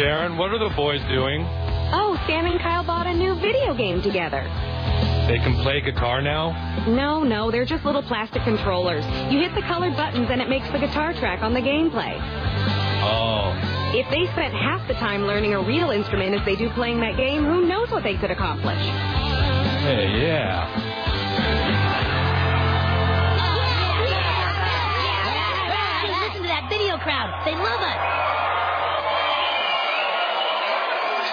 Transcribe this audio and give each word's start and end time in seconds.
Sharon, 0.00 0.38
what 0.38 0.50
are 0.50 0.58
the 0.58 0.74
boys 0.74 1.02
doing? 1.12 1.44
Oh, 1.92 2.18
Stan 2.24 2.46
and 2.46 2.58
Kyle 2.58 2.82
bought 2.82 3.06
a 3.06 3.12
new 3.12 3.34
video 3.34 3.74
game 3.74 4.00
together. 4.00 4.40
They 5.28 5.36
can 5.36 5.60
play 5.60 5.82
guitar 5.82 6.22
now? 6.22 6.56
No, 6.88 7.22
no, 7.22 7.50
they're 7.50 7.66
just 7.66 7.84
little 7.84 8.00
plastic 8.00 8.42
controllers. 8.44 9.04
You 9.30 9.40
hit 9.40 9.54
the 9.54 9.60
colored 9.60 9.94
buttons 9.96 10.28
and 10.30 10.40
it 10.40 10.48
makes 10.48 10.66
the 10.72 10.78
guitar 10.78 11.12
track 11.12 11.42
on 11.42 11.52
the 11.52 11.60
gameplay. 11.60 12.16
Oh. 13.04 13.52
If 13.92 14.08
they 14.08 14.24
spent 14.32 14.54
half 14.54 14.88
the 14.88 14.94
time 14.94 15.24
learning 15.24 15.52
a 15.52 15.60
real 15.60 15.90
instrument 15.90 16.34
as 16.34 16.46
they 16.46 16.56
do 16.56 16.70
playing 16.70 17.00
that 17.00 17.18
game, 17.18 17.44
who 17.44 17.66
knows 17.66 17.90
what 17.90 18.02
they 18.02 18.16
could 18.16 18.30
accomplish? 18.30 18.80
Hey, 19.84 20.16
yeah. 20.16 20.64
Hey, 26.00 26.08
listen 26.08 26.40
to 26.40 26.48
that 26.48 26.68
video 26.70 26.96
crowd. 26.96 27.44
They 27.44 27.52
love 27.52 27.80
us. 27.82 28.39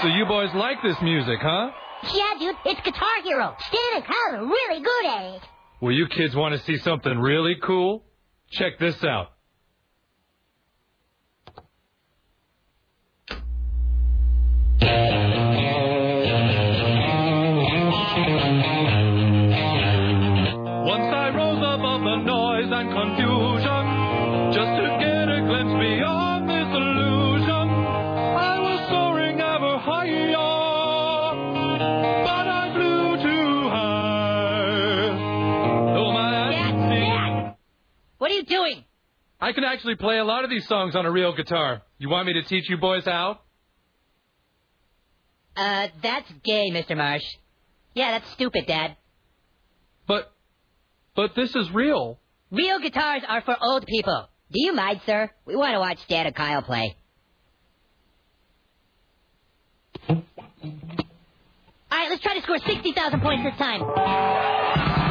So 0.01 0.07
you 0.07 0.25
boys 0.25 0.49
like 0.53 0.77
this 0.83 0.95
music, 1.01 1.39
huh? 1.41 1.71
Yeah, 2.13 2.33
dude, 2.39 2.55
it's 2.65 2.81
Guitar 2.81 3.23
Hero. 3.23 3.55
Stan 3.67 3.79
and 3.95 4.03
Kyle 4.05 4.35
are 4.35 4.45
really 4.45 4.79
good 4.79 5.05
at 5.07 5.35
it. 5.35 5.41
Well, 5.81 5.91
you 5.91 6.05
kids 6.07 6.35
want 6.35 6.53
to 6.53 6.63
see 6.65 6.77
something 6.77 7.17
really 7.17 7.55
cool? 7.63 8.03
Check 8.51 8.77
this 8.79 9.03
out. 9.03 9.31
I 39.47 39.53
can 39.53 39.63
actually 39.63 39.95
play 39.95 40.17
a 40.17 40.25
lot 40.25 40.43
of 40.43 40.49
these 40.49 40.67
songs 40.67 40.93
on 40.93 41.05
a 41.05 41.11
real 41.11 41.33
guitar. 41.33 41.81
You 41.99 42.09
want 42.09 42.27
me 42.27 42.33
to 42.33 42.43
teach 42.43 42.69
you 42.69 42.75
boys 42.75 43.05
how? 43.05 43.39
Uh, 45.55 45.87
that's 46.03 46.29
gay, 46.43 46.69
Mr. 46.69 46.97
Marsh. 46.97 47.23
Yeah, 47.93 48.19
that's 48.19 48.29
stupid, 48.33 48.65
Dad. 48.67 48.97
But, 50.05 50.33
but 51.15 51.33
this 51.33 51.55
is 51.55 51.71
real. 51.71 52.19
Real 52.51 52.81
guitars 52.81 53.21
are 53.25 53.41
for 53.41 53.55
old 53.61 53.85
people. 53.85 54.27
Do 54.51 54.61
you 54.61 54.73
mind, 54.73 54.99
sir? 55.05 55.31
We 55.45 55.55
want 55.55 55.75
to 55.75 55.79
watch 55.79 55.99
Dad 56.09 56.25
and 56.25 56.35
Kyle 56.35 56.61
play. 56.61 56.97
All 60.09 60.23
right, 61.89 62.09
let's 62.09 62.21
try 62.21 62.35
to 62.35 62.41
score 62.41 62.57
60,000 62.57 63.21
points 63.21 63.45
this 63.45 63.57
time. 63.57 65.06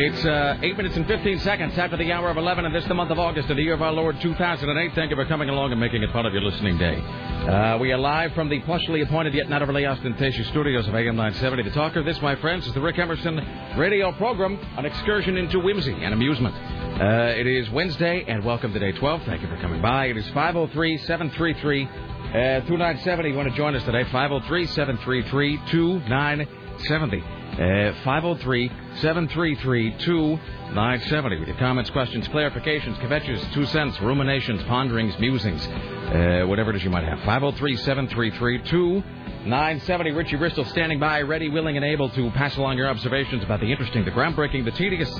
It's 0.00 0.24
uh, 0.24 0.56
8 0.62 0.76
minutes 0.76 0.96
and 0.96 1.08
15 1.08 1.40
seconds 1.40 1.76
after 1.76 1.96
the 1.96 2.12
hour 2.12 2.30
of 2.30 2.36
11, 2.36 2.64
and 2.64 2.72
this 2.72 2.84
is 2.84 2.88
the 2.88 2.94
month 2.94 3.10
of 3.10 3.18
August 3.18 3.50
of 3.50 3.56
the 3.56 3.64
year 3.64 3.74
of 3.74 3.82
our 3.82 3.90
Lord 3.90 4.20
2008. 4.20 4.94
Thank 4.94 5.10
you 5.10 5.16
for 5.16 5.24
coming 5.24 5.48
along 5.48 5.72
and 5.72 5.80
making 5.80 6.04
it 6.04 6.12
part 6.12 6.24
of 6.24 6.32
your 6.32 6.42
listening 6.42 6.78
day. 6.78 7.00
Uh, 7.00 7.78
we 7.78 7.90
are 7.90 7.98
live 7.98 8.32
from 8.32 8.48
the 8.48 8.60
plushly 8.60 9.02
appointed 9.02 9.34
yet 9.34 9.48
not 9.48 9.60
overly 9.60 9.86
ostentatious 9.86 10.46
studios 10.50 10.86
of 10.86 10.94
AM 10.94 11.16
970. 11.16 11.64
The 11.64 11.70
talker, 11.74 12.04
this, 12.04 12.22
my 12.22 12.36
friends, 12.36 12.64
is 12.68 12.74
the 12.74 12.80
Rick 12.80 13.00
Emerson 13.00 13.44
radio 13.76 14.12
program, 14.12 14.56
an 14.76 14.86
excursion 14.86 15.36
into 15.36 15.58
whimsy 15.58 15.94
and 15.94 16.14
amusement. 16.14 16.54
Uh, 16.54 17.34
it 17.36 17.48
is 17.48 17.68
Wednesday, 17.70 18.24
and 18.28 18.44
welcome 18.44 18.72
to 18.72 18.78
day 18.78 18.92
12. 18.92 19.24
Thank 19.24 19.42
you 19.42 19.48
for 19.48 19.56
coming 19.56 19.82
by. 19.82 20.06
It 20.06 20.16
is 20.16 20.28
503 20.28 20.98
733 20.98 21.84
uh, 21.86 22.60
2970. 22.68 23.30
You 23.30 23.36
want 23.36 23.48
to 23.48 23.56
join 23.56 23.74
us 23.74 23.82
today? 23.82 24.04
503 24.04 24.66
733 24.66 25.56
2970. 25.72 26.57
Uh, 27.52 27.92
503 28.04 28.68
733 29.00 29.96
2970. 29.98 31.38
With 31.40 31.48
your 31.48 31.56
comments, 31.56 31.90
questions, 31.90 32.28
clarifications, 32.28 32.96
kvetches, 33.00 33.52
two 33.52 33.66
cents, 33.66 34.00
ruminations, 34.00 34.62
ponderings, 34.64 35.18
musings, 35.18 35.66
uh, 35.66 36.44
whatever 36.46 36.70
it 36.70 36.76
is 36.76 36.84
you 36.84 36.90
might 36.90 37.02
have. 37.04 37.18
503 37.20 37.76
733 37.78 38.58
2970. 38.58 40.10
Richie 40.12 40.36
Bristol 40.36 40.64
standing 40.66 41.00
by, 41.00 41.22
ready, 41.22 41.48
willing, 41.48 41.76
and 41.76 41.84
able 41.84 42.08
to 42.10 42.30
pass 42.30 42.56
along 42.56 42.76
your 42.76 42.88
observations 42.88 43.42
about 43.42 43.58
the 43.60 43.70
interesting, 43.72 44.04
the 44.04 44.12
groundbreaking, 44.12 44.64
the 44.64 44.70
tedious, 44.70 45.10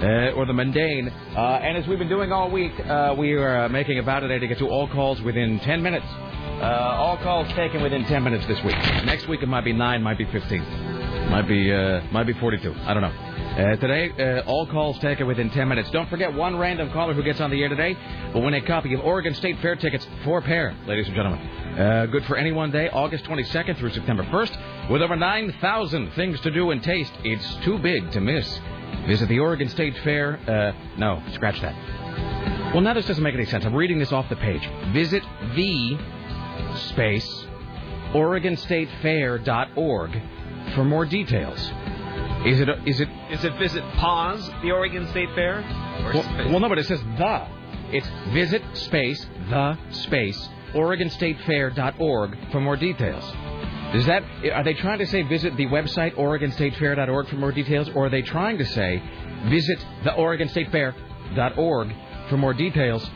uh, 0.00 0.36
or 0.36 0.46
the 0.46 0.52
mundane. 0.52 1.08
Uh, 1.08 1.60
and 1.62 1.76
as 1.76 1.86
we've 1.88 1.98
been 1.98 2.08
doing 2.08 2.30
all 2.30 2.48
week, 2.48 2.78
uh, 2.86 3.14
we 3.18 3.32
are 3.32 3.68
making 3.68 3.98
a 3.98 4.02
vow 4.02 4.20
today 4.20 4.38
to 4.38 4.46
get 4.46 4.58
to 4.58 4.68
all 4.68 4.86
calls 4.88 5.20
within 5.22 5.58
10 5.60 5.82
minutes. 5.82 6.06
Uh, 6.60 6.96
all 6.98 7.16
calls 7.18 7.48
taken 7.54 7.82
within 7.82 8.04
10 8.04 8.22
minutes 8.22 8.46
this 8.46 8.62
week. 8.62 8.76
Next 9.04 9.26
week 9.26 9.42
it 9.42 9.48
might 9.48 9.64
be 9.64 9.72
9, 9.72 10.02
might 10.02 10.18
be 10.18 10.24
15. 10.26 11.07
Might 11.30 11.46
be 11.46 11.72
uh, 11.72 12.00
might 12.10 12.26
be 12.26 12.32
42. 12.32 12.74
I 12.74 12.94
don't 12.94 13.02
know. 13.02 13.12
Uh, 13.58 13.76
today, 13.76 14.10
uh, 14.18 14.40
all 14.46 14.66
calls 14.66 14.98
taken 15.00 15.26
within 15.26 15.50
10 15.50 15.68
minutes. 15.68 15.90
Don't 15.90 16.08
forget, 16.08 16.32
one 16.32 16.56
random 16.56 16.90
caller 16.90 17.12
who 17.12 17.22
gets 17.22 17.40
on 17.40 17.50
the 17.50 17.62
air 17.62 17.68
today 17.68 17.96
will 18.32 18.42
win 18.42 18.54
a 18.54 18.62
copy 18.62 18.94
of 18.94 19.00
Oregon 19.00 19.34
State 19.34 19.58
Fair 19.60 19.76
tickets 19.76 20.06
for 20.24 20.40
pair, 20.40 20.74
ladies 20.86 21.06
and 21.06 21.14
gentlemen. 21.14 21.38
Uh, 21.78 22.06
good 22.06 22.24
for 22.24 22.36
any 22.36 22.52
one 22.52 22.70
day, 22.70 22.88
August 22.90 23.24
22nd 23.24 23.76
through 23.76 23.90
September 23.90 24.22
1st, 24.24 24.90
with 24.90 25.02
over 25.02 25.16
9,000 25.16 26.12
things 26.12 26.40
to 26.40 26.50
do 26.50 26.70
and 26.70 26.82
taste. 26.82 27.12
It's 27.24 27.56
too 27.64 27.78
big 27.78 28.10
to 28.12 28.20
miss. 28.20 28.60
Visit 29.06 29.28
the 29.28 29.38
Oregon 29.38 29.68
State 29.68 29.96
Fair. 29.98 30.38
Uh, 30.48 30.72
no, 30.98 31.22
scratch 31.32 31.60
that. 31.60 31.74
Well, 32.72 32.80
now 32.80 32.94
this 32.94 33.06
doesn't 33.06 33.22
make 33.22 33.34
any 33.34 33.44
sense. 33.46 33.66
I'm 33.66 33.74
reading 33.74 33.98
this 33.98 34.12
off 34.12 34.28
the 34.28 34.36
page. 34.36 34.68
Visit 34.92 35.22
the 35.54 35.98
space 36.90 37.46
OregonStateFair.org 38.12 40.22
for 40.74 40.84
more 40.84 41.04
details. 41.04 41.58
Is 42.46 42.60
it? 42.60 42.68
Is 42.86 43.00
it? 43.00 43.08
Is 43.30 43.44
it 43.44 43.54
visit 43.58 43.82
pause 43.94 44.48
the 44.62 44.70
Oregon 44.70 45.06
State 45.08 45.28
Fair? 45.34 45.58
Or 46.04 46.12
Well, 46.14 46.50
well, 46.50 46.60
no, 46.60 46.68
but 46.68 46.78
it 46.78 46.86
says 46.86 47.02
the. 47.16 47.48
It's 47.90 48.08
visit 48.32 48.62
space 48.74 49.26
the 49.48 49.78
space 49.90 50.48
OregonStateFair.org 50.74 52.38
for 52.52 52.60
more 52.60 52.76
details. 52.76 53.24
Is 53.94 54.04
that? 54.06 54.22
Are 54.52 54.62
they 54.62 54.74
trying 54.74 54.98
to 54.98 55.06
say 55.06 55.22
visit 55.22 55.56
the 55.56 55.66
website 55.66 56.14
OregonStateFair.org 56.14 57.28
for 57.28 57.36
more 57.36 57.52
details, 57.52 57.88
or 57.94 58.06
are 58.06 58.10
they 58.10 58.22
trying 58.22 58.58
to 58.58 58.66
say 58.66 59.02
visit 59.46 59.78
the 60.04 60.10
OregonStateFair.org 60.10 61.94
for 62.28 62.36
more 62.36 62.54
details? 62.54 63.08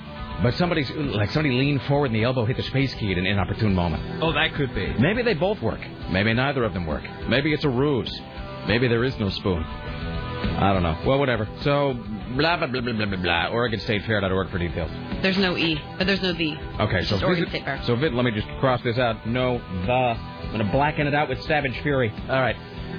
But 0.42 0.54
somebody's 0.54 0.90
like 0.90 1.30
somebody 1.30 1.54
leaned 1.56 1.82
forward 1.82 2.06
and 2.06 2.14
the 2.14 2.24
elbow 2.24 2.44
hit 2.44 2.56
the 2.56 2.62
space 2.64 2.94
key 2.94 3.12
at 3.12 3.18
an 3.18 3.26
inopportune 3.26 3.74
moment. 3.74 4.22
Oh, 4.22 4.32
that 4.32 4.54
could 4.54 4.74
be. 4.74 4.92
Maybe 4.98 5.22
they 5.22 5.34
both 5.34 5.60
work. 5.62 5.80
Maybe 6.10 6.32
neither 6.34 6.64
of 6.64 6.72
them 6.74 6.86
work. 6.86 7.04
Maybe 7.28 7.52
it's 7.52 7.64
a 7.64 7.68
ruse. 7.68 8.20
Maybe 8.66 8.88
there 8.88 9.04
is 9.04 9.18
no 9.18 9.28
spoon. 9.28 9.62
I 9.62 10.72
don't 10.72 10.82
know. 10.82 10.98
Well, 11.06 11.18
whatever. 11.18 11.48
So, 11.62 11.94
blah, 12.36 12.56
blah, 12.56 12.66
blah, 12.66 12.80
blah, 12.80 12.92
blah, 12.92 13.06
blah, 13.06 13.16
blah. 13.16 13.50
OregonStateFair.org 13.50 14.50
for 14.50 14.58
details. 14.58 14.90
There's 15.22 15.38
no 15.38 15.56
E, 15.56 15.80
but 15.98 16.06
there's 16.06 16.22
no 16.22 16.32
the. 16.32 16.56
Okay, 16.80 17.02
so 17.02 17.10
Just 17.10 17.22
Oregon 17.22 17.44
visit, 17.44 17.48
State 17.50 17.64
Fair. 17.64 17.80
so 17.84 17.94
vid, 17.96 18.12
let 18.12 18.24
me 18.24 18.32
just 18.32 18.48
cross 18.58 18.80
this 18.82 18.98
out. 18.98 19.24
No, 19.26 19.58
the. 19.86 19.92
I'm 19.92 20.52
going 20.52 20.64
to 20.66 20.72
blacken 20.72 21.06
it 21.06 21.14
out 21.14 21.28
with 21.28 21.40
savage 21.44 21.78
fury. 21.82 22.12
All 22.28 22.40
right. 22.40 22.56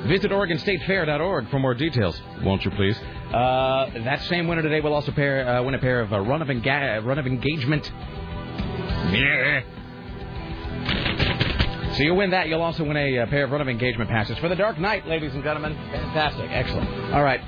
Visit 0.07 0.31
OregonStateFair.org 0.31 1.49
for 1.49 1.59
more 1.59 1.73
details, 1.73 2.21
won't 2.43 2.63
you 2.65 2.71
please? 2.71 2.97
Uh, 3.33 3.89
that 4.03 4.21
same 4.23 4.47
winner 4.47 4.61
today 4.61 4.79
will 4.79 4.93
also 4.93 5.11
pair, 5.11 5.47
uh, 5.47 5.63
win 5.63 5.73
a 5.73 5.79
pair 5.79 6.01
of 6.01 6.13
uh, 6.13 6.19
run 6.19 6.41
of 6.41 6.49
enga- 6.49 7.03
run 7.03 7.17
of 7.17 7.25
engagement. 7.25 7.91
Yeah. 9.11 9.61
So 11.93 12.03
you'll 12.03 12.15
win 12.17 12.31
that. 12.31 12.47
You'll 12.47 12.61
also 12.61 12.83
win 12.83 12.97
a, 12.97 13.19
uh 13.19 13.25
pair 13.27 13.43
of 13.45 13.51
run 13.51 13.61
of 13.61 13.67
engagement 13.67 14.09
passes 14.09 14.37
for 14.37 14.49
the 14.49 14.55
Dark 14.55 14.79
Knight, 14.79 15.07
ladies 15.07 15.33
and 15.33 15.43
gentlemen. 15.43 15.75
Fantastic, 15.91 16.49
excellent. 16.51 16.89
All 17.13 17.23
right. 17.23 17.41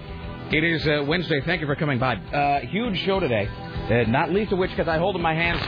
It 0.51 0.63
is 0.63 0.87
uh, 0.87 1.03
Wednesday. 1.07 1.41
Thank 1.41 1.61
you 1.61 1.67
for 1.67 1.75
coming 1.75 1.97
by. 1.97 2.15
Uh, 2.15 2.61
huge 2.61 2.99
show 2.99 3.19
today. 3.19 3.47
Uh, 3.47 4.09
not 4.09 4.31
least 4.31 4.51
of 4.51 4.59
which 4.59 4.69
because 4.71 4.87
I 4.87 4.97
hold 4.97 5.15
in 5.15 5.21
my 5.21 5.33
hands 5.33 5.59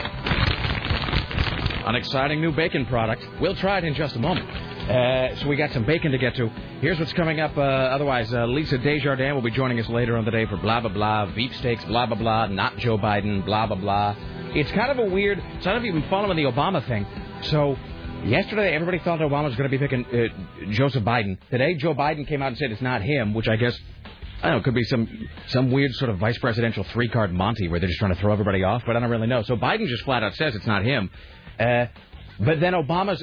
an 1.88 1.96
exciting 1.96 2.42
new 2.42 2.52
bacon 2.52 2.86
product. 2.86 3.24
We'll 3.40 3.56
try 3.56 3.80
it 3.80 3.84
in 3.84 3.94
just 3.94 4.16
a 4.16 4.20
moment. 4.20 4.48
Uh, 4.88 5.36
so 5.36 5.48
we 5.48 5.58
got 5.58 5.74
some 5.74 5.84
bacon 5.84 6.14
to 6.14 6.18
get 6.18 6.36
to. 6.36 6.48
Here's 6.80 6.98
what's 6.98 7.12
coming 7.12 7.42
up. 7.42 7.58
Uh, 7.58 7.62
otherwise, 7.62 8.34
uh, 8.34 8.46
Lisa 8.46 8.78
Desjardins 8.78 9.34
will 9.34 9.42
be 9.42 9.52
joining 9.52 9.80
us 9.82 9.90
later 9.90 10.16
on 10.16 10.24
the 10.24 10.32
day 10.32 10.46
for 10.46 10.56
blah 10.56 10.80
blah 10.80 10.90
blah, 10.90 11.26
beef 11.26 11.54
steaks, 11.58 11.84
blah 11.86 12.06
blah 12.06 12.16
blah, 12.16 12.48
not 12.48 12.78
Joe 12.78 12.98
Biden, 12.98 13.44
blah 13.44 13.68
blah 13.68 13.76
blah. 13.76 14.16
It's 14.56 14.72
kind 14.72 14.90
of 14.90 15.00
a 15.00 15.10
weird. 15.10 15.40
So 15.40 15.44
I 15.44 15.52
don't 15.52 15.66
know 15.66 15.76
if 15.80 15.84
you've 15.84 16.02
been 16.02 16.10
following 16.10 16.38
the 16.38 16.50
Obama 16.50 16.86
thing. 16.88 17.06
So 17.42 17.76
yesterday, 18.24 18.74
everybody 18.74 19.00
thought 19.00 19.20
Obama 19.20 19.46
was 19.46 19.58
going 19.58 19.70
to 19.70 19.78
be 19.78 19.86
picking 19.86 20.06
uh, 20.06 20.72
Joseph 20.72 21.04
Biden. 21.04 21.38
Today, 21.52 21.74
Joe 21.74 21.94
Biden 21.94 22.26
came 22.26 22.42
out 22.42 22.48
and 22.48 22.58
said 22.58 22.72
it's 22.72 22.82
not 22.82 23.02
him, 23.02 23.34
which 23.34 23.50
I 23.50 23.58
guess 23.58 23.78
I 24.42 24.50
don't 24.50 24.60
know, 24.60 24.64
could 24.64 24.74
be 24.76 24.86
some 24.86 25.28
some 25.48 25.70
weird 25.70 25.94
sort 25.96 26.12
of 26.12 26.18
vice 26.18 26.38
presidential 26.38 26.86
three 26.86 27.10
card 27.10 27.34
Monty 27.34 27.68
where 27.68 27.82
they're 27.82 27.90
just 27.90 28.00
trying 28.00 28.16
to 28.16 28.22
throw 28.22 28.32
everybody 28.32 28.64
off, 28.64 28.84
but 28.86 28.96
I 28.96 29.02
don't 29.02 29.10
really 29.10 29.28
know. 29.28 29.42
So 29.44 29.58
Biden 29.58 29.86
just 29.88 30.04
flat 30.04 30.24
out 30.24 30.34
says 30.36 30.56
it's 30.56 30.66
not 30.66 30.86
him. 30.86 31.10
Uh, 31.60 31.88
but 32.40 32.62
then 32.62 32.74
Obama's 32.74 33.22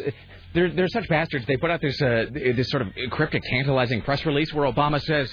they're 0.54 0.70
they're 0.70 0.88
such 0.88 1.08
bastards. 1.08 1.44
They 1.46 1.56
put 1.56 1.70
out 1.70 1.80
this 1.80 2.00
uh, 2.00 2.26
this 2.32 2.68
sort 2.70 2.82
of 2.82 2.88
cryptic, 3.10 3.42
tantalizing 3.50 4.02
press 4.02 4.24
release 4.24 4.52
where 4.52 4.70
Obama 4.70 5.02
says. 5.02 5.32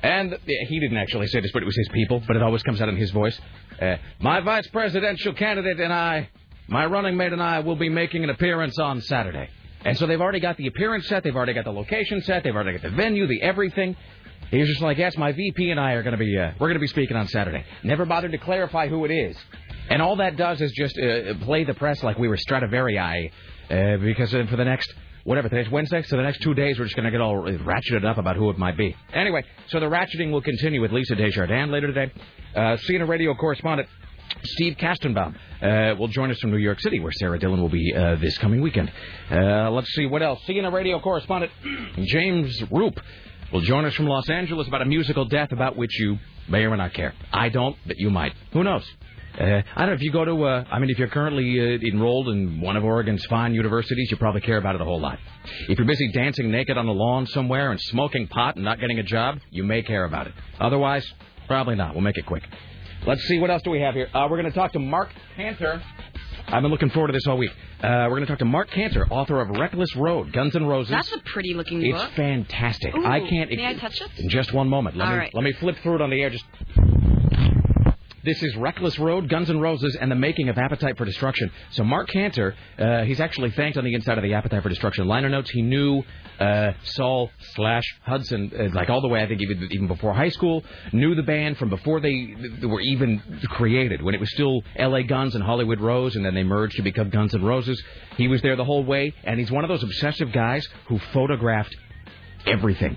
And 0.00 0.38
he 0.46 0.78
didn't 0.78 0.96
actually 0.96 1.26
say 1.26 1.40
this, 1.40 1.50
but 1.52 1.62
it 1.62 1.66
was 1.66 1.76
his 1.76 1.88
people, 1.88 2.22
but 2.24 2.36
it 2.36 2.42
always 2.42 2.62
comes 2.62 2.80
out 2.80 2.88
in 2.88 2.96
his 2.96 3.10
voice. 3.10 3.36
Uh, 3.82 3.96
my 4.20 4.38
vice 4.40 4.66
presidential 4.68 5.32
candidate 5.32 5.80
and 5.80 5.92
I, 5.92 6.28
my 6.68 6.86
running 6.86 7.16
mate 7.16 7.32
and 7.32 7.42
I, 7.42 7.58
will 7.60 7.74
be 7.74 7.88
making 7.88 8.22
an 8.22 8.30
appearance 8.30 8.78
on 8.78 9.00
Saturday. 9.00 9.48
And 9.84 9.98
so 9.98 10.06
they've 10.06 10.20
already 10.20 10.38
got 10.38 10.56
the 10.56 10.68
appearance 10.68 11.08
set, 11.08 11.24
they've 11.24 11.34
already 11.34 11.52
got 11.52 11.64
the 11.64 11.72
location 11.72 12.20
set, 12.22 12.44
they've 12.44 12.54
already 12.54 12.78
got 12.78 12.82
the 12.82 12.96
venue, 12.96 13.26
the 13.26 13.42
everything. 13.42 13.96
He's 14.50 14.68
just 14.68 14.80
like, 14.80 14.98
yes, 14.98 15.16
my 15.16 15.32
VP 15.32 15.70
and 15.70 15.78
I 15.80 15.92
are 15.92 16.02
going 16.02 16.12
to 16.12 16.18
be, 16.18 16.36
uh, 16.38 16.52
we're 16.58 16.68
going 16.68 16.74
to 16.74 16.80
be 16.80 16.86
speaking 16.86 17.16
on 17.16 17.28
Saturday. 17.28 17.64
Never 17.82 18.04
bothered 18.04 18.32
to 18.32 18.38
clarify 18.38 18.88
who 18.88 19.04
it 19.04 19.10
is. 19.10 19.36
And 19.90 20.02
all 20.02 20.16
that 20.16 20.36
does 20.36 20.60
is 20.60 20.72
just 20.72 20.98
uh, 20.98 21.34
play 21.44 21.64
the 21.64 21.74
press 21.74 22.02
like 22.02 22.18
we 22.18 22.28
were 22.28 22.36
Stradivari, 22.36 22.98
uh, 23.70 23.96
because 23.98 24.34
uh, 24.34 24.44
for 24.50 24.56
the 24.56 24.64
next, 24.64 24.92
whatever, 25.24 25.48
today's 25.48 25.70
Wednesday, 25.70 26.02
so 26.02 26.16
the 26.16 26.22
next 26.22 26.40
two 26.42 26.54
days 26.54 26.78
we're 26.78 26.84
just 26.84 26.96
going 26.96 27.06
to 27.06 27.10
get 27.10 27.20
all 27.20 27.42
ratcheted 27.42 28.04
up 28.04 28.18
about 28.18 28.36
who 28.36 28.50
it 28.50 28.58
might 28.58 28.76
be. 28.76 28.94
Anyway, 29.12 29.44
so 29.68 29.80
the 29.80 29.86
ratcheting 29.86 30.30
will 30.30 30.42
continue 30.42 30.80
with 30.80 30.92
Lisa 30.92 31.14
Desjardins 31.14 31.70
later 31.70 31.86
today. 31.86 32.12
Uh, 32.54 32.76
CNN 32.88 33.08
radio 33.08 33.34
correspondent 33.34 33.88
Steve 34.44 34.76
Kastenbaum 34.76 35.34
uh, 35.62 35.96
will 35.96 36.08
join 36.08 36.30
us 36.30 36.38
from 36.38 36.50
New 36.50 36.58
York 36.58 36.80
City, 36.80 37.00
where 37.00 37.12
Sarah 37.12 37.38
Dillon 37.38 37.60
will 37.60 37.68
be 37.68 37.94
uh, 37.94 38.16
this 38.16 38.36
coming 38.38 38.60
weekend. 38.60 38.92
Uh, 39.30 39.70
let's 39.70 39.92
see 39.94 40.06
what 40.06 40.22
else. 40.22 40.40
CNN 40.46 40.72
radio 40.72 41.00
correspondent 41.00 41.50
James 42.02 42.62
Roop 42.70 43.00
will 43.52 43.60
join 43.62 43.84
us 43.84 43.94
from 43.94 44.06
Los 44.06 44.28
Angeles 44.28 44.68
about 44.68 44.82
a 44.82 44.86
musical 44.86 45.24
death 45.24 45.52
about 45.52 45.76
which 45.76 45.98
you 45.98 46.18
may 46.48 46.64
or 46.64 46.70
may 46.70 46.76
not 46.76 46.92
care. 46.94 47.14
I 47.32 47.48
don't, 47.48 47.76
but 47.86 47.98
you 47.98 48.10
might. 48.10 48.34
Who 48.52 48.62
knows? 48.64 48.86
Uh, 49.38 49.62
I 49.76 49.80
don't 49.80 49.90
know 49.90 49.94
if 49.94 50.02
you 50.02 50.10
go 50.10 50.24
to. 50.24 50.44
Uh, 50.44 50.64
I 50.70 50.78
mean, 50.78 50.90
if 50.90 50.98
you're 50.98 51.08
currently 51.08 51.60
uh, 51.60 51.78
enrolled 51.86 52.28
in 52.28 52.60
one 52.60 52.76
of 52.76 52.84
Oregon's 52.84 53.24
fine 53.26 53.54
universities, 53.54 54.10
you 54.10 54.16
probably 54.16 54.40
care 54.40 54.56
about 54.56 54.74
it 54.74 54.80
a 54.80 54.84
whole 54.84 55.00
lot. 55.00 55.18
If 55.68 55.78
you're 55.78 55.86
busy 55.86 56.10
dancing 56.12 56.50
naked 56.50 56.76
on 56.76 56.86
the 56.86 56.92
lawn 56.92 57.26
somewhere 57.26 57.70
and 57.70 57.80
smoking 57.80 58.26
pot 58.26 58.56
and 58.56 58.64
not 58.64 58.80
getting 58.80 58.98
a 58.98 59.02
job, 59.04 59.38
you 59.50 59.62
may 59.62 59.82
care 59.82 60.04
about 60.04 60.26
it. 60.26 60.34
Otherwise, 60.58 61.06
probably 61.46 61.76
not. 61.76 61.94
We'll 61.94 62.02
make 62.02 62.18
it 62.18 62.26
quick. 62.26 62.42
Let's 63.06 63.22
see 63.28 63.38
what 63.38 63.50
else 63.50 63.62
do 63.62 63.70
we 63.70 63.80
have 63.80 63.94
here. 63.94 64.08
Uh, 64.12 64.26
we're 64.28 64.40
going 64.40 64.50
to 64.52 64.58
talk 64.58 64.72
to 64.72 64.80
Marc 64.80 65.10
Canter. 65.36 65.80
I've 66.48 66.62
been 66.62 66.70
looking 66.70 66.90
forward 66.90 67.08
to 67.08 67.12
this 67.12 67.26
all 67.26 67.36
week. 67.36 67.50
Uh, 67.80 68.06
we're 68.08 68.16
going 68.16 68.22
to 68.22 68.26
talk 68.26 68.38
to 68.40 68.44
Marc 68.44 68.70
Canter, 68.70 69.06
author 69.10 69.40
of 69.40 69.50
Reckless 69.50 69.94
Road, 69.94 70.32
Guns 70.32 70.56
and 70.56 70.68
Roses. 70.68 70.90
That's 70.90 71.12
a 71.12 71.18
pretty 71.20 71.54
looking 71.54 71.80
it's 71.84 71.92
book. 71.96 72.08
It's 72.08 72.16
fantastic. 72.16 72.96
Ooh, 72.96 73.04
I 73.04 73.20
can't. 73.20 73.50
May 73.50 73.66
I 73.66 73.74
touch 73.74 74.00
it? 74.00 74.10
In 74.18 74.30
just 74.30 74.52
one 74.52 74.68
moment. 74.68 74.96
Let 74.96 75.06
All 75.06 75.12
me 75.12 75.18
right. 75.18 75.34
let 75.34 75.44
me 75.44 75.52
flip 75.52 75.76
through 75.82 75.96
it 75.96 76.00
on 76.02 76.10
the 76.10 76.20
air. 76.20 76.30
Just. 76.30 76.44
This 78.24 78.42
is 78.42 78.56
Reckless 78.56 78.98
Road, 78.98 79.28
Guns 79.28 79.48
N' 79.48 79.60
Roses, 79.60 79.96
and 80.00 80.10
the 80.10 80.16
making 80.16 80.48
of 80.48 80.58
Appetite 80.58 80.98
for 80.98 81.04
Destruction. 81.04 81.52
So 81.70 81.84
Marc 81.84 82.08
Canter, 82.08 82.56
uh, 82.76 83.04
he's 83.04 83.20
actually 83.20 83.52
thanked 83.52 83.78
on 83.78 83.84
the 83.84 83.94
inside 83.94 84.18
of 84.18 84.24
the 84.24 84.34
Appetite 84.34 84.60
for 84.60 84.68
Destruction 84.68 85.06
liner 85.06 85.28
notes. 85.28 85.50
He 85.50 85.62
knew 85.62 86.02
uh, 86.40 86.72
Saul 86.82 87.30
slash 87.54 87.84
Hudson 88.02 88.50
uh, 88.58 88.74
like 88.74 88.90
all 88.90 89.00
the 89.00 89.08
way. 89.08 89.22
I 89.22 89.28
think 89.28 89.40
even 89.40 89.68
even 89.70 89.86
before 89.86 90.14
high 90.14 90.30
school. 90.30 90.64
Knew 90.92 91.14
the 91.14 91.22
band 91.22 91.58
from 91.58 91.68
before 91.68 92.00
they, 92.00 92.34
they 92.60 92.66
were 92.66 92.80
even 92.80 93.22
created. 93.50 94.02
When 94.02 94.16
it 94.16 94.20
was 94.20 94.32
still 94.32 94.62
L.A. 94.74 95.04
Guns 95.04 95.36
and 95.36 95.44
Hollywood 95.44 95.80
Rose, 95.80 96.16
and 96.16 96.24
then 96.24 96.34
they 96.34 96.42
merged 96.42 96.74
to 96.76 96.82
become 96.82 97.10
Guns 97.10 97.34
N' 97.34 97.44
Roses. 97.44 97.80
He 98.16 98.26
was 98.26 98.42
there 98.42 98.56
the 98.56 98.64
whole 98.64 98.82
way, 98.84 99.14
and 99.22 99.38
he's 99.38 99.52
one 99.52 99.62
of 99.62 99.68
those 99.68 99.84
obsessive 99.84 100.32
guys 100.32 100.66
who 100.88 100.98
photographed 101.12 101.76
everything 102.46 102.96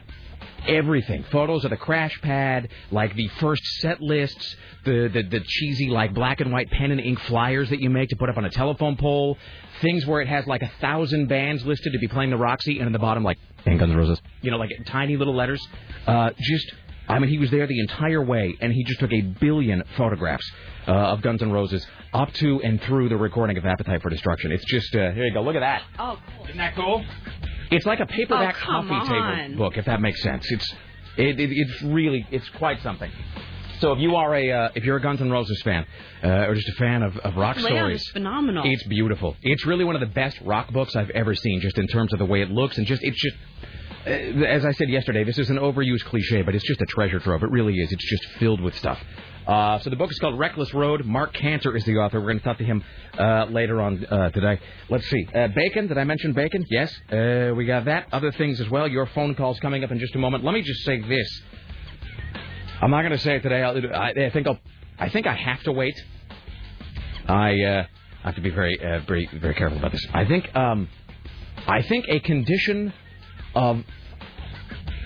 everything. 0.68 1.24
Photos 1.32 1.64
of 1.64 1.72
the 1.72 1.78
crash 1.78 2.20
pad, 2.22 2.70
like 2.92 3.16
the 3.16 3.28
first 3.40 3.64
set 3.80 4.02
lists, 4.02 4.56
the, 4.86 5.10
the, 5.14 5.24
the 5.24 5.40
cheesy, 5.46 5.90
like, 5.90 6.14
black 6.14 6.42
and 6.42 6.52
white 6.52 6.70
pen 6.72 6.92
and 6.92 7.00
ink 7.00 7.20
flyers 7.22 7.70
that 7.70 7.80
you 7.80 7.90
make 7.90 8.10
to 8.10 8.16
put 8.16 8.30
up 8.30 8.38
on 8.38 8.46
a 8.46 8.50
telephone 8.50 8.98
pole, 8.98 9.38
things 9.82 10.06
where 10.06 10.22
it 10.22 10.28
has, 10.28 10.48
like, 10.48 10.62
a 10.62 10.72
thousand 10.82 11.28
bands 11.28 11.66
listed 11.66 11.94
to 11.94 12.00
be 12.00 12.08
playing 12.08 12.32
the 12.32 12.38
Roxy, 12.38 12.80
and 12.80 12.88
in 12.88 12.94
the 12.94 13.00
bottom, 13.00 13.24
like, 13.24 13.38
and 13.66 13.80
Guns 13.80 13.92
N' 13.92 13.98
Roses. 13.98 14.22
You 14.42 14.52
know, 14.52 14.58
like, 14.58 14.72
tiny 14.88 15.18
little 15.18 15.36
letters. 15.36 15.62
Uh, 16.08 16.32
just, 16.40 16.74
I 17.08 17.20
mean, 17.20 17.30
he 17.30 17.38
was 17.38 17.52
there 17.52 17.68
the 17.68 17.80
entire 17.80 18.24
way, 18.24 18.56
and 18.60 18.74
he 18.74 18.84
just 18.86 19.00
took 19.00 19.14
a 19.14 19.22
billion 19.22 19.84
photographs 19.98 20.50
uh, 20.88 20.92
of 20.92 21.22
Guns 21.22 21.44
N' 21.44 21.52
Roses 21.52 21.86
up 22.14 22.34
to 22.34 22.62
and 22.64 22.82
through 22.82 23.10
the 23.10 23.18
recording 23.18 23.58
of 23.58 23.66
Appetite 23.66 24.02
for 24.02 24.10
Destruction. 24.10 24.52
It's 24.52 24.66
just, 24.66 24.96
uh, 24.96 25.12
here 25.12 25.26
you 25.26 25.34
go, 25.34 25.42
look 25.44 25.56
at 25.56 25.60
that. 25.60 25.84
Oh, 26.00 26.20
cool. 26.38 26.46
Isn't 26.46 26.58
that 26.58 26.76
cool? 26.76 27.06
It's 27.72 27.86
like 27.86 28.00
a 28.00 28.06
paperback 28.06 28.56
Oh, 28.62 28.66
coffee 28.66 28.94
on. 28.94 29.38
table 29.38 29.58
book, 29.58 29.78
if 29.78 29.86
that 29.86 30.02
makes 30.02 30.22
sense. 30.22 30.46
It's 30.52 30.76
it, 31.18 31.40
it, 31.40 31.50
it's 31.52 31.82
really 31.84 32.26
it's 32.32 32.48
quite 32.50 32.82
something. 32.82 33.12
So 33.80 33.94
if 33.94 34.00
you 34.00 34.16
are 34.16 34.36
a 34.36 34.52
uh, 34.52 34.70
if 34.76 34.84
you're 34.84 34.98
a 34.98 35.02
Guns 35.02 35.22
N' 35.22 35.32
Roses 35.32 35.60
fan 35.64 35.86
uh, 36.24 36.28
or 36.48 36.54
just 36.54 36.70
a 36.70 36.74
fan 36.74 37.02
of, 37.02 37.18
of 37.18 37.36
rock 37.36 37.58
stories, 37.58 38.02
is 38.02 38.10
phenomenal. 38.10 38.64
it's 38.66 38.84
beautiful. 38.88 39.36
It's 39.42 39.66
really 39.66 39.86
one 39.86 39.96
of 39.96 40.02
the 40.02 40.14
best 40.14 40.40
rock 40.42 40.72
books 40.72 40.96
I've 40.96 41.10
ever 41.12 41.34
seen, 41.34 41.62
just 41.62 41.78
in 41.80 41.88
terms 41.88 42.14
of 42.14 42.20
the 42.20 42.26
way 42.26 42.42
it 42.42 42.52
looks 42.52 42.78
and 42.78 42.86
just 42.86 43.02
it's 43.04 43.20
just. 43.20 43.36
Uh, 44.06 44.10
as 44.10 44.66
I 44.66 44.72
said 44.72 44.90
yesterday, 44.90 45.24
this 45.24 45.38
is 45.38 45.50
an 45.50 45.58
overused 45.58 46.06
cliche, 46.06 46.42
but 46.42 46.56
it's 46.56 46.64
just 46.66 46.82
a 46.82 46.86
treasure 46.86 47.20
trove. 47.20 47.44
It 47.44 47.52
really 47.52 47.76
is. 47.76 47.92
It's 47.92 48.10
just 48.10 48.26
filled 48.40 48.60
with 48.60 48.76
stuff. 48.78 49.00
Uh, 49.46 49.80
so 49.80 49.90
the 49.90 49.96
book 49.96 50.10
is 50.12 50.18
called 50.18 50.40
Reckless 50.40 50.74
Road. 50.74 51.06
Marc 51.06 51.34
Canter 51.34 51.76
is 51.76 51.84
the 51.86 51.98
author. 51.98 52.20
We're 52.20 52.28
going 52.28 52.40
to 52.40 52.44
talk 52.44 52.58
to 52.60 52.64
him 52.64 52.84
uh, 53.18 53.46
later 53.46 53.82
on 53.82 54.04
uh, 54.06 54.30
today. 54.32 54.60
Let's 54.90 55.08
see. 55.08 55.28
Uh, 55.34 55.50
bacon. 55.50 55.88
Did 55.88 55.98
I 55.98 56.04
mention 56.04 56.34
bacon? 56.34 56.66
Yes. 56.70 56.92
Uh, 57.12 57.54
we 57.56 57.66
got 57.66 57.86
that. 57.86 58.08
Other 58.12 58.32
things 58.32 58.60
as 58.60 58.70
well. 58.70 58.88
Your 58.88 59.06
phone 59.08 59.36
calls 59.36 59.60
coming 59.60 59.84
up 59.84 59.92
in 59.92 60.00
just 60.00 60.16
a 60.16 60.20
moment. 60.20 60.44
Let 60.44 60.54
me 60.54 60.62
just 60.62 60.84
say 60.84 61.00
this. 61.02 61.42
I'm 62.82 62.90
not 62.92 63.02
going 63.02 63.12
to 63.12 63.20
say 63.20 63.36
it 63.36 63.44
today. 63.44 63.62
I, 63.62 64.10
I 64.10 64.30
think 64.32 64.48
I'll. 64.48 64.60
I 64.98 65.10
think 65.10 65.28
I 65.28 65.36
have 65.36 65.62
to 65.64 65.72
wait. 65.72 66.00
I 67.28 67.86
have 68.24 68.36
to 68.36 68.42
be 68.42 68.50
very, 68.50 68.78
very, 69.08 69.30
very 69.34 69.54
careful 69.56 69.78
about 69.78 69.92
this. 69.92 70.06
I 70.14 70.26
think. 70.26 70.56
Um, 70.56 70.88
I 71.68 71.84
think 71.84 72.06
a 72.08 72.20
condition 72.20 72.94
of. 73.56 73.84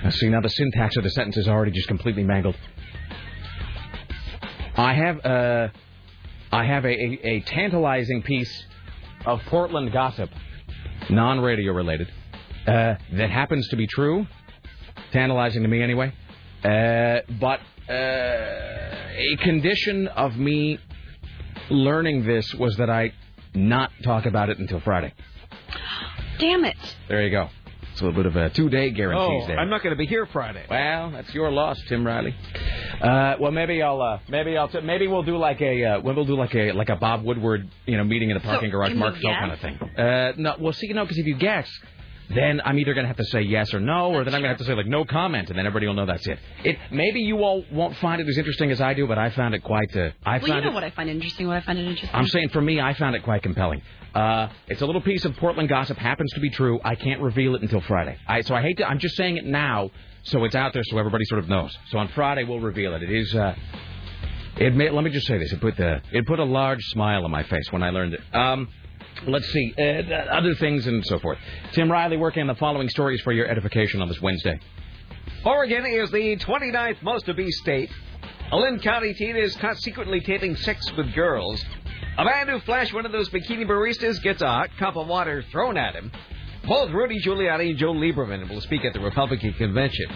See. 0.09 0.29
Now 0.29 0.41
the 0.41 0.49
syntax 0.49 0.97
of 0.97 1.03
the 1.03 1.09
sentence 1.09 1.37
is 1.37 1.47
already 1.47 1.71
just 1.71 1.87
completely 1.87 2.23
mangled. 2.23 2.55
I 4.77 4.93
have 4.93 5.25
uh, 5.25 5.67
I 6.51 6.65
have 6.65 6.85
a, 6.85 6.89
a, 6.89 7.19
a 7.23 7.39
tantalizing 7.41 8.21
piece 8.21 8.65
of 9.25 9.41
Portland 9.47 9.91
gossip, 9.91 10.29
non-radio 11.09 11.71
related, 11.73 12.11
uh, 12.67 12.95
that 13.13 13.29
happens 13.29 13.67
to 13.69 13.75
be 13.75 13.87
true, 13.87 14.27
tantalizing 15.11 15.63
to 15.63 15.67
me 15.67 15.81
anyway. 15.81 16.13
Uh, 16.63 17.19
but 17.39 17.59
uh, 17.89 17.93
a 17.93 19.37
condition 19.41 20.07
of 20.07 20.35
me 20.35 20.79
learning 21.69 22.25
this 22.25 22.53
was 22.55 22.75
that 22.77 22.89
I 22.89 23.13
not 23.53 23.91
talk 24.03 24.25
about 24.25 24.49
it 24.49 24.59
until 24.59 24.79
Friday. 24.81 25.13
Damn 26.39 26.65
it. 26.65 26.77
There 27.07 27.21
you 27.21 27.31
go. 27.31 27.49
It's 27.95 28.01
a 28.01 28.05
little 28.05 28.23
bit 28.23 28.25
of 28.25 28.35
a 28.35 28.49
two-day 28.49 28.89
guarantee 28.91 29.39
Oh, 29.43 29.47
there. 29.47 29.57
I'm 29.57 29.69
not 29.69 29.81
going 29.81 29.95
to 29.95 29.97
be 29.97 30.05
here 30.05 30.25
Friday. 30.25 30.65
Well, 30.69 31.11
that's 31.11 31.33
your 31.33 31.49
loss, 31.49 31.77
Tim 31.87 32.05
Riley. 32.05 32.35
Uh, 32.99 33.35
well, 33.39 33.51
maybe 33.53 33.81
I'll, 33.81 34.01
uh, 34.01 34.19
maybe 34.27 34.57
I'll, 34.57 34.67
t- 34.67 34.81
maybe 34.81 35.07
we'll 35.07 35.23
do 35.23 35.37
like 35.37 35.61
a, 35.61 35.85
uh, 35.85 36.01
we'll 36.01 36.25
do 36.25 36.35
like 36.35 36.53
a, 36.55 36.73
like 36.73 36.89
a 36.89 36.97
Bob 36.97 37.23
Woodward, 37.23 37.69
you 37.85 37.95
know, 37.95 38.03
meeting 38.03 38.31
in 38.31 38.33
the 38.37 38.41
parking 38.43 38.69
garage, 38.69 38.93
Mark 38.95 39.13
we 39.13 39.21
Phil 39.21 39.29
guess? 39.31 39.39
kind 39.39 39.51
of 39.53 39.59
thing. 39.61 39.79
Uh, 39.97 40.33
no, 40.35 40.55
well, 40.59 40.73
see, 40.73 40.87
you 40.87 40.93
know, 40.93 41.05
because 41.05 41.17
if 41.19 41.25
you 41.25 41.35
guess, 41.37 41.69
then 42.33 42.61
I'm 42.63 42.79
either 42.79 42.93
going 42.93 43.03
to 43.03 43.07
have 43.07 43.17
to 43.17 43.25
say 43.25 43.41
yes 43.41 43.73
or 43.73 43.79
no, 43.79 44.11
or 44.11 44.23
then 44.23 44.33
I'm 44.33 44.41
going 44.41 44.49
to 44.53 44.57
have 44.57 44.57
to 44.59 44.65
say 44.65 44.73
like 44.73 44.87
no 44.87 45.05
comment, 45.05 45.49
and 45.49 45.57
then 45.57 45.65
everybody 45.65 45.87
will 45.87 45.93
know 45.93 46.05
that's 46.05 46.25
it. 46.27 46.39
It 46.63 46.77
maybe 46.91 47.21
you 47.21 47.43
all 47.43 47.63
won't 47.71 47.95
find 47.97 48.21
it 48.21 48.27
as 48.27 48.37
interesting 48.37 48.71
as 48.71 48.81
I 48.81 48.93
do, 48.93 49.07
but 49.07 49.17
I 49.17 49.29
found 49.29 49.53
it 49.53 49.63
quite. 49.63 49.95
Uh, 49.95 50.11
I 50.25 50.39
Well, 50.39 50.47
you 50.55 50.61
know 50.61 50.69
it. 50.69 50.73
what 50.73 50.83
I 50.83 50.89
find 50.91 51.09
interesting, 51.09 51.47
what 51.47 51.57
I 51.57 51.61
find 51.61 51.77
interesting. 51.79 52.09
I'm 52.13 52.27
saying 52.27 52.49
for 52.49 52.61
me, 52.61 52.79
I 52.81 52.93
found 52.93 53.15
it 53.15 53.23
quite 53.23 53.43
compelling. 53.43 53.81
Uh, 54.13 54.47
it's 54.67 54.81
a 54.81 54.85
little 54.85 55.01
piece 55.01 55.25
of 55.25 55.35
Portland 55.35 55.67
gossip, 55.67 55.97
happens 55.97 56.31
to 56.33 56.39
be 56.39 56.49
true. 56.49 56.79
I 56.83 56.95
can't 56.95 57.21
reveal 57.21 57.53
it 57.55 57.61
until 57.61 57.81
Friday. 57.81 58.17
I, 58.27 58.41
so 58.41 58.55
I 58.55 58.61
hate 58.61 58.77
to, 58.77 58.87
I'm 58.87 58.99
just 58.99 59.17
saying 59.17 59.35
it 59.37 59.45
now 59.45 59.91
so 60.23 60.43
it's 60.43 60.55
out 60.55 60.73
there 60.73 60.81
so 60.85 60.97
everybody 60.97 61.23
sort 61.25 61.39
of 61.39 61.49
knows. 61.49 61.75
So 61.89 61.97
on 61.99 62.07
Friday 62.09 62.43
we'll 62.45 62.59
reveal 62.59 62.95
it. 62.95 63.03
It 63.03 63.11
is, 63.11 63.35
uh, 63.35 63.53
it 64.57 64.73
may, 64.73 64.89
let 64.89 65.03
me 65.03 65.11
just 65.11 65.27
say 65.27 65.37
this. 65.37 65.51
It 65.51 65.61
put 65.61 65.77
the, 65.77 66.01
it 66.11 66.25
put 66.25 66.39
a 66.39 66.43
large 66.45 66.81
smile 66.85 67.25
on 67.25 67.31
my 67.31 67.43
face 67.43 67.71
when 67.71 67.83
I 67.83 67.89
learned 67.91 68.13
it. 68.15 68.21
Um, 68.33 68.69
let's 69.27 69.47
see, 69.51 69.73
uh, 69.77 70.13
other 70.31 70.55
things 70.55 70.87
and 70.87 71.05
so 71.05 71.19
forth. 71.19 71.37
Tim 71.71 71.91
Riley 71.91 72.17
working 72.17 72.41
on 72.41 72.47
the 72.47 72.55
following 72.55 72.89
stories 72.89 73.21
for 73.21 73.31
your 73.31 73.47
edification 73.47 74.01
on 74.01 74.07
this 74.07 74.21
Wednesday. 74.21 74.59
Oregon 75.45 75.85
is 75.85 76.11
the 76.11 76.37
29th 76.37 77.01
most 77.01 77.29
obese 77.29 77.59
state. 77.59 77.89
A 78.51 78.57
Linn 78.57 78.79
County 78.79 79.13
teen 79.13 79.35
is 79.35 79.55
caught 79.55 79.77
secretly 79.77 80.19
taping 80.21 80.55
sex 80.55 80.85
with 80.95 81.13
girls. 81.13 81.63
A 82.17 82.23
man 82.23 82.47
who 82.47 82.59
flashed 82.61 82.93
one 82.93 83.05
of 83.05 83.11
those 83.11 83.29
bikini 83.29 83.65
baristas 83.65 84.21
gets 84.21 84.41
a 84.41 84.47
hot 84.47 84.69
cup 84.77 84.95
of 84.95 85.07
water 85.07 85.43
thrown 85.51 85.77
at 85.77 85.95
him. 85.95 86.11
Both 86.67 86.91
Rudy 86.91 87.21
Giuliani 87.21 87.71
and 87.71 87.77
Joe 87.77 87.93
Lieberman 87.93 88.49
will 88.49 88.61
speak 88.61 88.85
at 88.85 88.93
the 88.93 88.99
Republican 88.99 89.53
convention. 89.53 90.07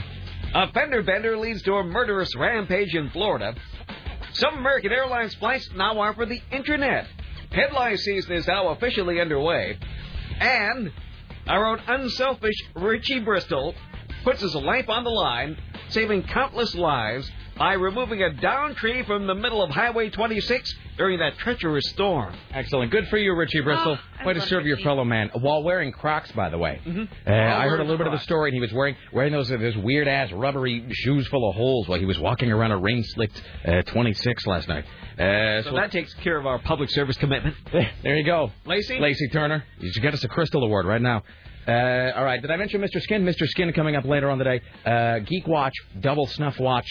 A 0.54 0.72
fender 0.72 1.04
bender 1.04 1.38
leads 1.38 1.62
to 1.64 1.74
a 1.74 1.84
murderous 1.84 2.36
rampage 2.36 2.96
in 2.96 3.10
Florida. 3.12 3.54
Some 4.34 4.58
American 4.58 4.92
Airlines 4.92 5.36
flights 5.36 5.70
now 5.76 6.00
offer 6.00 6.26
the 6.26 6.42
internet. 6.52 7.08
Headline 7.52 7.98
season 7.98 8.34
is 8.34 8.48
now 8.48 8.70
officially 8.70 9.20
underway. 9.20 9.78
And 10.40 10.92
our 11.48 11.66
own 11.66 11.82
unselfish 11.88 12.56
Richie 12.76 13.20
Bristol 13.20 13.74
puts 14.24 14.42
his 14.42 14.56
life 14.56 14.90
on 14.90 15.04
the 15.04 15.10
line, 15.10 15.58
saving 15.90 16.24
countless 16.24 16.76
lives 16.76 17.30
by 17.60 17.74
removing 17.74 18.24
a 18.24 18.32
downed 18.34 18.78
tree 18.78 19.04
from 19.04 19.28
the 19.28 19.36
middle 19.36 19.62
of 19.62 19.70
Highway 19.70 20.10
26 20.10 20.74
during 20.98 21.20
that 21.20 21.38
treacherous 21.38 21.90
storm. 21.90 22.34
Excellent. 22.54 22.90
Good 22.90 23.08
for 23.10 23.18
you, 23.18 23.36
Richie 23.36 23.60
Bristol. 23.62 23.98
Oh, 24.00 24.22
I 24.22 24.26
Way 24.26 24.34
to 24.34 24.40
love 24.40 24.48
serve 24.48 24.66
your 24.66 24.78
fellow 24.78 25.04
man 25.04 25.30
while 25.40 25.62
wearing 25.62 25.92
Crocs, 25.92 26.32
by 26.32 26.50
the 26.50 26.58
way. 26.58 26.80
Mhm. 26.86 27.08
Uh, 27.28 27.32
I 27.32 27.34
heard 27.34 27.42
a 27.42 27.68
wearing 27.68 27.80
little 27.88 27.98
bit 27.98 28.08
of 28.08 28.14
the 28.14 28.20
story, 28.20 28.50
and 28.50 28.56
he 28.56 28.62
was 28.62 28.72
wearing 28.74 28.96
wearing 29.12 29.34
those 29.34 29.50
those 29.50 29.78
weird 29.78 30.08
ass 30.08 30.32
rubbery 30.32 30.86
shoes 30.92 31.28
full 31.28 31.50
of 31.50 31.56
holes 31.56 31.88
while 31.90 32.00
he 32.00 32.06
was 32.06 32.18
walking 32.18 32.50
around 32.52 32.72
a 32.72 32.78
rain 32.78 33.04
slicked 33.04 33.42
uh, 33.68 33.82
26 33.84 34.48
last 34.48 34.68
night. 34.70 34.86
Uh, 35.20 35.62
So 35.64 35.76
that 35.76 35.92
takes 35.92 36.14
care 36.16 36.38
of 36.38 36.48
our 36.48 36.60
public 36.60 36.90
service 36.90 37.18
commitment. 37.18 37.56
there 37.72 38.16
you 38.18 38.24
go, 38.26 38.52
Lacey? 38.66 39.00
Lacey 39.00 39.28
Turner. 39.30 39.64
You 39.80 39.92
should 39.92 40.02
get 40.02 40.14
us 40.14 40.24
a 40.24 40.30
Crystal 40.30 40.64
Award 40.64 40.86
right 40.86 41.02
now. 41.02 41.24
Uh, 41.68 42.12
all 42.16 42.24
right. 42.24 42.42
Did 42.42 42.50
I 42.52 42.56
mention 42.56 42.82
Mr. 42.82 43.00
Skin? 43.02 43.24
Mr. 43.26 43.46
Skin 43.46 43.72
coming 43.74 43.96
up 43.98 44.06
later 44.06 44.30
on 44.30 44.38
today. 44.40 44.62
Uh, 44.86 45.20
Geek 45.20 45.46
Watch, 45.46 45.74
Double 46.00 46.26
Snuff 46.26 46.58
Watch, 46.60 46.88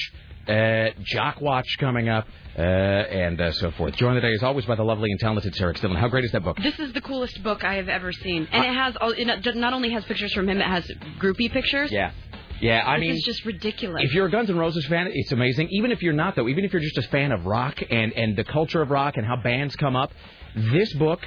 uh, 0.48 0.90
Jock 1.04 1.40
Watch 1.40 1.66
coming 1.78 2.08
up, 2.08 2.26
uh, 2.56 2.60
and 2.62 3.40
uh, 3.40 3.52
so 3.52 3.70
forth. 3.72 3.94
Joined 3.96 4.20
today, 4.20 4.32
as 4.34 4.42
always, 4.42 4.64
by 4.64 4.74
the 4.74 4.82
lovely 4.84 5.10
and 5.10 5.20
talented 5.20 5.54
Sarah 5.54 5.74
Stillen. 5.74 5.96
How 5.96 6.08
great 6.08 6.24
is 6.24 6.32
that 6.32 6.42
book? 6.42 6.56
This 6.62 6.78
is 6.78 6.92
the 6.92 7.00
coolest 7.00 7.42
book 7.42 7.64
I 7.64 7.74
have 7.74 7.88
ever 7.88 8.12
seen, 8.12 8.48
and 8.50 8.64
it 8.64 8.74
has 8.74 8.96
all. 9.00 9.10
It 9.12 9.26
not- 9.26 9.72
only 9.72 9.90
has 9.90 10.04
pictures 10.06 10.32
from 10.32 10.48
him, 10.48 10.60
it 10.60 10.66
has 10.66 10.90
groupie 11.18 11.50
pictures. 11.52 11.92
Yeah. 11.92 12.12
Yeah, 12.60 12.82
I 12.84 12.96
this 12.96 13.00
mean, 13.02 13.10
it's 13.12 13.24
just 13.24 13.44
ridiculous. 13.44 14.02
if 14.04 14.12
you're 14.12 14.26
a 14.26 14.30
Guns 14.30 14.50
N' 14.50 14.58
Roses 14.58 14.84
fan, 14.86 15.08
it's 15.12 15.30
amazing. 15.30 15.68
Even 15.70 15.92
if 15.92 16.02
you're 16.02 16.12
not, 16.12 16.34
though, 16.34 16.48
even 16.48 16.64
if 16.64 16.72
you're 16.72 16.82
just 16.82 16.98
a 16.98 17.02
fan 17.02 17.30
of 17.30 17.46
rock 17.46 17.80
and, 17.88 18.12
and 18.14 18.36
the 18.36 18.42
culture 18.42 18.82
of 18.82 18.90
rock 18.90 19.16
and 19.16 19.24
how 19.24 19.36
bands 19.36 19.76
come 19.76 19.94
up, 19.94 20.10
this 20.56 20.92
book, 20.94 21.20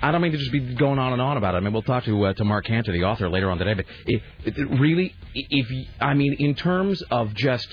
I 0.00 0.10
don't 0.10 0.22
mean 0.22 0.32
to 0.32 0.38
just 0.38 0.50
be 0.50 0.60
going 0.60 0.98
on 0.98 1.12
and 1.12 1.20
on 1.20 1.36
about 1.36 1.54
it. 1.54 1.58
I 1.58 1.60
mean, 1.60 1.74
we'll 1.74 1.82
talk 1.82 2.04
to 2.04 2.24
uh, 2.24 2.32
to 2.32 2.44
Marc 2.44 2.64
Canter, 2.64 2.92
the 2.92 3.04
author, 3.04 3.28
later 3.28 3.50
on 3.50 3.58
today. 3.58 3.74
But 3.74 3.84
it, 4.06 4.22
it 4.46 4.80
really, 4.80 5.14
if 5.34 5.66
I 6.00 6.14
mean, 6.14 6.32
in 6.38 6.54
terms 6.54 7.02
of 7.10 7.34
just 7.34 7.68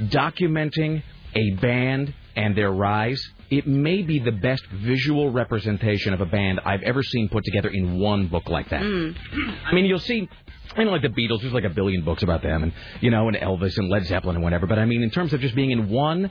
documenting 0.00 1.02
a 1.34 1.50
band 1.56 2.14
and 2.34 2.56
their 2.56 2.70
rise, 2.70 3.22
it 3.50 3.66
may 3.66 4.02
be 4.02 4.18
the 4.18 4.32
best 4.32 4.66
visual 4.66 5.30
representation 5.30 6.12
of 6.12 6.20
a 6.20 6.26
band 6.26 6.60
I've 6.64 6.82
ever 6.82 7.02
seen 7.02 7.28
put 7.28 7.44
together 7.44 7.68
in 7.68 7.98
one 7.98 8.28
book 8.28 8.48
like 8.48 8.70
that. 8.70 8.82
I 8.82 9.74
mean, 9.74 9.84
you'll 9.84 9.98
see. 9.98 10.28
I 10.76 10.84
know, 10.84 10.90
like 10.90 11.02
the 11.02 11.08
Beatles, 11.08 11.40
there's 11.40 11.54
like 11.54 11.64
a 11.64 11.70
billion 11.70 12.04
books 12.04 12.22
about 12.22 12.42
them, 12.42 12.62
and 12.62 12.72
you 13.00 13.10
know, 13.10 13.28
and 13.28 13.36
Elvis 13.36 13.78
and 13.78 13.88
Led 13.88 14.04
Zeppelin 14.06 14.36
and 14.36 14.44
whatever. 14.44 14.66
But 14.66 14.78
I 14.78 14.84
mean, 14.84 15.02
in 15.02 15.10
terms 15.10 15.32
of 15.32 15.40
just 15.40 15.54
being 15.54 15.70
in 15.70 15.88
one 15.88 16.30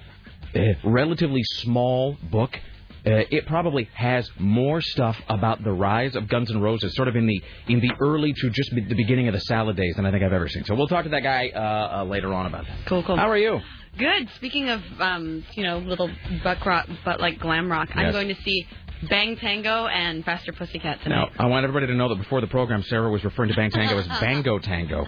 uh, 0.55 0.59
relatively 0.83 1.41
small 1.43 2.17
book, 2.29 2.59
uh, 3.05 3.23
it 3.29 3.45
probably 3.45 3.87
has 3.93 4.29
more 4.39 4.81
stuff 4.81 5.15
about 5.29 5.63
the 5.63 5.71
rise 5.71 6.15
of 6.15 6.27
Guns 6.27 6.49
N' 6.49 6.59
Roses, 6.61 6.95
sort 6.95 7.07
of 7.07 7.15
in 7.15 7.27
the 7.27 7.41
in 7.67 7.79
the 7.79 7.91
early 7.99 8.33
to 8.33 8.49
just 8.49 8.73
be- 8.73 8.81
the 8.81 8.95
beginning 8.95 9.27
of 9.27 9.33
the 9.33 9.41
salad 9.41 9.75
days, 9.77 9.95
than 9.95 10.05
I 10.05 10.11
think 10.11 10.23
I've 10.23 10.33
ever 10.33 10.47
seen. 10.49 10.63
So 10.65 10.75
we'll 10.75 10.87
talk 10.87 11.03
to 11.03 11.09
that 11.11 11.23
guy 11.23 11.49
uh, 11.55 12.01
uh, 12.01 12.03
later 12.05 12.33
on 12.33 12.45
about 12.47 12.65
that. 12.65 12.85
cool, 12.87 13.03
cool. 13.03 13.15
How 13.15 13.29
are 13.29 13.37
you? 13.37 13.59
Good. 13.97 14.29
Speaking 14.35 14.69
of, 14.69 14.81
um, 14.99 15.45
you 15.53 15.63
know, 15.63 15.77
little 15.77 16.09
butt 16.43 16.65
rock, 16.65 16.87
but 17.05 17.19
like 17.21 17.39
glam 17.39 17.71
rock, 17.71 17.89
I'm 17.95 18.11
going 18.11 18.27
to 18.27 18.41
see 18.43 18.67
Bang 19.09 19.37
Tango 19.37 19.85
and 19.87 20.25
Faster 20.25 20.51
Pussycat 20.51 21.01
tonight. 21.03 21.29
Now. 21.37 21.45
I 21.45 21.47
want 21.47 21.63
everybody 21.63 21.87
to 21.87 21.93
know 21.93 22.09
that 22.09 22.15
before 22.17 22.41
the 22.41 22.47
program, 22.47 22.83
Sarah 22.83 23.09
was 23.09 23.23
referring 23.23 23.49
to 23.51 23.55
Bang 23.55 23.69
Tango 23.71 23.97
as 23.97 24.07
Bango 24.19 24.59
Tango, 24.59 25.07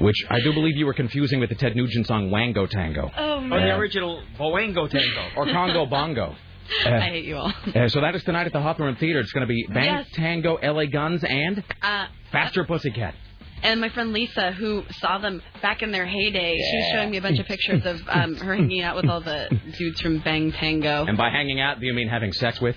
which 0.00 0.16
I 0.28 0.40
do 0.40 0.52
believe 0.52 0.76
you 0.76 0.84
were 0.86 0.94
confusing 0.94 1.40
with 1.40 1.48
the 1.48 1.54
Ted 1.54 1.74
Nugent 1.76 2.06
song 2.06 2.30
Wango 2.30 2.66
Tango 2.66 3.10
Oh 3.16 3.40
man. 3.40 3.52
Or 3.52 3.60
the 3.60 3.74
original 3.76 4.22
Boango 4.38 4.90
Tango. 4.90 5.28
or 5.36 5.46
Congo 5.46 5.86
Bongo. 5.86 6.34
Uh, 6.84 6.90
I 6.90 7.00
hate 7.10 7.24
you 7.24 7.36
all. 7.36 7.52
uh, 7.74 7.88
so 7.88 8.00
that 8.00 8.14
is 8.14 8.22
tonight 8.24 8.46
at 8.46 8.52
the 8.52 8.60
Hawthorne 8.60 8.96
Theater. 8.96 9.20
It's 9.20 9.32
going 9.32 9.46
to 9.46 9.52
be 9.52 9.66
Bang 9.72 9.84
Yes. 9.84 10.06
Tango, 10.14 10.56
LA 10.62 10.86
Guns, 10.86 11.22
and 11.24 11.62
Uh, 11.82 12.06
Faster 12.32 12.64
Pussycat. 12.64 13.14
and 13.62 13.80
my 13.80 13.88
friend 13.88 14.12
Lisa, 14.12 14.52
who 14.52 14.84
saw 15.00 15.18
them 15.18 15.42
back 15.62 15.82
in 15.82 15.90
their 15.90 16.06
heyday, 16.06 16.56
she 16.56 16.76
was 16.76 16.88
showing 16.92 17.10
me 17.10 17.16
a 17.18 17.22
bunch 17.22 17.38
of 17.38 17.46
pictures 17.46 17.84
of 17.86 18.00
um, 18.08 18.36
her 18.36 18.54
hanging 18.54 18.82
out 18.82 18.96
with 18.96 19.06
all 19.08 19.20
the 19.20 19.48
dudes 19.78 20.00
from 20.00 20.18
Bang 20.18 20.52
Tango. 20.52 21.06
And 21.06 21.16
by 21.16 21.30
hanging 21.30 21.60
out, 21.60 21.80
do 21.80 21.86
you 21.86 21.94
mean 21.94 22.08
having 22.08 22.32
sex 22.32 22.60
with? 22.60 22.76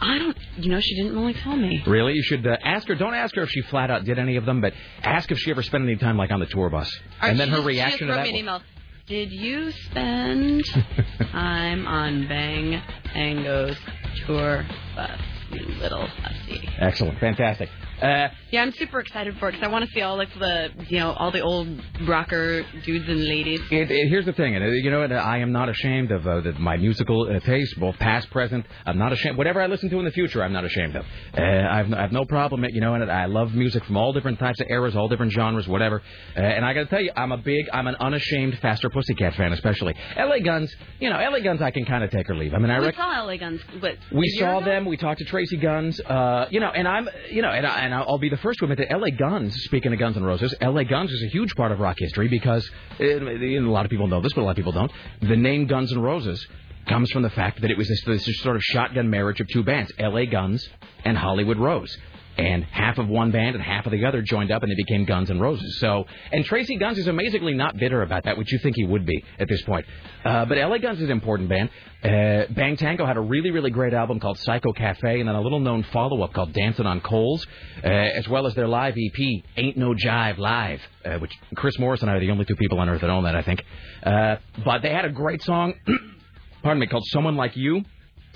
I 0.00 0.18
don't, 0.18 0.36
you 0.58 0.70
know, 0.70 0.80
she 0.80 0.94
didn't 0.96 1.14
really 1.18 1.32
tell 1.34 1.56
me. 1.56 1.82
Really? 1.86 2.12
You 2.12 2.22
should 2.22 2.46
uh, 2.46 2.56
ask 2.62 2.86
her. 2.88 2.94
Don't 2.94 3.14
ask 3.14 3.34
her 3.36 3.42
if 3.42 3.50
she 3.50 3.62
flat 3.62 3.90
out 3.90 4.04
did 4.04 4.18
any 4.18 4.36
of 4.36 4.44
them, 4.44 4.60
but 4.60 4.74
ask 5.02 5.30
if 5.32 5.38
she 5.38 5.50
ever 5.50 5.62
spent 5.62 5.84
any 5.84 5.96
time 5.96 6.18
like 6.18 6.30
on 6.30 6.38
the 6.40 6.46
tour 6.46 6.68
bus. 6.68 6.90
Or 7.22 7.28
and 7.28 7.40
then 7.40 7.48
her 7.48 7.62
reaction 7.62 8.08
to 8.08 8.12
that. 8.14 8.24
me 8.24 8.28
an 8.28 8.34
will- 8.34 8.40
email. 8.40 8.62
Did 9.10 9.32
you 9.32 9.72
spend 9.90 10.62
time 11.32 11.84
on 11.88 12.28
Bang 12.28 12.80
Tango's 13.12 13.76
tour 14.24 14.64
bus, 14.94 15.20
you 15.50 15.66
little 15.80 16.06
hussy? 16.06 16.68
Excellent, 16.78 17.18
fantastic. 17.18 17.68
Uh, 18.00 18.28
Yeah, 18.50 18.62
I'm 18.62 18.72
super 18.72 18.98
excited 18.98 19.36
for 19.38 19.48
it 19.48 19.52
because 19.52 19.64
I 19.64 19.70
want 19.70 19.84
to 19.84 19.90
see 19.92 20.00
all 20.02 20.16
like 20.16 20.32
the, 20.36 20.70
you 20.88 20.98
know, 20.98 21.12
all 21.12 21.30
the 21.30 21.40
old 21.40 21.68
rocker 22.06 22.64
dudes 22.84 23.08
and 23.08 23.24
ladies. 23.24 23.60
It, 23.70 23.90
it, 23.90 24.08
here's 24.08 24.26
the 24.26 24.32
thing, 24.32 24.56
and 24.56 24.64
uh, 24.64 24.68
you 24.68 24.90
know 24.90 25.00
what? 25.00 25.12
I 25.12 25.38
am 25.38 25.52
not 25.52 25.68
ashamed 25.68 26.10
of 26.10 26.26
uh, 26.26 26.40
the, 26.40 26.52
my 26.54 26.76
musical 26.76 27.30
uh, 27.30 27.38
taste, 27.40 27.78
both 27.78 27.96
past, 27.98 28.28
present. 28.30 28.66
I'm 28.84 28.98
not 28.98 29.12
ashamed. 29.12 29.38
Whatever 29.38 29.62
I 29.62 29.66
listen 29.66 29.88
to 29.90 29.98
in 30.00 30.04
the 30.04 30.10
future, 30.10 30.42
I'm 30.42 30.52
not 30.52 30.64
ashamed 30.64 30.96
of. 30.96 31.04
Uh, 31.38 31.42
I've, 31.42 31.94
I've 31.94 32.12
no 32.12 32.24
problem. 32.24 32.64
You 32.64 32.80
know, 32.80 32.94
and 32.94 33.10
I 33.10 33.26
love 33.26 33.54
music 33.54 33.84
from 33.84 33.96
all 33.96 34.12
different 34.12 34.40
types 34.40 34.60
of 34.60 34.66
eras, 34.68 34.96
all 34.96 35.06
different 35.06 35.30
genres, 35.32 35.68
whatever. 35.68 36.02
Uh, 36.36 36.40
and 36.40 36.64
I 36.64 36.74
got 36.74 36.80
to 36.80 36.86
tell 36.86 37.02
you, 37.02 37.12
I'm 37.14 37.30
a 37.30 37.38
big, 37.38 37.68
I'm 37.72 37.86
an 37.86 37.96
unashamed 38.00 38.58
Faster 38.58 38.90
Pussycat 38.90 39.36
fan, 39.36 39.52
especially 39.52 39.94
L.A. 40.16 40.40
Guns. 40.40 40.74
You 40.98 41.10
know, 41.10 41.18
L.A. 41.18 41.40
Guns, 41.40 41.62
I 41.62 41.70
can 41.70 41.84
kind 41.84 42.02
of 42.02 42.10
take 42.10 42.28
or 42.28 42.34
leave. 42.34 42.52
I 42.52 42.58
mean, 42.58 42.70
I 42.70 42.80
we 42.80 42.86
rec- 42.86 42.96
saw 42.96 43.22
LA 43.22 43.36
Guns, 43.36 43.60
but 43.80 43.96
we 44.12 44.28
saw 44.30 44.58
ago? 44.58 44.66
them. 44.66 44.86
We 44.86 44.96
talked 44.96 45.20
to 45.20 45.24
Tracy 45.24 45.56
Guns. 45.56 46.00
Uh, 46.00 46.46
you 46.50 46.58
know, 46.58 46.70
and 46.70 46.88
I'm, 46.88 47.08
you 47.30 47.42
know, 47.42 47.50
and, 47.50 47.64
I, 47.64 47.80
and 47.82 47.94
I'll 47.94 48.18
be 48.18 48.28
the 48.28 48.39
first 48.42 48.60
admit 48.62 48.78
that 48.78 48.92
L.A. 48.92 49.10
Guns. 49.10 49.54
Speaking 49.64 49.92
of 49.92 49.98
Guns 49.98 50.16
N' 50.16 50.24
Roses, 50.24 50.54
L.A. 50.60 50.84
Guns 50.84 51.10
is 51.10 51.22
a 51.22 51.28
huge 51.28 51.54
part 51.54 51.72
of 51.72 51.80
rock 51.80 51.96
history 51.98 52.28
because 52.28 52.68
uh, 53.00 53.04
a 53.04 53.60
lot 53.60 53.84
of 53.84 53.90
people 53.90 54.06
know 54.06 54.20
this, 54.20 54.32
but 54.32 54.42
a 54.42 54.44
lot 54.44 54.50
of 54.50 54.56
people 54.56 54.72
don't. 54.72 54.92
The 55.22 55.36
name 55.36 55.66
Guns 55.66 55.92
N' 55.92 56.00
Roses 56.00 56.46
comes 56.86 57.10
from 57.10 57.22
the 57.22 57.30
fact 57.30 57.60
that 57.60 57.70
it 57.70 57.78
was 57.78 57.88
this, 57.88 58.02
this 58.04 58.40
sort 58.40 58.56
of 58.56 58.62
shotgun 58.62 59.10
marriage 59.10 59.40
of 59.40 59.48
two 59.48 59.62
bands, 59.62 59.92
L.A. 59.98 60.26
Guns 60.26 60.68
and 61.04 61.16
Hollywood 61.16 61.58
Rose. 61.58 61.96
And 62.40 62.64
half 62.64 62.96
of 62.96 63.06
one 63.06 63.32
band 63.32 63.54
and 63.54 63.62
half 63.62 63.84
of 63.84 63.92
the 63.92 64.06
other 64.06 64.22
joined 64.22 64.50
up, 64.50 64.62
and 64.62 64.72
they 64.72 64.76
became 64.76 65.04
Guns 65.04 65.30
N' 65.30 65.38
Roses. 65.38 65.78
So, 65.78 66.06
and 66.32 66.42
Tracy 66.42 66.76
Guns 66.76 66.96
is 66.96 67.06
amazingly 67.06 67.52
not 67.52 67.76
bitter 67.76 68.00
about 68.00 68.24
that, 68.24 68.38
which 68.38 68.50
you 68.50 68.58
think 68.58 68.76
he 68.76 68.84
would 68.86 69.04
be 69.04 69.22
at 69.38 69.46
this 69.46 69.60
point. 69.62 69.84
Uh, 70.24 70.46
but 70.46 70.56
LA 70.56 70.78
Guns 70.78 70.98
is 71.00 71.04
an 71.04 71.10
important 71.10 71.50
band. 71.50 71.68
Uh, 72.02 72.50
Bang 72.54 72.78
Tango 72.78 73.04
had 73.04 73.18
a 73.18 73.20
really, 73.20 73.50
really 73.50 73.70
great 73.70 73.92
album 73.92 74.20
called 74.20 74.38
Psycho 74.38 74.72
Cafe, 74.72 75.20
and 75.20 75.28
then 75.28 75.36
a 75.36 75.40
little 75.42 75.60
known 75.60 75.82
follow 75.92 76.22
up 76.22 76.32
called 76.32 76.54
Dancing 76.54 76.86
on 76.86 77.02
Coals, 77.02 77.46
uh, 77.84 77.86
as 77.86 78.26
well 78.26 78.46
as 78.46 78.54
their 78.54 78.68
live 78.68 78.94
EP, 78.96 79.42
Ain't 79.58 79.76
No 79.76 79.92
Jive 79.92 80.38
Live, 80.38 80.80
uh, 81.04 81.18
which 81.18 81.32
Chris 81.56 81.78
Morris 81.78 82.00
and 82.00 82.10
I 82.10 82.14
are 82.14 82.20
the 82.20 82.30
only 82.30 82.46
two 82.46 82.56
people 82.56 82.78
on 82.80 82.88
earth 82.88 83.02
that 83.02 83.10
own 83.10 83.24
that, 83.24 83.36
I 83.36 83.42
think. 83.42 83.62
Uh, 84.02 84.36
but 84.64 84.80
they 84.80 84.90
had 84.90 85.04
a 85.04 85.10
great 85.10 85.42
song, 85.42 85.74
pardon 86.62 86.80
me, 86.80 86.86
called 86.86 87.04
Someone 87.08 87.36
Like 87.36 87.54
You, 87.54 87.84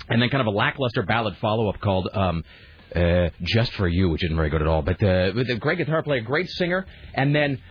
and 0.09 0.21
then 0.21 0.29
kind 0.29 0.41
of 0.41 0.47
a 0.47 0.55
lackluster 0.55 1.01
ballad 1.01 1.35
follow 1.37 1.67
up 1.67 1.79
called. 1.79 2.07
Um, 2.13 2.43
uh, 2.95 3.29
just 3.41 3.73
for 3.73 3.87
you, 3.87 4.09
which 4.09 4.23
isn't 4.23 4.35
very 4.35 4.49
good 4.49 4.61
at 4.61 4.67
all. 4.67 4.81
But 4.81 5.01
uh, 5.03 5.33
a 5.35 5.55
great 5.55 5.77
guitar 5.77 6.01
player, 6.03 6.21
great 6.21 6.49
singer, 6.49 6.85
and 7.13 7.35
then 7.35 7.61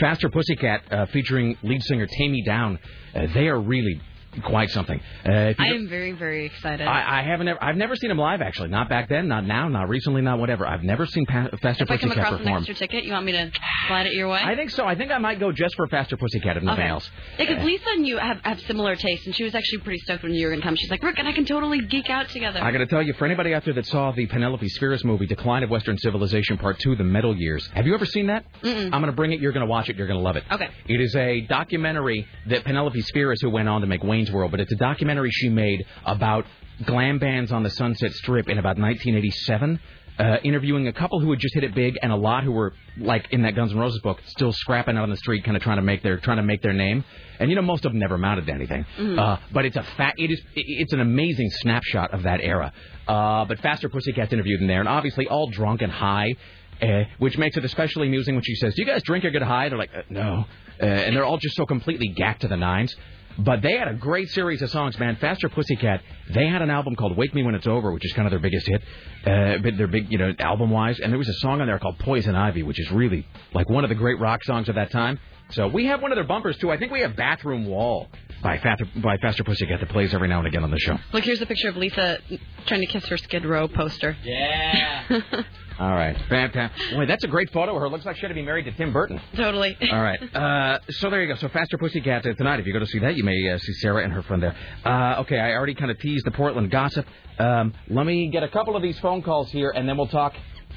Faster 0.00 0.28
Pussycat 0.28 0.92
uh, 0.92 1.06
featuring 1.06 1.56
lead 1.62 1.82
singer 1.82 2.06
Taime 2.06 2.44
Downe. 2.44 2.78
Uh, 3.14 3.26
they 3.34 3.48
are 3.48 3.60
really 3.60 4.00
quite 4.42 4.70
something. 4.70 5.00
Uh, 5.26 5.52
I 5.58 5.66
am 5.68 5.88
very, 5.88 6.12
very 6.12 6.46
excited. 6.46 6.86
I, 6.86 7.20
I 7.20 7.22
haven't. 7.22 7.48
Ever, 7.48 7.62
I've 7.62 7.76
never 7.76 7.96
seen 7.96 8.10
him 8.10 8.18
live. 8.18 8.40
Actually, 8.40 8.68
not 8.68 8.88
back 8.88 9.08
then, 9.08 9.28
not 9.28 9.44
now, 9.46 9.68
not 9.68 9.88
recently, 9.88 10.22
not 10.22 10.38
whatever. 10.38 10.66
I've 10.66 10.82
never 10.82 11.06
seen 11.06 11.26
pa- 11.26 11.48
Faster 11.62 11.84
if 11.84 11.90
I 11.90 11.96
come 11.96 12.10
Pussycat 12.10 12.26
across 12.32 12.40
an 12.40 12.48
extra 12.48 12.74
ticket, 12.74 13.04
you 13.04 13.12
want 13.12 13.26
me 13.26 13.32
to 13.32 13.50
slide 13.86 14.06
it 14.06 14.12
your 14.14 14.28
way? 14.28 14.40
I 14.42 14.54
think 14.56 14.70
so. 14.70 14.86
I 14.86 14.94
think 14.94 15.10
I 15.10 15.18
might 15.18 15.40
go 15.40 15.52
just 15.52 15.74
for 15.76 15.86
Faster 15.88 16.16
Pussycat 16.16 16.56
if 16.56 16.62
nothing 16.62 16.82
Okay. 16.84 16.90
else. 16.90 17.10
Yeah, 17.38 17.46
because 17.46 17.64
Lisa 17.64 17.84
and 17.90 18.06
you 18.06 18.18
have, 18.18 18.40
have 18.44 18.60
similar 18.62 18.94
tastes, 18.96 19.26
and 19.26 19.34
she 19.34 19.44
was 19.44 19.54
actually 19.54 19.78
pretty 19.78 19.98
stoked 20.00 20.22
when 20.22 20.34
you 20.34 20.46
were 20.46 20.50
going 20.52 20.60
to 20.60 20.66
come. 20.66 20.76
She's 20.76 20.90
like, 20.90 21.02
Rick 21.02 21.18
and 21.18 21.26
I 21.28 21.32
can 21.32 21.44
totally 21.44 21.80
geek 21.82 22.10
out 22.10 22.28
together. 22.28 22.62
I 22.62 22.70
got 22.72 22.78
to 22.78 22.86
tell 22.86 23.02
you, 23.02 23.12
for 23.14 23.24
anybody 23.24 23.54
out 23.54 23.64
there 23.64 23.74
that 23.74 23.86
saw 23.86 24.12
the 24.12 24.26
Penelope 24.26 24.66
Spheeris 24.68 25.04
movie, 25.04 25.26
Decline 25.26 25.62
of 25.62 25.70
Western 25.70 25.98
Civilization 25.98 26.58
Part 26.58 26.78
2, 26.80 26.96
The 26.96 27.04
Metal 27.04 27.36
Years, 27.36 27.68
have 27.74 27.86
you 27.86 27.94
ever 27.94 28.04
seen 28.06 28.26
that? 28.28 28.44
Mm-mm. 28.62 28.84
I'm 28.86 28.90
going 29.00 29.06
to 29.06 29.12
bring 29.12 29.32
it. 29.32 29.40
You're 29.40 29.52
going 29.52 29.66
to 29.66 29.70
watch 29.70 29.88
it. 29.88 29.96
You're 29.96 30.06
going 30.06 30.18
to 30.18 30.24
love 30.24 30.36
it. 30.36 30.44
Okay. 30.50 30.68
It 30.86 31.00
is 31.00 31.14
a 31.16 31.40
documentary 31.42 32.26
that 32.46 32.64
Penelope 32.64 33.00
Spheeris, 33.02 33.40
who 33.40 33.50
went 33.50 33.68
on 33.68 33.80
to 33.82 33.86
make 33.86 34.02
Wayne's 34.28 34.34
World, 34.34 34.50
but 34.50 34.60
it's 34.60 34.72
a 34.72 34.76
documentary 34.76 35.30
she 35.32 35.48
made 35.48 35.84
about 36.04 36.46
glam 36.84 37.18
bands 37.18 37.52
on 37.52 37.62
the 37.62 37.70
Sunset 37.70 38.12
Strip 38.12 38.48
in 38.48 38.58
about 38.58 38.78
1987. 38.78 39.80
Uh, 40.18 40.36
interviewing 40.42 40.88
a 40.88 40.92
couple 40.92 41.20
who 41.20 41.30
had 41.30 41.38
just 41.38 41.54
hit 41.54 41.62
it 41.62 41.72
big, 41.76 41.94
and 42.02 42.10
a 42.10 42.16
lot 42.16 42.42
who 42.42 42.50
were 42.50 42.72
like 42.96 43.28
in 43.30 43.42
that 43.42 43.54
Guns 43.54 43.70
N' 43.70 43.78
Roses 43.78 44.00
book, 44.02 44.18
still 44.26 44.50
scrapping 44.50 44.96
out 44.96 45.04
on 45.04 45.10
the 45.10 45.16
street, 45.16 45.44
kind 45.44 45.56
of 45.56 45.62
trying 45.62 45.76
to 45.76 45.82
make 45.82 46.02
their 46.02 46.18
trying 46.18 46.38
to 46.38 46.42
make 46.42 46.60
their 46.60 46.72
name. 46.72 47.04
And 47.38 47.48
you 47.50 47.54
know, 47.54 47.62
most 47.62 47.84
of 47.86 47.92
them 47.92 48.00
never 48.00 48.16
amounted 48.16 48.46
to 48.46 48.52
anything. 48.52 48.84
Uh, 49.16 49.38
but 49.52 49.64
it's 49.64 49.76
a 49.76 49.84
fa- 49.96 50.14
it 50.16 50.32
is 50.32 50.42
it's 50.56 50.92
an 50.92 50.98
amazing 51.00 51.48
snapshot 51.60 52.12
of 52.12 52.24
that 52.24 52.40
era. 52.40 52.72
Uh, 53.06 53.44
but 53.44 53.60
Faster 53.60 53.88
Pussycat's 53.88 54.32
interviewed 54.32 54.60
in 54.60 54.66
there, 54.66 54.80
and 54.80 54.88
obviously 54.88 55.28
all 55.28 55.50
drunk 55.50 55.82
and 55.82 55.92
high. 55.92 56.34
Uh, 56.82 57.02
which 57.18 57.36
makes 57.36 57.56
it 57.56 57.64
especially 57.64 58.06
amusing 58.06 58.36
when 58.36 58.44
she 58.44 58.54
says, 58.54 58.72
"Do 58.74 58.82
you 58.82 58.86
guys 58.86 59.02
drink 59.02 59.24
or 59.24 59.30
get 59.30 59.42
high?" 59.42 59.68
They're 59.68 59.78
like, 59.78 59.90
uh, 59.96 60.02
"No," 60.10 60.44
uh, 60.80 60.84
and 60.84 61.14
they're 61.16 61.24
all 61.24 61.38
just 61.38 61.56
so 61.56 61.66
completely 61.66 62.06
gacked 62.08 62.42
to 62.42 62.48
the 62.48 62.56
nines. 62.56 62.94
But 63.38 63.62
they 63.62 63.76
had 63.76 63.88
a 63.88 63.94
great 63.94 64.28
series 64.30 64.62
of 64.62 64.70
songs, 64.70 64.98
man. 64.98 65.16
Faster 65.16 65.48
Pussycat. 65.48 66.02
They 66.34 66.48
had 66.48 66.60
an 66.60 66.70
album 66.70 66.96
called 66.96 67.16
"Wake 67.16 67.34
Me 67.34 67.42
When 67.44 67.54
It's 67.54 67.66
Over," 67.66 67.92
which 67.92 68.04
is 68.04 68.12
kind 68.12 68.26
of 68.26 68.30
their 68.30 68.40
biggest 68.40 68.66
hit, 68.66 68.82
uh, 69.24 69.76
their 69.76 69.86
big, 69.86 70.10
you 70.10 70.18
know, 70.18 70.34
album-wise. 70.38 70.98
And 70.98 71.12
there 71.12 71.18
was 71.18 71.28
a 71.28 71.34
song 71.34 71.60
on 71.60 71.68
there 71.68 71.78
called 71.78 71.98
"Poison 72.00 72.34
Ivy," 72.34 72.64
which 72.64 72.80
is 72.80 72.90
really 72.90 73.26
like 73.54 73.68
one 73.68 73.84
of 73.84 73.90
the 73.90 73.94
great 73.94 74.18
rock 74.18 74.42
songs 74.42 74.68
of 74.68 74.74
that 74.74 74.90
time. 74.90 75.20
So 75.50 75.68
we 75.68 75.86
have 75.86 76.02
one 76.02 76.10
of 76.12 76.16
their 76.16 76.26
bumpers 76.26 76.58
too. 76.58 76.70
I 76.70 76.78
think 76.78 76.90
we 76.90 77.00
have 77.00 77.14
"Bathroom 77.16 77.66
Wall" 77.66 78.08
by 78.42 78.58
Faster, 78.58 78.86
by 78.96 79.16
Faster 79.18 79.44
Pussycat 79.44 79.80
that 79.80 79.88
plays 79.88 80.12
every 80.12 80.28
now 80.28 80.38
and 80.38 80.48
again 80.48 80.64
on 80.64 80.70
the 80.70 80.78
show. 80.78 80.98
Look, 81.12 81.24
here's 81.24 81.40
a 81.40 81.46
picture 81.46 81.68
of 81.68 81.76
Lisa 81.76 82.18
trying 82.66 82.80
to 82.80 82.86
kiss 82.86 83.06
her 83.06 83.16
Skid 83.16 83.44
Row 83.44 83.68
poster. 83.68 84.16
Yeah. 84.24 85.20
All 85.78 85.92
right, 85.92 86.16
fantastic. 86.28 86.96
Boy, 86.96 87.06
that's 87.06 87.22
a 87.22 87.28
great 87.28 87.52
photo 87.52 87.76
of 87.76 87.80
her. 87.80 87.88
Looks 87.88 88.04
like 88.04 88.16
she 88.16 88.26
ought 88.26 88.30
to 88.30 88.34
be 88.34 88.42
married 88.42 88.64
to 88.64 88.72
Tim 88.72 88.92
Burton. 88.92 89.20
totally. 89.36 89.76
All 89.92 90.02
right. 90.02 90.18
Uh, 90.34 90.80
so 90.90 91.08
there 91.08 91.22
you 91.22 91.28
go. 91.28 91.36
So 91.36 91.48
Faster 91.48 91.78
Pussycat 91.78 92.26
uh, 92.26 92.34
tonight. 92.34 92.58
If 92.58 92.66
you 92.66 92.72
go 92.72 92.80
to 92.80 92.86
see 92.86 92.98
that, 92.98 93.16
you 93.16 93.22
may 93.22 93.48
uh, 93.48 93.58
see 93.58 93.72
Sarah 93.74 94.02
and 94.02 94.12
her 94.12 94.22
friend 94.22 94.42
there. 94.42 94.56
Uh, 94.84 95.20
okay, 95.20 95.38
I 95.38 95.52
already 95.52 95.74
kind 95.74 95.92
of 95.92 95.98
teased 96.00 96.26
the 96.26 96.32
Portland 96.32 96.72
gossip. 96.72 97.06
Um, 97.38 97.74
let 97.88 98.06
me 98.06 98.28
get 98.28 98.42
a 98.42 98.48
couple 98.48 98.74
of 98.74 98.82
these 98.82 98.98
phone 98.98 99.22
calls 99.22 99.52
here, 99.52 99.70
and 99.70 99.88
then 99.88 99.96
we'll 99.96 100.08
talk. 100.08 100.34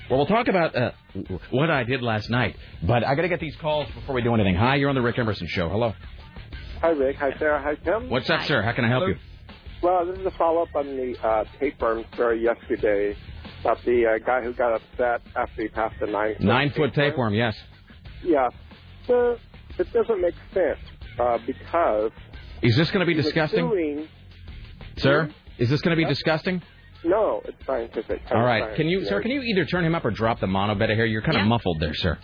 Well, 0.07 0.19
we'll 0.19 0.27
talk 0.27 0.47
about 0.47 0.75
uh, 0.75 0.91
what 1.49 1.71
I 1.71 1.83
did 1.83 2.03
last 2.03 2.29
night. 2.29 2.55
But 2.83 3.03
I 3.03 3.15
got 3.15 3.23
to 3.23 3.29
get 3.29 3.39
these 3.39 3.55
calls 3.55 3.87
before 3.95 4.13
we 4.13 4.21
do 4.21 4.35
anything. 4.35 4.55
Hi, 4.55 4.75
you're 4.75 4.89
on 4.89 4.95
the 4.95 5.01
Rick 5.01 5.17
Emerson 5.17 5.47
Show. 5.47 5.67
Hello. 5.67 5.93
Hi, 6.81 6.89
Rick. 6.89 7.15
Hi, 7.15 7.35
Sarah. 7.39 7.59
Hi, 7.59 7.73
Tim. 7.73 8.07
What's 8.07 8.29
up, 8.29 8.43
sir? 8.43 8.61
How 8.61 8.73
can 8.73 8.85
I 8.85 8.89
help 8.89 9.07
you? 9.07 9.15
Well, 9.81 10.05
this 10.05 10.19
is 10.19 10.25
a 10.27 10.31
follow-up 10.31 10.75
on 10.75 10.85
the 10.85 11.15
uh, 11.23 11.45
tapeworm 11.59 12.05
story 12.13 12.43
yesterday 12.43 13.15
about 13.61 13.77
the 13.85 14.05
uh, 14.05 14.17
guy 14.25 14.41
who 14.41 14.53
got 14.53 14.73
upset 14.73 15.21
after 15.35 15.61
he 15.61 15.67
passed 15.69 15.95
the 15.99 16.07
nine 16.07 16.35
Nine 16.39 16.71
foot 16.71 16.93
tapeworm. 16.93 17.33
Yes. 17.33 17.55
Yeah. 18.23 18.49
So 19.07 19.37
it 19.79 19.91
doesn't 19.93 20.21
make 20.21 20.35
sense 20.53 20.79
uh, 21.19 21.37
because 21.45 22.11
Is 22.61 22.75
this 22.75 22.91
going 22.91 22.99
to 22.99 23.05
be 23.05 23.13
disgusting, 23.13 23.69
suing- 23.69 24.07
sir? 24.97 25.29
Is 25.57 25.69
this 25.69 25.81
going 25.81 25.91
to 25.91 25.97
be 25.97 26.03
Huh? 26.03 26.09
disgusting? 26.09 26.61
No, 27.03 27.41
it's 27.45 27.65
scientific. 27.65 28.21
All 28.31 28.41
right. 28.43 28.61
Science, 28.63 28.77
Can 28.77 28.87
you, 28.87 28.99
yeah. 29.01 29.09
sir? 29.09 29.21
Can 29.21 29.31
you 29.31 29.41
either 29.41 29.65
turn 29.65 29.83
him 29.85 29.95
up 29.95 30.05
or 30.05 30.11
drop 30.11 30.39
the 30.39 30.47
mono 30.47 30.75
bed 30.75 30.91
of 30.91 30.97
hair? 30.97 31.05
You're 31.07 31.23
kind 31.23 31.37
of 31.37 31.47
muffled 31.47 31.79
there, 31.79 31.95
sir. 31.95 32.17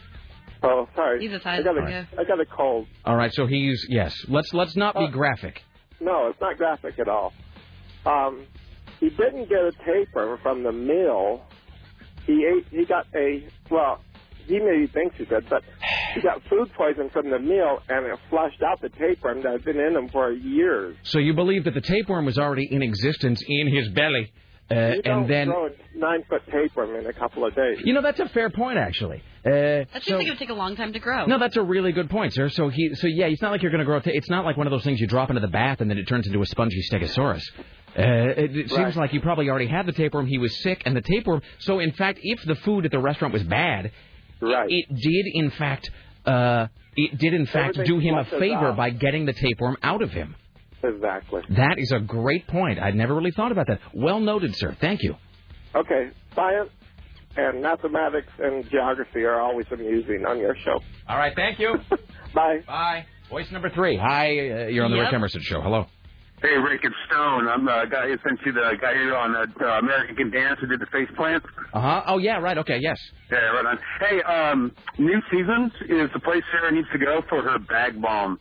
Oh, 0.63 0.88
sorry. 0.96 1.20
He's 1.22 1.32
a 1.32 1.36
I 1.38 1.39
size 1.39 1.63
got 1.63 1.75
yeah. 1.89 2.06
a, 2.15 2.22
I 2.22 2.24
got 2.25 2.39
a 2.39 2.46
cold. 2.46 2.88
All 3.06 3.15
right. 3.15 3.34
So 3.34 3.46
he's 3.48 3.86
yes. 3.89 4.15
Let's 4.27 4.53
let's 4.53 4.75
not 4.75 4.96
be 4.96 5.06
Uh, 5.06 5.10
graphic. 5.12 5.62
No, 6.00 6.27
it's 6.27 6.39
not 6.41 6.58
graphic 6.58 7.00
at 7.00 7.08
all. 7.08 7.34
Um, 8.06 8.46
he 9.00 9.10
didn't 9.10 9.50
get 9.50 9.60
a 9.60 9.72
tapeworm 9.86 10.39
from 10.42 10.63
the 10.63 10.72
mill. 10.72 11.42
He 12.25 12.46
ate. 12.46 12.66
He 12.72 12.86
got 12.86 13.06
a 13.16 13.48
well. 13.70 14.01
He 14.46 14.60
maybe 14.60 14.88
thinks 14.88 15.18
he 15.18 15.25
did, 15.25 15.50
but 15.50 15.62
he 16.16 16.22
got 16.22 16.42
food 16.50 16.72
poison 16.77 17.10
from 17.10 17.30
the 17.30 17.38
meal, 17.39 17.80
and 17.89 18.06
it 18.06 18.18
flushed 18.30 18.62
out 18.63 18.80
the 18.82 18.88
tapeworm 18.89 19.44
that 19.44 19.51
had 19.51 19.66
been 19.66 19.77
in 19.77 19.94
him 19.96 20.08
for 20.08 20.32
years. 20.32 20.96
So 21.04 21.20
you 21.20 21.34
believe 21.34 21.66
that 21.66 21.74
the 21.74 21.82
tapeworm 21.82 22.25
was 22.25 22.38
already 22.38 22.66
in 22.72 22.82
existence 22.82 23.44
in 23.46 23.68
his 23.75 23.89
belly, 23.89 24.32
uh, 24.72 24.75
you 24.96 25.01
don't 25.01 25.22
and 25.24 25.30
then 25.30 25.48
grow 25.48 25.66
a 25.68 25.70
nine 25.98 26.24
foot 26.30 26.44
tapeworm 26.50 26.96
in 26.96 27.06
a 27.08 27.13
couple 27.13 27.46
of 27.46 27.56
days. 27.56 27.80
you 27.84 27.94
know 27.94 28.01
that's 28.01 28.22
a 28.22 28.30
fair 28.30 28.50
point 28.50 28.77
actually. 28.77 29.22
Uh, 29.46 29.50
That 29.51 29.88
seems 29.96 30.06
so- 30.06 30.18
like 30.18 30.27
it 30.27 30.32
would 30.32 30.39
take 30.39 30.50
a 30.50 30.54
long 30.54 30.77
time 30.77 30.94
to 30.94 31.00
grow. 31.00 31.25
no, 31.25 31.39
that's 31.39 31.58
a 31.58 31.62
really 31.63 31.92
good 31.92 32.10
point, 32.10 32.34
sir. 32.34 32.48
So 32.50 32.70
he, 32.70 32.96
so 32.96 33.08
yeah, 33.08 33.25
it's 33.25 33.42
not 33.42 33.51
like 33.51 33.62
you're 33.62 33.72
going 33.72 33.80
to 33.80 33.86
grow. 33.86 34.00
Ta- 34.00 34.12
it's 34.13 34.30
not 34.30 34.46
like 34.46 34.56
one 34.56 34.68
of 34.68 34.72
those 34.72 34.84
things 34.86 35.00
you 35.01 35.08
drop 35.08 35.30
into 35.30 35.42
the 35.42 35.48
bath 35.50 35.82
and 35.82 35.89
then 35.89 35.98
it 35.98 36.06
turns 36.08 36.25
into 36.25 36.42
a 36.42 36.46
spongy 36.46 36.82
stegosaurus. 36.89 37.44
Uh, 37.98 38.01
it, 38.38 38.56
it 38.56 38.70
seems 38.70 38.96
like 38.96 39.13
you 39.13 39.22
probably 39.22 39.50
already 39.50 39.67
had 39.67 39.86
the 39.86 39.91
tapeworm. 39.91 40.27
He 40.27 40.38
was 40.38 40.56
sick, 40.62 40.84
and 40.86 40.96
the 40.96 41.01
tapeworm. 41.01 41.41
So 41.60 41.79
in 41.79 41.91
fact, 41.94 42.20
if 42.22 42.41
the 42.44 42.56
food 42.56 42.86
at 42.86 42.91
the 42.91 43.00
restaurant 43.00 43.34
was 43.34 43.44
bad, 43.44 43.91
Right. 44.39 44.67
it 44.70 44.86
did 44.96 45.25
in 45.34 45.50
fact, 45.51 45.89
uh, 46.25 46.67
it 46.96 47.17
did 47.17 47.34
in 47.34 47.46
fact 47.48 47.77
Everything 47.77 48.00
do 48.00 48.00
him 48.00 48.15
a 48.15 48.25
favor 48.25 48.67
out. 48.67 48.77
by 48.77 48.89
getting 48.91 49.25
the 49.25 49.34
tapeworm 49.34 49.77
out 49.82 50.01
of 50.03 50.12
him. 50.12 50.36
Exactly. 50.84 51.41
That 51.50 51.75
is 51.79 51.91
a 51.91 52.00
great 52.00 52.46
point. 52.48 52.77
I'd 52.79 52.94
never 52.96 53.16
really 53.16 53.31
thought 53.31 53.51
about 53.51 53.66
that. 53.68 53.79
Well 53.94 54.20
noted, 54.20 54.55
sir. 54.55 54.75
Thank 54.79 55.01
you. 55.01 55.16
Okay, 55.74 56.09
science 56.35 56.70
and 57.35 57.62
mathematics 57.62 58.31
and 58.40 58.68
geography 58.70 59.24
are 59.24 59.40
always 59.40 59.66
amusing 59.72 60.25
on 60.27 60.38
your 60.40 60.55
show. 60.64 60.79
All 61.07 61.18
right. 61.18 61.33
Thank 61.35 61.59
you. 61.59 61.75
Bye. 62.35 62.59
Bye. 62.68 63.05
Voice 63.29 63.50
number 63.51 63.70
three. 63.72 63.98
Hi. 63.98 64.27
Uh, 64.27 64.68
you're 64.68 64.85
on 64.85 64.92
the 64.92 64.98
Yep. 64.98 65.05
Rick 65.07 65.14
Emerson 65.14 65.42
show. 65.42 65.62
Hello. 65.62 65.85
Hey, 66.42 66.56
Rick, 66.56 66.82
it's 66.84 66.96
Stone. 67.08 67.48
I'm 67.48 67.66
the 67.66 67.86
guy 67.90 68.08
who 68.08 68.16
sent 68.28 68.40
you 68.46 68.52
the 68.52 68.74
guy 68.80 68.94
here 68.94 69.16
on 69.16 69.36
uh, 69.36 69.46
American 69.80 70.16
Can 70.16 70.30
Dance 70.30 70.60
who 70.62 70.68
did 70.68 70.80
the 70.80 70.86
face 70.88 71.10
plant. 71.16 71.44
Uh 71.74 71.82
huh. 71.82 72.04
Oh 72.06 72.20
yeah. 72.20 72.38
Right. 72.38 72.58
Okay. 72.60 72.78
Yes. 72.80 73.00
Yeah, 73.32 73.38
right 73.40 73.66
on. 73.66 73.80
Hey, 74.00 74.22
um, 74.22 74.72
New 75.00 75.20
Seasons 75.32 75.72
is 75.90 76.10
the 76.14 76.20
place 76.20 76.44
Sarah 76.52 76.72
needs 76.72 76.88
to 76.94 77.00
go 77.00 77.22
for 77.28 77.42
her 77.42 77.58
Bag 77.58 78.00
Balm. 78.00 78.40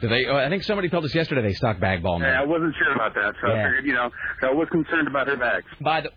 Do 0.00 0.08
they? 0.08 0.24
Oh, 0.26 0.36
I 0.36 0.48
think 0.48 0.62
somebody 0.62 0.88
told 0.88 1.04
us 1.04 1.14
yesterday 1.16 1.42
they 1.42 1.54
stock 1.54 1.80
Bag 1.80 2.00
Balm. 2.02 2.22
Yeah, 2.22 2.40
I 2.40 2.44
wasn't 2.44 2.74
sure 2.78 2.94
about 2.94 3.14
that, 3.14 3.34
so 3.40 3.48
Yeah. 3.48 3.54
I 3.54 3.64
figured, 3.66 3.86
you 3.86 3.94
know, 3.94 4.10
I 4.42 4.52
was 4.52 4.68
concerned 4.70 5.08
about 5.08 5.26
her 5.26 5.36
bags. 5.36 5.66
By 5.80 6.02
the. 6.02 6.10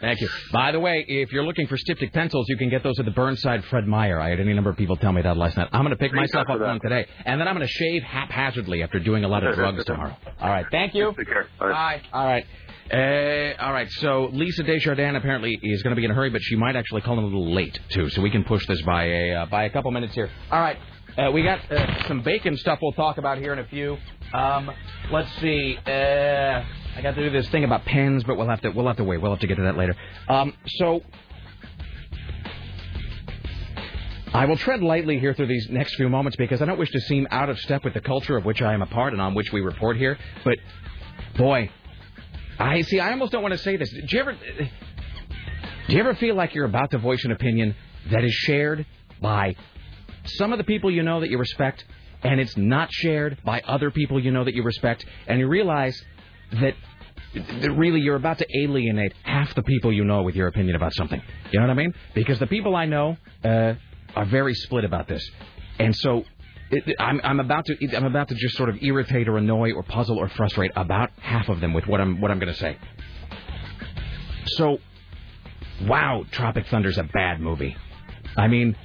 Thank 0.00 0.20
you. 0.20 0.28
By 0.52 0.72
the 0.72 0.80
way, 0.80 1.04
if 1.08 1.32
you're 1.32 1.44
looking 1.44 1.66
for 1.66 1.76
styptic 1.76 2.12
pencils, 2.12 2.46
you 2.48 2.56
can 2.56 2.68
get 2.68 2.82
those 2.82 2.98
at 2.98 3.04
the 3.06 3.10
Burnside 3.10 3.64
Fred 3.66 3.86
Meyer. 3.86 4.20
I 4.20 4.28
had 4.30 4.40
any 4.40 4.52
number 4.52 4.68
of 4.70 4.76
people 4.76 4.96
tell 4.96 5.12
me 5.12 5.22
that 5.22 5.36
last 5.36 5.56
night. 5.56 5.68
I'm 5.72 5.82
going 5.82 5.90
to 5.90 5.96
pick 5.96 6.12
myself 6.12 6.48
up 6.50 6.60
one 6.60 6.80
today, 6.80 7.06
and 7.24 7.40
then 7.40 7.48
I'm 7.48 7.54
going 7.54 7.66
to 7.66 7.72
shave 7.72 8.02
haphazardly 8.02 8.82
after 8.82 8.98
doing 8.98 9.24
a 9.24 9.28
lot 9.28 9.44
of 9.44 9.54
drugs 9.54 9.84
tomorrow. 9.84 10.14
All 10.40 10.50
right. 10.50 10.66
Thank 10.70 10.94
you. 10.94 11.14
Take 11.16 11.28
care. 11.28 11.48
Bye. 11.58 11.70
Bye. 11.72 12.02
All 12.12 12.26
right. 12.26 12.46
Uh, 12.92 13.60
all 13.60 13.72
right. 13.72 13.90
So 13.90 14.28
Lisa 14.32 14.62
Desjardins 14.62 15.16
apparently 15.16 15.58
is 15.60 15.82
going 15.82 15.94
to 15.94 15.98
be 15.98 16.04
in 16.04 16.10
a 16.10 16.14
hurry, 16.14 16.30
but 16.30 16.42
she 16.42 16.56
might 16.56 16.76
actually 16.76 17.00
call 17.00 17.14
in 17.18 17.24
a 17.24 17.26
little 17.26 17.52
late 17.52 17.78
too. 17.88 18.08
So 18.10 18.22
we 18.22 18.30
can 18.30 18.44
push 18.44 18.64
this 18.66 18.80
by 18.82 19.04
a 19.04 19.32
uh, 19.34 19.46
by 19.46 19.64
a 19.64 19.70
couple 19.70 19.90
minutes 19.90 20.14
here. 20.14 20.30
All 20.52 20.60
right. 20.60 20.76
Uh, 21.16 21.30
we 21.30 21.42
got 21.42 21.72
uh, 21.72 22.06
some 22.08 22.20
bacon 22.20 22.58
stuff 22.58 22.78
we'll 22.82 22.92
talk 22.92 23.16
about 23.16 23.38
here 23.38 23.54
in 23.54 23.58
a 23.58 23.66
few. 23.68 23.96
Um, 24.34 24.70
let's 25.10 25.30
see. 25.40 25.78
Uh, 25.86 26.62
I 26.94 27.00
got 27.02 27.14
to 27.14 27.22
do 27.22 27.30
this 27.30 27.48
thing 27.48 27.64
about 27.64 27.86
pens, 27.86 28.22
but 28.24 28.36
we'll 28.36 28.48
have 28.48 28.60
to 28.60 28.70
we'll 28.70 28.86
have 28.86 28.98
to 28.98 29.04
wait. 29.04 29.22
We'll 29.22 29.30
have 29.30 29.40
to 29.40 29.46
get 29.46 29.54
to 29.56 29.62
that 29.62 29.78
later. 29.78 29.96
Um, 30.28 30.52
so. 30.66 31.02
I 34.34 34.44
will 34.44 34.58
tread 34.58 34.82
lightly 34.82 35.18
here 35.18 35.32
through 35.32 35.46
these 35.46 35.68
next 35.70 35.94
few 35.94 36.10
moments 36.10 36.36
because 36.36 36.60
I 36.60 36.66
don't 36.66 36.78
wish 36.78 36.90
to 36.90 37.00
seem 37.00 37.26
out 37.30 37.48
of 37.48 37.58
step 37.60 37.84
with 37.84 37.94
the 37.94 38.02
culture 38.02 38.36
of 38.36 38.44
which 38.44 38.60
I 38.60 38.74
am 38.74 38.82
a 38.82 38.86
part 38.86 39.14
and 39.14 39.22
on 39.22 39.34
which 39.34 39.50
we 39.50 39.62
report 39.62 39.96
here. 39.96 40.18
But 40.44 40.58
boy, 41.38 41.70
I 42.58 42.82
see. 42.82 43.00
I 43.00 43.12
almost 43.12 43.32
don't 43.32 43.42
want 43.42 43.52
to 43.52 43.58
say 43.58 43.78
this. 43.78 43.88
Do 43.88 44.02
you 44.06 44.20
ever? 44.20 44.32
Do 44.32 45.94
you 45.94 46.00
ever 46.00 46.14
feel 46.16 46.34
like 46.34 46.54
you're 46.54 46.66
about 46.66 46.90
to 46.90 46.98
voice 46.98 47.24
an 47.24 47.32
opinion 47.32 47.74
that 48.10 48.22
is 48.22 48.32
shared 48.34 48.84
by 49.22 49.56
some 50.28 50.52
of 50.52 50.58
the 50.58 50.64
people 50.64 50.90
you 50.90 51.02
know 51.02 51.20
that 51.20 51.30
you 51.30 51.38
respect, 51.38 51.84
and 52.22 52.40
it's 52.40 52.56
not 52.56 52.92
shared 52.92 53.38
by 53.44 53.60
other 53.60 53.90
people 53.90 54.22
you 54.22 54.30
know 54.30 54.44
that 54.44 54.54
you 54.54 54.62
respect, 54.62 55.04
and 55.26 55.38
you 55.38 55.48
realize 55.48 56.00
that 56.52 56.74
really 57.72 58.00
you're 58.00 58.16
about 58.16 58.38
to 58.38 58.46
alienate 58.62 59.12
half 59.22 59.54
the 59.54 59.62
people 59.62 59.92
you 59.92 60.04
know 60.04 60.22
with 60.22 60.34
your 60.34 60.48
opinion 60.48 60.76
about 60.76 60.94
something. 60.94 61.20
You 61.50 61.60
know 61.60 61.66
what 61.66 61.72
I 61.72 61.74
mean? 61.74 61.94
Because 62.14 62.38
the 62.38 62.46
people 62.46 62.76
I 62.76 62.86
know 62.86 63.16
uh, 63.44 63.74
are 64.14 64.24
very 64.26 64.54
split 64.54 64.84
about 64.84 65.08
this, 65.08 65.28
and 65.78 65.94
so 65.94 66.24
it, 66.70 66.96
I'm, 66.98 67.20
I'm 67.22 67.40
about 67.40 67.64
to 67.66 67.96
I'm 67.96 68.04
about 68.04 68.28
to 68.28 68.34
just 68.34 68.56
sort 68.56 68.68
of 68.68 68.82
irritate 68.82 69.28
or 69.28 69.38
annoy 69.38 69.72
or 69.72 69.82
puzzle 69.82 70.18
or 70.18 70.28
frustrate 70.28 70.72
about 70.76 71.10
half 71.20 71.48
of 71.48 71.60
them 71.60 71.72
with 71.72 71.86
what 71.86 72.00
I'm 72.00 72.20
what 72.20 72.30
I'm 72.30 72.38
going 72.38 72.52
to 72.52 72.58
say. 72.58 72.76
So, 74.46 74.78
wow, 75.82 76.24
Tropic 76.30 76.66
Thunder's 76.68 76.98
a 76.98 77.04
bad 77.04 77.40
movie. 77.40 77.76
I 78.36 78.48
mean, 78.48 78.76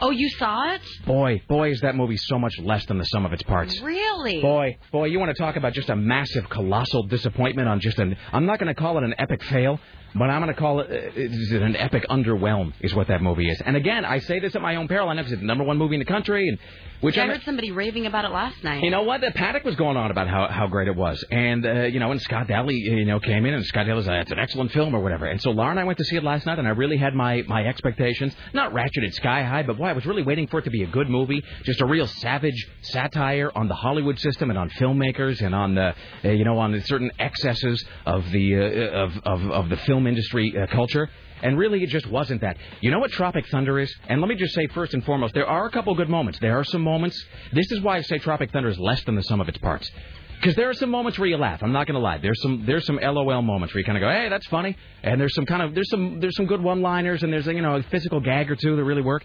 Oh, 0.00 0.10
you 0.10 0.28
saw 0.30 0.74
it? 0.74 0.80
boy, 1.06 1.42
boy, 1.48 1.70
is 1.70 1.80
that 1.80 1.94
movie 1.94 2.16
so 2.16 2.38
much 2.38 2.58
less 2.58 2.84
than 2.86 2.98
the 2.98 3.04
sum 3.04 3.24
of 3.24 3.32
its 3.32 3.42
parts. 3.42 3.80
Really? 3.80 4.40
Boy, 4.40 4.78
boy, 4.92 5.06
you 5.06 5.18
want 5.18 5.34
to 5.34 5.40
talk 5.40 5.56
about 5.56 5.72
just 5.72 5.88
a 5.90 5.96
massive, 5.96 6.48
colossal 6.48 7.04
disappointment 7.04 7.68
on 7.68 7.80
just 7.80 7.98
an. 7.98 8.16
I'm 8.32 8.46
not 8.46 8.58
going 8.58 8.74
to 8.74 8.80
call 8.80 8.98
it 8.98 9.04
an 9.04 9.14
epic 9.18 9.42
fail, 9.44 9.80
but 10.14 10.24
I'm 10.30 10.40
going 10.42 10.52
to 10.54 10.58
call 10.60 10.80
it, 10.80 10.90
uh, 10.90 11.10
it 11.14 11.62
an 11.62 11.76
epic 11.76 12.04
underwhelm, 12.10 12.72
is 12.80 12.94
what 12.94 13.08
that 13.08 13.22
movie 13.22 13.48
is. 13.48 13.60
And 13.64 13.76
again, 13.76 14.04
I 14.04 14.18
say 14.18 14.40
this 14.40 14.54
at 14.54 14.62
my 14.62 14.76
own 14.76 14.88
peril. 14.88 15.08
I 15.08 15.14
know 15.14 15.22
it's 15.22 15.30
the 15.30 15.36
number 15.38 15.64
one 15.64 15.78
movie 15.78 15.94
in 15.94 16.00
the 16.00 16.04
country, 16.04 16.48
and 16.48 16.58
which 17.00 17.16
I 17.16 17.22
I'm- 17.22 17.30
heard 17.30 17.42
somebody 17.44 17.70
raving 17.70 18.06
about 18.06 18.24
it 18.24 18.30
last 18.30 18.62
night. 18.62 18.82
you 18.82 18.90
know 18.90 19.02
what? 19.02 19.20
The 19.22 19.30
Paddock 19.30 19.64
was 19.64 19.76
going 19.76 19.96
on 19.96 20.10
about 20.10 20.28
how, 20.28 20.48
how 20.48 20.66
great 20.66 20.88
it 20.88 20.96
was, 20.96 21.24
and 21.30 21.64
uh, 21.64 21.72
you 21.82 21.98
know, 22.00 22.10
and 22.10 22.20
Scott 22.20 22.46
Daly, 22.46 22.74
you 22.74 23.04
know, 23.06 23.20
came 23.20 23.46
in, 23.46 23.54
and 23.54 23.64
Scott 23.64 23.86
Daly 23.86 23.96
was 23.96 24.06
like, 24.06 24.22
"It's 24.22 24.32
an 24.32 24.38
excellent 24.38 24.72
film" 24.72 24.94
or 24.94 25.00
whatever. 25.00 25.24
And 25.26 25.40
so 25.40 25.50
Laura 25.50 25.70
and 25.70 25.80
I 25.80 25.84
went 25.84 25.98
to 25.98 26.04
see 26.04 26.16
it 26.16 26.24
last 26.24 26.44
night, 26.46 26.58
and 26.58 26.68
I 26.68 26.72
really 26.72 26.98
had 26.98 27.14
my 27.14 27.42
my 27.48 27.64
expectations 27.64 28.34
not 28.52 28.72
ratcheted 28.74 29.14
sky 29.14 29.42
high, 29.44 29.62
but 29.62 29.78
boy, 29.78 29.86
I 29.86 29.92
was 29.92 30.04
really 30.04 30.22
waiting 30.22 30.46
for 30.48 30.58
it 30.58 30.64
to 30.64 30.70
be 30.70 30.82
a 30.82 30.86
good 30.88 31.08
movie, 31.08 31.42
just 31.64 31.80
a 31.80 31.86
real 31.86 32.06
savage 32.06 32.68
satire 32.82 33.50
on 33.54 33.68
the 33.68 33.74
Hollywood 33.74 34.18
system 34.18 34.50
and 34.50 34.58
on 34.58 34.68
filmmakers 34.70 35.40
and 35.40 35.54
on 35.54 35.74
the 35.74 35.94
uh, 36.24 36.28
you 36.28 36.44
know 36.44 36.58
on 36.58 36.78
certain 36.82 37.10
excesses 37.18 37.82
of 38.04 38.30
the 38.30 38.56
uh, 38.56 39.04
of, 39.04 39.18
of 39.24 39.50
of 39.50 39.68
the 39.70 39.76
film 39.78 39.99
industry 40.06 40.54
uh, 40.56 40.66
culture. 40.68 41.08
And 41.42 41.56
really, 41.58 41.82
it 41.82 41.88
just 41.88 42.06
wasn't 42.06 42.42
that. 42.42 42.58
You 42.82 42.90
know 42.90 42.98
what 42.98 43.10
Tropic 43.12 43.46
Thunder 43.48 43.78
is? 43.78 43.90
And 44.08 44.20
let 44.20 44.28
me 44.28 44.34
just 44.34 44.54
say 44.54 44.66
first 44.68 44.92
and 44.92 45.02
foremost, 45.04 45.32
there 45.32 45.46
are 45.46 45.66
a 45.66 45.70
couple 45.70 45.94
good 45.94 46.10
moments. 46.10 46.38
There 46.38 46.58
are 46.58 46.64
some 46.64 46.82
moments. 46.82 47.22
This 47.52 47.70
is 47.72 47.80
why 47.80 47.96
I 47.96 48.02
say 48.02 48.18
Tropic 48.18 48.50
Thunder 48.52 48.68
is 48.68 48.78
less 48.78 49.02
than 49.04 49.14
the 49.14 49.22
sum 49.22 49.40
of 49.40 49.48
its 49.48 49.56
parts. 49.56 49.90
Because 50.38 50.54
there 50.54 50.68
are 50.70 50.74
some 50.74 50.90
moments 50.90 51.18
where 51.18 51.28
you 51.28 51.36
laugh. 51.36 51.62
I'm 51.62 51.72
not 51.72 51.86
going 51.86 51.94
to 51.94 52.00
lie. 52.00 52.18
There's 52.18 52.40
some 52.42 52.64
there's 52.66 52.86
some 52.86 52.98
LOL 53.02 53.42
moments 53.42 53.74
where 53.74 53.80
you 53.80 53.84
kind 53.84 53.98
of 53.98 54.02
go, 54.02 54.10
hey, 54.10 54.28
that's 54.28 54.46
funny. 54.46 54.76
And 55.02 55.20
there's 55.20 55.34
some 55.34 55.44
kind 55.46 55.62
of 55.62 55.74
there's 55.74 55.90
some 55.90 56.20
there's 56.20 56.36
some 56.36 56.46
good 56.46 56.62
one-liners 56.62 57.22
and 57.22 57.32
there's 57.32 57.46
you 57.46 57.60
know 57.60 57.76
a 57.76 57.82
physical 57.84 58.20
gag 58.20 58.50
or 58.50 58.56
two 58.56 58.76
that 58.76 58.84
really 58.84 59.02
work. 59.02 59.22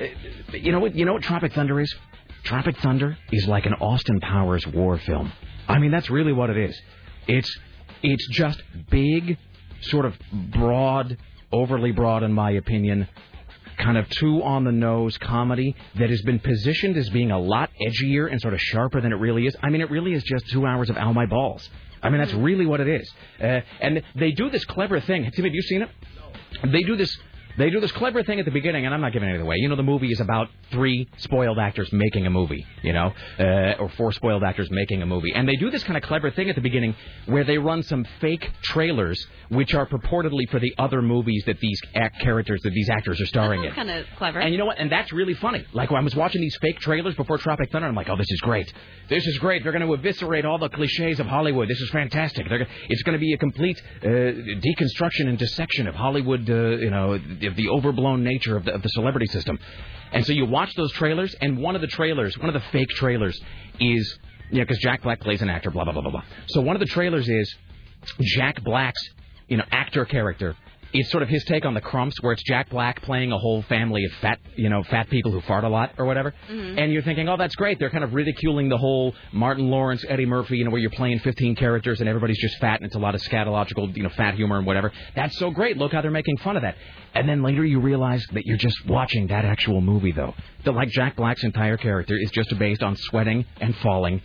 Uh, 0.00 0.04
You 0.52 0.72
know 0.72 0.80
what 0.80 0.94
you 0.94 1.04
know 1.04 1.12
what 1.12 1.22
Tropic 1.22 1.52
Thunder 1.52 1.80
is? 1.80 1.92
Tropic 2.44 2.76
Thunder 2.78 3.16
is 3.32 3.48
like 3.48 3.66
an 3.66 3.74
Austin 3.74 4.20
Powers 4.20 4.66
war 4.66 4.98
film. 4.98 5.32
I 5.66 5.78
mean, 5.78 5.90
that's 5.90 6.10
really 6.10 6.32
what 6.32 6.50
it 6.50 6.56
is. 6.56 6.80
It's 7.26 7.58
it's 8.02 8.28
just 8.28 8.62
big, 8.90 9.38
sort 9.84 10.06
of 10.06 10.14
broad, 10.32 11.16
overly 11.52 11.92
broad, 11.92 12.22
in 12.22 12.32
my 12.32 12.52
opinion, 12.52 13.08
kind 13.78 13.98
of 13.98 14.08
too 14.08 14.42
on 14.42 14.64
the 14.64 14.72
nose 14.72 15.18
comedy 15.18 15.74
that 15.98 16.10
has 16.10 16.22
been 16.22 16.38
positioned 16.38 16.96
as 16.96 17.08
being 17.10 17.30
a 17.30 17.38
lot 17.38 17.70
edgier 17.86 18.30
and 18.30 18.40
sort 18.40 18.54
of 18.54 18.60
sharper 18.60 19.00
than 19.00 19.12
it 19.12 19.16
really 19.16 19.46
is. 19.46 19.56
I 19.62 19.70
mean, 19.70 19.80
it 19.80 19.90
really 19.90 20.12
is 20.12 20.22
just 20.22 20.48
two 20.48 20.66
hours 20.66 20.90
of 20.90 20.96
Ow 20.96 21.12
My 21.12 21.26
Balls. 21.26 21.68
I 22.02 22.10
mean, 22.10 22.20
that's 22.20 22.34
really 22.34 22.66
what 22.66 22.80
it 22.80 22.88
is. 22.88 23.12
Uh, 23.40 23.60
and 23.80 24.02
they 24.14 24.32
do 24.32 24.50
this 24.50 24.64
clever 24.66 25.00
thing. 25.00 25.30
Tim, 25.34 25.44
have 25.44 25.54
you 25.54 25.62
seen 25.62 25.82
it? 25.82 25.88
They 26.70 26.82
do 26.82 26.96
this. 26.96 27.16
They 27.56 27.70
do 27.70 27.80
this 27.80 27.92
clever 27.92 28.22
thing 28.22 28.38
at 28.40 28.44
the 28.44 28.50
beginning, 28.50 28.84
and 28.84 28.94
I'm 28.94 29.00
not 29.00 29.12
giving 29.12 29.28
it 29.28 29.40
away. 29.40 29.56
You 29.58 29.68
know, 29.68 29.76
the 29.76 29.82
movie 29.82 30.08
is 30.08 30.20
about 30.20 30.48
three 30.72 31.08
spoiled 31.18 31.58
actors 31.58 31.92
making 31.92 32.26
a 32.26 32.30
movie, 32.30 32.66
you 32.82 32.92
know, 32.92 33.12
uh, 33.38 33.74
or 33.78 33.88
four 33.90 34.12
spoiled 34.12 34.42
actors 34.42 34.70
making 34.70 35.02
a 35.02 35.06
movie. 35.06 35.32
And 35.32 35.48
they 35.48 35.56
do 35.56 35.70
this 35.70 35.84
kind 35.84 35.96
of 35.96 36.02
clever 36.02 36.30
thing 36.30 36.48
at 36.50 36.56
the 36.56 36.60
beginning 36.60 36.94
where 37.26 37.44
they 37.44 37.58
run 37.58 37.82
some 37.82 38.04
fake 38.20 38.50
trailers, 38.62 39.24
which 39.50 39.74
are 39.74 39.86
purportedly 39.86 40.48
for 40.50 40.58
the 40.58 40.74
other 40.78 41.00
movies 41.00 41.44
that 41.46 41.60
these 41.60 41.80
act 41.94 42.20
characters, 42.20 42.60
that 42.62 42.70
these 42.70 42.90
actors 42.90 43.20
are 43.20 43.26
starring 43.26 43.64
in. 43.64 43.72
Kind 43.72 43.90
of 43.90 44.06
clever. 44.16 44.40
And 44.40 44.52
you 44.52 44.58
know 44.58 44.66
what? 44.66 44.78
And 44.78 44.90
that's 44.90 45.12
really 45.12 45.34
funny. 45.34 45.64
Like 45.72 45.90
when 45.90 46.00
I 46.00 46.04
was 46.04 46.14
watching 46.14 46.40
these 46.40 46.56
fake 46.60 46.80
trailers 46.80 47.14
before 47.14 47.38
Tropic 47.38 47.70
Thunder, 47.70 47.88
I'm 47.88 47.94
like, 47.94 48.08
oh, 48.08 48.16
this 48.16 48.30
is 48.30 48.40
great. 48.40 48.72
This 49.08 49.26
is 49.26 49.38
great. 49.38 49.62
They're 49.62 49.72
going 49.72 49.86
to 49.86 49.92
eviscerate 49.94 50.44
all 50.44 50.58
the 50.58 50.68
cliches 50.70 51.20
of 51.20 51.26
Hollywood. 51.26 51.68
This 51.68 51.80
is 51.80 51.90
fantastic. 51.90 52.48
They're, 52.48 52.66
it's 52.88 53.02
going 53.02 53.12
to 53.12 53.20
be 53.20 53.32
a 53.32 53.38
complete 53.38 53.80
uh, 54.02 54.06
deconstruction 54.06 55.28
and 55.28 55.38
dissection 55.38 55.86
of 55.86 55.94
Hollywood, 55.94 56.48
uh, 56.48 56.54
you 56.54 56.90
know, 56.90 57.20
of 57.46 57.56
the 57.56 57.68
overblown 57.68 58.22
nature 58.22 58.56
of 58.56 58.64
the, 58.64 58.74
of 58.74 58.82
the 58.82 58.88
celebrity 58.88 59.26
system. 59.26 59.58
And 60.12 60.24
so 60.24 60.32
you 60.32 60.46
watch 60.46 60.74
those 60.74 60.92
trailers, 60.92 61.34
and 61.40 61.58
one 61.58 61.74
of 61.74 61.80
the 61.80 61.88
trailers, 61.88 62.38
one 62.38 62.48
of 62.48 62.54
the 62.54 62.68
fake 62.70 62.90
trailers, 62.90 63.38
is 63.80 64.18
yeah, 64.50 64.62
because 64.62 64.78
Jack 64.78 65.02
Black 65.02 65.20
plays 65.20 65.42
an 65.42 65.50
actor, 65.50 65.70
blah 65.70 65.84
blah 65.84 65.92
blah 65.92 66.02
blah 66.02 66.10
blah. 66.10 66.24
So 66.48 66.60
one 66.60 66.76
of 66.76 66.80
the 66.80 66.86
trailers 66.86 67.28
is 67.28 67.54
Jack 68.20 68.62
Black's, 68.62 69.02
you 69.48 69.56
know, 69.56 69.64
actor 69.70 70.04
character. 70.04 70.56
It's 70.96 71.10
sort 71.10 71.24
of 71.24 71.28
his 71.28 71.44
take 71.44 71.64
on 71.64 71.74
the 71.74 71.80
Klumps, 71.80 72.14
where 72.20 72.32
it's 72.32 72.42
Jack 72.44 72.70
Black 72.70 73.02
playing 73.02 73.32
a 73.32 73.38
whole 73.38 73.62
family 73.62 74.04
of 74.04 74.12
fat, 74.20 74.38
you 74.54 74.68
know, 74.68 74.84
fat 74.84 75.10
people 75.10 75.32
who 75.32 75.40
fart 75.40 75.64
a 75.64 75.68
lot 75.68 75.92
or 75.98 76.04
whatever. 76.04 76.32
Mm-hmm. 76.48 76.78
And 76.78 76.92
you're 76.92 77.02
thinking, 77.02 77.28
oh, 77.28 77.36
that's 77.36 77.56
great. 77.56 77.80
They're 77.80 77.90
kind 77.90 78.04
of 78.04 78.14
ridiculing 78.14 78.68
the 78.68 78.78
whole 78.78 79.12
Martin 79.32 79.70
Lawrence, 79.70 80.04
Eddie 80.08 80.24
Murphy, 80.24 80.56
you 80.56 80.64
know, 80.64 80.70
where 80.70 80.80
you're 80.80 80.90
playing 80.90 81.18
15 81.18 81.56
characters 81.56 81.98
and 81.98 82.08
everybody's 82.08 82.40
just 82.40 82.58
fat 82.58 82.76
and 82.76 82.86
it's 82.86 82.94
a 82.94 83.00
lot 83.00 83.16
of 83.16 83.22
scatological, 83.22 83.94
you 83.96 84.04
know, 84.04 84.08
fat 84.10 84.34
humor 84.34 84.56
and 84.56 84.66
whatever. 84.66 84.92
That's 85.16 85.36
so 85.36 85.50
great. 85.50 85.76
Look 85.76 85.90
how 85.90 86.00
they're 86.00 86.12
making 86.12 86.36
fun 86.36 86.54
of 86.54 86.62
that. 86.62 86.76
And 87.12 87.28
then 87.28 87.42
later 87.42 87.64
you 87.64 87.80
realize 87.80 88.24
that 88.32 88.46
you're 88.46 88.56
just 88.56 88.86
watching 88.86 89.26
that 89.28 89.44
actual 89.44 89.80
movie, 89.80 90.12
though. 90.12 90.34
That 90.64 90.72
like 90.72 90.90
Jack 90.90 91.16
Black's 91.16 91.42
entire 91.42 91.76
character 91.76 92.16
is 92.16 92.30
just 92.30 92.56
based 92.56 92.84
on 92.84 92.94
sweating 92.96 93.46
and 93.60 93.74
falling 93.78 94.22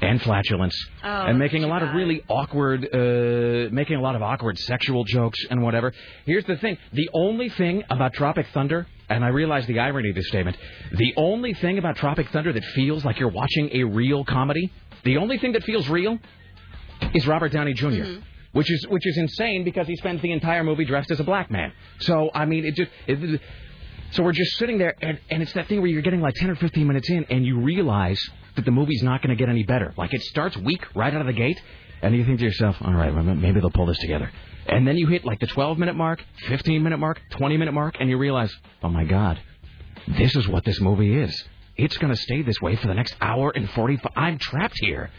and 0.00 0.20
flatulence 0.22 0.74
Oh, 1.02 1.08
and 1.08 1.38
making 1.38 1.64
a 1.64 1.66
lot 1.66 1.82
of 1.82 1.94
really 1.94 2.22
awkward, 2.28 2.84
uh, 2.94 3.72
making 3.72 3.96
a 3.96 4.00
lot 4.00 4.14
of 4.16 4.22
awkward 4.22 4.58
sexual 4.58 5.04
jokes 5.04 5.38
and 5.50 5.62
whatever. 5.62 5.92
Here's 6.26 6.44
the 6.44 6.56
thing: 6.56 6.78
the 6.92 7.08
only 7.12 7.48
thing 7.48 7.84
about 7.90 8.12
Tropic 8.14 8.46
Thunder, 8.52 8.86
and 9.08 9.24
I 9.24 9.28
realize 9.28 9.66
the 9.66 9.78
irony 9.78 10.10
of 10.10 10.14
this 10.14 10.28
statement, 10.28 10.56
the 10.92 11.12
only 11.16 11.54
thing 11.54 11.78
about 11.78 11.96
Tropic 11.96 12.28
Thunder 12.30 12.52
that 12.52 12.64
feels 12.66 13.04
like 13.04 13.18
you're 13.18 13.28
watching 13.30 13.70
a 13.72 13.84
real 13.84 14.24
comedy, 14.24 14.70
the 15.04 15.16
only 15.18 15.38
thing 15.38 15.52
that 15.52 15.64
feels 15.64 15.88
real, 15.88 16.18
is 17.14 17.26
Robert 17.26 17.52
Downey 17.52 17.74
junior 17.74 18.04
Which 18.52 18.70
is 18.70 18.86
which 18.88 19.06
is 19.06 19.16
insane 19.16 19.64
because 19.64 19.86
he 19.86 19.96
spends 19.96 20.22
the 20.22 20.32
entire 20.32 20.64
movie 20.64 20.84
dressed 20.84 21.10
as 21.10 21.20
a 21.20 21.24
black 21.24 21.50
man. 21.50 21.72
So 22.00 22.30
I 22.34 22.46
mean, 22.46 22.64
it 22.64 22.74
just 22.74 22.90
it, 23.06 23.40
so 24.12 24.24
we're 24.24 24.32
just 24.32 24.56
sitting 24.56 24.78
there, 24.78 24.96
and, 25.00 25.20
and 25.30 25.40
it's 25.40 25.52
that 25.52 25.68
thing 25.68 25.80
where 25.80 25.88
you're 25.88 26.02
getting 26.02 26.20
like 26.20 26.34
10 26.34 26.50
or 26.50 26.56
15 26.56 26.84
minutes 26.84 27.08
in, 27.10 27.24
and 27.30 27.46
you 27.46 27.60
realize 27.60 28.20
that 28.56 28.64
the 28.64 28.70
movie's 28.70 29.02
not 29.02 29.22
going 29.22 29.36
to 29.36 29.40
get 29.40 29.48
any 29.48 29.62
better. 29.62 29.94
Like 29.96 30.14
it 30.14 30.22
starts 30.22 30.56
weak 30.56 30.84
right 30.94 31.12
out 31.12 31.20
of 31.20 31.26
the 31.26 31.32
gate, 31.32 31.60
and 32.02 32.14
you 32.14 32.24
think 32.24 32.38
to 32.38 32.44
yourself, 32.44 32.76
all 32.80 32.94
right, 32.94 33.12
maybe 33.12 33.60
they'll 33.60 33.70
pull 33.70 33.86
this 33.86 33.98
together. 33.98 34.30
And 34.66 34.86
then 34.86 34.96
you 34.96 35.06
hit 35.06 35.24
like 35.24 35.40
the 35.40 35.46
12 35.46 35.78
minute 35.78 35.96
mark, 35.96 36.22
15 36.48 36.82
minute 36.82 36.98
mark, 36.98 37.20
20 37.32 37.56
minute 37.56 37.72
mark, 37.72 37.96
and 37.98 38.08
you 38.08 38.18
realize, 38.18 38.54
oh 38.82 38.88
my 38.88 39.04
God, 39.04 39.40
this 40.06 40.34
is 40.36 40.46
what 40.48 40.64
this 40.64 40.80
movie 40.80 41.16
is. 41.16 41.44
It's 41.76 41.96
going 41.96 42.12
to 42.14 42.20
stay 42.20 42.42
this 42.42 42.60
way 42.60 42.76
for 42.76 42.88
the 42.88 42.94
next 42.94 43.14
hour 43.20 43.52
and 43.54 43.68
45. 43.70 44.12
I'm 44.16 44.38
trapped 44.38 44.78
here. 44.80 45.10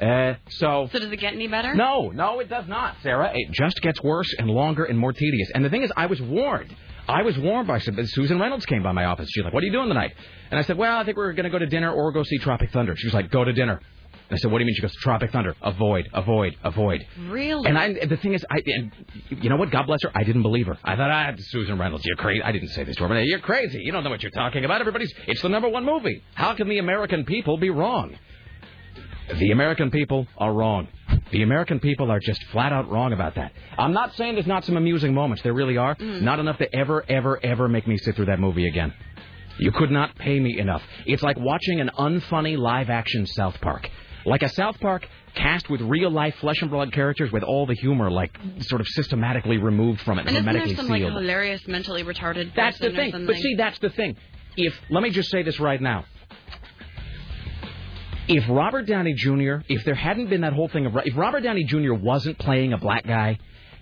Uh, 0.00 0.34
so. 0.48 0.88
So 0.92 0.98
does 0.98 1.12
it 1.12 1.16
get 1.18 1.34
any 1.34 1.48
better? 1.48 1.74
No, 1.74 2.10
no, 2.10 2.40
it 2.40 2.48
does 2.48 2.66
not, 2.68 2.96
Sarah. 3.02 3.32
It 3.34 3.52
just 3.52 3.80
gets 3.82 4.02
worse 4.02 4.32
and 4.38 4.48
longer 4.48 4.84
and 4.84 4.98
more 4.98 5.12
tedious. 5.12 5.50
And 5.54 5.64
the 5.64 5.70
thing 5.70 5.82
is, 5.82 5.92
I 5.96 6.06
was 6.06 6.20
warned. 6.20 6.74
I 7.08 7.22
was 7.22 7.38
warned 7.38 7.66
by 7.66 7.78
Susan 7.78 8.38
Reynolds 8.38 8.66
came 8.66 8.82
by 8.82 8.92
my 8.92 9.04
office. 9.04 9.28
She's 9.30 9.44
like, 9.44 9.52
"What 9.52 9.62
are 9.62 9.66
you 9.66 9.72
doing 9.72 9.88
tonight?" 9.88 10.12
And 10.50 10.58
I 10.58 10.62
said, 10.62 10.76
"Well, 10.78 10.98
I 10.98 11.04
think 11.04 11.16
we're 11.16 11.32
going 11.32 11.44
to 11.44 11.50
go 11.50 11.58
to 11.58 11.66
dinner 11.66 11.92
or 11.92 12.12
go 12.12 12.22
see 12.22 12.38
Tropic 12.38 12.70
Thunder." 12.70 12.94
She 12.96 13.06
was 13.06 13.14
like, 13.14 13.30
"Go 13.30 13.44
to 13.44 13.52
dinner." 13.52 13.80
And 14.28 14.36
I 14.36 14.40
said, 14.40 14.50
"What 14.52 14.58
do 14.58 14.62
you 14.62 14.66
mean?" 14.66 14.74
She 14.76 14.82
goes, 14.82 14.94
"Tropic 14.96 15.32
Thunder. 15.32 15.56
Avoid, 15.62 16.08
avoid, 16.12 16.56
avoid." 16.62 17.04
Really? 17.28 17.68
And 17.68 17.76
I, 17.76 18.06
the 18.06 18.16
thing 18.16 18.34
is, 18.34 18.44
I, 18.50 18.60
and 18.64 18.92
you 19.30 19.50
know 19.50 19.56
what? 19.56 19.70
God 19.70 19.86
bless 19.86 20.02
her. 20.02 20.10
I 20.14 20.22
didn't 20.22 20.42
believe 20.42 20.66
her. 20.66 20.78
I 20.84 20.96
thought, 20.96 21.10
ah, 21.10 21.32
Susan 21.36 21.78
Reynolds, 21.78 22.04
you're 22.04 22.16
crazy. 22.16 22.42
I 22.42 22.52
didn't 22.52 22.68
say 22.68 22.84
this 22.84 22.96
to 22.96 23.02
her, 23.02 23.08
but 23.08 23.24
you're 23.24 23.40
crazy. 23.40 23.80
You 23.82 23.92
don't 23.92 24.04
know 24.04 24.10
what 24.10 24.22
you're 24.22 24.30
talking 24.30 24.64
about. 24.64 24.80
Everybody's, 24.80 25.12
it's 25.26 25.42
the 25.42 25.48
number 25.48 25.68
one 25.68 25.84
movie. 25.84 26.22
How 26.34 26.54
can 26.54 26.68
the 26.68 26.78
American 26.78 27.24
people 27.24 27.58
be 27.58 27.70
wrong? 27.70 28.16
The 29.38 29.52
American 29.52 29.90
people 29.90 30.26
are 30.38 30.52
wrong. 30.52 30.88
The 31.32 31.42
American 31.42 31.80
people 31.80 32.10
are 32.10 32.20
just 32.20 32.42
flat 32.52 32.72
out 32.72 32.90
wrong 32.90 33.12
about 33.12 33.36
that. 33.36 33.52
I'm 33.78 33.92
not 33.92 34.14
saying 34.14 34.34
there's 34.34 34.46
not 34.46 34.64
some 34.64 34.76
amusing 34.76 35.14
moments. 35.14 35.42
There 35.42 35.52
really 35.52 35.76
are. 35.76 35.94
Mm. 35.94 36.22
Not 36.22 36.38
enough 36.38 36.58
to 36.58 36.74
ever, 36.74 37.04
ever, 37.08 37.38
ever 37.44 37.68
make 37.68 37.86
me 37.86 37.96
sit 37.98 38.16
through 38.16 38.26
that 38.26 38.40
movie 38.40 38.66
again. 38.66 38.92
You 39.58 39.72
could 39.72 39.90
not 39.90 40.16
pay 40.16 40.40
me 40.40 40.58
enough. 40.58 40.82
It's 41.06 41.22
like 41.22 41.38
watching 41.38 41.80
an 41.80 41.90
unfunny 41.98 42.56
live 42.56 42.88
action 42.90 43.26
South 43.26 43.60
Park. 43.60 43.88
Like 44.24 44.42
a 44.42 44.48
South 44.48 44.78
Park 44.80 45.06
cast 45.34 45.70
with 45.70 45.80
real 45.82 46.10
life 46.10 46.34
flesh 46.40 46.60
and 46.60 46.70
blood 46.70 46.92
characters 46.92 47.30
with 47.30 47.42
all 47.42 47.66
the 47.66 47.74
humor 47.74 48.10
like 48.10 48.36
sort 48.60 48.80
of 48.80 48.86
systematically 48.88 49.58
removed 49.58 50.00
from 50.00 50.18
it 50.18 50.26
and 50.26 50.34
there 50.34 50.42
hermetically 50.42 50.74
some 50.74 50.88
like 50.88 51.00
sealed. 51.00 51.12
hilarious 51.12 51.66
mentally 51.68 52.02
retarded 52.02 52.54
That's 52.54 52.78
the 52.78 52.90
thing. 52.90 53.26
But 53.26 53.36
see, 53.36 53.54
that's 53.54 53.78
the 53.78 53.90
thing. 53.90 54.16
If 54.56 54.74
let 54.90 55.02
me 55.02 55.10
just 55.10 55.30
say 55.30 55.42
this 55.42 55.60
right 55.60 55.80
now. 55.80 56.04
If 58.32 58.44
Robert 58.48 58.86
Downey 58.86 59.14
Jr., 59.14 59.56
if 59.68 59.84
there 59.84 59.96
hadn't 59.96 60.30
been 60.30 60.42
that 60.42 60.52
whole 60.52 60.68
thing 60.68 60.86
of 60.86 60.96
if 61.04 61.16
Robert 61.16 61.40
Downey 61.40 61.64
Jr. 61.64 61.94
wasn't 61.94 62.38
playing 62.38 62.72
a 62.72 62.78
black 62.78 63.04
guy, 63.04 63.38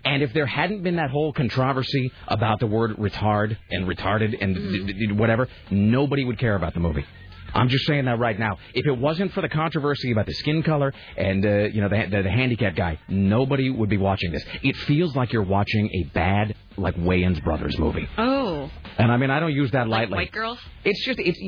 and 0.07 0.23
if 0.23 0.33
there 0.33 0.47
hadn't 0.47 0.83
been 0.83 0.97
that 0.97 1.11
whole 1.11 1.35
controversy 1.35 2.11
about 2.27 2.59
the 2.59 2.67
word 2.67 2.97
retard 2.97 3.59
and 3.71 3.87
retarded 3.87 4.35
and 4.41 5.19
whatever, 5.19 5.49
nobody 5.71 6.25
would 6.25 6.39
care 6.39 6.55
about 6.57 6.73
the 6.73 6.81
movie. 6.81 7.05
I'm 7.53 7.69
just 7.69 7.87
saying 7.87 8.07
that 8.07 8.19
right 8.19 8.39
now. 8.39 8.57
If 8.73 8.87
it 8.87 8.97
wasn't 8.97 9.33
for 9.33 9.43
the 9.43 9.49
controversy 9.51 10.13
about 10.13 10.27
the 10.27 10.35
skin 10.35 10.63
color 10.63 10.95
and 11.17 11.45
uh, 11.45 11.49
you 11.75 11.83
know 11.83 11.89
the, 11.91 12.07
the 12.11 12.23
the 12.23 12.31
handicapped 12.31 12.77
guy, 12.77 12.99
nobody 13.09 13.69
would 13.69 13.91
be 13.91 13.97
watching 13.99 14.33
this. 14.33 14.45
It 14.63 14.77
feels 14.77 15.15
like 15.15 15.33
you're 15.33 15.43
watching 15.43 15.91
a 15.93 16.05
bad 16.15 16.55
like 16.79 16.97
Wayans 16.97 17.43
Brothers 17.45 17.79
movie. 17.79 18.09
oh, 18.17 18.58
And 18.99 19.13
I 19.13 19.17
mean, 19.17 19.31
I 19.31 19.39
don't 19.39 19.53
use 19.53 19.71
that 19.73 19.89
like 19.89 20.01
lightly. 20.11 20.17
white 20.17 20.33
girls. 20.33 20.59
It's 20.85 21.05
just, 21.05 21.21
it's. 21.21 21.39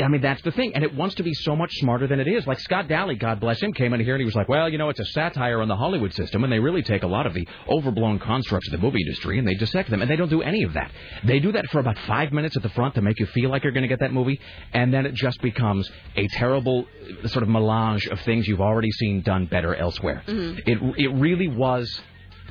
I 0.00 0.08
mean, 0.08 0.20
that's 0.20 0.42
the 0.42 0.50
thing, 0.50 0.74
and 0.74 0.84
it 0.84 0.94
wants 0.94 1.14
to 1.16 1.22
be 1.22 1.32
so 1.32 1.56
much 1.56 1.72
smarter 1.76 2.06
than 2.06 2.20
it 2.20 2.28
is. 2.28 2.46
Like 2.46 2.60
Scott 2.60 2.86
Daly, 2.86 3.14
God 3.14 3.40
bless 3.40 3.62
him, 3.62 3.72
came 3.72 3.94
in 3.94 4.00
here 4.00 4.14
and 4.14 4.20
he 4.20 4.26
was 4.26 4.34
like, 4.34 4.48
"Well, 4.48 4.68
you 4.68 4.76
know, 4.76 4.90
it's 4.90 5.00
a 5.00 5.04
satire 5.06 5.60
on 5.62 5.68
the 5.68 5.76
Hollywood 5.76 6.12
system, 6.12 6.44
and 6.44 6.52
they 6.52 6.58
really 6.58 6.82
take 6.82 7.02
a 7.02 7.06
lot 7.06 7.26
of 7.26 7.32
the 7.32 7.46
overblown 7.68 8.18
constructs 8.18 8.68
of 8.68 8.72
the 8.72 8.84
movie 8.84 9.00
industry 9.00 9.38
and 9.38 9.48
they 9.48 9.54
dissect 9.54 9.90
them, 9.90 10.02
and 10.02 10.10
they 10.10 10.16
don't 10.16 10.28
do 10.28 10.42
any 10.42 10.64
of 10.64 10.74
that. 10.74 10.90
They 11.24 11.40
do 11.40 11.52
that 11.52 11.66
for 11.70 11.80
about 11.80 11.98
five 12.06 12.32
minutes 12.32 12.56
at 12.56 12.62
the 12.62 12.68
front 12.70 12.94
to 12.96 13.02
make 13.02 13.18
you 13.18 13.26
feel 13.26 13.50
like 13.50 13.64
you're 13.64 13.72
going 13.72 13.82
to 13.82 13.88
get 13.88 14.00
that 14.00 14.12
movie, 14.12 14.40
and 14.72 14.92
then 14.92 15.06
it 15.06 15.14
just 15.14 15.40
becomes 15.40 15.90
a 16.16 16.26
terrible 16.28 16.86
sort 17.26 17.42
of 17.42 17.48
melange 17.48 18.06
of 18.06 18.20
things 18.20 18.46
you've 18.46 18.60
already 18.60 18.90
seen 18.90 19.22
done 19.22 19.46
better 19.46 19.74
elsewhere. 19.74 20.22
Mm-hmm. 20.26 20.58
It 20.66 21.04
it 21.06 21.14
really 21.14 21.48
was 21.48 22.00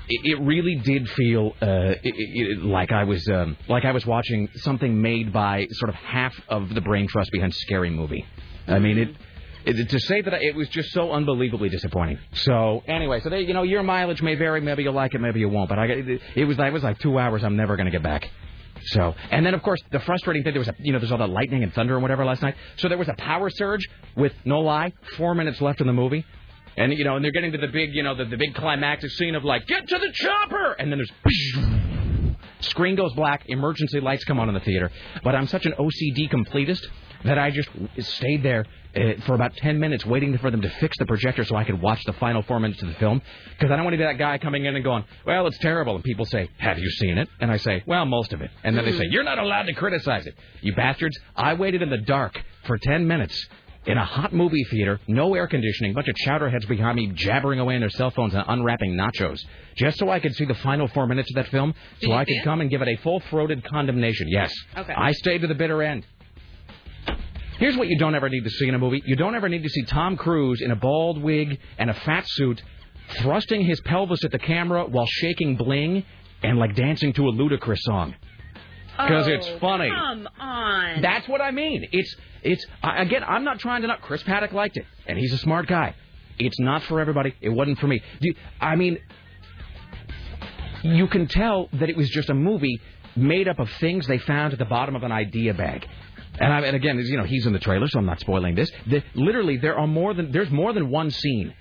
it, 0.10 0.22
it 0.24 0.41
really 0.41 0.76
did 0.76 1.10
feel 1.10 1.54
uh, 1.62 1.96
it, 2.02 2.02
it, 2.04 2.63
like 2.63 2.91
I 2.91 3.04
was 3.04 3.28
um, 3.30 3.58
like 3.67 3.86
I 3.86 3.91
was 3.91 4.06
watching 4.06 4.50
something 4.56 5.02
made 5.02 5.34
by 5.34 5.67
sort 5.72 5.89
of 5.89 5.96
half 5.96 6.34
of 6.48 6.74
the 6.74 6.82
brain 6.82 7.08
trust 7.08 7.32
behind 7.32 7.54
Scary 7.54 7.89
Movie. 7.89 8.26
I 8.67 8.80
mean 8.80 8.98
it. 8.98 9.15
To 9.65 10.00
say 10.00 10.22
that 10.22 10.34
it 10.34 10.56
was 10.56 10.70
just 10.70 10.91
so 10.91 11.12
unbelievably 11.12 11.67
disappointing. 11.67 12.20
So 12.32 12.84
anyway, 12.88 13.20
so 13.20 13.30
they, 13.30 13.41
you 13.41 13.54
know, 13.54 13.63
your 13.63 13.84
mileage 13.84 14.22
may 14.22 14.36
vary. 14.36 14.62
Maybe 14.62 14.84
you'll 14.84 14.93
like 14.93 15.13
it, 15.13 15.20
maybe 15.20 15.41
you 15.41 15.50
won't. 15.50 15.67
But 15.67 15.78
I, 15.78 15.86
it, 15.88 16.46
was, 16.46 16.58
it 16.58 16.72
was 16.72 16.84
like 16.84 17.00
two 17.00 17.20
hours. 17.20 17.43
I'm 17.43 17.58
never 17.58 17.76
going 17.76 17.88
to 17.88 17.91
get 17.91 18.02
back. 18.02 18.30
So, 18.86 19.13
and 19.30 19.46
then 19.46 19.54
of 19.54 19.62
course 19.63 19.82
the 19.91 20.00
frustrating 20.00 20.43
thing 20.43 20.54
there 20.54 20.62
was 20.62 20.70
a, 20.70 20.76
you 20.80 20.93
know, 20.93 21.00
there's 21.00 21.12
all 21.12 21.17
that 21.17 21.30
lightning 21.30 21.63
and 21.63 21.74
thunder 21.74 21.96
and 21.96 22.02
whatever 22.02 22.24
last 22.24 22.41
night. 22.41 22.56
So 22.78 22.88
there 22.88 22.98
was 22.98 23.10
a 23.10 23.15
power 23.15 23.50
surge 23.50 23.89
with 24.15 24.32
no 24.46 24.62
lie, 24.62 24.93
four 25.17 25.36
minutes 25.36 25.60
left 25.60 25.82
in 25.82 25.88
the 25.88 25.93
movie. 25.93 26.26
And 26.78 26.94
you 26.94 27.04
know, 27.04 27.16
and 27.16 27.26
they're 27.26 27.32
getting 27.32 27.52
to 27.52 27.58
the 27.58 27.68
big, 27.68 27.94
you 27.94 28.04
know, 28.04 28.16
the, 28.16 28.26
the 28.26 28.38
big 28.38 28.54
climactic 28.54 29.12
scene 29.12 29.36
of 29.36 29.44
like, 29.44 29.66
get 29.68 29.88
to 29.88 29.98
the 29.98 30.12
chopper, 30.13 30.74
and 30.74 30.92
then 30.92 31.00
there's 31.00 31.12
screen 32.60 32.96
goes 32.96 33.13
black, 33.13 33.44
emergency 33.48 34.00
lights 34.00 34.24
come 34.24 34.40
on 34.40 34.48
in 34.48 34.54
the 34.54 34.62
theater. 34.62 34.92
But 35.24 35.36
I'm 35.36 35.48
such 35.48 35.66
an 35.66 35.74
OCD 35.74 36.30
completist 36.30 36.86
that 37.24 37.38
I 37.38 37.50
just 37.50 37.70
stayed 38.00 38.44
there 38.44 38.66
uh, 38.96 39.22
for 39.26 39.34
about 39.34 39.56
10 39.58 39.80
minutes 39.80 40.06
waiting 40.06 40.38
for 40.38 40.52
them 40.52 40.62
to 40.62 40.70
fix 40.80 40.98
the 40.98 41.06
projector 41.06 41.44
so 41.44 41.56
I 41.56 41.63
could 41.63 41.82
watch 41.82 42.04
the 42.06 42.13
final 42.13 42.42
four 42.44 42.60
minutes 42.60 42.82
of 42.82 42.90
the 42.90 42.94
film. 42.96 43.22
Because 43.52 43.72
I 43.72 43.76
don't 43.76 43.86
want 43.86 43.94
to 43.94 43.98
be 43.98 44.04
that 44.04 44.18
guy 44.18 44.38
coming 44.38 44.66
in 44.66 44.76
and 44.76 44.84
going, 44.84 45.04
well, 45.26 45.48
it's 45.48 45.58
terrible. 45.60 45.96
And 45.96 46.04
people 46.04 46.26
say, 46.26 46.50
have 46.58 46.80
you 46.80 46.90
seen 46.90 47.18
it? 47.18 47.28
And 47.40 47.52
I 47.52 47.58
say, 47.58 47.84
well, 47.86 48.06
most 48.06 48.34
of 48.34 48.42
it. 48.42 48.52
And 48.63 48.78
then 48.78 48.86
they 48.86 48.94
say, 48.94 49.06
you're 49.10 49.24
not 49.24 49.40
allowed 49.40 49.63
to 49.63 49.74
criticize 49.74 50.26
it. 50.26 50.36
You 50.62 50.76
bastards, 50.76 51.18
I 51.36 51.56
waited 51.56 51.82
in 51.82 51.90
the 51.90 51.98
dark 51.98 52.40
for 52.66 52.78
10 52.78 53.08
minutes 53.08 53.48
in 53.88 53.97
a 53.97 54.06
hot 54.06 54.34
movie 54.34 54.65
theater, 54.65 55.00
no 55.08 55.34
air 55.34 55.47
conditioning, 55.47 55.93
bunch 55.93 56.10
of 56.10 56.15
chowderheads 56.15 56.67
behind 56.67 56.97
me 56.97 57.08
jabbering 57.15 57.60
away 57.60 57.76
on 57.76 57.80
their 57.80 57.89
cell 57.89 58.12
phones 58.12 58.34
and 58.34 58.43
unwrapping 58.47 58.93
nachos, 58.93 59.39
just 59.78 59.97
so 59.97 60.10
I 60.10 60.19
could 60.19 60.36
see 60.36 60.45
the 60.45 60.56
final 60.56 60.89
four 60.89 61.08
minutes 61.08 61.32
of 61.32 61.36
that 61.36 61.47
film, 61.47 61.73
so 62.02 62.12
I 62.12 62.26
could 62.26 62.43
come 62.43 62.60
and 62.60 62.69
give 62.69 62.82
it 62.82 62.88
a 62.89 62.97
full-throated 62.97 63.63
condemnation. 63.63 64.28
Yes. 64.30 64.54
Okay. 64.78 64.93
I 64.93 65.13
stayed 65.13 65.41
to 65.41 65.47
the 65.47 65.56
bitter 65.56 65.82
end. 65.82 66.06
Here's 67.60 67.78
what 67.78 67.88
you 67.88 67.97
don't 67.97 68.13
ever 68.13 68.30
need 68.30 68.43
to 68.43 68.50
see 68.50 68.67
in 68.67 68.76
a 68.76 68.80
movie. 68.80 69.02
You 69.06 69.15
don't 69.15 69.36
ever 69.36 69.50
need 69.50 69.63
to 69.63 69.69
see 69.69 69.84
Tom 69.84 70.17
Cruise 70.17 70.62
in 70.62 70.69
a 70.69 70.76
bald 70.76 71.19
wig 71.21 71.58
and 71.80 71.89
a 71.89 71.93
fat 71.93 72.26
suit 72.28 72.62
thrusting 73.21 73.63
his 73.63 73.80
pelvis 73.82 74.23
at 74.26 74.32
the 74.32 74.38
camera 74.38 74.86
while 74.86 75.08
shaking 75.08 75.56
bling 75.56 76.04
and 76.43 76.60
like 76.60 76.76
dancing 76.76 77.13
to 77.13 77.28
a 77.28 77.32
ludicrous 77.32 77.80
song. 77.84 78.13
'Cause 78.97 79.27
it's 79.27 79.47
Oh, 79.47 79.60
funny. 79.60 79.89
Come 79.89 80.27
on. 80.39 81.01
That's 81.01 81.27
what 81.27 81.41
I 81.41 81.51
mean. 81.51 81.88
It's 81.91 82.15
it's 82.43 82.65
I- 82.83 83.01
again. 83.01 83.23
I'm 83.23 83.43
not 83.43 83.60
trying 83.60 83.81
to 83.81 83.88
not. 83.88 84.01
Chris 84.01 84.23
Paddock 84.23 84.53
liked 84.53 84.77
it, 84.77 84.86
and 85.07 85.17
he's 85.17 85.33
a 85.33 85.38
smart 85.38 85.67
guy. 85.67 85.93
It's 86.39 86.60
not 86.60 86.83
for 86.83 86.99
everybody. 86.99 87.33
It 87.41 87.49
wasn't 87.49 87.79
for 87.79 87.88
me. 87.88 88.01
You- 88.19 88.36
I 88.62 88.75
mean, 88.75 88.99
you 90.83 91.07
can 91.07 91.27
tell 91.27 91.69
that 91.73 91.89
it 91.89 91.97
was 91.97 92.10
just 92.10 92.29
a 92.29 92.33
movie 92.33 92.79
made 93.15 93.47
up 93.47 93.60
of 93.60 93.69
things 93.71 94.05
they 94.07 94.19
found 94.19 94.53
at 94.53 94.60
the 94.60 94.65
bottom 94.65 94.95
of 94.95 95.03
an 95.03 95.12
idea 95.12 95.53
bag. 95.53 95.88
And, 96.39 96.53
I, 96.53 96.62
and 96.62 96.75
again, 96.75 96.99
you 96.99 97.17
know, 97.17 97.23
he's 97.23 97.47
in 97.47 97.53
the 97.53 97.60
trailer, 97.60 97.88
so 97.88 97.97
I'm 97.97 98.05
not 98.05 98.19
spoiling 98.19 98.53
this. 98.53 98.71
The, 98.86 99.01
literally, 99.15 99.57
there 99.57 99.75
are 99.77 99.88
more 99.88 100.13
than 100.13 100.31
there's 100.31 100.51
more 100.51 100.71
than 100.73 100.89
one 100.91 101.10
scene 101.10 101.53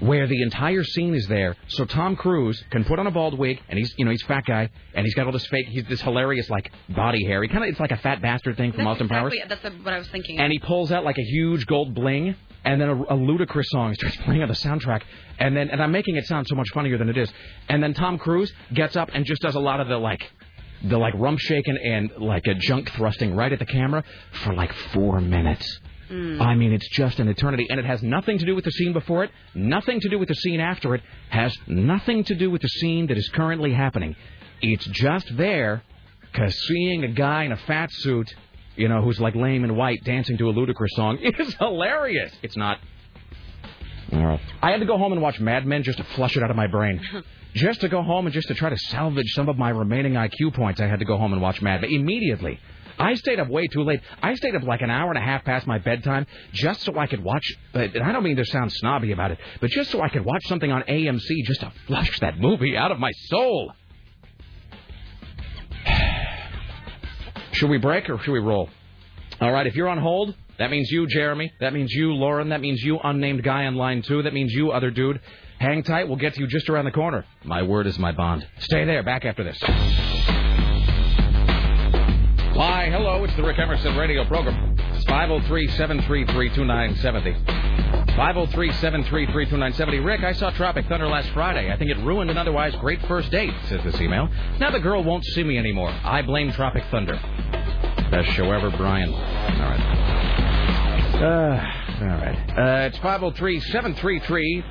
where 0.00 0.26
the 0.26 0.42
entire 0.42 0.82
scene 0.84 1.14
is 1.14 1.26
there, 1.28 1.56
so 1.68 1.84
Tom 1.84 2.16
Cruise 2.16 2.62
can 2.70 2.84
put 2.84 2.98
on 2.98 3.06
a 3.06 3.10
bald 3.10 3.38
wig, 3.38 3.60
and 3.68 3.78
he's 3.78 3.94
you 3.96 4.04
know 4.04 4.10
he's 4.10 4.22
a 4.22 4.26
fat 4.26 4.44
guy, 4.44 4.68
and 4.94 5.04
he's 5.06 5.14
got 5.14 5.26
all 5.26 5.32
this 5.32 5.46
fake, 5.46 5.66
he's 5.68 5.84
this 5.86 6.00
hilarious 6.00 6.50
like 6.50 6.70
body 6.88 7.24
hair. 7.24 7.42
He 7.42 7.48
kind 7.48 7.64
of 7.64 7.70
it's 7.70 7.80
like 7.80 7.92
a 7.92 7.96
fat 7.98 8.20
bastard 8.20 8.56
thing 8.56 8.72
from 8.72 8.84
that's 8.84 8.94
Austin 8.94 9.08
Powers, 9.08 9.32
exactly, 9.32 9.70
That's 9.70 9.84
what 9.84 9.94
I 9.94 9.98
was 9.98 10.08
thinking. 10.08 10.38
and 10.38 10.52
he 10.52 10.58
pulls 10.58 10.90
out 10.92 11.04
like 11.04 11.18
a 11.18 11.22
huge 11.24 11.66
gold 11.66 11.94
bling, 11.94 12.34
and 12.64 12.80
then 12.80 12.88
a, 12.88 13.14
a 13.14 13.16
ludicrous 13.16 13.68
song 13.70 13.94
starts 13.94 14.16
playing 14.24 14.42
on 14.42 14.48
the 14.48 14.54
soundtrack, 14.54 15.02
and 15.38 15.56
then 15.56 15.70
and 15.70 15.82
I'm 15.82 15.92
making 15.92 16.16
it 16.16 16.26
sound 16.26 16.46
so 16.48 16.54
much 16.56 16.68
funnier 16.74 16.98
than 16.98 17.08
it 17.08 17.16
is, 17.16 17.32
and 17.68 17.82
then 17.82 17.94
Tom 17.94 18.18
Cruise 18.18 18.52
gets 18.72 18.96
up 18.96 19.10
and 19.12 19.24
just 19.24 19.42
does 19.42 19.54
a 19.54 19.60
lot 19.60 19.80
of 19.80 19.88
the 19.88 19.98
like. 19.98 20.30
The 20.86 20.98
like 20.98 21.14
rump 21.16 21.38
shaking 21.38 21.78
and 21.82 22.10
like 22.18 22.46
a 22.46 22.52
junk 22.52 22.90
thrusting 22.90 23.34
right 23.34 23.50
at 23.50 23.58
the 23.58 23.64
camera 23.64 24.04
for 24.42 24.52
like 24.52 24.70
four 24.92 25.18
minutes. 25.18 25.80
Hmm. 26.08 26.40
I 26.40 26.54
mean, 26.54 26.72
it's 26.72 26.88
just 26.90 27.18
an 27.18 27.28
eternity, 27.28 27.66
and 27.70 27.80
it 27.80 27.86
has 27.86 28.02
nothing 28.02 28.38
to 28.38 28.44
do 28.44 28.54
with 28.54 28.64
the 28.64 28.70
scene 28.70 28.92
before 28.92 29.24
it, 29.24 29.30
nothing 29.54 30.00
to 30.00 30.08
do 30.08 30.18
with 30.18 30.28
the 30.28 30.34
scene 30.34 30.60
after 30.60 30.94
it, 30.94 31.02
has 31.30 31.56
nothing 31.66 32.24
to 32.24 32.34
do 32.34 32.50
with 32.50 32.62
the 32.62 32.68
scene 32.68 33.06
that 33.06 33.16
is 33.16 33.28
currently 33.30 33.72
happening. 33.72 34.14
It's 34.60 34.84
just 34.86 35.36
there 35.36 35.82
because 36.20 36.54
seeing 36.66 37.04
a 37.04 37.08
guy 37.08 37.44
in 37.44 37.52
a 37.52 37.56
fat 37.56 37.90
suit, 37.92 38.34
you 38.76 38.88
know, 38.88 39.02
who's 39.02 39.20
like 39.20 39.34
lame 39.34 39.64
and 39.64 39.76
white 39.76 40.02
dancing 40.04 40.36
to 40.38 40.48
a 40.48 40.52
ludicrous 40.52 40.92
song 40.94 41.18
is 41.22 41.54
hilarious. 41.54 42.32
It's 42.42 42.56
not. 42.56 42.78
All 44.12 44.24
right. 44.24 44.40
I 44.62 44.70
had 44.70 44.80
to 44.80 44.86
go 44.86 44.98
home 44.98 45.12
and 45.12 45.22
watch 45.22 45.40
Mad 45.40 45.66
Men 45.66 45.82
just 45.82 45.98
to 45.98 46.04
flush 46.04 46.36
it 46.36 46.42
out 46.42 46.50
of 46.50 46.56
my 46.56 46.66
brain. 46.66 47.00
just 47.54 47.80
to 47.80 47.88
go 47.88 48.02
home 48.02 48.26
and 48.26 48.34
just 48.34 48.48
to 48.48 48.54
try 48.54 48.68
to 48.68 48.76
salvage 48.76 49.32
some 49.34 49.48
of 49.48 49.56
my 49.56 49.70
remaining 49.70 50.14
IQ 50.14 50.54
points, 50.54 50.80
I 50.80 50.86
had 50.86 50.98
to 50.98 51.04
go 51.04 51.16
home 51.16 51.32
and 51.32 51.40
watch 51.40 51.62
Mad 51.62 51.82
Men 51.82 51.90
immediately. 51.90 52.60
I 52.98 53.14
stayed 53.14 53.40
up 53.40 53.48
way 53.48 53.66
too 53.66 53.82
late. 53.82 54.00
I 54.22 54.34
stayed 54.34 54.54
up 54.54 54.62
like 54.62 54.80
an 54.82 54.90
hour 54.90 55.10
and 55.10 55.18
a 55.18 55.22
half 55.22 55.44
past 55.44 55.66
my 55.66 55.78
bedtime 55.78 56.26
just 56.52 56.82
so 56.82 56.96
I 56.98 57.06
could 57.06 57.22
watch. 57.22 57.44
uh, 57.74 57.80
And 57.80 58.02
I 58.02 58.12
don't 58.12 58.22
mean 58.22 58.36
to 58.36 58.44
sound 58.44 58.72
snobby 58.72 59.12
about 59.12 59.30
it, 59.32 59.38
but 59.60 59.70
just 59.70 59.90
so 59.90 60.00
I 60.00 60.08
could 60.08 60.24
watch 60.24 60.44
something 60.46 60.70
on 60.70 60.82
AMC 60.82 61.44
just 61.46 61.60
to 61.60 61.72
flush 61.86 62.20
that 62.20 62.38
movie 62.38 62.76
out 62.76 62.92
of 62.92 62.98
my 62.98 63.10
soul. 63.28 63.72
Should 67.52 67.70
we 67.70 67.78
break 67.78 68.10
or 68.10 68.18
should 68.18 68.32
we 68.32 68.40
roll? 68.40 68.68
All 69.40 69.52
right, 69.52 69.66
if 69.66 69.74
you're 69.76 69.88
on 69.88 69.98
hold, 69.98 70.34
that 70.58 70.70
means 70.70 70.90
you, 70.90 71.06
Jeremy. 71.06 71.52
That 71.60 71.72
means 71.72 71.92
you, 71.92 72.12
Lauren. 72.12 72.48
That 72.48 72.60
means 72.60 72.82
you, 72.82 72.98
unnamed 73.02 73.42
guy 73.44 73.66
on 73.66 73.74
line 73.76 74.02
two. 74.02 74.22
That 74.22 74.34
means 74.34 74.52
you, 74.52 74.70
other 74.72 74.90
dude. 74.90 75.20
Hang 75.58 75.82
tight. 75.84 76.08
We'll 76.08 76.16
get 76.16 76.34
to 76.34 76.40
you 76.40 76.46
just 76.48 76.68
around 76.68 76.84
the 76.86 76.90
corner. 76.90 77.24
My 77.44 77.62
word 77.62 77.86
is 77.86 77.98
my 77.98 78.12
bond. 78.12 78.46
Stay 78.58 78.84
there. 78.84 79.02
Back 79.04 79.24
after 79.24 79.44
this. 79.44 79.58
Why, 82.54 82.88
hello. 82.88 83.24
It's 83.24 83.34
the 83.34 83.42
Rick 83.42 83.58
Emerson 83.58 83.96
radio 83.96 84.24
program. 84.26 84.76
It's 84.78 85.04
503 85.06 85.66
733 85.72 86.50
2970. 86.50 87.32
503 88.14 88.72
733 88.74 89.44
2970. 89.46 89.98
Rick, 89.98 90.22
I 90.22 90.32
saw 90.34 90.50
Tropic 90.50 90.86
Thunder 90.86 91.08
last 91.08 91.30
Friday. 91.30 91.72
I 91.72 91.76
think 91.76 91.90
it 91.90 91.96
ruined 91.98 92.30
an 92.30 92.38
otherwise 92.38 92.72
great 92.76 93.04
first 93.08 93.32
date, 93.32 93.52
says 93.68 93.80
this 93.82 94.00
email. 94.00 94.28
Now 94.60 94.70
the 94.70 94.78
girl 94.78 95.02
won't 95.02 95.24
see 95.24 95.42
me 95.42 95.58
anymore. 95.58 95.90
I 95.90 96.22
blame 96.22 96.52
Tropic 96.52 96.84
Thunder. 96.92 97.14
Best 98.12 98.30
show 98.36 98.52
ever, 98.52 98.70
Brian. 98.70 99.12
All 99.12 99.18
right. 99.18 99.80
Uh, 101.16 102.02
all 102.02 102.06
right. 102.06 102.38
Uh, 102.56 102.86
it's 102.86 102.98
503 102.98 103.58
733 103.58 104.64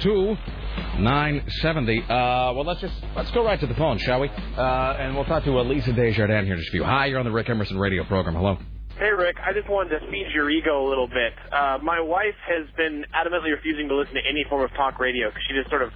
2970. 0.98 2.02
Uh, 2.04 2.08
well, 2.54 2.64
let's 2.66 2.82
just 2.82 2.94
let's 3.16 3.32
go 3.32 3.44
right 3.46 3.60
to 3.60 3.68
the 3.68 3.76
phone, 3.76 3.98
shall 4.00 4.20
we? 4.20 4.30
Uh, 4.30 4.96
and 5.00 5.16
we'll 5.16 5.26
talk 5.26 5.44
to 5.44 5.58
uh, 5.58 5.64
Lisa 5.64 5.94
Desjardins 5.94 6.46
here 6.46 6.54
in 6.54 6.60
just 6.60 6.70
a 6.70 6.72
few. 6.72 6.84
Hi, 6.84 7.08
you're 7.08 7.20
on 7.20 7.26
the 7.26 7.32
Rick 7.32 7.50
Emerson 7.50 7.78
radio 7.78 8.04
program. 8.04 8.36
Hello. 8.36 8.58
Hey, 8.98 9.10
Rick. 9.10 9.38
I 9.44 9.54
just 9.54 9.70
wanted 9.70 10.00
to 10.00 10.12
feed 10.12 10.28
your 10.34 10.50
ego 10.52 10.88
a 10.88 10.88
little 10.88 11.08
bit. 11.08 11.34
Uh, 11.52 11.80
my 11.82 12.00
wife 12.00 12.36
has 12.48 12.68
been 12.78 13.06
adamantly 13.14 13.52
refusing 13.52 13.88
to 13.90 13.96
listen 13.96 14.14
to 14.14 14.22
any 14.28 14.46
form 14.50 14.62
of 14.64 14.70
talk 14.72 15.00
radio 15.00 15.30
because 15.30 15.42
she 15.48 15.56
just 15.56 15.70
sort 15.70 15.82
of 15.82 15.92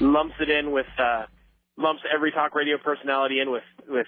lumps 0.00 0.34
it 0.40 0.50
in 0.50 0.72
with, 0.72 0.86
uh, 0.98 1.26
lumps 1.78 2.02
every 2.12 2.32
talk 2.32 2.54
radio 2.54 2.76
personality 2.82 3.40
in 3.40 3.50
with, 3.52 3.62
with 3.88 4.06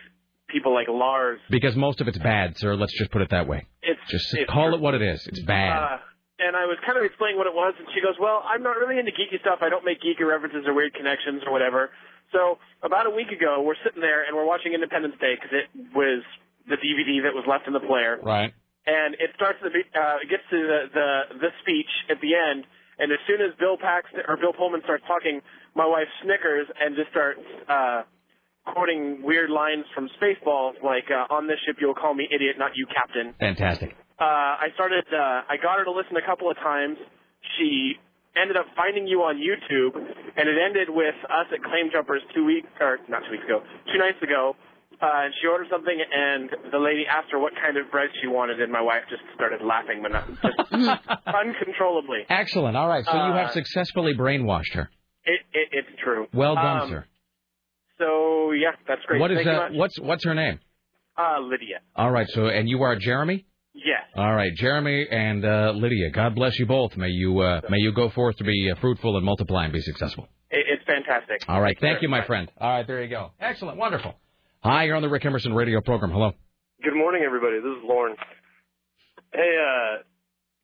people 0.49 0.75
like 0.75 0.89
Lars. 0.89 1.39
Because 1.51 1.77
most 1.77 2.01
of 2.01 2.09
it's 2.09 2.19
bad, 2.19 2.59
sir. 2.59 2.75
Let's 2.75 2.93
just 2.99 3.13
put 3.13 3.23
it 3.23 3.31
that 3.31 3.47
way. 3.47 3.65
It's 3.81 4.01
Just 4.11 4.35
it's 4.35 4.51
call 4.51 4.75
it 4.75 4.81
what 4.81 4.95
it 4.95 5.03
is. 5.03 5.25
It's 5.29 5.43
bad. 5.45 5.79
Uh, 5.79 5.97
and 6.39 6.57
I 6.57 6.65
was 6.67 6.79
kind 6.85 6.97
of 6.99 7.05
explaining 7.05 7.37
what 7.37 7.47
it 7.47 7.55
was, 7.55 7.75
and 7.79 7.87
she 7.95 8.01
goes, 8.01 8.17
"Well, 8.21 8.43
I'm 8.45 8.63
not 8.63 8.77
really 8.77 8.99
into 8.99 9.13
geeky 9.13 9.41
stuff. 9.41 9.59
I 9.61 9.69
don't 9.69 9.85
make 9.85 10.01
geeky 10.01 10.27
references 10.27 10.65
or 10.67 10.75
weird 10.75 10.95
connections 10.95 11.43
or 11.47 11.53
whatever." 11.53 11.91
So 12.33 12.59
about 12.83 13.07
a 13.07 13.11
week 13.11 13.29
ago, 13.29 13.61
we're 13.61 13.79
sitting 13.85 14.01
there 14.01 14.25
and 14.25 14.35
we're 14.37 14.47
watching 14.47 14.73
Independence 14.73 15.15
Day 15.21 15.37
because 15.37 15.53
it 15.53 15.69
was 15.95 16.25
the 16.67 16.77
DVD 16.81 17.25
that 17.29 17.35
was 17.35 17.45
left 17.47 17.67
in 17.67 17.73
the 17.75 17.81
player. 17.85 18.19
Right. 18.23 18.55
and 18.87 19.15
it 19.21 19.31
starts 19.37 19.59
the 19.63 19.69
uh, 19.69 20.17
it 20.23 20.29
gets 20.31 20.43
to 20.51 20.59
the, 20.59 20.81
the 20.95 21.09
the 21.39 21.51
speech 21.63 21.91
at 22.11 22.21
the 22.21 22.35
end, 22.35 22.65
and 22.99 23.13
as 23.13 23.19
soon 23.27 23.41
as 23.41 23.55
Bill 23.59 23.77
Paxton 23.77 24.21
or 24.27 24.37
Bill 24.37 24.53
Pullman 24.53 24.81
starts 24.85 25.05
talking, 25.07 25.41
my 25.75 25.87
wife 25.87 26.09
snickers 26.25 26.67
and 26.81 26.97
just 26.97 27.11
starts 27.11 27.41
uh, 27.69 28.03
quoting 28.67 29.23
weird 29.23 29.51
lines 29.51 29.85
from 29.95 30.09
Spaceballs, 30.19 30.81
like 30.83 31.11
uh, 31.11 31.33
"On 31.35 31.47
this 31.47 31.59
ship, 31.67 31.77
you'll 31.81 31.95
call 31.95 32.15
me 32.15 32.27
idiot, 32.33 32.57
not 32.59 32.73
you, 32.75 32.87
Captain." 32.87 33.35
Fantastic. 33.39 33.95
Uh, 34.23 34.55
I 34.63 34.69
started. 34.75 35.03
Uh, 35.11 35.43
I 35.51 35.57
got 35.61 35.79
her 35.79 35.85
to 35.85 35.91
listen 35.91 36.15
a 36.17 36.23
couple 36.25 36.49
of 36.51 36.57
times. 36.59 36.97
She 37.59 37.95
ended 38.39 38.57
up 38.57 38.67
finding 38.77 39.07
you 39.09 39.23
on 39.27 39.37
YouTube, 39.43 39.97
and 39.99 40.45
it 40.49 40.57
ended 40.63 40.89
with 40.89 41.17
us 41.27 41.47
at 41.53 41.59
Claim 41.65 41.91
Jumpers 41.91 42.23
two 42.35 42.45
weeks 42.45 42.69
or 42.81 42.99
not 43.09 43.23
two 43.27 43.33
weeks 43.33 43.45
ago, 43.45 43.63
two 43.93 43.99
nights 43.99 44.23
ago. 44.23 44.55
Uh, 45.03 45.27
and 45.27 45.35
she 45.41 45.49
ordered 45.49 45.67
something, 45.69 45.99
and 45.99 46.49
the 46.71 46.79
lady 46.79 47.03
asked 47.11 47.33
her 47.33 47.39
what 47.41 47.53
kind 47.61 47.77
of 47.77 47.91
bread 47.91 48.11
she 48.23 48.29
wanted, 48.29 48.61
and 48.63 48.71
my 48.71 48.81
wife 48.81 49.03
just 49.11 49.23
started 49.35 49.61
laughing, 49.61 49.99
but 50.01 50.13
not, 50.13 50.29
just 50.31 51.27
uncontrollably. 51.27 52.21
Excellent. 52.29 52.77
All 52.77 52.87
right. 52.87 53.05
So 53.05 53.13
you 53.13 53.33
have 53.35 53.49
Uh, 53.49 53.51
successfully 53.51 54.15
brainwashed 54.15 54.75
her. 54.75 54.89
It, 55.25 55.41
it, 55.53 55.69
it's 55.73 55.89
true. 56.05 56.29
Well 56.33 56.55
done, 56.55 56.81
Um, 56.83 56.89
sir. 56.91 57.05
So 57.99 58.53
yeah, 58.53 58.71
that's 58.87 59.03
great. 59.07 59.21
What 59.21 59.33
is 59.33 59.39
Thank 59.43 59.49
much. 59.49 59.73
what's 59.75 59.99
what's 60.01 60.25
her 60.25 60.35
name? 60.35 60.61
Uh, 61.19 61.41
Lydia. 61.41 61.81
All 61.97 62.11
right. 62.11 62.29
So 62.29 62.47
and 62.47 62.69
you 62.69 62.83
are 62.83 62.95
Jeremy. 62.97 63.45
Yes. 63.75 64.03
All 64.15 64.35
right, 64.35 64.53
Jeremy 64.55 65.07
and 65.11 65.45
uh, 65.45 65.73
Lydia. 65.75 66.11
God 66.11 66.35
bless 66.35 66.59
you 66.59 66.67
both. 66.67 66.97
May 66.97 67.09
you 67.09 67.41
uh, 67.41 67.63
may 67.71 67.79
you 67.79 67.93
go 67.93 68.11
forth 68.11 68.37
to 68.37 68.45
be 68.45 68.71
uh, 68.71 68.79
fruitful 68.81 69.17
and 69.17 69.25
multiply 69.25 69.65
and 69.65 69.73
be 69.73 69.81
successful. 69.81 70.29
It's 70.51 70.85
fantastic. 70.87 71.49
All 71.49 71.61
right. 71.63 71.75
Thank 71.81 71.95
very 71.95 72.03
you, 72.03 72.09
my 72.09 72.25
friend. 72.27 72.51
All 72.61 72.69
right. 72.69 72.87
There 72.87 73.03
you 73.03 73.09
go. 73.09 73.31
Excellent. 73.41 73.79
Wonderful. 73.79 74.15
Hi, 74.63 74.85
you're 74.85 74.97
on 74.97 75.03
the 75.03 75.09
Rick 75.09 75.25
Emerson 75.25 75.55
radio 75.55 75.81
program. 75.81 76.11
Hello. 76.13 76.33
Good 76.85 76.95
morning, 76.95 77.23
everybody. 77.25 77.57
This 77.57 77.79
is 77.79 77.85
Lauren. 77.85 78.17
Hey, 79.33 79.41
uh, 79.41 80.03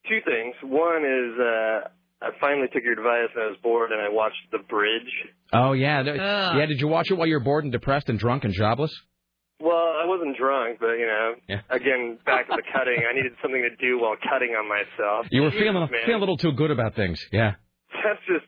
two 0.08 0.18
things. 0.26 0.54
One 0.62 1.02
is 1.04 1.40
uh, 1.40 1.88
I 2.20 2.30
finally 2.40 2.66
took 2.72 2.82
your 2.82 2.92
advice 2.92 3.30
and 3.34 3.44
I 3.44 3.46
was 3.46 3.56
bored 3.62 3.90
and 3.92 4.00
I 4.00 4.08
watched 4.10 4.36
The 4.52 4.58
Bridge. 4.68 5.10
Oh 5.52 5.72
yeah. 5.72 6.00
Ugh. 6.00 6.56
Yeah. 6.58 6.66
Did 6.66 6.80
you 6.80 6.88
watch 6.88 7.10
it 7.10 7.14
while 7.14 7.26
you're 7.26 7.40
bored 7.40 7.64
and 7.64 7.72
depressed 7.72 8.08
and 8.10 8.18
drunk 8.18 8.44
and 8.44 8.52
jobless? 8.52 8.94
Wasn't 10.18 10.36
drunk, 10.36 10.78
but 10.80 10.94
you 10.98 11.06
know, 11.06 11.34
Yeah. 11.48 11.60
again, 11.70 12.18
back 12.26 12.48
to 12.48 12.56
the 12.56 12.62
cutting. 12.72 12.98
I 13.08 13.14
needed 13.14 13.32
something 13.40 13.62
to 13.62 13.74
do 13.76 13.98
while 14.00 14.16
cutting 14.16 14.50
on 14.58 14.68
myself. 14.68 15.26
You 15.30 15.42
were 15.42 15.50
feeling 15.50 15.74
man. 15.74 15.88
feeling 16.04 16.14
a 16.14 16.18
little 16.18 16.36
too 16.36 16.52
good 16.52 16.70
about 16.70 16.94
things. 16.94 17.24
Yeah. 17.32 17.54
That's 17.92 18.18
just, 18.26 18.46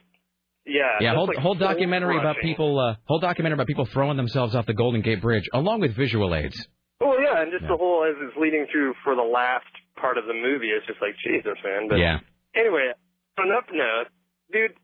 yeah. 0.67 0.99
Yeah, 1.01 1.15
whole, 1.15 1.27
like 1.29 1.37
whole 1.39 1.55
documentary 1.55 2.19
about 2.19 2.37
people, 2.43 2.79
uh, 2.79 2.97
whole 3.05 3.21
documentary 3.21 3.55
about 3.55 3.67
people 3.69 3.85
throwing 3.87 4.17
themselves 4.17 4.55
off 4.57 4.67
the 4.67 4.75
Golden 4.75 5.01
Gate 5.01 5.21
Bridge, 5.23 5.49
along 5.53 5.81
with 5.81 5.95
visual 5.95 6.35
aids. 6.35 6.59
Well, 7.01 7.21
yeah, 7.23 7.41
and 7.43 7.53
just 7.53 7.65
the 7.69 7.77
whole 7.77 8.05
as 8.05 8.17
it's 8.21 8.37
leading 8.37 8.67
through 8.73 8.95
for 9.05 9.15
the 9.15 9.23
last 9.23 9.67
part 9.97 10.19
of 10.19 10.27
the 10.27 10.35
movie, 10.35 10.71
it's 10.71 10.87
just 10.87 11.01
like 11.01 11.15
Jesus, 11.25 11.57
man. 11.65 11.89
But 11.89 11.99
Yeah. 11.99 12.19
anyway, 12.55 12.93
on 13.39 13.47
an 13.51 13.57
up 13.57 13.71
note, 13.73 14.09
dude, 14.53 14.75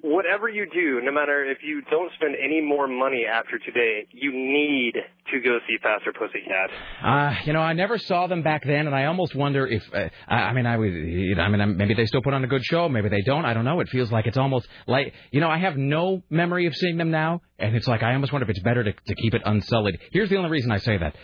whatever 0.00 0.48
you 0.48 0.66
do, 0.72 1.00
no 1.02 1.12
matter 1.12 1.44
if 1.44 1.58
you 1.62 1.82
don't 1.90 2.12
spend 2.14 2.36
any 2.42 2.60
more 2.60 2.86
money 2.86 3.24
after 3.30 3.58
today, 3.58 4.06
you 4.12 4.32
need 4.32 4.94
to 5.32 5.40
go 5.40 5.58
see 5.66 5.76
Faster 5.82 6.12
Pussycat. 6.12 6.70
Uh, 7.02 7.34
you 7.44 7.52
know, 7.52 7.60
I 7.60 7.72
never 7.72 7.98
saw 7.98 8.26
them 8.26 8.42
back 8.42 8.64
then, 8.64 8.86
and 8.86 8.94
I 8.94 9.06
almost 9.06 9.34
wonder 9.34 9.66
if 9.66 9.82
uh, 9.92 10.08
I, 10.28 10.52
mean, 10.52 10.66
I 10.66 10.76
would, 10.76 10.92
you 10.92 11.34
know, 11.34 11.42
I 11.42 11.48
mean, 11.48 11.76
maybe 11.76 11.94
they 11.94 12.06
still 12.06 12.22
put 12.22 12.32
on 12.34 12.44
a 12.44 12.46
good 12.46 12.64
show, 12.64 12.88
maybe 12.88 13.08
they 13.08 13.22
don't. 13.22 13.44
I 13.44 13.54
don't 13.54 13.64
know. 13.64 13.80
It 13.80 13.88
feels 13.88 14.12
like 14.12 14.26
it's 14.26 14.38
almost 14.38 14.68
like, 14.86 15.12
you 15.32 15.40
know, 15.40 15.48
I 15.48 15.58
have 15.58 15.76
no 15.76 16.22
memory 16.30 16.66
of 16.66 16.74
seeing 16.76 16.96
them 16.96 17.10
now, 17.10 17.42
and 17.58 17.74
it's 17.74 17.88
like 17.88 18.02
I 18.02 18.14
almost 18.14 18.32
wonder 18.32 18.44
if 18.44 18.50
it's 18.50 18.62
better 18.62 18.84
to 18.84 18.92
to 18.92 19.14
keep 19.16 19.34
it 19.34 19.42
unsullied. 19.44 19.98
Here's 20.12 20.30
the 20.30 20.36
only 20.36 20.50
reason 20.50 20.70
I 20.70 20.78
say 20.78 20.96
that. 20.98 21.16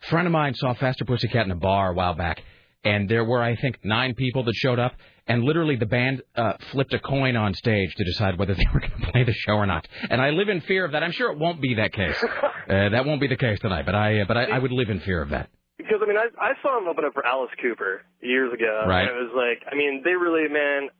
A 0.00 0.06
friend 0.06 0.28
of 0.28 0.32
mine 0.32 0.54
saw 0.54 0.74
Faster 0.74 1.04
Pussycat 1.04 1.44
in 1.44 1.50
a 1.50 1.56
bar 1.56 1.90
a 1.90 1.94
while 1.94 2.14
back, 2.14 2.42
and 2.84 3.08
there 3.08 3.24
were, 3.24 3.42
I 3.42 3.56
think, 3.56 3.78
nine 3.84 4.14
people 4.14 4.44
that 4.44 4.54
showed 4.54 4.78
up, 4.78 4.92
and 5.26 5.42
literally 5.44 5.76
the 5.76 5.86
band 5.86 6.22
uh, 6.36 6.54
flipped 6.72 6.92
a 6.94 6.98
coin 6.98 7.36
on 7.36 7.52
stage 7.54 7.94
to 7.96 8.04
decide 8.04 8.38
whether 8.38 8.54
they 8.60 8.64
were 8.72 8.80
going 8.80 8.92
to 9.00 9.10
play 9.12 9.24
the 9.24 9.32
show 9.32 9.52
or 9.54 9.66
not. 9.66 9.86
And 10.10 10.20
I 10.20 10.30
live 10.30 10.48
in 10.48 10.60
fear 10.62 10.84
of 10.84 10.92
that. 10.92 11.02
I'm 11.02 11.12
sure 11.12 11.30
it 11.32 11.38
won't 11.38 11.60
be 11.60 11.74
that 11.74 11.92
case. 11.92 12.16
Uh, 12.68 12.90
that 12.90 13.06
won't 13.06 13.18
be 13.18 13.26
the 13.26 13.36
case 13.36 13.58
tonight, 13.60 13.86
but 13.86 13.94
I, 13.94 14.20
uh, 14.20 14.24
but 14.28 14.36
I, 14.36 14.44
I 14.44 14.58
would 14.58 14.72
live 14.72 14.90
in 14.90 15.00
fear 15.00 15.22
of 15.22 15.30
that. 15.30 15.48
Because 15.78 16.00
I 16.02 16.06
mean, 16.06 16.18
I 16.18 16.28
I 16.38 16.52
saw 16.60 16.78
them 16.78 16.86
open 16.86 17.06
up 17.06 17.14
for 17.14 17.24
Alice 17.24 17.48
Cooper 17.62 18.02
years 18.20 18.52
ago, 18.52 18.84
Right. 18.86 19.08
and 19.08 19.16
it 19.16 19.16
was 19.24 19.32
like, 19.32 19.64
I 19.72 19.74
mean, 19.74 20.02
they 20.04 20.12
really, 20.12 20.52
man, 20.52 20.90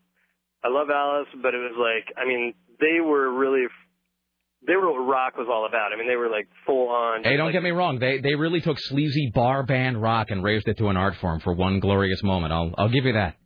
I 0.65 0.69
love 0.69 0.89
Alice, 0.89 1.29
but 1.43 1.53
it 1.53 1.59
was 1.59 1.77
like, 1.77 2.09
I 2.17 2.27
mean, 2.27 2.55
they 2.81 3.01
were 3.05 3.31
really, 3.37 3.67
they 4.67 4.75
were 4.75 4.91
what 4.91 5.07
rock 5.07 5.37
was 5.37 5.47
all 5.51 5.67
about. 5.67 5.93
I 5.93 5.97
mean, 5.97 6.09
they 6.09 6.17
were 6.17 6.29
like 6.29 6.49
full 6.67 6.89
on. 6.89 7.23
Hey, 7.25 7.37
don't 7.37 7.53
get 7.53 7.63
me 7.63 7.71
wrong. 7.71 7.99
They 7.99 8.21
they 8.21 8.35
really 8.35 8.61
took 8.61 8.79
sleazy 8.79 9.31
bar 9.35 9.63
band 9.63 10.01
rock 10.01 10.31
and 10.31 10.43
raised 10.43 10.69
it 10.69 10.79
to 10.79 10.89
an 10.89 10.97
art 10.97 11.15
form 11.21 11.41
for 11.41 11.53
one 11.53 11.81
glorious 11.81 12.23
moment. 12.23 12.53
I'll 12.53 12.75
I'll 12.77 12.91
give 12.91 13.05
you 13.05 13.13
that. 13.13 13.37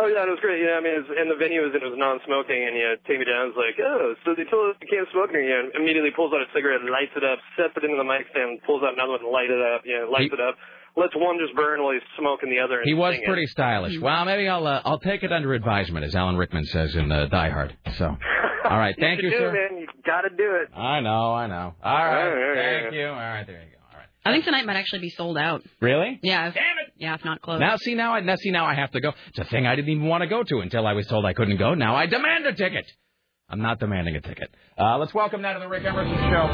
Oh 0.00 0.08
yeah, 0.08 0.24
it 0.24 0.32
was 0.32 0.40
great. 0.40 0.64
Yeah, 0.64 0.80
I 0.80 0.82
mean, 0.82 0.96
it 0.96 1.04
was, 1.04 1.12
and 1.12 1.28
the 1.28 1.36
venue 1.36 1.60
was 1.60 1.76
it 1.76 1.84
was 1.84 1.92
non-smoking, 2.00 2.56
and 2.56 2.72
you 2.72 2.84
know, 2.88 2.96
Taime 3.04 3.28
Downe. 3.28 3.52
was 3.52 3.60
like, 3.60 3.76
oh, 3.76 4.16
so 4.24 4.32
they 4.32 4.48
told 4.48 4.72
us 4.72 4.80
you 4.80 4.88
can't 4.88 5.04
smoke 5.12 5.36
in 5.36 5.44
here. 5.44 5.60
And 5.60 5.68
immediately 5.76 6.08
pulls 6.16 6.32
out 6.32 6.40
a 6.40 6.48
cigarette, 6.56 6.80
lights 6.88 7.12
it 7.12 7.20
up, 7.20 7.36
sets 7.60 7.76
it 7.76 7.84
into 7.84 8.00
the 8.00 8.08
mic 8.08 8.24
stand, 8.32 8.64
pulls 8.64 8.80
out 8.80 8.96
another 8.96 9.20
one, 9.20 9.28
light 9.28 9.52
it 9.52 9.60
up, 9.60 9.84
you 9.84 9.92
know, 9.92 10.08
lights 10.08 10.32
it 10.32 10.40
up, 10.40 10.56
lets 10.96 11.14
one 11.16 11.38
just 11.44 11.54
burn 11.56 11.82
while 11.82 11.92
he's 11.92 12.02
smoking 12.18 12.50
the 12.50 12.58
other. 12.60 12.80
He 12.84 12.94
was 12.94 13.14
singing. 13.14 13.26
pretty 13.26 13.46
stylish. 13.46 13.98
Well, 13.98 14.24
maybe 14.24 14.48
I'll 14.48 14.66
uh, 14.66 14.82
I'll 14.84 14.98
take 15.00 15.22
it 15.22 15.32
under 15.32 15.52
advisement, 15.54 16.04
as 16.04 16.14
Alan 16.14 16.36
Rickman 16.36 16.64
says 16.66 16.94
in 16.94 17.10
uh, 17.10 17.26
Die 17.26 17.50
Hard. 17.50 17.76
So, 17.98 18.06
all 18.64 18.78
right, 18.78 18.94
thank 19.00 19.22
you, 19.22 19.30
should 19.30 19.36
do 19.38 19.42
sir. 19.44 19.56
it, 19.66 19.72
man. 19.72 19.80
You 19.80 19.86
gotta 20.04 20.28
do 20.30 20.56
it. 20.62 20.76
I 20.76 21.00
know, 21.00 21.32
I 21.34 21.46
know. 21.46 21.74
All 21.82 21.94
right, 21.94 22.26
All 22.28 22.34
right. 22.34 22.82
thank 22.82 22.94
you. 22.94 23.06
All 23.06 23.14
right, 23.14 23.46
there 23.46 23.56
you 23.60 23.66
go. 23.66 23.78
I 24.24 24.30
think 24.32 24.44
tonight 24.44 24.64
might 24.66 24.76
actually 24.76 25.00
be 25.00 25.10
sold 25.10 25.36
out. 25.36 25.62
Really? 25.80 26.20
Yeah. 26.22 26.46
If, 26.46 26.54
Damn 26.54 26.62
it! 26.86 26.92
Yeah, 26.96 27.14
if 27.14 27.24
not 27.24 27.42
closed. 27.42 27.60
Now 27.60 27.76
see 27.76 27.94
now 27.96 28.14
I 28.14 28.20
now 28.20 28.36
see 28.36 28.52
now 28.52 28.66
I 28.66 28.74
have 28.74 28.92
to 28.92 29.00
go. 29.00 29.12
It's 29.30 29.38
a 29.40 29.44
thing 29.50 29.66
I 29.66 29.74
didn't 29.74 29.90
even 29.90 30.06
want 30.06 30.22
to 30.22 30.28
go 30.28 30.44
to 30.44 30.60
until 30.60 30.86
I 30.86 30.92
was 30.92 31.08
told 31.08 31.24
I 31.26 31.32
couldn't 31.32 31.56
go. 31.56 31.74
Now 31.74 31.96
I 31.96 32.06
demand 32.06 32.46
a 32.46 32.52
ticket. 32.54 32.86
I'm 33.48 33.60
not 33.60 33.80
demanding 33.80 34.14
a 34.14 34.20
ticket. 34.20 34.54
Uh, 34.78 34.96
let's 34.98 35.12
welcome 35.12 35.42
now 35.42 35.54
to 35.54 35.58
the 35.58 35.68
Rick 35.68 35.84
Emerson 35.84 36.14
Show, 36.30 36.46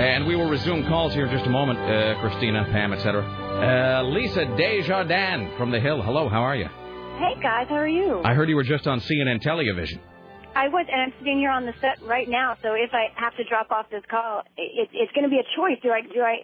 and 0.00 0.26
we 0.26 0.34
will 0.36 0.48
resume 0.48 0.86
calls 0.88 1.12
here 1.12 1.26
in 1.26 1.30
just 1.32 1.44
a 1.46 1.50
moment. 1.50 1.78
Uh, 1.78 2.18
Christina, 2.20 2.64
Pam, 2.72 2.94
etc. 2.94 3.22
Uh, 3.62 4.02
Lisa 4.02 4.44
Desjardins 4.56 5.56
from 5.56 5.70
the 5.70 5.78
Hill. 5.78 6.02
Hello, 6.02 6.28
how 6.28 6.42
are 6.42 6.56
you? 6.56 6.66
Hey 7.22 7.40
guys, 7.40 7.66
how 7.68 7.76
are 7.76 7.86
you? 7.86 8.20
I 8.24 8.34
heard 8.34 8.48
you 8.48 8.56
were 8.56 8.64
just 8.64 8.88
on 8.88 8.98
CNN 8.98 9.40
television. 9.40 10.00
I 10.56 10.66
was, 10.66 10.84
and 10.90 11.00
I'm 11.00 11.12
sitting 11.20 11.38
here 11.38 11.50
on 11.50 11.64
the 11.64 11.72
set 11.80 12.02
right 12.02 12.28
now. 12.28 12.56
So 12.60 12.74
if 12.74 12.90
I 12.92 13.06
have 13.14 13.36
to 13.36 13.44
drop 13.44 13.70
off 13.70 13.86
this 13.88 14.02
call, 14.10 14.42
it, 14.56 14.88
it's 14.92 15.12
going 15.12 15.22
to 15.22 15.30
be 15.30 15.38
a 15.38 15.46
choice. 15.54 15.78
Do 15.80 15.90
I? 15.90 16.00
Do 16.02 16.20
I? 16.22 16.38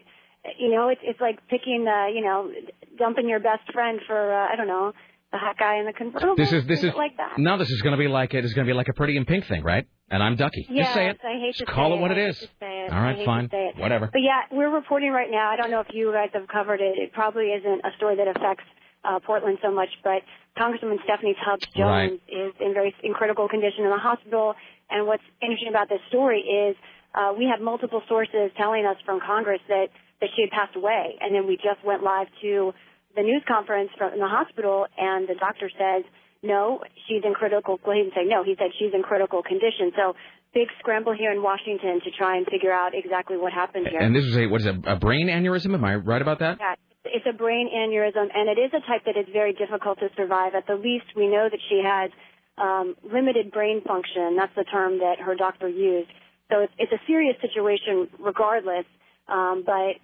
You 0.61 0.71
know, 0.71 0.91
it's 0.91 1.01
it's 1.03 1.21
like 1.21 1.41
picking, 1.49 1.87
uh, 1.89 2.07
you 2.07 2.23
know, 2.23 2.53
dumping 2.97 3.29
your 3.29 3.41
best 3.41 3.67
friend 3.73 3.99
for 4.07 4.33
uh, 4.33 4.47
I 4.53 4.55
don't 4.55 4.69
know, 4.69 4.93
the 5.33 5.39
hot 5.39 5.59
guy 5.59 5.79
in 5.79 5.87
the 5.87 5.93
convertible. 5.93 6.37
This 6.37 6.53
is 6.53 6.67
this 6.67 6.83
is 6.83 6.95
like 6.95 7.17
that. 7.19 7.39
no. 7.39 7.59
This 7.59 7.71
is 7.71 7.83
going 7.83 7.93
to 7.93 7.99
be 7.99 8.09
like 8.09 8.33
it 8.35 8.45
is 8.45 8.55
going 8.55 8.67
to 8.67 8.71
be 8.71 8.75
like 8.77 8.89
a 8.89 8.95
Pretty 8.95 9.17
in 9.17 9.25
Pink 9.25 9.47
thing, 9.47 9.63
right? 9.63 9.87
And 10.11 10.23
I'm 10.23 10.37
Ducky. 10.37 10.67
Yes, 10.71 10.87
Just 10.87 10.95
say 10.95 11.07
it. 11.09 11.19
I 11.23 11.39
hate 11.39 11.55
Just 11.55 11.69
to 11.69 11.75
call 11.75 11.93
it 11.95 12.01
what 12.01 12.11
it 12.11 12.17
is. 12.19 12.41
it. 12.63 12.93
All 12.93 13.01
right, 13.03 13.25
fine. 13.27 13.51
Whatever. 13.77 14.09
But 14.11 14.23
yeah, 14.23 14.43
we're 14.51 14.73
reporting 14.73 15.11
right 15.11 15.31
now. 15.31 15.51
I 15.51 15.57
don't 15.57 15.71
know 15.71 15.81
if 15.81 15.89
you 15.93 16.11
guys 16.13 16.31
have 16.33 16.49
covered 16.49 16.81
it. 16.81 16.97
It 16.97 17.13
probably 17.13 17.49
isn't 17.53 17.81
a 17.85 17.91
story 17.99 18.17
that 18.17 18.27
affects 18.29 18.65
uh, 19.05 19.19
Portland 19.21 19.59
so 19.63 19.71
much, 19.71 19.91
but 20.03 20.23
Congresswoman 20.59 20.97
Stephanie 21.05 21.37
Tubbs 21.45 21.67
Jones 21.77 21.87
Right. 21.87 22.13
is 22.27 22.55
in 22.61 22.73
very 22.73 22.95
in 23.05 23.13
critical 23.13 23.49
condition 23.49 23.85
in 23.85 23.91
the 23.91 23.99
hospital. 23.99 24.55
And 24.91 25.07
what's 25.07 25.23
interesting 25.43 25.69
about 25.69 25.91
this 25.91 26.01
story 26.09 26.41
is 26.41 26.75
uh, 27.15 27.35
we 27.37 27.45
have 27.45 27.61
multiple 27.61 28.01
sources 28.09 28.51
telling 28.57 28.87
us 28.87 28.97
from 29.05 29.21
Congress 29.21 29.61
that 29.69 29.89
that 30.23 30.31
she 30.35 30.43
had 30.43 30.51
passed 30.51 30.75
away, 30.75 31.15
and 31.21 31.35
then 31.35 31.47
we 31.47 31.57
just 31.57 31.85
went 31.85 32.03
live 32.03 32.27
to 32.43 32.73
the 33.17 33.23
news 33.23 33.43
conference 33.47 33.91
from 33.97 34.13
in 34.13 34.21
the 34.21 34.29
hospital, 34.29 34.87
and 34.97 35.29
the 35.29 35.35
doctor 35.35 35.71
says 35.71 36.05
no, 36.43 36.81
she's 37.09 37.23
in 37.25 37.35
critical. 37.35 37.81
Well, 37.85 37.97
he 37.97 38.03
didn't 38.03 38.15
say 38.15 38.25
no. 38.25 38.45
He 38.45 38.55
said 38.59 38.71
she's 38.79 38.95
in 38.95 39.03
critical 39.03 39.43
condition. 39.43 39.91
So 39.97 40.15
big 40.55 40.69
scramble 40.79 41.15
here 41.15 41.33
in 41.33 41.43
Washington 41.43 42.01
to 42.05 42.11
try 42.17 42.37
and 42.37 42.47
figure 42.47 42.73
out 42.73 42.93
exactly 42.95 43.37
what 43.37 43.53
happened 43.53 43.89
here. 43.91 44.01
And 44.01 44.15
this 44.15 44.25
is 44.25 44.37
a 44.37 44.47
what 44.47 44.61
is 44.61 44.67
it? 44.67 44.77
A 44.87 44.97
brain 44.97 45.29
aneurysm? 45.29 45.75
Am 45.75 45.85
I 45.85 45.97
right 45.97 46.23
about 46.23 46.39
that? 46.39 46.59
Yeah, 46.61 46.75
it's 47.05 47.27
a 47.27 47.37
brain 47.37 47.69
aneurysm, 47.75 48.29
and 48.35 48.49
it 48.49 48.61
is 48.61 48.71
a 48.73 48.81
type 48.87 49.03
that 49.07 49.17
is 49.19 49.27
very 49.33 49.53
difficult 49.53 49.99
to 50.01 50.09
survive. 50.17 50.55
At 50.55 50.67
the 50.67 50.77
least, 50.77 51.07
we 51.17 51.27
know 51.27 51.49
that 51.51 51.61
she 51.69 51.83
has 51.85 52.11
um, 52.57 52.95
limited 53.03 53.51
brain 53.51 53.83
function. 53.83 54.37
That's 54.37 54.55
the 54.55 54.65
term 54.65 54.99
that 54.99 55.19
her 55.19 55.35
doctor 55.35 55.69
used. 55.69 56.11
So 56.51 56.61
it's, 56.61 56.73
it's 56.79 56.93
a 56.93 57.01
serious 57.07 57.37
situation, 57.41 58.09
regardless. 58.19 58.87
Um, 59.29 59.63
but 59.67 60.01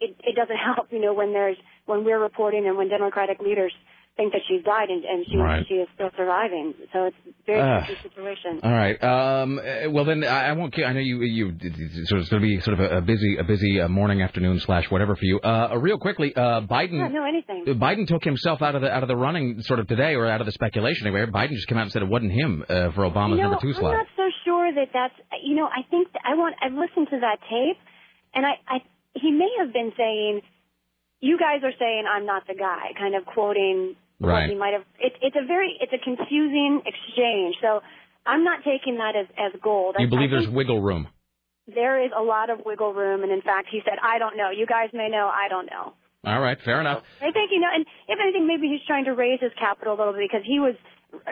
it, 0.00 0.16
it 0.24 0.34
doesn't 0.34 0.56
help, 0.76 0.88
you 0.90 1.00
know, 1.00 1.14
when 1.14 1.32
there's 1.32 1.58
when 1.86 2.04
we're 2.04 2.20
reporting 2.20 2.66
and 2.66 2.76
when 2.76 2.88
Democratic 2.88 3.40
leaders 3.40 3.72
think 4.14 4.30
that 4.32 4.42
she's 4.46 4.62
died 4.62 4.90
and, 4.90 5.02
and 5.06 5.24
she 5.26 5.36
Right. 5.38 5.64
she 5.66 5.74
is 5.76 5.88
still 5.94 6.10
surviving. 6.18 6.74
So 6.92 7.06
it's 7.06 7.16
a 7.26 7.32
very 7.46 7.60
Ah. 7.62 7.86
tricky 7.86 8.02
situation. 8.02 8.60
All 8.62 8.70
right. 8.70 9.02
Um, 9.02 9.58
uh, 9.58 9.90
well, 9.90 10.04
then 10.04 10.22
I, 10.22 10.48
I 10.48 10.52
won't. 10.52 10.78
I 10.78 10.92
know 10.92 11.00
you. 11.00 11.22
You 11.22 11.48
of 11.48 11.54
it's 11.62 12.10
going 12.28 12.42
to 12.42 12.46
be 12.46 12.60
sort 12.60 12.78
of 12.78 12.92
a, 12.92 13.00
busy, 13.00 13.38
a 13.38 13.44
busy 13.44 13.80
uh, 13.80 13.88
morning, 13.88 14.20
afternoon 14.20 14.58
slash 14.60 14.90
whatever 14.90 15.16
for 15.16 15.24
you. 15.24 15.40
Uh, 15.42 15.70
uh, 15.72 15.78
real 15.78 15.96
quickly, 15.98 16.36
uh, 16.36 16.60
Biden. 16.60 16.98
Yeah, 16.98 17.08
no, 17.08 17.24
anything. 17.24 17.64
Biden 17.80 18.06
took 18.06 18.22
himself 18.22 18.60
out 18.60 18.74
of 18.74 18.82
the 18.82 18.92
out 18.92 19.02
of 19.02 19.08
the 19.08 19.16
running 19.16 19.62
sort 19.62 19.80
of 19.80 19.88
today, 19.88 20.14
or 20.14 20.26
out 20.26 20.42
of 20.42 20.46
the 20.46 20.52
speculation 20.52 21.06
anyway. 21.06 21.24
Biden 21.32 21.52
just 21.52 21.66
came 21.68 21.78
out 21.78 21.84
and 21.84 21.92
said 21.92 22.02
it 22.02 22.08
wasn't 22.08 22.32
him 22.32 22.62
uh, 22.68 22.90
for 22.90 23.08
Obama's 23.08 23.30
you 23.30 23.36
know, 23.36 23.42
number 23.44 23.60
two 23.62 23.72
slot. 23.72 23.92
I'm 23.92 23.98
not 24.00 24.06
so 24.14 24.28
sure 24.44 24.74
that 24.74 24.88
that's. 24.92 25.14
You 25.42 25.56
know, 25.56 25.66
I 25.66 25.88
think 25.90 26.08
I 26.22 26.34
want. 26.34 26.54
I've 26.62 26.74
listened 26.74 27.08
to 27.12 27.20
that 27.20 27.38
tape, 27.48 27.78
and 28.34 28.44
I, 28.44 28.52
I 28.68 28.78
he 29.14 29.30
may 29.30 29.48
have 29.60 29.72
been 29.72 29.92
saying, 29.96 30.42
"You 31.22 31.38
guys 31.38 31.60
are 31.64 31.72
saying 31.78 32.04
I'm 32.06 32.26
not 32.26 32.46
the 32.46 32.54
guy," 32.54 32.92
kind 32.98 33.14
of 33.14 33.24
quoting 33.24 33.96
what 34.18 34.28
Right. 34.28 34.50
he 34.50 34.54
might 34.54 34.74
have. 34.74 34.84
It, 35.00 35.14
it's 35.22 35.36
a 35.36 35.46
very, 35.46 35.70
it's 35.80 35.92
a 35.92 35.98
confusing 35.98 36.82
exchange. 36.84 37.56
So 37.62 37.80
I'm 38.26 38.44
not 38.44 38.62
taking 38.64 38.96
that 38.98 39.16
as 39.16 39.26
as 39.38 39.52
gold. 39.62 39.96
You 39.98 40.06
I, 40.06 40.10
believe 40.10 40.30
I 40.30 40.36
there's 40.36 40.48
wiggle 40.48 40.82
room? 40.82 41.08
there 41.66 42.04
is 42.04 42.10
a 42.16 42.22
lot 42.22 42.50
of 42.50 42.58
wiggle 42.66 42.92
room, 42.92 43.22
and 43.22 43.30
in 43.32 43.40
fact, 43.40 43.68
he 43.70 43.80
said, 43.84 43.98
"I 44.02 44.18
don't 44.18 44.36
know. 44.36 44.50
You 44.50 44.66
guys 44.66 44.90
may 44.92 45.08
know. 45.08 45.30
I 45.32 45.48
don't 45.48 45.66
know." 45.70 45.94
All 46.24 46.40
right, 46.40 46.58
fair 46.64 46.80
enough. 46.80 47.02
I 47.20 47.30
think 47.32 47.50
you 47.50 47.58
know, 47.60 47.70
and 47.74 47.84
if 48.08 48.18
anything, 48.20 48.46
maybe 48.46 48.68
he's 48.68 48.84
trying 48.86 49.06
to 49.06 49.14
raise 49.14 49.40
his 49.40 49.52
capital 49.58 49.94
a 49.94 49.98
little 49.98 50.12
bit 50.12 50.28
because 50.30 50.44
he 50.46 50.60
was, 50.60 50.74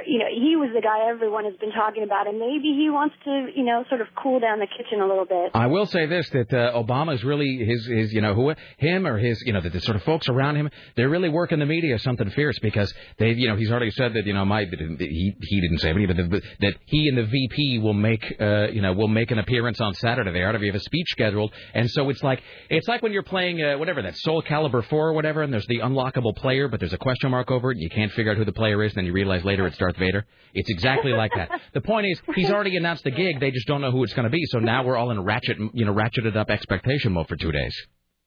you 0.07 0.19
know, 0.19 0.27
he 0.29 0.57
was 0.57 0.71
the 0.75 0.83
guy 0.83 1.09
everyone 1.09 1.45
has 1.45 1.55
been 1.57 1.73
talking 1.73 2.03
about, 2.03 2.27
and 2.27 2.39
maybe 2.39 2.77
he 2.77 2.91
wants 2.91 3.15
to, 3.25 3.49
you 3.55 3.65
know, 3.65 3.85
sort 3.89 4.01
of 4.01 4.09
cool 4.15 4.39
down 4.39 4.59
the 4.59 4.67
kitchen 4.67 5.01
a 5.01 5.07
little 5.07 5.25
bit. 5.25 5.51
I 5.55 5.69
will 5.69 5.87
say 5.87 6.07
this: 6.07 6.29
that 6.31 6.53
uh, 6.53 6.73
Obama's 6.75 7.25
really 7.25 7.65
his 7.65 7.87
his 7.87 8.13
you 8.13 8.21
know 8.21 8.35
who 8.35 8.55
him 8.77 9.07
or 9.07 9.19
his 9.19 9.43
you 9.47 9.53
know 9.53 9.61
the, 9.61 9.71
the 9.71 9.81
sort 9.81 9.97
of 9.97 10.03
folks 10.03 10.29
around 10.29 10.57
him 10.57 10.71
they're 10.97 11.09
really 11.09 11.29
working 11.29 11.59
the 11.59 11.67
media 11.67 11.99
something 11.99 12.29
fierce 12.31 12.59
because 12.61 12.93
they 13.19 13.31
you 13.33 13.49
know 13.49 13.57
he's 13.57 13.71
already 13.71 13.91
said 13.91 14.13
that 14.15 14.27
you 14.27 14.35
know 14.35 14.45
my 14.45 14.65
he 14.65 15.35
he 15.41 15.61
didn't 15.61 15.79
say 15.79 15.91
it 15.91 16.07
but 16.07 16.17
that, 16.17 16.43
that 16.61 16.75
he 16.87 17.09
and 17.09 17.17
the 17.17 17.25
VP 17.25 17.79
will 17.79 17.95
make 17.95 18.37
uh, 18.41 18.69
you 18.69 18.83
know 18.83 18.93
will 18.93 19.09
make 19.09 19.31
an 19.31 19.39
appearance 19.39 19.81
on 19.81 19.95
Saturday. 19.95 20.33
They 20.33 20.43
already 20.43 20.67
have 20.67 20.75
a 20.75 20.81
speech 20.81 21.07
scheduled, 21.11 21.53
and 21.75 21.91
so 21.91 22.11
it's 22.11 22.23
like 22.23 22.43
it's 22.69 22.87
like 22.87 23.03
when 23.03 23.13
you're 23.13 23.23
playing 23.23 23.63
uh, 23.63 23.79
whatever 23.79 24.03
that 24.03 24.17
Soul 24.19 24.43
Calibur 24.43 24.85
four 24.85 25.09
or 25.09 25.13
whatever, 25.15 25.43
and 25.43 25.53
there's 25.53 25.67
the 25.67 25.79
unlockable 25.79 26.37
player, 26.37 26.69
but 26.69 26.81
there's 26.81 26.93
a 26.93 26.99
question 26.99 27.31
mark 27.31 27.51
over 27.51 27.71
it, 27.71 27.77
and 27.77 27.83
you 27.83 27.91
can't 27.91 28.13
figure 28.13 28.33
out 28.33 28.39
who 28.39 28.45
the 28.45 28.53
player 28.53 28.83
is, 28.83 28.93
and 28.93 28.99
then 28.99 29.07
you 29.07 29.13
realize 29.13 29.45
later 29.45 29.70
it's 29.71 29.79
Darth 29.79 29.97
Vader. 29.97 30.27
It's 30.55 30.71
exactly 30.71 31.13
like 31.13 31.33
that. 31.37 31.51
The 31.73 31.81
point 31.81 32.07
is 32.07 32.21
he's 32.35 32.51
already 32.51 32.77
announced 32.77 33.05
the 33.05 33.13
gig, 33.13 33.39
they 33.39 33.53
just 33.53 33.67
don't 33.69 33.81
know 33.81 33.93
who 33.93 34.03
it's 34.03 34.13
going 34.13 34.25
to 34.25 34.31
be. 34.31 34.43
So 34.47 34.59
now 34.59 34.85
we're 34.85 34.97
all 34.97 35.11
in 35.13 35.23
ratchet 35.23 35.57
you 35.73 35.85
know 35.85 35.95
ratcheted 35.95 36.37
up 36.37 36.51
expectation 36.51 37.13
mode 37.13 37.29
for 37.29 37.37
two 37.37 37.53
days. 37.53 37.75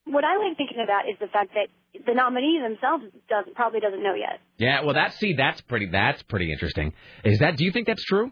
What 0.05 0.23
I 0.23 0.37
like 0.37 0.57
thinking 0.57 0.79
about 0.83 1.09
is 1.09 1.15
the 1.19 1.27
fact 1.27 1.51
that 1.55 1.67
the 2.05 2.13
nominee 2.13 2.59
themselves 2.61 3.05
does 3.29 3.45
probably 3.55 3.79
doesn't 3.79 4.01
know 4.01 4.15
yet. 4.15 4.39
Yeah, 4.57 4.81
well, 4.83 4.93
that's 4.93 5.17
see, 5.17 5.33
that's 5.33 5.61
pretty, 5.61 5.87
that's 5.91 6.21
pretty 6.23 6.51
interesting. 6.51 6.93
Is 7.23 7.39
that? 7.39 7.57
Do 7.57 7.65
you 7.65 7.71
think 7.71 7.87
that's 7.87 8.03
true? 8.03 8.31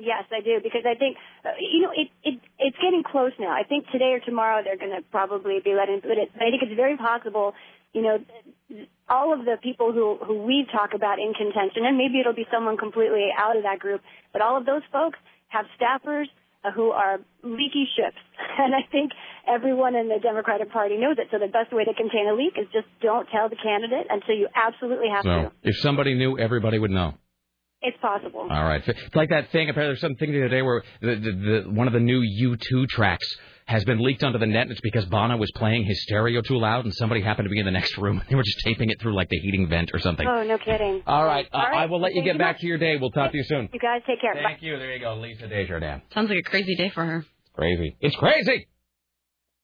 Yes, 0.00 0.24
I 0.32 0.40
do 0.40 0.60
because 0.62 0.88
I 0.88 0.96
think 0.96 1.18
you 1.60 1.82
know 1.82 1.92
it, 1.92 2.08
it 2.24 2.40
it's 2.58 2.76
getting 2.80 3.02
close 3.04 3.32
now. 3.38 3.52
I 3.52 3.64
think 3.68 3.84
today 3.92 4.16
or 4.16 4.20
tomorrow 4.20 4.62
they're 4.64 4.78
going 4.78 4.96
to 4.96 5.02
probably 5.10 5.60
be 5.62 5.74
letting 5.76 6.00
but 6.00 6.16
it. 6.16 6.30
But 6.32 6.42
I 6.42 6.50
think 6.50 6.62
it's 6.62 6.74
very 6.74 6.96
possible. 6.96 7.52
You 7.92 8.02
know, 8.02 8.18
all 9.08 9.32
of 9.32 9.44
the 9.44 9.56
people 9.62 9.92
who 9.92 10.18
who 10.24 10.42
we 10.42 10.66
talk 10.72 10.90
about 10.94 11.18
in 11.18 11.34
contention, 11.34 11.84
and 11.84 11.98
maybe 11.98 12.20
it'll 12.20 12.34
be 12.34 12.46
someone 12.52 12.76
completely 12.76 13.28
out 13.36 13.56
of 13.56 13.64
that 13.64 13.78
group, 13.78 14.00
but 14.32 14.40
all 14.42 14.56
of 14.56 14.64
those 14.64 14.82
folks 14.92 15.18
have 15.48 15.66
staffers 15.74 16.26
uh, 16.62 16.70
who 16.70 16.90
are 16.90 17.18
leaky 17.42 17.86
ships, 17.96 18.20
and 18.58 18.74
I 18.74 18.82
think 18.90 19.10
everyone 19.48 19.96
in 19.96 20.08
the 20.08 20.20
Democratic 20.22 20.70
Party 20.70 20.96
knows 20.96 21.16
it. 21.18 21.26
So 21.30 21.38
the 21.38 21.48
best 21.48 21.72
way 21.72 21.84
to 21.84 21.94
contain 21.94 22.28
a 22.28 22.34
leak 22.34 22.54
is 22.56 22.66
just 22.72 22.86
don't 23.02 23.26
tell 23.34 23.48
the 23.48 23.56
candidate 23.56 24.06
until 24.08 24.36
you 24.36 24.48
absolutely 24.54 25.08
have 25.08 25.24
to. 25.24 25.50
So 25.50 25.52
if 25.62 25.76
somebody 25.78 26.14
knew, 26.14 26.38
everybody 26.38 26.78
would 26.78 26.90
know. 26.92 27.14
It's 27.82 27.96
possible. 28.02 28.40
All 28.50 28.64
right. 28.64 28.82
It's 28.86 29.14
like 29.14 29.30
that 29.30 29.50
thing. 29.52 29.70
Apparently, 29.70 29.94
there's 29.94 30.00
something 30.00 30.30
the 30.30 30.38
other 30.40 30.48
day 30.48 30.62
where 30.62 30.82
the, 31.00 31.16
the, 31.16 31.62
the 31.64 31.70
one 31.70 31.86
of 31.86 31.94
the 31.94 32.00
new 32.00 32.20
U2 32.20 32.88
tracks 32.88 33.26
has 33.64 33.84
been 33.84 34.02
leaked 34.04 34.22
onto 34.22 34.38
the 34.38 34.46
net, 34.46 34.62
and 34.62 34.72
it's 34.72 34.80
because 34.80 35.06
Bono 35.06 35.36
was 35.36 35.50
playing 35.54 35.84
his 35.84 36.02
stereo 36.02 36.42
too 36.42 36.58
loud, 36.58 36.84
and 36.84 36.94
somebody 36.94 37.22
happened 37.22 37.46
to 37.46 37.50
be 37.50 37.58
in 37.58 37.64
the 37.64 37.70
next 37.70 37.96
room. 37.96 38.20
They 38.28 38.34
were 38.34 38.42
just 38.42 38.58
taping 38.64 38.90
it 38.90 39.00
through 39.00 39.14
like 39.14 39.28
the 39.28 39.38
heating 39.38 39.68
vent 39.68 39.92
or 39.94 39.98
something. 40.00 40.26
Oh, 40.26 40.42
no 40.42 40.58
kidding. 40.58 41.02
All 41.06 41.24
right. 41.24 41.46
Uh, 41.52 41.56
I 41.56 41.86
will 41.86 42.00
let 42.00 42.14
you 42.14 42.22
get 42.22 42.34
you 42.34 42.38
back 42.38 42.56
much. 42.56 42.60
to 42.62 42.66
your 42.66 42.78
day. 42.78 42.96
We'll 42.96 43.12
talk 43.12 43.30
to 43.30 43.36
you 43.38 43.44
soon. 43.44 43.70
You 43.72 43.80
guys 43.80 44.02
take 44.06 44.20
care. 44.20 44.34
Bye. 44.34 44.40
Thank 44.44 44.62
you. 44.62 44.76
There 44.76 44.92
you 44.92 45.00
go, 45.00 45.14
Lisa 45.16 45.46
Desjardins. 45.48 46.02
Sounds 46.12 46.28
like 46.28 46.38
a 46.38 46.50
crazy 46.50 46.74
day 46.74 46.90
for 46.90 47.04
her. 47.04 47.24
Crazy. 47.54 47.96
It's 48.00 48.16
crazy. 48.16 48.66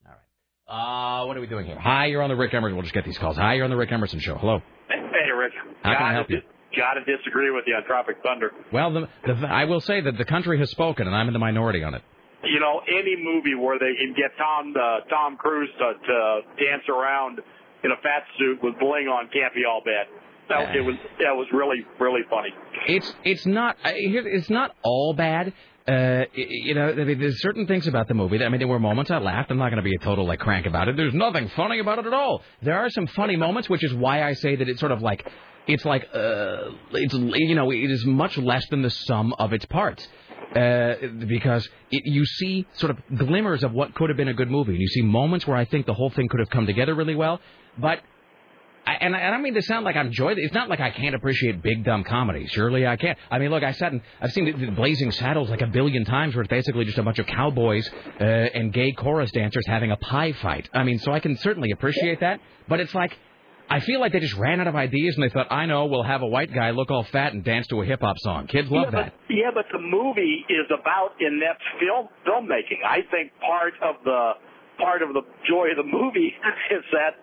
All 0.07 0.13
right. 0.13 1.23
Uh, 1.23 1.27
what 1.27 1.37
are 1.37 1.41
we 1.41 1.49
doing 1.49 1.67
here? 1.67 1.79
Hi, 1.79 2.07
you're 2.07 2.23
on 2.23 2.31
the 2.31 2.37
Rick 2.37 2.55
Emerson. 2.55 2.77
We'll 2.77 2.83
just 2.85 2.95
get 2.95 3.05
these 3.05 3.19
calls. 3.19 3.37
Hi, 3.37 3.55
you're 3.55 3.65
on 3.65 3.71
the 3.71 3.77
Rick 3.77 3.93
Emerson 3.93 4.21
show. 4.21 4.37
Hello. 4.37 4.61
Hey, 4.89 4.97
Rick. 5.37 5.53
How 5.83 5.95
can 5.97 6.07
I 6.07 6.13
help 6.13 6.31
you? 6.31 6.41
Got 6.77 6.95
to 6.95 7.17
disagree 7.17 7.51
with 7.51 7.65
you 7.67 7.75
on 7.75 7.85
Tropic 7.85 8.17
Thunder. 8.23 8.51
Well, 8.73 8.93
the, 8.93 9.09
the, 9.27 9.47
I 9.49 9.65
will 9.65 9.81
say 9.81 10.01
that 10.01 10.19
the 10.19 10.25
country 10.25 10.59
has 10.59 10.71
spoken, 10.71 11.07
and 11.07 11.17
I'm 11.17 11.27
in 11.27 11.33
the 11.33 11.39
minority 11.39 11.83
on 11.83 11.95
it. 11.95 12.03
You 12.45 12.61
know, 12.61 12.81
any 12.87 13.17
movie 13.19 13.55
where 13.55 13.79
they 13.79 13.95
can 13.97 14.15
get 14.15 14.37
Tom 14.37 14.75
uh, 14.77 15.01
Tom 15.09 15.37
Cruise 15.37 15.71
to, 15.79 15.93
to 16.07 16.41
dance 16.63 16.85
around 16.89 17.41
in 17.83 17.91
a 17.91 17.97
fat 18.03 18.25
suit 18.39 18.63
with 18.63 18.79
bling 18.79 19.09
on 19.09 19.29
can't 19.33 19.55
be 19.55 19.63
all 19.65 19.83
bad. 19.85 20.07
That, 20.49 20.77
it 20.77 20.83
was 20.83 20.95
that 21.19 21.35
was 21.35 21.49
really 21.53 21.85
really 21.99 22.21
funny. 22.31 22.51
It's 22.87 23.13
it's 23.25 23.47
not 23.47 23.77
it's 23.85 24.51
not 24.51 24.77
all 24.83 25.15
bad. 25.15 25.53
Uh, 25.89 26.25
you 26.35 26.75
know, 26.75 26.95
there's 26.95 27.41
certain 27.41 27.67
things 27.67 27.87
about 27.87 28.09
the 28.09 28.15
movie. 28.15 28.39
That, 28.39 28.47
I 28.47 28.49
mean, 28.49 28.59
there 28.59 28.67
were 28.67 28.81
moments 28.81 29.11
I 29.11 29.19
laughed. 29.19 29.53
I'm 29.53 29.59
not 29.59 29.71
going 29.71 29.77
to 29.77 29.89
be 29.89 29.95
a 29.95 30.05
total 30.05 30.27
like 30.27 30.41
crank 30.41 30.67
about 30.67 30.89
it. 30.89 30.97
There's 30.97 31.15
nothing 31.15 31.49
funny 31.57 31.79
about 31.79 32.01
it 32.01 32.07
at 32.07 32.13
all. 32.13 32.43
There 32.61 32.77
are 32.77 32.91
some 32.91 33.07
funny 33.09 33.37
moments, 33.37 33.69
which 33.69 33.85
is 33.85 33.95
why 33.95 34.23
I 34.23 34.35
say 34.35 34.57
that 34.57 34.69
it's 34.69 34.81
sort 34.81 34.91
of 34.91 35.01
like 35.01 35.29
it's 35.67 35.85
like 35.85 36.09
uh, 36.15 36.71
it's 36.93 37.15
you 37.15 37.55
know, 37.55 37.71
it 37.71 37.91
is 37.91 38.05
much 38.05 38.37
less 38.39 38.67
than 38.71 38.83
the 38.83 38.91
sum 38.91 39.35
of 39.39 39.53
its 39.53 39.65
parts. 39.67 40.07
Uh, 40.55 40.95
because 41.29 41.69
it, 41.91 42.03
you 42.07 42.25
see 42.25 42.67
sort 42.75 42.91
of 42.91 43.19
glimmers 43.19 43.63
of 43.63 43.73
what 43.73 43.95
could 43.95 44.09
have 44.09 44.17
been 44.17 44.29
a 44.29 44.35
good 44.35 44.51
movie, 44.51 44.73
and 44.73 44.81
you 44.81 44.89
see 44.89 45.03
moments 45.03 45.47
where 45.47 45.57
I 45.57 45.65
think 45.67 45.87
the 45.87 45.93
whole 45.93 46.09
thing 46.09 46.29
could 46.29 46.41
have 46.41 46.49
come 46.49 46.67
together 46.67 46.95
really 46.95 47.17
well. 47.17 47.41
But 47.77 48.01
I, 48.87 48.95
and 48.95 49.17
I 49.17 49.27
I 49.27 49.31
don't 49.31 49.43
mean 49.43 49.55
to 49.55 49.63
sound 49.63 49.85
like 49.85 49.97
I'm 49.97 50.13
joy. 50.13 50.35
It's 50.37 50.55
not 50.55 50.69
like 50.69 50.81
I 50.81 50.91
can't 50.91 51.15
appreciate 51.15 51.61
big 51.63 51.85
dumb 51.85 52.05
comedy. 52.05 52.47
Surely 52.47 52.87
I 52.87 52.97
can. 52.97 53.17
I 53.31 53.39
mean, 53.39 53.51
look, 53.51 53.65
I 53.65 53.73
sat 53.73 53.93
and 53.93 54.01
I've 54.21 54.33
seen 54.33 54.45
the, 54.45 54.67
the 54.67 54.73
Blazing 54.73 55.11
Saddles 55.11 55.51
like 55.51 55.63
a 55.63 55.67
billion 55.67 56.05
times, 56.05 56.35
where 56.35 56.43
it's 56.43 56.51
basically 56.51 56.85
just 56.85 56.99
a 56.99 57.03
bunch 57.03 57.19
of 57.19 57.27
cowboys 57.27 57.91
uh, 58.21 58.25
and 58.25 58.73
gay 58.73 58.93
chorus 58.93 59.33
dancers 59.33 59.65
having 59.67 59.91
a 59.91 59.97
pie 59.97 60.33
fight. 60.33 60.71
I 60.73 60.85
mean, 60.85 61.01
so 61.01 61.13
I 61.13 61.19
can 61.21 61.37
certainly 61.39 61.73
appreciate 61.73 62.21
that. 62.21 62.41
But 62.69 62.79
it's 62.81 62.95
like 62.95 63.19
I 63.69 63.81
feel 63.81 64.01
like 64.01 64.13
they 64.13 64.21
just 64.21 64.37
ran 64.37 64.61
out 64.61 64.69
of 64.69 64.77
ideas 64.77 65.17
and 65.17 65.25
they 65.25 65.33
thought, 65.33 65.51
I 65.51 65.67
know, 65.67 65.87
we'll 65.87 66.05
have 66.05 66.23
a 66.23 66.27
white 66.27 66.55
guy 66.55 66.71
look 66.71 66.91
all 66.91 67.05
fat 67.05 67.33
and 67.33 67.45
dance 67.45 67.67
to 67.69 67.83
a 67.83 67.85
hip 67.85 68.01
hop 68.01 68.17
song. 68.19 68.47
Kids 68.47 68.71
love 68.71 68.93
yeah, 68.93 69.01
that. 69.01 69.15
Yeah, 69.29 69.51
but 69.53 69.67
the 69.73 69.81
movie 69.81 70.45
is 70.49 70.67
about 70.71 71.19
inept 71.21 71.63
film 71.81 72.09
filmmaking. 72.27 72.85
I 72.87 73.03
think 73.11 73.33
part 73.41 73.75
of 73.83 73.97
the 74.05 74.33
part 74.79 75.03
of 75.03 75.15
the 75.15 75.23
joy 75.49 75.71
of 75.71 75.79
the 75.79 75.91
movie 75.91 76.33
is 76.71 76.85
that 76.93 77.17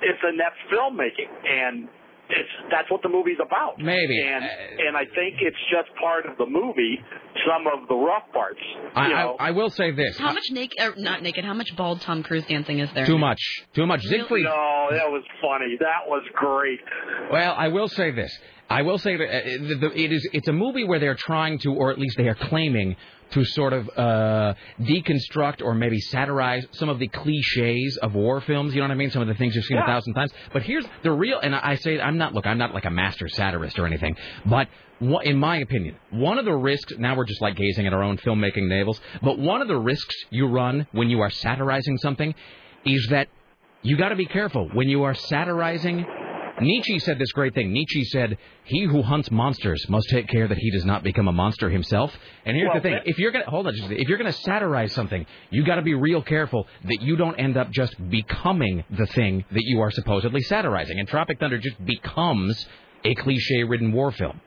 it's 0.00 0.22
inept 0.24 0.56
filmmaking, 0.72 1.28
and 1.44 1.88
it's 2.30 2.70
that's 2.70 2.90
what 2.90 3.02
the 3.02 3.08
movie's 3.08 3.38
about. 3.44 3.78
Maybe. 3.78 4.20
and 4.22 4.44
and 4.44 4.96
I 4.96 5.04
think 5.04 5.36
it's 5.40 5.56
just 5.70 5.88
part 6.00 6.26
of 6.26 6.36
the 6.38 6.46
movie. 6.46 6.98
Some 7.46 7.66
of 7.66 7.88
the 7.88 7.94
rough 7.94 8.24
parts. 8.32 8.60
I, 8.94 9.08
know, 9.08 9.36
I, 9.38 9.48
I 9.48 9.50
will 9.52 9.70
say 9.70 9.92
this. 9.92 10.18
How 10.18 10.32
much 10.32 10.50
naked, 10.50 10.78
er, 10.80 10.94
not 10.96 11.22
naked, 11.22 11.44
how 11.44 11.54
much 11.54 11.74
bald 11.76 12.00
Tom 12.00 12.22
Cruise 12.22 12.44
dancing 12.46 12.80
is 12.80 12.90
there? 12.92 13.06
Too 13.06 13.18
much. 13.18 13.40
Too 13.72 13.86
much. 13.86 14.02
Siegfried. 14.02 14.44
No, 14.44 14.88
that 14.90 15.08
was 15.08 15.22
funny. 15.40 15.76
That 15.78 16.06
was 16.06 16.22
great. 16.34 16.80
Well, 17.30 17.54
I 17.56 17.68
will 17.68 17.88
say 17.88 18.10
this. 18.10 18.36
I 18.68 18.82
will 18.82 18.98
say 18.98 19.16
that 19.16 19.28
uh, 19.28 19.68
the, 19.68 19.74
the, 19.80 20.00
it 20.00 20.12
is 20.12 20.28
it's 20.32 20.48
a 20.48 20.52
movie 20.52 20.84
where 20.84 20.98
they're 20.98 21.16
trying 21.16 21.58
to, 21.60 21.72
or 21.72 21.90
at 21.90 21.98
least 21.98 22.16
they 22.16 22.28
are 22.28 22.36
claiming 22.36 22.96
to 23.32 23.44
sort 23.44 23.72
of 23.72 23.88
uh, 23.96 24.54
deconstruct 24.80 25.62
or 25.62 25.74
maybe 25.74 26.00
satirize 26.00 26.66
some 26.72 26.88
of 26.88 26.98
the 26.98 27.08
cliches 27.08 27.98
of 28.02 28.14
war 28.14 28.40
films. 28.40 28.74
You 28.74 28.80
know 28.80 28.88
what 28.88 28.94
I 28.94 28.96
mean? 28.96 29.10
Some 29.10 29.22
of 29.22 29.28
the 29.28 29.34
things 29.34 29.54
you've 29.54 29.64
seen 29.64 29.78
a 29.78 29.86
thousand 29.86 30.14
times. 30.14 30.32
But 30.52 30.62
here's 30.62 30.84
the 31.02 31.12
real, 31.12 31.38
and 31.40 31.54
I 31.54 31.76
say 31.76 32.00
I'm 32.00 32.18
not 32.18 32.34
look, 32.34 32.46
I'm 32.46 32.58
not 32.58 32.74
like 32.74 32.84
a 32.84 32.90
master 32.90 33.28
satirist 33.28 33.78
or 33.78 33.86
anything, 33.86 34.16
but 34.46 34.68
in 35.00 35.38
my 35.38 35.58
opinion, 35.58 35.96
one 36.10 36.38
of 36.38 36.44
the 36.44 36.54
risks. 36.54 36.92
Now 36.98 37.16
we're 37.16 37.24
just 37.24 37.40
like 37.40 37.56
gazing 37.56 37.86
at 37.86 37.92
our 37.92 38.02
own 38.02 38.18
filmmaking 38.18 38.68
navels, 38.68 39.00
but 39.22 39.38
one 39.38 39.62
of 39.62 39.68
the 39.68 39.78
risks 39.78 40.14
you 40.30 40.46
run 40.46 40.86
when 40.92 41.08
you 41.08 41.20
are 41.20 41.30
satirizing 41.30 41.96
something 41.98 42.34
is 42.84 43.06
that 43.10 43.28
you 43.82 43.96
got 43.96 44.10
to 44.10 44.16
be 44.16 44.26
careful 44.26 44.68
when 44.74 44.88
you 44.88 45.04
are 45.04 45.14
satirizing. 45.14 46.04
Nietzsche 46.60 46.98
said 46.98 47.18
this 47.18 47.32
great 47.32 47.54
thing. 47.54 47.72
Nietzsche 47.72 48.04
said, 48.04 48.38
"He 48.64 48.84
who 48.84 49.02
hunts 49.02 49.30
monsters 49.30 49.88
must 49.88 50.08
take 50.10 50.28
care 50.28 50.46
that 50.46 50.58
he 50.58 50.70
does 50.70 50.84
not 50.84 51.02
become 51.02 51.28
a 51.28 51.32
monster 51.32 51.70
himself." 51.70 52.16
And 52.44 52.56
here's 52.56 52.68
Well, 52.68 52.76
the 52.76 52.80
thing: 52.80 53.00
if 53.04 53.18
you're 53.18 53.32
gonna 53.32 53.48
hold 53.48 53.66
on, 53.66 53.74
just, 53.74 53.90
if 53.90 54.08
you're 54.08 54.18
gonna 54.18 54.32
satirize 54.32 54.92
something, 54.92 55.26
you 55.50 55.64
got 55.64 55.76
to 55.76 55.82
be 55.82 55.94
real 55.94 56.22
careful 56.22 56.66
that 56.84 57.02
you 57.02 57.16
don't 57.16 57.36
end 57.36 57.56
up 57.56 57.70
just 57.70 57.94
becoming 58.10 58.84
the 58.90 59.06
thing 59.06 59.44
that 59.50 59.64
you 59.64 59.80
are 59.80 59.90
supposedly 59.90 60.40
satirizing. 60.42 60.98
And 60.98 61.08
Tropic 61.08 61.38
Thunder 61.38 61.58
just 61.58 61.84
becomes 61.84 62.68
a 63.04 63.14
cliche-ridden 63.14 63.92
war 63.92 64.10
film. 64.10 64.40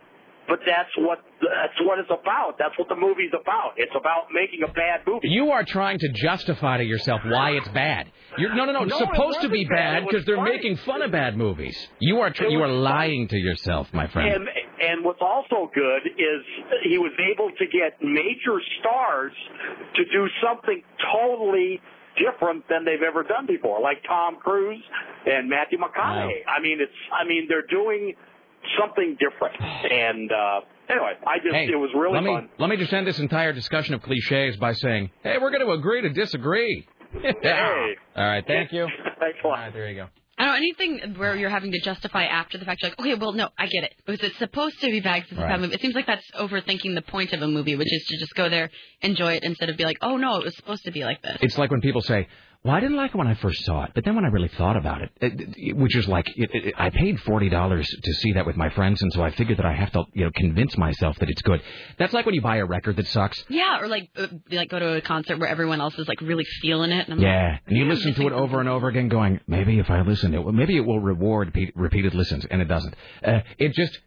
But 0.48 0.60
that's 0.68 0.90
what 0.98 1.20
that's 1.42 1.80
what 1.82 2.00
it's 2.00 2.10
about. 2.12 2.56
That's 2.60 2.78
what 2.78 2.90
the 2.90 2.96
movie's 2.96 3.32
about. 3.32 3.74
It's 3.78 3.96
about 3.96 4.28
making 4.34 4.64
a 4.64 4.72
bad 4.72 5.02
movie. 5.08 5.30
You 5.30 5.52
are 5.52 5.64
trying 5.64 6.00
to 6.00 6.10
justify 6.10 6.78
to 6.78 6.84
yourself 6.84 7.22
why 7.26 7.52
it's 7.52 7.68
bad. 7.70 8.12
You're, 8.38 8.54
no, 8.54 8.66
no, 8.66 8.74
no. 8.74 8.84
It's 8.84 8.92
No, 8.92 8.98
it 8.98 9.10
supposed 9.14 9.42
to 9.42 9.50
be 9.50 9.64
bad. 9.64 10.04
It 10.04 10.10
because 10.10 10.26
they're 10.26 10.36
funny. 10.36 10.52
making 10.52 10.78
fun 10.78 11.02
of 11.02 11.12
bad 11.12 11.38
movies. 11.38 11.78
You 12.00 12.20
are 12.20 12.30
tr- 12.30 12.46
you 12.46 12.62
are 12.62 12.68
lying 12.68 13.28
to 13.30 13.38
yourself, 13.38 13.88
my 13.94 14.08
friend. 14.08 14.34
And 14.36 14.48
and 14.82 15.06
what's 15.06 15.22
also 15.22 15.72
good 15.74 16.02
is 16.18 16.42
he 16.84 16.98
was 16.98 17.14
able 17.32 17.50
to 17.50 17.66
get 17.68 18.02
major 18.02 18.60
stars 18.82 19.32
to 19.96 20.04
do 20.06 20.28
something 20.46 20.84
totally 21.14 21.80
different 22.18 22.68
than 22.70 22.84
they've 22.86 23.02
ever 23.02 23.24
done 23.24 23.46
before, 23.48 23.82
like 23.82 24.04
Tom 24.08 24.36
Cruise 24.44 24.84
and 25.26 25.50
Matthew 25.50 25.78
McConaughey. 25.80 26.42
I 26.48 26.62
mean, 26.62 26.80
it's 26.82 26.92
I 27.12 27.26
mean 27.28 27.46
they're 27.48 27.66
doing 27.70 28.14
something 28.80 29.18
different. 29.20 29.56
And 29.62 30.32
uh 30.32 30.62
anyway, 30.90 31.14
I 31.26 31.38
just 31.38 31.54
Hey, 31.54 31.66
it 31.72 31.76
was 31.76 31.90
really 31.96 32.14
let 32.16 32.24
me, 32.24 32.34
fun. 32.34 32.50
Let 32.60 32.70
me 32.70 32.78
just 32.78 32.94
end 32.94 33.08
this 33.08 33.20
entire 33.20 33.54
discussion 33.54 33.94
of 33.94 34.02
cliches 34.02 34.58
by 34.58 34.74
saying, 34.74 35.12
hey, 35.24 35.38
we're 35.40 35.52
going 35.52 35.66
to 35.66 35.72
agree 35.72 36.02
to 36.02 36.10
disagree. 36.10 36.88
Hey. 37.42 37.94
All 38.16 38.24
right, 38.26 38.44
thank 38.48 38.72
you. 38.74 38.88
Thanks 39.20 39.38
a 39.44 39.48
lot. 39.48 39.58
All 39.60 39.64
right, 39.66 39.74
there 39.74 39.88
you 39.88 39.96
go. 39.96 40.08
I 40.36 40.46
don't 40.46 40.52
know 40.54 40.58
anything 40.58 41.16
where 41.16 41.36
you're 41.36 41.52
having 41.52 41.72
to 41.74 41.80
justify 41.80 42.24
after 42.24 42.58
the 42.58 42.66
fact. 42.66 42.82
You're 42.82 42.90
like, 42.90 43.00
okay, 43.00 43.14
well, 43.14 43.34
no, 43.34 43.50
I 43.58 43.68
get 43.68 43.84
it. 43.84 43.94
Because 44.04 44.28
it's 44.30 44.40
supposed 44.40 44.80
to 44.82 44.88
be 44.88 45.00
bags 45.00 45.28
it's 45.30 45.40
a 45.40 45.44
Right. 45.44 45.60
movie. 45.60 45.76
It 45.76 45.82
seems 45.82 45.94
like 45.94 46.08
that's 46.08 46.26
overthinking 46.32 46.96
the 46.96 47.04
point 47.04 47.32
of 47.34 47.42
a 47.44 47.48
movie, 47.48 47.76
which 47.76 47.94
is 47.94 48.04
to 48.08 48.18
just 48.18 48.34
go 48.34 48.50
there, 48.50 48.72
enjoy 49.02 49.34
it, 49.34 49.44
instead 49.44 49.70
of 49.70 49.78
be 49.78 49.84
like, 49.86 49.98
oh 50.02 50.18
no, 50.18 50.38
it 50.38 50.44
was 50.46 50.56
supposed 50.56 50.84
to 50.86 50.92
be 50.92 51.04
like 51.04 51.22
this. 51.22 51.38
It's 51.42 51.58
like 51.60 51.70
when 51.70 51.82
people 51.82 52.02
say, 52.02 52.28
well, 52.64 52.74
I 52.76 52.80
didn't 52.80 52.96
like 52.96 53.12
it 53.14 53.18
when 53.18 53.28
I 53.28 53.34
first 53.36 53.66
saw 53.66 53.84
it, 53.84 53.92
but 53.94 54.06
then 54.06 54.16
when 54.16 54.24
I 54.24 54.30
really 54.30 54.48
thought 54.48 54.78
about 54.78 55.02
it, 55.02 55.10
it, 55.20 55.34
it- 55.58 55.76
which 55.76 55.96
is 55.96 56.08
like, 56.08 56.28
it, 56.36 56.50
it, 56.54 56.74
I 56.78 56.90
paid 56.90 57.18
$40 57.18 57.86
to 58.04 58.14
see 58.14 58.34
that 58.34 58.46
with 58.46 58.56
my 58.56 58.70
friends, 58.70 59.02
and 59.02 59.12
so 59.12 59.22
I 59.22 59.32
figured 59.32 59.58
that 59.60 59.66
I 59.66 59.74
have 59.74 59.92
to, 59.92 60.04
you 60.14 60.24
know, 60.26 60.32
convince 60.34 60.78
myself 60.78 61.18
that 61.20 61.30
it's 61.30 61.42
good. 61.42 61.62
That's 61.98 62.14
like 62.14 62.26
when 62.26 62.36
you 62.36 62.42
buy 62.42 62.58
a 62.58 62.66
record 62.66 62.96
that 62.96 63.08
sucks. 63.08 63.44
Yeah, 63.50 63.80
or 63.82 63.88
like 63.88 64.10
uh, 64.18 64.28
like 64.52 64.70
go 64.70 64.80
to 64.80 64.94
a 64.98 65.02
concert 65.02 65.40
where 65.40 65.50
everyone 65.50 65.82
else 65.82 65.98
is 66.00 66.08
like 66.08 66.22
really 66.22 66.46
feeling 66.62 66.92
it, 66.92 67.06
and 67.08 67.14
I'm 67.16 67.20
Yeah, 67.20 67.52
like, 67.54 67.62
and 67.68 67.78
you 67.78 67.84
"Yeah, 67.86 67.92
listen 67.94 68.14
to 68.16 68.28
it 68.28 68.34
over 68.34 68.60
and 68.62 68.70
over 68.70 68.88
again, 68.88 69.10
going, 69.10 69.40
maybe 69.48 69.80
if 69.80 69.90
I 69.90 70.02
listen, 70.02 70.34
it 70.34 70.44
will, 70.44 70.54
maybe 70.54 70.78
it 70.78 70.86
will 70.86 71.00
reward 71.00 71.48
repeat, 71.48 71.74
repeated 71.76 72.14
listens, 72.14 72.46
and 72.50 72.62
it 72.62 72.66
doesn't. 72.70 72.96
Uh, 73.26 73.42
it 73.58 73.74
just, 73.74 74.00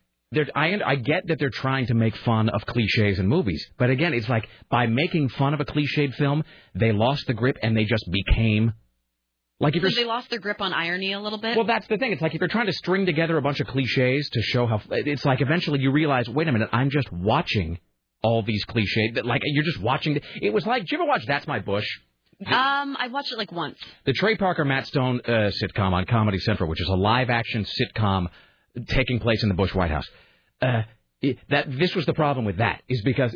I, 0.54 0.78
I 0.84 0.96
get 0.96 1.28
that 1.28 1.38
they're 1.38 1.50
trying 1.50 1.86
to 1.86 1.94
make 1.94 2.16
fun 2.16 2.48
of 2.48 2.66
cliches 2.66 3.18
in 3.18 3.28
movies, 3.28 3.64
but 3.78 3.90
again, 3.90 4.12
it's 4.12 4.28
like 4.28 4.48
by 4.70 4.86
making 4.86 5.28
fun 5.30 5.54
of 5.54 5.60
a 5.60 5.64
cliched 5.64 6.14
film, 6.14 6.42
they 6.74 6.92
lost 6.92 7.26
the 7.26 7.34
grip 7.34 7.58
and 7.62 7.76
they 7.76 7.84
just 7.84 8.04
became 8.10 8.72
like 9.58 9.74
if 9.74 9.82
So 9.82 9.88
they 10.00 10.04
lost 10.04 10.28
their 10.28 10.40
grip 10.40 10.60
on 10.60 10.72
irony 10.74 11.12
a 11.12 11.20
little 11.20 11.38
bit. 11.38 11.56
Well, 11.56 11.66
that's 11.66 11.86
the 11.86 11.96
thing. 11.96 12.12
It's 12.12 12.20
like 12.20 12.34
if 12.34 12.40
you're 12.40 12.48
trying 12.48 12.66
to 12.66 12.72
string 12.72 13.06
together 13.06 13.38
a 13.38 13.42
bunch 13.42 13.60
of 13.60 13.66
cliches 13.68 14.28
to 14.30 14.42
show 14.42 14.66
how. 14.66 14.82
It's 14.90 15.24
like 15.24 15.40
eventually 15.40 15.80
you 15.80 15.92
realize, 15.92 16.28
wait 16.28 16.48
a 16.48 16.52
minute, 16.52 16.68
I'm 16.72 16.90
just 16.90 17.10
watching 17.12 17.78
all 18.22 18.42
these 18.42 18.64
cliches. 18.64 19.12
That 19.14 19.24
like 19.24 19.40
you're 19.44 19.64
just 19.64 19.80
watching. 19.80 20.20
It 20.42 20.52
was 20.52 20.66
like, 20.66 20.82
did 20.82 20.92
you 20.92 20.98
ever 20.98 21.06
watch 21.06 21.24
That's 21.26 21.46
My 21.46 21.60
Bush? 21.60 21.86
um, 22.44 22.98
I 23.00 23.08
watched 23.10 23.32
it 23.32 23.38
like 23.38 23.50
once. 23.50 23.78
the 24.04 24.12
Trey 24.12 24.36
Parker 24.36 24.64
Matt 24.66 24.86
Stone 24.88 25.22
uh, 25.24 25.50
sitcom 25.62 25.92
on 25.92 26.04
Comedy 26.04 26.38
Central, 26.40 26.68
which 26.68 26.82
is 26.82 26.88
a 26.88 26.94
live 26.94 27.30
action 27.30 27.64
sitcom 27.64 28.26
taking 28.88 29.20
place 29.20 29.42
in 29.42 29.48
the 29.48 29.54
Bush 29.54 29.74
White 29.74 29.90
House. 29.90 30.08
Uh, 30.60 30.82
that 31.48 31.66
this 31.78 31.94
was 31.94 32.04
the 32.04 32.12
problem 32.12 32.44
with 32.44 32.58
that 32.58 32.82
is 32.88 33.00
because 33.02 33.34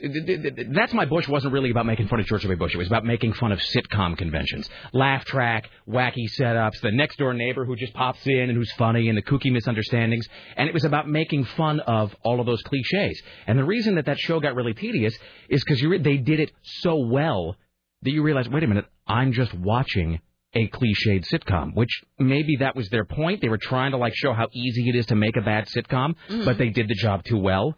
that's 0.73 0.93
my 0.93 1.07
Bush 1.07 1.27
wasn't 1.29 1.53
really 1.53 1.71
about 1.71 1.87
making 1.87 2.09
fun 2.09 2.21
of 2.21 2.27
George 2.27 2.43
W. 2.43 2.59
Bush. 2.59 2.75
It 2.75 2.79
was 2.79 2.87
about 2.87 3.05
making 3.05 3.33
fun 3.33 3.53
of 3.53 3.59
sitcom 3.59 4.19
conventions, 4.19 4.69
laugh 4.93 5.25
track, 5.25 5.69
wacky 5.89 6.27
setups, 6.39 6.81
the 6.83 6.93
next 6.93 7.17
door 7.17 7.33
neighbor 7.33 7.65
who 7.65 7.77
just 7.77 7.95
pops 7.95 8.25
in 8.27 8.51
and 8.51 8.53
who's 8.53 8.71
funny, 8.73 9.09
and 9.09 9.17
the 9.17 9.23
kooky 9.23 9.51
misunderstandings. 9.51 10.29
And 10.57 10.69
it 10.69 10.75
was 10.75 10.85
about 10.85 11.09
making 11.09 11.45
fun 11.45 11.81
of 11.81 12.15
all 12.23 12.39
of 12.39 12.47
those 12.47 12.63
cliches. 12.63 13.21
And 13.47 13.59
the 13.59 13.65
reason 13.65 13.95
that 13.95 14.07
that 14.07 14.19
show 14.19 14.41
got 14.41 14.55
really 14.55 14.75
tedious 14.75 15.17
is 15.49 15.65
because 15.65 15.83
re- 15.83 15.99
they 15.99 16.19
did 16.19 16.39
it 16.39 16.53
so 16.63 16.97
well 16.97 17.57
that 18.03 18.11
you 18.11 18.23
realize, 18.23 18.49
wait 18.49 18.63
a 18.63 18.67
minute, 18.67 18.87
I'm 19.07 19.33
just 19.33 19.55
watching 19.55 20.21
a 20.55 20.69
cliched 20.69 21.25
sitcom, 21.33 21.75
which 21.75 21.91
maybe 22.19 22.57
that 22.57 22.75
was 22.75 22.89
their 22.89 23.05
point. 23.05 23.41
They 23.41 23.49
were 23.49 23.59
trying 23.59 23.93
to 23.93 23.97
like 23.97 24.15
show 24.17 24.33
how 24.33 24.49
easy 24.53 24.89
it 24.89 24.97
is 24.97 25.07
to 25.07 25.15
make 25.15 25.37
a 25.37 25.41
bad 25.43 25.67
sitcom, 25.69 26.15
Mm-hmm. 26.29 26.45
but 26.45 26.59
they 26.59 26.71
did 26.71 26.89
the 26.89 26.95
job 26.95 27.23
too 27.25 27.39
well. 27.39 27.75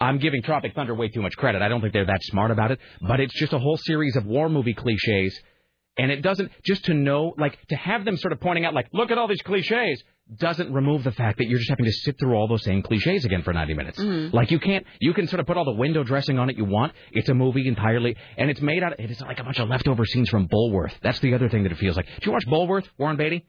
I'm 0.00 0.18
giving 0.18 0.42
Tropic 0.42 0.74
Thunder 0.74 0.94
way 0.94 1.08
too 1.08 1.22
much 1.22 1.36
credit. 1.36 1.62
I 1.62 1.68
don't 1.68 1.80
think 1.80 1.92
they're 1.92 2.06
that 2.06 2.22
smart 2.22 2.50
about 2.50 2.70
it, 2.72 2.78
but 3.00 3.20
it's 3.20 3.34
just 3.38 3.52
a 3.52 3.58
whole 3.58 3.76
series 3.76 4.16
of 4.16 4.26
war 4.26 4.48
movie 4.48 4.74
cliches. 4.74 5.38
And 5.98 6.10
it 6.10 6.22
doesn't, 6.22 6.50
just 6.64 6.86
to 6.86 6.94
know, 6.94 7.34
like, 7.36 7.58
to 7.68 7.76
have 7.76 8.04
them 8.06 8.16
sort 8.16 8.32
of 8.32 8.40
pointing 8.40 8.64
out, 8.64 8.72
like, 8.72 8.88
look 8.92 9.10
at 9.10 9.18
all 9.18 9.28
these 9.28 9.42
cliches, 9.42 10.02
doesn't 10.38 10.72
remove 10.72 11.04
the 11.04 11.12
fact 11.12 11.38
that 11.38 11.46
you're 11.48 11.58
just 11.58 11.70
having 11.70 11.84
to 11.84 11.92
sit 11.92 12.18
through 12.18 12.34
all 12.34 12.48
those 12.48 12.64
same 12.64 12.82
cliches 12.82 13.24
again 13.24 13.42
for 13.42 13.52
90 13.52 13.74
minutes. 13.74 13.98
Mhm. 13.98 14.32
Like, 14.32 14.50
you 14.50 14.58
can't, 14.58 14.86
you 15.00 15.12
can 15.14 15.26
sort 15.26 15.40
of 15.40 15.46
put 15.46 15.56
all 15.56 15.64
the 15.64 15.72
window 15.72 16.02
dressing 16.04 16.38
on 16.38 16.50
it 16.50 16.56
you 16.56 16.64
want. 16.64 16.92
It's 17.12 17.28
a 17.28 17.34
movie 17.34 17.66
entirely, 17.68 18.16
and 18.36 18.50
it's 18.50 18.60
made 18.60 18.82
out, 18.82 18.92
Of, 18.92 18.98
it's 19.10 19.20
like 19.20 19.38
a 19.40 19.44
bunch 19.44 19.58
of 19.58 19.68
leftover 19.68 20.04
scenes 20.04 20.28
from 20.28 20.48
Bulworth. 20.48 20.94
That's 21.02 21.20
the 21.20 21.34
other 21.34 21.48
thing 21.48 21.62
that 21.64 21.72
it 21.72 21.78
feels 21.78 21.96
like. 21.96 22.06
Did 22.06 22.26
you 22.26 22.32
watch 22.32 22.46
Bulworth, 22.46 22.88
Warren 22.98 23.16
Beatty? 23.16 23.44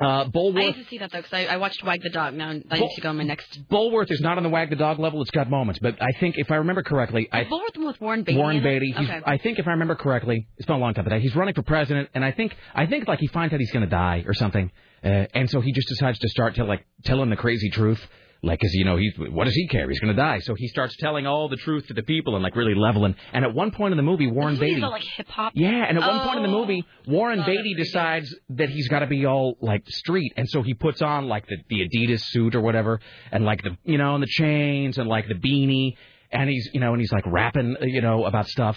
No. 0.00 0.06
Uh, 0.06 0.24
I 0.24 0.28
Bulworth. 0.28 0.54
need 0.54 0.74
to 0.76 0.84
see 0.86 0.98
that 0.98 1.10
though, 1.12 1.18
because 1.18 1.32
I, 1.32 1.46
I 1.46 1.56
watched 1.58 1.84
Wag 1.84 2.02
the 2.02 2.10
Dog. 2.10 2.34
Now 2.34 2.48
I 2.50 2.54
need 2.54 2.90
to 2.94 3.00
go 3.00 3.10
on 3.10 3.16
my 3.18 3.24
next. 3.24 3.68
Bulworth 3.68 4.10
is 4.10 4.20
not 4.20 4.36
on 4.36 4.42
the 4.42 4.48
wag 4.48 4.70
the 4.70 4.76
dog 4.76 4.98
level. 4.98 5.20
It's 5.22 5.30
got 5.30 5.50
moments, 5.50 5.78
but 5.80 6.00
I 6.00 6.12
think 6.18 6.36
if 6.38 6.50
I 6.50 6.56
remember 6.56 6.82
correctly, 6.82 7.28
I 7.30 7.44
Bulworth 7.44 7.76
with 7.76 8.00
Warren 8.00 8.22
Beatty. 8.22 8.38
Warren? 8.38 8.62
Beatty. 8.62 8.94
Okay. 8.96 9.20
I 9.24 9.38
think 9.38 9.58
if 9.58 9.66
I 9.66 9.72
remember 9.72 9.94
correctly, 9.94 10.46
it's 10.56 10.66
been 10.66 10.76
a 10.76 10.78
long 10.78 10.94
time, 10.94 11.04
but 11.04 11.20
he's 11.20 11.36
running 11.36 11.54
for 11.54 11.62
president, 11.62 12.08
and 12.14 12.24
I 12.24 12.32
think 12.32 12.56
I 12.74 12.86
think 12.86 13.06
like 13.06 13.18
he 13.20 13.26
finds 13.28 13.52
out 13.52 13.60
he's 13.60 13.70
going 13.72 13.84
to 13.84 13.90
die 13.90 14.24
or 14.26 14.34
something, 14.34 14.70
uh, 15.04 15.26
and 15.34 15.50
so 15.50 15.60
he 15.60 15.72
just 15.72 15.88
decides 15.88 16.18
to 16.20 16.28
start 16.28 16.54
to 16.56 16.64
like 16.64 16.84
telling 17.04 17.30
the 17.30 17.36
crazy 17.36 17.70
truth. 17.70 18.00
Like, 18.44 18.58
cause 18.58 18.70
you 18.72 18.84
know, 18.84 18.96
he, 18.96 19.12
what 19.30 19.44
does 19.44 19.54
he 19.54 19.68
care? 19.68 19.88
He's 19.88 20.00
going 20.00 20.16
to 20.16 20.20
die, 20.20 20.40
so 20.40 20.54
he 20.54 20.66
starts 20.66 20.96
telling 20.96 21.28
all 21.28 21.48
the 21.48 21.54
truth 21.56 21.86
to 21.86 21.94
the 21.94 22.02
people 22.02 22.34
and 22.34 22.42
like 22.42 22.56
really 22.56 22.74
leveling. 22.74 23.14
And 23.32 23.44
at 23.44 23.54
one 23.54 23.70
point 23.70 23.92
in 23.92 23.96
the 23.96 24.02
movie, 24.02 24.26
Warren 24.26 24.56
Beatty, 24.58 24.80
like 24.80 25.04
hip 25.04 25.28
hop. 25.28 25.52
yeah, 25.54 25.84
and 25.88 25.96
at 25.96 26.00
one 26.04 26.26
point 26.26 26.38
in 26.38 26.42
the 26.42 26.48
Oh. 26.56 26.60
movie, 26.60 26.84
Warren 27.06 27.44
Beatty 27.46 27.74
decides 27.74 28.34
that 28.50 28.68
he's 28.68 28.88
got 28.88 28.98
to 28.98 29.06
be 29.06 29.26
all 29.26 29.56
like 29.60 29.84
street, 29.88 30.32
and 30.36 30.48
so 30.48 30.62
he 30.62 30.74
puts 30.74 31.00
on 31.02 31.28
like 31.28 31.46
the, 31.46 31.56
the 31.68 31.86
Adidas 31.88 32.20
suit 32.30 32.56
or 32.56 32.60
whatever, 32.62 32.98
and 33.30 33.44
like 33.44 33.62
the 33.62 33.76
you 33.84 33.96
know, 33.96 34.14
and 34.14 34.22
the 34.24 34.28
chains 34.28 34.98
and 34.98 35.08
like 35.08 35.28
the 35.28 35.34
beanie, 35.34 35.94
and 36.32 36.50
he's 36.50 36.68
you 36.74 36.80
know, 36.80 36.90
and 36.94 37.00
he's 37.00 37.12
like 37.12 37.24
rapping 37.26 37.76
uh, 37.80 37.84
you 37.84 38.00
know 38.00 38.24
about 38.24 38.48
stuff. 38.48 38.76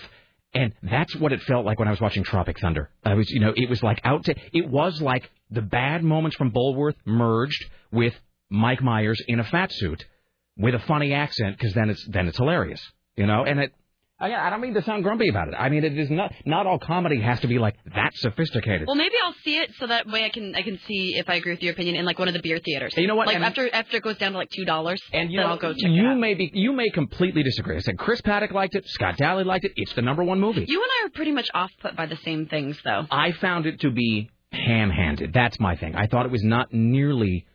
And 0.53 0.73
that's 0.83 1.13
what 1.15 1.33
it 1.33 1.41
felt 1.41 1.65
like 1.65 1.79
when 1.79 1.87
I 1.87 1.91
was 1.91 1.99
watching 1.99 2.23
Tropic 2.23 2.59
Thunder. 2.61 2.89
I 3.03 3.15
was, 3.15 3.29
you 3.29 3.41
know, 3.41 3.51
it 3.53 3.67
was 3.69 3.83
like 3.83 3.99
out 4.05 4.23
to, 4.25 4.35
it 4.53 4.69
was 4.69 5.01
like 5.01 5.29
the 5.51 5.61
bad 5.61 6.03
moments 6.03 6.35
from 6.37 6.51
Bulworth 6.51 6.95
merged 7.05 7.63
with 7.91 8.13
Mike 8.49 8.81
Myers 8.81 9.21
in 9.27 9.39
a 9.39 9.43
fat 9.43 9.71
suit 9.71 10.03
with 10.57 10.73
a 10.75 10.79
funny 10.79 11.13
accent 11.13 11.57
because 11.57 11.73
then 11.73 11.89
it's 11.89 12.05
then 12.09 12.27
it's 12.27 12.37
hilarious, 12.37 12.81
you 13.15 13.25
know. 13.25 13.43
And 13.43 13.59
it, 13.59 13.73
I, 14.17 14.33
I 14.33 14.49
don't 14.49 14.61
mean 14.61 14.73
to 14.75 14.81
sound 14.83 15.03
grumpy 15.03 15.27
about 15.27 15.49
it. 15.49 15.55
I 15.57 15.67
mean 15.69 15.83
it 15.83 15.97
is 15.97 16.09
not 16.09 16.33
not 16.45 16.65
all 16.65 16.79
comedy 16.79 17.19
has 17.21 17.39
to 17.41 17.47
be 17.47 17.59
like 17.59 17.75
that 17.93 18.11
sophisticated. 18.13 18.87
Well, 18.87 18.95
maybe 18.95 19.15
I'll 19.25 19.35
see 19.43 19.57
it 19.57 19.71
so 19.77 19.87
that 19.87 20.07
way 20.07 20.23
I 20.23 20.29
can 20.29 20.55
I 20.55 20.61
can 20.61 20.79
see 20.87 21.15
if 21.17 21.29
I 21.29 21.35
agree 21.35 21.51
with 21.51 21.61
your 21.61 21.73
opinion 21.73 21.95
in 21.97 22.05
like 22.05 22.17
one 22.17 22.29
of 22.29 22.33
the 22.33 22.39
beer 22.41 22.59
theaters. 22.63 22.93
And 22.95 23.01
you 23.01 23.07
know 23.09 23.15
what? 23.15 23.27
Like 23.27 23.35
And- 23.35 23.43
after 23.45 23.69
after 23.73 23.97
it 23.97 24.03
goes 24.03 24.17
down 24.17 24.31
to 24.31 24.37
like 24.37 24.49
two 24.51 24.63
dollars, 24.63 25.01
And 25.11 25.29
you 25.31 25.39
then 25.39 25.47
know, 25.47 25.51
I'll 25.53 25.57
go 25.59 25.73
check 25.73 25.83
it 25.83 25.89
you 25.91 26.07
out. 26.07 26.17
may 26.17 26.33
be 26.33 26.49
you 26.53 26.71
may 26.71 26.89
completely 26.89 27.43
disagree. 27.43 27.75
I 27.75 27.79
said 27.79 27.97
Chris 27.97 28.21
Paddock 28.21 28.51
liked 28.51 28.75
it, 28.75 28.87
Scott 28.87 29.17
Daly 29.17 29.43
liked 29.43 29.65
it. 29.65 29.73
It's 29.75 29.93
the 29.93 30.01
number 30.01 30.23
one 30.23 30.39
movie. 30.39 30.65
You 30.65 30.81
and 30.81 30.91
I 31.03 31.07
are 31.07 31.09
pretty 31.09 31.31
much 31.33 31.49
off 31.53 31.71
put 31.81 31.95
by 31.97 32.05
the 32.05 32.17
same 32.23 32.45
things, 32.47 32.79
though. 32.85 33.05
I 33.11 33.33
found 33.33 33.65
it 33.65 33.81
to 33.81 33.91
be 33.91 34.29
ham-handed. 34.55 35.33
That's 35.33 35.59
my 35.59 35.75
thing. 35.75 35.95
I 35.95 36.07
thought 36.07 36.25
it 36.25 36.31
was 36.31 36.43
not 36.43 36.73
nearly 36.73 37.45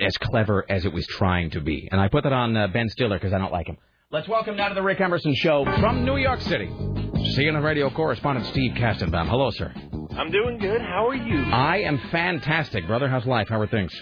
as 0.00 0.16
clever 0.18 0.64
as 0.68 0.84
it 0.84 0.92
was 0.92 1.06
trying 1.06 1.50
to 1.50 1.60
be, 1.60 1.88
and 1.90 2.00
I 2.00 2.08
put 2.08 2.24
that 2.24 2.32
on 2.32 2.56
uh, 2.56 2.68
Ben 2.68 2.88
Stiller 2.88 3.16
because 3.18 3.32
I 3.32 3.38
don't 3.38 3.52
like 3.52 3.66
him. 3.66 3.76
Let's 4.10 4.28
welcome 4.28 4.56
now 4.56 4.68
to 4.68 4.74
the 4.74 4.82
Rick 4.82 5.00
Emerson 5.00 5.34
Show 5.34 5.64
from 5.80 6.04
New 6.04 6.16
York 6.16 6.40
City, 6.42 6.66
CNN 6.68 7.62
radio 7.62 7.90
correspondent 7.90 8.46
Steve 8.46 8.72
Kastenbaum. 8.72 9.28
Hello, 9.28 9.50
sir. 9.50 9.72
I'm 10.16 10.30
doing 10.30 10.58
good. 10.58 10.80
How 10.80 11.08
are 11.08 11.14
you? 11.14 11.42
I 11.52 11.78
am 11.78 11.98
fantastic, 12.10 12.86
brother. 12.86 13.08
How's 13.08 13.26
life? 13.26 13.48
How 13.48 13.60
are 13.60 13.66
things? 13.66 13.92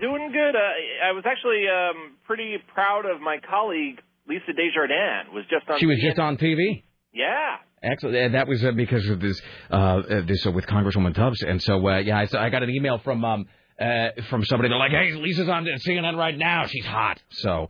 Doing 0.00 0.32
good. 0.32 0.56
Uh, 0.56 1.06
I 1.08 1.12
was 1.12 1.22
actually 1.24 1.64
um, 1.68 2.16
pretty 2.24 2.56
proud 2.74 3.06
of 3.06 3.20
my 3.20 3.38
colleague 3.48 4.00
Lisa 4.28 4.52
Desjardins. 4.52 5.32
Was 5.32 5.44
just 5.48 5.68
on. 5.70 5.78
She 5.78 5.86
was 5.86 5.98
CNN. 5.98 6.08
just 6.08 6.18
on 6.18 6.36
TV. 6.36 6.82
Yeah. 7.12 7.56
Excellent. 7.84 8.16
Uh, 8.16 8.28
That 8.38 8.48
was 8.48 8.64
uh, 8.64 8.72
because 8.72 9.08
of 9.08 9.20
this, 9.20 9.40
uh, 9.70 9.74
uh, 9.74 10.20
this 10.26 10.46
uh, 10.46 10.50
with 10.50 10.66
Congresswoman 10.66 11.14
Tubbs, 11.14 11.42
and 11.42 11.62
so 11.62 11.86
uh, 11.86 11.98
yeah, 11.98 12.18
I, 12.20 12.26
so 12.26 12.38
I 12.38 12.50
got 12.50 12.62
an 12.62 12.70
email 12.70 12.98
from 12.98 13.24
um, 13.24 13.46
uh, 13.80 14.08
from 14.30 14.44
somebody. 14.44 14.68
They're 14.68 14.78
like, 14.78 14.92
"Hey, 14.92 15.12
Lisa's 15.12 15.48
on 15.48 15.64
CNN 15.64 16.16
right 16.16 16.36
now. 16.36 16.66
She's 16.66 16.86
hot." 16.86 17.20
So, 17.30 17.68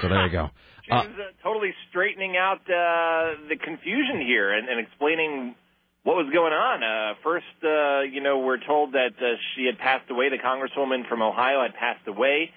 so 0.00 0.08
there 0.08 0.26
you 0.26 0.32
go. 0.32 0.50
She 0.90 0.96
was 0.96 1.06
uh, 1.22 1.42
totally 1.44 1.70
straightening 1.88 2.36
out 2.36 2.62
uh, 2.66 3.46
the 3.48 3.54
confusion 3.62 4.26
here 4.26 4.50
and, 4.52 4.68
and 4.68 4.80
explaining 4.80 5.54
what 6.02 6.16
was 6.16 6.26
going 6.32 6.52
on. 6.52 6.82
Uh, 6.82 7.14
first, 7.22 7.46
uh, 7.62 8.02
you 8.10 8.20
know, 8.20 8.38
we're 8.40 8.58
told 8.58 8.94
that 8.94 9.14
uh, 9.20 9.38
she 9.54 9.66
had 9.66 9.78
passed 9.78 10.10
away. 10.10 10.30
The 10.30 10.42
congresswoman 10.42 11.08
from 11.08 11.22
Ohio 11.22 11.62
had 11.62 11.74
passed 11.74 12.08
away. 12.08 12.50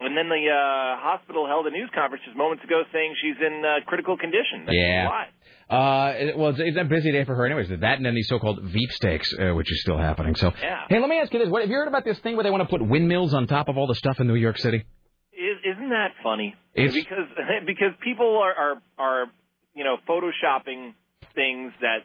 And 0.00 0.16
then 0.16 0.30
the 0.30 0.48
uh, 0.48 0.96
hospital 0.98 1.46
held 1.46 1.66
a 1.66 1.70
news 1.70 1.90
conference 1.94 2.24
just 2.24 2.36
moments 2.36 2.64
ago 2.64 2.82
saying 2.90 3.14
she's 3.20 3.36
in 3.36 3.62
uh, 3.62 3.84
critical 3.84 4.16
condition. 4.16 4.64
That's 4.64 4.74
Yeah. 4.74 5.06
Uh, 5.70 6.12
it- 6.16 6.36
well, 6.36 6.50
it's, 6.50 6.58
it's 6.60 6.76
a 6.76 6.84
busy 6.84 7.12
day 7.12 7.24
for 7.24 7.34
her, 7.36 7.46
anyways. 7.46 7.68
That 7.68 7.96
and 7.96 8.04
then 8.04 8.14
these 8.14 8.28
so-called 8.28 8.60
Veep 8.62 8.90
stakes, 8.90 9.32
uh, 9.38 9.54
which 9.54 9.70
is 9.70 9.80
still 9.82 9.96
happening. 9.98 10.34
So, 10.34 10.52
Yeah. 10.62 10.80
hey, 10.88 10.98
let 10.98 11.08
me 11.08 11.18
ask 11.20 11.32
you 11.32 11.38
this: 11.38 11.48
What 11.48 11.62
have 11.62 11.70
you 11.70 11.76
heard 11.76 11.88
about 11.88 12.04
this 12.04 12.18
thing 12.20 12.34
where 12.36 12.42
they 12.44 12.50
want 12.50 12.62
to 12.62 12.68
put 12.68 12.84
windmills 12.86 13.32
on 13.34 13.46
top 13.46 13.68
of 13.68 13.78
all 13.78 13.86
the 13.86 13.94
stuff 13.94 14.18
in 14.20 14.26
New 14.26 14.34
York 14.34 14.58
City? 14.58 14.84
Is, 15.32 15.56
isn't 15.76 15.90
that 15.90 16.12
funny? 16.22 16.54
It's- 16.74 16.92
because 16.94 17.28
because 17.66 17.92
people 18.02 18.38
are, 18.42 18.52
are 18.54 18.82
are 18.98 19.24
you 19.74 19.84
know 19.84 19.96
photoshopping 20.08 20.94
things 21.34 21.72
that 21.80 21.98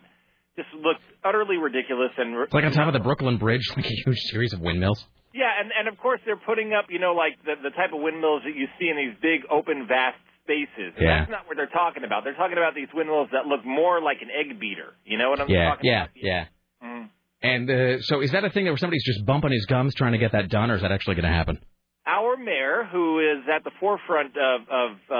just 0.55 0.69
look 0.75 0.97
utterly 1.23 1.57
ridiculous 1.57 2.11
and 2.17 2.35
It's 2.43 2.53
like 2.53 2.63
on 2.63 2.71
top 2.71 2.87
of 2.87 2.93
the 2.93 2.99
Brooklyn 2.99 3.37
Bridge, 3.37 3.67
like 3.75 3.85
a 3.85 3.95
huge 4.05 4.19
series 4.31 4.53
of 4.53 4.61
windmills. 4.61 5.05
yeah, 5.33 5.49
and 5.59 5.71
and 5.77 5.87
of 5.87 5.97
course 5.97 6.21
they're 6.25 6.37
putting 6.37 6.73
up 6.73 6.85
you 6.89 6.99
know 6.99 7.13
like 7.13 7.33
the 7.43 7.55
the 7.61 7.71
type 7.71 7.91
of 7.93 8.01
windmills 8.01 8.43
that 8.45 8.55
you 8.55 8.67
see 8.79 8.87
in 8.89 8.95
these 8.95 9.15
big 9.21 9.41
open 9.51 9.85
vast 9.87 10.17
spaces. 10.45 10.93
And 10.95 11.01
Yeah. 11.05 11.19
That's 11.19 11.31
not 11.31 11.47
what 11.47 11.57
they're 11.57 11.67
talking 11.73 12.03
about. 12.05 12.23
They're 12.23 12.37
talking 12.37 12.57
about 12.57 12.75
these 12.75 12.87
windmills 12.93 13.29
that 13.33 13.45
look 13.47 13.65
more 13.65 14.01
like 14.01 14.21
an 14.21 14.29
egg 14.29 14.59
beater. 14.59 14.93
You 15.05 15.17
know 15.17 15.29
what 15.31 15.41
I'm 15.41 15.49
Yeah, 15.49 15.69
talking 15.69 15.85
yeah, 15.89 16.03
about? 16.05 16.09
yeah. 16.15 16.45
Yeah, 16.81 16.87
mm. 16.87 17.09
And 17.41 17.69
uh, 17.69 18.01
so, 18.01 18.21
is 18.21 18.31
that 18.31 18.45
a 18.45 18.49
thing 18.49 18.65
that 18.65 18.71
where 18.71 18.77
somebody's 18.77 19.03
just 19.05 19.25
bumping 19.25 19.51
his 19.51 19.65
gums 19.65 19.93
trying 19.95 20.13
to 20.13 20.17
get 20.17 20.31
that 20.31 20.49
done, 20.49 20.71
or 20.71 20.75
is 20.75 20.81
that 20.81 20.91
actually 20.91 21.15
going 21.15 21.25
to 21.29 21.35
happen? 21.35 21.59
our 22.07 22.37
mayor, 22.37 22.87
who 22.91 23.17
is 23.19 23.43
at 23.51 23.63
the 23.63 23.71
forefront 23.79 24.37
of, 24.37 24.61
of 24.69 24.91
uh, 25.09 25.15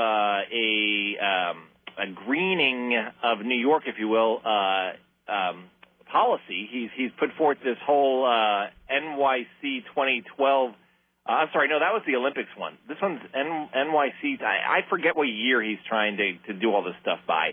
a, 0.53 1.17
um, 1.19 1.63
a 1.97 2.05
greening 2.25 2.95
of 3.23 3.43
New 3.43 3.57
York, 3.59 3.83
if 3.87 3.95
you 3.97 4.07
will, 4.07 4.39
uh, 4.45 4.91
um, 5.27 5.65
policy, 6.11 6.69
he's 6.71 6.89
he's 6.95 7.09
put 7.19 7.29
forth 7.39 7.57
this 7.63 7.77
whole 7.83 8.23
uh, 8.25 8.67
NYC 8.93 9.83
2012. 9.95 10.71
Uh, 11.27 11.31
I'm 11.31 11.47
sorry, 11.53 11.67
no, 11.69 11.79
that 11.79 11.91
was 11.91 12.03
the 12.05 12.15
Olympics 12.15 12.49
one. 12.57 12.77
This 12.87 12.97
one's 13.01 13.19
N- 13.33 13.69
NYC. 13.73 14.41
I, 14.41 14.79
I 14.85 14.89
forget 14.89 15.15
what 15.15 15.23
year 15.27 15.61
he's 15.63 15.81
trying 15.89 16.17
to 16.17 16.53
to 16.53 16.59
do 16.59 16.71
all 16.73 16.83
this 16.83 16.93
stuff 17.01 17.19
by, 17.27 17.51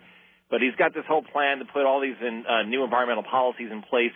but 0.50 0.60
he's 0.60 0.74
got 0.76 0.92
this 0.94 1.04
whole 1.08 1.22
plan 1.22 1.58
to 1.58 1.64
put 1.64 1.86
all 1.86 2.00
these 2.00 2.16
in, 2.20 2.44
uh, 2.48 2.62
new 2.64 2.84
environmental 2.84 3.24
policies 3.24 3.68
in 3.72 3.82
place. 3.82 4.12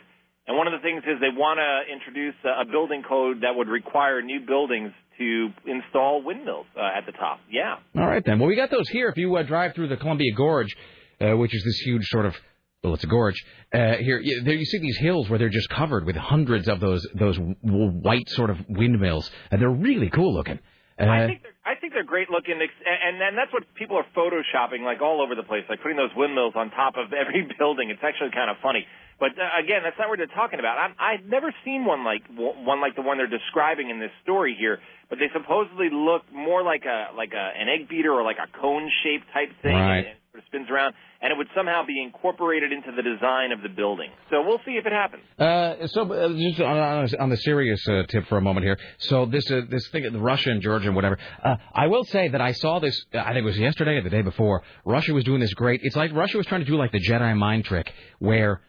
And 0.47 0.57
one 0.57 0.67
of 0.69 0.73
the 0.75 0.81
things 0.81 1.03
is 1.07 1.19
they 1.21 1.33
want 1.35 1.59
to 1.59 1.93
introduce 1.93 2.35
a, 2.45 2.63
a 2.63 2.65
building 2.71 3.03
code 3.03 3.41
that 3.43 3.57
would 3.57 3.69
require 3.69 4.23
new 4.23 4.41
buildings 4.47 4.93
to 5.19 5.49
install 5.67 6.23
windmills 6.23 6.67
uh, 6.77 6.83
at 6.99 7.07
the 7.07 7.13
top. 7.13 7.41
Yeah. 7.51 7.77
All 7.97 8.07
right 8.07 8.23
then. 8.25 8.39
Well, 8.39 8.49
we 8.49 8.55
got 8.57 8.71
those 8.71 8.89
here. 8.91 9.09
If 9.09 9.17
you 9.17 9.35
uh, 9.37 9.43
drive 9.43 9.75
through 9.75 9.89
the 9.89 9.97
Columbia 9.97 10.33
Gorge, 10.37 10.77
uh, 11.21 11.35
which 11.37 11.55
is 11.55 11.65
this 11.65 11.79
huge 11.79 12.05
sort 12.05 12.27
of 12.27 12.35
well, 12.83 12.95
it's 12.95 13.05
a 13.05 13.09
gorge. 13.09 13.43
Uh, 13.73 13.95
here, 13.97 14.21
you, 14.23 14.43
there 14.45 14.55
you 14.55 14.65
see 14.65 14.79
these 14.79 14.97
hills 14.99 15.29
where 15.29 15.39
they're 15.39 15.49
just 15.49 15.69
covered 15.69 16.05
with 16.07 16.17
hundreds 16.17 16.69
of 16.69 16.79
those 16.81 17.07
those 17.15 17.37
w- 17.37 17.91
white 17.91 18.29
sort 18.31 18.51
of 18.51 18.59
windmills, 18.69 19.31
and 19.51 19.61
they're 19.61 19.69
really 19.71 20.11
cool 20.11 20.33
looking. 20.35 20.59
Uh, 20.99 21.05
I 21.05 21.27
think 21.27 21.43
they're, 21.43 21.53
I 21.67 21.75
think 21.79 21.93
they're 21.93 22.05
great 22.05 22.31
looking, 22.31 22.55
and 22.57 23.21
and 23.23 23.37
that's 23.37 23.53
what 23.53 23.65
people 23.75 23.97
are 23.97 24.07
photoshopping 24.17 24.83
like 24.85 25.03
all 25.03 25.21
over 25.21 25.35
the 25.35 25.43
place, 25.43 25.65
like 25.69 25.83
putting 25.83 25.97
those 25.97 26.15
windmills 26.17 26.55
on 26.57 26.71
top 26.71 26.95
of 26.97 27.13
every 27.21 27.47
building. 27.59 27.91
It's 27.91 28.01
actually 28.03 28.31
kind 28.33 28.51
of 28.51 28.57
funny. 28.63 28.87
But 29.19 29.31
uh, 29.33 29.49
again, 29.65 29.81
that's 29.83 29.97
not 29.99 30.09
what 30.11 30.19
they're 30.19 30.27
talking 30.37 30.59
about. 30.61 30.77
I'm, 30.77 30.95
I've 31.01 31.25
never 31.25 31.53
seen 31.65 31.85
one 31.87 32.05
like 32.05 32.23
one 32.37 32.81
like 32.81 32.95
the 32.97 33.03
one 33.03 33.17
they're 33.19 33.27
describing 33.27 33.91
in 33.91 33.99
this 33.99 34.13
story 34.23 34.55
here. 34.59 34.79
But 35.09 35.19
they 35.19 35.29
supposedly 35.33 35.89
look 35.91 36.23
more 36.33 36.63
like 36.63 36.85
a 36.85 37.17
like 37.17 37.33
a 37.33 37.45
an 37.61 37.69
egg 37.69 37.89
beater 37.89 38.13
or 38.13 38.23
like 38.23 38.37
a 38.39 38.47
cone 38.61 38.89
shaped 39.03 39.27
type 39.35 39.49
thing, 39.63 39.75
Right. 39.75 40.07
and 40.07 40.17
sort 40.37 40.39
of 40.39 40.45
spins 40.47 40.71
around, 40.71 40.95
and 41.21 41.33
it 41.33 41.37
would 41.37 41.49
somehow 41.55 41.85
be 41.85 42.03
incorporated 42.03 42.73
into 42.73 42.91
the 42.93 43.03
design 43.03 43.53
of 43.53 43.63
the 43.63 43.69
building. 43.69 44.11
So 44.31 44.43
we'll 44.43 44.61
see 44.65 44.73
if 44.73 44.87
it 44.87 44.93
happens. 44.93 45.23
Uh, 45.39 45.87
so 45.89 46.13
uh, 46.13 46.29
just 46.35 46.61
on, 46.61 47.15
on, 47.21 47.31
the 47.31 47.37
serious 47.39 47.81
uh, 47.89 48.03
tip 48.09 48.27
for 48.29 48.39
a 48.39 48.41
moment 48.41 48.65
here. 48.65 48.79
So 48.99 49.27
this 49.27 49.51
uh, 49.51 49.63
this 49.69 49.87
thing, 49.89 50.05
the 50.13 50.19
Russia 50.19 50.51
and 50.51 50.63
Georgia 50.63 50.87
and 50.87 50.97
whatever. 50.97 51.19
Uh, 51.43 51.57
I 51.75 51.87
will 51.87 52.05
say 52.05 52.29
that 52.29 52.41
I 52.41 52.53
saw 52.53 52.79
this. 52.79 53.05
uh, 53.15 53.19
I 53.19 53.29
think 53.29 53.39
it 53.39 53.45
was 53.45 53.59
yesterday 53.59 53.97
or 53.97 54.03
the 54.03 54.11
day 54.11 54.23
before. 54.23 54.63
Russia 54.85 55.15
was 55.15 55.25
doing 55.25 55.41
this 55.41 55.55
great. 55.55 55.81
It's 55.83 55.97
like 55.97 56.13
Russia 56.13 56.37
was 56.37 56.47
trying 56.47 56.63
to 56.63 56.67
do 56.67 56.77
like 56.77 56.93
the 56.93 57.01
Jedi 57.01 57.37
mind 57.37 57.65
trick, 57.65 57.93
where 58.19 58.61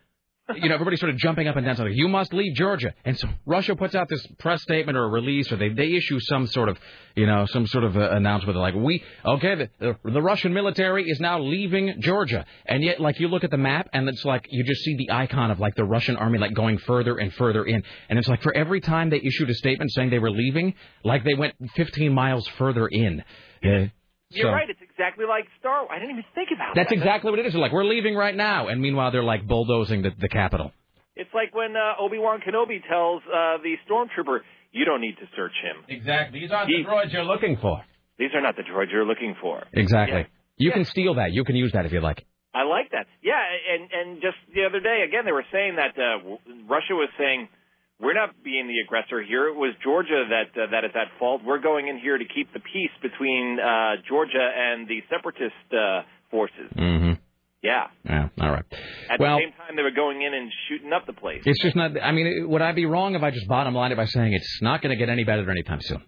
you 0.56 0.70
know 0.70 0.76
everybody's 0.76 1.00
sort 1.00 1.10
of 1.10 1.18
jumping 1.18 1.48
up 1.48 1.56
and 1.56 1.66
down. 1.66 1.76
Like, 1.78 1.96
you 1.96 2.08
must 2.08 2.34
leave 2.34 2.56
Georgia, 2.56 2.94
and 3.04 3.18
so 3.18 3.28
Russia 3.46 3.76
puts 3.76 3.96
out 3.96 4.08
this 4.08 4.26
press 4.40 4.62
statement 4.62 4.98
or 4.98 5.06
a 5.06 5.10
release, 5.10 5.52
or 5.52 5.58
they 5.58 5.70
they 5.70 5.94
issue 5.94 6.20
some 6.20 6.48
sort 6.48 6.70
of 6.70 6.80
you 7.16 7.26
know 7.26 7.46
some 7.48 7.68
sort 7.68 7.84
of 7.84 7.98
uh, 7.98 8.10
announcement. 8.12 8.56
They're 8.56 8.62
like, 8.62 8.76
we 8.76 9.04
okay, 9.26 9.56
the, 9.56 9.70
the 9.80 10.12
the 10.12 10.22
Russian 10.22 10.54
military 10.54 11.10
is 11.10 11.20
now 11.20 11.40
leaving 11.40 11.96
Georgia, 12.00 12.46
and 12.66 12.84
yet 12.84 13.00
like 13.02 13.20
you 13.20 13.28
look 13.28 13.44
at 13.44 13.52
the 13.52 13.58
map, 13.58 13.90
and 13.94 14.08
it's 14.08 14.24
like 14.24 14.48
you 14.50 14.64
just 14.64 14.82
see 14.84 14.96
the 14.96 15.12
icon 15.12 15.52
of 15.52 15.60
like 15.60 15.76
the 15.76 15.86
Russian 15.86 16.16
army 16.16 16.38
like 16.40 16.54
going 16.54 16.78
further 16.78 17.18
and 17.18 17.34
further 17.34 17.66
in, 17.66 17.84
and 18.10 18.18
it's 18.18 18.28
like 18.28 18.42
for 18.42 18.56
every 18.56 18.80
time 18.80 19.10
they 19.10 19.20
issued 19.20 19.50
a 19.50 19.56
statement 19.56 19.92
saying 19.92 20.10
they 20.10 20.20
were 20.20 20.32
leaving, 20.32 20.76
like 21.04 21.24
they 21.24 21.34
went 21.34 21.56
15 21.76 22.14
miles 22.14 22.48
further 22.58 22.88
in. 22.88 23.24
Uh, 23.64 23.88
You're 24.30 24.48
So- 24.48 24.52
right. 24.54 24.70
It's 24.70 24.82
exactly 24.82 25.26
like 25.26 25.46
Star 25.60 25.80
Wars. 25.82 25.90
I 25.92 26.00
didn't 26.00 26.12
even 26.12 26.26
think 26.36 26.50
about 26.54 26.76
That's 26.76 26.90
that. 26.90 26.96
That's 26.96 27.02
exactly 27.02 27.32
what 27.32 27.40
it 27.40 27.46
is. 27.46 27.54
They're 27.54 27.62
like, 27.62 27.72
we're 27.72 27.86
leaving 27.86 28.16
right 28.16 28.36
now, 28.36 28.68
and 28.68 28.82
meanwhile 28.82 29.12
they're 29.12 29.24
like 29.24 29.48
bulldozing 29.48 30.02
the, 30.02 30.12
the 30.20 30.28
Capitol. 30.30 30.72
It's 31.16 31.34
like 31.34 31.56
when 31.56 31.76
uh, 31.76 31.94
Obi 32.00 32.18
Wan 32.20 32.40
Kenobi 32.46 32.80
tells 32.88 33.24
uh, 33.26 33.58
the 33.64 33.76
stormtrooper, 33.90 34.40
"You 34.72 34.86
don't 34.86 35.02
need 35.02 35.16
to 35.18 35.28
search 35.36 35.54
him. 35.64 35.84
Exactly. 35.88 36.42
These 36.42 36.52
aren't 36.52 36.68
the 36.68 36.84
droids 36.84 37.12
you're 37.14 37.24
looking 37.24 37.58
for." 37.58 37.82
These 38.20 38.32
are 38.36 38.42
not 38.42 38.56
the 38.56 38.64
droids 38.64 38.92
you're 38.92 39.06
looking 39.06 39.36
for." 39.42 39.64
Exactly. 39.74 40.20
Yeah. 40.20 40.26
You 40.58 40.72
can 40.72 40.86
steal 40.86 41.16
that. 41.16 41.32
You 41.32 41.44
can 41.44 41.56
use 41.56 41.72
that 41.72 41.86
if 41.86 41.92
you 41.92 42.02
like. 42.02 42.26
I 42.54 42.64
like 42.64 42.92
that. 42.92 43.08
Yeah, 43.24 43.40
and 43.74 43.90
and 43.92 44.22
just 44.22 44.38
the 44.54 44.66
other 44.66 44.80
day, 44.80 45.04
again, 45.08 45.26
they 45.26 45.32
were 45.32 45.46
saying 45.52 45.76
that 45.78 45.98
uh, 45.98 46.38
Russia 46.68 46.94
was 46.94 47.10
saying 47.18 47.50
we're 48.00 48.14
not 48.14 48.44
being 48.44 48.68
the 48.68 48.80
aggressor 48.86 49.22
here. 49.24 49.48
It 49.48 49.56
was 49.56 49.74
Georgia 49.84 50.24
that 50.30 50.62
uh, 50.62 50.72
that 50.72 50.86
is 50.86 50.92
at 50.94 51.18
fault. 51.20 51.42
We're 51.44 51.62
going 51.62 51.88
in 51.88 52.00
here 52.00 52.18
to 52.18 52.26
keep 52.26 52.54
the 52.54 52.60
peace 52.60 52.94
between 53.02 53.60
uh, 53.60 53.96
Georgia 54.08 54.38
and 54.56 54.88
the 54.88 55.02
separatist 55.10 55.56
uh, 55.74 56.02
forces. 56.30 56.70
Mm-hmm. 56.76 57.14
Yeah. 57.64 57.88
Yeah. 58.06 58.30
All 58.40 58.52
right. 58.52 58.66
At 59.10 59.20
well, 59.20 59.38
the 59.38 59.44
same 59.46 59.54
time, 59.58 59.76
they 59.76 59.82
were 59.82 59.92
going 59.92 60.22
in 60.22 60.34
and 60.34 60.52
shooting 60.70 60.94
up 60.94 61.08
the 61.08 61.14
place. 61.14 61.42
it's 61.46 61.62
just 61.62 61.76
not. 61.76 61.92
I 62.02 62.12
mean, 62.12 62.48
would 62.50 62.62
I 62.62 62.72
be 62.72 62.86
wrong 62.86 63.16
if 63.16 63.24
I 63.24 63.32
just 63.32 63.48
bottom 63.48 63.74
line 63.74 63.92
it 63.92 63.96
by 63.96 64.06
saying 64.06 64.34
it's 64.34 64.60
not 64.62 64.82
going 64.82 64.92
to 64.92 64.98
get 64.98 65.10
any 65.10 65.24
better 65.24 65.50
anytime 65.50 65.82
soon? 65.82 66.04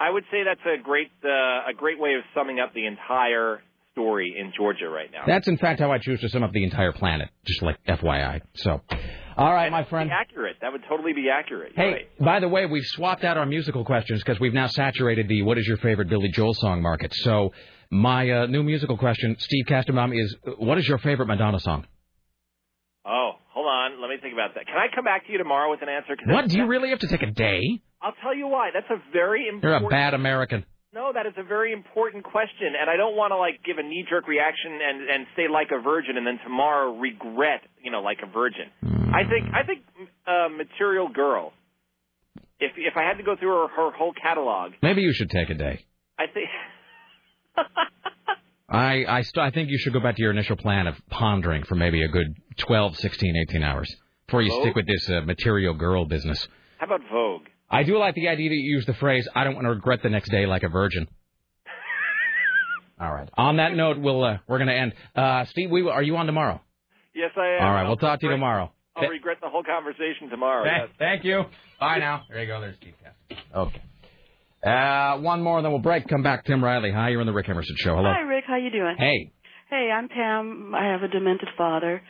I 0.00 0.10
would 0.10 0.24
say 0.30 0.38
that's 0.44 0.60
a 0.66 0.82
great 0.82 1.10
uh, 1.24 1.70
a 1.70 1.74
great 1.76 1.98
way 1.98 2.14
of 2.14 2.22
summing 2.34 2.60
up 2.60 2.74
the 2.74 2.86
entire 2.86 3.60
story 3.98 4.34
in 4.38 4.52
Georgia 4.56 4.88
right 4.88 5.10
now. 5.10 5.24
That's 5.26 5.48
in 5.48 5.58
fact 5.58 5.80
how 5.80 5.90
I 5.90 5.98
choose 5.98 6.20
to 6.20 6.28
sum 6.28 6.42
up 6.44 6.52
the 6.52 6.62
entire 6.64 6.92
planet. 6.92 7.28
Just 7.46 7.62
like 7.62 7.76
FYI. 7.86 8.40
So, 8.54 8.80
all 9.36 9.52
right, 9.52 9.70
my 9.72 9.84
friend. 9.84 10.10
Accurate. 10.12 10.56
That 10.60 10.72
would 10.72 10.82
totally 10.88 11.12
be 11.12 11.26
accurate. 11.32 11.72
You're 11.76 11.86
Hey, 11.86 11.92
right. 11.92 12.18
by 12.18 12.40
the 12.40 12.48
way, 12.48 12.66
we've 12.66 12.84
swapped 12.86 13.24
out 13.24 13.36
our 13.36 13.46
musical 13.46 13.84
questions 13.84 14.22
because 14.22 14.38
we've 14.40 14.54
now 14.54 14.68
saturated 14.68 15.26
the 15.28 15.42
"What 15.42 15.58
is 15.58 15.66
your 15.66 15.78
favorite 15.78 16.08
Billy 16.08 16.28
Joel 16.28 16.54
song?" 16.54 16.80
market. 16.82 17.12
So, 17.14 17.52
my 17.90 18.30
uh, 18.30 18.46
new 18.46 18.62
musical 18.62 18.96
question, 18.96 19.36
Steve 19.38 19.64
Kastenbaum, 19.66 20.16
is 20.16 20.36
"What 20.58 20.78
is 20.78 20.86
your 20.86 20.98
favorite 20.98 21.26
Madonna 21.26 21.58
song?" 21.58 21.86
Oh, 23.04 23.32
hold 23.50 23.66
on. 23.66 24.00
Let 24.00 24.10
me 24.10 24.16
think 24.20 24.34
about 24.34 24.54
that. 24.54 24.66
Can 24.66 24.76
I 24.76 24.94
come 24.94 25.04
back 25.04 25.26
to 25.26 25.32
you 25.32 25.38
tomorrow 25.38 25.70
with 25.70 25.82
an 25.82 25.88
answer? 25.88 26.14
What 26.26 26.48
do 26.48 26.56
you 26.56 26.66
really 26.66 26.90
have 26.90 26.98
to 27.00 27.08
take 27.08 27.22
a 27.22 27.30
day? 27.30 27.80
I'll 28.02 28.14
tell 28.22 28.34
you 28.36 28.46
why. 28.48 28.70
That's 28.72 28.90
a 28.90 29.02
very 29.12 29.48
important. 29.48 29.80
You're 29.82 29.88
a 29.88 29.90
bad 29.90 30.14
American. 30.14 30.64
No, 30.98 31.12
that 31.14 31.26
is 31.26 31.34
a 31.36 31.44
very 31.44 31.72
important 31.72 32.24
question, 32.24 32.74
and 32.74 32.90
I 32.90 32.96
don't 32.96 33.14
want 33.14 33.30
to 33.30 33.36
like 33.36 33.62
give 33.64 33.78
a 33.78 33.84
knee-jerk 33.84 34.26
reaction 34.26 34.80
and 34.82 35.08
and 35.08 35.26
say 35.36 35.46
like 35.46 35.68
a 35.70 35.80
virgin, 35.80 36.16
and 36.16 36.26
then 36.26 36.40
tomorrow 36.42 36.92
regret, 36.98 37.60
you 37.80 37.92
know, 37.92 38.00
like 38.00 38.18
a 38.20 38.26
virgin. 38.26 38.66
I 38.82 39.22
think 39.22 39.46
I 39.54 39.62
think 39.64 39.84
uh, 40.26 40.48
Material 40.48 41.08
Girl. 41.08 41.52
If 42.58 42.72
if 42.76 42.96
I 42.96 43.04
had 43.04 43.16
to 43.18 43.22
go 43.22 43.36
through 43.36 43.48
her, 43.48 43.68
her 43.68 43.90
whole 43.92 44.12
catalog, 44.12 44.72
Maybe 44.82 45.02
you 45.02 45.12
should 45.12 45.30
take 45.30 45.50
a 45.50 45.54
day. 45.54 45.84
I 46.18 46.26
think 46.26 46.48
I 48.68 49.04
I, 49.08 49.22
st- 49.22 49.46
I 49.46 49.50
think 49.52 49.70
you 49.70 49.78
should 49.78 49.92
go 49.92 50.00
back 50.00 50.16
to 50.16 50.22
your 50.22 50.32
initial 50.32 50.56
plan 50.56 50.88
of 50.88 50.96
pondering 51.10 51.62
for 51.62 51.76
maybe 51.76 52.02
a 52.02 52.08
good 52.08 52.34
12, 52.56 52.96
16, 52.96 53.36
18 53.50 53.62
hours 53.62 53.94
before 54.26 54.42
you 54.42 54.50
Vogue? 54.50 54.62
stick 54.62 54.74
with 54.74 54.88
this 54.88 55.08
uh, 55.08 55.20
material 55.20 55.74
girl 55.74 56.06
business. 56.06 56.48
how 56.78 56.86
about 56.86 57.02
Vogue? 57.08 57.46
I 57.70 57.82
do 57.82 57.98
like 57.98 58.14
the 58.14 58.28
idea 58.28 58.48
that 58.48 58.54
you 58.56 58.76
use 58.76 58.86
the 58.86 58.94
phrase 58.94 59.28
"I 59.34 59.44
don't 59.44 59.54
want 59.54 59.66
to 59.66 59.70
regret 59.70 60.02
the 60.02 60.10
next 60.10 60.30
day 60.30 60.46
like 60.46 60.62
a 60.62 60.68
virgin." 60.68 61.06
All 63.00 63.12
right. 63.12 63.28
On 63.36 63.56
that 63.56 63.74
note, 63.74 63.98
we'll 63.98 64.24
uh, 64.24 64.38
we're 64.48 64.58
going 64.58 64.68
to 64.68 64.74
end. 64.74 64.94
Uh, 65.14 65.44
Steve, 65.46 65.70
we 65.70 65.88
are 65.88 66.02
you 66.02 66.16
on 66.16 66.26
tomorrow? 66.26 66.60
Yes, 67.14 67.30
I 67.36 67.56
am. 67.58 67.62
All 67.62 67.72
right, 67.72 67.82
I'll 67.82 67.88
we'll 67.88 67.96
talk 67.96 68.20
to 68.20 68.26
you 68.26 68.32
tomorrow. 68.32 68.72
I'll 68.96 69.08
regret 69.08 69.38
the 69.40 69.48
whole 69.48 69.62
conversation 69.62 70.28
tomorrow. 70.28 70.64
yes. 70.64 70.88
Thank 70.98 71.24
you. 71.24 71.44
Bye 71.78 71.98
now. 71.98 72.22
There 72.28 72.40
you 72.40 72.46
go. 72.48 72.60
There's 72.60 72.76
Steve 72.76 72.94
Cass. 73.02 73.38
Okay. 73.54 73.82
Uh, 74.64 75.18
one 75.20 75.40
more, 75.40 75.62
then 75.62 75.70
we'll 75.70 75.80
break. 75.80 76.08
Come 76.08 76.24
back, 76.24 76.44
Tim 76.44 76.62
Riley. 76.62 76.90
Hi, 76.90 77.10
you're 77.10 77.20
on 77.20 77.26
the 77.26 77.32
Rick 77.32 77.48
Emerson 77.48 77.76
Show. 77.78 77.94
Hello. 77.94 78.10
Hi, 78.12 78.22
Rick. 78.22 78.44
How 78.46 78.56
you 78.56 78.70
doing? 78.70 78.96
Hey. 78.98 79.32
Hey, 79.70 79.90
I'm 79.94 80.08
Pam. 80.08 80.74
I 80.74 80.86
have 80.92 81.02
a 81.02 81.08
demented 81.08 81.48
father. 81.56 82.02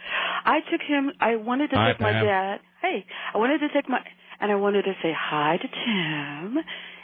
I 0.46 0.60
took 0.70 0.80
him. 0.80 1.10
I 1.20 1.36
wanted 1.36 1.68
to 1.70 1.76
Hi, 1.76 1.92
take 1.92 2.00
my 2.00 2.12
dad. 2.12 2.60
Hey, 2.80 3.04
I 3.34 3.38
wanted 3.38 3.58
to 3.58 3.68
take 3.74 3.88
my 3.88 3.98
and 4.40 4.50
I 4.52 4.54
wanted 4.56 4.82
to 4.82 4.92
say 5.02 5.12
hi 5.16 5.56
to 5.56 5.68
Tim, 5.68 6.58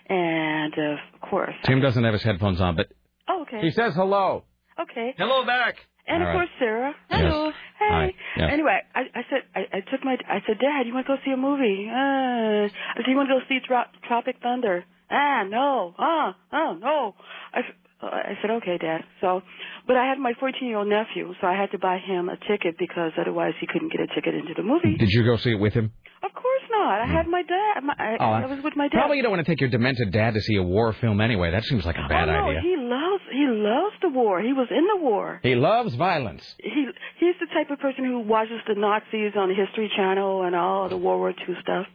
and 0.08 0.74
of 0.78 0.98
course. 1.20 1.54
Tim 1.64 1.80
doesn't 1.80 2.02
have 2.04 2.12
his 2.12 2.22
headphones 2.22 2.60
on, 2.60 2.76
but 2.76 2.88
Oh, 3.28 3.42
okay. 3.42 3.60
he 3.62 3.70
says 3.70 3.94
hello. 3.94 4.44
Okay. 4.80 5.14
Hello 5.16 5.44
back. 5.46 5.76
And 6.06 6.22
All 6.22 6.28
of 6.28 6.34
right. 6.34 6.40
course, 6.40 6.50
Sarah. 6.58 6.94
Yes. 7.10 7.20
Hello. 7.22 7.50
Hey. 7.78 7.88
Hi. 7.88 8.12
Yes. 8.36 8.50
Anyway, 8.52 8.78
I, 8.94 9.00
I 9.14 9.22
said 9.30 9.40
I, 9.54 9.60
I 9.78 9.80
took 9.90 10.04
my 10.04 10.16
I 10.28 10.40
said, 10.46 10.58
Dad, 10.58 10.86
you 10.86 10.92
want 10.92 11.06
to 11.06 11.16
go 11.16 11.22
see 11.24 11.30
a 11.32 11.36
movie? 11.38 11.88
Uh, 11.88 12.68
I 12.68 12.96
said, 12.96 13.04
you 13.08 13.16
want 13.16 13.28
to 13.30 13.34
go 13.36 13.40
see 13.48 13.60
Tro- 13.66 13.88
Tropic 14.06 14.36
Thunder? 14.42 14.84
Ah, 15.10 15.44
no. 15.48 15.94
Ah, 15.98 16.36
oh, 16.52 16.76
no. 16.78 17.14
I, 17.54 17.60
uh, 18.04 18.06
I 18.10 18.34
said, 18.42 18.50
okay, 18.60 18.76
Dad. 18.78 19.04
So, 19.22 19.40
but 19.86 19.96
I 19.96 20.04
had 20.06 20.18
my 20.18 20.32
14 20.38 20.68
year 20.68 20.76
old 20.78 20.88
nephew, 20.88 21.32
so 21.40 21.46
I 21.46 21.54
had 21.58 21.70
to 21.70 21.78
buy 21.78 21.96
him 21.98 22.28
a 22.28 22.36
ticket 22.36 22.76
because 22.78 23.12
otherwise 23.18 23.54
he 23.60 23.66
couldn't 23.66 23.90
get 23.92 24.00
a 24.02 24.08
ticket 24.14 24.34
into 24.34 24.52
the 24.54 24.62
movie. 24.62 24.96
Did 24.98 25.08
you 25.10 25.24
go 25.24 25.38
see 25.38 25.52
it 25.52 25.60
with 25.60 25.72
him? 25.72 25.92
Of 26.22 26.32
course 26.34 26.53
not. 26.78 27.00
I 27.00 27.06
hmm. 27.06 27.12
had 27.12 27.26
my 27.26 27.42
dad. 27.42 27.84
My, 27.84 27.94
I, 27.98 28.16
Oh, 28.20 28.30
I 28.30 28.46
was 28.46 28.62
with 28.62 28.76
my 28.76 28.88
dad. 28.88 28.98
Probably 28.98 29.16
you 29.18 29.22
don't 29.22 29.32
want 29.32 29.44
to 29.44 29.50
take 29.50 29.60
your 29.60 29.70
demented 29.70 30.12
dad 30.12 30.34
to 30.34 30.40
see 30.40 30.56
a 30.56 30.62
war 30.62 30.92
film 30.92 31.20
anyway. 31.20 31.50
That 31.50 31.64
seems 31.64 31.84
like 31.84 31.96
a 31.96 32.08
bad 32.08 32.28
oh, 32.28 32.32
no, 32.32 32.48
idea. 32.48 32.60
he 32.62 32.76
loves 32.76 33.22
he 33.30 33.46
loves 33.48 33.94
the 34.02 34.08
war. 34.08 34.40
He 34.40 34.52
was 34.52 34.68
in 34.70 34.86
the 34.86 35.02
war. 35.02 35.40
He 35.42 35.54
loves 35.54 35.94
violence. 35.94 36.44
he 36.58 36.86
he's 37.18 37.34
the 37.40 37.46
type 37.54 37.70
of 37.70 37.78
person 37.78 38.04
who 38.04 38.20
watches 38.20 38.60
the 38.66 38.74
Nazis 38.74 39.32
on 39.36 39.48
the 39.48 39.54
History 39.54 39.90
Channel 39.96 40.44
and 40.44 40.54
all 40.54 40.88
the 40.88 40.96
World 40.96 41.20
War 41.20 41.30
II 41.30 41.54
stuff. 41.62 41.86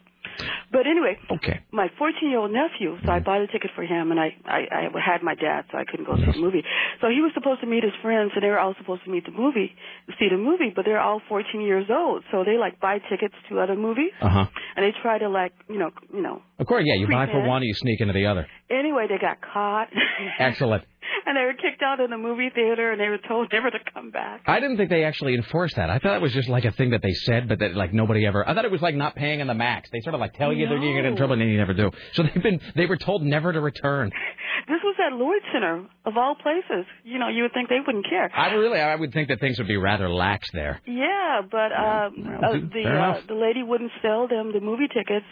But 0.71 0.87
anyway, 0.87 1.17
Okay. 1.31 1.59
my 1.71 1.87
14 1.97 2.29
year 2.29 2.39
old 2.39 2.51
nephew, 2.51 2.97
so 3.05 3.11
I 3.11 3.19
bought 3.19 3.41
a 3.41 3.47
ticket 3.47 3.71
for 3.75 3.83
him, 3.83 4.11
and 4.11 4.19
I, 4.19 4.35
I 4.45 4.59
I 4.93 5.01
had 5.03 5.23
my 5.23 5.35
dad, 5.35 5.65
so 5.71 5.77
I 5.77 5.85
couldn't 5.85 6.05
go 6.05 6.15
see 6.15 6.31
the 6.31 6.37
movie. 6.39 6.63
So 7.01 7.09
he 7.09 7.21
was 7.21 7.31
supposed 7.33 7.61
to 7.61 7.67
meet 7.67 7.83
his 7.83 7.93
friends, 8.01 8.31
and 8.35 8.43
they 8.43 8.49
were 8.49 8.59
all 8.59 8.75
supposed 8.77 9.03
to 9.05 9.09
meet 9.09 9.25
the 9.25 9.31
movie, 9.31 9.73
see 10.19 10.29
the 10.29 10.37
movie, 10.37 10.71
but 10.75 10.85
they're 10.85 10.99
all 11.01 11.21
14 11.27 11.61
years 11.61 11.87
old, 11.89 12.23
so 12.31 12.43
they 12.43 12.57
like 12.57 12.79
buy 12.79 12.99
tickets 13.09 13.35
to 13.49 13.59
other 13.59 13.75
movies, 13.75 14.11
Uh 14.21 14.29
huh. 14.29 14.45
and 14.75 14.85
they 14.85 14.93
try 15.01 15.17
to 15.17 15.29
like 15.29 15.53
you 15.67 15.79
know 15.79 15.91
you 16.13 16.21
know. 16.21 16.41
Of 16.59 16.67
course, 16.67 16.83
yeah. 16.85 16.95
You 16.95 17.07
buy 17.07 17.25
for 17.27 17.39
one, 17.41 17.61
and 17.63 17.67
you 17.67 17.73
sneak 17.73 17.99
into 18.01 18.13
the 18.13 18.25
other. 18.27 18.47
Anyway, 18.69 19.07
they 19.09 19.17
got 19.17 19.37
caught. 19.41 19.87
Excellent. 20.39 20.83
and 21.25 21.35
they 21.35 21.41
were 21.41 21.53
kicked 21.53 21.81
out 21.81 21.99
of 21.99 22.09
the 22.09 22.17
movie 22.17 22.49
theater, 22.53 22.91
and 22.91 22.99
they 23.01 23.07
were 23.09 23.17
told 23.17 23.49
never 23.53 23.69
to 23.71 23.79
come 23.93 24.11
back. 24.11 24.41
I 24.47 24.59
didn't 24.59 24.77
think 24.77 24.89
they 24.89 25.03
actually 25.03 25.35
enforced 25.35 25.75
that. 25.77 25.89
I 25.89 25.99
thought 25.99 26.15
it 26.15 26.21
was 26.21 26.33
just 26.33 26.49
like 26.49 26.65
a 26.65 26.71
thing 26.71 26.91
that 26.91 27.01
they 27.01 27.13
said, 27.13 27.47
but 27.47 27.59
that 27.59 27.75
like 27.75 27.93
nobody 27.93 28.25
ever. 28.25 28.47
I 28.47 28.53
thought 28.53 28.65
it 28.65 28.71
was 28.71 28.81
like 28.81 28.95
not 28.95 29.15
paying 29.15 29.39
in 29.39 29.47
the 29.47 29.53
max. 29.55 29.89
They 29.91 30.01
sort 30.01 30.13
of 30.15 30.21
like 30.21 30.33
tell 30.33 30.53
you 30.53 30.67
they're 30.67 30.79
going 30.79 30.95
to 30.95 31.01
get 31.01 31.05
in 31.09 31.17
trouble 31.17 31.33
and 31.33 31.41
then 31.41 31.49
you 31.49 31.57
never 31.57 31.73
do. 31.73 31.91
So 32.13 32.23
they've 32.23 32.43
been 32.43 32.59
they 32.75 32.85
were 32.85 32.97
told 32.97 33.23
never 33.23 33.51
to 33.53 33.61
return. 33.61 34.11
This 34.67 34.81
was 34.83 34.95
at 35.03 35.13
Lloyd 35.13 35.41
Center 35.51 35.87
of 36.05 36.17
all 36.17 36.35
places. 36.35 36.85
You 37.03 37.17
know, 37.17 37.27
you 37.29 37.41
would 37.43 37.53
think 37.53 37.69
they 37.69 37.79
wouldn't 37.83 38.05
care. 38.07 38.29
I 38.35 38.53
really 38.53 38.77
I 38.79 38.93
would 38.93 39.11
think 39.13 39.29
that 39.29 39.39
things 39.39 39.57
would 39.57 39.67
be 39.69 39.77
rather 39.77 40.09
lax 40.11 40.47
there. 40.53 40.79
Yeah, 40.85 41.41
but 41.49 41.71
uh, 41.71 42.09
uh, 42.09 42.53
the 42.71 42.83
uh, 42.85 43.21
the 43.27 43.33
lady 43.33 43.63
wouldn't 43.63 43.91
sell 44.03 44.27
them 44.27 44.51
the 44.53 44.59
movie 44.59 44.87
tickets 44.87 45.25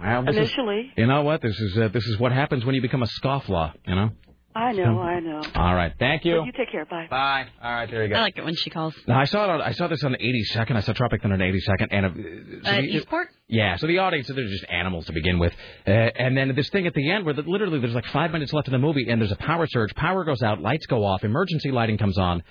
Well, 0.00 0.24
this 0.24 0.32
is- 0.32 0.36
initially. 0.38 0.92
you 0.96 1.06
know 1.06 1.22
what? 1.22 1.42
This 1.42 1.58
is 1.58 1.76
uh, 1.78 1.88
this 1.88 2.06
is 2.06 2.18
what 2.18 2.32
happens 2.32 2.64
when 2.64 2.74
you 2.74 2.82
become 2.82 3.02
a 3.02 3.06
scofflaw. 3.06 3.72
You 3.86 3.94
know. 3.94 4.10
I 4.54 4.72
know, 4.72 4.98
I 4.98 5.20
know. 5.20 5.40
All 5.54 5.72
right. 5.74 5.92
Thank 6.00 6.24
you. 6.24 6.38
But 6.38 6.46
you 6.46 6.52
take 6.52 6.72
care. 6.72 6.84
Bye. 6.84 7.06
Bye. 7.08 7.46
All 7.62 7.72
right. 7.72 7.88
There 7.88 8.02
you 8.02 8.08
go. 8.08 8.16
I 8.16 8.22
like 8.22 8.38
it 8.38 8.44
when 8.44 8.56
she 8.56 8.70
calls. 8.70 8.92
Now, 9.06 9.20
I 9.20 9.24
saw 9.24 9.44
it. 9.44 9.50
On, 9.50 9.60
I 9.62 9.70
saw 9.70 9.86
this 9.86 10.02
on 10.02 10.10
the 10.12 10.18
82nd. 10.18 10.74
I 10.74 10.80
saw 10.80 10.92
Tropic 10.94 11.22
Thunder 11.22 11.34
on 11.34 11.38
the 11.38 11.44
82nd, 11.44 11.86
and 11.92 12.06
uh, 12.06 12.64
so 12.64 12.70
Uh, 12.70 12.80
the- 12.80 12.86
Eastport? 12.88 13.28
Yeah, 13.46 13.76
so 13.76 13.86
the 13.86 13.98
audience, 13.98 14.26
they're 14.26 14.44
just 14.48 14.64
animals 14.68 15.06
to 15.06 15.12
begin 15.12 15.38
with. 15.38 15.52
Uh, 15.86 15.90
and 15.90 16.36
then 16.36 16.52
this 16.56 16.70
thing 16.70 16.88
at 16.88 16.94
the 16.94 17.08
end 17.08 17.24
where 17.24 17.34
the, 17.34 17.42
literally 17.42 17.78
there's 17.78 17.94
like 17.94 18.06
five 18.06 18.32
minutes 18.32 18.52
left 18.52 18.66
in 18.66 18.72
the 18.72 18.78
movie 18.80 19.08
and 19.08 19.20
there's 19.20 19.30
a 19.30 19.36
power 19.36 19.66
surge. 19.68 19.94
Power 19.94 20.24
goes 20.24 20.42
out, 20.42 20.60
lights 20.60 20.86
go 20.86 21.04
off, 21.04 21.22
emergency 21.22 21.70
lighting 21.70 21.96
comes 21.98 22.18
on. 22.18 22.42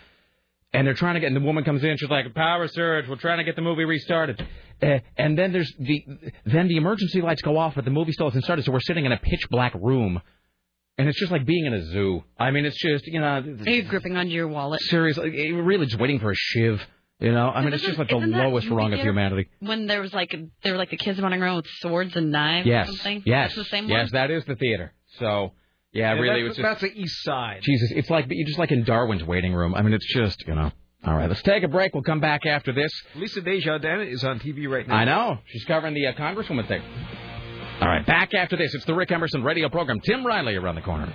And 0.73 0.85
they're 0.85 0.93
trying 0.93 1.13
to 1.15 1.19
get, 1.21 1.27
and 1.27 1.35
the 1.35 1.39
woman 1.41 1.63
comes 1.63 1.83
in, 1.83 1.95
she's 1.97 2.09
like, 2.09 2.33
power 2.35 2.67
surge, 2.67 3.07
we're 3.07 3.15
trying 3.15 3.37
to 3.37 3.43
get 3.45 3.55
the 3.55 3.61
movie 3.61 3.85
restarted. 3.85 4.45
Uh, 4.81 4.99
and 5.17 5.37
then 5.37 5.53
there's 5.53 5.73
the, 5.79 6.05
then 6.45 6.67
the 6.67 6.75
emergency 6.77 7.21
lights 7.21 7.41
go 7.41 7.57
off, 7.57 7.75
but 7.75 7.85
the 7.85 7.91
movie 7.91 8.11
still 8.11 8.27
hasn't 8.27 8.43
started, 8.43 8.65
so 8.65 8.71
we're 8.71 8.79
sitting 8.81 9.05
in 9.05 9.11
a 9.11 9.17
pitch 9.17 9.47
black 9.49 9.73
room. 9.75 10.21
And 10.97 11.07
it's 11.07 11.19
just 11.19 11.31
like 11.31 11.45
being 11.45 11.65
in 11.65 11.73
a 11.73 11.83
zoo. 11.85 12.23
I 12.37 12.51
mean, 12.51 12.65
it's 12.65 12.77
just, 12.77 13.05
you 13.07 13.21
know, 13.21 13.37
Are 13.65 13.69
you 13.69 13.83
gripping 13.83 14.17
onto 14.17 14.31
your 14.31 14.47
wallet? 14.47 14.81
seriously, 14.81 15.51
really 15.53 15.85
just 15.85 15.99
waiting 15.99 16.19
for 16.19 16.31
a 16.31 16.35
shiv. 16.35 16.81
You 17.19 17.31
know, 17.31 17.49
I 17.49 17.63
mean, 17.63 17.73
it's 17.73 17.83
just 17.83 17.97
like 17.97 18.09
the 18.09 18.17
lowest 18.17 18.67
rung 18.69 18.93
of 18.93 18.99
humanity. 18.99 19.49
When 19.59 19.87
there 19.87 20.01
was 20.01 20.13
like 20.13 20.35
there 20.63 20.73
were 20.73 20.77
like 20.77 20.91
the 20.91 20.97
kids 20.97 21.19
running 21.19 21.41
around 21.41 21.55
with 21.57 21.67
swords 21.79 22.15
and 22.15 22.31
knives 22.31 22.67
Yes, 22.67 22.87
or 22.89 22.91
something. 22.91 23.23
yes, 23.25 23.55
That's 23.55 23.67
the 23.69 23.75
same 23.75 23.87
yes, 23.89 24.11
one. 24.11 24.21
that 24.21 24.29
is 24.31 24.45
the 24.45 24.55
theater. 24.55 24.93
So, 25.19 25.53
yeah, 25.97 26.13
Yeah, 26.13 26.19
really, 26.19 26.41
it 26.41 26.43
that's, 26.43 26.49
was 26.49 26.57
just 26.57 26.81
that's 26.81 26.93
the 26.93 26.99
East 26.99 27.23
Side. 27.23 27.59
Jesus. 27.63 27.91
It's 27.95 28.09
like 28.09 28.25
you're 28.29 28.47
just 28.47 28.59
like 28.59 28.71
in 28.71 28.83
Darwin's 28.83 29.23
waiting 29.23 29.53
room. 29.53 29.75
I 29.75 29.81
mean, 29.81 29.93
it's 29.93 30.13
just 30.13 30.45
you 30.47 30.55
know. 30.55 30.71
All 31.05 31.15
right, 31.15 31.29
let's 31.29 31.41
take 31.43 31.63
a 31.63 31.67
break. 31.67 31.93
We'll 31.93 32.03
come 32.03 32.19
back 32.19 32.45
after 32.45 32.73
this. 32.73 32.91
Lisa 33.15 33.41
Desjardins 33.41 34.13
is 34.13 34.23
on 34.23 34.39
TV 34.39 34.67
right 34.67 34.87
now. 34.87 34.95
I 34.95 35.05
know 35.05 35.37
she's 35.45 35.63
covering 35.65 35.93
the 35.93 36.07
uh, 36.07 36.13
Congresswoman 36.13 36.67
thing. 36.67 36.81
All 37.81 37.87
right, 37.87 38.05
back 38.05 38.33
after 38.33 38.57
this. 38.57 38.73
It's 38.73 38.85
the 38.85 38.95
Rick 38.95 39.11
Emerson 39.11 39.43
radio 39.43 39.69
program. 39.69 39.99
Tim 40.01 40.25
Riley 40.25 40.55
around 40.55 40.75
the 40.75 40.81
corner. 40.81 41.13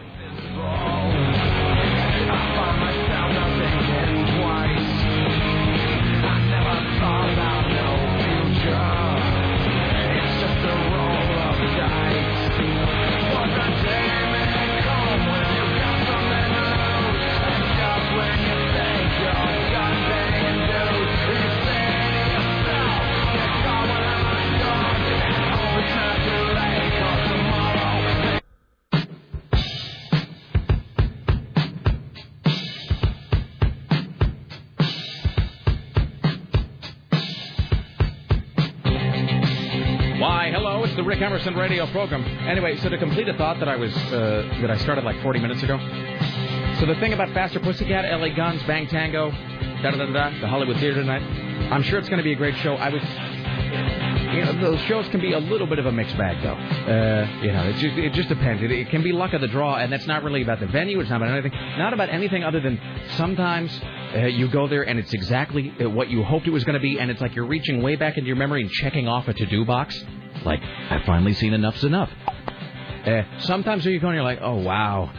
Emerson 41.22 41.54
radio 41.54 41.86
program. 41.92 42.24
Anyway, 42.48 42.76
so 42.78 42.88
to 42.88 42.98
complete 42.98 43.28
a 43.28 43.34
thought 43.34 43.60
that 43.60 43.68
I 43.68 43.76
was 43.76 43.94
uh, 43.96 44.58
that 44.60 44.70
I 44.70 44.76
started 44.78 45.04
like 45.04 45.22
40 45.22 45.38
minutes 45.38 45.62
ago. 45.62 45.78
So 46.80 46.86
the 46.86 46.96
thing 46.96 47.12
about 47.12 47.32
Faster 47.32 47.60
Pussycat, 47.60 48.20
LA 48.20 48.34
Guns, 48.34 48.60
Bang 48.64 48.88
Tango, 48.88 49.30
da 49.30 49.90
da 49.92 49.98
da 49.98 50.06
da, 50.06 50.40
the 50.40 50.48
Hollywood 50.48 50.78
Theater 50.78 50.96
tonight. 50.96 51.22
I'm 51.72 51.84
sure 51.84 52.00
it's 52.00 52.08
going 52.08 52.18
to 52.18 52.24
be 52.24 52.32
a 52.32 52.36
great 52.36 52.56
show. 52.56 52.74
I 52.74 52.88
was, 52.88 53.02
you 54.34 54.44
know, 54.44 54.60
those 54.60 54.80
shows 54.86 55.06
can 55.08 55.20
be 55.20 55.32
a 55.32 55.38
little 55.38 55.68
bit 55.68 55.78
of 55.78 55.86
a 55.86 55.92
mixed 55.92 56.18
bag 56.18 56.42
though. 56.42 56.54
Uh, 56.54 57.40
you 57.40 57.52
know, 57.52 57.68
it 57.68 57.74
just 57.74 57.96
it 57.96 58.12
just 58.14 58.28
depends. 58.28 58.60
It, 58.60 58.72
it 58.72 58.90
can 58.90 59.04
be 59.04 59.12
luck 59.12 59.32
of 59.32 59.40
the 59.40 59.48
draw, 59.48 59.76
and 59.76 59.92
that's 59.92 60.08
not 60.08 60.24
really 60.24 60.42
about 60.42 60.58
the 60.58 60.66
venue. 60.66 60.98
It's 60.98 61.10
not 61.10 61.22
about 61.22 61.30
anything. 61.30 61.52
Not 61.78 61.92
about 61.92 62.08
anything 62.08 62.42
other 62.42 62.58
than 62.58 62.80
sometimes 63.16 63.80
uh, 64.16 64.26
you 64.26 64.48
go 64.48 64.66
there 64.66 64.82
and 64.82 64.98
it's 64.98 65.12
exactly 65.12 65.72
uh, 65.80 65.88
what 65.88 66.10
you 66.10 66.24
hoped 66.24 66.48
it 66.48 66.50
was 66.50 66.64
going 66.64 66.74
to 66.74 66.80
be, 66.80 66.98
and 66.98 67.12
it's 67.12 67.20
like 67.20 67.36
you're 67.36 67.46
reaching 67.46 67.80
way 67.80 67.94
back 67.94 68.18
into 68.18 68.26
your 68.26 68.36
memory 68.36 68.62
and 68.62 68.70
checking 68.70 69.06
off 69.06 69.28
a 69.28 69.34
to-do 69.34 69.64
box. 69.64 70.02
Like 70.44 70.60
I've 70.90 71.04
finally 71.04 71.32
seen 71.34 71.52
enough's 71.54 71.84
enough. 71.84 72.10
Uh, 73.06 73.22
sometimes 73.40 73.84
you 73.84 73.98
go 73.98 74.08
and 74.08 74.14
you're 74.14 74.24
like, 74.24 74.38
oh 74.42 74.56
wow, 74.62 75.10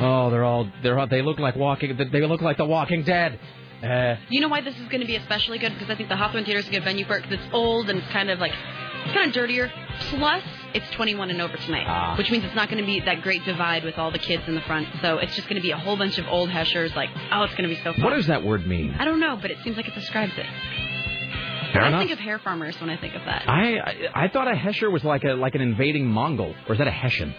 oh 0.00 0.30
they're 0.30 0.44
all 0.44 0.70
they're 0.82 0.98
all, 0.98 1.06
they 1.06 1.22
look 1.22 1.38
like 1.38 1.56
walking 1.56 1.96
they 1.96 2.26
look 2.26 2.40
like 2.42 2.56
the 2.58 2.64
Walking 2.66 3.02
Dead. 3.04 3.38
Uh, 3.82 4.14
You 4.28 4.40
know 4.40 4.48
why 4.48 4.60
this 4.60 4.76
is 4.76 4.86
going 4.88 5.00
to 5.00 5.06
be 5.06 5.16
especially 5.16 5.58
good? 5.58 5.72
Because 5.74 5.90
I 5.90 5.96
think 5.96 6.08
the 6.08 6.16
Hawthorne 6.16 6.44
Theater 6.44 6.60
is 6.60 6.68
a 6.68 6.70
good 6.70 6.84
venue 6.84 7.04
for 7.04 7.16
it 7.16 7.22
because 7.22 7.44
it's 7.44 7.54
old 7.54 7.90
and 7.90 7.98
it's 7.98 8.08
kind 8.12 8.30
of 8.30 8.38
like 8.38 8.52
it's 9.04 9.12
kind 9.12 9.26
of 9.26 9.32
dirtier. 9.34 9.72
Plus, 10.10 10.42
it's 10.74 10.88
21 10.92 11.30
and 11.30 11.40
over 11.42 11.56
tonight, 11.56 11.84
Ah. 11.88 12.14
which 12.16 12.30
means 12.30 12.44
it's 12.44 12.54
not 12.54 12.68
going 12.68 12.78
to 12.80 12.86
be 12.86 13.00
that 13.00 13.22
great 13.22 13.44
divide 13.44 13.82
with 13.82 13.98
all 13.98 14.12
the 14.12 14.18
kids 14.20 14.44
in 14.46 14.54
the 14.54 14.60
front. 14.60 14.86
So 15.02 15.18
it's 15.18 15.34
just 15.34 15.48
going 15.48 15.56
to 15.56 15.62
be 15.62 15.72
a 15.72 15.76
whole 15.76 15.96
bunch 15.96 16.18
of 16.18 16.26
old 16.28 16.50
heshers. 16.50 16.94
Like, 16.94 17.08
oh, 17.32 17.42
it's 17.42 17.54
going 17.54 17.68
to 17.68 17.74
be 17.74 17.80
so 17.82 17.92
fun. 17.92 18.02
what 18.04 18.10
does 18.14 18.28
that 18.28 18.44
word 18.44 18.64
mean? 18.66 18.94
I 18.98 19.04
don't 19.04 19.18
know, 19.18 19.36
but 19.42 19.50
it 19.50 19.58
seems 19.64 19.76
like 19.76 19.88
it 19.88 19.94
describes 19.96 20.32
it. 20.36 20.46
Fair 21.72 21.82
I 21.82 21.88
enough. 21.88 22.00
think 22.00 22.12
of 22.12 22.18
hair 22.18 22.38
farmers 22.38 22.78
when 22.80 22.90
I 22.90 22.96
think 22.96 23.14
of 23.14 23.22
that. 23.24 23.48
I, 23.48 23.76
I 23.78 24.24
I 24.24 24.28
thought 24.28 24.48
a 24.48 24.54
Hesher 24.54 24.90
was 24.90 25.04
like 25.04 25.24
a 25.24 25.32
like 25.34 25.54
an 25.54 25.60
invading 25.60 26.06
Mongol, 26.06 26.54
or 26.68 26.72
is 26.74 26.78
that 26.78 26.86
a 26.88 26.90
Hessian? 26.92 27.34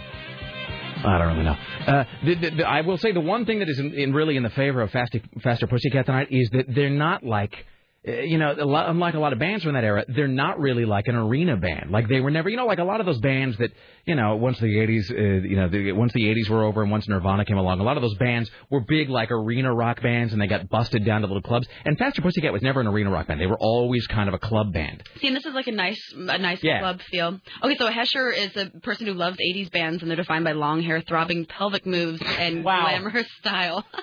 I 1.05 1.17
don't 1.17 1.27
really 1.27 1.43
know. 1.43 1.57
Uh, 1.85 2.03
the, 2.23 2.35
the, 2.35 2.49
the, 2.51 2.63
I 2.67 2.79
will 2.81 2.97
say 2.97 3.11
the 3.11 3.19
one 3.19 3.45
thing 3.45 3.59
that 3.59 3.67
is 3.67 3.77
in, 3.77 3.93
in 3.93 4.13
really 4.13 4.37
in 4.37 4.43
the 4.43 4.49
favor 4.51 4.81
of 4.81 4.89
Faster, 4.89 5.19
Faster 5.41 5.67
Pussycat 5.67 6.05
tonight 6.05 6.29
is 6.31 6.49
that 6.51 6.65
they're 6.73 6.89
not 6.89 7.23
like. 7.23 7.65
Uh, 8.07 8.11
You 8.11 8.37
know, 8.37 8.53
a 8.59 8.65
lot, 8.65 8.89
unlike 8.89 9.13
a 9.13 9.19
lot 9.19 9.33
of 9.33 9.39
bands 9.39 9.63
from 9.63 9.73
that 9.73 9.83
era, 9.83 10.05
they're 10.07 10.27
not 10.27 10.59
really 10.59 10.85
like 10.85 11.07
an 11.07 11.15
arena 11.15 11.55
band. 11.57 11.91
Like 11.91 12.07
they 12.09 12.19
were 12.19 12.31
never, 12.31 12.49
you 12.49 12.57
know, 12.57 12.65
like 12.65 12.79
a 12.79 12.83
lot 12.83 12.99
of 12.99 13.05
those 13.05 13.19
bands 13.19 13.57
that, 13.57 13.71
you 14.05 14.15
know, 14.15 14.35
once 14.35 14.59
the 14.59 14.65
'80s, 14.67 15.09
uh, 15.11 15.47
you 15.47 15.55
know, 15.55 15.69
the, 15.69 15.91
once 15.93 16.11
the 16.13 16.21
'80s 16.23 16.49
were 16.49 16.63
over 16.63 16.81
and 16.81 16.91
once 16.91 17.07
Nirvana 17.07 17.45
came 17.45 17.57
along, 17.57 17.79
a 17.79 17.83
lot 17.83 17.95
of 17.97 18.01
those 18.03 18.15
bands 18.15 18.49
were 18.69 18.81
big 18.81 19.09
like 19.09 19.31
arena 19.31 19.73
rock 19.73 20.01
bands, 20.01 20.33
and 20.33 20.41
they 20.41 20.47
got 20.47 20.67
busted 20.69 21.05
down 21.05 21.21
to 21.21 21.27
little 21.27 21.41
clubs. 21.41 21.67
And 21.85 21.97
Faster 21.97 22.21
Pussycat 22.21 22.51
was 22.51 22.61
never 22.61 22.81
an 22.81 22.87
arena 22.87 23.09
rock 23.09 23.27
band; 23.27 23.39
they 23.39 23.47
were 23.47 23.59
always 23.59 24.05
kind 24.07 24.27
of 24.27 24.33
a 24.33 24.39
club 24.39 24.73
band. 24.73 25.03
See, 25.21 25.27
and 25.27 25.35
this 25.35 25.45
is 25.45 25.53
like 25.53 25.67
a 25.67 25.71
nice, 25.71 26.01
a 26.15 26.37
nice 26.37 26.61
Yeah. 26.63 26.79
club 26.79 27.01
feel. 27.03 27.39
Okay, 27.63 27.77
so 27.77 27.87
hesher 27.87 28.29
is 28.31 28.55
a 28.57 28.69
person 28.81 29.07
who 29.07 29.13
loves 29.13 29.37
80s 29.37 29.71
bands, 29.71 30.01
and 30.01 30.09
they're 30.11 30.17
defined 30.17 30.43
by 30.43 30.51
long 30.51 30.81
hair, 30.81 31.01
throbbing 31.01 31.45
pelvic 31.45 31.85
moves, 31.85 32.21
and 32.21 32.63
glamorous 32.63 33.27
style. 33.39 33.85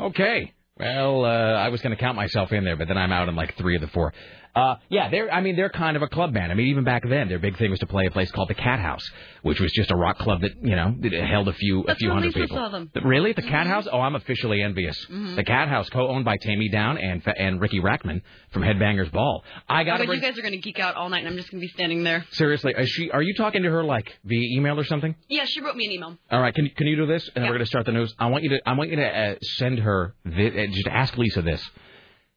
Okay. 0.00 0.52
Well, 0.78 1.24
uh, 1.24 1.28
I 1.28 1.68
was 1.70 1.80
going 1.80 1.94
to 1.94 2.00
count 2.00 2.14
myself 2.16 2.52
in 2.52 2.64
there, 2.64 2.76
but 2.76 2.86
then 2.86 2.96
I'm 2.96 3.10
out 3.10 3.28
in 3.28 3.34
like 3.34 3.56
three 3.56 3.74
of 3.74 3.80
the 3.80 3.88
four. 3.88 4.12
Uh, 4.58 4.76
yeah, 4.88 5.08
they're. 5.10 5.32
I 5.32 5.40
mean, 5.40 5.56
they're 5.56 5.68
kind 5.70 5.96
of 5.96 6.02
a 6.02 6.08
club 6.08 6.34
band. 6.34 6.50
I 6.50 6.54
mean, 6.54 6.66
even 6.68 6.84
back 6.84 7.02
then, 7.08 7.28
their 7.28 7.38
big 7.38 7.56
thing 7.58 7.70
was 7.70 7.78
to 7.80 7.86
play 7.86 8.06
a 8.06 8.10
place 8.10 8.30
called 8.30 8.48
the 8.48 8.54
Cat 8.54 8.80
House, 8.80 9.08
which 9.42 9.60
was 9.60 9.70
just 9.72 9.90
a 9.90 9.96
rock 9.96 10.18
club 10.18 10.40
that 10.40 10.52
you 10.62 10.74
know 10.74 10.94
held 11.26 11.48
a 11.48 11.52
few 11.52 11.82
a 11.82 11.86
That's 11.86 11.98
few 12.00 12.08
where 12.08 12.14
hundred 12.16 12.34
Lisa 12.34 12.38
people. 12.40 12.56
saw 12.56 12.68
them. 12.68 12.90
Really, 13.04 13.32
the 13.32 13.42
Cat 13.42 13.66
House? 13.66 13.86
Oh, 13.90 14.00
I'm 14.00 14.14
officially 14.16 14.62
envious. 14.62 14.96
Mhm. 15.10 15.36
The 15.36 15.44
Cat 15.44 15.68
House, 15.68 15.88
co-owned 15.90 16.24
by 16.24 16.36
Taime 16.38 16.70
Downe 16.72 16.98
and 16.98 17.22
and 17.36 17.60
Riki 17.60 17.80
Rachtman 17.80 18.22
from 18.50 18.62
Headbangers 18.62 19.12
Ball. 19.12 19.44
I 19.68 19.84
got 19.84 19.94
oh, 19.94 19.98
but 19.98 20.06
bring. 20.08 20.20
you 20.22 20.26
guys 20.28 20.38
are 20.38 20.42
going 20.42 20.52
to 20.52 20.58
geek 20.58 20.80
out 20.80 20.96
all 20.96 21.08
night, 21.08 21.20
and 21.20 21.28
I'm 21.28 21.36
just 21.36 21.50
going 21.50 21.60
to 21.60 21.64
be 21.66 21.72
standing 21.72 22.02
there. 22.02 22.24
Seriously, 22.32 22.74
is 22.76 22.88
she? 22.90 23.10
Are 23.10 23.22
you 23.22 23.34
talking 23.34 23.62
to 23.62 23.70
her 23.70 23.84
like 23.84 24.18
via 24.24 24.56
email 24.56 24.78
or 24.78 24.84
something? 24.84 25.14
Yeah, 25.28 25.44
she 25.46 25.60
wrote 25.60 25.76
me 25.76 25.86
an 25.86 25.92
email. 25.92 26.18
All 26.30 26.40
right, 26.40 26.54
can 26.54 26.64
you- 26.64 26.70
can 26.72 26.86
you 26.86 26.96
do 26.96 27.06
this? 27.06 27.28
And 27.34 27.44
then 27.44 27.50
we're 27.50 27.56
going 27.58 27.64
to 27.64 27.66
start 27.66 27.86
the 27.86 27.92
news. 27.92 28.12
I 28.18 28.26
want 28.26 28.42
you 28.44 28.50
to 28.50 28.60
I 28.68 28.72
want 28.72 28.90
you 28.90 28.96
to 28.96 29.06
uh, 29.06 29.34
send 29.42 29.78
her 29.80 30.14
thi- 30.24 30.62
uh, 30.62 30.66
just 30.72 30.88
ask 30.88 31.16
Lisa 31.16 31.42
this. 31.42 31.62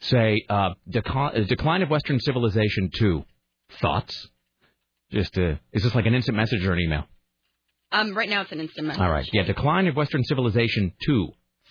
Say 0.02 0.44
uh, 0.50 0.72
decline, 0.90 1.42
uh, 1.42 1.46
decline 1.46 1.82
of 1.84 1.90
Western 1.90 2.20
civilization 2.20 2.90
two. 2.94 3.24
Thoughts? 3.82 4.30
Just 5.12 5.38
uh, 5.38 5.56
is 5.72 5.84
this 5.84 5.94
like 5.96 6.06
an 6.06 6.14
instant 6.16 6.38
message 6.38 6.66
or 6.66 6.74
an 6.74 6.80
email? 6.80 7.04
Um, 7.92 8.16
right 8.16 8.30
now 8.30 8.42
it's 8.42 8.52
an 8.52 8.60
instant 8.60 8.88
message. 8.88 9.02
All 9.02 9.12
right, 9.12 9.28
yeah, 9.34 9.44
decline 9.44 9.88
of 9.88 9.96
Western 9.96 10.24
civilization 10.24 10.94
two. 11.06 11.30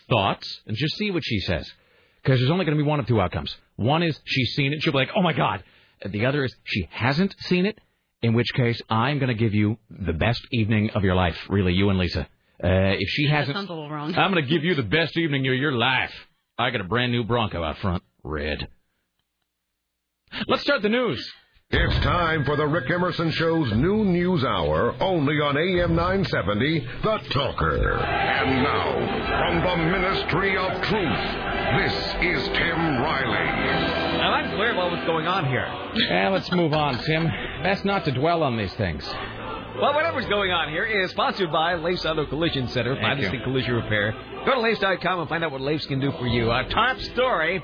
Thoughts? 0.08 0.60
And 0.66 0.76
just 0.76 0.96
see 0.96 1.10
what 1.10 1.22
she 1.24 1.40
says. 1.40 1.70
Because 2.22 2.38
there's 2.38 2.50
only 2.50 2.64
going 2.64 2.76
to 2.76 2.82
be 2.82 2.86
one 2.88 3.00
of 3.00 3.06
two 3.06 3.20
outcomes. 3.20 3.56
One 3.76 4.02
is 4.02 4.18
she's 4.24 4.54
seen 4.54 4.72
it, 4.72 4.82
she'll 4.82 4.92
be 4.92 4.98
like, 4.98 5.10
oh 5.16 5.22
my 5.22 5.32
god. 5.32 5.64
The 6.06 6.26
other 6.26 6.44
is 6.44 6.54
she 6.64 6.88
hasn't 6.90 7.34
seen 7.40 7.66
it, 7.66 7.78
in 8.22 8.34
which 8.34 8.52
case 8.54 8.80
I'm 8.88 9.18
going 9.18 9.28
to 9.28 9.34
give 9.34 9.54
you 9.54 9.78
the 9.90 10.12
best 10.12 10.40
evening 10.52 10.90
of 10.94 11.04
your 11.04 11.14
life, 11.14 11.36
really, 11.48 11.72
you 11.72 11.90
and 11.90 11.98
Lisa. 11.98 12.28
Uh, 12.62 12.96
if 12.98 13.08
she 13.08 13.26
hasn't, 13.26 13.56
sounds 13.56 13.70
a 13.70 13.72
little 13.72 13.90
wrong. 13.90 14.14
I'm 14.14 14.32
going 14.32 14.44
to 14.44 14.50
give 14.50 14.64
you 14.64 14.74
the 14.74 14.82
best 14.82 15.16
evening 15.16 15.46
of 15.46 15.54
your 15.54 15.72
life. 15.72 16.12
I 16.58 16.70
got 16.70 16.82
a 16.82 16.84
brand 16.84 17.12
new 17.12 17.24
Bronco 17.24 17.62
out 17.62 17.78
front, 17.78 18.02
red. 18.22 18.68
Let's 20.46 20.62
start 20.62 20.82
the 20.82 20.88
news. 20.88 21.32
It's 21.72 21.94
time 22.04 22.44
for 22.44 22.56
the 22.56 22.66
Rick 22.66 22.90
Emerson 22.90 23.30
Show's 23.30 23.70
new 23.72 24.04
news 24.04 24.44
hour, 24.44 24.92
only 25.00 25.34
on 25.36 25.56
AM 25.56 25.94
970, 25.94 26.80
The 27.04 27.18
Talker. 27.30 27.94
And 27.96 28.62
now, 28.64 29.62
from 29.62 29.62
the 29.62 29.76
Ministry 29.98 30.56
of 30.56 30.72
Truth, 30.82 31.20
this 31.78 31.94
is 32.42 32.48
Tim 32.48 32.76
Riley. 33.00 33.46
Now, 34.18 34.32
I'm 34.32 34.50
clear 34.56 34.72
about 34.72 34.90
what's 34.90 35.06
going 35.06 35.28
on 35.28 35.46
here. 35.46 35.66
Yeah, 36.08 36.30
let's 36.30 36.50
move 36.50 36.72
on, 36.72 36.98
Tim. 37.04 37.28
Best 37.62 37.84
not 37.84 38.04
to 38.06 38.10
dwell 38.12 38.42
on 38.42 38.56
these 38.56 38.74
things. 38.74 39.06
Well, 39.80 39.94
whatever's 39.94 40.26
going 40.26 40.50
on 40.50 40.70
here 40.70 40.84
is 40.84 41.12
sponsored 41.12 41.52
by 41.52 41.74
Lace 41.74 42.04
Auto 42.04 42.26
Collision 42.26 42.66
Center, 42.68 42.94
Thank 42.96 43.06
finest 43.06 43.32
you. 43.32 43.38
in 43.38 43.44
collision 43.44 43.74
repair. 43.76 44.12
Go 44.44 44.54
to 44.54 44.60
Lace.com 44.60 45.20
and 45.20 45.28
find 45.28 45.44
out 45.44 45.52
what 45.52 45.60
Lace 45.60 45.86
can 45.86 46.00
do 46.00 46.10
for 46.18 46.26
you. 46.26 46.50
Our 46.50 46.68
top 46.68 46.98
story, 46.98 47.62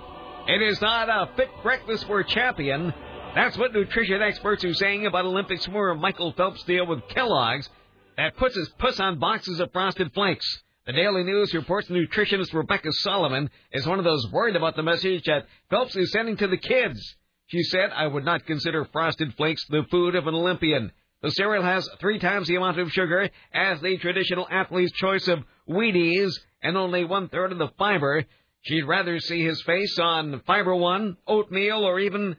it 0.48 0.62
is 0.62 0.80
not 0.80 1.08
a 1.08 1.34
fit 1.36 1.48
breakfast 1.62 2.06
for 2.06 2.20
a 2.20 2.24
champion. 2.24 2.94
That's 3.34 3.58
what 3.58 3.72
nutrition 3.72 4.22
experts 4.22 4.64
are 4.64 4.74
saying 4.74 5.06
about 5.06 5.24
Olympic 5.24 5.60
swimmer 5.60 5.94
Michael 5.94 6.32
Phelps' 6.32 6.62
deal 6.62 6.86
with 6.86 7.06
Kellogg's 7.08 7.68
that 8.16 8.36
puts 8.36 8.56
his 8.56 8.68
puss 8.78 8.98
on 9.00 9.18
boxes 9.18 9.60
of 9.60 9.72
Frosted 9.72 10.12
Flakes. 10.14 10.62
The 10.86 10.92
Daily 10.92 11.24
News 11.24 11.52
reports 11.52 11.88
nutritionist 11.88 12.54
Rebecca 12.54 12.92
Solomon 12.92 13.50
is 13.72 13.86
one 13.86 13.98
of 13.98 14.04
those 14.04 14.30
worried 14.30 14.56
about 14.56 14.76
the 14.76 14.82
message 14.82 15.24
that 15.24 15.46
Phelps 15.68 15.96
is 15.96 16.12
sending 16.12 16.36
to 16.36 16.46
the 16.46 16.56
kids. 16.56 17.16
She 17.48 17.62
said, 17.64 17.90
I 17.94 18.06
would 18.06 18.24
not 18.24 18.46
consider 18.46 18.84
Frosted 18.92 19.34
Flakes 19.34 19.66
the 19.68 19.84
food 19.90 20.14
of 20.14 20.26
an 20.26 20.34
Olympian. 20.34 20.92
The 21.22 21.32
cereal 21.32 21.64
has 21.64 21.88
three 21.98 22.20
times 22.20 22.46
the 22.46 22.54
amount 22.54 22.78
of 22.78 22.92
sugar 22.92 23.28
as 23.52 23.80
the 23.80 23.98
traditional 23.98 24.46
athlete's 24.50 24.92
choice 24.92 25.26
of 25.28 25.42
Wheaties 25.68 26.32
and 26.62 26.76
only 26.76 27.04
one 27.04 27.28
third 27.28 27.52
of 27.52 27.58
the 27.58 27.70
fiber. 27.76 28.24
She'd 28.66 28.82
rather 28.82 29.18
see 29.20 29.44
his 29.44 29.62
face 29.62 29.96
on 29.98 30.42
Fiber 30.46 30.74
One, 30.74 31.16
oatmeal, 31.26 31.84
or 31.84 32.00
even 32.00 32.36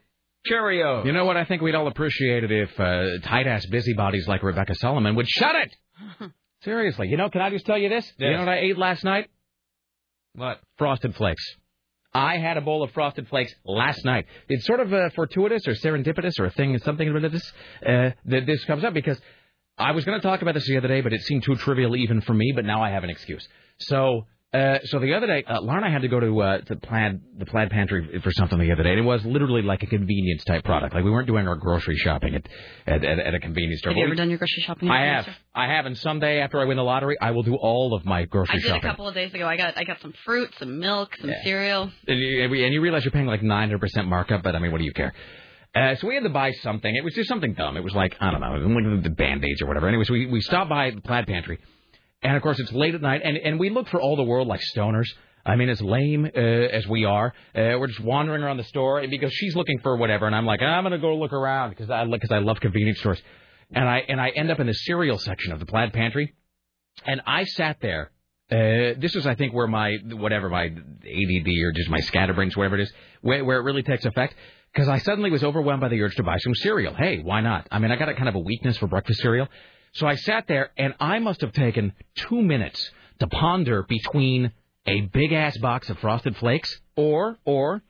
Cheerios. 0.49 1.05
You 1.05 1.13
know 1.13 1.23
what? 1.23 1.38
I 1.38 1.45
think 1.45 1.61
we'd 1.61 1.75
all 1.75 1.88
appreciate 1.88 2.43
it 2.43 2.51
if 2.51 2.80
uh, 2.80 3.19
tight 3.23 3.47
ass 3.47 3.65
busybodies 3.65 4.28
like 4.28 4.43
Rebecca 4.43 4.75
Solomon 4.75 5.15
would 5.15 5.28
shut 5.28 5.55
it. 5.55 6.32
Seriously. 6.63 7.07
You 7.07 7.15
know, 7.15 7.30
can 7.30 7.41
I 7.41 7.49
just 7.49 7.65
tell 7.65 7.78
you 7.78 7.88
this? 7.88 8.11
You 8.17 8.32
know 8.32 8.39
what 8.39 8.49
I 8.49 8.57
ate 8.57 8.78
last 8.78 9.05
night? 9.05 9.30
What? 10.36 10.59
Frosted 10.78 11.15
Flakes. 11.15 11.43
I 12.13 12.38
had 12.38 12.57
a 12.57 12.61
bowl 12.61 12.84
of 12.84 12.91
Frosted 12.91 13.30
Flakes 13.30 13.53
last 13.63 14.03
night. 14.03 14.25
It's 14.49 14.65
sort 14.65 14.82
of 14.82 14.91
uh, 14.91 15.09
fortuitous 15.15 15.67
or 15.67 15.75
serendipitous 15.75 16.39
or 16.39 16.45
a 16.45 16.51
thing, 16.51 16.78
something 16.80 17.07
about 17.07 17.32
this, 17.32 17.53
uh, 17.86 18.09
that 18.25 18.45
this 18.45 18.65
comes 18.65 18.84
up 18.84 18.93
because 18.93 19.19
I 19.78 19.91
was 19.91 20.03
going 20.03 20.19
to 20.19 20.28
talk 20.28 20.41
about 20.41 20.55
this 20.55 20.67
the 20.67 20.78
other 20.78 20.88
day, 20.88 21.01
but 21.01 21.13
it 21.13 21.21
seemed 21.21 21.43
too 21.43 21.55
trivial 21.55 21.95
even 21.95 22.21
for 22.21 22.34
me, 22.34 22.51
but 22.55 22.65
now 22.65 22.82
I 22.82 22.89
have 22.89 23.03
an 23.03 23.11
excuse. 23.11 23.47
So, 23.80 24.25
uh, 24.57 24.79
so 24.85 24.99
the 24.99 25.13
other 25.13 25.27
day, 25.27 25.43
uh, 25.47 25.61
Laura 25.61 25.77
and 25.77 25.85
I 25.85 25.89
had 25.91 26.01
to 26.01 26.07
go 26.07 26.19
to 26.19 26.41
uh, 26.41 26.57
the 26.67 26.75
plaid 26.77 27.21
the 27.37 27.45
plaid 27.45 27.69
pantry 27.69 28.19
for 28.23 28.31
something 28.31 28.57
the 28.59 28.71
other 28.71 28.83
day. 28.83 28.91
And 28.91 28.99
it 28.99 29.03
was 29.03 29.23
literally 29.25 29.61
like 29.61 29.83
a 29.83 29.85
convenience 29.85 30.43
type 30.45 30.63
product. 30.63 30.93
Like 30.93 31.03
we 31.03 31.11
weren't 31.11 31.27
doing 31.27 31.47
our 31.47 31.55
grocery 31.55 31.95
shopping 31.97 32.35
at 32.35 32.47
at, 32.85 33.03
at, 33.03 33.19
at 33.19 33.33
a 33.35 33.39
convenience 33.39 33.79
store. 33.81 33.91
Have 33.91 33.97
you 33.97 34.03
ever 34.03 34.11
we- 34.11 34.15
done 34.17 34.29
your 34.29 34.39
grocery 34.39 34.63
shopping? 34.63 34.89
I 34.89 35.05
have, 35.05 35.25
grocery 35.25 35.41
I 35.55 35.67
have, 35.75 35.85
and 35.85 35.97
someday 35.97 36.39
after 36.41 36.59
I 36.59 36.65
win 36.65 36.77
the 36.77 36.83
lottery, 36.83 37.17
I 37.21 37.31
will 37.31 37.43
do 37.43 37.55
all 37.55 37.93
of 37.95 38.05
my 38.05 38.25
grocery 38.25 38.55
I 38.55 38.57
did 38.57 38.67
shopping. 38.67 38.85
a 38.85 38.91
couple 38.91 39.07
of 39.07 39.13
days 39.13 39.33
ago. 39.33 39.47
I 39.47 39.57
got 39.57 39.77
I 39.77 39.83
got 39.83 40.01
some 40.01 40.13
fruit, 40.25 40.53
some 40.59 40.79
milk, 40.79 41.15
some 41.21 41.31
cereal. 41.43 41.91
And 42.07 42.19
you, 42.19 42.43
and 42.43 42.51
we- 42.51 42.63
and 42.63 42.73
you 42.73 42.81
realize 42.81 43.05
you're 43.05 43.11
paying 43.11 43.27
like 43.27 43.41
900% 43.41 44.05
markup, 44.07 44.43
but 44.43 44.55
I 44.55 44.59
mean, 44.59 44.71
what 44.71 44.79
do 44.79 44.85
you 44.85 44.93
care? 44.93 45.13
Uh, 45.75 45.93
so 45.95 46.07
we 46.07 46.15
had 46.15 46.23
to 46.23 46.29
buy 46.29 46.51
something. 46.63 46.95
It 46.95 47.03
was 47.03 47.13
just 47.13 47.29
something 47.29 47.53
dumb. 47.53 47.77
It 47.77 47.83
was 47.83 47.93
like, 47.93 48.15
I 48.19 48.31
don't 48.31 48.41
know, 48.41 48.53
like 48.53 49.03
the 49.03 49.09
Band-Aids 49.11 49.61
or 49.61 49.67
whatever. 49.67 49.87
Anyways, 49.87 50.09
we, 50.09 50.25
we 50.25 50.41
stopped 50.41 50.69
by 50.69 50.89
the 50.89 51.01
Plaid 51.01 51.27
Pantry. 51.27 51.59
And 52.24 52.36
of 52.36 52.41
course, 52.43 52.59
it's 52.59 52.72
late 52.72 52.95
at 52.95 53.01
night, 53.01 53.22
and, 53.24 53.38
and 53.38 53.59
we 53.59 53.70
look 53.70 53.88
for 53.89 54.01
all 54.01 54.15
the 54.15 54.24
world 54.24 54.47
like 54.47 54.61
stoners. 54.76 55.07
I 55.45 55.55
mean, 55.55 55.70
as 55.70 55.82
lame 55.82 56.26
uh, 56.26 56.39
as 56.39 56.86
we 56.88 57.05
are, 57.05 57.28
uh, 57.55 57.78
we're 57.80 57.88
just 57.88 58.01
wandering 58.01 58.43
around 58.43 58.57
the 58.57 58.65
store 58.65 59.05
because 59.07 59.32
she's 59.34 59.55
looking 59.55 59.80
for 59.80 59.95
whatever, 59.97 60.26
and 60.28 60.36
I'm 60.36 60.45
like, 60.45 60.61
I'm 60.61 60.84
gonna 60.84 60.97
go 60.97 61.15
look 61.15 61.34
around 61.34 61.70
because 61.72 61.89
I 61.89 62.05
because 62.05 62.32
I 62.32 62.39
love 62.39 62.59
convenience 62.59 62.99
stores, 62.99 63.22
and 63.72 63.88
I 63.88 64.03
and 64.09 64.20
I 64.20 64.30
end 64.30 64.51
up 64.51 64.59
in 64.59 64.68
the 64.68 64.74
cereal 64.74 65.18
section 65.18 65.53
of 65.53 65.59
the 65.59 65.65
Plaid 65.65 65.93
Pantry, 65.93 66.34
and 67.05 67.22
I 67.26 67.45
sat 67.45 67.78
there 67.82 68.11
Uh, 68.49 68.95
this 68.97 69.13
is, 69.15 69.28
I 69.28 69.36
think, 69.36 69.53
where 69.53 69.68
my 69.68 69.97
whatever 70.11 70.49
my 70.49 70.65
ADD 70.68 71.49
or 71.65 71.72
just 71.74 71.89
my 71.89 71.99
scatterbrains, 71.99 72.55
whatever 72.55 72.78
it 72.78 72.84
is, 72.84 72.93
where, 73.22 73.43
where 73.43 73.57
it 73.59 73.63
really 73.63 73.84
takes 73.84 74.05
effect. 74.05 74.36
Because 74.74 74.88
I 74.88 74.99
suddenly 74.99 75.32
was 75.32 75.43
overwhelmed 75.43 75.82
by 75.82 75.89
the 75.89 76.01
urge 76.01 76.15
to 76.15 76.24
buy 76.24 76.38
some 76.38 76.55
cereal. 76.55 76.93
Hey, 76.93 77.20
why 77.20 77.41
not? 77.41 77.68
I 77.72 77.80
mean, 77.80 77.91
I 77.91 77.97
got 77.97 78.09
a 78.09 78.13
kind 78.13 78.30
of 78.30 78.36
a 78.36 78.39
weakness 78.39 78.78
for 78.78 78.88
breakfast 78.88 79.22
cereal, 79.22 79.49
so 79.93 80.07
I 80.07 80.15
sat 80.15 80.47
there 80.47 80.71
and 80.77 80.93
I 80.99 81.19
must 81.19 81.41
have 81.41 81.53
taken 81.53 81.93
two 82.15 82.41
minutes 82.41 82.91
to 83.19 83.27
ponder 83.27 83.83
between 83.83 84.51
a 84.85 85.01
big 85.01 85.33
ass 85.33 85.57
box 85.57 85.89
of 85.89 85.99
Frosted 85.99 86.35
Flakes 86.38 86.79
or 86.95 87.38
or 87.45 87.81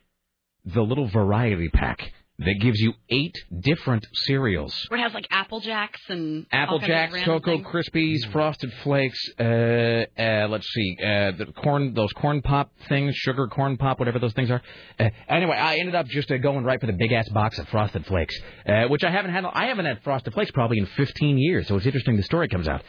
the 0.65 0.81
little 0.81 1.07
variety 1.07 1.69
pack 1.69 2.11
that 2.39 2.55
gives 2.61 2.79
you 2.79 2.93
eight 3.09 3.35
different 3.61 4.05
cereals. 4.13 4.73
Where 4.89 4.99
it 4.99 5.03
has 5.03 5.13
like 5.13 5.27
Apple 5.31 5.59
Jacks 5.59 5.99
and 6.07 6.45
all 6.53 6.59
Apple 6.59 6.79
kinds 6.79 6.83
of 6.83 6.87
Jacks, 6.95 7.13
random 7.13 7.39
Cocoa 7.39 7.51
things. 7.57 7.67
Krispies, 7.67 8.31
Frosted 8.31 8.71
Flakes. 8.83 9.19
Uh, 9.39 9.43
uh, 10.21 10.47
let's 10.47 10.67
see, 10.71 10.97
uh, 11.01 11.31
the 11.31 11.51
corn, 11.63 11.95
those 11.95 12.13
corn 12.13 12.43
pop 12.43 12.71
things, 12.89 13.15
sugar 13.15 13.47
corn 13.47 13.77
pop, 13.77 13.97
whatever 13.97 14.19
those 14.19 14.33
things 14.33 14.51
are. 14.51 14.61
Uh, 14.99 15.09
anyway, 15.27 15.57
I 15.57 15.77
ended 15.77 15.95
up 15.95 16.05
just 16.07 16.29
uh, 16.29 16.37
going 16.37 16.63
right 16.63 16.79
for 16.79 16.87
the 16.87 16.93
big 16.93 17.11
ass 17.11 17.27
box 17.29 17.57
of 17.57 17.67
Frosted 17.69 18.05
Flakes, 18.05 18.39
uh, 18.67 18.83
which 18.87 19.03
I 19.03 19.09
haven't 19.09 19.31
had. 19.31 19.43
I 19.45 19.65
haven't 19.65 19.85
had 19.85 20.03
Frosted 20.03 20.33
Flakes 20.33 20.51
probably 20.51 20.77
in 20.77 20.85
15 20.85 21.37
years. 21.39 21.67
So 21.67 21.75
it's 21.75 21.85
interesting 21.87 22.17
the 22.17 22.23
story 22.23 22.49
comes 22.49 22.67
out. 22.67 22.83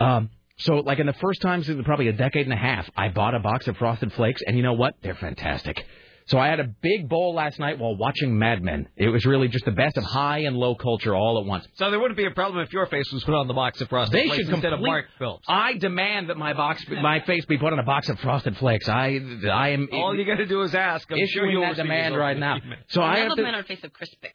Um, 0.00 0.30
so 0.58 0.74
like 0.76 0.98
in 0.98 1.06
the 1.06 1.14
first 1.14 1.40
times 1.40 1.68
in 1.68 1.82
probably 1.84 2.08
a 2.08 2.12
decade 2.12 2.44
and 2.44 2.52
a 2.52 2.56
half, 2.56 2.88
I 2.96 3.08
bought 3.08 3.34
a 3.34 3.40
box 3.40 3.68
of 3.68 3.76
Frosted 3.76 4.12
Flakes, 4.12 4.42
and 4.46 4.56
you 4.56 4.62
know 4.62 4.74
what? 4.74 4.94
They're 5.02 5.14
fantastic. 5.14 5.84
So 6.30 6.38
I 6.38 6.46
had 6.46 6.60
a 6.60 6.64
big 6.80 7.08
bowl 7.08 7.34
last 7.34 7.58
night 7.58 7.80
while 7.80 7.96
watching 7.96 8.38
Mad 8.38 8.62
Men. 8.62 8.88
It 8.96 9.08
was 9.08 9.26
really 9.26 9.48
just 9.48 9.64
the 9.64 9.72
best 9.72 9.96
of 9.96 10.04
high 10.04 10.38
and 10.40 10.56
low 10.56 10.76
culture 10.76 11.12
all 11.12 11.40
at 11.40 11.44
once. 11.44 11.66
So 11.74 11.90
there 11.90 11.98
wouldn't 11.98 12.16
be 12.16 12.24
a 12.24 12.30
problem 12.30 12.62
if 12.62 12.72
your 12.72 12.86
face 12.86 13.10
was 13.12 13.24
put 13.24 13.34
on 13.34 13.48
the 13.48 13.52
box 13.54 13.80
of 13.80 13.88
Frosted 13.88 14.16
They 14.16 14.28
Flakes 14.28 14.44
should 14.44 14.54
instead 14.54 14.72
of 14.72 14.80
Mark 14.80 15.06
Phillips. 15.18 15.44
I 15.48 15.72
demand 15.74 16.30
that 16.30 16.36
my 16.36 16.52
box, 16.52 16.84
my 16.88 17.18
face 17.26 17.44
be 17.46 17.58
put 17.58 17.72
on 17.72 17.80
a 17.80 17.82
box 17.82 18.08
of 18.08 18.20
Frosted 18.20 18.56
Flakes. 18.58 18.88
I, 18.88 19.18
I 19.52 19.70
am. 19.70 19.88
All 19.92 20.16
you 20.16 20.24
got 20.24 20.36
to 20.36 20.46
do 20.46 20.62
is 20.62 20.72
ask. 20.72 21.10
I'm 21.10 21.16
sure 21.18 21.24
issuing 21.24 21.50
you'll 21.50 21.62
that 21.62 21.70
receive 21.70 21.84
demand 21.86 22.16
right 22.16 22.38
now. 22.38 22.58
a 22.58 22.60
few 22.60 22.70
minutes. 22.70 22.86
So 22.94 23.02
I 23.02 23.14
I 23.14 23.18
have 23.18 23.28
love 23.30 23.36
to. 23.36 23.42
the 23.42 23.46
man 23.46 23.54
on 23.56 23.64
face 23.64 23.82
of 23.82 23.90
Crispix. 23.92 24.34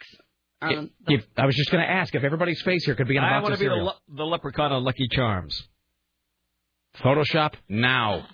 If, 0.64 0.78
Um, 0.78 0.90
if- 1.08 1.26
I 1.38 1.46
was 1.46 1.56
just 1.56 1.72
going 1.72 1.82
to 1.86 1.90
ask 1.90 2.14
if 2.14 2.24
everybody's 2.26 2.62
face 2.64 2.84
here 2.84 2.96
could 2.96 3.08
be 3.08 3.18
on 3.18 3.24
a 3.24 3.28
I 3.28 3.30
box 3.30 3.40
i 3.40 3.42
want 3.44 3.54
of 3.54 3.60
to 3.60 3.64
be 3.64 3.70
the, 3.70 3.74
cereal. 3.74 3.86
le- 3.86 4.16
the 4.18 4.26
leprechaun 4.26 4.74
on 4.74 4.84
Lucky 4.84 5.08
Charms. 5.10 5.66
Photoshop 7.02 7.54
now. 7.70 8.26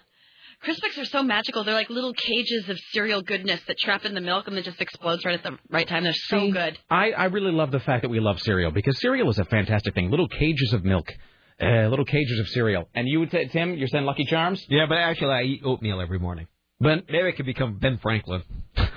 Crispix 0.66 0.97
are 1.01 1.05
so 1.05 1.24
magical. 1.24 1.64
They're 1.64 1.74
like 1.74 1.89
little 1.89 2.14
cages 2.14 2.70
of 2.70 2.78
cereal 2.91 3.22
goodness 3.22 3.59
that 3.68 3.78
trap 3.80 4.05
in 4.05 4.14
the 4.14 4.22
milk 4.22 4.47
and 4.47 4.55
then 4.55 4.64
just 4.64 4.80
explodes 4.82 5.26
right 5.26 5.34
at 5.36 5.43
the 5.43 5.57
right 5.70 5.88
time. 5.88 6.03
They're 6.03 6.14
so 6.14 6.39
See, 6.39 6.51
good. 6.51 6.78
I, 6.89 7.12
I 7.12 7.26
really 7.26 7.51
love 7.51 7.72
the 7.72 7.80
fact 7.80 8.03
that 8.03 8.09
we 8.09 8.20
love 8.20 8.39
cereal 8.41 8.72
because 8.72 8.99
cereal 8.99 9.30
is 9.30 9.39
a 9.39 9.45
fantastic 9.45 9.95
thing. 9.95 10.12
Little 10.12 10.28
cages 10.28 10.72
of 10.74 10.84
milk, 10.86 11.12
uh, 11.59 11.88
little 11.88 12.05
cages 12.05 12.39
of 12.39 12.47
cereal. 12.49 12.88
And 12.93 13.07
you, 13.07 13.26
t- 13.26 13.47
Tim, 13.51 13.74
you're 13.76 13.88
saying 13.88 14.05
Lucky 14.05 14.26
Charms? 14.26 14.64
Yeah, 14.70 14.86
but 14.88 14.97
actually, 14.99 15.34
I 15.34 15.41
eat 15.43 15.62
oatmeal 15.66 15.99
every 15.99 16.20
morning. 16.20 16.47
But 16.80 17.05
maybe 17.09 17.28
I 17.28 17.32
could 17.32 17.45
become 17.45 17.78
Ben 17.80 17.97
Franklin. 18.01 18.43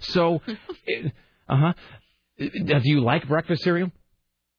So, 0.00 0.42
uh 1.48 1.56
huh. 1.56 1.72
Do 2.38 2.80
you 2.84 3.00
like 3.00 3.26
breakfast 3.28 3.62
cereal? 3.62 3.90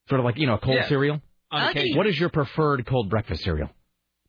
Sort 0.09 0.19
of 0.19 0.25
like 0.25 0.37
you 0.37 0.47
know, 0.47 0.55
a 0.55 0.59
cold 0.59 0.77
Yeah. 0.77 0.87
cereal. 0.87 1.21
On 1.51 1.61
Uh. 1.77 1.81
What 1.95 2.07
is 2.07 2.19
your 2.19 2.29
preferred 2.29 2.85
cold 2.85 3.09
breakfast 3.09 3.43
cereal? 3.43 3.69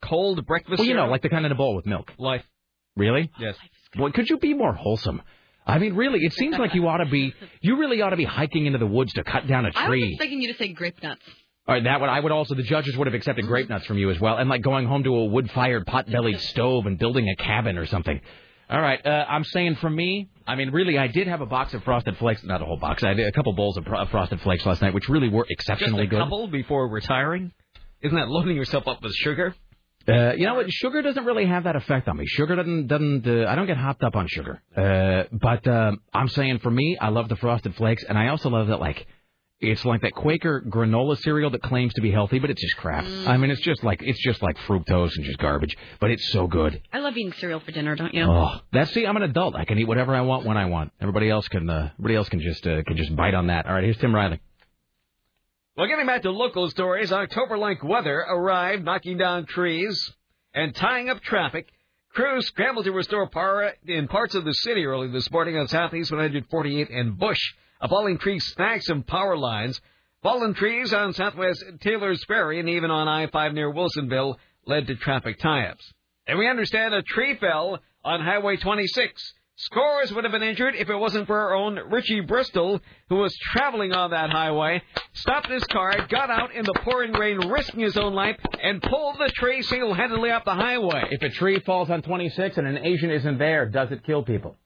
Cold 0.03 0.45
breakfast 0.47 0.79
Well, 0.79 0.89
you 0.89 0.95
know, 0.95 1.07
like 1.07 1.23
the 1.23 1.29
kind 1.29 1.45
in 1.47 1.53
a 1.53 1.55
bowl 1.55 1.75
with 1.77 1.87
milk. 1.87 2.13
Life. 2.19 2.43
Really? 2.97 3.31
Yes. 3.39 3.57
Boy, 3.95 4.11
could 4.11 4.29
you 4.31 4.39
be 4.39 4.55
more 4.55 4.73
wholesome? 4.73 5.23
I 5.67 5.79
mean, 5.79 5.95
really, 5.95 6.21
it 6.25 6.33
seems 6.33 6.59
like 6.59 6.75
you 6.75 6.89
ought 6.89 6.99
to 6.99 7.07
be. 7.07 7.35
You 7.61 7.77
really 7.79 8.01
ought 8.03 8.11
to 8.11 8.17
be 8.17 8.25
hiking 8.25 8.67
into 8.67 8.79
the 8.79 8.87
woods 8.87 9.13
to 9.15 9.25
cut 9.25 9.47
down 9.47 9.67
a 9.67 9.71
I 9.75 9.83
was 9.83 9.89
tree. 9.89 10.09
expecting 10.13 10.41
you 10.41 10.53
to 10.53 10.59
say 10.59 10.69
grape 10.69 11.03
nuts. 11.03 11.21
All 11.69 11.75
right, 11.75 11.85
that 11.85 12.01
would 12.01 12.09
I 12.09 12.19
would 12.19 12.33
also 12.33 12.55
the 12.55 12.63
judges 12.63 12.97
would 12.97 13.07
have 13.07 13.15
accepted 13.15 13.47
grape 13.47 13.69
nuts 13.69 13.85
from 13.87 13.99
you 13.99 14.11
as 14.11 14.19
well, 14.19 14.37
and 14.39 14.49
like 14.49 14.63
going 14.63 14.87
home 14.87 15.05
to 15.05 15.15
a 15.15 15.25
wood-fired, 15.27 15.87
pot-bellied 15.87 16.41
stove 16.41 16.87
and 16.87 16.99
building 16.99 17.29
a 17.29 17.37
cabin 17.37 17.79
or 17.79 17.87
something. 17.87 18.21
All 18.69 18.81
right, 18.81 19.05
uh, 19.05 19.27
I'm 19.29 19.45
saying 19.45 19.77
for 19.77 19.91
me, 19.91 20.29
I 20.47 20.55
mean, 20.57 20.71
really, 20.71 20.97
I 20.99 21.09
did 21.09 21.27
have 21.29 21.41
a 21.43 21.47
box 21.47 21.75
of 21.75 21.85
Frosted 21.85 22.17
Flakes, 22.17 22.43
not 22.45 22.63
a 22.63 22.65
whole 22.65 22.79
box. 22.79 23.05
I 23.05 23.15
did 23.15 23.27
a 23.29 23.33
couple 23.33 23.53
bowls 23.53 23.77
of 23.77 23.85
Pro- 23.85 24.07
Frosted 24.07 24.41
Flakes 24.41 24.65
last 24.65 24.81
night, 24.81 24.95
which 24.95 25.09
really 25.09 25.29
were 25.29 25.43
Just 25.45 25.51
exceptionally 25.53 26.05
a 26.05 26.07
good. 26.07 26.19
couple 26.21 26.47
before 26.49 26.89
retiring? 26.89 27.53
Isn't 28.01 28.17
that 28.17 28.29
loading 28.29 28.57
yourself 28.57 28.89
up 28.89 29.03
with 29.03 29.13
sugar? 29.15 29.55
Uh, 30.11 30.33
you 30.35 30.47
know 30.47 30.55
what? 30.55 30.71
Sugar 30.73 31.03
doesn't 31.03 31.25
really 31.25 31.47
have 31.47 31.65
that 31.65 31.77
effect 31.77 32.09
on 32.09 32.17
me. 32.17 32.27
Sugar 32.27 32.57
doesn't 32.57 32.87
doesn't. 32.87 33.27
Uh, 33.27 33.47
I 33.51 33.55
don't 33.55 33.67
get 33.67 33.77
hopped 33.77 34.03
up 34.03 34.17
on 34.17 34.27
sugar. 34.29 34.63
Uh, 34.77 35.25
but 35.33 35.67
um, 35.69 36.01
I'm 36.13 36.29
saying 36.29 36.59
for 36.61 36.71
me, 36.71 36.97
I 37.01 37.09
love 37.09 37.29
the 37.29 37.37
Frosted 37.37 37.75
Flakes, 37.77 38.05
and 38.09 38.19
I 38.19 38.29
also 38.29 38.51
love 38.51 38.69
that 38.69 38.81
like. 38.81 39.07
It's 39.63 39.85
like 39.85 40.01
that 40.01 40.15
Quaker 40.15 40.65
granola 40.67 41.19
cereal 41.19 41.51
that 41.51 41.61
claims 41.61 41.93
to 41.93 42.01
be 42.01 42.11
healthy, 42.11 42.39
but 42.39 42.49
it's 42.49 42.63
just 42.63 42.79
crap. 42.79 43.05
I 43.05 43.37
mean, 43.37 43.51
it's 43.51 43.61
just 43.61 43.85
like 43.85 44.01
it's 44.03 44.19
just 44.19 44.41
like 44.41 44.57
fructose 44.67 45.15
and 45.17 45.25
just 45.27 45.39
garbage, 45.39 45.77
but 46.01 46.11
it's 46.11 46.33
so 46.33 46.47
good. 46.47 46.81
I 46.91 47.01
love 47.01 47.15
eating 47.15 47.35
cereal 47.35 47.61
for 47.61 47.71
dinner, 47.71 47.95
don't 47.95 48.15
you? 48.15 48.25
Oh, 48.25 48.61
that's 48.73 48.91
see, 48.95 49.07
I'm 49.07 49.17
an 49.17 49.23
adult. 49.23 49.55
I 49.55 49.67
can 49.67 49.79
eat 49.79 49.87
whatever 49.87 50.15
I 50.15 50.23
want 50.23 50.47
when 50.47 50.57
I 50.57 50.65
want. 50.65 50.93
Everybody 50.99 51.29
else 51.29 51.47
can. 51.49 51.69
Uh, 51.69 51.91
everybody 51.99 52.17
else 52.17 52.31
can 52.31 52.41
just 52.41 52.67
uh, 52.67 52.83
can 52.85 52.97
just 52.97 53.15
bite 53.15 53.35
on 53.35 53.49
that. 53.49 53.67
All 53.67 53.75
right, 53.75 53.85
here's 53.85 53.99
Tim 53.99 54.15
Riley. 54.15 54.41
Well, 55.77 55.87
getting 55.87 56.07
back 56.07 56.23
to 56.23 56.33
local 56.33 56.69
stories, 56.69 57.13
October-like 57.13 57.85
weather 57.85 58.19
arrived, 58.29 58.85
knocking 58.85 59.17
down 59.17 59.47
trees 59.47 60.13
and 60.53 60.75
tying 60.75 61.09
up 61.09 61.21
traffic. 61.23 61.69
Crews 62.13 62.49
scrambled 62.49 62.87
to 62.87 62.93
restore 62.93 63.29
power 63.29 63.73
in 63.87 64.09
parts 64.09 64.35
of 64.35 64.45
the 64.45 64.53
city 64.53 64.85
early 64.85 65.09
this 65.09 65.31
morning 65.31 65.57
on 65.57 65.69
Southeast 65.69 66.11
148 66.11 66.91
and 66.91 67.17
Bush. 67.17 67.39
A 67.81 67.89
falling 67.89 68.19
tree 68.19 68.41
snagged 68.41 68.83
some 68.83 69.05
power 69.05 69.37
lines. 69.37 69.81
Fallen 70.25 70.55
trees 70.55 70.93
on 70.93 71.13
Southwest 71.13 71.65
Taylor's 71.81 72.25
Ferry 72.25 72.59
and 72.59 72.69
even 72.69 72.91
on 72.91 73.07
I-5 73.07 73.55
near 73.55 73.73
Wilsonville 73.73 74.39
led 74.67 74.89
to 74.89 74.97
traffic 74.97 75.39
tie-ups. 75.39 75.93
And 76.27 76.37
we 76.37 76.49
understand 76.49 76.95
a 76.95 77.03
tree 77.03 77.37
fell 77.37 77.79
on 78.05 78.21
Highway 78.21 78.57
26. 78.57 79.35
Scores 79.65 80.11
would 80.15 80.25
have 80.25 80.33
been 80.33 80.43
injured 80.43 80.75
if 80.75 80.89
it 80.89 80.97
wasn't 80.97 81.27
for 81.27 81.39
our 81.39 81.55
own 81.55 81.79
Richie 81.91 82.21
Bristol, 82.21 82.81
who 83.11 83.17
was 83.17 83.37
traveling 83.53 83.93
on 83.93 84.11
that 84.13 84.31
highway, 84.31 84.83
stopped 85.13 85.49
his 85.51 85.63
car, 85.65 86.07
got 86.09 86.31
out 86.31 86.55
in 86.55 86.65
the 86.65 86.73
pouring 86.83 87.13
rain, 87.13 87.47
risking 87.49 87.81
his 87.81 87.97
own 87.99 88.15
life, 88.15 88.39
and 88.63 88.81
pulled 88.81 89.19
the 89.19 89.31
tree 89.35 89.61
single-handedly 89.61 90.31
off 90.31 90.47
the 90.47 90.55
highway. 90.55 91.03
If 91.11 91.21
a 91.21 91.29
tree 91.29 91.61
falls 91.61 91.91
on 91.91 92.01
26 92.01 92.57
and 92.57 92.67
an 92.67 92.79
Asian 92.87 93.11
isn't 93.11 93.37
there, 93.37 93.67
does 93.67 93.91
it 93.93 94.03
kill 94.05 94.23
people? 94.23 94.57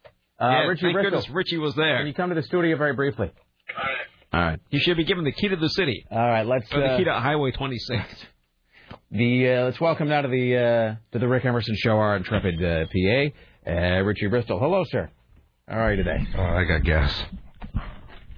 Uh, 0.41 0.47
Yeah, 0.51 0.59
Richie 0.67 0.83
thank 0.83 0.95
Bristol. 0.95 1.11
goodness 1.11 1.31
Richie 1.31 1.59
was 1.59 1.75
there. 1.75 1.99
Can 1.99 2.07
you 2.07 2.15
come 2.15 2.29
to 2.29 2.37
the 2.37 2.43
studio 2.45 2.77
very 2.77 2.95
briefly? 2.95 3.33
All 4.33 4.41
right. 4.41 4.61
He 4.69 4.79
should 4.79 4.97
be 4.97 5.05
given 5.05 5.25
the 5.25 5.33
key 5.33 5.49
to 5.49 5.57
the 5.57 5.71
city. 5.71 6.07
All 6.09 6.19
right, 6.19 6.47
let's. 6.47 6.73
Or 6.73 6.79
the 6.81 6.87
uh, 6.87 6.99
key 6.99 7.05
to 7.05 7.13
Highway 7.15 7.51
26. 7.51 8.01
The 9.11 9.49
uh, 9.49 9.65
let's 9.65 9.81
welcome 9.81 10.09
now 10.09 10.23
to 10.23 10.29
the 10.29 10.57
uh, 10.57 10.95
to 11.13 11.19
the 11.19 11.29
Rick 11.29 11.45
Emerson 11.45 11.75
Show, 11.77 11.93
our 11.99 12.17
intrepid 12.17 12.63
uh, 12.65 12.87
PA, 12.87 13.37
uh, 13.67 13.71
Richie 14.03 14.27
Bristol. 14.29 14.59
Hello, 14.59 14.85
sir. 14.89 15.11
How 15.69 15.79
are 15.81 15.95
you 15.95 16.03
today? 16.03 16.27
Oh, 16.37 16.43
I 16.43 16.65
got 16.65 16.83
gas. 16.85 17.25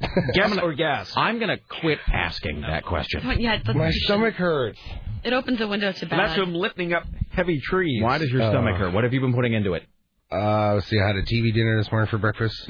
gas 0.35 0.57
or 0.63 0.75
gas? 0.75 1.13
I'm 1.17 1.39
gonna 1.39 1.59
quit 1.81 1.99
asking 2.13 2.61
that 2.63 2.85
question. 2.85 3.23
Come 3.23 3.39
yeah, 3.41 3.59
My 3.75 3.91
stomach 3.91 4.35
hurts. 4.35 4.79
It 5.25 5.33
opens 5.33 5.61
a 5.61 5.67
window 5.67 5.91
to 5.93 6.07
bad. 6.07 6.19
That's 6.19 6.39
from 6.39 6.55
lifting 6.55 6.93
up 6.93 7.05
heavy 7.31 7.61
trees. 7.61 8.03
Why 8.03 8.19
does 8.19 8.31
your 8.31 8.43
Uh, 8.43 8.51
stomach 8.51 8.77
hurt? 8.77 8.93
What 8.93 9.05
have 9.05 9.13
you 9.13 9.21
been 9.21 9.35
putting 9.35 9.55
into 9.55 9.73
it? 9.75 9.83
Uh, 10.31 10.75
let's 10.75 10.87
see. 10.87 10.99
I 11.01 11.07
had 11.07 11.17
a 11.17 11.23
TV 11.23 11.53
dinner 11.53 11.77
this 11.79 11.91
morning 11.91 12.09
for 12.09 12.19
breakfast. 12.19 12.69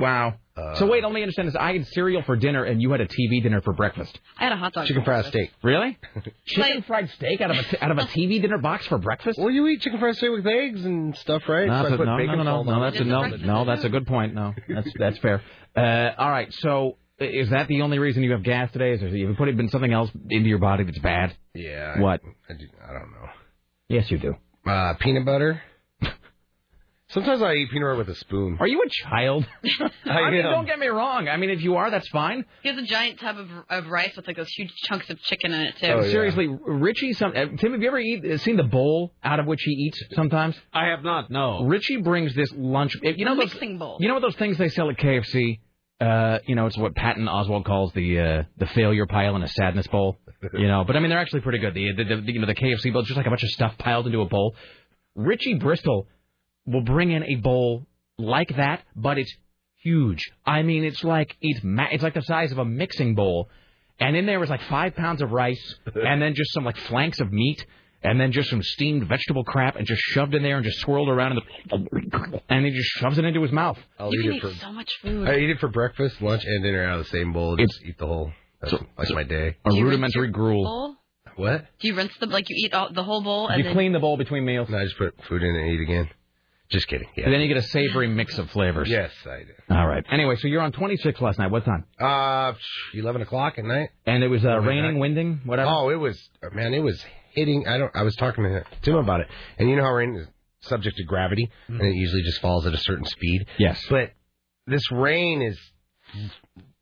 Wow. 0.00 0.34
so 0.76 0.86
wait, 0.86 1.02
let 1.02 1.12
me 1.12 1.22
understand 1.22 1.48
this. 1.48 1.56
I 1.58 1.74
had 1.76 1.86
cereal 1.88 2.22
for 2.22 2.34
dinner, 2.36 2.64
and 2.64 2.80
you 2.80 2.90
had 2.92 3.00
a 3.02 3.06
TV 3.06 3.42
dinner 3.42 3.60
for 3.60 3.72
breakfast. 3.74 4.18
I 4.38 4.44
had 4.44 4.52
a 4.52 4.56
hot 4.56 4.72
dog. 4.72 4.86
Chicken 4.86 5.04
fried 5.04 5.26
steak. 5.26 5.52
Really? 5.62 5.98
Chicken 6.46 6.82
fried 6.82 7.10
steak 7.10 7.40
out 7.40 7.50
of 7.50 7.58
a 7.58 7.62
t- 7.62 7.76
out 7.80 7.90
of 7.90 7.98
a 7.98 8.02
TV 8.16 8.40
dinner 8.40 8.58
box 8.58 8.86
for 8.86 8.98
breakfast? 8.98 9.38
Well, 9.38 9.50
you 9.50 9.66
eat 9.66 9.82
chicken 9.82 9.98
fried 10.00 10.16
steak 10.16 10.30
with 10.30 10.46
eggs 10.46 10.84
and 10.84 11.16
stuff, 11.16 11.42
right? 11.48 11.66
No, 11.68 11.82
So 11.82 11.90
that's 11.90 12.00
a- 12.00 12.04
no, 12.04 12.16
no, 12.16 12.36
no, 12.36 12.42
no, 12.42 12.62
no, 12.62 12.82
that's 12.82 13.00
a, 13.00 13.04
no, 13.04 13.22
no, 13.26 13.64
that's 13.66 13.84
a 13.84 13.88
good 13.90 14.06
point. 14.06 14.34
No, 14.34 14.54
that's 14.68 14.88
that's 14.98 15.18
fair. 15.18 15.42
Uh, 15.76 16.12
all 16.16 16.30
right, 16.30 16.52
so 16.54 16.96
is 17.18 17.50
that 17.50 17.68
the 17.68 17.82
only 17.82 17.98
reason 17.98 18.22
you 18.22 18.32
have 18.32 18.42
gas 18.42 18.70
today? 18.72 18.92
Is 18.92 19.00
there, 19.00 19.08
you 19.10 19.34
put 19.36 19.48
it 19.48 19.58
in 19.60 19.68
something 19.68 19.92
else 19.92 20.10
into 20.30 20.48
your 20.48 20.58
body 20.58 20.84
that's 20.84 20.98
bad? 21.00 21.34
Yeah. 21.54 21.94
I- 21.96 22.00
What? 22.00 22.20
I, 22.48 22.54
do- 22.54 22.66
I 22.82 22.92
don't 22.92 23.10
know. 23.10 23.28
Yes, 23.88 24.10
you 24.10 24.18
do. 24.18 24.34
Uh, 24.66 24.94
peanut 25.00 25.24
butter. 25.26 25.60
Sometimes 27.10 27.40
I 27.40 27.52
eat 27.54 27.70
peanut 27.70 27.86
butter 27.86 27.96
with 27.98 28.08
a 28.08 28.16
spoon. 28.16 28.56
Are 28.58 28.66
you 28.66 28.82
a 28.82 28.88
child? 28.88 29.46
I 30.06 30.30
mean, 30.30 30.40
am. 30.40 30.50
don't 30.50 30.66
get 30.66 30.80
me 30.80 30.88
wrong. 30.88 31.28
I 31.28 31.36
mean, 31.36 31.50
if 31.50 31.62
you 31.62 31.76
are, 31.76 31.88
that's 31.88 32.08
fine. 32.08 32.44
He 32.62 32.68
has 32.68 32.76
a 32.76 32.82
giant 32.82 33.20
tub 33.20 33.38
of, 33.38 33.48
of 33.70 33.86
rice 33.86 34.16
with 34.16 34.26
like 34.26 34.36
those 34.36 34.48
huge 34.48 34.72
chunks 34.88 35.08
of 35.08 35.20
chicken 35.22 35.52
in 35.52 35.60
it 35.60 35.76
too. 35.76 35.86
Oh, 35.86 36.00
yeah. 36.00 36.10
Seriously, 36.10 36.48
Richie. 36.48 37.12
Some 37.12 37.30
uh, 37.30 37.46
Tim, 37.58 37.72
have 37.72 37.80
you 37.80 37.86
ever 37.86 38.00
eat, 38.00 38.40
seen 38.40 38.56
the 38.56 38.64
bowl 38.64 39.12
out 39.22 39.38
of 39.38 39.46
which 39.46 39.62
he 39.62 39.70
eats 39.70 40.02
sometimes? 40.14 40.56
I 40.72 40.86
have 40.86 41.04
not, 41.04 41.30
no. 41.30 41.64
Richie 41.64 41.98
brings 41.98 42.34
this 42.34 42.52
lunch. 42.56 42.96
You 43.00 43.24
know 43.24 43.34
a 43.34 43.36
those, 43.36 43.52
mixing 43.52 43.78
bowl. 43.78 43.98
You 44.00 44.08
know 44.08 44.14
what 44.14 44.22
those 44.22 44.36
things 44.36 44.58
they 44.58 44.68
sell 44.68 44.90
at 44.90 44.96
KFC? 44.96 45.60
Uh, 46.00 46.40
you 46.46 46.56
know, 46.56 46.66
it's 46.66 46.76
what 46.76 46.94
Patton 46.96 47.26
Oswalt 47.26 47.64
calls 47.64 47.92
the 47.92 48.18
uh, 48.18 48.42
the 48.58 48.66
failure 48.66 49.06
pile 49.06 49.36
and 49.36 49.44
a 49.44 49.48
sadness 49.48 49.86
bowl. 49.86 50.18
You 50.52 50.68
know, 50.68 50.84
but 50.86 50.94
I 50.94 51.00
mean 51.00 51.08
they're 51.08 51.18
actually 51.18 51.40
pretty 51.40 51.58
good. 51.58 51.74
The, 51.74 51.92
the, 51.96 52.04
the 52.20 52.32
you 52.32 52.38
know 52.38 52.46
the 52.46 52.54
KFC 52.54 52.92
bowl, 52.92 53.02
just 53.02 53.16
like 53.16 53.26
a 53.26 53.30
bunch 53.30 53.42
of 53.42 53.48
stuff 53.48 53.76
piled 53.78 54.06
into 54.06 54.20
a 54.20 54.26
bowl. 54.26 54.54
Richie 55.16 55.54
Bristol 55.54 56.06
will 56.66 56.82
bring 56.82 57.10
in 57.12 57.22
a 57.24 57.36
bowl 57.36 57.86
like 58.18 58.56
that, 58.56 58.82
but 58.94 59.18
it's 59.18 59.34
huge. 59.82 60.22
I 60.44 60.62
mean, 60.62 60.84
it's 60.84 61.04
like 61.04 61.36
it's 61.40 61.60
ma- 61.62 61.88
it's 61.90 62.02
like 62.02 62.14
the 62.14 62.22
size 62.22 62.52
of 62.52 62.58
a 62.58 62.64
mixing 62.64 63.14
bowl, 63.14 63.48
and 64.00 64.16
in 64.16 64.26
there 64.26 64.40
was 64.40 64.50
like 64.50 64.62
five 64.62 64.94
pounds 64.96 65.22
of 65.22 65.30
rice, 65.32 65.74
and 65.94 66.20
then 66.20 66.34
just 66.34 66.52
some 66.52 66.64
like 66.64 66.76
flanks 66.76 67.20
of 67.20 67.32
meat, 67.32 67.64
and 68.02 68.20
then 68.20 68.32
just 68.32 68.50
some 68.50 68.62
steamed 68.62 69.06
vegetable 69.08 69.44
crap 69.44 69.76
and 69.76 69.86
just 69.86 70.00
shoved 70.02 70.34
in 70.34 70.42
there 70.42 70.56
and 70.56 70.64
just 70.64 70.78
swirled 70.80 71.08
around 71.08 71.32
in 71.32 71.38
the, 71.70 72.40
and 72.48 72.64
he 72.64 72.70
just 72.72 72.88
shoves 72.98 73.18
it 73.18 73.24
into 73.24 73.42
his 73.42 73.52
mouth. 73.52 73.78
I'll 73.98 74.12
you 74.14 74.20
eat 74.20 74.22
can 74.24 74.32
it 74.32 74.36
eat 74.36 74.42
for. 74.42 74.54
so 74.60 74.72
much 74.72 74.90
food. 75.02 75.28
I 75.28 75.36
eat 75.38 75.50
it 75.50 75.58
for 75.60 75.68
breakfast, 75.68 76.20
lunch, 76.22 76.42
and 76.44 76.62
dinner 76.62 76.84
out 76.84 76.98
of 76.98 77.04
the 77.06 77.10
same 77.10 77.32
bowl. 77.32 77.56
Just 77.56 77.80
eat 77.84 77.98
the 77.98 78.06
whole. 78.06 78.32
That's 78.60 78.72
like 78.98 79.10
my 79.10 79.22
day. 79.22 79.56
A 79.64 79.70
Do 79.70 79.76
you 79.76 79.82
rinse 79.84 79.90
rudimentary 79.90 80.30
gruel. 80.30 80.64
bowl? 80.64 80.96
What? 81.36 81.66
Do 81.80 81.88
you 81.88 81.94
rinse 81.94 82.12
the 82.18 82.26
like 82.26 82.48
you 82.48 82.56
eat 82.64 82.72
all, 82.72 82.90
the 82.92 83.02
whole 83.04 83.22
bowl 83.22 83.48
and 83.48 83.58
You 83.58 83.64
then 83.64 83.74
clean 83.74 83.92
the 83.92 83.98
bowl 84.00 84.16
between 84.16 84.44
meals. 84.46 84.68
No, 84.70 84.78
I 84.78 84.84
just 84.84 84.96
put 84.96 85.14
food 85.28 85.42
in 85.42 85.54
and 85.54 85.68
eat 85.70 85.82
again. 85.82 86.08
Just 86.68 86.88
kidding. 86.88 87.08
Yeah. 87.16 87.24
And 87.24 87.32
then 87.32 87.40
you 87.40 87.48
get 87.48 87.58
a 87.58 87.62
savory 87.62 88.08
mix 88.08 88.38
of 88.38 88.50
flavors. 88.50 88.88
Yes, 88.88 89.12
I 89.24 89.44
do. 89.44 89.74
All 89.74 89.86
right. 89.86 90.04
Anyway, 90.10 90.34
so 90.36 90.48
you're 90.48 90.62
on 90.62 90.72
26 90.72 91.20
last 91.20 91.38
night. 91.38 91.50
What 91.50 91.64
time? 91.64 91.84
Uh, 92.00 92.54
eleven 92.94 93.22
o'clock 93.22 93.54
at 93.58 93.64
night. 93.64 93.90
And 94.04 94.24
it 94.24 94.28
was 94.28 94.44
uh, 94.44 94.58
raining, 94.58 94.94
God. 94.94 95.00
winding, 95.00 95.40
whatever. 95.44 95.70
Oh, 95.70 95.90
it 95.90 95.96
was 95.96 96.18
man. 96.52 96.74
It 96.74 96.80
was 96.82 97.04
hitting. 97.34 97.66
I 97.68 97.78
don't. 97.78 97.94
I 97.94 98.02
was 98.02 98.16
talking 98.16 98.44
to 98.44 98.64
Tim 98.82 98.96
about 98.96 99.20
it, 99.20 99.28
and 99.58 99.70
you 99.70 99.76
know 99.76 99.84
how 99.84 99.92
rain 99.92 100.16
is 100.16 100.26
subject 100.62 100.96
to 100.96 101.04
gravity, 101.04 101.48
and 101.68 101.80
it 101.80 101.94
usually 101.94 102.22
just 102.22 102.40
falls 102.40 102.66
at 102.66 102.74
a 102.74 102.78
certain 102.78 103.04
speed. 103.04 103.46
Yes. 103.58 103.80
But 103.88 104.10
this 104.66 104.90
rain 104.90 105.42
is 105.42 105.58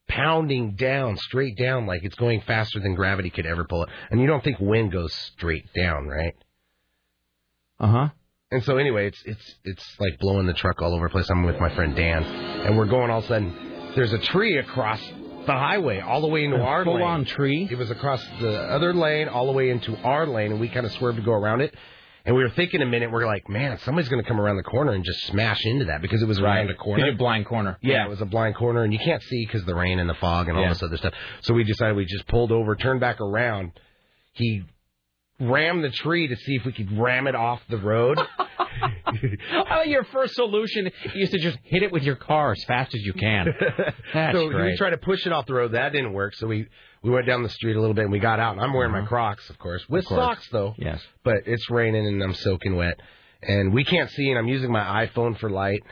pounding 0.08 0.76
down, 0.76 1.16
straight 1.18 1.56
down, 1.58 1.86
like 1.86 2.04
it's 2.04 2.14
going 2.14 2.40
faster 2.46 2.80
than 2.80 2.94
gravity 2.94 3.30
could 3.30 3.46
ever 3.46 3.64
pull 3.64 3.82
it. 3.82 3.88
And 4.10 4.20
you 4.20 4.26
don't 4.26 4.42
think 4.42 4.58
wind 4.60 4.92
goes 4.92 5.12
straight 5.14 5.66
down, 5.76 6.06
right? 6.06 6.34
Uh 7.80 7.86
huh. 7.88 8.08
And 8.54 8.62
so 8.64 8.76
anyway, 8.76 9.08
it's 9.08 9.20
it's 9.26 9.54
it's 9.64 9.84
like 9.98 10.18
blowing 10.20 10.46
the 10.46 10.52
truck 10.54 10.80
all 10.80 10.94
over 10.94 11.06
the 11.08 11.10
place. 11.12 11.28
I'm 11.28 11.42
with 11.42 11.58
my 11.58 11.74
friend 11.74 11.94
Dan, 11.96 12.22
and 12.22 12.76
we're 12.78 12.86
going. 12.86 13.10
All 13.10 13.18
of 13.18 13.24
a 13.24 13.28
sudden, 13.28 13.92
there's 13.96 14.12
a 14.12 14.18
tree 14.18 14.58
across 14.58 15.00
the 15.46 15.52
highway, 15.52 15.98
all 16.00 16.20
the 16.20 16.28
way 16.28 16.44
into 16.44 16.58
A 16.58 16.62
our 16.62 16.84
full-on 16.84 17.18
lane. 17.18 17.24
tree. 17.26 17.68
It 17.70 17.76
was 17.76 17.90
across 17.90 18.24
the 18.40 18.56
other 18.70 18.94
lane, 18.94 19.28
all 19.28 19.46
the 19.46 19.52
way 19.52 19.70
into 19.70 19.96
our 20.02 20.26
lane, 20.26 20.52
and 20.52 20.60
we 20.60 20.68
kind 20.68 20.86
of 20.86 20.92
swerved 20.92 21.16
to 21.18 21.24
go 21.24 21.32
around 21.32 21.62
it. 21.62 21.74
And 22.26 22.34
we 22.34 22.42
were 22.42 22.48
thinking 22.50 22.80
a 22.80 22.86
minute. 22.86 23.10
We're 23.12 23.26
like, 23.26 23.48
man, 23.50 23.76
somebody's 23.80 24.08
going 24.08 24.22
to 24.22 24.26
come 24.28 24.40
around 24.40 24.56
the 24.56 24.62
corner 24.62 24.92
and 24.92 25.04
just 25.04 25.26
smash 25.26 25.58
into 25.64 25.86
that 25.86 26.00
because 26.00 26.22
it 26.22 26.26
was 26.28 26.38
around 26.40 26.70
a 26.70 26.74
corner. 26.74 27.10
A 27.10 27.14
blind 27.14 27.44
corner. 27.44 27.76
Yeah, 27.82 28.06
it 28.06 28.08
was 28.08 28.22
a 28.22 28.24
blind 28.24 28.54
corner, 28.54 28.82
and 28.84 28.92
you 28.94 28.98
can't 28.98 29.22
see 29.22 29.44
because 29.44 29.64
the 29.66 29.74
rain 29.74 29.98
and 29.98 30.08
the 30.08 30.14
fog 30.14 30.48
and 30.48 30.56
all 30.56 30.62
Yeah. 30.62 30.70
this 30.70 30.82
other 30.82 30.96
stuff. 30.96 31.12
So 31.42 31.52
we 31.52 31.64
decided 31.64 31.96
we 31.96 32.06
just 32.06 32.26
pulled 32.28 32.50
over, 32.52 32.76
turned 32.76 33.00
back 33.00 33.20
around. 33.20 33.72
He 34.32 34.62
rammed 35.50 35.84
the 35.84 35.90
tree 35.90 36.28
to 36.28 36.36
see 36.36 36.56
if 36.56 36.64
we 36.64 36.72
could 36.72 36.96
ram 36.98 37.26
it 37.26 37.34
off 37.34 37.60
the 37.68 37.78
road. 37.78 38.18
Oh, 39.70 39.82
your 39.84 40.04
first 40.04 40.34
solution 40.34 40.90
is 41.14 41.30
to 41.30 41.38
just 41.38 41.58
hit 41.62 41.82
it 41.82 41.92
with 41.92 42.02
your 42.02 42.16
car 42.16 42.52
as 42.52 42.64
fast 42.64 42.94
as 42.94 43.02
you 43.02 43.12
can. 43.12 43.46
That's 44.14 44.36
so 44.36 44.48
we 44.48 44.52
great. 44.54 44.76
tried 44.78 44.90
to 44.90 44.98
push 44.98 45.24
it 45.26 45.32
off 45.32 45.46
the 45.46 45.54
road. 45.54 45.72
That 45.72 45.92
didn't 45.92 46.12
work. 46.12 46.34
So 46.34 46.46
we 46.46 46.66
we 47.02 47.10
went 47.10 47.26
down 47.26 47.42
the 47.42 47.48
street 47.48 47.76
a 47.76 47.80
little 47.80 47.94
bit 47.94 48.04
and 48.04 48.12
we 48.12 48.18
got 48.18 48.40
out. 48.40 48.52
And 48.52 48.60
I'm 48.60 48.72
wearing 48.72 48.92
my 48.92 49.02
Crocs, 49.02 49.48
of 49.50 49.58
course, 49.58 49.84
with 49.88 50.04
Uh-huh. 50.06 50.14
course. 50.16 50.36
socks 50.38 50.48
though. 50.50 50.74
Yes. 50.78 51.00
But 51.22 51.42
it's 51.46 51.70
raining 51.70 52.06
and 52.06 52.22
I'm 52.22 52.34
soaking 52.34 52.74
wet, 52.76 52.98
and 53.42 53.72
we 53.72 53.84
can't 53.84 54.10
see. 54.10 54.30
And 54.30 54.38
I'm 54.38 54.48
using 54.48 54.72
my 54.72 55.06
iPhone 55.06 55.38
for 55.38 55.48
light, 55.50 55.82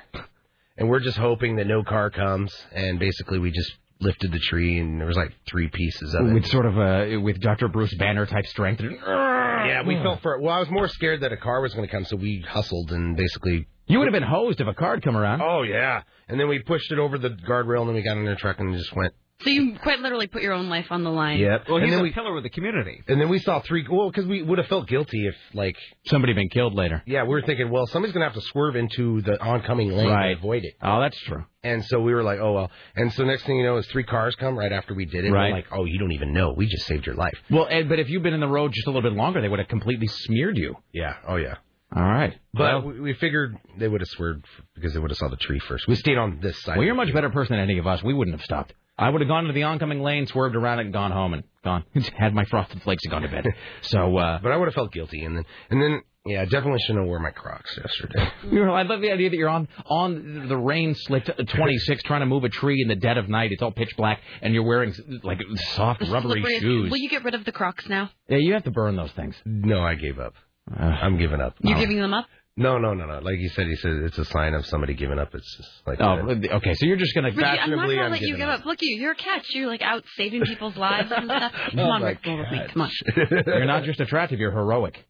and 0.77 0.89
we're 0.89 1.01
just 1.01 1.19
hoping 1.19 1.57
that 1.57 1.67
no 1.67 1.85
car 1.85 2.11
comes. 2.11 2.53
And 2.73 2.99
basically, 2.99 3.39
we 3.39 3.51
just 3.53 3.73
lifted 4.03 4.33
the 4.33 4.39
tree, 4.39 4.79
and 4.79 5.01
there 5.01 5.07
was 5.07 5.17
like 5.17 5.33
three 5.49 5.69
pieces 5.69 6.15
of 6.15 6.27
it. 6.27 6.35
with 6.35 6.47
sort 6.47 6.67
of 6.67 6.77
a 6.77 7.17
with 7.17 7.41
Dr. 7.41 7.69
Bruce 7.69 7.95
Banner 7.95 8.27
type 8.27 8.47
strength. 8.47 8.83
Yeah, 8.83 9.83
we 9.87 9.95
felt 9.97 10.21
for. 10.23 10.41
Well, 10.41 10.55
I 10.55 10.59
was 10.59 10.71
more 10.71 10.89
scared 10.89 11.21
that 11.23 11.33
a 11.33 11.37
car 11.37 11.61
was 11.61 11.73
going 11.75 11.87
to 11.87 11.93
come, 11.93 12.05
so 12.05 12.17
we 12.17 12.45
hustled 12.47 12.91
and 12.93 13.17
basically. 13.17 13.69
You 13.87 13.99
would 13.99 14.07
have 14.07 14.13
been 14.13 14.23
hosed 14.23 14.61
if 14.61 14.67
a 14.67 14.75
car 14.75 14.95
had 14.95 15.03
come 15.03 15.17
around. 15.17 15.43
Oh 15.43 15.63
yeah, 15.63 16.03
and 16.29 16.39
then 16.39 16.49
we 16.49 16.61
pushed 16.61 16.91
it 16.93 16.99
over 16.99 17.19
the 17.19 17.31
guardrail, 17.31 17.81
and 17.81 17.89
then 17.89 17.95
we 17.97 18.03
got 18.03 18.17
in 18.17 18.25
the 18.25 18.35
truck 18.37 18.59
and 18.59 18.75
just 18.75 18.95
went. 18.95 19.13
So 19.45 19.51
you 19.51 19.77
quite 19.83 20.01
literally 20.01 20.27
put 20.27 20.43
your 20.43 20.53
own 20.53 20.69
life 20.69 20.87
on 20.91 21.03
the 21.05 21.11
line. 21.11 21.39
Yep. 21.39 21.65
Well, 21.69 21.77
and 21.79 21.85
he's 21.87 21.93
then 21.93 22.01
a 22.01 22.03
we 22.03 22.13
pillar 22.13 22.37
of 22.37 22.43
the 22.43 22.51
community. 22.51 23.03
and 23.09 23.21
then 23.21 23.29
we 23.29 23.39
saw 23.39 23.61
three. 23.61 23.87
Well, 23.91 24.11
because 24.11 24.27
we 24.27 24.43
would 24.43 24.59
have 24.59 24.69
felt 24.69 24.87
guilty 24.89 25.27
if 25.27 25.35
like 25.55 25.77
Somebody 26.07 26.33
been 26.33 26.49
killed 26.49 26.75
later. 26.75 27.03
yeah, 27.07 27.23
we 27.23 27.31
were 27.31 27.43
thinking, 27.43 27.71
well, 27.71 27.87
somebody's 27.87 28.13
going 28.15 28.23
to 28.27 28.33
have 28.33 28.41
to 28.41 28.49
swerve 28.49 28.77
into 28.77 29.21
the 29.23 29.41
oncoming 29.43 29.91
lane 29.93 30.09
Right. 30.09 30.33
to 30.35 30.39
avoid 30.39 30.65
it. 30.65 30.75
Oh, 30.83 31.01
that's 31.01 31.19
true. 31.21 31.45
And 31.65 31.85
so 31.85 32.01
we 32.01 32.13
were 32.15 32.23
like, 32.23 32.39
oh 32.41 32.53
well. 32.53 32.71
And 32.97 33.13
so 33.13 33.25
next 33.25 33.45
thing 33.45 33.57
you 33.57 33.65
know, 33.65 33.77
is 33.77 33.87
three 33.87 34.05
cars 34.05 34.35
come 34.37 34.59
right 34.59 34.73
after 34.73 34.95
we 34.95 35.05
did 35.05 35.25
it. 35.25 35.31
Right. 35.33 35.51
We're 35.51 35.57
like, 35.57 35.67
oh, 35.73 35.85
you 35.85 35.99
don't 35.99 36.13
even 36.13 36.33
know. 36.33 36.53
We 36.57 36.67
just 36.67 36.87
saved 36.87 37.07
your 37.07 37.15
life. 37.15 37.35
Well, 37.51 37.67
Ed, 37.71 37.89
but 37.89 37.99
if 37.99 38.09
you'd 38.09 38.23
been 38.23 38.35
in 38.35 38.41
the 38.41 38.49
road 38.49 38.73
just 38.73 38.87
a 38.87 38.91
little 38.91 39.09
bit 39.09 39.17
longer, 39.17 39.41
they 39.41 39.49
would 39.49 39.59
have 39.61 39.69
completely 39.69 40.07
smeared 40.09 40.57
you. 40.57 40.77
Yeah. 40.93 41.15
Oh 41.27 41.37
yeah. 41.37 41.57
All 41.95 42.03
right. 42.03 42.35
But 42.55 42.61
well, 42.63 42.83
we, 42.93 43.01
we 43.01 43.13
figured 43.15 43.57
they 43.79 43.87
would 43.87 44.01
have 44.01 44.09
swerved 44.09 44.47
because 44.75 44.95
they 44.95 44.99
would 44.99 45.11
have 45.11 45.19
saw 45.19 45.29
the 45.29 45.37
tree 45.37 45.59
first. 45.59 45.87
We 45.87 45.95
stayed 45.95 46.17
on 46.17 46.39
this 46.41 46.59
side. 46.63 46.77
well, 46.79 46.85
you're 46.85 46.95
a 46.95 46.97
much 46.97 47.13
better 47.13 47.29
person 47.31 47.55
than 47.57 47.63
any 47.69 47.79
of 47.79 47.87
us. 47.87 48.03
We 48.03 48.15
wouldn't 48.15 48.35
have 48.37 48.45
stopped. 48.45 48.73
I 49.03 49.11
would 49.11 49.21
have 49.21 49.29
gone 49.29 49.45
to 49.45 49.53
the 49.53 49.65
oncoming 49.65 50.01
lane, 50.03 50.27
swerved 50.27 50.57
around 50.57 50.79
it, 50.79 50.83
and 50.87 50.93
gone 50.93 51.11
home 51.11 51.35
and 51.35 51.43
gone. 51.65 51.85
Had 52.19 52.35
my 52.35 52.45
frosted 52.45 52.83
flakes 52.83 53.05
and 53.05 53.11
gone 53.13 53.23
to 53.23 53.29
bed. 53.29 53.47
So, 53.83 54.17
uh, 54.17 54.39
But 54.43 54.53
I 54.53 54.57
would 54.57 54.67
have 54.69 54.75
felt 54.75 54.93
guilty, 54.93 55.25
and 55.25 55.37
then 55.37 55.45
and 55.71 55.83
then 55.83 56.03
yeah, 56.25 56.43
I 56.43 56.45
definitely 56.45 56.79
shouldn't 56.87 57.01
have 57.01 57.09
worn 57.09 57.23
my 57.23 57.31
Crocs 57.33 57.77
yesterday. 57.77 58.29
you 58.51 58.65
know, 58.65 58.73
I 58.73 58.83
love 58.83 59.01
the 59.01 59.11
idea 59.11 59.29
that 59.31 59.37
you're 59.37 59.49
on 59.49 59.67
on 59.87 60.47
the 60.49 60.57
rain 60.57 60.95
slick 60.95 61.25
26 61.27 62.03
trying 62.05 62.21
to 62.21 62.27
move 62.27 62.45
a 62.45 62.49
tree 62.49 62.81
in 62.81 62.87
the 62.89 62.95
dead 62.95 63.19
of 63.19 63.29
night. 63.29 63.51
It's 63.53 63.61
all 63.63 63.73
pitch 63.73 63.93
black, 63.97 64.21
and 64.41 64.55
you're 64.55 64.63
wearing 64.67 64.95
like 65.25 65.41
soft 65.75 66.03
rubbery 66.09 66.41
Slippery. 66.43 66.61
shoes. 66.61 66.91
Will 66.91 66.99
you 66.99 67.11
get 67.11 67.25
rid 67.25 67.35
of 67.35 67.45
the 67.45 67.53
Crocs 67.53 67.89
now? 67.89 68.11
Yeah, 68.29 68.39
you 68.39 68.53
have 68.55 68.65
to 68.65 68.71
burn 68.71 68.95
those 68.97 69.13
things. 69.13 69.35
no, 69.45 69.81
I 69.81 69.95
gave 69.97 70.19
up. 70.21 70.35
Uh, 70.71 70.85
I'm 70.85 71.19
giving 71.19 71.41
up. 71.41 71.57
You're 71.61 71.79
giving 71.79 71.99
them 72.01 72.15
up? 72.15 72.27
No, 72.57 72.77
no, 72.77 72.93
no, 72.93 73.07
no. 73.07 73.19
Like 73.21 73.39
you 73.39 73.49
said, 73.49 73.67
he 73.67 73.77
said 73.77 73.93
it's 73.93 74.19
a 74.19 74.27
sign 74.27 74.53
of 74.53 74.67
somebody 74.67 74.93
giving 74.93 75.19
up. 75.19 75.35
It's 75.35 75.57
just 75.57 75.71
like 75.87 75.99
oh, 76.01 76.29
uh, 76.29 76.57
okay. 76.57 76.75
So 76.75 76.85
you're 76.85 76.99
just 76.99 77.15
gonna. 77.15 77.29
Ricky, 77.29 77.43
I'm 77.43 77.71
not 77.71 77.87
gonna 77.89 78.03
I'm 78.03 78.11
let 78.11 78.21
you 78.21 78.37
give 78.37 78.47
up. 78.49 78.61
up. 78.61 78.67
Look, 78.67 78.79
you, 78.83 79.01
you're 79.01 79.13
a 79.13 79.17
catch. 79.17 79.47
You're 79.55 79.69
like 79.69 79.81
out 79.81 80.05
saving 80.19 80.43
people's 80.43 80.77
lives 80.77 81.11
and 81.11 81.25
stuff. 81.31 81.53
Come 81.71 81.79
Oh, 81.81 81.85
on, 81.85 82.03
my 82.03 82.09
Rick, 82.09 82.23
go 82.23 82.37
with 82.37 82.51
me. 82.53 82.59
God. 82.59 82.71
Come 82.75 82.83
on. 82.83 82.91
You're 83.47 83.65
not 83.65 83.85
just 83.85 84.01
attractive. 84.01 84.39
You're 84.39 84.51
heroic. 84.53 85.03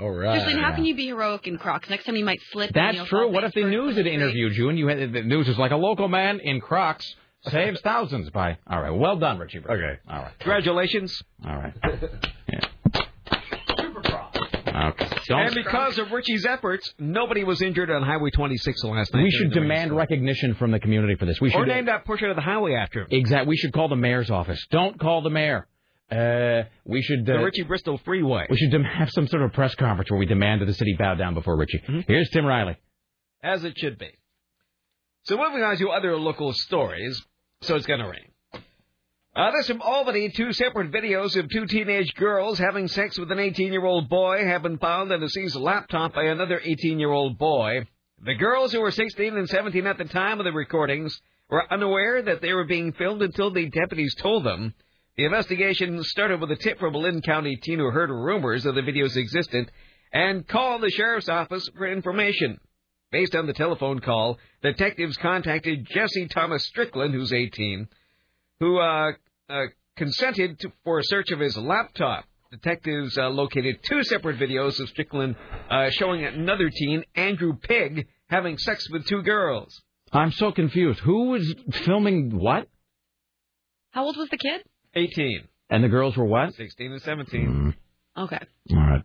all 0.00 0.10
right. 0.10 0.40
Seriously, 0.40 0.60
how 0.60 0.74
can 0.74 0.84
you 0.84 0.96
be 0.96 1.06
heroic 1.06 1.46
in 1.46 1.56
Crocs? 1.56 1.88
Next 1.88 2.04
time 2.04 2.16
you 2.16 2.24
might 2.24 2.40
slip. 2.50 2.72
That's 2.74 3.08
true. 3.08 3.30
What 3.30 3.44
if 3.44 3.54
the 3.54 3.62
news 3.64 3.96
had 3.96 4.08
interviewed 4.08 4.56
you 4.56 4.68
and 4.68 4.76
you 4.76 4.88
had 4.88 4.98
the 5.12 5.22
news 5.22 5.46
is 5.46 5.56
like 5.56 5.70
a 5.70 5.76
local 5.76 6.08
man 6.08 6.40
in 6.40 6.60
Crocs 6.60 7.14
saves 7.42 7.80
thousands 7.82 8.28
by. 8.30 8.58
All 8.66 8.82
right. 8.82 8.90
Well 8.90 9.16
done, 9.16 9.38
Richie. 9.38 9.58
Okay. 9.60 10.00
All 10.10 10.18
right. 10.22 10.32
Congratulations. 10.40 11.22
All 11.46 11.54
right. 11.56 11.74
Yeah. 12.50 12.60
Okay. 14.78 15.08
And 15.30 15.54
because 15.54 15.98
of 15.98 16.12
Richie's 16.12 16.46
efforts, 16.46 16.92
nobody 16.98 17.42
was 17.44 17.60
injured 17.62 17.90
on 17.90 18.02
Highway 18.02 18.30
26 18.30 18.84
last 18.84 19.12
night. 19.12 19.22
we 19.24 19.30
should 19.30 19.52
demand 19.52 19.96
recognition 19.96 20.54
from 20.54 20.70
the 20.70 20.78
community 20.78 21.16
for 21.16 21.26
this. 21.26 21.40
We 21.40 21.50
should 21.50 21.58
Or 21.60 21.66
name 21.66 21.86
that 21.86 22.04
portion 22.04 22.30
of 22.30 22.36
the 22.36 22.42
highway 22.42 22.74
after 22.74 23.00
him. 23.02 23.08
Exactly. 23.10 23.48
We 23.48 23.56
should 23.56 23.72
call 23.72 23.88
the 23.88 23.96
mayor's 23.96 24.30
office. 24.30 24.64
Don't 24.70 24.98
call 24.98 25.22
the 25.22 25.30
mayor. 25.30 25.66
Uh, 26.10 26.62
we 26.84 27.02
should. 27.02 27.26
The 27.26 27.38
Uh, 27.38 27.42
Richie 27.42 27.64
Bristol 27.64 27.98
Freeway. 27.98 28.46
we 28.48 28.56
should 28.56 28.70
dem- 28.70 28.84
have 28.84 29.10
some 29.10 29.26
sort 29.26 29.42
of 29.42 29.52
press 29.52 29.74
conference 29.74 30.10
where 30.10 30.18
we 30.18 30.26
demand 30.26 30.62
that 30.62 30.66
the 30.66 30.72
city 30.74 30.94
bow 30.98 31.14
down 31.14 31.34
before 31.34 31.56
Richie. 31.56 31.78
Mm-hmm. 31.80 32.00
Here's 32.06 32.30
Tim 32.30 32.46
Riley. 32.46 32.76
As 33.42 33.64
it 33.64 33.76
should 33.78 33.98
be. 33.98 34.10
So 35.24 35.36
moving 35.36 35.62
on 35.62 35.76
to 35.76 35.90
other 35.90 36.16
local 36.16 36.52
stories. 36.54 37.20
So 37.60 37.74
it's 37.76 37.86
going 37.86 38.00
to 38.00 38.06
rain. 38.06 38.30
Uh, 39.38 39.52
this 39.52 39.68
from 39.68 39.80
Albany. 39.82 40.30
Two 40.30 40.52
separate 40.52 40.90
videos 40.90 41.36
of 41.36 41.48
two 41.48 41.64
teenage 41.66 42.12
girls 42.14 42.58
having 42.58 42.88
sex 42.88 43.16
with 43.16 43.30
an 43.30 43.38
18-year-old 43.38 44.08
boy 44.08 44.44
have 44.44 44.64
been 44.64 44.78
found 44.78 45.12
on 45.12 45.22
a 45.22 45.28
seized 45.28 45.54
laptop 45.54 46.12
by 46.12 46.24
another 46.24 46.58
18-year-old 46.58 47.38
boy. 47.38 47.86
The 48.20 48.34
girls, 48.34 48.72
who 48.72 48.80
were 48.80 48.90
16 48.90 49.36
and 49.36 49.48
17 49.48 49.86
at 49.86 49.96
the 49.96 50.06
time 50.06 50.40
of 50.40 50.44
the 50.44 50.50
recordings, 50.50 51.20
were 51.48 51.72
unaware 51.72 52.20
that 52.20 52.42
they 52.42 52.52
were 52.52 52.64
being 52.64 52.92
filmed 52.94 53.22
until 53.22 53.52
the 53.52 53.68
deputies 53.68 54.12
told 54.16 54.42
them. 54.42 54.74
The 55.16 55.26
investigation 55.26 56.02
started 56.02 56.40
with 56.40 56.50
a 56.50 56.56
tip 56.56 56.80
from 56.80 56.96
a 56.96 56.98
Linn 56.98 57.22
County 57.22 57.54
teen 57.62 57.78
who 57.78 57.92
heard 57.92 58.10
rumors 58.10 58.66
of 58.66 58.74
the 58.74 58.80
videos 58.80 59.16
existed 59.16 59.70
and 60.12 60.48
called 60.48 60.82
the 60.82 60.90
sheriff's 60.90 61.28
office 61.28 61.68
for 61.76 61.86
information. 61.86 62.58
Based 63.12 63.36
on 63.36 63.46
the 63.46 63.52
telephone 63.52 64.00
call, 64.00 64.36
detectives 64.64 65.16
contacted 65.16 65.86
Jesse 65.86 66.26
Thomas 66.26 66.66
Strickland, 66.66 67.14
who's 67.14 67.32
18, 67.32 67.86
who 68.58 68.78
uh, 68.78 69.12
uh, 69.48 69.64
consented 69.96 70.58
to, 70.60 70.72
for 70.84 70.98
a 70.98 71.04
search 71.04 71.30
of 71.30 71.40
his 71.40 71.56
laptop. 71.56 72.24
Detectives 72.50 73.18
uh, 73.18 73.28
located 73.28 73.80
two 73.82 74.02
separate 74.04 74.38
videos 74.38 74.80
of 74.80 74.88
Strickland 74.88 75.36
uh, 75.70 75.90
showing 75.90 76.24
another 76.24 76.70
teen, 76.70 77.04
Andrew 77.14 77.54
Pig, 77.54 78.06
having 78.28 78.56
sex 78.56 78.88
with 78.90 79.06
two 79.06 79.22
girls. 79.22 79.82
I'm 80.12 80.32
so 80.32 80.52
confused. 80.52 81.00
Who 81.00 81.24
was 81.30 81.54
filming 81.84 82.38
what? 82.38 82.68
How 83.90 84.04
old 84.04 84.16
was 84.16 84.28
the 84.30 84.38
kid? 84.38 84.62
18, 84.94 85.42
And 85.68 85.84
the 85.84 85.88
girls 85.88 86.16
were 86.16 86.24
what? 86.24 86.54
16, 86.54 86.92
and 86.92 87.02
17. 87.02 87.74
Okay. 88.16 88.38
All 88.70 88.76
right. 88.76 89.02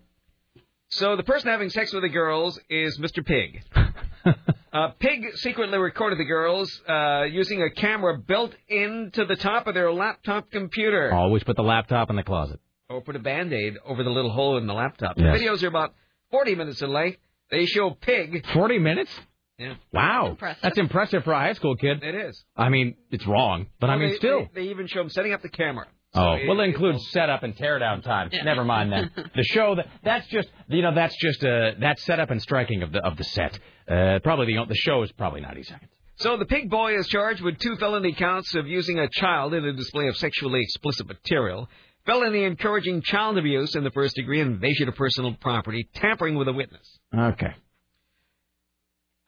So 0.89 1.15
the 1.17 1.23
person 1.23 1.49
having 1.49 1.69
sex 1.69 1.91
with 1.91 2.03
the 2.03 2.09
girls 2.09 2.59
is 2.69 2.97
Mr. 2.99 3.25
Pig. 3.25 3.63
uh, 4.73 4.89
Pig 4.99 5.23
secretly 5.35 5.77
recorded 5.77 6.17
the 6.19 6.23
girls 6.25 6.81
uh, 6.89 7.23
using 7.23 7.61
a 7.61 7.69
camera 7.69 8.17
built 8.17 8.53
into 8.67 9.23
the 9.25 9.35
top 9.35 9.67
of 9.67 9.73
their 9.75 9.93
laptop 9.93 10.49
computer. 10.51 11.13
Always 11.13 11.43
put 11.43 11.55
the 11.55 11.63
laptop 11.63 12.09
in 12.09 12.15
the 12.15 12.23
closet. 12.23 12.59
Or 12.89 13.01
put 13.01 13.15
a 13.15 13.19
band-aid 13.19 13.75
over 13.85 14.03
the 14.03 14.09
little 14.09 14.31
hole 14.31 14.57
in 14.57 14.67
the 14.67 14.73
laptop. 14.73 15.13
Yes. 15.17 15.37
The 15.39 15.45
videos 15.45 15.63
are 15.63 15.67
about 15.67 15.93
40 16.31 16.55
minutes 16.55 16.81
in 16.81 16.91
length. 16.91 17.19
They 17.51 17.65
show 17.65 17.91
Pig. 17.91 18.45
40 18.53 18.79
minutes? 18.79 19.11
Yeah. 19.59 19.75
Wow. 19.91 20.29
Impressive. 20.31 20.61
That's 20.63 20.77
impressive 20.79 21.23
for 21.23 21.33
a 21.33 21.39
high 21.39 21.53
school 21.53 21.75
kid. 21.75 22.03
It 22.03 22.15
is. 22.15 22.43
I 22.57 22.69
mean, 22.69 22.95
it's 23.11 23.25
wrong, 23.27 23.67
but 23.79 23.89
I 23.91 23.97
mean, 23.97 24.09
they, 24.09 24.15
still. 24.15 24.39
They, 24.53 24.63
they 24.63 24.69
even 24.71 24.87
show 24.87 25.01
him 25.01 25.09
setting 25.09 25.31
up 25.33 25.41
the 25.43 25.49
camera. 25.49 25.85
Oh, 26.15 26.33
it- 26.33 26.47
well, 26.47 26.59
it 26.59 26.65
includes 26.65 27.07
setup 27.11 27.43
and 27.43 27.55
teardown 27.55 28.03
time. 28.03 28.29
Never 28.43 28.63
mind 28.65 28.91
that. 28.91 29.11
The 29.35 29.43
show 29.43 29.75
that 29.75 29.87
that's 30.03 30.27
just 30.27 30.49
you 30.67 30.81
know 30.81 30.93
that's 30.93 31.15
just 31.17 31.43
uh 31.43 31.71
that's 31.79 32.03
setup 32.03 32.29
and 32.29 32.41
striking 32.41 32.83
of 32.83 32.91
the 32.91 32.99
of 32.99 33.17
the 33.17 33.23
set. 33.23 33.57
Uh, 33.89 34.19
probably 34.23 34.47
the 34.55 34.65
the 34.67 34.75
show 34.75 35.03
is 35.03 35.11
probably 35.13 35.41
ninety 35.41 35.63
seconds. 35.63 35.89
So 36.15 36.37
the 36.37 36.45
pig 36.45 36.69
boy 36.69 36.95
is 36.97 37.07
charged 37.07 37.41
with 37.41 37.57
two 37.59 37.75
felony 37.77 38.13
counts 38.13 38.53
of 38.55 38.67
using 38.67 38.99
a 38.99 39.09
child 39.09 39.53
in 39.53 39.65
a 39.65 39.73
display 39.73 40.07
of 40.07 40.15
sexually 40.15 40.61
explicit 40.61 41.07
material, 41.07 41.67
felony 42.05 42.43
encouraging 42.43 43.01
child 43.01 43.37
abuse 43.37 43.75
in 43.75 43.83
the 43.83 43.91
first 43.91 44.15
degree, 44.15 44.39
invasion 44.39 44.87
of 44.87 44.95
personal 44.95 45.33
property, 45.33 45.89
tampering 45.95 46.35
with 46.35 46.47
a 46.47 46.53
witness. 46.53 46.99
Okay. 47.17 47.53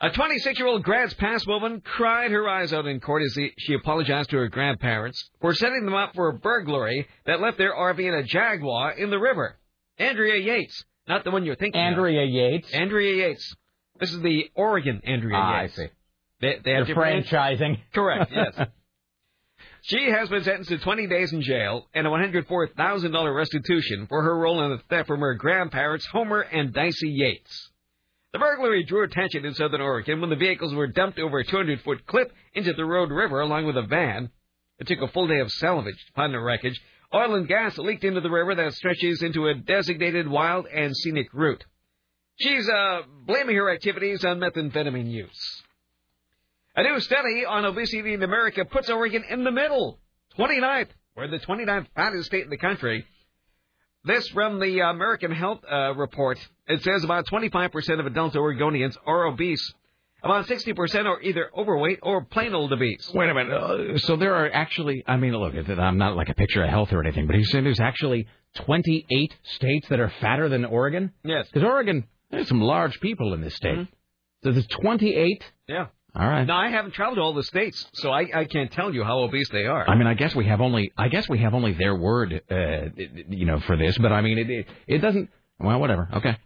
A 0.02 0.10
26-year-old 0.10 0.84
Grants 0.84 1.14
Pass 1.16 1.48
woman 1.48 1.82
cried 1.82 2.30
her 2.32 2.48
eyes 2.50 2.74
out 2.74 2.86
in 2.86 3.00
court 3.00 3.24
as 3.24 3.38
she- 3.58 3.74
apologized 3.74 4.30
to 4.32 4.38
her 4.38 4.50
grandparents 4.50 5.30
for 5.40 5.54
setting 5.54 5.86
them 5.86 5.94
up 5.96 6.14
for 6.14 6.28
a 6.30 6.34
burglary 6.34 7.08
that 7.26 7.40
left 7.40 7.58
their 7.58 7.74
RV 7.74 8.06
and 8.06 8.16
a 8.16 8.24
Jaguar 8.24 8.92
in 8.92 9.10
the 9.10 9.18
river. 9.18 9.58
Andrea 9.98 10.36
Yates, 10.40 10.84
not 11.08 11.24
the 11.24 11.32
one 11.32 11.46
you're 11.46 11.56
thinking 11.56 11.80
Andrea 11.80 12.24
of. 12.24 12.30
Yates. 12.30 12.74
Andrea 12.74 13.28
Yates. 13.28 13.56
This 14.00 14.12
is 14.12 14.22
the 14.22 14.50
Oregon 14.56 15.02
Andrea 15.06 15.38
Ah, 15.38 15.58
I 15.60 15.68
see. 15.68 15.88
They, 16.42 16.56
they 16.56 16.62
They're 16.64 16.86
have 16.86 16.98
franchising. 16.98 17.80
Correct, 17.94 18.32
yes. 18.36 18.68
She 19.84 20.10
has 20.10 20.30
been 20.30 20.44
sentenced 20.44 20.70
to 20.72 20.80
20 20.80 21.08
days 21.08 21.32
in 21.32 21.42
jail 21.42 21.88
and 21.94 22.08
a 22.08 22.10
$104,000 22.10 23.36
restitution 23.36 24.08
for 24.08 24.24
her 24.24 24.38
role 24.38 24.64
in 24.64 24.72
the 24.72 24.84
theft 24.90 25.08
from 25.08 25.20
her 25.20 25.36
grandparents, 25.36 26.06
Homer 26.08 26.42
and 26.42 26.74
Dicey 26.74 27.10
Yates. 27.10 27.72
The 28.34 28.40
burglary 28.40 28.84
drew 28.84 29.04
attention 29.04 29.46
in 29.46 29.54
southern 29.54 29.82
Oregon 29.82 30.20
when 30.20 30.30
the 30.30 30.36
vehicles 30.36 30.74
were 30.74 30.88
dumped 30.88 31.20
over 31.20 31.40
a 31.40 31.46
200 31.46 31.82
foot 31.82 32.06
cliff 32.06 32.28
into 32.54 32.74
the 32.74 32.84
Rogue 32.84 33.12
River 33.12 33.40
along 33.40 33.66
with 33.66 33.78
a 33.78 33.84
van. 33.84 34.30
It 34.80 34.88
took 34.88 35.02
a 35.02 35.08
full 35.08 35.28
day 35.28 35.40
of 35.40 35.52
salvage 35.52 35.96
to 36.08 36.14
find 36.14 36.34
the 36.34 36.40
wreckage. 36.40 36.82
Oil 37.14 37.36
and 37.36 37.48
gas 37.48 37.78
leaked 37.78 38.04
into 38.04 38.20
the 38.20 38.30
river 38.30 38.56
that 38.56 38.74
stretches 38.74 39.22
into 39.22 39.48
a 39.48 39.54
designated 39.54 40.28
wild 40.28 40.66
and 40.66 40.94
scenic 40.98 41.28
route. 41.32 41.64
She's 42.38 42.68
uh, 42.70 43.02
blaming 43.26 43.56
her 43.56 43.72
activities 43.72 44.26
on 44.26 44.40
methamphetamine 44.40 45.10
use. 45.10 45.64
A 46.76 46.84
new 46.84 47.00
study 47.00 47.46
on 47.46 47.66
obesity 47.66 48.14
in 48.14 48.22
America 48.22 48.66
puts 48.66 48.90
Oregon 48.90 49.24
in 49.30 49.46
the 49.46 49.52
middle, 49.52 50.00
29th. 50.38 50.90
We're 51.16 51.30
the 51.30 51.40
29th 51.40 51.88
fattest 51.96 52.26
state 52.26 52.44
in 52.44 52.50
the 52.50 52.58
country. 52.58 53.06
This 54.04 54.28
from 54.30 54.60
the 54.60 54.82
American 54.82 55.32
Health 55.32 55.62
uh, 55.72 55.96
Report. 55.96 56.38
It 56.68 56.84
says 56.84 57.04
about 57.04 57.26
25% 57.28 58.00
of 58.00 58.06
adult 58.06 58.34
Oregonians 58.34 58.96
are 59.06 59.26
obese. 59.26 59.74
About 60.22 60.48
60% 60.48 61.06
are 61.06 61.22
either 61.22 61.50
overweight 61.56 62.00
or 62.04 62.26
plain 62.26 62.54
old 62.54 62.74
obese. 62.74 63.10
Wait 63.14 63.30
a 63.30 63.34
minute. 63.34 63.54
Uh, 63.54 63.98
so 64.00 64.18
there 64.18 64.36
are 64.36 64.52
actually, 64.52 65.04
I 65.08 65.18
mean, 65.18 65.36
look, 65.38 65.54
I'm 65.56 65.98
not 65.98 66.16
like 66.16 66.30
a 66.30 66.34
picture 66.34 66.64
of 66.64 66.70
health 66.70 66.92
or 66.92 67.02
anything, 67.02 67.28
but 67.28 67.36
he's 67.36 67.50
saying 67.52 67.64
there's 67.64 67.80
actually 67.80 68.28
28 68.56 69.36
states 69.44 69.88
that 69.90 70.00
are 70.00 70.12
fatter 70.22 70.50
than 70.50 70.66
Oregon? 70.66 71.14
Yes. 71.24 71.48
Because 71.52 71.68
Oregon, 71.68 72.06
there's 72.36 72.48
some 72.48 72.62
large 72.62 73.00
people 73.00 73.34
in 73.34 73.42
this 73.42 73.56
state. 73.56 73.88
So 74.44 74.52
there's 74.52 74.68
28? 74.68 75.44
Yeah. 75.68 75.88
All 76.16 76.28
right. 76.28 76.46
Now, 76.46 76.58
I 76.58 76.70
haven't 76.70 76.94
traveled 76.94 77.18
to 77.18 77.22
all 77.22 77.34
the 77.34 77.44
states, 77.44 77.86
so 77.94 78.10
I, 78.10 78.26
I 78.34 78.46
can't 78.46 78.72
tell 78.72 78.94
you 78.94 79.04
how 79.04 79.20
obese 79.20 79.50
they 79.50 79.66
are. 79.66 79.90
I 79.90 79.96
mean, 79.96 80.08
I 80.08 80.14
guess 80.14 80.34
we 80.34 80.46
have 80.46 80.62
only, 80.62 80.94
I 80.98 81.10
guess 81.10 81.28
we 81.28 81.40
have 81.40 81.54
only 81.54 81.74
their 81.74 81.96
word, 81.96 82.42
uh, 82.50 82.56
you 83.28 83.46
know, 83.46 83.60
for 83.62 83.76
this, 83.76 83.98
but 83.98 84.14
I 84.14 84.22
mean, 84.22 84.38
it, 84.38 84.50
it, 84.50 84.68
it 84.88 84.98
doesn't, 85.00 85.30
well, 85.60 85.80
whatever. 85.80 86.08
Okay. 86.14 86.38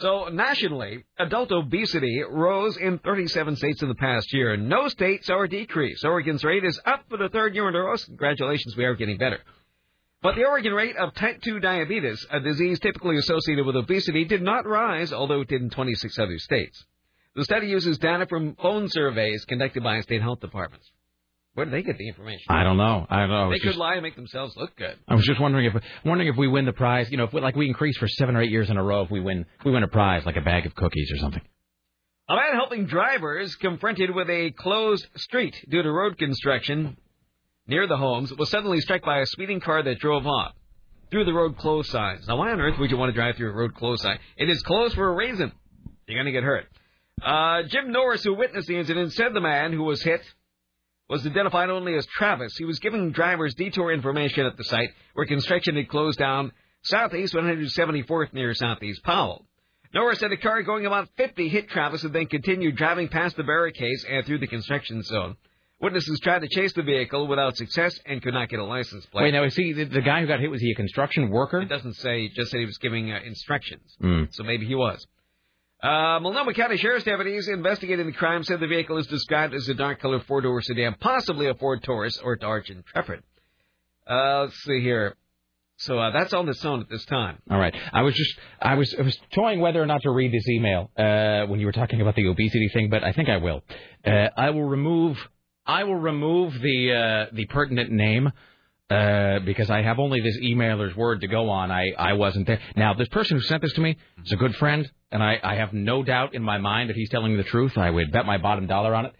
So 0.00 0.28
nationally, 0.30 1.04
adult 1.18 1.50
obesity 1.50 2.22
rose 2.28 2.76
in 2.76 2.98
37 2.98 3.56
states 3.56 3.82
in 3.82 3.88
the 3.88 3.94
past 3.94 4.32
year. 4.32 4.56
No 4.56 4.88
states 4.88 5.26
saw 5.26 5.42
a 5.42 5.48
decrease. 5.48 6.04
Oregon's 6.04 6.44
rate 6.44 6.64
is 6.64 6.78
up 6.84 7.04
for 7.08 7.16
the 7.16 7.30
third 7.30 7.54
year 7.54 7.68
in 7.68 7.74
a 7.74 7.78
row. 7.80 7.96
Congratulations, 7.96 8.76
we 8.76 8.84
are 8.84 8.94
getting 8.94 9.16
better. 9.16 9.38
But 10.20 10.34
the 10.34 10.44
Oregon 10.44 10.72
rate 10.72 10.96
of 10.96 11.14
type 11.14 11.40
2 11.42 11.60
diabetes, 11.60 12.26
a 12.30 12.40
disease 12.40 12.80
typically 12.80 13.16
associated 13.18 13.64
with 13.64 13.76
obesity, 13.76 14.24
did 14.24 14.42
not 14.42 14.66
rise, 14.66 15.12
although 15.12 15.42
it 15.42 15.48
did 15.48 15.62
in 15.62 15.70
26 15.70 16.18
other 16.18 16.38
states. 16.38 16.84
The 17.36 17.44
study 17.44 17.68
uses 17.68 17.98
data 17.98 18.26
from 18.26 18.56
phone 18.56 18.88
surveys 18.88 19.44
conducted 19.44 19.84
by 19.84 20.00
state 20.00 20.20
health 20.20 20.40
departments. 20.40 20.90
Where 21.54 21.66
do 21.66 21.70
they 21.70 21.82
get 21.82 21.98
the 21.98 22.08
information? 22.08 22.46
I 22.48 22.64
don't 22.64 22.76
know. 22.76 23.06
I 23.08 23.20
don't 23.20 23.30
know. 23.30 23.50
They 23.50 23.58
could 23.58 23.68
just- 23.68 23.78
lie 23.78 23.94
and 23.94 24.02
make 24.02 24.16
themselves 24.16 24.56
look 24.56 24.74
good. 24.76 24.96
I 25.06 25.14
was 25.14 25.24
just 25.24 25.40
wondering 25.40 25.66
if 25.66 25.74
wondering 26.04 26.28
if 26.28 26.36
we 26.36 26.48
win 26.48 26.64
the 26.64 26.72
prize. 26.72 27.10
You 27.10 27.16
know, 27.16 27.24
if 27.24 27.32
we, 27.32 27.40
like 27.40 27.56
we 27.56 27.66
increase 27.66 27.96
for 27.96 28.08
seven 28.08 28.36
or 28.36 28.42
eight 28.42 28.50
years 28.50 28.70
in 28.70 28.76
a 28.76 28.82
row, 28.82 29.02
if 29.02 29.10
we 29.10 29.20
win 29.20 29.46
we 29.64 29.72
win 29.72 29.82
a 29.82 29.88
prize 29.88 30.24
like 30.26 30.36
a 30.36 30.40
bag 30.40 30.66
of 30.66 30.74
cookies 30.74 31.10
or 31.12 31.16
something. 31.18 31.42
A 32.28 32.34
man 32.36 32.54
helping 32.54 32.86
drivers 32.86 33.54
confronted 33.56 34.14
with 34.14 34.28
a 34.30 34.50
closed 34.52 35.06
street 35.16 35.64
due 35.68 35.82
to 35.82 35.90
road 35.90 36.18
construction 36.18 36.96
near 37.68 37.86
the 37.86 37.96
homes 37.96 38.32
was 38.34 38.50
suddenly 38.50 38.80
struck 38.80 39.02
by 39.02 39.20
a 39.20 39.26
speeding 39.26 39.60
car 39.60 39.82
that 39.82 39.98
drove 39.98 40.26
off 40.26 40.52
through 41.10 41.24
the 41.24 41.32
road 41.32 41.56
closed 41.56 41.90
signs. 41.90 42.26
Now, 42.26 42.36
why 42.36 42.50
on 42.50 42.60
earth 42.60 42.78
would 42.78 42.90
you 42.90 42.96
want 42.96 43.10
to 43.10 43.14
drive 43.14 43.36
through 43.36 43.50
a 43.50 43.54
road 43.54 43.74
closed 43.74 44.02
sign? 44.02 44.18
It 44.36 44.48
is 44.48 44.62
closed 44.62 44.94
for 44.94 45.08
a 45.08 45.14
reason. 45.14 45.52
You're 46.06 46.16
going 46.16 46.26
to 46.26 46.32
get 46.32 46.42
hurt. 46.42 46.66
Uh, 47.22 47.62
Jim 47.68 47.92
Norris, 47.92 48.24
who 48.24 48.34
witnessed 48.34 48.68
the 48.68 48.78
incident, 48.78 49.12
said 49.12 49.34
the 49.34 49.40
man 49.40 49.72
who 49.72 49.84
was 49.84 50.02
hit 50.02 50.22
was 51.08 51.26
identified 51.26 51.70
only 51.70 51.94
as 51.94 52.06
Travis. 52.06 52.56
He 52.56 52.64
was 52.64 52.78
giving 52.78 53.12
drivers 53.12 53.54
detour 53.54 53.92
information 53.92 54.46
at 54.46 54.56
the 54.56 54.64
site 54.64 54.90
where 55.14 55.26
construction 55.26 55.76
had 55.76 55.88
closed 55.88 56.18
down 56.18 56.52
southeast 56.82 57.34
174th 57.34 58.32
near 58.32 58.54
southeast 58.54 59.02
Powell. 59.02 59.44
Norris 59.94 60.18
said 60.18 60.32
a 60.32 60.36
car 60.36 60.62
going 60.62 60.84
about 60.84 61.08
50 61.16 61.48
hit 61.48 61.70
Travis 61.70 62.04
and 62.04 62.14
then 62.14 62.26
continued 62.26 62.76
driving 62.76 63.08
past 63.08 63.36
the 63.36 63.42
barricades 63.42 64.04
and 64.08 64.24
through 64.26 64.38
the 64.38 64.46
construction 64.46 65.02
zone. 65.02 65.36
Witnesses 65.80 66.18
tried 66.20 66.40
to 66.40 66.48
chase 66.48 66.72
the 66.72 66.82
vehicle 66.82 67.28
without 67.28 67.56
success 67.56 67.98
and 68.04 68.20
could 68.20 68.34
not 68.34 68.48
get 68.48 68.58
a 68.58 68.64
license 68.64 69.06
plate. 69.06 69.24
Wait, 69.24 69.30
now 69.32 69.44
is 69.44 69.54
he 69.54 69.72
the, 69.72 69.84
the 69.84 70.00
guy 70.00 70.20
who 70.20 70.26
got 70.26 70.40
hit? 70.40 70.50
Was 70.50 70.60
he 70.60 70.72
a 70.72 70.74
construction 70.74 71.30
worker? 71.30 71.60
It 71.60 71.68
doesn't 71.68 71.94
say, 71.94 72.28
just 72.28 72.50
said 72.50 72.58
he 72.58 72.66
was 72.66 72.78
giving 72.78 73.12
uh, 73.12 73.20
instructions. 73.24 73.96
Mm. 74.02 74.28
So 74.32 74.42
maybe 74.42 74.66
he 74.66 74.74
was. 74.74 75.06
Uh, 75.80 76.18
Multnomah 76.20 76.54
County 76.54 76.76
Sheriff's 76.76 77.04
deputies 77.04 77.46
investigating 77.46 78.06
the 78.06 78.12
crime 78.12 78.42
said 78.42 78.58
the 78.58 78.66
vehicle 78.66 78.96
is 78.96 79.06
described 79.06 79.54
as 79.54 79.68
a 79.68 79.74
dark-colored 79.74 80.24
four-door 80.24 80.60
sedan, 80.62 80.96
possibly 80.98 81.46
a 81.46 81.54
Ford 81.54 81.84
Taurus 81.84 82.18
or 82.18 82.34
Dodge 82.34 82.70
Intrepid. 82.70 83.22
Uh, 84.04 84.40
let's 84.40 84.56
see 84.64 84.80
here. 84.80 85.14
So 85.76 85.96
uh, 85.96 86.10
that's 86.10 86.32
on 86.32 86.48
its 86.48 86.64
own 86.64 86.80
at 86.80 86.88
this 86.88 87.04
time. 87.04 87.38
All 87.48 87.58
right. 87.58 87.72
I 87.92 88.02
was 88.02 88.12
just 88.16 88.36
I 88.60 88.74
was 88.74 88.92
I 88.98 89.02
was 89.02 89.16
toying 89.32 89.60
whether 89.60 89.80
or 89.80 89.86
not 89.86 90.02
to 90.02 90.10
read 90.10 90.32
this 90.32 90.48
email 90.48 90.90
uh, 90.98 91.46
when 91.46 91.60
you 91.60 91.66
were 91.66 91.72
talking 91.72 92.00
about 92.00 92.16
the 92.16 92.26
obesity 92.26 92.68
thing, 92.74 92.90
but 92.90 93.04
I 93.04 93.12
think 93.12 93.28
I 93.28 93.36
will. 93.36 93.62
Uh, 94.04 94.26
I 94.36 94.50
will 94.50 94.64
remove 94.64 95.16
I 95.68 95.84
will 95.84 95.96
remove 95.96 96.54
the 96.54 96.92
uh, 97.30 97.34
the 97.34 97.44
pertinent 97.44 97.92
name 97.92 98.32
uh, 98.88 99.40
because 99.40 99.68
I 99.68 99.82
have 99.82 99.98
only 99.98 100.20
this 100.22 100.38
emailer's 100.38 100.96
word 100.96 101.20
to 101.20 101.28
go 101.28 101.50
on. 101.50 101.70
I 101.70 101.92
I 101.98 102.14
wasn't 102.14 102.46
there. 102.46 102.58
Now 102.74 102.94
this 102.94 103.08
person 103.08 103.36
who 103.36 103.42
sent 103.42 103.60
this 103.60 103.74
to 103.74 103.82
me 103.82 103.98
is 104.24 104.32
a 104.32 104.36
good 104.36 104.56
friend, 104.56 104.90
and 105.12 105.22
I 105.22 105.38
I 105.42 105.56
have 105.56 105.74
no 105.74 106.02
doubt 106.02 106.34
in 106.34 106.42
my 106.42 106.56
mind 106.56 106.88
that 106.88 106.96
he's 106.96 107.10
telling 107.10 107.36
the 107.36 107.44
truth. 107.44 107.76
I 107.76 107.90
would 107.90 108.10
bet 108.10 108.24
my 108.24 108.38
bottom 108.38 108.66
dollar 108.66 108.94
on 108.94 109.06
it. 109.06 109.14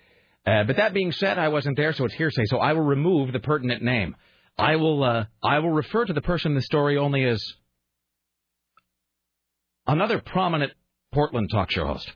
Uh, 0.47 0.65
but 0.65 0.77
that 0.77 0.95
being 0.95 1.13
said, 1.13 1.39
I 1.39 1.49
wasn't 1.49 1.77
there, 1.77 1.93
so 1.93 2.07
it's 2.07 2.15
hearsay. 2.15 2.47
So 2.47 2.57
I 2.57 2.73
will 2.73 2.85
remove 2.85 3.35
the 3.35 3.41
pertinent 3.41 3.83
name. 3.83 4.17
I 4.57 4.77
will 4.77 5.05
uh, 5.05 5.27
I 5.43 5.59
will 5.59 5.73
refer 5.73 6.07
to 6.07 6.15
the 6.15 6.23
person 6.23 6.53
in 6.53 6.57
the 6.57 6.63
story 6.63 6.97
only 6.97 7.25
as 7.25 7.45
another 9.87 10.19
prominent 10.19 10.73
Portland 11.13 11.51
talk 11.53 11.71
show 11.71 11.87
host. 11.87 12.11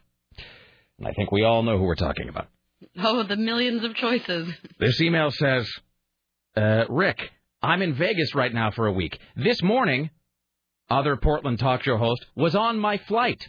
And 0.98 1.06
I 1.06 1.12
think 1.12 1.30
we 1.30 1.44
all 1.44 1.62
know 1.62 1.76
who 1.76 1.84
we're 1.84 1.96
talking 1.96 2.30
about. 2.30 2.48
Oh, 2.98 3.22
the 3.22 3.36
millions 3.36 3.84
of 3.84 3.94
choices. 3.94 4.48
This 4.78 5.00
email 5.00 5.30
says, 5.30 5.68
uh, 6.56 6.84
Rick, 6.88 7.18
I'm 7.62 7.82
in 7.82 7.94
Vegas 7.94 8.34
right 8.34 8.52
now 8.52 8.70
for 8.70 8.86
a 8.86 8.92
week. 8.92 9.18
This 9.36 9.62
morning, 9.62 10.10
other 10.90 11.16
Portland 11.16 11.58
talk 11.58 11.82
show 11.82 11.96
host 11.96 12.26
was 12.34 12.54
on 12.54 12.78
my 12.78 12.98
flight. 13.08 13.40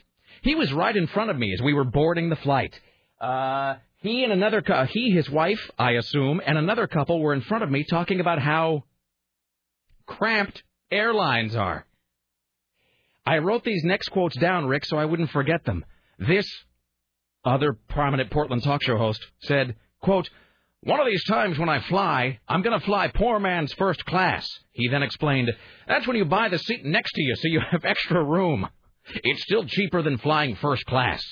He 0.44 0.56
was 0.56 0.72
right 0.72 0.96
in 0.96 1.08
front 1.08 1.30
of 1.30 1.38
me 1.38 1.54
as 1.54 1.62
we 1.62 1.74
were 1.74 1.84
boarding 1.84 2.30
the 2.30 2.36
flight. 2.38 2.80
Uh, 3.20 3.76
he 3.98 4.24
and 4.24 4.34
another, 4.34 4.62
cou- 4.62 4.86
he, 4.86 5.12
his 5.12 5.30
wife, 5.30 5.60
I 5.78 5.92
assume, 5.92 6.42
and 6.46 6.58
another 6.58 6.88
couple 6.88 7.22
were 7.22 7.34
in 7.34 7.42
front 7.42 7.64
of 7.64 7.72
me 7.72 7.86
talking 7.90 8.20
about 8.20 8.40
how 8.40 8.84
cramped 10.06 10.62
airlines 10.92 11.56
are. 11.56 11.86
I 13.26 13.38
wrote 13.38 13.64
these 13.64 13.84
next 13.86 14.10
quotes 14.10 14.38
down, 14.38 14.66
Rick, 14.66 14.86
so 14.86 14.98
I 14.98 15.06
wouldn't 15.06 15.32
forget 15.32 15.64
them. 15.64 15.86
This 16.20 16.46
other 17.46 17.74
prominent 17.90 18.32
Portland 18.32 18.64
talk 18.64 18.84
show 18.84 18.98
host 18.98 19.26
said, 19.42 19.76
quote, 20.02 20.30
one 20.82 21.00
of 21.00 21.06
these 21.06 21.24
times 21.26 21.58
when 21.58 21.70
I 21.70 21.80
fly, 21.82 22.40
I'm 22.48 22.62
going 22.62 22.78
to 22.78 22.86
fly 22.86 23.08
poor 23.08 23.40
man's 23.40 23.72
first 23.74 24.06
class. 24.06 24.46
He 24.72 24.90
then 24.90 25.02
explained, 25.02 25.50
that's 25.88 26.06
when 26.06 26.18
you 26.18 26.26
buy 26.26 26.50
the 26.50 26.60
seat 26.60 26.84
next 26.84 27.14
to 27.14 27.22
you 27.22 27.36
so 27.36 27.48
you 27.48 27.62
have 27.72 27.86
extra 27.86 28.22
room. 28.24 28.68
It's 29.24 29.44
still 29.44 29.66
cheaper 29.66 30.02
than 30.02 30.18
flying 30.18 30.56
first 30.56 30.86
class. 30.86 31.24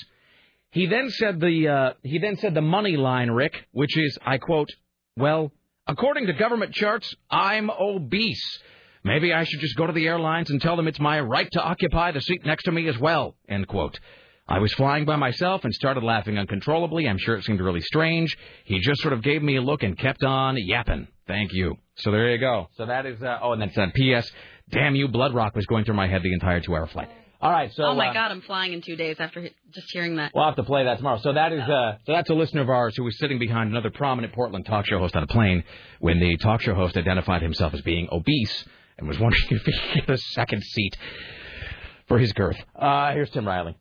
He 0.71 0.85
then 0.85 1.09
said 1.09 1.41
the 1.41 1.67
uh, 1.67 1.93
he 2.01 2.17
then 2.19 2.37
said 2.37 2.53
the 2.53 2.61
money 2.61 2.95
line, 2.95 3.29
Rick, 3.29 3.67
which 3.71 3.97
is 3.97 4.17
I 4.25 4.37
quote, 4.37 4.69
"Well, 5.17 5.51
according 5.85 6.27
to 6.27 6.33
government 6.33 6.73
charts, 6.73 7.13
I'm 7.29 7.69
obese. 7.69 8.59
Maybe 9.03 9.33
I 9.33 9.43
should 9.43 9.59
just 9.59 9.75
go 9.75 9.87
to 9.87 9.93
the 9.93 10.07
airlines 10.07 10.49
and 10.49 10.61
tell 10.61 10.77
them 10.77 10.87
it's 10.87 10.99
my 10.99 11.19
right 11.19 11.49
to 11.51 11.61
occupy 11.61 12.11
the 12.11 12.21
seat 12.21 12.45
next 12.45 12.63
to 12.63 12.71
me 12.71 12.87
as 12.87 12.97
well." 12.97 13.35
End 13.49 13.67
quote. 13.67 13.99
I 14.47 14.59
was 14.59 14.73
flying 14.73 15.05
by 15.05 15.15
myself 15.15 15.63
and 15.63 15.73
started 15.73 16.03
laughing 16.03 16.37
uncontrollably. 16.37 17.07
I'm 17.07 17.17
sure 17.17 17.35
it 17.35 17.45
seemed 17.45 17.61
really 17.61 17.81
strange. 17.81 18.37
He 18.65 18.79
just 18.79 19.01
sort 19.01 19.13
of 19.13 19.21
gave 19.23 19.41
me 19.41 19.55
a 19.55 19.61
look 19.61 19.83
and 19.83 19.97
kept 19.97 20.23
on 20.23 20.57
yapping. 20.57 21.07
Thank 21.27 21.53
you. 21.53 21.77
So 21.95 22.11
there 22.11 22.29
you 22.31 22.37
go. 22.37 22.67
So 22.73 22.85
that 22.85 23.05
is. 23.05 23.21
Uh, 23.21 23.39
oh, 23.41 23.53
and 23.53 23.61
that's 23.61 23.77
uh, 23.77 23.87
P.S. 23.93 24.29
Damn 24.69 24.95
you, 24.95 25.07
Blood 25.07 25.33
Rock 25.33 25.55
was 25.55 25.65
going 25.65 25.85
through 25.85 25.95
my 25.95 26.07
head 26.07 26.23
the 26.23 26.33
entire 26.33 26.59
two-hour 26.59 26.87
flight. 26.87 27.09
All 27.41 27.51
right. 27.51 27.71
So. 27.73 27.83
oh 27.83 27.95
my 27.95 28.09
uh, 28.09 28.13
God, 28.13 28.31
I'm 28.31 28.41
flying 28.41 28.73
in 28.73 28.81
two 28.81 28.95
days 28.95 29.15
after 29.19 29.41
he- 29.41 29.55
just 29.73 29.87
hearing 29.91 30.17
that. 30.17 30.31
We'll 30.35 30.45
have 30.45 30.57
to 30.57 30.63
play 30.63 30.83
that 30.83 30.97
tomorrow. 30.97 31.19
So 31.19 31.33
that 31.33 31.51
is 31.53 31.61
uh, 31.61 31.97
so 32.05 32.13
that's 32.13 32.29
a 32.29 32.33
listener 32.33 32.61
of 32.61 32.69
ours 32.69 32.95
who 32.95 33.03
was 33.03 33.17
sitting 33.17 33.39
behind 33.39 33.71
another 33.71 33.89
prominent 33.89 34.33
Portland 34.33 34.65
talk 34.65 34.85
show 34.85 34.99
host 34.99 35.15
on 35.15 35.23
a 35.23 35.27
plane 35.27 35.63
when 35.99 36.19
the 36.19 36.37
talk 36.37 36.61
show 36.61 36.75
host 36.75 36.97
identified 36.97 37.41
himself 37.41 37.73
as 37.73 37.81
being 37.81 38.07
obese 38.11 38.65
and 38.97 39.07
was 39.07 39.17
wondering 39.17 39.43
if 39.49 39.63
he 39.63 39.71
could 39.71 40.07
get 40.07 40.09
a 40.09 40.17
second 40.17 40.61
seat 40.63 40.97
for 42.07 42.19
his 42.19 42.31
girth. 42.33 42.57
Uh, 42.75 43.11
here's 43.13 43.29
Tim 43.31 43.47
Riley. 43.47 43.75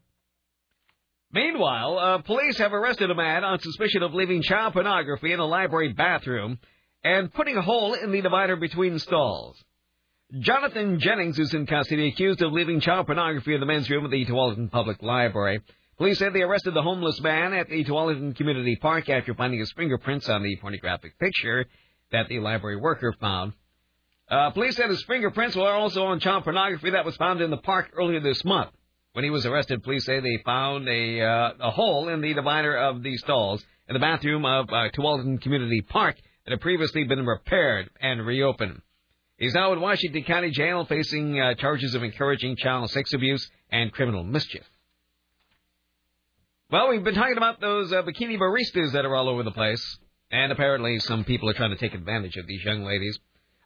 Meanwhile, 1.33 1.99
uh, 1.99 2.19
police 2.23 2.59
have 2.59 2.73
arrested 2.73 3.11
a 3.11 3.15
man 3.15 3.45
on 3.45 3.61
suspicion 3.61 4.03
of 4.03 4.15
leaving 4.15 4.43
child 4.43 4.73
pornography 4.73 5.33
in 5.33 5.39
a 5.39 5.47
library 5.47 5.93
bathroom 5.93 6.59
and 7.05 7.33
putting 7.33 7.57
a 7.57 7.63
hole 7.63 7.95
in 7.95 8.11
the 8.11 8.21
divider 8.21 8.57
between 8.57 8.99
stalls. 8.99 9.63
Jonathan 10.39 10.99
Jennings 11.01 11.39
is 11.39 11.55
in 11.55 11.67
custody, 11.67 12.09
accused 12.09 12.43
of 12.43 12.53
leaving 12.53 12.81
child 12.81 13.07
pornography 13.07 13.55
in 13.55 13.61
the 13.61 13.67
men's 13.67 13.89
room 13.89 14.05
of 14.05 14.11
the 14.11 14.25
Tualatin 14.27 14.71
Public 14.71 15.03
Library. 15.03 15.61
Police 15.99 16.19
said 16.19 16.33
they 16.33 16.43
arrested 16.43 16.75
the 16.75 16.83
homeless 16.83 17.21
man 17.21 17.53
at 17.53 17.69
the 17.69 17.85
Tualatin 17.85 18.35
Community 18.35 18.77
Park 18.77 19.09
after 19.09 19.35
finding 19.35 19.61
his 19.61 19.73
fingerprints 19.73 20.29
on 20.29 20.43
the 20.43 20.57
pornographic 20.57 21.19
picture 21.19 21.67
that 22.11 22.29
the 22.29 22.41
library 22.41 22.77
worker 22.77 23.13
found. 23.21 23.53
Uh, 24.29 24.51
police 24.51 24.77
said 24.77 24.89
his 24.89 25.05
fingerprints 25.05 25.57
were 25.57 25.69
also 25.69 26.05
on 26.05 26.21
child 26.21 26.45
pornography 26.45 26.91
that 26.91 27.05
was 27.05 27.17
found 27.17 27.41
in 27.41 27.51
the 27.51 27.57
park 27.57 27.91
earlier 27.97 28.21
this 28.21 28.45
month. 28.45 28.71
When 29.13 29.25
he 29.25 29.31
was 29.31 29.45
arrested, 29.45 29.83
police 29.83 30.05
say 30.05 30.21
they 30.21 30.43
found 30.45 30.89
a 30.89 31.21
uh, 31.21 31.53
a 31.61 31.71
hole 31.71 32.09
in 32.09 32.21
the 32.21 32.33
divider 32.33 32.77
of 32.77 33.03
the 33.03 33.17
stalls 33.17 33.65
in 33.89 33.95
the 33.95 34.01
bathroom 34.01 34.45
of 34.45 34.69
uh, 34.69 34.89
Tualatin 34.95 35.41
Community 35.41 35.81
Park 35.81 36.17
that 36.45 36.53
had 36.53 36.61
previously 36.61 37.03
been 37.05 37.27
repaired 37.27 37.91
and 38.01 38.25
reopened. 38.25 38.83
He's 39.37 39.55
now 39.55 39.73
in 39.73 39.81
Washington 39.81 40.23
County 40.23 40.51
Jail 40.51 40.85
facing 40.85 41.41
uh, 41.41 41.55
charges 41.55 41.95
of 41.95 42.05
encouraging 42.05 42.57
child 42.57 42.89
sex 42.91 43.13
abuse 43.13 43.51
and 43.73 43.93
criminal 43.93 44.23
mischief. 44.23 44.65
Well, 46.71 46.91
we've 46.91 47.03
been 47.03 47.15
talking 47.15 47.37
about 47.37 47.61
those 47.61 47.93
uh, 47.93 48.03
bikini 48.03 48.39
baristas 48.39 48.93
that 48.93 49.05
are 49.05 49.17
all 49.17 49.29
over 49.29 49.43
the 49.43 49.51
place, 49.51 49.99
and 50.31 50.53
apparently 50.53 51.01
some 51.01 51.25
people 51.25 51.49
are 51.51 51.55
trying 51.55 51.71
to 51.71 51.79
take 51.79 51.95
advantage 51.95 52.37
of 52.37 52.47
these 52.47 52.63
young 52.63 52.85
ladies. 52.85 53.19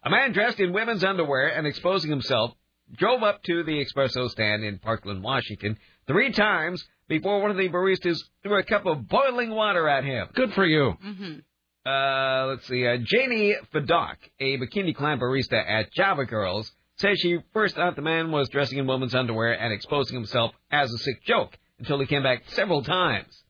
A 0.03 0.09
man 0.09 0.31
dressed 0.31 0.59
in 0.59 0.73
women's 0.73 1.03
underwear 1.03 1.49
and 1.49 1.67
exposing 1.67 2.09
himself 2.09 2.51
drove 2.93 3.23
up 3.23 3.43
to 3.43 3.63
the 3.63 3.83
espresso 3.83 4.29
stand 4.29 4.63
in 4.63 4.79
Parkland, 4.79 5.23
Washington, 5.23 5.77
three 6.07 6.31
times 6.31 6.85
before 7.07 7.41
one 7.41 7.51
of 7.51 7.57
the 7.57 7.69
baristas 7.69 8.17
threw 8.43 8.57
a 8.57 8.63
cup 8.63 8.85
of 8.85 9.07
boiling 9.07 9.51
water 9.51 9.87
at 9.87 10.03
him. 10.03 10.27
Good 10.33 10.53
for 10.53 10.65
you. 10.65 10.93
Mm-hmm. 11.05 11.39
Uh, 11.85 12.47
let's 12.47 12.67
see. 12.67 12.85
Uh, 12.87 12.97
Janie 13.03 13.55
Fadock, 13.73 14.17
a 14.39 14.57
bikini 14.57 14.95
clan 14.95 15.19
barista 15.19 15.63
at 15.63 15.91
Java 15.93 16.25
Girls, 16.25 16.71
says 16.97 17.19
she 17.19 17.37
first 17.53 17.75
thought 17.75 17.95
the 17.95 18.01
man 18.01 18.31
was 18.31 18.49
dressing 18.49 18.79
in 18.79 18.87
women's 18.87 19.13
underwear 19.13 19.53
and 19.53 19.71
exposing 19.71 20.15
himself 20.15 20.51
as 20.71 20.91
a 20.91 20.97
sick 20.97 21.23
joke 21.25 21.57
until 21.77 21.99
he 21.99 22.07
came 22.07 22.23
back 22.23 22.43
several 22.47 22.83
times. 22.83 23.43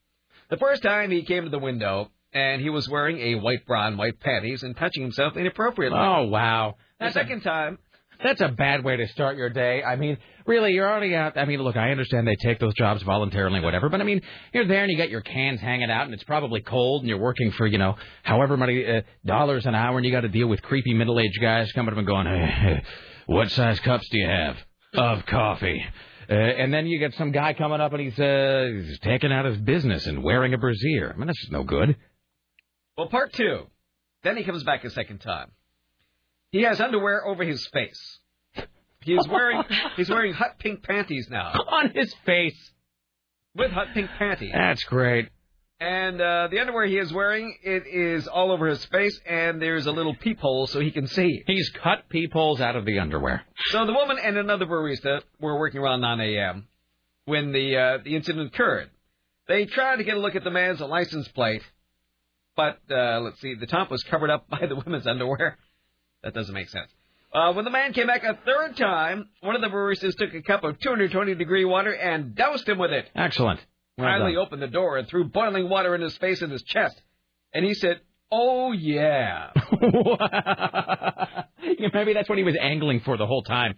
The 0.50 0.58
first 0.58 0.84
time 0.84 1.12
he 1.12 1.24
came 1.24 1.44
to 1.44 1.50
the 1.50 1.60
window 1.60 2.12
and 2.34 2.62
he 2.62 2.70
was 2.70 2.90
wearing 2.90 3.20
a 3.20 3.36
white 3.36 3.66
bra 3.66 3.88
and 3.88 3.98
white 3.98 4.20
panties 4.20 4.64
and 4.64 4.76
touching 4.76 5.04
himself 5.04 5.38
inappropriately. 5.38 5.98
Oh 5.98 6.26
wow. 6.28 6.76
The 7.00 7.12
second 7.12 7.42
time, 7.42 7.78
That's 8.24 8.42
a 8.42 8.50
bad 8.50 8.84
way 8.84 8.98
to 8.98 9.08
start 9.10 9.38
your 9.38 9.50
day. 9.50 9.84
I 9.84 9.96
mean, 9.96 10.18
really, 10.46 10.74
you're 10.74 10.90
already 10.90 11.16
out. 11.16 11.38
I 11.38 11.46
mean, 11.46 11.62
look, 11.62 11.76
I 11.76 11.92
understand 11.92 12.28
they 12.28 12.36
take 12.36 12.60
those 12.60 12.74
jobs 12.76 13.02
voluntarily, 13.04 13.60
whatever, 13.60 13.90
but 13.90 14.02
I 14.02 14.04
mean, 14.04 14.22
you're 14.54 14.68
there 14.68 14.84
and 14.84 14.92
you 14.92 14.98
got 14.98 15.10
your 15.10 15.22
cans 15.22 15.60
hanging 15.60 15.92
out, 15.92 16.06
and 16.06 16.14
it's 16.14 16.24
probably 16.24 16.62
cold, 16.62 17.02
and 17.02 17.10
you're 17.10 17.20
working 17.20 17.52
for, 17.52 17.68
you 17.68 17.78
know, 17.78 17.96
however 18.24 18.58
many 18.58 18.86
uh, 18.86 19.02
dollars 19.26 19.66
an 19.66 19.76
hour, 19.76 19.98
and 19.98 20.06
you 20.06 20.12
got 20.12 20.22
to 20.22 20.30
deal 20.30 20.48
with 20.48 20.62
creepy 20.62 20.94
middle-aged 20.94 21.40
guys 21.42 21.72
coming 21.74 21.92
up 21.92 21.98
and 21.98 22.08
going, 22.08 22.26
hey, 22.28 22.84
what 23.28 23.52
size 23.52 23.80
cups 23.80 24.08
do 24.10 24.18
you 24.18 24.28
have 24.28 24.58
of 24.94 25.26
coffee? 25.26 25.84
Uh, 26.30 26.34
and 26.34 26.74
then 26.74 26.88
you 26.88 27.00
get 27.00 27.14
some 27.16 27.32
guy 27.32 27.54
coming 27.54 27.80
up 27.80 27.94
and 27.94 28.02
he's, 28.02 28.18
uh, 28.20 28.68
he's 28.74 29.00
taking 29.02 29.32
out 29.32 29.46
his 29.46 29.58
business 29.60 30.08
and 30.08 30.24
wearing 30.24 30.56
a 30.56 30.58
brassiere. 30.58 31.12
I 31.14 31.18
mean, 31.18 31.28
that's 31.28 31.52
no 31.52 31.64
good. 31.64 31.96
well, 32.98 33.08
part 33.10 33.32
two. 33.34 33.68
Then 34.24 34.36
he 34.36 34.44
comes 34.44 34.64
back 34.64 34.84
a 34.84 34.90
second 34.90 35.20
time. 35.20 35.52
He 36.56 36.62
has 36.62 36.80
underwear 36.80 37.28
over 37.28 37.44
his 37.44 37.68
face. 37.68 38.20
He 39.02 39.14
is 39.14 39.28
wearing 39.30 39.62
he's 39.98 40.10
wearing 40.10 40.34
hot 40.34 40.58
pink 40.58 40.84
panties 40.84 41.28
now. 41.30 41.52
On 41.68 41.90
his 41.90 42.14
face. 42.26 42.72
With 43.54 43.72
hot 43.72 43.88
pink 43.94 44.10
panties. 44.18 44.54
That's 44.54 44.86
great. 44.86 45.28
And 45.82 46.22
uh, 46.22 46.48
the 46.50 46.62
underwear 46.62 46.86
he 46.86 46.98
is 46.98 47.12
wearing, 47.12 47.58
it 47.62 47.84
is 47.86 48.26
all 48.30 48.54
over 48.54 48.68
his 48.68 48.86
face, 48.86 49.20
and 49.30 49.62
there's 49.62 49.86
a 49.86 49.92
little 49.92 50.16
peephole 50.16 50.68
so 50.68 50.80
he 50.80 50.92
can 50.92 51.08
see. 51.08 51.44
He's 51.46 51.70
cut 51.72 52.08
peepholes 52.08 52.62
out 52.62 52.78
of 52.78 52.86
the 52.86 53.00
underwear. 53.00 53.44
So 53.72 53.86
the 53.86 53.92
woman 53.92 54.18
and 54.18 54.38
another 54.38 54.66
barista 54.66 55.24
were 55.42 55.60
working 55.60 55.82
around 55.82 56.00
9 56.00 56.22
a.m. 56.22 56.70
when 57.26 57.52
the 57.52 57.76
uh, 57.76 57.98
the 58.06 58.16
incident 58.16 58.54
occurred. 58.54 58.92
They 59.50 59.66
tried 59.66 59.98
to 59.98 60.06
get 60.06 60.16
a 60.16 60.22
look 60.22 60.36
at 60.36 60.46
the 60.46 60.52
man's 60.52 60.80
license 60.80 61.28
plate, 61.28 61.64
but 62.56 62.80
uh, 62.90 63.20
let's 63.20 63.42
see, 63.42 63.56
the 63.56 63.68
top 63.68 63.92
was 63.92 64.04
covered 64.04 64.30
up 64.30 64.50
by 64.50 64.66
the 64.68 64.78
women's 64.78 65.06
underwear. 65.06 65.58
That 66.26 66.34
doesn't 66.34 66.54
make 66.54 66.70
sense. 66.70 66.92
Uh, 67.32 67.54
when 67.54 67.66
the 67.66 67.72
man 67.72 67.94
came 67.94 68.08
back 68.08 68.24
a 68.24 68.38
third 68.46 68.76
time, 68.78 69.30
one 69.42 69.56
of 69.56 69.62
the 69.62 69.68
baristas 69.68 70.16
took 70.18 70.34
a 70.34 70.42
cup 70.42 70.64
of 70.64 70.80
220 70.80 71.36
degree 71.36 71.66
water 71.66 71.94
and 71.94 72.36
doused 72.36 72.68
him 72.68 72.80
with 72.80 72.92
it. 72.92 73.10
Excellent. 73.16 73.60
Well 73.98 74.20
done. 74.20 74.36
opened 74.36 74.62
the 74.62 74.68
door 74.68 74.98
and 74.98 75.08
threw 75.08 75.26
boiling 75.26 75.70
water 75.70 75.94
in 75.96 76.02
his 76.02 76.18
face 76.18 76.42
and 76.42 76.52
his 76.52 76.64
chest. 76.64 77.00
And 77.54 77.64
he 77.64 77.74
said, 77.76 78.02
Oh, 78.32 78.72
yeah. 78.72 79.52
Yeah, 81.78 81.90
Maybe 81.94 82.14
that's 82.14 82.30
what 82.30 82.38
he 82.38 82.44
was 82.44 82.56
angling 82.60 83.02
for 83.02 83.18
the 83.18 83.26
whole 83.26 83.44
time. 83.44 83.76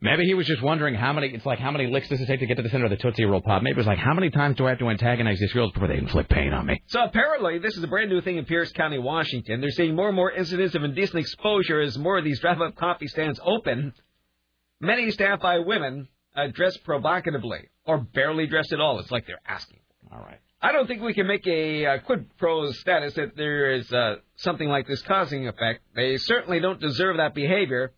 Maybe 0.00 0.24
he 0.24 0.34
was 0.34 0.46
just 0.46 0.62
wondering 0.62 0.94
how 0.94 1.12
many. 1.12 1.28
It's 1.28 1.46
like 1.46 1.58
how 1.58 1.70
many 1.70 1.86
licks 1.86 2.08
does 2.08 2.20
it 2.20 2.26
take 2.26 2.40
to 2.40 2.46
get 2.46 2.56
to 2.56 2.62
the 2.62 2.68
center 2.68 2.84
of 2.84 2.90
the 2.90 2.96
Tootsie 2.96 3.24
Roll 3.24 3.40
Pop? 3.40 3.62
Maybe 3.62 3.72
it 3.72 3.76
was 3.78 3.86
like 3.86 3.98
how 3.98 4.14
many 4.14 4.30
times 4.30 4.56
do 4.56 4.66
I 4.66 4.70
have 4.70 4.78
to 4.80 4.90
antagonize 4.90 5.38
these 5.38 5.52
girls 5.52 5.72
before 5.72 5.88
they 5.88 5.96
inflict 5.96 6.30
pain 6.30 6.52
on 6.52 6.66
me? 6.66 6.82
So 6.86 7.02
apparently, 7.02 7.58
this 7.58 7.76
is 7.76 7.82
a 7.82 7.86
brand 7.86 8.10
new 8.10 8.20
thing 8.20 8.36
in 8.36 8.44
Pierce 8.44 8.72
County, 8.72 8.98
Washington. 8.98 9.60
They're 9.60 9.70
seeing 9.70 9.94
more 9.94 10.08
and 10.08 10.16
more 10.16 10.30
incidents 10.30 10.74
of 10.74 10.84
indecent 10.84 11.20
exposure 11.20 11.80
as 11.80 11.96
more 11.96 12.18
of 12.18 12.24
these 12.24 12.40
drive-up 12.40 12.76
coffee 12.76 13.08
stands 13.08 13.40
open. 13.42 13.94
Many 14.80 15.10
staffed 15.10 15.42
by 15.42 15.58
women 15.60 16.08
uh, 16.34 16.48
dressed 16.48 16.84
provocatively 16.84 17.68
or 17.86 17.98
barely 17.98 18.46
dressed 18.46 18.72
at 18.72 18.80
all. 18.80 18.98
It's 18.98 19.10
like 19.10 19.26
they're 19.26 19.40
asking. 19.46 19.78
All 20.12 20.18
right. 20.20 20.38
I 20.60 20.72
don't 20.72 20.86
think 20.86 21.02
we 21.02 21.14
can 21.14 21.26
make 21.26 21.46
a 21.46 21.86
uh, 21.86 21.98
quid 21.98 22.30
pro 22.38 22.70
status 22.72 23.14
that 23.14 23.36
there 23.36 23.72
is 23.72 23.90
uh, 23.92 24.16
something 24.36 24.68
like 24.68 24.86
this 24.86 25.02
causing 25.02 25.48
effect. 25.48 25.80
They 25.94 26.16
certainly 26.16 26.60
don't 26.60 26.80
deserve 26.80 27.18
that 27.18 27.34
behavior. 27.34 27.92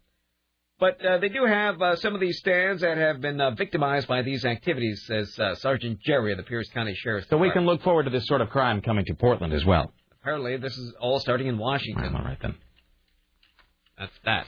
But 0.81 1.05
uh, 1.05 1.19
they 1.19 1.29
do 1.29 1.45
have 1.45 1.83
uh, 1.83 1.97
some 1.97 2.15
of 2.15 2.21
these 2.21 2.39
stands 2.39 2.83
that 2.83 2.97
have 2.99 3.21
been 3.21 3.41
uh, 3.41 3.51
victimized 3.51 4.07
by 4.07 4.23
these 4.23 4.45
activities, 4.45 5.03
says 5.07 5.37
uh, 5.39 5.57
Sergeant 5.57 6.01
Jerry 6.01 6.31
of 6.31 6.37
the 6.37 6.45
Pierce 6.45 6.69
County 6.71 6.95
Sheriff's 6.95 7.29
So 7.29 7.37
we 7.37 7.51
can 7.51 7.67
look 7.67 7.83
forward 7.83 8.05
to 8.05 8.11
this 8.11 8.27
sort 8.27 8.41
of 8.41 8.51
crime 8.51 8.81
coming 8.81 9.05
to 9.07 9.15
Portland 9.15 9.53
as 9.53 9.65
well. 9.65 9.93
Apparently, 10.21 10.57
this 10.57 10.77
is 10.79 10.95
all 11.01 11.19
starting 11.19 11.49
in 11.49 11.59
Washington. 11.59 12.15
All 12.15 12.23
right 12.23 12.39
then. 12.41 12.55
That's 13.99 14.13
that. 14.25 14.47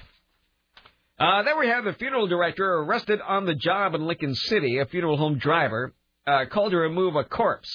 Uh, 1.19 1.43
then 1.43 1.59
we 1.59 1.66
have 1.66 1.85
the 1.85 1.94
funeral 1.94 2.28
director 2.28 2.77
arrested 2.77 3.20
on 3.20 3.44
the 3.44 3.55
job 3.55 3.94
in 3.94 4.07
Lincoln 4.07 4.35
City. 4.35 4.78
A 4.78 4.86
funeral 4.86 5.16
home 5.16 5.39
driver 5.39 5.93
uh, 6.27 6.44
called 6.48 6.70
to 6.70 6.78
remove 6.78 7.16
a 7.16 7.24
corpse 7.24 7.70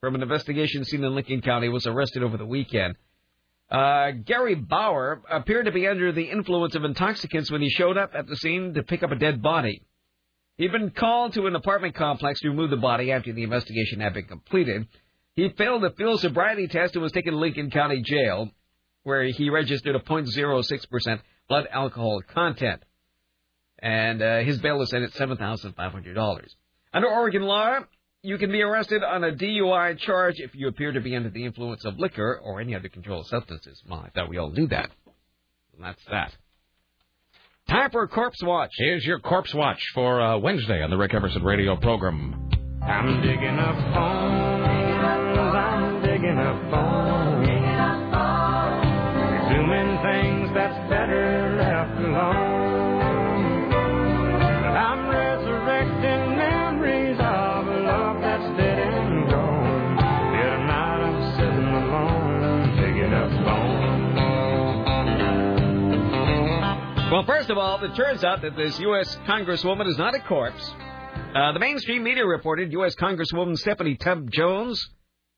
from 0.00 0.16
an 0.16 0.22
investigation 0.22 0.84
seen 0.84 1.04
in 1.04 1.14
Lincoln 1.14 1.40
County 1.40 1.68
was 1.68 1.86
arrested 1.86 2.24
over 2.24 2.36
the 2.36 2.44
weekend. 2.44 2.96
Uh, 3.72 4.10
Gary 4.26 4.54
Bauer 4.54 5.22
appeared 5.30 5.64
to 5.64 5.72
be 5.72 5.88
under 5.88 6.12
the 6.12 6.24
influence 6.24 6.74
of 6.74 6.84
intoxicants 6.84 7.50
when 7.50 7.62
he 7.62 7.70
showed 7.70 7.96
up 7.96 8.12
at 8.14 8.26
the 8.26 8.36
scene 8.36 8.74
to 8.74 8.82
pick 8.82 9.02
up 9.02 9.10
a 9.10 9.16
dead 9.16 9.40
body. 9.40 9.80
He'd 10.58 10.72
been 10.72 10.90
called 10.90 11.32
to 11.34 11.46
an 11.46 11.56
apartment 11.56 11.94
complex 11.94 12.40
to 12.40 12.50
remove 12.50 12.68
the 12.68 12.76
body 12.76 13.10
after 13.10 13.32
the 13.32 13.42
investigation 13.42 14.00
had 14.00 14.12
been 14.12 14.26
completed. 14.26 14.86
He 15.36 15.48
failed 15.56 15.82
a 15.84 15.90
field 15.92 16.20
sobriety 16.20 16.68
test 16.68 16.94
and 16.94 17.02
was 17.02 17.12
taken 17.12 17.32
to 17.32 17.38
Lincoln 17.38 17.70
County 17.70 18.02
Jail, 18.02 18.50
where 19.04 19.24
he 19.24 19.48
registered 19.48 19.96
a 19.96 20.00
0.06% 20.00 21.20
blood 21.48 21.66
alcohol 21.72 22.20
content. 22.28 22.82
And 23.78 24.20
uh, 24.20 24.40
his 24.40 24.58
bail 24.58 24.82
is 24.82 24.90
set 24.90 25.00
at 25.00 25.12
$7,500. 25.12 26.46
Under 26.92 27.08
Oregon 27.08 27.42
law, 27.42 27.78
you 28.22 28.38
can 28.38 28.52
be 28.52 28.62
arrested 28.62 29.02
on 29.02 29.24
a 29.24 29.32
DUI 29.32 29.98
charge 29.98 30.36
if 30.38 30.54
you 30.54 30.68
appear 30.68 30.92
to 30.92 31.00
be 31.00 31.16
under 31.16 31.30
the 31.30 31.44
influence 31.44 31.84
of 31.84 31.98
liquor 31.98 32.40
or 32.42 32.60
any 32.60 32.74
other 32.74 32.88
controlled 32.88 33.26
substances. 33.26 33.82
Well, 33.88 34.00
I 34.06 34.10
thought 34.10 34.28
we 34.28 34.38
all 34.38 34.50
knew 34.50 34.68
that. 34.68 34.90
And 35.74 35.84
that's 35.84 36.02
that. 36.10 36.32
Time 37.68 37.90
for 37.90 38.02
a 38.02 38.08
corpse 38.08 38.42
watch. 38.42 38.70
Here's 38.76 39.04
your 39.04 39.18
corpse 39.18 39.52
watch 39.54 39.80
for 39.94 40.20
uh, 40.20 40.38
Wednesday 40.38 40.82
on 40.82 40.90
the 40.90 40.96
Rick 40.96 41.14
Emerson 41.14 41.42
radio 41.42 41.76
program. 41.76 42.50
I'm 42.82 43.22
digging 43.22 43.58
up 43.58 43.76
bones. 43.94 44.66
I'm 45.56 46.02
digging 46.02 46.38
up 46.38 46.70
bones. 46.70 46.91
Well, 67.12 67.24
first 67.24 67.50
of 67.50 67.58
all, 67.58 67.78
it 67.84 67.94
turns 67.94 68.24
out 68.24 68.40
that 68.40 68.56
this 68.56 68.80
U.S. 68.80 69.18
Congresswoman 69.28 69.86
is 69.86 69.98
not 69.98 70.14
a 70.14 70.20
corpse. 70.20 70.72
Uh, 71.34 71.52
the 71.52 71.58
mainstream 71.58 72.02
media 72.02 72.24
reported 72.24 72.72
U.S. 72.72 72.94
Congresswoman 72.94 73.58
Stephanie 73.58 73.96
Tubb 73.96 74.30
Jones 74.30 74.82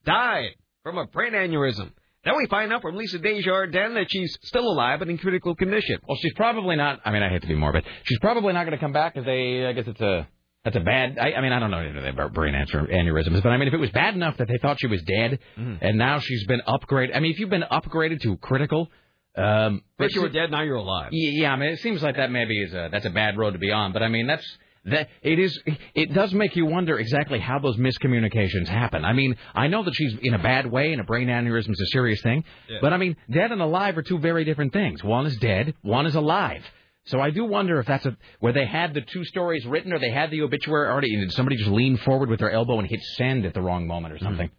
died 0.05 0.51
from 0.85 0.99
a 0.99 1.07
brain 1.07 1.33
aneurysm. 1.33 1.91
Now 2.25 2.37
we 2.37 2.47
find 2.47 2.73
out 2.73 2.81
from 2.81 2.95
Lisa 2.95 3.19
Desjardins 3.19 3.95
that 3.95 4.07
she's 4.09 4.39
still 4.43 4.69
alive 4.69 5.01
but 5.01 5.09
in 5.09 5.19
critical 5.19 5.57
condition. 5.57 5.99
Well, 6.07 6.17
she's 6.23 6.35
probably 6.35 6.77
not. 6.77 7.01
I 7.05 7.11
mean, 7.11 7.25
I 7.25 7.29
hate 7.29 7.43
to 7.43 7.49
be 7.49 7.57
morbid. 7.57 7.83
She's 8.05 8.21
probably 8.21 8.53
not 8.53 8.67
going 8.67 8.79
to 8.79 8.81
come 8.81 8.93
back 8.93 9.15
because 9.15 9.27
they. 9.27 9.67
I 9.67 9.73
guess 9.73 9.89
it's 9.89 10.01
a. 10.01 10.29
That's 10.63 10.77
a 10.77 10.81
bad. 10.81 11.19
I, 11.21 11.33
I 11.33 11.41
mean, 11.41 11.51
I 11.51 11.59
don't 11.59 11.73
know 11.73 11.81
anything 11.81 12.07
about 12.07 12.33
brain 12.35 12.55
aneurysms, 12.55 13.43
but 13.43 13.49
I 13.49 13.57
mean, 13.57 13.67
if 13.67 13.75
it 13.75 13.81
was 13.81 13.91
bad 13.91 14.15
enough 14.15 14.37
that 14.37 14.47
they 14.47 14.59
thought 14.63 14.79
she 14.79 14.87
was 14.87 15.03
dead, 15.03 15.41
and 15.81 15.99
now 15.99 16.21
she's 16.21 16.47
been 16.47 16.63
upgraded. 16.69 17.17
I 17.17 17.19
mean, 17.19 17.33
if 17.33 17.41
you've 17.41 17.51
been 17.51 17.65
upgraded 17.69 18.21
to 18.21 18.37
critical, 18.37 18.91
um, 19.37 19.83
First 19.99 20.15
you 20.15 20.23
were 20.23 20.29
dead, 20.29 20.51
now 20.51 20.63
you're 20.63 20.77
alive. 20.77 21.09
Yeah, 21.13 21.53
I 21.53 21.57
mean, 21.57 21.71
it 21.71 21.81
seems 21.81 22.03
like 22.03 22.17
that 22.17 22.31
maybe 22.31 22.61
is 22.63 22.73
a 22.73 22.89
that's 22.91 23.07
a 23.07 23.11
bad 23.11 23.37
road 23.37 23.53
to 23.53 23.59
be 23.59 23.73
on. 23.73 23.93
But 23.93 24.03
I 24.03 24.09
mean, 24.09 24.27
that's 24.27 24.47
that 24.85 25.09
it 25.23 25.39
is. 25.39 25.59
It 25.95 26.13
does 26.13 26.33
make 26.35 26.55
you 26.57 26.67
wonder 26.67 26.99
exactly 26.99 27.39
how 27.41 27.59
those 27.59 27.77
miscommunications 27.77 28.69
happen. 28.69 29.05
I 29.05 29.13
mean, 29.13 29.37
I 29.55 29.67
know 29.67 29.83
that 29.83 29.95
she's 29.95 30.15
in 30.23 30.35
a 30.35 30.39
bad 30.39 30.71
way, 30.71 30.93
and 30.93 31.01
a 31.01 31.05
brain 31.05 31.29
aneurysm 31.29 31.71
is 31.71 31.81
a 31.81 31.87
serious 31.87 32.21
thing. 32.23 32.45
Yeah. 32.69 32.79
But 32.81 32.93
I 32.93 32.99
mean, 32.99 33.17
dead 33.31 33.51
and 33.51 33.61
alive 33.61 33.97
are 33.99 34.03
two 34.03 34.19
very 34.19 34.45
different 34.45 34.73
things. 34.73 35.03
One 35.03 35.27
is 35.27 35.37
dead, 35.39 35.75
one 35.83 36.07
is 36.07 36.15
alive. 36.15 36.63
So 37.07 37.21
I 37.21 37.31
do 37.31 37.45
wonder 37.45 37.81
if 37.81 37.87
that's 37.87 38.07
a 38.07 38.17
where 38.41 38.53
they 38.53 38.67
had 38.67 38.95
the 38.95 39.01
two 39.01 39.25
stories 39.25 39.67
written, 39.67 39.93
or 39.93 39.99
they 39.99 40.11
had 40.11 40.31
the 40.31 40.43
obituary 40.43 40.89
already, 40.89 41.15
and 41.15 41.23
did 41.23 41.33
somebody 41.33 41.57
just 41.57 41.71
lean 41.71 41.97
forward 41.97 42.31
with 42.31 42.41
their 42.41 42.53
elbow 42.53 42.79
and 42.79 42.89
hit 42.89 43.01
send 43.17 43.45
at 43.47 43.55
the 43.55 43.61
wrong 43.61 43.87
moment 43.87 44.15
or 44.15 44.19
something. 44.19 44.51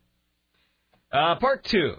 Uh, 1.12 1.36
part 1.36 1.64
two. 1.64 1.96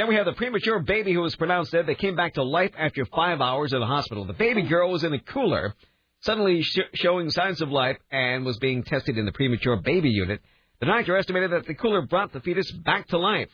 Then 0.00 0.08
we 0.08 0.14
have 0.14 0.24
the 0.24 0.32
premature 0.32 0.78
baby 0.78 1.12
who 1.12 1.20
was 1.20 1.36
pronounced 1.36 1.72
dead. 1.72 1.86
They 1.86 1.94
came 1.94 2.16
back 2.16 2.32
to 2.34 2.42
life 2.42 2.70
after 2.78 3.04
five 3.04 3.42
hours 3.42 3.74
in 3.74 3.80
the 3.80 3.86
hospital. 3.86 4.24
The 4.24 4.32
baby 4.32 4.62
girl 4.62 4.90
was 4.90 5.04
in 5.04 5.12
a 5.12 5.18
cooler, 5.20 5.74
suddenly 6.20 6.62
sh- 6.62 6.78
showing 6.94 7.28
signs 7.28 7.60
of 7.60 7.68
life, 7.70 7.98
and 8.10 8.46
was 8.46 8.56
being 8.56 8.82
tested 8.82 9.18
in 9.18 9.26
the 9.26 9.32
premature 9.32 9.76
baby 9.76 10.08
unit. 10.08 10.40
The 10.80 10.86
doctor 10.86 11.18
estimated 11.18 11.50
that 11.52 11.66
the 11.66 11.74
cooler 11.74 12.00
brought 12.06 12.32
the 12.32 12.40
fetus 12.40 12.70
back 12.72 13.08
to 13.08 13.18
life. 13.18 13.50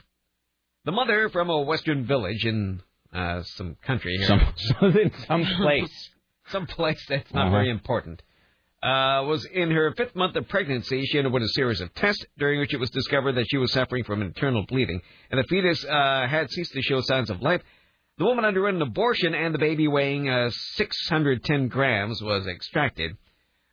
The 0.85 0.93
mother 0.93 1.29
from 1.31 1.51
a 1.51 1.63
western 1.63 2.07
village 2.07 2.47
in 2.47 2.81
uh, 3.13 3.43
some 3.43 3.77
country 3.83 4.17
here. 4.17 4.29
Some, 4.29 4.43
in 4.97 5.11
some 5.27 5.45
place. 5.61 6.11
some 6.51 6.67
place 6.69 7.05
that's 7.09 7.35
not 7.35 7.47
Uh-huh. 7.49 7.57
very 7.57 7.71
important. 7.71 8.23
Uh, 8.83 9.25
was 9.27 9.45
in 9.47 9.71
her 9.71 9.93
fifth 9.97 10.15
month 10.15 10.37
of 10.37 10.47
pregnancy. 10.49 11.05
She 11.07 11.19
underwent 11.19 11.45
a 11.45 11.49
series 11.49 11.81
of 11.81 11.93
tests 11.95 12.25
during 12.39 12.61
which 12.61 12.75
it 12.75 12.79
was 12.79 12.91
discovered 12.91 13.33
that 13.33 13.47
she 13.49 13.57
was 13.57 13.73
suffering 13.73 14.05
from 14.05 14.23
internal 14.23 14.65
bleeding, 14.67 15.01
and 15.31 15.41
the 15.41 15.45
fetus 15.45 15.85
uh, 15.85 16.27
had 16.29 16.51
ceased 16.51 16.73
to 16.73 16.83
show 16.83 17.01
signs 17.01 17.31
of 17.31 17.41
life. 17.43 17.63
The 18.19 18.25
woman 18.25 18.45
underwent 18.45 18.77
an 18.77 18.83
abortion, 18.83 19.35
and 19.35 19.53
the 19.53 19.59
baby 19.59 19.89
weighing 19.89 20.29
uh, 20.29 20.51
610 20.51 21.69
grams 21.69 22.23
was 22.23 22.47
extracted. 22.47 23.17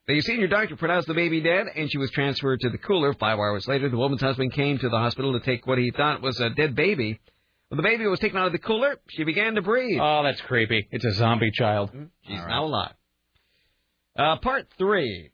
The 0.07 0.19
senior 0.21 0.47
doctor 0.47 0.75
pronounced 0.75 1.07
the 1.07 1.13
baby 1.13 1.41
dead, 1.41 1.67
and 1.75 1.89
she 1.91 1.97
was 1.97 2.11
transferred 2.11 2.59
to 2.61 2.69
the 2.69 2.77
cooler. 2.77 3.13
Five 3.13 3.38
hours 3.39 3.67
later, 3.67 3.89
the 3.89 3.97
woman's 3.97 4.21
husband 4.21 4.51
came 4.53 4.77
to 4.80 4.89
the 4.89 4.97
hospital 4.97 5.34
to 5.34 5.45
take 5.45 5.67
what 5.67 5.77
he 5.77 5.91
thought 5.91 6.21
was 6.21 6.39
a 6.39 6.49
dead 6.49 6.75
baby. 6.75 7.19
When 7.69 7.77
the 7.77 7.84
baby 7.84 8.05
was 8.07 8.19
taken 8.19 8.38
out 8.38 8.47
of 8.47 8.51
the 8.51 8.59
cooler, 8.59 8.99
she 9.09 9.23
began 9.23 9.55
to 9.55 9.61
breathe. 9.61 9.99
Oh, 10.01 10.23
that's 10.23 10.41
creepy. 10.41 10.88
It's 10.91 11.05
a 11.05 11.13
zombie 11.13 11.51
child. 11.51 11.91
She's 12.27 12.38
now 12.39 12.65
alive. 12.65 12.93
Uh, 14.18 14.38
part 14.38 14.68
three. 14.77 15.31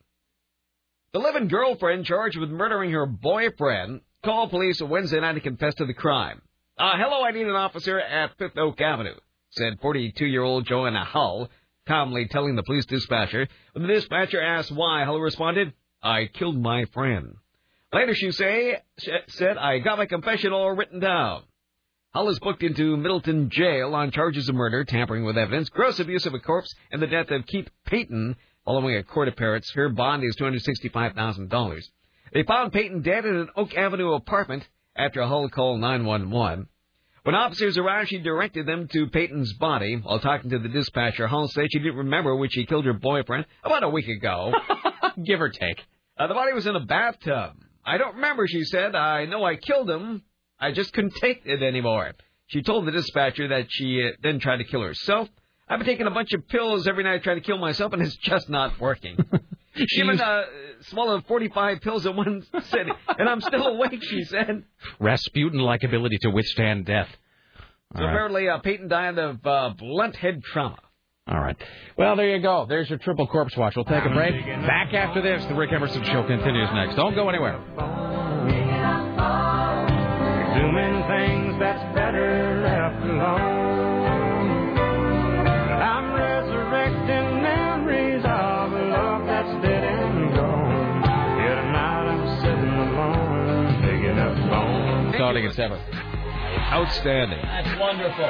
The 1.12 1.20
living 1.20 1.48
girlfriend 1.48 2.06
charged 2.06 2.38
with 2.38 2.50
murdering 2.50 2.92
her 2.92 3.06
boyfriend 3.06 4.02
called 4.24 4.52
police 4.52 4.82
Wednesday 4.82 5.20
night 5.20 5.34
to 5.34 5.42
confess 5.42 5.76
to 5.76 5.86
the 5.86 5.94
crime. 5.94 6.42
Uh, 6.78 6.94
hello, 6.96 7.24
I 7.24 7.32
need 7.32 7.48
an 7.48 7.56
officer 7.56 8.00
at 8.00 8.38
Fifth 8.38 8.58
Oak 8.58 8.80
Avenue, 8.80 9.16
said 9.50 9.82
42-year-old 9.82 10.66
Joanna 10.66 11.04
Hull, 11.04 11.50
calmly 11.88 12.28
telling 12.30 12.56
the 12.56 12.64
police 12.64 12.86
dispatcher. 12.86 13.50
When 13.74 13.86
the 13.86 13.94
dispatcher 13.94 14.42
asked 14.42 14.72
why, 14.72 15.04
Hull 15.04 15.20
responded, 15.20 15.74
I 16.02 16.30
killed 16.32 16.58
my 16.58 16.86
friend. 16.94 17.36
Later, 17.92 18.16
she 18.16 18.32
say, 18.32 18.78
sh- 18.98 19.10
said, 19.28 19.58
I 19.58 19.80
got 19.80 19.98
my 19.98 20.06
confession 20.06 20.54
all 20.54 20.72
written 20.72 21.02
down. 21.02 21.44
Hull 22.14 22.30
is 22.30 22.40
booked 22.40 22.64
into 22.64 22.96
Middleton 22.96 23.50
Jail 23.50 23.94
on 23.94 24.12
charges 24.12 24.48
of 24.48 24.56
murder, 24.56 24.86
tampering 24.86 25.26
with 25.26 25.38
evidence, 25.38 25.70
gross 25.70 26.00
abuse 26.00 26.26
of 26.26 26.34
a 26.34 26.40
corpse, 26.40 26.74
and 26.92 27.02
the 27.02 27.08
death 27.08 27.30
of 27.30 27.46
Keith 27.46 27.68
Payton 27.86 28.36
following 28.70 28.98
a 28.98 29.02
court 29.02 29.28
appearance. 29.28 29.68
Her 29.72 29.90
bond 29.90 30.24
is 30.24 30.36
$265,000. 30.40 31.82
They 32.32 32.44
found 32.44 32.72
Payton 32.72 33.02
dead 33.02 33.26
in 33.26 33.36
an 33.36 33.50
Oak 33.56 33.74
Avenue 33.76 34.14
apartment 34.14 34.64
after 34.96 35.22
a 35.22 35.28
Hull 35.28 35.50
called 35.50 35.80
911. 35.80 36.68
When 37.24 37.34
officers 37.34 37.80
arrived, 37.80 38.10
she 38.10 38.20
directed 38.20 38.68
them 38.68 38.88
to 38.90 39.08
Payton's 39.08 39.54
body. 39.54 39.96
While 39.96 40.20
talking 40.20 40.52
to 40.52 40.60
the 40.60 40.70
dispatcher, 40.70 41.26
Hull 41.26 41.48
said 41.48 41.66
she 41.72 41.80
didn't 41.80 41.96
remember 41.96 42.36
when 42.36 42.52
she 42.52 42.68
killed 42.68 42.86
her 42.86 42.94
boyfriend 42.94 43.48
about 43.64 43.82
a 43.82 43.90
week 43.90 44.08
ago. 44.08 44.54
Give 45.26 45.42
or 45.42 45.50
take. 45.50 45.84
Uh, 46.16 46.28
the 46.28 46.36
body 46.36 46.54
was 46.54 46.68
in 46.68 46.76
a 46.76 46.86
bathtub. 46.86 47.56
I 47.84 47.98
don't 47.98 48.18
remember, 48.18 48.46
she 48.48 48.66
said. 48.66 48.94
I 48.94 49.26
know 49.26 49.44
I 49.44 49.56
killed 49.56 49.90
him. 49.90 50.22
I 50.60 50.74
just 50.74 50.94
couldn't 50.94 51.16
take 51.16 51.42
it 51.44 51.64
anymore. 51.64 52.12
She 52.46 52.62
told 52.62 52.86
the 52.86 52.92
dispatcher 52.92 53.48
that 53.48 53.66
she 53.70 54.08
uh, 54.08 54.16
then 54.22 54.40
tried 54.40 54.58
to 54.58 54.64
kill 54.64 54.84
herself. 54.84 55.28
I've 55.70 55.78
been 55.80 55.86
taking 55.86 56.08
a 56.08 56.12
bunch 56.12 56.34
of 56.34 56.48
pills 56.48 56.88
every 56.88 57.04
night 57.04 57.22
trying 57.24 57.38
to 57.38 57.42
kill 57.42 57.60
myself, 57.60 57.94
and 57.94 58.02
it's 58.02 58.16
just 58.16 58.50
not 58.50 58.80
working. 58.80 59.18
Given 59.98 60.20
a 60.20 60.44
swallowed 60.82 61.26
45 61.28 61.82
pills 61.82 62.06
in 62.06 62.16
one 62.16 62.44
sitting, 62.64 62.94
and 63.18 63.30
I'm 63.30 63.40
still 63.40 63.68
awake, 63.68 64.04
she 64.04 64.24
said. 64.26 64.64
Rasputin-like 65.00 65.84
ability 65.84 66.18
to 66.24 66.30
withstand 66.32 66.86
death. 66.86 67.08
So 67.96 68.00
All 68.00 68.06
right. 68.06 68.12
apparently, 68.14 68.50
uh, 68.50 68.58
Peyton 68.60 68.88
died 68.88 69.18
of 69.20 69.46
uh, 69.46 69.70
blunt 69.78 70.16
head 70.16 70.44
trauma. 70.44 70.80
All 71.28 71.40
right. 71.40 71.56
Well, 71.98 72.16
there 72.16 72.36
you 72.36 72.42
go. 72.42 72.66
There's 72.68 72.90
your 72.90 72.98
triple 72.98 73.28
corpse 73.28 73.56
watch. 73.56 73.76
We'll 73.76 73.86
take 73.86 74.04
a 74.04 74.10
break. 74.10 74.44
Back 74.46 74.94
after 74.96 75.22
this. 75.22 75.46
The 75.46 75.54
Rick 75.54 75.72
Emerson 75.72 76.04
Show 76.04 76.26
continues 76.26 76.70
next. 76.74 76.96
Don't 76.96 77.14
go 77.14 77.30
anywhere. 77.30 77.58
Doing 80.58 81.04
things 81.08 81.60
that's 81.60 81.96
better 81.96 82.62
left 82.64 83.06
alone. 83.06 83.49
Bones. 95.60 95.60
Starting 95.60 95.62
at 95.62 95.62
7. 95.62 95.80
Outstanding. 96.72 97.40
That's 97.42 97.80
wonderful. 97.80 98.26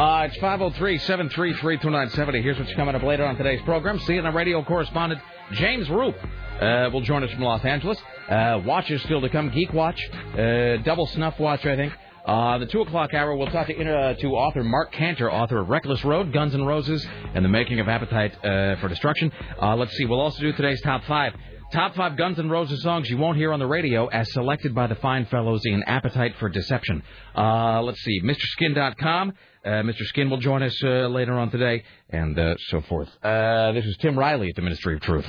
Uh, 0.00 0.26
it's 0.26 0.36
503-733-2970. 0.38 2.42
Here's 2.42 2.58
what's 2.58 2.74
coming 2.74 2.94
up 2.94 3.02
later 3.02 3.24
on 3.24 3.36
today's 3.36 3.62
program. 3.62 3.98
CNN 4.00 4.34
radio 4.34 4.62
correspondent 4.62 5.20
James 5.52 5.88
Roop 5.90 6.14
uh, 6.60 6.90
will 6.92 7.00
join 7.00 7.24
us 7.24 7.30
from 7.32 7.42
Los 7.42 7.64
Angeles. 7.64 7.98
Uh, 8.28 8.60
watches 8.64 9.02
still 9.02 9.20
to 9.20 9.28
come. 9.28 9.50
Geek 9.50 9.72
Watch. 9.72 10.00
Uh, 10.34 10.76
double 10.84 11.06
Snuff 11.06 11.38
Watch, 11.38 11.64
I 11.66 11.76
think. 11.76 11.92
Uh, 12.26 12.58
the 12.58 12.66
2 12.66 12.82
o'clock 12.82 13.14
hour, 13.14 13.34
we'll 13.34 13.50
talk 13.50 13.68
to, 13.68 13.90
uh, 13.90 14.12
to 14.14 14.26
author 14.34 14.62
Marc 14.62 14.92
Canter, 14.92 15.32
author 15.32 15.60
of 15.60 15.70
Reckless 15.70 16.04
Road, 16.04 16.30
Guns 16.30 16.54
N' 16.54 16.62
Roses, 16.62 17.06
and 17.34 17.42
the 17.42 17.48
Making 17.48 17.80
of 17.80 17.88
Appetite 17.88 18.34
uh, 18.44 18.76
for 18.76 18.88
Destruction. 18.88 19.32
Uh, 19.60 19.74
let's 19.76 19.96
see. 19.96 20.04
We'll 20.04 20.20
also 20.20 20.42
do 20.42 20.52
today's 20.52 20.82
top 20.82 21.04
five. 21.04 21.32
Top 21.72 21.94
five 21.94 22.16
Guns 22.16 22.38
N' 22.38 22.48
Roses 22.48 22.82
songs 22.82 23.10
you 23.10 23.18
won't 23.18 23.36
hear 23.36 23.52
on 23.52 23.58
the 23.58 23.66
radio 23.66 24.06
as 24.06 24.32
selected 24.32 24.74
by 24.74 24.86
the 24.86 24.94
fine 24.94 25.26
fellows 25.26 25.60
in 25.66 25.82
Appetite 25.82 26.34
for 26.38 26.48
Deception. 26.48 27.02
Uh, 27.36 27.82
let's 27.82 28.00
see, 28.00 28.22
MrSkin.com. 28.22 29.34
Uh, 29.62 29.68
Mr. 29.68 30.04
Skin 30.04 30.30
will 30.30 30.38
join 30.38 30.62
us 30.62 30.74
uh, 30.82 31.08
later 31.08 31.34
on 31.34 31.50
today, 31.50 31.84
and 32.08 32.38
uh, 32.38 32.54
so 32.68 32.80
forth. 32.80 33.10
Uh, 33.22 33.72
this 33.72 33.84
is 33.84 33.98
Tim 33.98 34.18
Riley 34.18 34.48
at 34.48 34.56
the 34.56 34.62
Ministry 34.62 34.94
of 34.94 35.02
Truth. 35.02 35.26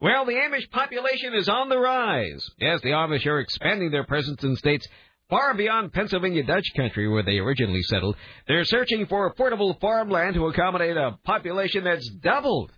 Well, 0.00 0.24
the 0.24 0.34
Amish 0.34 0.70
population 0.70 1.34
is 1.34 1.48
on 1.48 1.68
the 1.68 1.78
rise. 1.78 2.48
Yes, 2.60 2.80
the 2.82 2.90
Amish 2.90 3.26
are 3.26 3.40
expanding 3.40 3.90
their 3.90 4.04
presence 4.04 4.44
in 4.44 4.54
states 4.54 4.86
far 5.28 5.54
beyond 5.54 5.92
Pennsylvania 5.92 6.44
Dutch 6.44 6.66
country 6.76 7.08
where 7.08 7.24
they 7.24 7.38
originally 7.38 7.82
settled. 7.82 8.14
They're 8.46 8.64
searching 8.64 9.06
for 9.06 9.32
affordable 9.34 9.80
farmland 9.80 10.34
to 10.34 10.46
accommodate 10.46 10.96
a 10.96 11.18
population 11.24 11.82
that's 11.82 12.08
doubled. 12.22 12.70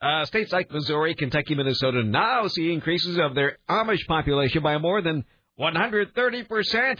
Uh, 0.00 0.24
states 0.26 0.52
like 0.52 0.70
Missouri, 0.70 1.14
Kentucky, 1.14 1.54
Minnesota 1.54 2.02
now 2.02 2.46
see 2.48 2.72
increases 2.72 3.18
of 3.18 3.34
their 3.34 3.58
Amish 3.68 4.06
population 4.06 4.62
by 4.62 4.76
more 4.78 5.00
than 5.00 5.24
130%. 5.58 6.98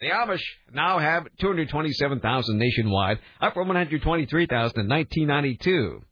The 0.00 0.08
Amish 0.08 0.42
now 0.72 0.98
have 0.98 1.26
227,000 1.40 2.58
nationwide, 2.58 3.18
up 3.40 3.54
from 3.54 3.68
123,000 3.68 4.78
in 4.78 4.88
1992. 4.88 6.02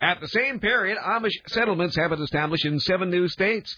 At 0.00 0.20
the 0.20 0.28
same 0.28 0.58
period, 0.58 0.98
Amish 0.98 1.32
settlements 1.46 1.96
have 1.96 2.10
been 2.10 2.22
established 2.22 2.64
in 2.64 2.80
seven 2.80 3.10
new 3.10 3.28
states. 3.28 3.76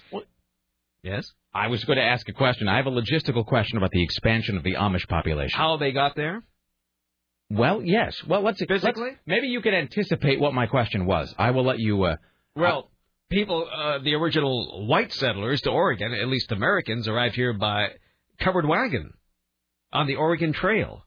Yes? 1.02 1.30
I 1.55 1.68
was 1.68 1.84
going 1.84 1.98
to 1.98 2.05
ask 2.05 2.28
a 2.28 2.32
question. 2.32 2.68
I 2.68 2.76
have 2.76 2.86
a 2.86 2.90
logistical 2.90 3.44
question 3.44 3.76
about 3.76 3.90
the 3.90 4.02
expansion 4.02 4.56
of 4.56 4.62
the 4.62 4.74
Amish 4.74 5.06
population. 5.06 5.56
How 5.56 5.76
they 5.76 5.93
got 5.93 6.16
there? 6.16 6.43
Well, 7.51 7.82
yes. 7.82 8.23
Well, 8.24 8.43
let's 8.43 8.62
Physically? 8.64 9.10
let's- 9.10 9.20
maybe 9.27 9.48
you 9.48 9.60
can 9.60 9.74
anticipate 9.74 10.40
what 10.40 10.52
my 10.55 10.66
question 10.66 11.06
was. 11.06 11.35
I 11.39 11.52
will 11.52 11.64
let 11.64 11.78
you. 11.78 12.02
Uh, 12.02 12.16
Well, 12.56 12.90
people, 13.31 13.68
uh, 13.73 13.98
the 13.98 14.14
original 14.14 14.86
white 14.86 15.12
settlers 15.12 15.60
to 15.62 15.70
Oregon, 15.70 16.12
at 16.12 16.28
least 16.28 16.51
Americans, 16.52 17.06
arrived 17.06 17.35
here 17.35 17.52
by 17.52 17.90
covered 18.40 18.66
wagon 18.66 19.12
on 19.93 20.06
the 20.06 20.16
Oregon 20.16 20.52
Trail. 20.52 21.05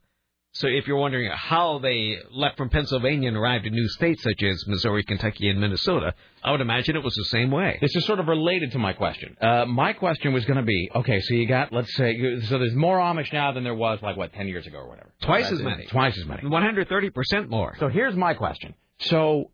So 0.51 0.67
if 0.67 0.87
you're 0.87 0.97
wondering 0.97 1.29
how 1.31 1.77
they 1.79 2.17
left 2.31 2.57
from 2.57 2.69
Pennsylvania 2.69 3.27
and 3.27 3.37
arrived 3.37 3.67
in 3.67 3.73
new 3.73 3.87
states 3.87 4.23
such 4.23 4.41
as 4.43 4.65
Missouri, 4.67 5.03
Kentucky, 5.03 5.47
and 5.47 5.59
Minnesota, 5.61 6.13
I 6.43 6.51
would 6.51 6.59
imagine 6.61 6.95
it 6.95 7.03
was 7.03 7.13
the 7.13 7.25
same 7.25 7.51
way. 7.51 7.77
This 7.81 7.95
is 7.95 8.03
sort 8.05 8.19
of 8.19 8.27
related 8.27 8.71
to 8.71 8.79
my 8.79 8.93
question. 8.93 9.37
Uh, 9.39 9.65
my 9.65 9.93
question 9.93 10.33
was 10.33 10.45
going 10.45 10.57
to 10.57 10.63
be, 10.63 10.89
okay, 10.95 11.19
so 11.21 11.35
you 11.35 11.45
got, 11.47 11.71
let's 11.71 11.93
say, 11.95 12.39
so 12.41 12.57
there's 12.57 12.73
more 12.75 12.97
Amish 12.97 13.31
now 13.31 13.51
than 13.51 13.63
there 13.63 13.75
was, 13.75 13.99
like, 14.01 14.17
what, 14.17 14.33
10 14.33 14.47
years 14.47 14.65
ago 14.65 14.79
or 14.79 14.89
whatever? 14.89 15.11
Twice 15.21 15.43
Right? 15.43 15.53
as 15.53 15.61
many. 15.61 15.85
Twice 15.85 16.17
as 16.17 16.25
many. 16.25 16.41
130% 16.41 17.49
more. 17.49 17.75
So 17.79 17.87
here's 17.87 18.15
my 18.15 18.33
question. 18.33 18.73
So 19.01 19.51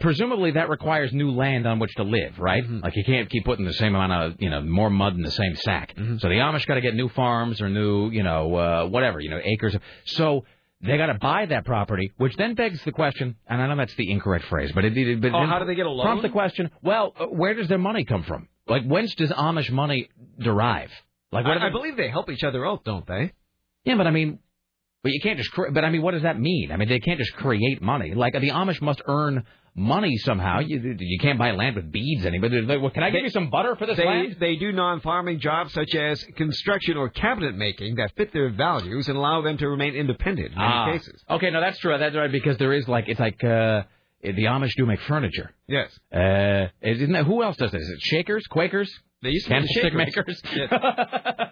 presumably 0.00 0.52
that 0.52 0.68
requires 0.68 1.12
new 1.12 1.30
land 1.30 1.66
on 1.66 1.78
which 1.78 1.94
to 1.96 2.02
live, 2.02 2.38
right? 2.38 2.62
Mm-hmm. 2.62 2.80
Like 2.80 2.96
you 2.96 3.04
can't 3.04 3.28
keep 3.28 3.44
putting 3.44 3.64
the 3.64 3.72
same 3.74 3.94
amount 3.94 4.12
of, 4.12 4.40
you 4.40 4.48
know, 4.48 4.62
more 4.62 4.88
mud 4.88 5.14
in 5.14 5.22
the 5.22 5.30
same 5.30 5.56
sack. 5.56 5.94
Mm-hmm. 5.96 6.18
So 6.18 6.28
the 6.28 6.36
Amish 6.36 6.66
got 6.66 6.74
to 6.74 6.80
get 6.80 6.94
new 6.94 7.08
farms 7.10 7.60
or 7.60 7.68
new, 7.68 8.10
you 8.10 8.22
know, 8.22 8.54
uh, 8.54 8.86
whatever, 8.86 9.20
you 9.20 9.30
know, 9.30 9.40
acres. 9.42 9.76
So 10.06 10.44
they 10.80 10.96
got 10.96 11.06
to 11.06 11.14
buy 11.14 11.46
that 11.46 11.64
property, 11.64 12.12
which 12.16 12.34
then 12.36 12.54
begs 12.54 12.82
the 12.84 12.92
question, 12.92 13.36
and 13.46 13.60
I 13.60 13.66
know 13.66 13.76
that's 13.76 13.94
the 13.96 14.10
incorrect 14.10 14.46
phrase, 14.46 14.70
but 14.74 14.84
it, 14.84 14.96
it 14.96 15.20
but 15.20 15.34
Oh, 15.34 15.46
how 15.46 15.58
do 15.58 15.66
they 15.66 15.74
get 15.74 15.86
a 15.86 15.90
loan? 15.90 16.04
Prompts 16.04 16.22
the 16.22 16.28
question. 16.28 16.70
Well, 16.82 17.12
uh, 17.18 17.26
where 17.26 17.54
does 17.54 17.68
their 17.68 17.78
money 17.78 18.04
come 18.04 18.22
from? 18.22 18.48
Like 18.66 18.84
whence 18.84 19.14
does 19.14 19.30
Amish 19.30 19.70
money 19.70 20.08
derive? 20.38 20.90
Like 21.32 21.44
what 21.44 21.58
I, 21.58 21.68
I 21.68 21.70
believe 21.70 21.96
they 21.96 22.08
help 22.08 22.30
each 22.30 22.44
other 22.44 22.66
out, 22.66 22.84
don't 22.84 23.06
they? 23.06 23.32
yeah, 23.84 23.96
but 23.96 24.06
I 24.06 24.10
mean, 24.10 24.38
but 25.02 25.12
you 25.12 25.20
can't 25.20 25.38
just. 25.38 25.50
Cre- 25.52 25.70
but 25.72 25.84
I 25.84 25.90
mean, 25.90 26.02
what 26.02 26.12
does 26.12 26.22
that 26.22 26.38
mean? 26.40 26.72
I 26.72 26.76
mean, 26.76 26.88
they 26.88 27.00
can't 27.00 27.18
just 27.18 27.32
create 27.34 27.80
money. 27.80 28.14
Like 28.14 28.32
the 28.34 28.50
Amish 28.50 28.80
must 28.82 29.00
earn 29.06 29.44
money 29.74 30.16
somehow. 30.18 30.58
You 30.60 30.96
you 30.98 31.18
can't 31.20 31.38
buy 31.38 31.52
land 31.52 31.76
with 31.76 31.92
beads. 31.92 32.24
Like, 32.24 32.80
well, 32.80 32.90
can 32.90 33.02
I 33.04 33.10
give 33.10 33.22
you 33.22 33.30
some 33.30 33.48
butter 33.50 33.76
for 33.76 33.86
this 33.86 33.96
they, 33.96 34.04
land? 34.04 34.36
They 34.40 34.56
do 34.56 34.72
non-farming 34.72 35.38
jobs 35.40 35.72
such 35.72 35.94
as 35.94 36.22
construction 36.36 36.96
or 36.96 37.08
cabinet 37.08 37.54
making 37.56 37.96
that 37.96 38.12
fit 38.16 38.32
their 38.32 38.50
values 38.50 39.08
and 39.08 39.16
allow 39.16 39.40
them 39.42 39.56
to 39.58 39.68
remain 39.68 39.94
independent 39.94 40.48
in 40.52 40.58
many 40.58 40.68
Ah. 40.72 40.92
cases. 40.92 41.22
Okay, 41.30 41.50
no, 41.50 41.60
that's 41.60 41.78
true. 41.78 41.96
That's 41.96 42.16
right 42.16 42.30
because 42.32 42.58
there 42.58 42.72
is 42.72 42.88
like 42.88 43.08
it's 43.08 43.20
like 43.20 43.42
uh 43.44 43.82
the 44.22 44.44
Amish 44.44 44.74
do 44.76 44.84
make 44.84 45.00
furniture. 45.02 45.52
Yes. 45.68 45.90
Uh, 46.12 46.68
isn't 46.82 47.12
that 47.12 47.24
who 47.26 47.42
else 47.42 47.56
does 47.56 47.70
this? 47.72 47.82
Is 47.82 47.90
it 47.90 48.00
Shakers, 48.00 48.46
Quakers? 48.48 48.90
They 49.20 49.30
used 49.30 49.48
to 49.48 49.54
be 49.54 49.60
the 49.60 49.90
Candlestick 49.90 49.94
makers. 49.94 50.42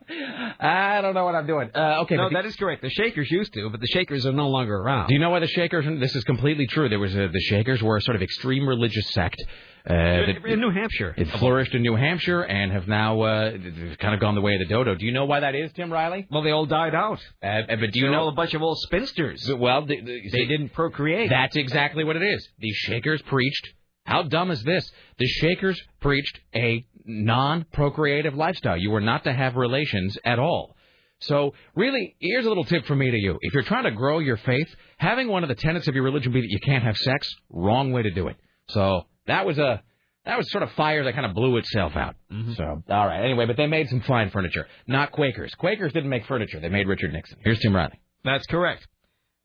I 0.60 1.00
don't 1.02 1.14
know 1.14 1.24
what 1.24 1.34
I'm 1.34 1.46
doing. 1.48 1.70
Uh, 1.74 2.02
okay, 2.02 2.16
no, 2.16 2.28
the- 2.28 2.34
that 2.34 2.46
is 2.46 2.54
correct. 2.56 2.82
The 2.82 2.90
Shakers 2.90 3.28
used 3.30 3.52
to, 3.54 3.68
but 3.70 3.80
the 3.80 3.88
Shakers 3.88 4.24
are 4.24 4.32
no 4.32 4.48
longer 4.48 4.76
around. 4.76 5.08
Do 5.08 5.14
you 5.14 5.20
know 5.20 5.30
why 5.30 5.40
the 5.40 5.48
Shakers? 5.48 5.84
This 6.00 6.14
is 6.14 6.22
completely 6.24 6.66
true. 6.68 6.88
There 6.88 7.00
was 7.00 7.14
a, 7.14 7.28
the 7.28 7.40
Shakers 7.40 7.82
were 7.82 7.96
a 7.96 8.00
sort 8.02 8.14
of 8.16 8.22
extreme 8.22 8.68
religious 8.68 9.10
sect. 9.12 9.42
Uh, 9.84 9.92
that, 9.92 10.44
in 10.46 10.60
New 10.60 10.70
Hampshire. 10.72 11.14
It 11.16 11.28
flourished 11.38 11.72
in 11.72 11.82
New 11.82 11.94
Hampshire 11.94 12.42
and 12.42 12.72
have 12.72 12.88
now 12.88 13.20
uh, 13.22 13.52
kind 14.00 14.14
of 14.14 14.20
gone 14.20 14.34
the 14.34 14.40
way 14.40 14.54
of 14.54 14.58
the 14.60 14.66
dodo. 14.66 14.96
Do 14.96 15.04
you 15.06 15.12
know 15.12 15.26
why 15.26 15.40
that 15.40 15.54
is, 15.54 15.72
Tim 15.74 15.92
Riley? 15.92 16.26
Well, 16.28 16.42
they 16.42 16.50
all 16.50 16.66
died 16.66 16.92
out. 16.94 17.20
Uh, 17.42 17.46
uh, 17.46 17.62
but 17.68 17.92
do 17.92 18.00
you 18.00 18.06
They're 18.06 18.10
know 18.10 18.26
a 18.26 18.32
bunch 18.32 18.54
of 18.54 18.62
old 18.62 18.78
spinsters. 18.80 19.48
Well, 19.56 19.86
the, 19.86 20.00
the, 20.00 20.30
They 20.32 20.46
didn't 20.46 20.70
procreate. 20.70 21.30
That's 21.30 21.54
exactly 21.56 22.02
what 22.02 22.16
it 22.16 22.22
is. 22.22 22.48
The 22.58 22.72
Shakers 22.72 23.22
preached. 23.22 23.68
How 24.06 24.22
dumb 24.22 24.50
is 24.50 24.62
this? 24.62 24.90
The 25.18 25.26
Shakers 25.26 25.80
preached 26.00 26.40
a 26.54 26.86
non-procreative 27.04 28.34
lifestyle. 28.34 28.76
You 28.76 28.90
were 28.90 29.00
not 29.00 29.24
to 29.24 29.32
have 29.32 29.56
relations 29.56 30.16
at 30.24 30.38
all. 30.38 30.76
So, 31.20 31.54
really, 31.74 32.14
here's 32.18 32.44
a 32.44 32.48
little 32.48 32.64
tip 32.64 32.84
from 32.86 32.98
me 32.98 33.10
to 33.10 33.16
you. 33.16 33.38
If 33.40 33.54
you're 33.54 33.62
trying 33.62 33.84
to 33.84 33.90
grow 33.90 34.18
your 34.18 34.36
faith, 34.36 34.68
having 34.98 35.28
one 35.28 35.42
of 35.42 35.48
the 35.48 35.54
tenets 35.54 35.88
of 35.88 35.94
your 35.94 36.04
religion 36.04 36.30
be 36.30 36.40
that 36.42 36.50
you 36.50 36.60
can't 36.60 36.84
have 36.84 36.96
sex, 36.96 37.34
wrong 37.48 37.90
way 37.90 38.02
to 38.02 38.10
do 38.10 38.28
it. 38.28 38.36
So, 38.68 39.02
that 39.26 39.46
was 39.46 39.58
a 39.58 39.82
that 40.26 40.36
was 40.36 40.50
sort 40.50 40.62
of 40.62 40.72
fire 40.72 41.04
that 41.04 41.14
kind 41.14 41.24
of 41.24 41.34
blew 41.34 41.56
itself 41.56 41.96
out. 41.96 42.16
Mm-hmm. 42.32 42.54
So, 42.54 42.82
all 42.90 43.06
right. 43.06 43.24
Anyway, 43.24 43.46
but 43.46 43.56
they 43.56 43.66
made 43.66 43.88
some 43.88 44.00
fine 44.02 44.30
furniture. 44.30 44.66
Not 44.86 45.12
Quakers. 45.12 45.54
Quakers 45.54 45.92
didn't 45.92 46.10
make 46.10 46.26
furniture. 46.26 46.60
They 46.60 46.68
made 46.68 46.86
Richard 46.86 47.12
Nixon. 47.12 47.38
Here's 47.42 47.60
Tim 47.60 47.74
Riley. 47.74 48.00
That's 48.24 48.44
correct. 48.46 48.86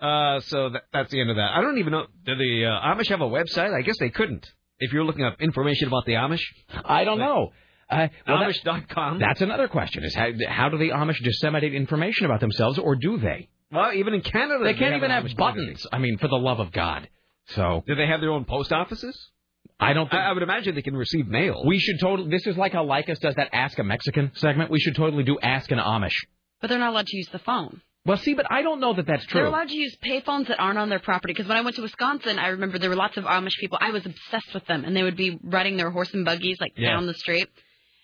Uh, 0.01 0.39
so 0.41 0.69
that, 0.69 0.83
that's 0.91 1.11
the 1.11 1.21
end 1.21 1.29
of 1.29 1.35
that. 1.35 1.51
I 1.53 1.61
don't 1.61 1.77
even 1.77 1.91
know. 1.91 2.05
Do 2.25 2.35
the 2.35 2.65
uh, 2.65 2.93
Amish 2.95 3.09
have 3.09 3.21
a 3.21 3.25
website? 3.29 3.73
I 3.73 3.81
guess 3.83 3.97
they 3.99 4.09
couldn't. 4.09 4.49
If 4.79 4.93
you're 4.93 5.03
looking 5.03 5.23
up 5.25 5.39
information 5.39 5.87
about 5.87 6.05
the 6.05 6.13
Amish, 6.13 6.41
I 6.83 7.03
don't 7.03 7.19
know. 7.19 7.51
Uh, 7.89 8.07
well, 8.27 8.39
that- 8.39 8.49
Amish.com. 8.65 9.19
That's 9.19 9.41
another 9.41 9.67
question: 9.67 10.03
is 10.03 10.15
how, 10.15 10.29
how 10.47 10.69
do 10.69 10.77
the 10.79 10.89
Amish 10.89 11.21
disseminate 11.23 11.75
information 11.75 12.25
about 12.25 12.39
themselves, 12.39 12.79
or 12.79 12.95
do 12.95 13.17
they? 13.19 13.49
Well, 13.71 13.93
even 13.93 14.13
in 14.15 14.21
Canada, 14.21 14.63
They 14.63 14.73
can't 14.73 14.93
have 14.93 14.97
even 15.03 15.11
have 15.11 15.23
Amish 15.25 15.37
buttons. 15.37 15.85
I 15.93 15.99
mean, 15.99 16.17
for 16.17 16.27
the 16.27 16.35
love 16.35 16.59
of 16.59 16.71
God. 16.71 17.07
So 17.47 17.83
Do 17.85 17.95
they 17.95 18.07
have 18.07 18.21
their 18.21 18.31
own 18.31 18.45
post 18.45 18.71
offices? 18.71 19.17
I 19.79 19.93
don't. 19.93 20.09
Think, 20.09 20.21
I, 20.21 20.29
I 20.29 20.33
would 20.33 20.43
imagine 20.43 20.73
they 20.75 20.81
can 20.81 20.95
receive 20.97 21.27
mail. 21.27 21.63
we 21.65 21.79
should 21.79 21.99
totally. 21.99 22.29
This 22.29 22.47
is 22.47 22.57
like 22.57 22.73
how 22.73 22.85
Lycus 22.85 23.19
does 23.19 23.35
that 23.35 23.49
Ask 23.53 23.77
a 23.77 23.83
Mexican 23.83 24.31
segment. 24.35 24.71
We 24.71 24.79
should 24.79 24.95
totally 24.95 25.23
do 25.23 25.37
Ask 25.41 25.71
an 25.71 25.79
Amish. 25.79 26.15
But 26.59 26.69
they're 26.69 26.79
not 26.79 26.89
allowed 26.91 27.07
to 27.07 27.17
use 27.17 27.29
the 27.31 27.39
phone. 27.39 27.81
Well, 28.05 28.17
see, 28.17 28.33
but 28.33 28.47
I 28.51 28.63
don't 28.63 28.79
know 28.79 28.93
that 28.93 29.05
that's 29.05 29.25
true. 29.25 29.41
They're 29.41 29.47
allowed 29.47 29.69
to 29.69 29.77
use 29.77 29.95
payphones 30.03 30.47
that 30.47 30.59
aren't 30.59 30.79
on 30.79 30.89
their 30.89 30.99
property. 30.99 31.33
Because 31.33 31.47
when 31.47 31.57
I 31.57 31.61
went 31.61 31.75
to 31.75 31.83
Wisconsin, 31.83 32.39
I 32.39 32.47
remember 32.47 32.79
there 32.79 32.89
were 32.89 32.95
lots 32.95 33.15
of 33.17 33.25
Amish 33.25 33.57
people. 33.59 33.77
I 33.79 33.91
was 33.91 34.05
obsessed 34.05 34.53
with 34.53 34.65
them, 34.65 34.85
and 34.85 34.95
they 34.95 35.03
would 35.03 35.15
be 35.17 35.37
riding 35.43 35.77
their 35.77 35.91
horse 35.91 36.11
and 36.13 36.25
buggies 36.25 36.57
like 36.59 36.73
Yeah. 36.75 36.89
down 36.91 37.05
the 37.05 37.13
street. 37.13 37.47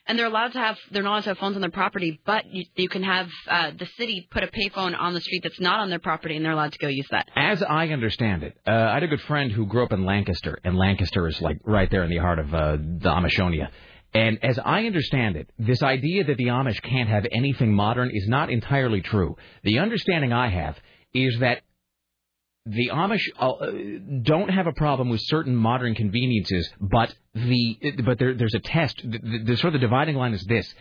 And 0.09 0.17
they're 0.17 0.27
allowed 0.27 0.53
to 0.53 0.59
have 0.59 0.77
they're 0.91 1.03
not 1.03 1.09
allowed 1.09 1.23
to 1.23 1.29
have 1.31 1.37
phones 1.39 1.55
on 1.55 1.61
their 1.61 1.71
property, 1.71 2.17
but 2.25 2.45
you, 2.49 2.63
you 2.75 2.87
can 2.87 3.03
have 3.03 3.29
uh, 3.47 3.71
the 3.77 3.87
city 3.97 4.25
put 4.31 4.41
a 4.41 4.47
payphone 4.47 4.97
on 4.97 5.13
the 5.13 5.19
street 5.19 5.41
that's 5.43 5.59
not 5.59 5.79
on 5.79 5.89
their 5.89 5.99
property, 5.99 6.37
and 6.37 6.45
they're 6.45 6.53
allowed 6.53 6.71
to 6.71 6.79
go 6.79 6.87
use 6.87 7.07
that. 7.11 7.27
As 7.35 7.61
I 7.61 7.87
understand 7.89 8.43
it, 8.43 8.55
uh, 8.65 8.71
I 8.71 8.93
had 8.93 9.03
a 9.03 9.07
good 9.07 9.19
friend 9.21 9.51
who 9.51 9.65
grew 9.65 9.83
up 9.83 9.91
in 9.91 10.05
Lancaster, 10.05 10.59
and 10.63 10.77
Lancaster 10.77 11.27
is 11.27 11.41
like 11.41 11.57
right 11.65 11.91
there 11.91 12.03
in 12.03 12.09
the 12.09 12.19
heart 12.19 12.39
of 12.39 12.53
uh, 12.53 12.77
the 12.77 13.09
Amishonia. 13.09 13.67
And 14.13 14.43
as 14.43 14.57
I 14.57 14.85
understand 14.85 15.35
it, 15.35 15.49
this 15.59 15.83
idea 15.83 16.23
that 16.23 16.37
the 16.37 16.45
Amish 16.45 16.81
can't 16.81 17.09
have 17.09 17.25
anything 17.31 17.73
modern 17.73 18.09
is 18.11 18.27
not 18.27 18.49
entirely 18.49 19.01
true. 19.01 19.37
The 19.63 19.79
understanding 19.79 20.33
I 20.33 20.49
have 20.49 20.77
is 21.13 21.39
that 21.39 21.61
the 22.65 22.89
Amish 22.89 23.23
uh, 23.39 24.21
don't 24.23 24.49
have 24.49 24.67
a 24.67 24.73
problem 24.73 25.09
with 25.09 25.21
certain 25.23 25.55
modern 25.55 25.95
conveniences, 25.95 26.69
but 26.79 27.15
the 27.33 27.77
but 28.03 28.19
there, 28.19 28.33
there's 28.33 28.55
a 28.55 28.59
test. 28.59 29.01
The, 29.03 29.19
the, 29.19 29.43
the 29.45 29.57
sort 29.57 29.73
of 29.73 29.81
the 29.81 29.87
dividing 29.87 30.15
line 30.15 30.33
is 30.33 30.43
this: 30.43 30.73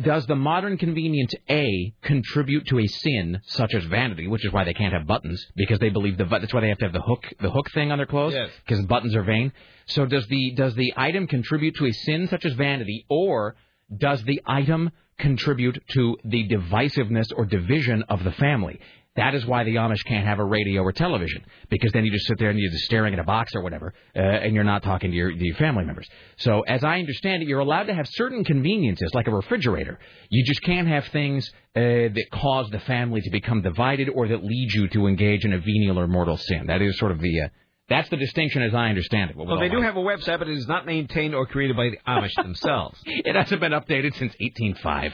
does 0.00 0.26
the 0.26 0.34
modern 0.34 0.76
convenience 0.76 1.32
A 1.48 1.94
contribute 2.02 2.66
to 2.66 2.80
a 2.80 2.86
sin 2.86 3.40
such 3.46 3.74
as 3.74 3.84
vanity, 3.84 4.26
which 4.26 4.44
is 4.44 4.52
why 4.52 4.64
they 4.64 4.74
can't 4.74 4.92
have 4.92 5.06
buttons 5.06 5.44
because 5.54 5.78
they 5.78 5.88
believe 5.90 6.16
the 6.18 6.24
that's 6.24 6.52
why 6.52 6.60
they 6.60 6.68
have 6.68 6.78
to 6.78 6.86
have 6.86 6.92
the 6.92 7.00
hook 7.00 7.24
the 7.40 7.50
hook 7.50 7.70
thing 7.72 7.92
on 7.92 7.98
their 7.98 8.06
clothes 8.06 8.34
Yes. 8.34 8.50
because 8.66 8.84
buttons 8.86 9.14
are 9.14 9.22
vain. 9.22 9.52
So 9.86 10.04
does 10.06 10.26
the 10.26 10.52
does 10.56 10.74
the 10.74 10.92
item 10.96 11.26
contribute 11.28 11.76
to 11.76 11.86
a 11.86 11.92
sin 11.92 12.26
such 12.28 12.44
as 12.44 12.54
vanity, 12.54 13.06
or 13.08 13.54
does 13.96 14.22
the 14.24 14.42
item 14.46 14.90
contribute 15.18 15.80
to 15.90 16.16
the 16.24 16.48
divisiveness 16.48 17.28
or 17.36 17.44
division 17.46 18.02
of 18.08 18.24
the 18.24 18.32
family? 18.32 18.80
That 19.16 19.34
is 19.34 19.46
why 19.46 19.62
the 19.62 19.76
Amish 19.76 20.04
can't 20.04 20.26
have 20.26 20.40
a 20.40 20.44
radio 20.44 20.82
or 20.82 20.92
television 20.92 21.44
because 21.68 21.92
then 21.92 22.04
you 22.04 22.10
just 22.10 22.26
sit 22.26 22.38
there 22.38 22.50
and 22.50 22.58
you're 22.58 22.72
just 22.72 22.84
staring 22.84 23.12
at 23.12 23.20
a 23.20 23.24
box 23.24 23.54
or 23.54 23.62
whatever, 23.62 23.94
uh, 24.16 24.18
and 24.18 24.54
you're 24.54 24.64
not 24.64 24.82
talking 24.82 25.12
to 25.12 25.16
your, 25.16 25.30
to 25.30 25.44
your 25.44 25.56
family 25.56 25.84
members. 25.84 26.08
So, 26.36 26.62
as 26.62 26.82
I 26.82 26.98
understand 26.98 27.42
it, 27.42 27.48
you're 27.48 27.60
allowed 27.60 27.84
to 27.84 27.94
have 27.94 28.08
certain 28.08 28.42
conveniences 28.42 29.10
like 29.14 29.28
a 29.28 29.30
refrigerator. 29.30 30.00
You 30.30 30.44
just 30.44 30.62
can't 30.62 30.88
have 30.88 31.06
things 31.06 31.48
uh, 31.76 31.80
that 31.80 32.26
cause 32.32 32.68
the 32.70 32.80
family 32.80 33.20
to 33.20 33.30
become 33.30 33.62
divided 33.62 34.08
or 34.08 34.26
that 34.26 34.42
lead 34.42 34.72
you 34.72 34.88
to 34.88 35.06
engage 35.06 35.44
in 35.44 35.52
a 35.52 35.58
venial 35.58 36.00
or 36.00 36.08
mortal 36.08 36.36
sin. 36.36 36.66
That 36.66 36.82
is 36.82 36.98
sort 36.98 37.12
of 37.12 37.20
the 37.20 37.42
uh, 37.42 37.48
that's 37.88 38.08
the 38.08 38.16
distinction 38.16 38.62
as 38.62 38.74
I 38.74 38.88
understand 38.88 39.30
it. 39.30 39.36
Well, 39.36 39.60
they 39.60 39.68
do 39.68 39.82
have 39.82 39.96
a 39.96 40.00
website, 40.00 40.38
but 40.38 40.48
it 40.48 40.56
is 40.56 40.66
not 40.66 40.86
maintained 40.86 41.34
or 41.34 41.46
created 41.46 41.76
by 41.76 41.90
the 41.90 41.98
Amish 42.08 42.34
themselves. 42.42 42.98
It 43.04 43.36
hasn't 43.36 43.60
been 43.60 43.72
updated 43.72 44.14
since 44.14 44.34
1805. 44.40 45.12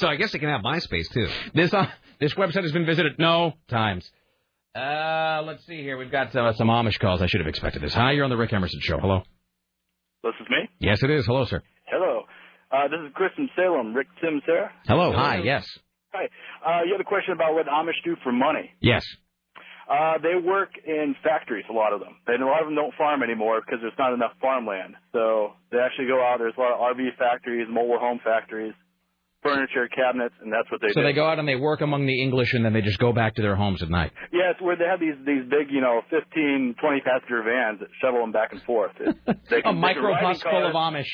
So 0.00 0.08
I 0.08 0.16
guess 0.16 0.32
they 0.32 0.38
can 0.38 0.48
have 0.48 0.62
MySpace 0.62 1.12
too. 1.12 1.28
This 1.54 1.74
uh, 1.74 1.86
this 2.18 2.32
website 2.32 2.62
has 2.62 2.72
been 2.72 2.86
visited 2.86 3.18
no 3.18 3.52
times. 3.68 4.10
Uh, 4.74 5.42
let's 5.44 5.66
see 5.66 5.82
here. 5.82 5.98
We've 5.98 6.10
got 6.10 6.34
uh, 6.34 6.54
some 6.54 6.68
Amish 6.68 6.98
calls. 6.98 7.20
I 7.20 7.26
should 7.26 7.40
have 7.40 7.48
expected 7.48 7.82
this. 7.82 7.92
Hi, 7.92 8.12
you're 8.12 8.24
on 8.24 8.30
the 8.30 8.36
Rick 8.38 8.54
Emerson 8.54 8.80
Show. 8.80 8.98
Hello. 8.98 9.22
This 10.22 10.32
is 10.40 10.46
me. 10.48 10.70
Yes, 10.78 11.02
it 11.02 11.10
is. 11.10 11.26
Hello, 11.26 11.44
sir. 11.44 11.62
Hello. 11.86 12.22
Uh, 12.72 12.88
this 12.88 12.98
is 13.04 13.12
Chris 13.14 13.30
from 13.36 13.50
Salem. 13.54 13.92
Rick 13.92 14.06
Sims 14.22 14.42
here. 14.46 14.70
Hello. 14.86 15.12
Hi. 15.12 15.42
Yes. 15.44 15.66
Hi. 16.14 16.24
Uh, 16.64 16.84
you 16.86 16.92
had 16.92 17.00
a 17.00 17.04
question 17.04 17.34
about 17.34 17.52
what 17.52 17.66
Amish 17.66 18.00
do 18.02 18.16
for 18.24 18.32
money. 18.32 18.70
Yes. 18.80 19.04
Uh, 19.90 20.16
they 20.22 20.38
work 20.40 20.70
in 20.86 21.14
factories, 21.22 21.64
a 21.68 21.72
lot 21.72 21.92
of 21.92 22.00
them. 22.00 22.16
And 22.26 22.42
a 22.42 22.46
lot 22.46 22.62
of 22.62 22.68
them 22.68 22.76
don't 22.76 22.94
farm 22.94 23.22
anymore 23.22 23.60
because 23.60 23.80
there's 23.82 23.98
not 23.98 24.14
enough 24.14 24.32
farmland. 24.40 24.94
So 25.12 25.52
they 25.72 25.78
actually 25.78 26.06
go 26.06 26.22
out. 26.22 26.38
There's 26.38 26.54
a 26.56 26.60
lot 26.60 26.72
of 26.72 26.96
RV 26.96 27.18
factories, 27.18 27.66
mobile 27.68 27.98
home 27.98 28.20
factories, 28.22 28.72
furniture, 29.42 29.88
cabinets, 29.88 30.34
and 30.42 30.52
that's 30.52 30.70
what 30.70 30.80
they 30.80 30.88
So 30.88 30.94
do. 30.94 31.00
So 31.00 31.02
they 31.02 31.12
go 31.12 31.26
out 31.26 31.38
and 31.38 31.48
they 31.48 31.56
work 31.56 31.80
among 31.80 32.06
the 32.06 32.22
English, 32.22 32.52
and 32.54 32.64
then 32.64 32.72
they 32.72 32.82
just 32.82 32.98
go 32.98 33.12
back 33.12 33.34
to 33.36 33.42
their 33.42 33.56
homes 33.56 33.82
at 33.82 33.90
night. 33.90 34.12
Yeah, 34.32 34.52
where 34.60 34.76
they 34.76 34.84
have 34.84 35.00
these 35.00 35.14
these 35.26 35.44
big, 35.48 35.70
you 35.70 35.80
know, 35.80 36.02
15, 36.10 36.76
20 36.80 37.00
passenger 37.00 37.42
vans 37.42 37.80
that 37.80 37.88
shuttle 38.00 38.20
them 38.20 38.32
back 38.32 38.52
and 38.52 38.62
forth. 38.62 38.92
It, 39.00 39.16
they 39.48 39.58
A 39.58 39.62
can, 39.62 39.80
they 39.80 39.94
can 39.94 40.02
ride 40.02 40.22
in 40.22 40.30
microbus 40.36 40.42
full 40.42 40.66
of. 40.66 40.74
Amish. 40.74 41.10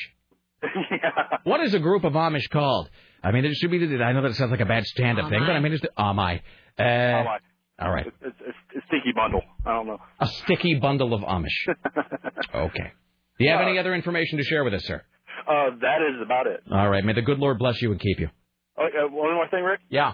What 1.43 1.61
is 1.61 1.73
a 1.73 1.79
group 1.79 2.03
of 2.03 2.13
Amish 2.13 2.49
called? 2.49 2.89
I 3.23 3.31
mean, 3.31 3.45
it 3.45 3.55
should 3.55 3.71
be. 3.71 3.77
I 3.77 4.11
know 4.13 4.21
that 4.23 4.31
it 4.31 4.35
sounds 4.35 4.51
like 4.51 4.59
a 4.59 4.65
bad 4.65 4.85
stand-up 4.85 5.29
thing, 5.29 5.39
but 5.39 5.51
I 5.51 5.59
mean, 5.59 5.73
it's 5.73 5.81
the 5.81 5.91
Amai. 5.97 6.41
Uh, 6.79 6.83
Amai. 6.83 7.37
All 7.79 7.91
right. 7.91 8.07
It's, 8.07 8.15
it's, 8.21 8.57
it's 8.73 8.85
stinky 8.87 9.11
bundle. 9.15 9.41
I 9.65 9.73
don't 9.73 9.87
know. 9.87 9.99
A 10.19 10.27
sticky 10.27 10.75
bundle 10.75 11.13
of 11.13 11.21
Amish. 11.21 11.67
Okay. 12.55 12.91
Do 13.37 13.45
you 13.45 13.51
have 13.51 13.61
any 13.61 13.77
other 13.77 13.93
information 13.93 14.39
to 14.39 14.43
share 14.43 14.63
with 14.63 14.73
us, 14.73 14.83
sir? 14.85 15.03
Uh, 15.47 15.75
that 15.81 16.01
is 16.01 16.21
about 16.23 16.47
it. 16.47 16.63
All 16.71 16.89
right. 16.89 17.03
May 17.03 17.13
the 17.13 17.21
good 17.21 17.39
Lord 17.39 17.59
bless 17.59 17.81
you 17.81 17.91
and 17.91 17.99
keep 17.99 18.19
you. 18.19 18.29
Oh, 18.77 18.83
uh, 18.85 19.07
one 19.09 19.33
more 19.33 19.47
thing, 19.49 19.63
Rick. 19.63 19.81
Yeah. 19.89 20.13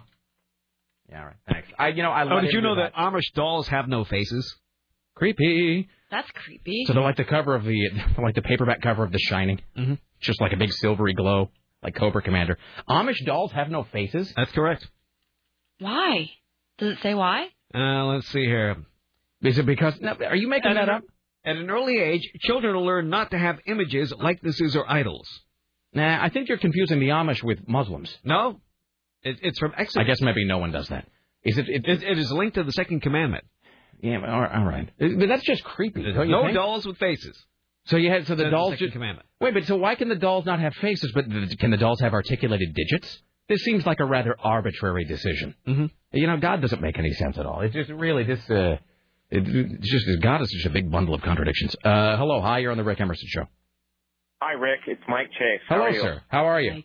Yeah, 1.10 1.20
all 1.20 1.26
right. 1.28 1.36
Thanks. 1.50 1.68
I, 1.78 1.88
you 1.90 2.02
know, 2.02 2.12
I. 2.12 2.24
Oh, 2.24 2.42
did 2.42 2.54
you 2.54 2.62
know 2.62 2.76
do 2.76 2.82
that 2.82 2.94
Amish 2.96 3.34
dolls 3.36 3.68
have 3.68 3.88
no 3.88 4.04
faces? 4.06 4.56
Creepy. 5.16 5.90
That's 6.10 6.30
creepy. 6.32 6.86
So 6.88 6.94
they're 6.94 7.04
like 7.04 7.18
the 7.18 7.24
cover 7.24 7.56
of 7.56 7.64
the, 7.66 7.90
like 8.22 8.36
the 8.36 8.42
paperback 8.42 8.82
cover 8.82 9.04
of 9.04 9.12
The 9.12 9.20
Shining. 9.20 9.60
Mm-hmm. 9.78 9.96
Just 10.22 10.40
like 10.42 10.54
a 10.54 10.58
big 10.58 10.72
silvery 10.72 11.14
glow, 11.14 11.50
like 11.84 11.96
Cobra 11.96 12.22
Commander. 12.22 12.58
Amish 12.90 13.24
dolls 13.26 13.52
have 13.52 13.70
no 13.70 13.84
faces. 13.84 14.32
That's 14.36 14.52
correct. 14.54 14.88
Why? 15.80 16.30
Does 16.78 16.94
it 16.98 17.02
say 17.04 17.14
why? 17.14 17.48
Uh, 17.76 18.06
let's 18.06 18.28
see 18.30 18.46
here. 18.46 18.78
Is 19.42 19.58
it 19.58 19.66
because? 19.66 20.00
No, 20.00 20.14
are 20.14 20.36
you 20.36 20.48
making 20.48 20.72
At 20.72 20.76
that 20.76 20.90
an- 20.90 20.96
up? 20.96 21.04
At 21.46 21.58
an 21.58 21.70
early 21.70 21.98
age, 22.00 22.22
children 22.42 22.76
will 22.76 22.86
learn 22.86 23.10
not 23.10 23.32
to 23.32 23.38
have 23.38 23.60
images, 23.66 24.14
likenesses, 24.18 24.76
or 24.76 24.90
idols. 24.90 25.28
Nah, 25.94 26.24
I 26.24 26.30
think 26.30 26.48
you're 26.50 26.58
confusing 26.58 27.00
the 27.00 27.10
Amish 27.10 27.44
with 27.44 27.68
Muslims. 27.68 28.18
No, 28.24 28.62
it, 29.24 29.38
it's 29.42 29.60
from 29.60 29.74
Exodus. 29.78 30.02
I 30.02 30.08
guess 30.08 30.22
maybe 30.22 30.46
no 30.46 30.58
one 30.58 30.72
does 30.72 30.88
that. 30.88 31.08
Is 31.44 31.58
it? 31.58 31.68
It, 31.70 31.86
It, 31.88 32.04
it 32.04 32.18
is 32.18 32.32
linked 32.32 32.56
to 32.56 32.64
the 32.64 32.72
second 32.72 33.02
commandment. 33.02 33.44
yeah, 34.02 34.16
all 34.26 34.42
right. 34.42 34.52
all 34.56 34.66
right. 34.66 34.90
But 34.98 35.28
that's 35.28 35.44
just 35.44 35.64
creepy. 35.64 36.02
Don't 36.04 36.28
you 36.28 36.32
no 36.32 36.44
think? 36.44 36.56
dolls 36.56 36.86
with 36.88 36.98
faces. 36.98 37.38
So 37.86 37.98
you 37.98 38.10
had 38.10 38.26
so 38.28 38.36
the 38.36 38.44
That's 38.44 38.52
dolls 38.54 38.72
second 38.72 38.86
just 38.88 38.94
commandment. 38.94 39.28
wait, 39.42 39.54
but 39.54 39.66
so 39.66 39.76
why 39.76 39.96
can 39.96 40.08
the 40.08 40.16
dolls 40.16 40.46
not 40.46 40.60
have 40.62 40.74
faces? 40.76 41.12
But 41.14 41.26
can 41.60 41.70
the 41.72 41.78
dolls 41.78 42.00
have 42.00 42.14
articulated 42.14 42.74
digits? 42.74 43.22
This 43.50 43.60
seems 43.62 43.86
like 43.86 44.00
a 44.00 44.06
rather 44.06 44.38
arbitrary 44.40 45.04
decision. 45.04 45.54
Mm-hmm. 45.68 45.86
You 46.14 46.28
know, 46.28 46.38
God 46.38 46.62
doesn't 46.62 46.82
make 46.82 46.98
any 46.98 47.12
sense 47.12 47.38
at 47.38 47.46
all. 47.46 47.60
It's 47.60 47.74
just 47.74 47.90
really 47.90 48.24
this. 48.24 48.50
Uh, 48.50 48.78
it, 49.34 49.44
it's 49.48 49.90
just 49.92 50.06
God 50.22 50.42
is 50.42 50.52
such 50.62 50.70
a 50.70 50.74
big 50.74 50.92
bundle 50.92 51.16
of 51.16 51.22
contradictions. 51.22 51.76
Uh, 51.84 52.18
hello, 52.18 52.42
hi, 52.42 52.60
you're 52.60 52.72
on 52.72 52.78
the 52.78 52.84
Rick 52.84 53.02
Emerson 53.02 53.28
show. 53.30 53.46
Hi, 54.42 54.54
Rick. 54.54 54.82
It's 54.88 55.02
Mike 55.08 55.32
Chase. 55.32 55.62
How 55.68 55.76
Hello, 55.76 55.88
are 55.88 55.92
you? 55.92 56.02
sir. 56.02 56.22
How 56.28 56.46
are 56.46 56.62
you? 56.62 56.84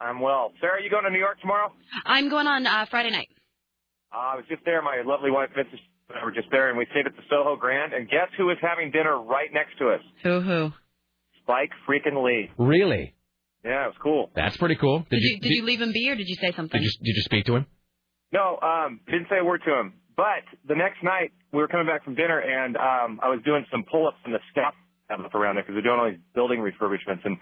I'm 0.00 0.20
well. 0.20 0.52
Sarah, 0.60 0.74
are 0.74 0.80
you 0.80 0.90
going 0.90 1.04
to 1.04 1.10
New 1.10 1.18
York 1.18 1.40
tomorrow? 1.40 1.72
I'm 2.04 2.28
going 2.28 2.46
on 2.46 2.66
uh, 2.66 2.86
Friday 2.90 3.10
night. 3.10 3.28
Uh, 4.12 4.18
I 4.18 4.36
was 4.36 4.44
just 4.48 4.64
there. 4.64 4.82
My 4.82 5.02
lovely 5.04 5.30
wife, 5.30 5.50
Mrs. 5.56 5.78
and 6.08 6.18
I 6.20 6.24
were 6.24 6.32
just 6.32 6.48
there, 6.50 6.68
and 6.68 6.76
we 6.78 6.86
stayed 6.90 7.06
at 7.06 7.14
the 7.14 7.22
Soho 7.30 7.56
Grand. 7.56 7.92
And 7.92 8.08
guess 8.08 8.28
who 8.36 8.50
is 8.50 8.56
having 8.60 8.90
dinner 8.90 9.20
right 9.22 9.48
next 9.52 9.78
to 9.78 9.90
us? 9.90 10.00
Who 10.24 10.40
who? 10.40 10.72
Spike 11.42 11.70
freaking 11.88 12.24
Lee. 12.24 12.50
Really? 12.58 13.14
Yeah, 13.64 13.84
it 13.84 13.88
was 13.88 13.96
cool. 14.02 14.30
That's 14.34 14.56
pretty 14.56 14.76
cool. 14.76 15.06
Did, 15.10 15.20
you, 15.20 15.38
did 15.40 15.50
you 15.50 15.64
leave 15.64 15.80
him 15.80 15.92
be 15.92 16.08
or 16.10 16.16
did 16.16 16.26
you 16.28 16.36
say 16.36 16.50
something? 16.56 16.80
Did 16.80 16.84
you 16.84 16.90
did 17.04 17.16
you 17.16 17.22
speak 17.22 17.44
to 17.46 17.56
him? 17.56 17.66
No, 18.32 18.58
um, 18.62 19.00
didn't 19.06 19.26
say 19.30 19.38
a 19.40 19.44
word 19.44 19.60
to 19.66 19.72
him. 19.80 19.94
But 20.20 20.44
the 20.68 20.76
next 20.76 21.00
night, 21.02 21.32
we 21.48 21.64
were 21.64 21.68
coming 21.68 21.86
back 21.86 22.04
from 22.04 22.14
dinner, 22.14 22.36
and 22.36 22.76
um, 22.76 23.20
I 23.24 23.32
was 23.32 23.40
doing 23.40 23.64
some 23.72 23.88
pull-ups 23.88 24.20
in 24.26 24.32
the 24.36 24.44
staff 24.52 24.74
up 25.08 25.34
around 25.34 25.56
there 25.56 25.64
because 25.64 25.80
they're 25.80 25.88
doing 25.88 25.96
all 25.96 26.10
these 26.12 26.20
building 26.36 26.60
refurbishments. 26.60 27.24
And 27.24 27.38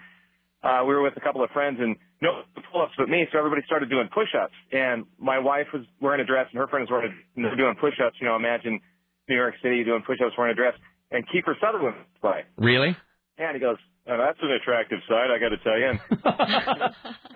uh, 0.63 0.87
we 0.87 0.95
were 0.95 1.03
with 1.03 1.11
a 1.17 1.19
couple 1.19 1.43
of 1.43 1.49
friends, 1.51 1.75
and 1.81 1.97
no 2.21 2.47
pull-ups 2.71 2.93
but 2.97 3.09
me, 3.09 3.27
so 3.33 3.37
everybody 3.37 3.63
started 3.65 3.89
doing 3.89 4.07
push-ups. 4.07 4.55
And 4.71 5.03
my 5.19 5.39
wife 5.39 5.67
was 5.73 5.83
wearing 5.99 6.21
a 6.21 6.25
dress, 6.25 6.47
and 6.53 6.57
her 6.57 6.67
friends 6.71 6.89
were 6.89 7.03
and 7.03 7.11
they 7.35 7.49
were 7.49 7.59
doing 7.59 7.75
push-ups. 7.75 8.15
You 8.21 8.27
know, 8.31 8.37
imagine 8.37 8.79
New 9.27 9.35
York 9.35 9.55
City 9.61 9.83
doing 9.83 10.01
push-ups 10.07 10.31
wearing 10.37 10.53
a 10.53 10.55
dress. 10.55 10.75
And 11.11 11.27
Kiefer 11.27 11.59
Sutherland 11.59 11.97
was 11.99 12.21
by. 12.23 12.47
Really? 12.55 12.95
And 13.37 13.55
he 13.55 13.59
goes, 13.59 13.75
oh, 14.09 14.17
that's 14.17 14.39
an 14.41 14.51
attractive 14.51 14.99
sight, 15.07 15.29
I 15.31 15.39
got 15.39 15.49
to 15.49 15.57
tell 15.63 15.77
you. 15.77 15.93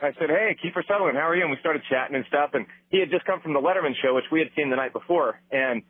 And 0.03 0.15
I 0.15 0.19
said, 0.19 0.29
hey, 0.29 0.57
Kiefer 0.59 0.83
Sutherland, 0.85 1.17
how 1.17 1.29
are 1.29 1.35
you? 1.35 1.43
And 1.43 1.51
we 1.51 1.57
started 1.61 1.81
chatting 1.89 2.15
and 2.15 2.25
stuff. 2.27 2.49
And 2.53 2.65
he 2.89 2.99
had 2.99 3.09
just 3.09 3.23
come 3.23 3.39
from 3.39 3.53
the 3.53 3.61
Letterman 3.61 3.93
show, 4.01 4.13
which 4.13 4.25
we 4.31 4.39
had 4.39 4.49
seen 4.53 4.69
the 4.69 4.75
night 4.75 4.91
before, 4.91 5.39
and 5.49 5.81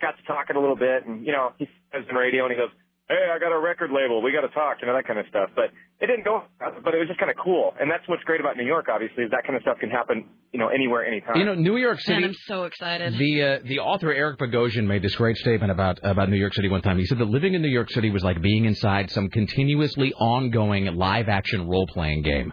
got 0.00 0.16
to 0.18 0.22
talking 0.24 0.56
a 0.56 0.60
little 0.60 0.76
bit. 0.76 1.06
And, 1.06 1.24
you 1.24 1.32
know, 1.32 1.52
he 1.56 1.66
says 1.90 2.04
in 2.10 2.14
radio, 2.14 2.44
and 2.44 2.52
he 2.52 2.58
goes, 2.58 2.68
hey, 3.12 3.30
I 3.30 3.38
got 3.38 3.52
a 3.52 3.60
record 3.60 3.90
label. 3.92 4.22
We 4.22 4.32
got 4.32 4.40
to 4.40 4.54
talk, 4.54 4.78
you 4.80 4.86
know, 4.86 4.94
that 4.94 5.06
kind 5.06 5.18
of 5.18 5.26
stuff. 5.28 5.50
But 5.54 5.66
it 6.00 6.06
didn't 6.06 6.24
go, 6.24 6.42
but 6.58 6.94
it 6.94 6.98
was 6.98 7.08
just 7.08 7.20
kind 7.20 7.30
of 7.30 7.36
cool. 7.36 7.74
And 7.78 7.90
that's 7.90 8.02
what's 8.08 8.22
great 8.24 8.40
about 8.40 8.56
New 8.56 8.64
York, 8.66 8.86
obviously, 8.92 9.24
is 9.24 9.30
that 9.30 9.44
kind 9.44 9.56
of 9.56 9.62
stuff 9.62 9.78
can 9.78 9.90
happen, 9.90 10.24
you 10.52 10.58
know, 10.58 10.68
anywhere, 10.68 11.04
anytime. 11.04 11.36
You 11.36 11.44
know, 11.44 11.54
New 11.54 11.76
York 11.76 12.00
City. 12.00 12.20
Man, 12.20 12.30
I'm 12.30 12.36
so 12.46 12.64
excited. 12.64 13.18
The 13.18 13.42
uh, 13.42 13.58
the 13.64 13.78
author 13.80 14.12
Eric 14.12 14.38
Bogosian 14.38 14.86
made 14.86 15.02
this 15.02 15.14
great 15.14 15.36
statement 15.36 15.70
about 15.70 15.98
about 16.02 16.30
New 16.30 16.36
York 16.36 16.54
City 16.54 16.68
one 16.68 16.82
time. 16.82 16.98
He 16.98 17.06
said 17.06 17.18
that 17.18 17.28
living 17.28 17.54
in 17.54 17.62
New 17.62 17.68
York 17.68 17.90
City 17.90 18.10
was 18.10 18.24
like 18.24 18.40
being 18.40 18.64
inside 18.64 19.10
some 19.10 19.28
continuously 19.28 20.12
ongoing 20.14 20.86
live 20.96 21.28
action 21.28 21.68
role 21.68 21.86
playing 21.86 22.22
game, 22.22 22.52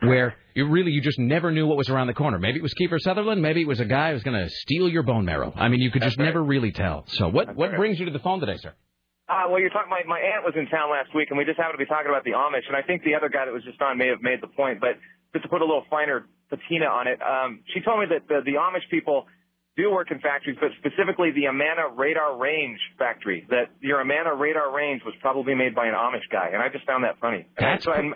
where 0.00 0.34
you 0.54 0.66
really 0.68 0.90
you 0.90 1.00
just 1.00 1.18
never 1.18 1.52
knew 1.52 1.66
what 1.66 1.76
was 1.76 1.88
around 1.88 2.08
the 2.08 2.14
corner. 2.14 2.38
Maybe 2.38 2.58
it 2.58 2.62
was 2.62 2.74
Kiefer 2.74 2.98
Sutherland. 2.98 3.42
Maybe 3.42 3.62
it 3.62 3.68
was 3.68 3.80
a 3.80 3.84
guy 3.84 4.08
who 4.08 4.14
was 4.14 4.22
going 4.22 4.42
to 4.42 4.50
steal 4.50 4.88
your 4.88 5.02
bone 5.02 5.24
marrow. 5.24 5.52
I 5.54 5.68
mean, 5.68 5.80
you 5.80 5.90
could 5.90 6.02
just 6.02 6.18
never 6.18 6.42
really 6.42 6.72
tell. 6.72 7.04
So 7.08 7.28
what 7.28 7.54
what 7.54 7.76
brings 7.76 7.98
you 7.98 8.06
to 8.06 8.12
the 8.12 8.18
phone 8.18 8.40
today, 8.40 8.56
sir? 8.56 8.74
Uh, 9.28 9.44
well, 9.52 9.60
you're 9.60 9.68
talking. 9.68 9.92
My 9.92 10.00
my 10.08 10.18
aunt 10.18 10.40
was 10.44 10.56
in 10.56 10.66
town 10.72 10.88
last 10.90 11.12
week, 11.14 11.28
and 11.28 11.36
we 11.36 11.44
just 11.44 11.60
happened 11.60 11.76
to 11.76 11.84
be 11.84 11.88
talking 11.88 12.08
about 12.08 12.24
the 12.24 12.32
Amish. 12.32 12.64
And 12.66 12.74
I 12.74 12.80
think 12.80 13.04
the 13.04 13.14
other 13.14 13.28
guy 13.28 13.44
that 13.44 13.52
was 13.52 13.62
just 13.62 13.80
on 13.82 13.98
may 14.00 14.08
have 14.08 14.24
made 14.24 14.40
the 14.40 14.48
point, 14.48 14.80
but 14.80 14.96
just 15.36 15.44
to 15.44 15.48
put 15.52 15.60
a 15.60 15.68
little 15.68 15.84
finer 15.90 16.24
patina 16.48 16.88
on 16.88 17.06
it, 17.06 17.20
um, 17.20 17.60
she 17.74 17.84
told 17.84 18.00
me 18.00 18.06
that 18.08 18.24
the, 18.26 18.40
the 18.40 18.56
Amish 18.56 18.88
people 18.90 19.28
do 19.76 19.90
work 19.92 20.10
in 20.10 20.18
factories, 20.18 20.56
but 20.60 20.72
specifically 20.80 21.30
the 21.30 21.46
Amana 21.46 21.92
Radarange 21.92 22.80
factory. 22.98 23.46
That 23.52 23.68
your 23.80 24.00
Amana 24.00 24.32
Radarange 24.32 25.04
was 25.04 25.14
probably 25.20 25.54
made 25.54 25.74
by 25.74 25.86
an 25.86 25.94
Amish 25.94 26.26
guy, 26.32 26.48
and 26.52 26.62
I 26.62 26.68
just 26.72 26.84
found 26.86 27.04
that 27.04 27.20
funny. 27.20 27.46
And 27.56 27.66
That's 27.76 27.84
so, 27.84 27.92
and, 27.92 28.14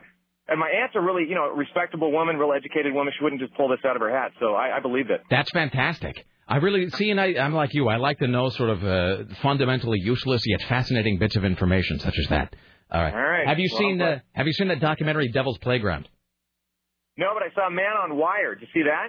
and 0.49 0.59
my 0.59 0.69
aunt's 0.69 0.97
a 0.97 1.01
really, 1.01 1.29
you 1.29 1.37
know, 1.37 1.53
respectable 1.53 2.11
woman, 2.11 2.37
real 2.37 2.53
educated 2.53 2.93
woman. 2.93 3.13
She 3.17 3.23
wouldn't 3.23 3.41
just 3.41 3.55
pull 3.55 3.69
this 3.69 3.85
out 3.85 3.97
of 3.97 4.03
her 4.03 4.11
hat, 4.11 4.33
so 4.41 4.55
I, 4.55 4.79
I 4.79 4.81
believed 4.81 5.11
it. 5.11 5.23
That's 5.31 5.51
fantastic. 5.51 6.25
I 6.49 6.57
really 6.57 6.89
see, 6.91 7.11
and 7.11 7.21
I, 7.21 7.35
I'm 7.35 7.55
like 7.55 7.73
you. 7.73 7.89
I 7.89 7.97
like 7.97 8.19
to 8.19 8.27
know 8.29 8.49
sort 8.51 8.71
of 8.71 8.85
uh, 8.85 9.25
fundamentally 9.43 9.99
useless 10.01 10.43
yet 10.47 10.63
fascinating 10.69 11.19
bits 11.19 11.37
of 11.37 11.45
information, 11.45 11.99
such 12.01 12.15
as 12.19 12.27
that. 12.29 12.55
All 12.91 13.01
right. 13.03 13.15
All 13.15 13.21
right. 13.23 13.47
Have 13.47 13.59
you 13.59 13.69
Well, 13.73 13.79
seen 13.81 14.03
uh, 14.03 14.19
Have 14.33 14.47
you 14.47 14.53
seen 14.53 14.69
that 14.69 14.81
documentary 14.81 15.29
Devil's 15.29 15.59
Playground? 15.59 16.09
No, 17.17 17.29
but 17.35 17.43
I 17.43 17.55
saw 17.55 17.71
Man 17.71 17.93
on 18.03 18.17
Wire. 18.17 18.55
Did 18.55 18.69
you 18.75 18.83
see 18.83 18.89
that? 18.89 19.09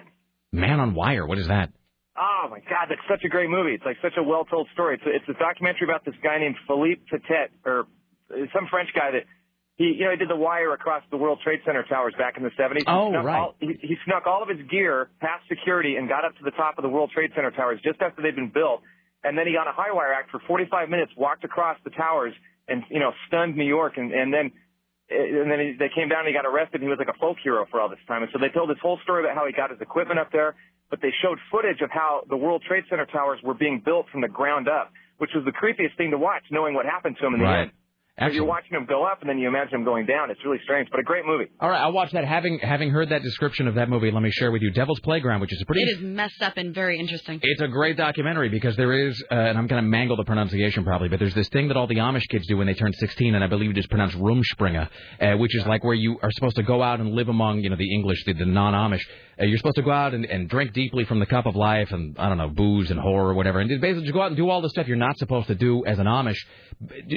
Man 0.51 0.79
on 0.79 0.93
Wire. 0.93 1.25
What 1.25 1.37
is 1.39 1.47
that? 1.47 1.69
Oh 2.15 2.47
my 2.49 2.59
God, 2.59 2.87
that's 2.89 3.01
such 3.09 3.23
a 3.25 3.29
great 3.29 3.49
movie. 3.49 3.71
It's 3.73 3.83
like 3.85 3.97
such 4.01 4.13
a 4.17 4.23
well-told 4.23 4.67
story. 4.73 4.95
It's 5.01 5.03
a, 5.05 5.09
it's 5.15 5.37
a 5.37 5.39
documentary 5.41 5.87
about 5.87 6.05
this 6.05 6.13
guy 6.23 6.37
named 6.37 6.55
Philippe 6.67 7.01
Petit, 7.09 7.49
or 7.65 7.87
uh, 8.29 8.45
some 8.53 8.67
French 8.69 8.89
guy 8.93 9.11
that 9.11 9.25
he, 9.75 9.85
you 9.97 10.05
know, 10.05 10.11
he 10.11 10.17
did 10.17 10.29
the 10.29 10.35
wire 10.35 10.73
across 10.73 11.03
the 11.09 11.17
World 11.17 11.39
Trade 11.43 11.61
Center 11.65 11.83
towers 11.83 12.13
back 12.17 12.37
in 12.37 12.43
the 12.43 12.51
70s. 12.51 12.83
Oh, 12.87 13.09
he 13.11 13.17
right. 13.17 13.39
All, 13.39 13.55
he, 13.59 13.73
he 13.81 13.95
snuck 14.05 14.27
all 14.27 14.43
of 14.43 14.49
his 14.49 14.59
gear 14.69 15.09
past 15.19 15.43
security 15.49 15.95
and 15.95 16.07
got 16.07 16.25
up 16.25 16.37
to 16.37 16.43
the 16.43 16.51
top 16.51 16.77
of 16.77 16.83
the 16.83 16.89
World 16.89 17.11
Trade 17.13 17.31
Center 17.35 17.51
towers 17.51 17.79
just 17.83 18.01
after 18.01 18.21
they'd 18.21 18.35
been 18.35 18.51
built. 18.53 18.81
And 19.23 19.37
then 19.37 19.47
he 19.47 19.53
got 19.53 19.67
a 19.67 19.71
high 19.71 19.91
wire 19.91 20.13
act 20.13 20.29
for 20.31 20.39
45 20.47 20.89
minutes, 20.89 21.11
walked 21.17 21.43
across 21.43 21.77
the 21.83 21.89
towers, 21.91 22.33
and 22.67 22.83
you 22.89 22.99
know, 22.99 23.11
stunned 23.27 23.55
New 23.55 23.65
York. 23.65 23.93
And 23.97 24.11
and 24.11 24.33
then 24.33 24.51
eh, 25.09 25.41
and 25.41 25.49
then 25.49 25.59
he, 25.59 25.73
they 25.79 25.89
came 25.89 26.09
down 26.09 26.19
and 26.19 26.27
he 26.27 26.33
got 26.33 26.45
arrested. 26.45 26.75
And 26.81 26.83
he 26.83 26.89
was 26.89 26.99
like 26.99 27.07
a 27.13 27.17
folk 27.17 27.37
hero 27.43 27.65
for 27.71 27.79
all 27.81 27.89
this 27.89 28.03
time. 28.07 28.21
And 28.21 28.31
so 28.31 28.37
they 28.39 28.49
told 28.49 28.69
this 28.69 28.77
whole 28.81 28.99
story 29.03 29.23
about 29.23 29.35
how 29.35 29.47
he 29.47 29.53
got 29.53 29.71
his 29.71 29.79
equipment 29.81 30.19
up 30.19 30.31
there, 30.31 30.55
but 30.89 31.01
they 31.01 31.13
showed 31.23 31.39
footage 31.49 31.81
of 31.81 31.89
how 31.89 32.23
the 32.29 32.37
World 32.37 32.63
Trade 32.67 32.83
Center 32.89 33.05
towers 33.07 33.39
were 33.43 33.53
being 33.55 33.81
built 33.83 34.05
from 34.11 34.21
the 34.21 34.27
ground 34.27 34.67
up, 34.67 34.91
which 35.17 35.31
was 35.33 35.45
the 35.45 35.51
creepiest 35.55 35.95
thing 35.97 36.11
to 36.11 36.17
watch, 36.17 36.43
knowing 36.51 36.73
what 36.75 36.85
happened 36.85 37.15
to 37.19 37.25
him 37.25 37.33
in 37.33 37.39
the 37.39 37.45
Right. 37.45 37.61
end. 37.63 37.71
So 38.19 38.27
you're 38.27 38.45
watching 38.45 38.73
them 38.73 38.85
go 38.87 39.03
up, 39.03 39.21
and 39.21 39.29
then 39.29 39.39
you 39.39 39.47
imagine 39.47 39.71
them 39.71 39.85
going 39.85 40.05
down. 40.05 40.29
It's 40.29 40.39
really 40.45 40.59
strange, 40.63 40.87
but 40.91 40.99
a 40.99 41.03
great 41.03 41.25
movie. 41.25 41.45
All 41.59 41.67
right, 41.67 41.81
I'll 41.81 41.91
watch 41.93 42.11
that. 42.11 42.23
Having 42.25 42.59
having 42.59 42.91
heard 42.91 43.09
that 43.09 43.23
description 43.23 43.67
of 43.67 43.73
that 43.73 43.89
movie, 43.89 44.11
let 44.11 44.21
me 44.21 44.29
share 44.29 44.51
with 44.51 44.61
you 44.61 44.69
Devil's 44.69 44.99
Playground, 44.99 45.41
which 45.41 45.51
is 45.51 45.59
a 45.63 45.65
pretty. 45.65 45.81
It 45.81 45.97
is 45.97 46.01
messed 46.01 46.39
up 46.43 46.55
and 46.57 46.75
very 46.75 46.99
interesting. 46.99 47.39
It's 47.41 47.61
a 47.61 47.67
great 47.67 47.97
documentary 47.97 48.49
because 48.49 48.75
there 48.75 48.93
is, 48.93 49.19
uh, 49.31 49.33
and 49.33 49.57
I'm 49.57 49.65
going 49.65 49.83
to 49.83 49.89
mangle 49.89 50.15
the 50.15 50.25
pronunciation 50.25 50.83
probably, 50.83 51.09
but 51.09 51.17
there's 51.17 51.33
this 51.33 51.49
thing 51.49 51.69
that 51.69 51.77
all 51.77 51.87
the 51.87 51.95
Amish 51.95 52.27
kids 52.29 52.45
do 52.45 52.57
when 52.57 52.67
they 52.67 52.75
turn 52.75 52.93
16, 52.93 53.33
and 53.33 53.43
I 53.43 53.47
believe 53.47 53.71
it 53.71 53.77
is 53.79 53.87
pronounced 53.87 54.15
Rumspringa, 54.17 54.89
uh, 55.19 55.37
which 55.37 55.55
is 55.55 55.65
like 55.65 55.83
where 55.83 55.95
you 55.95 56.19
are 56.21 56.31
supposed 56.31 56.57
to 56.57 56.63
go 56.63 56.83
out 56.83 56.99
and 56.99 57.13
live 57.13 57.29
among, 57.29 57.61
you 57.61 57.71
know, 57.71 57.77
the 57.77 57.95
English, 57.95 58.23
the, 58.25 58.33
the 58.33 58.45
non-Amish. 58.45 59.01
Uh, 59.39 59.45
you're 59.45 59.57
supposed 59.57 59.75
to 59.75 59.81
go 59.81 59.91
out 59.91 60.13
and, 60.13 60.25
and 60.25 60.49
drink 60.49 60.73
deeply 60.73 61.05
from 61.05 61.19
the 61.19 61.25
cup 61.25 61.45
of 61.45 61.55
life, 61.55 61.91
and 61.91 62.17
I 62.19 62.29
don't 62.29 62.37
know, 62.37 62.49
booze 62.49 62.91
and 62.91 62.99
horror 62.99 63.29
or 63.29 63.33
whatever, 63.33 63.59
and 63.59 63.69
basically 63.81 64.03
just 64.03 64.13
go 64.13 64.21
out 64.21 64.27
and 64.27 64.37
do 64.37 64.49
all 64.49 64.61
the 64.61 64.69
stuff 64.69 64.87
you're 64.87 64.97
not 64.97 65.17
supposed 65.17 65.47
to 65.47 65.55
do 65.55 65.85
as 65.85 65.99
an 65.99 66.05
Amish, 66.05 66.37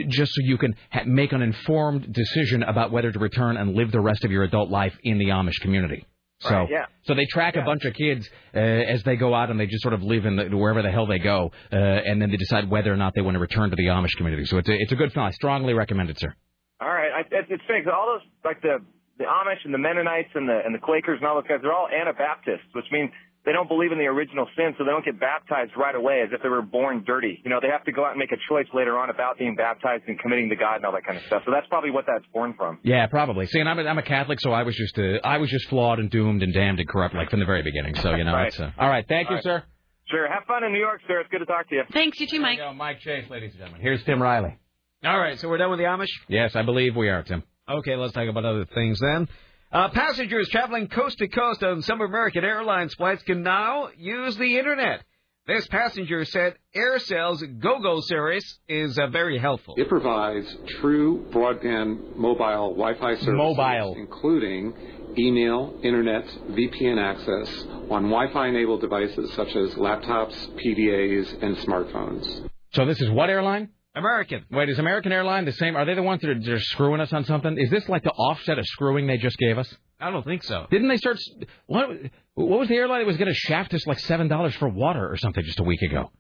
just 0.09 0.33
so 0.33 0.41
you 0.45 0.59
can 0.59 0.75
ha- 0.91 1.05
make 1.07 1.33
an 1.33 1.43
informed 1.43 2.13
decision 2.13 2.63
about 2.63 2.91
whether 2.91 3.13
to 3.13 3.19
return 3.19 3.57
and 3.57 3.75
live 3.75 3.93
the 3.93 4.01
rest 4.01 4.25
of 4.25 4.31
your 4.31 4.45
adult 4.45 4.71
life 4.71 4.95
in 5.03 5.19
the 5.19 5.27
Amish 5.27 5.61
community. 5.61 6.07
So, 6.41 6.51
Right, 6.51 6.69
yeah. 6.71 6.85
so 7.05 7.15
they 7.15 7.25
track 7.31 7.57
a 7.57 7.63
bunch 7.63 7.85
of 7.87 7.95
kids 7.95 8.29
uh, 8.55 8.59
as 8.59 9.03
they 9.05 9.17
go 9.17 9.35
out 9.35 9.51
and 9.51 9.59
they 9.59 9.67
just 9.67 9.83
sort 9.83 9.95
of 9.95 10.03
live 10.03 10.27
in 10.27 10.37
the, 10.37 10.55
wherever 10.55 10.83
the 10.83 10.91
hell 10.91 11.07
they 11.07 11.19
go, 11.19 11.51
uh, 11.73 11.77
and 11.77 12.21
then 12.21 12.31
they 12.31 12.37
decide 12.37 12.69
whether 12.69 12.93
or 12.93 12.97
not 12.97 13.15
they 13.15 13.23
want 13.23 13.37
to 13.37 13.39
return 13.39 13.71
to 13.71 13.77
the 13.77 13.87
Amish 13.87 14.15
community. 14.19 14.45
So 14.45 14.59
it's 14.59 14.69
a, 14.69 14.75
it's 14.75 14.93
a 14.93 14.97
good 14.97 15.13
film. 15.15 15.25
I 15.25 15.31
strongly 15.31 15.73
recommend 15.73 16.11
it, 16.11 16.21
sir. 16.21 16.35
All 16.79 16.89
right, 16.89 17.11
I, 17.11 17.21
it's, 17.21 17.49
it's 17.49 17.63
funny 17.67 17.81
all 17.91 18.19
those 18.19 18.29
like 18.45 18.61
the 18.61 18.85
the 19.19 19.25
Amish 19.25 19.65
and 19.65 19.73
the 19.73 19.79
Mennonites 19.79 20.31
and 20.35 20.49
the 20.49 20.61
and 20.65 20.75
the 20.75 20.79
Quakers 20.79 21.19
and 21.21 21.27
all 21.29 21.35
those 21.37 21.49
guys, 21.49 21.59
they're 21.63 21.73
all 21.73 21.89
Anabaptists, 21.89 22.67
which 22.73 22.87
means 22.93 23.11
they 23.45 23.53
don't 23.53 23.69
believe 23.69 23.93
in 23.93 23.99
the 23.99 24.07
original 24.07 24.47
sin, 24.57 24.75
so 24.77 24.83
they 24.85 24.91
don't 24.91 25.05
get 25.05 25.21
baptized 25.21 25.71
right 25.77 25.95
away 25.95 26.21
as 26.21 26.31
if 26.33 26.43
they 26.43 26.49
were 26.49 26.63
born 26.63 27.05
dirty. 27.07 27.41
You 27.45 27.51
know, 27.51 27.61
they 27.63 27.69
have 27.69 27.85
to 27.85 27.93
go 27.93 28.05
out 28.05 28.11
and 28.11 28.19
make 28.19 28.33
a 28.33 28.37
choice 28.49 28.67
later 28.75 28.99
on 28.99 29.09
about 29.09 29.39
being 29.39 29.55
baptized 29.55 30.03
and 30.09 30.19
committing 30.19 30.49
to 30.51 30.57
God 30.57 30.77
and 30.77 30.85
all 30.85 30.91
that 30.93 31.05
kind 31.07 31.17
of 31.17 31.23
stuff. 31.27 31.43
So 31.47 31.53
that's 31.53 31.67
probably 31.69 31.91
what 31.93 32.07
that's 32.09 32.25
born 32.35 32.55
from. 32.59 32.81
Yeah, 32.83 33.07
probably. 33.07 33.47
See, 33.47 33.61
and 33.61 33.69
I'm 33.69 33.79
a, 33.79 33.85
I'm 33.85 33.99
a 33.99 34.03
Catholic, 34.03 34.41
so 34.41 34.51
I 34.51 34.65
was 34.65 34.75
just 34.75 34.99
uh, 34.99 35.19
I 35.23 35.39
was 35.39 35.49
just 35.49 35.69
flawed 35.69 36.01
and 36.01 36.11
doomed 36.11 36.43
and 36.43 36.53
damned 36.53 36.81
and 36.81 36.89
corrupt 36.89 37.15
like 37.15 37.31
from 37.31 37.39
the 37.41 37.47
very 37.47 37.63
beginning. 37.63 37.95
So 37.97 38.17
you 38.17 38.25
know, 38.25 38.33
Right. 38.35 38.49
it's 38.49 38.59
uh, 38.59 38.71
all 38.79 38.89
right. 38.89 39.05
Thank 39.09 39.27
you, 39.31 39.37
All 39.37 39.37
right. 39.37 39.45
sir. 39.45 39.63
Sure. 40.11 40.29
Have 40.29 40.45
fun 40.47 40.63
in 40.65 40.73
New 40.73 40.79
York, 40.81 41.01
sir. 41.09 41.21
It's 41.21 41.31
good 41.31 41.39
to 41.41 41.47
talk 41.47 41.69
to 41.69 41.75
you. 41.75 41.83
Thanks, 41.93 42.19
you 42.21 42.27
too, 42.27 42.41
Mike. 42.41 42.59
Mike 42.77 43.01
Chase, 43.01 43.29
ladies 43.31 43.51
and 43.53 43.59
gentlemen. 43.61 43.81
Here's 43.81 44.03
Tim 44.05 44.21
Riley. 44.23 44.57
All 45.05 45.19
right, 45.19 45.39
so 45.39 45.49
we're 45.49 45.59
done 45.59 45.71
with 45.71 45.79
the 45.79 45.85
Amish. 45.85 46.07
Yes, 46.29 46.57
I 46.57 46.63
believe 46.63 46.97
we 46.97 47.09
are, 47.11 47.23
Tim. 47.23 47.43
Okay, 47.69 47.97
let's 47.97 48.13
talk 48.13 48.29
about 48.29 48.45
other 48.45 48.65
things 48.65 49.01
then. 49.01 49.29
Uh, 49.73 49.89
passengers 49.89 50.49
traveling 50.51 50.87
coast 50.89 51.19
to 51.19 51.27
coast 51.27 51.63
on 51.65 51.83
some 51.83 52.01
American 52.01 52.45
Airlines 52.45 52.95
flights 52.95 53.23
can 53.25 53.43
now 53.43 53.89
use 53.97 54.37
the 54.37 54.59
internet. 54.59 55.03
This 55.49 55.67
passenger 55.69 56.25
said 56.25 56.55
AirCell's 56.75 57.43
GoGo 57.61 58.01
service 58.03 58.59
is 58.69 58.99
uh, 58.99 59.09
very 59.09 59.39
helpful. 59.39 59.75
It 59.77 59.89
provides 59.89 60.57
true 60.81 61.27
broadband 61.31 62.17
mobile 62.17 62.75
Wi-Fi 62.75 63.15
services, 63.15 63.29
Mobile. 63.29 63.95
including 63.97 64.75
email, 65.19 65.79
internet, 65.83 66.25
VPN 66.51 67.01
access 67.01 67.65
on 67.91 68.05
Wi-Fi 68.11 68.49
enabled 68.49 68.81
devices 68.81 69.33
such 69.35 69.55
as 69.55 69.75
laptops, 69.75 70.35
PDAs, 70.65 71.43
and 71.43 71.57
smartphones. 71.59 72.49
So 72.73 72.85
this 72.87 73.01
is 73.01 73.11
what 73.11 73.31
airline? 73.31 73.71
American. 73.97 74.45
Wait, 74.51 74.69
is 74.69 74.79
American 74.79 75.11
Airline 75.13 75.45
the 75.47 75.53
same? 75.53 75.75
Are 75.77 75.85
they 75.85 75.95
the 75.95 76.03
ones 76.03 76.21
that 76.21 76.31
are 76.31 76.35
just 76.39 76.67
screwing 76.67 77.01
us 77.01 77.13
on 77.13 77.25
something? 77.25 77.57
Is 77.59 77.71
this 77.71 77.89
like 77.89 78.03
the 78.05 78.11
offset 78.11 78.59
of 78.59 78.67
screwing 78.67 79.07
they 79.07 79.17
just 79.17 79.39
gave 79.39 79.59
us? 79.59 79.75
I 79.99 80.11
don't 80.11 80.25
think 80.25 80.43
so. 80.45 80.67
Didn't 80.71 80.89
they 80.89 80.99
start? 80.99 81.19
What, 81.67 81.89
what 82.35 82.59
was 82.61 82.69
the 82.69 82.75
airline 82.77 83.01
that 83.01 83.07
was 83.07 83.17
going 83.17 83.29
to 83.33 83.35
shaft 83.35 83.73
us 83.75 83.87
like 83.87 83.99
seven 84.01 84.29
dollars 84.29 84.55
for 84.55 84.69
water 84.69 85.11
or 85.11 85.17
something 85.17 85.43
just 85.43 85.59
a 85.61 85.65
week 85.65 85.81
ago? 85.83 86.11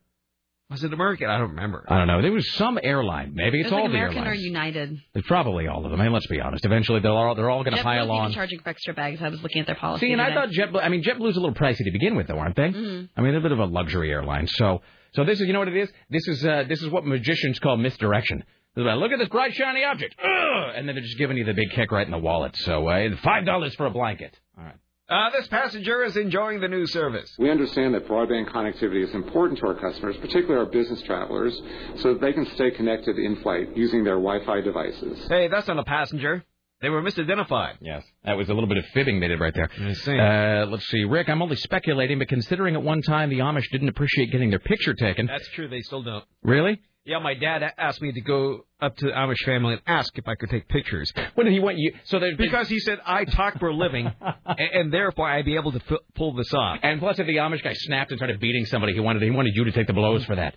Was 0.68 0.82
it 0.82 0.92
American? 0.92 1.30
I 1.30 1.38
don't 1.38 1.50
remember. 1.50 1.84
I 1.86 1.96
don't 1.98 2.08
know. 2.08 2.20
There 2.22 2.32
was 2.32 2.50
some 2.54 2.76
airline. 2.82 3.34
Maybe 3.34 3.60
it's 3.60 3.66
It's 3.66 3.72
all 3.72 3.82
like 3.82 3.90
the 3.92 3.96
American 3.98 4.26
or. 4.26 4.34
United. 4.34 4.98
It's 5.14 5.28
probably 5.28 5.68
all 5.68 5.84
of 5.84 5.92
them. 5.92 6.00
I 6.00 6.04
mean, 6.04 6.12
let's 6.12 6.26
be 6.26 6.40
honest. 6.40 6.64
Eventually, 6.64 6.98
they're 6.98 7.12
all 7.12 7.36
they're 7.36 7.48
all 7.50 7.62
going 7.62 7.74
to 7.76 7.82
JetBlue's 7.82 7.84
pile 7.84 8.04
even 8.06 8.16
on. 8.16 8.32
charging 8.32 8.58
for 8.58 8.70
extra 8.70 8.92
bags. 8.92 9.20
I 9.22 9.28
was 9.28 9.40
looking 9.42 9.60
at 9.60 9.66
their 9.66 9.76
policy. 9.76 10.06
See, 10.08 10.12
and 10.12 10.20
I 10.20 10.34
thought 10.34 10.48
JetBlue. 10.48 10.82
I 10.82 10.88
mean, 10.88 11.04
JetBlue's 11.04 11.36
a 11.36 11.40
little 11.40 11.54
pricey 11.54 11.84
to 11.84 11.90
begin 11.92 12.16
with, 12.16 12.26
though, 12.26 12.38
aren't 12.38 12.56
they? 12.56 12.70
Mhm. 12.70 13.10
I 13.16 13.20
mean, 13.20 13.30
they're 13.30 13.38
a 13.38 13.42
bit 13.42 13.52
of 13.52 13.60
a 13.60 13.66
luxury 13.66 14.10
airline. 14.10 14.48
So, 14.48 14.80
so 15.16 15.24
this 15.24 15.40
is, 15.40 15.47
you 15.47 15.52
know 15.52 15.59
what 15.59 15.68
it 15.68 15.76
is? 15.76 15.90
This 16.10 16.28
is, 16.28 16.47
uh, 16.47 16.64
this 16.68 16.80
is 16.82 16.88
what 16.90 17.05
magicians 17.05 17.59
call 17.59 17.76
misdirection. 17.76 18.44
Like, 18.76 18.98
Look 18.98 19.10
at 19.10 19.18
this 19.18 19.30
bright 19.30 19.55
shiny 19.55 19.82
object, 19.84 20.14
Ugh! 20.22 20.72
and 20.76 20.86
then 20.86 20.94
they're 20.94 21.02
just 21.02 21.18
giving 21.18 21.38
you 21.38 21.44
the 21.44 21.55
big 21.55 21.70
kick 21.70 21.90
right 21.90 22.06
in 22.06 22.12
the 22.12 22.18
wallet. 22.18 22.55
So, 22.56 22.86
uh, 22.86 23.16
five 23.24 23.47
dollars 23.47 23.74
for 23.74 23.86
a 23.86 23.90
blanket. 23.90 24.38
All 24.59 24.64
right. 24.64 24.74
Uh, 25.09 25.30
this 25.30 25.47
passenger 25.47 26.02
is 26.02 26.16
enjoying 26.16 26.60
the 26.60 26.66
new 26.66 26.84
service. 26.86 27.32
We 27.38 27.48
understand 27.48 27.94
that 27.94 28.09
broadband 28.09 28.51
connectivity 28.51 29.05
is 29.05 29.14
important 29.14 29.60
to 29.60 29.68
our 29.68 29.74
customers, 29.74 30.16
particularly 30.16 30.56
our 30.56 30.66
business 30.66 31.01
travelers, 31.02 31.56
so 31.98 32.12
that 32.12 32.20
they 32.20 32.32
can 32.32 32.44
stay 32.55 32.72
connected 32.72 33.16
in 33.16 33.36
flight 33.36 33.76
using 33.76 34.02
their 34.02 34.16
Wi-Fi 34.16 34.62
devices. 34.62 35.26
Hey, 35.28 35.47
that's 35.48 35.68
not 35.68 35.78
a 35.78 35.84
passenger. 35.84 36.44
They 36.82 36.90
were 36.90 37.02
misidentified. 37.02 37.74
Yes, 37.80 38.04
that 38.24 38.36
was 38.36 38.48
a 38.50 38.54
little 38.54 38.68
bit 38.68 38.76
of 38.78 38.84
fibbing 38.86 39.20
they 39.20 39.28
did 39.28 39.40
right 39.40 39.54
there. 39.54 39.70
see. 39.94 40.18
Uh, 40.18 40.66
let's 40.66 40.86
see, 40.88 41.04
Rick. 41.04 41.28
I'm 41.30 41.40
only 41.40 41.56
speculating, 41.56 42.18
but 42.18 42.28
considering 42.28 42.74
at 42.74 42.82
one 42.82 43.00
time 43.02 43.30
the 43.30 43.38
Amish 43.38 43.70
didn't 43.72 43.88
appreciate 43.88 44.30
getting 44.30 44.50
their 44.50 44.58
picture 44.58 44.92
taken. 44.94 45.26
That's 45.26 45.48
true. 45.48 45.68
They 45.68 45.80
still 45.80 46.02
don't. 46.02 46.24
Really? 46.42 46.80
Yeah, 47.06 47.20
my 47.20 47.34
dad 47.34 47.62
asked 47.78 48.02
me 48.02 48.10
to 48.12 48.20
go 48.20 48.66
up 48.80 48.96
to 48.96 49.06
the 49.06 49.12
Amish 49.12 49.38
family 49.44 49.74
and 49.74 49.82
ask 49.86 50.10
if 50.18 50.26
I 50.26 50.34
could 50.34 50.50
take 50.50 50.68
pictures. 50.68 51.12
What 51.34 51.44
did 51.44 51.52
he 51.52 51.60
want 51.60 51.78
you? 51.78 51.92
So 52.04 52.18
there's 52.18 52.36
because 52.36 52.68
he 52.68 52.80
said 52.80 52.98
I 53.06 53.24
talk 53.24 53.58
for 53.60 53.68
a 53.68 53.74
living, 53.74 54.10
and, 54.44 54.58
and 54.58 54.92
therefore 54.92 55.30
I'd 55.30 55.44
be 55.44 55.54
able 55.54 55.70
to 55.72 55.80
f- 55.88 56.00
pull 56.16 56.34
this 56.34 56.52
off. 56.52 56.80
And 56.82 56.98
plus, 56.98 57.18
if 57.20 57.26
the 57.26 57.36
Amish 57.36 57.62
guy 57.62 57.74
snapped 57.74 58.10
and 58.10 58.18
started 58.18 58.40
beating 58.40 58.66
somebody, 58.66 58.92
he 58.92 59.00
wanted 59.00 59.22
he 59.22 59.30
wanted 59.30 59.54
you 59.54 59.64
to 59.64 59.72
take 59.72 59.86
the 59.86 59.92
blows 59.92 60.24
for 60.24 60.34
that. 60.34 60.56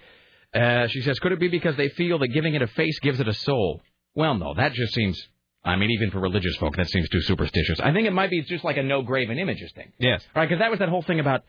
Uh, 0.54 0.88
she 0.88 1.02
says, 1.02 1.20
could 1.20 1.32
it 1.32 1.40
be 1.40 1.48
because 1.50 1.78
they 1.78 1.90
feel 1.90 2.18
that 2.18 2.30
giving 2.30 2.56
it 2.56 2.64
a 2.64 2.68
face 2.68 3.00
gives 3.00 3.20
it 3.20 3.28
a 3.28 3.34
soul? 3.34 3.82
Well, 4.16 4.34
no, 4.36 4.56
that 4.56 4.74
just 4.74 4.94
seems. 4.96 5.22
I 5.64 5.76
mean, 5.76 5.92
even 5.92 6.12
for 6.12 6.20
religious 6.20 6.56
folk, 6.58 6.76
that 6.78 6.90
seems 6.90 7.10
too 7.10 7.22
superstitious. 7.22 7.80
I 7.80 7.92
think 7.92 8.08
it 8.08 8.14
might 8.14 8.30
be 8.30 8.42
just 8.44 8.64
like 8.64 8.78
a 8.78 8.84
no 8.84 9.02
graven 9.02 9.38
images 9.38 9.72
thing. 9.74 9.92
Yes. 10.00 10.24
Right, 10.36 10.48
because 10.48 10.60
that 10.60 10.70
was 10.70 10.80
that 10.80 10.90
whole 10.90 11.02
thing 11.02 11.20
about. 11.20 11.44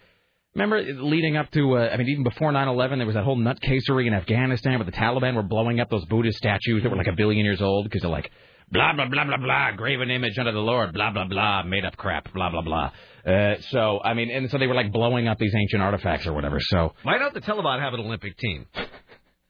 Remember, 0.54 0.82
leading 0.82 1.36
up 1.36 1.48
to, 1.52 1.76
uh, 1.76 1.90
I 1.92 1.96
mean, 1.96 2.08
even 2.08 2.24
before 2.24 2.50
9/11, 2.50 2.98
there 2.98 3.06
was 3.06 3.14
that 3.14 3.22
whole 3.22 3.36
nutcasery 3.38 4.08
in 4.08 4.14
Afghanistan 4.14 4.78
where 4.78 4.84
the 4.84 4.90
Taliban 4.90 5.36
were 5.36 5.44
blowing 5.44 5.78
up 5.78 5.90
those 5.90 6.04
Buddhist 6.06 6.38
statues 6.38 6.82
that 6.82 6.90
were 6.90 6.96
like 6.96 7.06
a 7.06 7.14
billion 7.14 7.44
years 7.44 7.62
old 7.62 7.84
because 7.84 8.02
they're 8.02 8.10
like, 8.10 8.32
blah 8.72 8.92
blah 8.94 9.08
blah 9.08 9.24
blah 9.24 9.36
blah, 9.36 9.72
graven 9.76 10.10
image 10.10 10.36
under 10.38 10.50
the 10.50 10.58
Lord, 10.58 10.92
blah 10.92 11.12
blah 11.12 11.26
blah, 11.26 11.62
made 11.62 11.84
up 11.84 11.96
crap, 11.96 12.32
blah 12.32 12.50
blah 12.50 12.62
blah. 12.62 12.90
Uh, 13.24 13.60
so, 13.70 14.00
I 14.02 14.14
mean, 14.14 14.28
and 14.30 14.50
so 14.50 14.58
they 14.58 14.66
were 14.66 14.74
like 14.74 14.90
blowing 14.90 15.28
up 15.28 15.38
these 15.38 15.54
ancient 15.54 15.82
artifacts 15.82 16.26
or 16.26 16.32
whatever. 16.32 16.58
So, 16.58 16.94
Why 17.04 17.18
don't 17.18 17.32
the 17.32 17.40
Taliban 17.40 17.80
have 17.80 17.94
an 17.94 18.00
Olympic 18.00 18.36
team? 18.36 18.66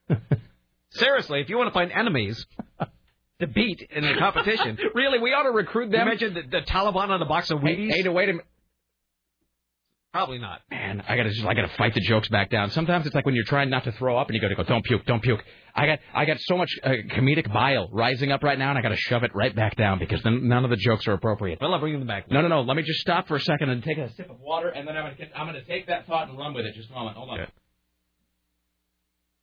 Seriously, 0.91 1.41
if 1.41 1.49
you 1.49 1.57
want 1.57 1.69
to 1.69 1.73
find 1.73 1.93
enemies 1.93 2.45
to 3.41 3.47
beat 3.47 3.89
in 3.95 4.05
the 4.05 4.15
competition, 4.19 4.79
really, 4.95 5.19
we 5.19 5.33
ought 5.33 5.43
to 5.45 5.51
recruit 5.51 5.91
them. 5.91 6.01
You 6.01 6.07
mentioned 6.07 6.37
the, 6.37 6.43
the 6.61 6.61
Taliban 6.67 7.09
on 7.09 7.21
the 7.21 7.27
box 7.27 7.51
of 7.51 7.61
hey, 7.61 7.77
Wheaties. 7.77 7.93
hey, 8.03 8.09
wait 8.09 8.29
a 8.29 8.33
minute. 8.33 8.47
Probably 10.13 10.39
not. 10.39 10.61
Man, 10.73 11.05
I 11.09 11.17
gotta 11.17 11.31
just 11.31 11.45
I 11.47 11.55
gotta 11.55 11.71
fight 11.79 11.95
the 11.95 12.01
jokes 12.01 12.29
back 12.29 12.51
down. 12.51 12.71
Sometimes 12.71 13.07
it's 13.07 13.15
like 13.15 13.25
when 13.25 13.37
you're 13.37 13.45
trying 13.45 13.71
not 13.71 13.85
to 13.85 13.93
throw 13.93 14.19
up 14.19 14.27
and 14.27 14.35
you 14.35 14.41
gotta 14.41 14.57
go, 14.57 14.65
don't 14.65 14.85
puke, 14.85 15.07
don't 15.07 15.23
puke. 15.23 15.39
I 15.73 15.87
got 15.87 15.99
I 16.13 16.25
got 16.25 16.39
so 16.41 16.57
much 16.57 16.69
uh, 16.83 16.89
comedic 17.15 17.53
bile 17.53 17.89
rising 17.93 18.33
up 18.33 18.43
right 18.43 18.59
now, 18.59 18.71
and 18.71 18.79
I 18.79 18.83
gotta 18.83 18.97
shove 18.97 19.23
it 19.23 19.31
right 19.37 19.55
back 19.55 19.77
down 19.77 20.01
because 20.01 20.21
then 20.25 20.49
none 20.49 20.65
of 20.65 20.71
the 20.71 20.77
jokes 20.77 21.07
are 21.07 21.13
appropriate. 21.13 21.61
Well, 21.61 21.73
I'll 21.73 21.79
bring 21.79 21.97
them 21.97 22.09
back. 22.09 22.29
No, 22.29 22.41
no, 22.41 22.49
no. 22.49 22.63
Let 22.63 22.77
me 22.77 22.83
just 22.83 22.99
stop 22.99 23.29
for 23.29 23.37
a 23.37 23.41
second 23.41 23.71
and 23.71 23.85
take 23.85 23.99
a 23.99 24.13
sip 24.15 24.29
of 24.29 24.41
water, 24.41 24.69
and 24.71 24.89
then 24.89 24.97
I'm 24.97 25.05
gonna 25.05 25.15
get- 25.15 25.31
I'm 25.37 25.47
gonna 25.47 25.63
take 25.63 25.87
that 25.87 26.09
thought 26.09 26.29
and 26.29 26.37
run 26.37 26.55
with 26.55 26.67
it. 26.67 26.75
Just 26.75 26.91
a 26.91 26.93
moment. 26.93 27.17
Hold 27.17 27.31
on. 27.31 27.47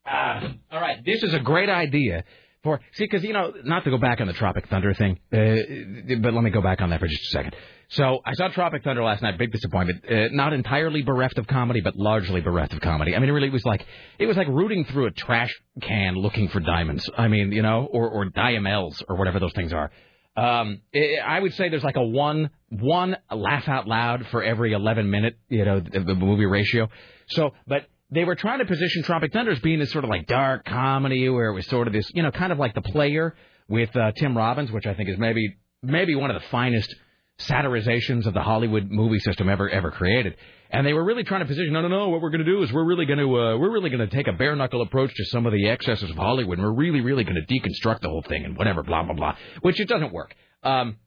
Ah, 0.06 0.52
all 0.72 0.82
right. 0.82 0.98
This 1.06 1.24
is 1.24 1.34
a 1.34 1.40
great 1.40 1.70
idea 1.70 2.24
for 2.64 2.80
see 2.94 3.06
because 3.06 3.24
you 3.24 3.34
know 3.34 3.54
not 3.64 3.84
to 3.84 3.90
go 3.90 3.98
back 3.98 4.22
on 4.22 4.28
the 4.28 4.34
Tropic 4.34 4.68
Thunder 4.68 4.94
thing, 4.94 5.20
uh, 5.32 6.18
but 6.22 6.34
let 6.34 6.44
me 6.44 6.50
go 6.50 6.62
back 6.62 6.82
on 6.82 6.90
that 6.90 7.00
for 7.00 7.08
just 7.08 7.24
a 7.24 7.30
second. 7.30 7.56
So 7.90 8.20
I 8.26 8.34
saw 8.34 8.50
Tropic 8.50 8.84
Thunder 8.84 9.04
last 9.04 9.22
night. 9.22 9.38
Big 9.38 9.52
disappointment. 9.52 10.04
Uh, 10.10 10.28
not 10.32 10.52
entirely 10.52 11.04
bereft 11.04 11.38
of 11.38 11.48
comedy, 11.48 11.80
but 11.80 11.96
largely 11.96 12.42
bereft 12.42 12.74
of 12.74 12.82
comedy. 12.82 13.16
I 13.16 13.20
mean, 13.20 13.30
it 13.30 13.34
really 13.34 13.50
was 13.50 13.66
like 13.66 13.86
it 14.20 14.26
was 14.26 14.36
like 14.36 14.48
rooting 14.48 14.86
through 14.86 15.06
a 15.08 15.12
trash 15.12 15.54
can 15.82 16.16
looking 16.16 16.50
for 16.50 16.60
diamonds. 16.60 17.10
I 17.18 17.28
mean, 17.28 17.52
you 17.52 17.62
know, 17.62 17.88
or 17.90 18.10
or 18.10 18.26
diamels 18.26 19.02
or 19.08 19.16
whatever 19.16 19.40
those 19.40 19.54
things 19.54 19.72
are. 19.72 19.92
Um, 20.36 20.82
i 20.94 21.16
I 21.26 21.40
would 21.40 21.54
say 21.56 21.70
there's 21.70 21.84
like 21.84 21.96
a 21.96 22.04
one 22.06 22.52
one 22.70 23.18
laugh 23.32 23.68
out 23.68 23.88
loud 23.88 24.28
for 24.28 24.44
every 24.44 24.74
11 24.74 25.10
minute, 25.10 25.38
you 25.50 25.66
know, 25.66 25.80
the, 25.80 26.02
the 26.02 26.16
movie 26.16 26.46
ratio. 26.46 26.90
So, 27.28 27.52
but 27.66 27.88
they 28.10 28.24
were 28.24 28.36
trying 28.36 28.60
to 28.60 28.66
position 28.66 29.04
Tropic 29.04 29.34
Thunder 29.34 29.52
as 29.52 29.60
being 29.60 29.80
this 29.80 29.92
sort 29.92 30.04
of 30.04 30.10
like 30.10 30.28
dark 30.28 30.66
comedy 30.66 31.28
where 31.30 31.50
it 31.50 31.54
was 31.54 31.68
sort 31.68 31.88
of 31.88 31.94
this, 31.94 32.10
you 32.14 32.24
know, 32.24 32.32
kind 32.32 32.52
of 32.52 32.60
like 32.60 32.74
The 32.74 32.82
Player 32.82 33.36
with 33.68 33.94
uh, 33.96 34.12
Tim 34.18 34.36
Robbins, 34.36 34.72
which 34.72 34.86
I 34.86 34.94
think 34.94 35.10
is 35.10 35.18
maybe 35.18 35.58
maybe 35.84 36.16
one 36.16 36.32
of 36.32 36.42
the 36.42 36.48
finest 36.50 36.94
satirizations 37.40 38.26
of 38.26 38.34
the 38.34 38.42
Hollywood 38.42 38.90
movie 38.90 39.20
system 39.20 39.50
ever 39.50 39.70
ever 39.70 39.92
created. 39.92 40.36
And 40.70 40.86
they 40.86 40.94
were 40.94 41.04
really 41.04 41.24
trying 41.24 41.42
to 41.42 41.46
position, 41.46 41.72
no, 41.72 41.82
no, 41.82 41.88
no. 41.88 42.10
What 42.10 42.22
we're 42.22 42.30
going 42.30 42.44
to 42.44 42.52
do 42.52 42.62
is 42.62 42.72
we're 42.74 42.84
really 42.84 43.06
going 43.06 43.20
to 43.20 43.26
uh, 43.26 43.58
we're 43.58 43.72
really 43.72 43.90
going 43.90 44.08
to 44.08 44.16
take 44.16 44.28
a 44.28 44.34
bare 44.34 44.56
knuckle 44.56 44.82
approach 44.82 45.14
to 45.14 45.26
some 45.26 45.46
of 45.46 45.54
the 45.54 45.68
excesses 45.70 46.10
of 46.10 46.16
Hollywood. 46.16 46.58
And 46.58 46.68
we're 46.68 46.74
really, 46.74 47.02
really 47.02 47.24
going 47.24 47.36
to 47.36 47.54
deconstruct 47.54 48.02
the 48.02 48.10
whole 48.10 48.24
thing 48.24 48.46
and 48.46 48.58
whatever, 48.58 48.84
blah 48.84 49.04
blah 49.04 49.14
blah. 49.14 49.36
Which 49.62 49.80
it 49.80 49.88
doesn't 49.88 50.14
work 50.14 50.34
um, 50.64 50.98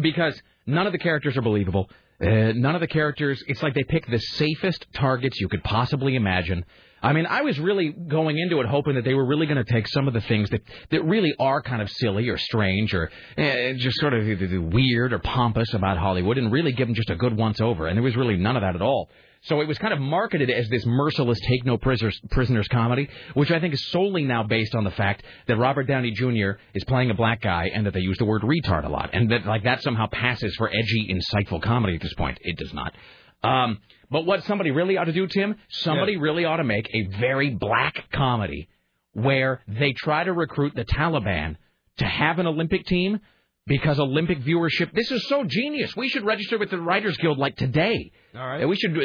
because 0.00 0.40
none 0.66 0.86
of 0.86 0.92
the 0.92 0.98
characters 0.98 1.36
are 1.36 1.42
believable. 1.42 1.88
Uh, 2.22 2.52
none 2.54 2.74
of 2.74 2.80
the 2.80 2.86
characters. 2.86 3.42
It's 3.48 3.62
like 3.62 3.74
they 3.74 3.82
pick 3.82 4.06
the 4.06 4.18
safest 4.18 4.86
targets 4.94 5.40
you 5.40 5.48
could 5.48 5.64
possibly 5.64 6.14
imagine. 6.14 6.64
I 7.02 7.12
mean, 7.12 7.26
I 7.26 7.42
was 7.42 7.58
really 7.58 7.88
going 7.90 8.38
into 8.38 8.60
it 8.60 8.66
hoping 8.66 8.94
that 8.94 9.04
they 9.04 9.14
were 9.14 9.26
really 9.26 9.46
going 9.46 9.62
to 9.62 9.72
take 9.72 9.88
some 9.88 10.06
of 10.06 10.14
the 10.14 10.20
things 10.20 10.48
that, 10.50 10.60
that 10.92 11.04
really 11.04 11.34
are 11.40 11.60
kind 11.60 11.82
of 11.82 11.90
silly 11.90 12.28
or 12.28 12.38
strange 12.38 12.94
or 12.94 13.10
uh, 13.36 13.72
just 13.76 13.98
sort 13.98 14.14
of 14.14 14.24
weird 14.72 15.12
or 15.12 15.18
pompous 15.18 15.74
about 15.74 15.98
Hollywood 15.98 16.38
and 16.38 16.52
really 16.52 16.70
give 16.70 16.86
them 16.86 16.94
just 16.94 17.10
a 17.10 17.16
good 17.16 17.36
once 17.36 17.60
over. 17.60 17.88
And 17.88 17.96
there 17.96 18.04
was 18.04 18.14
really 18.14 18.36
none 18.36 18.54
of 18.54 18.62
that 18.62 18.76
at 18.76 18.82
all. 18.82 19.10
So 19.42 19.60
it 19.60 19.66
was 19.66 19.76
kind 19.78 19.92
of 19.92 20.00
marketed 20.00 20.50
as 20.50 20.68
this 20.68 20.86
merciless 20.86 21.38
take 21.40 21.64
no 21.64 21.76
prisoners, 21.76 22.20
prisoners 22.30 22.68
comedy, 22.68 23.08
which 23.34 23.50
I 23.50 23.58
think 23.58 23.74
is 23.74 23.84
solely 23.88 24.24
now 24.24 24.44
based 24.44 24.74
on 24.74 24.84
the 24.84 24.92
fact 24.92 25.24
that 25.48 25.56
Robert 25.56 25.84
Downey 25.84 26.12
Jr. 26.12 26.52
is 26.74 26.84
playing 26.84 27.10
a 27.10 27.14
black 27.14 27.40
guy 27.40 27.70
and 27.74 27.84
that 27.86 27.92
they 27.94 28.00
use 28.00 28.18
the 28.18 28.24
word 28.24 28.42
retard 28.42 28.84
a 28.84 28.88
lot. 28.88 29.10
And 29.12 29.30
that 29.32 29.44
like 29.44 29.64
that 29.64 29.82
somehow 29.82 30.06
passes 30.06 30.54
for 30.56 30.68
edgy, 30.68 31.12
insightful 31.12 31.60
comedy 31.60 31.96
at 31.96 32.00
this 32.00 32.14
point. 32.14 32.38
It 32.42 32.56
does 32.56 32.72
not. 32.72 32.94
Um, 33.42 33.78
but 34.10 34.26
what 34.26 34.44
somebody 34.44 34.70
really 34.70 34.96
ought 34.96 35.04
to 35.04 35.12
do, 35.12 35.26
Tim, 35.26 35.56
somebody 35.68 36.16
really 36.16 36.44
ought 36.44 36.58
to 36.58 36.64
make 36.64 36.88
a 36.94 37.06
very 37.18 37.50
black 37.50 38.10
comedy 38.12 38.68
where 39.12 39.62
they 39.66 39.92
try 39.92 40.22
to 40.22 40.32
recruit 40.32 40.74
the 40.76 40.84
Taliban 40.84 41.56
to 41.98 42.04
have 42.04 42.38
an 42.38 42.46
Olympic 42.46 42.86
team 42.86 43.20
because 43.66 43.98
Olympic 44.00 44.40
viewership. 44.40 44.92
This 44.92 45.10
is 45.10 45.26
so 45.28 45.44
genius. 45.44 45.96
We 45.96 46.08
should 46.08 46.24
register 46.24 46.58
with 46.58 46.70
the 46.70 46.80
Writers 46.80 47.16
Guild 47.16 47.38
like 47.38 47.56
today. 47.56 48.12
All 48.34 48.46
right. 48.46 48.60
And 48.60 48.68
we 48.68 48.76
should 48.76 48.96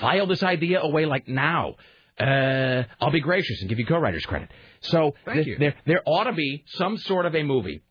file 0.00 0.26
this 0.26 0.42
idea 0.42 0.80
away 0.80 1.06
like 1.06 1.28
now. 1.28 1.74
Uh, 2.18 2.84
I'll 3.00 3.10
be 3.12 3.20
gracious 3.20 3.60
and 3.60 3.68
give 3.68 3.78
you 3.78 3.86
co-writers 3.86 4.26
credit. 4.26 4.50
So 4.80 5.14
th- 5.26 5.58
there 5.58 5.74
there 5.86 6.02
ought 6.04 6.24
to 6.24 6.32
be 6.32 6.64
some 6.66 6.98
sort 6.98 7.24
of 7.24 7.34
a 7.34 7.42
movie 7.42 7.82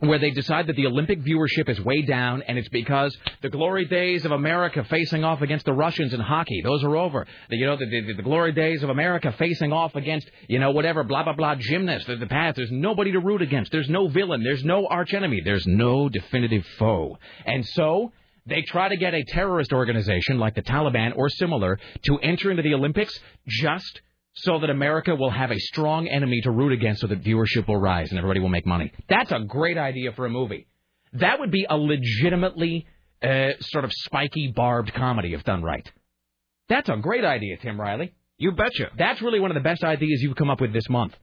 where 0.00 0.18
they 0.18 0.30
decide 0.30 0.66
that 0.66 0.76
the 0.76 0.86
Olympic 0.86 1.20
viewership 1.20 1.68
is 1.68 1.80
way 1.80 2.02
down, 2.02 2.42
and 2.42 2.58
it's 2.58 2.68
because 2.70 3.16
the 3.40 3.48
glory 3.48 3.84
days 3.84 4.24
of 4.24 4.32
America 4.32 4.84
facing 4.84 5.22
off 5.22 5.42
against 5.42 5.64
the 5.64 5.72
Russians 5.72 6.12
in 6.12 6.20
hockey, 6.20 6.60
those 6.64 6.82
are 6.82 6.96
over. 6.96 7.26
The, 7.50 7.56
you 7.56 7.66
know, 7.66 7.76
the, 7.76 7.86
the, 7.86 8.14
the 8.14 8.22
glory 8.22 8.52
days 8.52 8.82
of 8.82 8.90
America 8.90 9.32
facing 9.38 9.72
off 9.72 9.94
against, 9.94 10.28
you 10.48 10.58
know, 10.58 10.72
whatever, 10.72 11.04
blah, 11.04 11.22
blah, 11.22 11.34
blah, 11.34 11.54
gymnasts, 11.54 12.06
the, 12.06 12.16
the 12.16 12.26
path. 12.26 12.56
There's 12.56 12.72
nobody 12.72 13.12
to 13.12 13.20
root 13.20 13.42
against. 13.42 13.70
There's 13.70 13.88
no 13.88 14.08
villain. 14.08 14.42
There's 14.42 14.64
no 14.64 14.86
archenemy. 14.88 15.40
There's 15.44 15.66
no 15.66 16.08
definitive 16.08 16.66
foe. 16.78 17.18
And 17.46 17.64
so 17.64 18.12
they 18.46 18.62
try 18.62 18.88
to 18.88 18.96
get 18.96 19.14
a 19.14 19.22
terrorist 19.22 19.72
organization 19.72 20.38
like 20.38 20.54
the 20.54 20.62
Taliban 20.62 21.16
or 21.16 21.28
similar 21.28 21.78
to 22.06 22.18
enter 22.18 22.50
into 22.50 22.62
the 22.62 22.74
Olympics 22.74 23.18
just 23.46 24.00
so 24.34 24.58
that 24.60 24.70
America 24.70 25.14
will 25.14 25.30
have 25.30 25.50
a 25.50 25.58
strong 25.58 26.08
enemy 26.08 26.40
to 26.42 26.50
root 26.50 26.72
against 26.72 27.02
so 27.02 27.06
that 27.06 27.22
viewership 27.22 27.68
will 27.68 27.76
rise 27.76 28.10
and 28.10 28.18
everybody 28.18 28.40
will 28.40 28.48
make 28.48 28.66
money. 28.66 28.92
That's 29.08 29.30
a 29.30 29.40
great 29.40 29.76
idea 29.76 30.12
for 30.12 30.26
a 30.26 30.30
movie. 30.30 30.66
That 31.14 31.38
would 31.40 31.50
be 31.50 31.66
a 31.68 31.76
legitimately 31.76 32.86
uh, 33.22 33.50
sort 33.60 33.84
of 33.84 33.92
spiky, 33.92 34.52
barbed 34.54 34.94
comedy 34.94 35.34
if 35.34 35.44
done 35.44 35.62
right. 35.62 35.90
That's 36.68 36.88
a 36.88 36.96
great 36.96 37.24
idea, 37.24 37.58
Tim 37.58 37.78
Riley. 37.78 38.14
You 38.38 38.52
betcha. 38.52 38.90
That's 38.96 39.20
really 39.20 39.40
one 39.40 39.50
of 39.50 39.54
the 39.54 39.60
best 39.60 39.84
ideas 39.84 40.22
you've 40.22 40.36
come 40.36 40.50
up 40.50 40.60
with 40.60 40.72
this 40.72 40.88
month. 40.88 41.14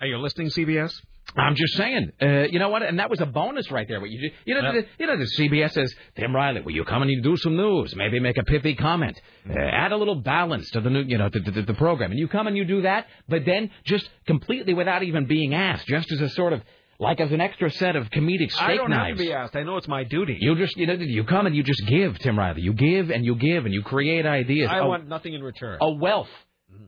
Are 0.00 0.06
you 0.06 0.18
listening, 0.18 0.48
CBS? 0.48 0.92
I'm 1.36 1.54
just 1.54 1.74
saying. 1.76 2.12
Uh, 2.20 2.26
you 2.50 2.58
know 2.58 2.70
what? 2.70 2.82
And 2.82 2.98
that 2.98 3.10
was 3.10 3.20
a 3.20 3.26
bonus 3.26 3.70
right 3.70 3.86
there. 3.86 4.00
What 4.00 4.10
you, 4.10 4.30
you 4.46 4.54
know, 4.54 4.72
the, 4.72 4.86
you 4.98 5.06
know, 5.06 5.16
the 5.16 5.24
CBS 5.38 5.72
says, 5.72 5.94
Tim 6.16 6.34
Riley, 6.34 6.62
will 6.62 6.72
you 6.72 6.84
come 6.84 7.02
and 7.02 7.10
you 7.10 7.22
do 7.22 7.36
some 7.36 7.54
news? 7.56 7.94
Maybe 7.94 8.18
make 8.18 8.38
a 8.38 8.44
pithy 8.44 8.74
comment. 8.74 9.20
Uh, 9.48 9.58
add 9.58 9.92
a 9.92 9.96
little 9.96 10.16
balance 10.16 10.70
to 10.70 10.80
the 10.80 10.88
new, 10.90 11.02
you 11.02 11.18
know, 11.18 11.28
to, 11.28 11.40
to 11.40 11.62
the 11.62 11.74
program. 11.74 12.10
And 12.10 12.18
you 12.18 12.28
come 12.28 12.46
and 12.46 12.56
you 12.56 12.64
do 12.64 12.82
that, 12.82 13.06
but 13.28 13.44
then 13.44 13.70
just 13.84 14.08
completely 14.26 14.74
without 14.74 15.02
even 15.02 15.26
being 15.26 15.54
asked, 15.54 15.86
just 15.86 16.10
as 16.12 16.20
a 16.22 16.28
sort 16.30 16.52
of 16.54 16.62
like 17.00 17.20
as 17.20 17.30
an 17.30 17.40
extra 17.40 17.70
set 17.70 17.94
of 17.94 18.10
comedic 18.10 18.50
steak 18.50 18.60
knives. 18.66 18.72
I 18.72 18.76
don't 18.76 18.90
knives. 18.90 19.08
have 19.10 19.18
to 19.18 19.22
be 19.24 19.32
asked. 19.32 19.54
I 19.56 19.62
know 19.62 19.76
it's 19.76 19.86
my 19.86 20.02
duty. 20.04 20.36
You 20.40 20.56
just, 20.56 20.76
you 20.76 20.86
know, 20.86 20.94
you 20.94 21.22
come 21.24 21.46
and 21.46 21.54
you 21.54 21.62
just 21.62 21.86
give, 21.86 22.18
Tim 22.18 22.36
Riley. 22.36 22.62
You 22.62 22.72
give 22.72 23.10
and 23.10 23.24
you 23.24 23.36
give 23.36 23.66
and 23.66 23.72
you 23.74 23.82
create 23.82 24.26
ideas. 24.26 24.68
I 24.72 24.78
A- 24.78 24.86
want 24.88 25.06
nothing 25.08 25.34
in 25.34 25.42
return. 25.44 25.78
a 25.80 25.92
wealth, 25.92 26.28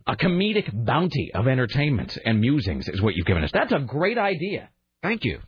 a 0.07 0.17
comedic 0.17 0.71
bounty 0.73 1.31
of 1.35 1.47
entertainment 1.49 2.19
and 2.25 2.41
musings 2.41 2.89
is 2.89 3.01
what 3.01 3.15
you've 3.15 3.27
given 3.27 3.45
us. 3.45 3.51
That's 3.53 3.73
a 3.73 3.79
great 3.81 4.19
idea. 4.19 4.69
Thank 5.03 5.25
you. 5.25 5.41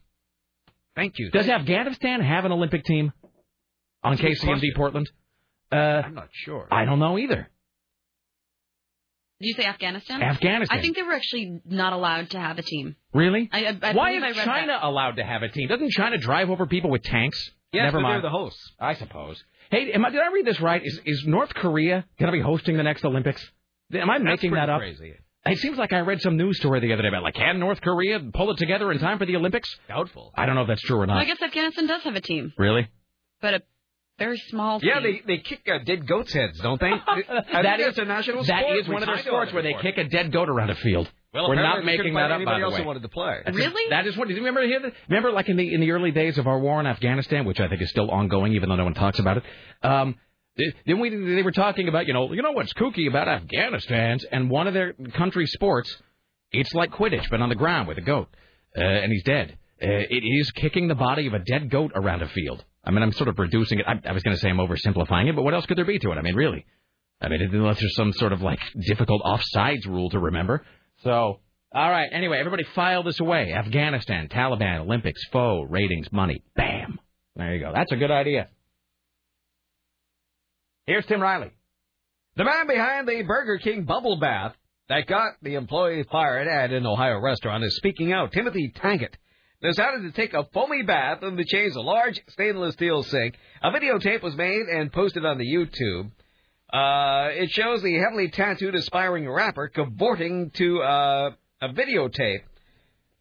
Thank 0.95 1.19
you. 1.19 1.31
Does 1.31 1.49
Afghanistan 1.49 2.21
have 2.21 2.45
an 2.45 2.53
Olympic 2.53 2.85
team 2.85 3.13
on 4.03 4.17
That's 4.17 4.43
KCMD. 4.45 4.75
Portland? 4.77 5.11
Uh, 5.71 5.77
I'm 5.77 6.15
not 6.15 6.29
sure. 6.33 6.69
I 6.71 6.85
don't 6.85 6.99
know 6.99 7.19
either. 7.19 7.49
Did 9.41 9.49
you 9.49 9.55
say 9.55 9.65
Afghanistan? 9.65 10.23
Afghanistan. 10.23 10.79
I 10.79 10.81
think 10.81 10.95
they 10.97 11.03
were 11.03 11.15
actually 11.15 11.61
not 11.65 11.93
allowed 11.93 12.31
to 12.31 12.39
have 12.39 12.59
a 12.59 12.63
team. 12.63 12.95
Really? 13.13 13.49
I, 13.53 13.65
I, 13.65 13.79
I 13.83 13.93
Why 13.93 14.11
believe 14.11 14.23
I 14.23 14.29
is 14.31 14.37
read 14.37 14.45
China 14.45 14.79
allowed 14.83 15.17
to 15.17 15.25
have 15.25 15.43
a 15.43 15.49
team? 15.49 15.69
Doesn't 15.69 15.91
China 15.91 16.19
drive 16.19 16.49
over 16.51 16.67
people 16.67 16.91
with 16.91 17.03
tanks? 17.03 17.51
Yes, 17.73 17.85
Never 17.87 18.01
mind. 18.01 18.17
they're 18.23 18.31
the 18.31 18.37
hosts. 18.37 18.61
I 18.79 18.95
suppose. 18.95 19.43
Hey, 19.71 19.91
am 19.93 20.05
I, 20.05 20.11
did 20.11 20.21
I 20.21 20.31
read 20.33 20.45
this 20.47 20.61
right? 20.61 20.83
Is, 20.85 21.01
is 21.07 21.25
North 21.27 21.55
Korea 21.55 22.05
going 22.21 22.31
to 22.31 22.37
be 22.37 22.43
hosting 22.43 22.77
the 22.77 22.83
next 22.83 23.05
Olympics? 23.05 23.43
Am 23.95 24.11
I 24.11 24.19
making 24.19 24.53
that 24.53 24.69
up? 24.69 24.81
crazy. 24.81 25.15
It 25.45 25.59
seems 25.59 25.77
like 25.77 25.93
I 25.93 26.01
read 26.01 26.21
some 26.23 26.37
news 26.37 26.59
story 26.59 26.79
the 26.81 26.93
other 26.93 27.03
day 27.03 27.09
about 27.09 27.25
like 27.25 27.35
can 27.35 27.59
North 27.59 27.81
Korea 27.81 28.21
pull 28.33 28.51
it 28.53 28.59
together 28.59 28.93
in 28.93 28.99
time 29.01 29.19
for 29.19 29.27
the 29.27 29.35
Olympics? 29.37 29.75
Doubtful. 29.89 30.33
I 30.37 30.47
don't 30.47 30.55
know 30.55 30.63
if 30.63 30.69
that's 30.69 30.83
true 30.83 30.97
or 30.97 31.01
Well, 31.01 31.09
not. 31.09 31.19
I 31.19 31.25
guess 31.25 31.43
Afghanistan 31.43 31.87
does 31.89 32.03
have 32.03 32.15
a 32.15 32.21
team, 32.21 32.53
Really? 32.57 32.89
but 33.41 33.55
a 33.55 33.63
very 34.19 34.39
small 34.51 34.79
Yeah, 34.83 35.01
team. 35.01 35.21
they 35.27 35.37
they 35.37 35.43
kick 35.43 35.63
uh, 35.69 35.79
dead 35.85 36.07
goats' 36.07 36.33
heads, 36.33 36.61
don't 36.61 36.79
they? 36.81 36.91
That 37.63 37.81
is 37.81 37.99
a 37.99 38.05
national 38.05 38.45
that 38.45 38.61
sport. 38.63 38.79
is 38.79 38.87
We 38.89 38.95
one 38.95 39.03
of 39.03 39.09
their 39.09 39.19
sports 39.19 39.53
where 39.53 39.63
they 39.65 39.75
kick 39.83 39.99
a 39.99 40.05
dead 40.05 40.31
goat 40.33 40.49
around 40.49 40.71
a 40.71 40.77
field. 40.77 41.11
Well, 41.35 41.49
We're 41.49 41.55
not 41.57 41.83
making 41.85 42.13
that 42.15 42.21
find 42.21 42.25
up, 42.25 42.31
by 42.31 42.35
anybody 42.37 42.61
the 42.61 42.65
else 42.67 42.75
way. 42.75 42.81
who 42.83 42.87
wanted 42.87 43.03
to 43.03 43.09
play. 43.09 43.39
That's- 43.45 43.73
That 43.91 44.07
is 44.07 44.17
what. 44.19 44.29
Do 44.29 44.35
you 44.35 44.41
remember 44.41 44.63
hear 44.67 44.81
that? 44.81 44.93
Remember, 45.09 45.33
like 45.33 45.49
in 45.49 45.57
the 45.57 45.75
in 45.75 45.81
the 45.81 45.91
early 45.91 46.11
days 46.13 46.37
of 46.39 46.47
our 46.47 46.59
war 46.61 46.79
in 46.79 46.87
Afghanistan, 46.87 47.47
which 47.47 47.59
I 47.59 47.69
think 47.69 47.81
is 47.83 47.89
still 47.91 48.11
ongoing, 48.11 48.53
even 48.53 48.69
though 48.69 48.77
no 48.77 48.85
one 48.85 48.95
talks 48.95 49.19
about 49.19 49.39
it. 49.39 49.43
Um, 49.83 50.13
th- 50.13 50.19
then 50.57 51.01
we 51.01 51.11
they 51.11 51.43
were 51.43 51.53
talking 51.53 51.89
about 51.89 52.07
you 52.07 52.13
know 52.13 52.33
you 52.33 52.43
know 52.43 52.53
what's 52.53 52.73
kooky 52.75 53.09
about 53.09 53.29
Afghanistan's 53.29 54.25
and 54.31 54.51
one 54.51 54.67
of 54.67 54.75
their 54.75 54.93
country 55.15 55.47
sports. 55.47 55.95
It's 56.51 56.75
like 56.75 56.91
Quidditch, 56.91 57.31
but 57.31 57.41
on 57.41 57.49
the 57.49 57.55
ground 57.55 57.89
with 57.89 57.97
a 57.97 58.03
goat, 58.03 58.29
uh, 58.77 58.81
and 58.81 59.11
he's 59.11 59.25
dead. 59.25 59.57
Uh, 59.83 59.87
it 59.89 60.23
is 60.23 60.51
kicking 60.53 60.87
the 60.87 60.95
body 60.95 61.27
of 61.27 61.33
a 61.33 61.39
dead 61.39 61.71
goat 61.71 61.93
around 61.95 62.23
a 62.23 62.29
field. 62.29 62.63
I 62.85 62.91
mean, 62.91 63.03
I'm 63.03 63.13
sort 63.13 63.29
of 63.29 63.39
reducing 63.39 63.81
it. 63.81 63.87
I, 63.89 64.09
I 64.09 64.13
was 64.13 64.23
going 64.23 64.37
to 64.37 64.41
say 64.41 64.49
I'm 64.49 64.59
oversimplifying 64.59 65.29
it, 65.29 65.37
but 65.37 65.43
what 65.43 65.55
else 65.55 65.67
could 65.67 65.79
there 65.79 65.85
be 65.85 65.99
to 66.01 66.13
it? 66.13 66.19
I 66.19 66.23
mean, 66.23 66.35
really. 66.35 66.67
I 67.21 67.29
mean, 67.29 67.41
unless 67.41 67.81
there's 67.81 67.95
some 67.97 68.13
sort 68.13 68.33
of 68.33 68.43
like 68.43 68.59
difficult 68.87 69.23
offsides 69.23 69.87
rule 69.87 70.11
to 70.11 70.19
remember. 70.19 70.65
So, 71.03 71.41
all 71.75 71.91
right. 71.91 72.09
Anyway, 72.13 72.39
everybody 72.39 72.65
file 72.75 73.03
this 73.03 73.19
away. 73.21 73.53
Afghanistan, 73.53 74.29
Taliban, 74.29 74.81
Olympics, 74.81 75.23
foe, 75.33 75.63
ratings, 75.63 76.13
money. 76.13 76.43
Bam. 76.55 76.99
There 77.37 77.55
you 77.55 77.61
go. 77.61 77.73
That's 77.73 77.93
a 77.93 77.97
good 77.97 78.11
idea. 78.11 78.49
Here's 80.85 81.07
Tim 81.07 81.21
Riley. 81.21 81.53
The 82.35 82.43
man 82.43 82.67
behind 82.67 83.07
the 83.07 83.23
Burger 83.23 83.59
King 83.59 83.85
bubble 83.85 84.17
bath 84.17 84.57
that 84.89 85.07
got 85.07 85.35
the 85.41 85.55
employee 85.55 86.05
fired 86.11 86.49
at 86.49 86.73
an 86.73 86.87
Ohio 86.87 87.21
restaurant 87.21 87.63
is 87.63 87.77
speaking 87.77 88.13
out. 88.13 88.33
Timothy 88.33 88.73
Tankett 88.75 89.15
decided 89.63 90.03
to 90.03 90.11
take 90.11 90.35
a 90.35 90.49
foamy 90.53 90.83
bath 90.83 91.23
in 91.23 91.37
the 91.37 91.45
chain's 91.45 91.77
large 91.77 92.21
stainless 92.31 92.75
steel 92.75 93.05
sink. 93.05 93.37
A 93.63 93.71
videotape 93.71 94.25
was 94.25 94.35
made 94.35 94.63
and 94.63 94.93
posted 94.93 95.25
on 95.25 95.39
the 95.39 95.47
YouTube. 95.47 96.11
Uh, 96.73 97.31
it 97.31 97.51
shows 97.51 97.81
the 97.83 97.99
heavily 97.99 98.31
tattooed 98.31 98.75
aspiring 98.75 99.31
rapper 99.31 99.69
cavorting 99.69 100.51
to 100.55 100.83
uh, 100.83 101.31
a 101.61 101.69
videotape. 101.69 102.43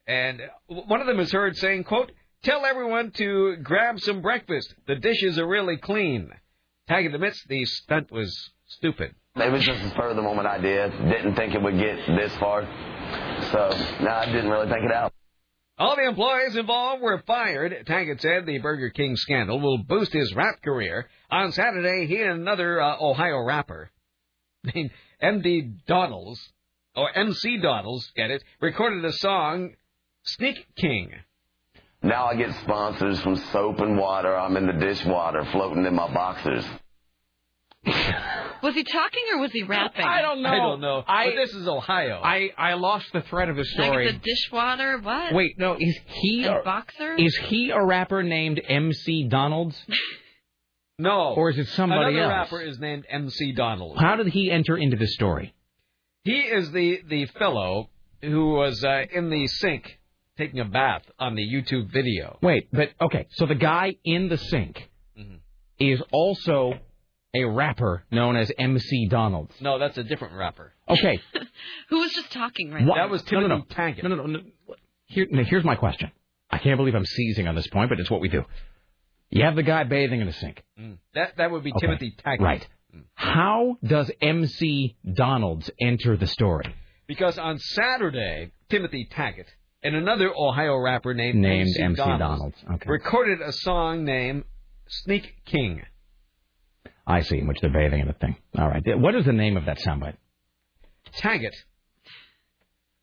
And 0.07 0.41
one 0.65 0.99
of 0.99 1.05
them 1.05 1.19
is 1.19 1.31
heard 1.31 1.55
saying, 1.57 1.83
quote, 1.83 2.11
Tell 2.43 2.65
everyone 2.65 3.11
to 3.17 3.57
grab 3.57 3.99
some 3.99 4.23
breakfast. 4.23 4.73
The 4.87 4.95
dishes 4.95 5.37
are 5.37 5.47
really 5.47 5.77
clean. 5.77 6.31
Taggett 6.91 7.15
admits 7.15 7.41
the 7.45 7.63
stunt 7.63 8.11
was 8.11 8.51
stupid. 8.67 9.15
It 9.37 9.49
was 9.49 9.63
just 9.63 9.81
a 9.81 9.89
spur 9.91 10.09
of 10.09 10.17
the 10.17 10.21
moment 10.21 10.45
idea. 10.45 10.89
Didn't 10.89 11.35
think 11.35 11.55
it 11.55 11.61
would 11.61 11.79
get 11.79 11.95
this 12.05 12.35
far. 12.35 12.63
So, 13.53 14.03
no, 14.03 14.09
I 14.11 14.25
didn't 14.25 14.49
really 14.49 14.67
think 14.67 14.83
it 14.83 14.91
out. 14.91 15.13
All 15.77 15.95
the 15.95 16.05
employees 16.05 16.57
involved 16.57 17.01
were 17.01 17.23
fired. 17.25 17.85
Tankett 17.87 18.19
said 18.19 18.45
the 18.45 18.59
Burger 18.59 18.89
King 18.89 19.15
scandal 19.15 19.61
will 19.61 19.77
boost 19.77 20.11
his 20.11 20.35
rap 20.35 20.61
career. 20.61 21.09
On 21.29 21.53
Saturday, 21.53 22.07
he 22.07 22.21
and 22.21 22.41
another 22.41 22.81
uh, 22.81 22.97
Ohio 22.99 23.41
rapper 23.41 23.89
named 24.75 24.91
MD 25.23 25.85
Donalds, 25.87 26.41
or 26.93 27.09
MC 27.17 27.57
Donalds, 27.61 28.11
get 28.17 28.31
it, 28.31 28.43
recorded 28.59 29.05
a 29.05 29.13
song, 29.13 29.75
Sneak 30.23 30.67
King. 30.75 31.13
Now 32.03 32.25
I 32.25 32.35
get 32.35 32.53
sponsors 32.63 33.21
from 33.21 33.37
soap 33.37 33.79
and 33.79 33.97
water. 33.97 34.35
I'm 34.35 34.57
in 34.57 34.67
the 34.67 34.73
dishwater 34.73 35.45
floating 35.51 35.85
in 35.85 35.95
my 35.95 36.11
boxers. 36.13 36.65
Was 38.63 38.75
he 38.75 38.83
talking 38.83 39.23
or 39.33 39.39
was 39.39 39.51
he 39.51 39.63
rapping? 39.63 40.05
I 40.05 40.21
don't 40.21 40.43
know. 40.43 40.49
I 40.49 40.55
don't 40.57 40.81
know. 40.81 41.03
I- 41.07 41.29
but 41.29 41.35
this 41.35 41.53
is 41.55 41.67
Ohio. 41.67 42.21
I, 42.23 42.51
I 42.57 42.73
lost 42.75 43.07
the 43.11 43.21
thread 43.21 43.49
of 43.49 43.55
the 43.55 43.63
Like 43.77 43.87
story. 43.87 44.11
the 44.11 44.19
dishwater? 44.19 44.99
What? 44.99 45.33
Wait, 45.33 45.57
no, 45.57 45.75
is 45.79 45.97
he 46.21 46.43
a, 46.45 46.61
boxer? 46.63 47.15
is 47.15 47.35
he 47.47 47.71
a 47.71 47.83
rapper 47.83 48.21
named 48.21 48.61
MC 48.63 49.23
Donalds? 49.27 49.75
no. 50.99 51.33
Or 51.35 51.49
is 51.49 51.57
it 51.57 51.69
somebody 51.69 52.15
Another 52.17 52.31
else? 52.33 52.51
rapper 52.51 52.61
is 52.61 52.79
named 52.79 53.05
MC 53.09 53.53
Donalds. 53.53 53.99
How 53.99 54.15
did 54.15 54.27
he 54.27 54.51
enter 54.51 54.77
into 54.77 54.95
the 54.97 55.07
story? 55.07 55.55
He 56.23 56.39
is 56.41 56.71
the, 56.71 56.99
the 57.07 57.25
fellow 57.39 57.89
who 58.21 58.51
was 58.51 58.83
uh, 58.83 59.05
in 59.11 59.31
the 59.31 59.47
sink 59.47 59.97
taking 60.37 60.59
a 60.59 60.65
bath 60.65 61.01
on 61.17 61.33
the 61.33 61.41
YouTube 61.41 61.91
video. 61.91 62.37
Wait, 62.43 62.67
but 62.71 62.89
okay, 63.01 63.25
so 63.31 63.47
the 63.47 63.55
guy 63.55 63.95
in 64.05 64.29
the 64.29 64.37
sink 64.37 64.87
Mm-hmm. 65.17 65.35
is 65.79 66.01
also 66.11 66.73
a 67.33 67.45
rapper 67.45 68.03
known 68.11 68.35
as 68.35 68.51
MC 68.57 69.07
Donalds. 69.09 69.53
No, 69.61 69.79
that's 69.79 69.97
a 69.97 70.03
different 70.03 70.35
rapper. 70.35 70.73
Okay, 70.89 71.19
Who 71.89 71.99
was 71.99 72.11
just 72.13 72.31
talking 72.31 72.71
right 72.71 72.85
What- 72.85 72.95
now? 72.97 73.03
That 73.05 73.11
was 73.11 73.31
no, 73.31 73.39
no, 73.41 73.47
Timothy 73.47 73.65
no. 73.69 73.75
Tankett. 73.75 74.03
No, 74.03 74.09
no, 74.09 74.15
no. 74.15 74.39
no. 74.39 74.75
Here, 75.07 75.27
no, 75.29 75.43
here's 75.43 75.63
my 75.65 75.75
question. 75.75 76.11
I 76.49 76.57
can't 76.57 76.77
believe 76.77 76.95
I'm 76.95 77.05
seizing 77.05 77.47
on 77.47 77.55
this 77.55 77.67
point, 77.67 77.89
but 77.89 77.99
it's 77.99 78.09
what 78.11 78.21
we 78.21 78.27
do. 78.29 78.43
You 79.29 79.45
have 79.45 79.55
the 79.55 79.63
guy 79.63 79.83
bathing 79.85 80.19
in 80.19 80.27
the 80.27 80.33
sink. 80.33 80.61
Mm. 80.79 80.97
That 81.15 81.37
that 81.37 81.51
would 81.51 81.63
be 81.63 81.71
Okay. 81.71 81.87
Timothy 81.87 82.15
Tankett. 82.25 82.39
Right. 82.41 82.67
How 83.13 83.77
does 83.85 84.11
MC 84.21 84.97
Donalds 85.13 85.69
enter 85.79 86.17
the 86.17 86.27
story? 86.27 86.75
Because 87.07 87.37
on 87.37 87.57
Saturday, 87.57 88.51
Timothy 88.69 89.07
Tackett 89.09 89.45
and 89.81 89.95
another 89.95 90.29
Ohio 90.35 90.77
rapper 90.77 91.13
named, 91.13 91.39
Named 91.39 91.69
MC, 91.69 91.81
MC 91.81 91.95
Donalds, 91.97 92.19
Donalds. 92.19 92.57
Okay. 92.81 92.89
recorded 92.89 93.39
a 93.41 93.53
song 93.53 94.03
named 94.03 94.43
Sneak 94.87 95.33
King. 95.45 95.83
I 97.05 97.21
see, 97.21 97.37
in 97.39 97.47
which 97.47 97.59
they're 97.61 97.71
bathing 97.71 98.01
in 98.01 98.07
the 98.07 98.13
thing. 98.13 98.35
All 98.57 98.67
right. 98.67 98.83
What 98.99 99.15
is 99.15 99.25
the 99.25 99.33
name 99.33 99.57
of 99.57 99.65
that 99.65 99.77
soundbite? 99.79 100.15
Taggett 101.21 101.55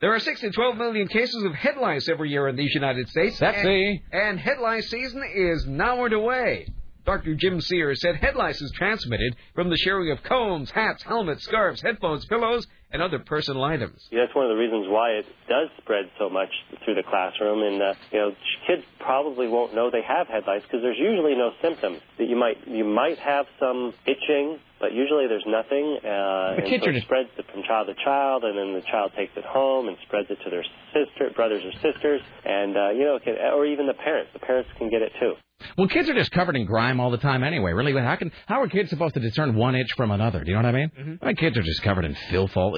There 0.00 0.14
are 0.14 0.20
6 0.20 0.40
to 0.42 0.50
12 0.52 0.76
million 0.76 1.08
cases 1.08 1.42
of 1.42 1.54
head 1.54 1.76
lice 1.76 2.08
every 2.08 2.30
year 2.30 2.46
in 2.46 2.54
these 2.54 2.72
United 2.72 3.08
States. 3.08 3.40
That's 3.40 3.58
and, 3.58 4.00
and 4.12 4.38
head 4.38 4.58
lice 4.60 4.88
season 4.88 5.24
is 5.34 5.66
now 5.66 6.04
underway. 6.04 6.68
Dr. 7.04 7.34
Jim 7.34 7.60
Sears 7.60 8.00
said 8.00 8.14
head 8.14 8.36
lice 8.36 8.62
is 8.62 8.70
transmitted 8.76 9.34
from 9.56 9.70
the 9.70 9.76
sharing 9.76 10.12
of 10.12 10.22
combs, 10.22 10.70
hats, 10.70 11.02
helmets, 11.02 11.42
scarves, 11.42 11.82
headphones, 11.82 12.26
pillows, 12.26 12.68
and 12.90 13.02
other 13.02 13.18
personal 13.18 13.64
items. 13.64 14.06
Yeah, 14.10 14.24
that's 14.24 14.34
one 14.34 14.46
of 14.46 14.50
the 14.50 14.56
reasons 14.56 14.86
why 14.88 15.10
it 15.10 15.26
does 15.48 15.68
spread 15.78 16.10
so 16.18 16.30
much 16.30 16.50
through 16.84 16.94
the 16.94 17.02
classroom. 17.02 17.62
And 17.62 17.82
uh, 17.82 17.94
you 18.12 18.18
know, 18.18 18.30
kids 18.66 18.82
probably 19.00 19.48
won't 19.48 19.74
know 19.74 19.90
they 19.90 20.02
have 20.02 20.28
head 20.28 20.44
lice 20.46 20.62
because 20.62 20.82
there's 20.82 20.98
usually 20.98 21.34
no 21.34 21.50
symptoms. 21.62 22.00
That 22.18 22.28
you 22.28 22.36
might 22.36 22.66
you 22.66 22.84
might 22.84 23.18
have 23.18 23.46
some 23.58 23.92
itching, 24.06 24.58
but 24.80 24.92
usually 24.92 25.26
there's 25.28 25.46
nothing. 25.46 25.98
Uh, 25.98 26.56
The 26.56 26.62
and 26.62 26.66
kids 26.68 26.84
so 26.84 26.88
are 26.88 26.92
it 26.92 26.94
just- 26.94 27.06
spreads 27.06 27.30
it 27.38 27.46
from 27.52 27.62
child 27.64 27.88
to 27.88 27.94
child, 28.04 28.44
and 28.44 28.56
then 28.58 28.72
the 28.74 28.82
child 28.82 29.12
takes 29.16 29.32
it 29.36 29.44
home 29.44 29.88
and 29.88 29.96
spreads 30.06 30.30
it 30.30 30.38
to 30.44 30.50
their 30.50 30.64
sister, 30.92 31.30
brothers 31.34 31.62
or 31.64 31.72
sisters, 31.80 32.20
and 32.44 32.76
uh, 32.76 32.90
you 32.90 33.04
know, 33.04 33.16
it 33.16 33.24
can, 33.24 33.36
or 33.38 33.64
even 33.66 33.86
the 33.86 33.94
parents. 33.94 34.30
The 34.32 34.40
parents 34.40 34.70
can 34.78 34.90
get 34.90 35.02
it 35.02 35.12
too. 35.20 35.34
Well, 35.78 35.88
kids 35.88 36.08
are 36.10 36.14
just 36.14 36.32
covered 36.32 36.54
in 36.54 36.66
grime 36.66 37.00
all 37.00 37.10
the 37.10 37.16
time 37.16 37.42
anyway. 37.42 37.72
Really, 37.72 37.92
how 37.94 38.16
can 38.16 38.30
how 38.46 38.60
are 38.60 38.68
kids 38.68 38.90
supposed 38.90 39.14
to 39.14 39.20
discern 39.20 39.54
one 39.56 39.74
itch 39.74 39.90
from 39.96 40.10
another? 40.10 40.44
Do 40.44 40.50
you 40.50 40.56
know 40.56 40.62
what 40.68 40.74
I 40.74 40.78
mean? 40.78 40.90
Mm-hmm. 40.90 41.14
I 41.24 41.26
mean, 41.28 41.36
kids 41.36 41.56
are 41.56 41.62
just 41.62 41.82
covered 41.82 42.04
in 42.04 42.14
filth 42.30 42.54
all 42.58 42.76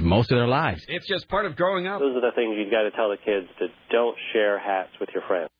most 0.00 0.32
of 0.32 0.38
their 0.38 0.46
lives. 0.48 0.82
It's 0.88 1.06
just 1.06 1.28
part 1.28 1.44
of 1.44 1.56
growing 1.56 1.86
up. 1.86 2.00
Those 2.00 2.16
are 2.16 2.22
the 2.22 2.32
things 2.34 2.56
you've 2.58 2.70
got 2.70 2.82
to 2.82 2.90
tell 2.92 3.10
the 3.10 3.18
kids 3.18 3.46
to 3.58 3.66
don't 3.90 4.16
share 4.32 4.58
hats 4.58 4.90
with 4.98 5.10
your 5.12 5.24
friends. 5.28 5.50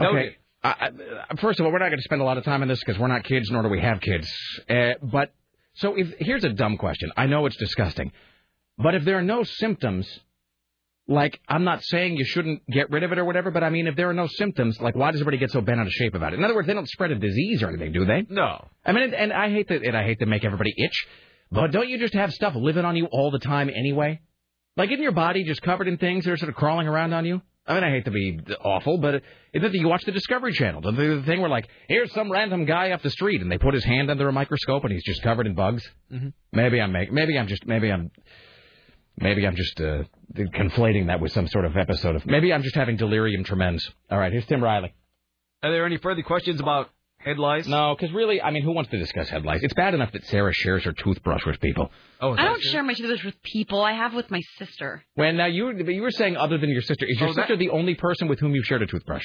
Okay. 0.00 0.36
I, 0.64 0.90
I, 1.30 1.36
first 1.36 1.60
of 1.60 1.66
all, 1.66 1.72
we're 1.72 1.78
not 1.78 1.90
going 1.90 1.98
to 1.98 2.04
spend 2.04 2.22
a 2.22 2.24
lot 2.24 2.38
of 2.38 2.44
time 2.44 2.62
on 2.62 2.68
this 2.68 2.80
because 2.80 2.98
we're 2.98 3.08
not 3.08 3.24
kids, 3.24 3.50
nor 3.50 3.62
do 3.62 3.68
we 3.68 3.80
have 3.80 4.00
kids. 4.00 4.26
Uh, 4.68 4.94
but 5.02 5.32
so, 5.74 5.94
if 5.94 6.14
here's 6.18 6.44
a 6.44 6.50
dumb 6.50 6.78
question. 6.78 7.10
I 7.16 7.26
know 7.26 7.46
it's 7.46 7.56
disgusting, 7.56 8.12
but 8.78 8.94
if 8.94 9.04
there 9.04 9.18
are 9.18 9.22
no 9.22 9.42
symptoms, 9.42 10.08
like 11.06 11.38
I'm 11.48 11.64
not 11.64 11.84
saying 11.84 12.16
you 12.16 12.24
shouldn't 12.24 12.66
get 12.70 12.90
rid 12.90 13.02
of 13.02 13.12
it 13.12 13.18
or 13.18 13.24
whatever, 13.24 13.50
but 13.50 13.62
I 13.62 13.70
mean, 13.70 13.86
if 13.86 13.96
there 13.96 14.08
are 14.08 14.14
no 14.14 14.26
symptoms, 14.26 14.80
like 14.80 14.96
why 14.96 15.10
does 15.10 15.20
everybody 15.20 15.38
get 15.38 15.50
so 15.50 15.60
bent 15.60 15.80
out 15.80 15.86
of 15.86 15.92
shape 15.92 16.14
about 16.14 16.32
it? 16.32 16.38
In 16.38 16.44
other 16.44 16.54
words, 16.54 16.66
they 16.66 16.74
don't 16.74 16.88
spread 16.88 17.10
a 17.10 17.16
disease 17.16 17.62
or 17.62 17.68
anything, 17.68 17.92
do 17.92 18.06
they? 18.06 18.24
No. 18.28 18.68
I 18.84 18.92
mean, 18.92 19.04
and, 19.04 19.14
and 19.14 19.32
I 19.32 19.50
hate 19.50 19.68
that, 19.68 19.82
and 19.82 19.96
I 19.96 20.04
hate 20.04 20.20
to 20.20 20.26
make 20.26 20.44
everybody 20.44 20.72
itch, 20.76 21.06
but 21.52 21.72
don't 21.72 21.88
you 21.88 21.98
just 21.98 22.14
have 22.14 22.32
stuff 22.32 22.54
living 22.56 22.86
on 22.86 22.96
you 22.96 23.06
all 23.06 23.30
the 23.30 23.38
time 23.38 23.68
anyway? 23.68 24.20
Like, 24.76 24.90
isn't 24.90 25.02
your 25.02 25.12
body 25.12 25.44
just 25.44 25.62
covered 25.62 25.88
in 25.88 25.98
things 25.98 26.24
that 26.24 26.32
are 26.32 26.36
sort 26.36 26.48
of 26.48 26.56
crawling 26.56 26.88
around 26.88 27.12
on 27.12 27.26
you? 27.26 27.42
I 27.66 27.74
mean, 27.74 27.84
I 27.84 27.90
hate 27.90 28.04
to 28.04 28.10
be 28.10 28.38
awful, 28.62 28.98
but 28.98 29.22
isn't 29.54 29.74
it 29.74 29.80
you 29.80 29.88
watch 29.88 30.04
the 30.04 30.12
Discovery 30.12 30.52
Channel? 30.52 30.82
The, 30.82 30.92
the 30.92 31.22
thing 31.24 31.40
where, 31.40 31.48
like, 31.48 31.66
here's 31.88 32.12
some 32.12 32.30
random 32.30 32.66
guy 32.66 32.90
off 32.92 33.02
the 33.02 33.08
street, 33.10 33.40
and 33.40 33.50
they 33.50 33.56
put 33.56 33.72
his 33.72 33.84
hand 33.84 34.10
under 34.10 34.28
a 34.28 34.32
microscope, 34.32 34.84
and 34.84 34.92
he's 34.92 35.04
just 35.04 35.22
covered 35.22 35.46
in 35.46 35.54
bugs. 35.54 35.82
Mhm. 36.12 36.34
Maybe 36.52 36.80
I'm 36.80 36.92
make, 36.92 37.10
maybe 37.10 37.38
I'm 37.38 37.46
just 37.46 37.66
maybe 37.66 37.90
I'm 37.90 38.10
maybe 39.16 39.46
I'm 39.46 39.56
just 39.56 39.80
uh, 39.80 40.02
conflating 40.36 41.06
that 41.06 41.20
with 41.20 41.32
some 41.32 41.46
sort 41.48 41.64
of 41.64 41.76
episode 41.76 42.16
of 42.16 42.26
maybe 42.26 42.52
I'm 42.52 42.62
just 42.62 42.74
having 42.74 42.96
delirium 42.96 43.44
tremens. 43.44 43.88
All 44.10 44.18
right, 44.18 44.30
here's 44.32 44.46
Tim 44.46 44.62
Riley. 44.62 44.92
Are 45.62 45.70
there 45.72 45.86
any 45.86 45.96
further 45.96 46.22
questions 46.22 46.60
about 46.60 46.90
head 47.24 47.38
lice? 47.38 47.66
No, 47.66 47.94
because 47.98 48.14
really, 48.14 48.40
I 48.42 48.50
mean, 48.50 48.62
who 48.62 48.72
wants 48.72 48.90
to 48.90 48.98
discuss 48.98 49.28
head 49.28 49.44
lice? 49.44 49.60
It's 49.62 49.74
bad 49.74 49.94
enough 49.94 50.12
that 50.12 50.24
Sarah 50.26 50.52
shares 50.52 50.84
her 50.84 50.92
toothbrush 50.92 51.44
with 51.46 51.60
people. 51.60 51.90
Oh, 52.20 52.32
I 52.32 52.44
don't 52.44 52.62
share 52.62 52.82
my 52.82 52.94
toothbrush 52.94 53.24
with 53.24 53.42
people. 53.42 53.82
I 53.82 53.92
have 53.92 54.14
with 54.14 54.30
my 54.30 54.40
sister. 54.58 55.02
When 55.14 55.36
now 55.36 55.46
you 55.46 55.70
you 55.72 56.02
were 56.02 56.10
saying 56.10 56.36
other 56.36 56.58
than 56.58 56.70
your 56.70 56.82
sister, 56.82 57.06
is 57.08 57.18
your 57.18 57.30
Oh, 57.30 57.32
that- 57.32 57.42
sister 57.48 57.56
the 57.56 57.70
only 57.70 57.94
person 57.94 58.28
with 58.28 58.40
whom 58.40 58.54
you've 58.54 58.66
shared 58.66 58.82
a 58.82 58.86
toothbrush? 58.86 59.24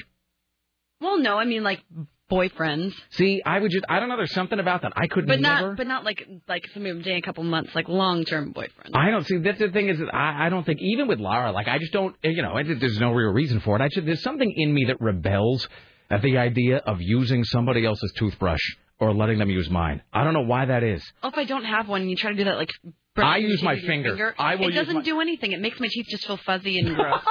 Well, 1.02 1.20
no, 1.20 1.38
I 1.38 1.46
mean 1.46 1.64
like 1.64 1.82
boyfriends, 2.30 2.94
See, 3.10 3.42
I 3.44 3.58
would 3.58 3.72
just 3.72 3.86
I 3.90 4.00
don't 4.00 4.08
know. 4.10 4.18
There's 4.18 4.34
something 4.34 4.60
about 4.60 4.84
that 4.84 4.94
I 4.96 5.08
could 5.08 5.26
but 5.26 5.40
never. 5.40 5.70
not 5.70 5.78
but 5.78 5.88
not 5.88 6.04
like 6.04 6.28
like 6.48 6.64
somebody 6.74 6.92
I'm 6.92 7.02
dating 7.02 7.18
a 7.20 7.22
couple 7.22 7.44
months, 7.44 7.74
like 7.74 7.88
long 7.90 8.24
term 8.26 8.54
boyfriends. 8.54 8.92
I 8.94 9.10
don't 9.10 9.26
see. 9.26 9.38
That's 9.38 9.60
the 9.60 9.70
thing 9.70 9.90
is, 9.90 9.98
that 10.00 10.14
I, 10.14 10.46
I 10.46 10.50
don't 10.50 10.66
think 10.66 10.80
even 10.82 11.08
with 11.08 11.20
Lara, 11.20 11.52
like 11.52 11.68
I 11.68 11.80
just 11.80 11.94
don't. 11.94 12.16
You 12.24 12.42
know, 12.44 12.56
it, 12.58 12.80
there's 12.80 13.00
no 13.00 13.14
real 13.14 13.32
reason 13.32 13.62
for 13.62 13.76
it. 13.78 13.82
I 13.82 13.88
just 13.88 14.06
there's 14.06 14.22
something 14.22 14.52
in 14.56 14.74
me 14.74 14.86
that 14.90 15.02
rebels 15.02 15.68
at 16.10 16.22
the 16.22 16.38
idea 16.38 16.78
of 16.78 17.02
using 17.02 17.44
somebody 17.44 17.86
else's 17.86 18.12
toothbrush 18.18 18.62
or 19.00 19.14
letting 19.14 19.38
them 19.40 19.50
use 19.50 19.70
mine. 19.70 20.02
I 20.12 20.24
don't 20.24 20.34
know 20.34 20.42
why 20.46 20.66
that 20.66 20.84
is. 20.84 21.04
Oh, 21.24 21.30
if 21.30 21.38
I 21.38 21.46
don't 21.46 21.64
have 21.66 21.88
one, 21.88 22.02
and 22.02 22.10
you 22.10 22.16
try 22.18 22.32
to 22.32 22.38
do 22.38 22.44
that 22.46 22.58
like. 22.58 22.72
I 23.18 23.38
use 23.38 23.62
my 23.64 23.74
with 23.74 23.84
your 23.84 23.92
finger. 23.92 24.36
I 24.40 24.56
will 24.56 24.66
it 24.66 24.68
use 24.68 24.76
doesn't 24.76 24.96
my- 24.96 25.02
do 25.02 25.20
anything. 25.20 25.52
It 25.52 25.60
makes 25.62 25.80
my 25.80 25.88
teeth 25.90 26.06
just 26.10 26.26
feel 26.26 26.38
fuzzy 26.38 26.80
and 26.80 26.96
gross. 26.96 27.22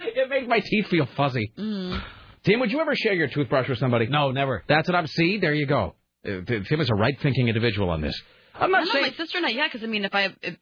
it 0.00 0.28
makes 0.28 0.46
my 0.48 0.60
teeth 0.60 0.86
feel 0.88 1.06
fuzzy. 1.16 1.52
Mm. 1.58 2.00
Tim, 2.44 2.60
would 2.60 2.70
you 2.72 2.80
ever 2.80 2.94
share 2.94 3.14
your 3.14 3.28
toothbrush 3.28 3.68
with 3.68 3.78
somebody? 3.78 4.06
No, 4.06 4.30
never. 4.30 4.62
That's 4.68 4.88
what 4.88 4.94
I'm. 4.96 5.06
See, 5.06 5.38
there 5.38 5.54
you 5.54 5.66
go. 5.66 5.94
Uh, 6.24 6.40
Tim 6.46 6.80
is 6.80 6.90
a 6.90 6.94
right-thinking 6.94 7.48
individual 7.48 7.90
on 7.90 8.00
this. 8.00 8.20
I'm 8.54 8.70
not 8.70 8.82
I 8.82 8.84
know 8.84 8.90
saying. 8.92 9.04
my 9.06 9.12
sister 9.12 9.40
not 9.40 9.54
yet, 9.54 9.70
because 9.72 9.82
I 9.84 9.88
mean, 9.90 10.04
if 10.04 10.14
I 10.14 10.28
if, 10.42 10.56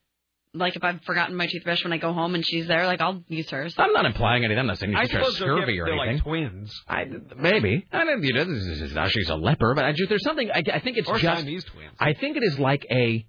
like 0.53 0.75
if 0.75 0.83
I've 0.83 1.01
forgotten 1.05 1.37
my 1.37 1.47
toothbrush 1.47 1.85
when 1.85 1.93
I 1.93 1.99
go 1.99 2.13
home 2.13 2.35
and 2.35 2.45
she's 2.45 2.67
there, 2.67 2.87
like 2.87 3.01
I'll 3.01 3.23
use 3.29 3.49
hers. 3.51 3.75
I'm 3.79 3.93
not 3.93 4.05
implying 4.05 4.45
anything. 4.45 4.59
I'm 4.59 4.67
not 4.67 4.79
saying 4.79 4.93
you 4.93 4.99
I 4.99 5.03
should 5.07 5.11
share 5.13 5.25
scurvy 5.33 5.79
or 5.79 5.89
anything. 5.89 6.15
like 6.15 6.23
twins. 6.23 6.83
I, 6.89 7.05
maybe. 7.37 7.87
I 7.93 8.05
mean, 8.05 8.23
you 8.23 8.35
know, 8.35 8.45
this 8.45 8.57
is, 8.57 8.81
this 8.81 8.91
is, 8.93 9.13
she's 9.13 9.29
a 9.29 9.37
leper, 9.37 9.75
but 9.75 9.85
I 9.85 9.93
just, 9.93 10.09
there's 10.09 10.25
something. 10.25 10.51
I, 10.51 10.63
I 10.73 10.81
think 10.81 10.97
it's 10.97 11.09
Or 11.09 11.19
just. 11.19 11.43
Siamese 11.43 11.65
twins. 11.65 11.93
I 12.01 12.15
think 12.15 12.37
it 12.37 12.43
is 12.43 12.59
like 12.59 12.85
a. 12.91 13.27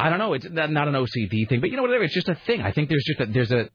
I 0.00 0.10
don't 0.10 0.18
know. 0.18 0.32
It's 0.34 0.48
not 0.48 0.70
not 0.70 0.88
an 0.88 0.94
OCD 0.94 1.48
thing, 1.48 1.60
but 1.60 1.70
you 1.70 1.76
know 1.76 1.82
whatever. 1.82 2.04
It's 2.04 2.14
just 2.14 2.28
a 2.28 2.38
thing. 2.46 2.60
I 2.62 2.72
think 2.72 2.88
there's 2.88 3.04
just 3.04 3.20
a 3.20 3.26
there's 3.26 3.52
a. 3.52 3.68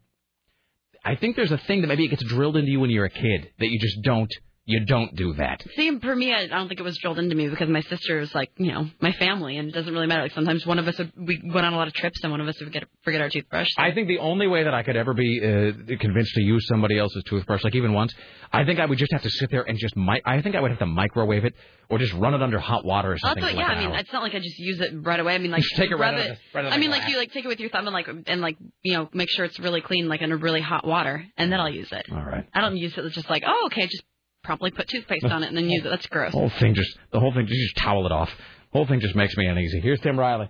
I 1.05 1.15
think 1.15 1.35
there's 1.35 1.51
a 1.51 1.57
thing 1.57 1.81
that 1.81 1.88
maybe 1.88 2.05
it 2.05 2.10
gets 2.10 2.23
drilled 2.23 2.55
into 2.55 2.72
you 2.72 2.80
when 2.80 2.89
you're 2.89 3.05
a 3.05 3.10
kid 3.10 3.49
that 3.60 3.68
you 3.68 3.80
just 3.80 4.01
don't 4.03 4.31
you 4.65 4.85
don't 4.85 5.14
do 5.15 5.34
that. 5.34 5.61
See, 5.76 5.99
for 5.99 6.15
me, 6.15 6.34
I 6.34 6.48
don't 6.48 6.69
think 6.69 6.80
it 6.80 6.84
was 6.84 6.98
drilled 6.98 7.19
into 7.19 7.35
me 7.35 7.49
because 7.49 7.68
my 7.68 7.81
sister 7.81 8.19
is 8.19 8.34
like, 8.34 8.49
you 8.56 8.72
know, 8.72 8.90
my 9.02 9.11
family, 9.11 9.57
and 9.57 9.68
it 9.68 9.73
doesn't 9.73 9.94
really 9.94 10.07
matter. 10.07 10.22
Like 10.23 10.31
sometimes 10.31 10.65
one 10.65 10.80
of 10.80 10.88
us 10.88 10.98
would, 10.99 11.11
we 11.18 11.41
went 11.44 11.65
on 11.65 11.73
a 11.73 11.76
lot 11.76 11.88
of 11.90 11.94
trips, 11.94 12.19
and 12.23 12.31
one 12.31 12.40
of 12.40 12.48
us 12.48 12.57
would 12.61 12.72
get 12.72 12.85
forget 13.03 13.19
our 13.19 13.30
toothbrush. 13.30 13.68
I 13.77 13.91
think 13.91 14.07
the 14.07 14.19
only 14.19 14.48
way 14.48 14.64
that 14.64 14.73
I 14.73 14.84
could 14.84 14.95
ever 14.95 15.14
be 15.14 15.40
uh, 15.41 15.98
convinced 15.99 16.34
to 16.35 16.41
use 16.41 16.65
somebody 16.68 16.98
else's 16.98 17.23
toothbrush, 17.26 17.61
like 17.64 17.76
even 17.76 17.91
once, 17.91 18.14
I 18.53 18.64
think 18.64 18.80
I 18.80 18.85
would 18.85 18.98
just 18.98 19.11
have 19.11 19.23
to 19.23 19.30
sit 19.30 19.52
there 19.52 19.64
and 19.64 19.77
just 19.77 19.98
mi- 19.98 20.22
I 20.26 20.41
think 20.41 20.56
I 20.56 20.61
would 20.61 20.72
have 20.72 20.80
to 20.80 20.85
microwave 20.85 21.44
it 21.44 21.56
or 21.90 21.98
just 21.98 22.14
run 22.14 22.34
it 22.34 22.41
under 22.41 22.60
hot 22.60 22.85
water 22.85 23.11
or 23.11 23.18
something. 23.18 23.41
that's 23.41 23.52
for 23.53 23.57
what, 23.57 23.68
like 23.68 23.76
yeah, 23.76 23.80
I 23.80 23.84
mean, 23.85 23.94
hour. 23.94 23.99
it's 23.99 24.14
not 24.14 24.23
like 24.23 24.34
I 24.34 24.40
just 24.40 24.57
use 24.60 24.80
it 24.80 24.94
right 25.02 25.19
away. 25.19 25.35
I 25.35 25.40
mean, 25.40 25.52
like 25.52 25.61
Just 25.61 25.76
take 25.76 25.91
it 25.91 25.95
right 25.98 26.14
of 26.14 26.19
it. 26.22 26.38
the- 26.53 26.61
right 26.61 26.72
I 26.72 26.77
mean, 26.77 26.90
like 26.90 27.10
you 27.10 27.18
like 27.18 27.34
take 27.34 27.44
it 27.44 27.49
with 27.49 27.60
your 27.60 27.69
thumb 27.69 27.85
and 27.85 27.94
like 27.94 28.07
and 28.27 28.40
like 28.40 28.57
you 28.81 28.94
know 28.94 29.10
make 29.14 29.30
sure 29.30 29.44
it's 29.44 29.60
really 29.60 29.81
clean, 29.81 30.07
like 30.07 30.22
in 30.22 30.31
a 30.31 30.38
really 30.38 30.61
hot 30.61 30.88
water, 30.88 31.26
and 31.35 31.52
then 31.52 31.60
I'll 31.60 31.69
use 31.69 31.91
it. 31.91 32.06
All 32.10 32.23
right. 32.23 32.48
I 32.53 32.61
don't 32.61 32.77
use 32.77 32.98
it 32.98 33.11
just 33.11 33.30
like, 33.30 33.44
oh, 33.45 33.64
okay, 33.65 33.88
just 33.88 34.03
promptly 34.44 34.72
put 34.72 34.88
toothpaste 34.88 35.26
on 35.26 35.44
it 35.44 35.48
and 35.48 35.57
then 35.57 35.70
use 35.70 35.86
it. 35.86 35.90
That's 35.90 36.07
gross. 36.07 36.32
The 36.34 36.40
whole 36.40 36.52
thing 36.60 36.76
just 36.76 36.98
the 37.11 37.20
whole 37.20 37.34
thing 37.34 37.48
just, 37.48 37.60
just 37.60 37.78
towel 37.78 38.06
it 38.06 38.11
off. 38.11 38.30
The 38.30 38.80
whole 38.80 38.88
thing 38.88 38.99
just 38.99 39.15
makes 39.15 39.36
me 39.38 39.45
uneasy. 39.45 39.80
Here's 39.80 39.99
Tim 40.02 40.20
Riley. 40.20 40.49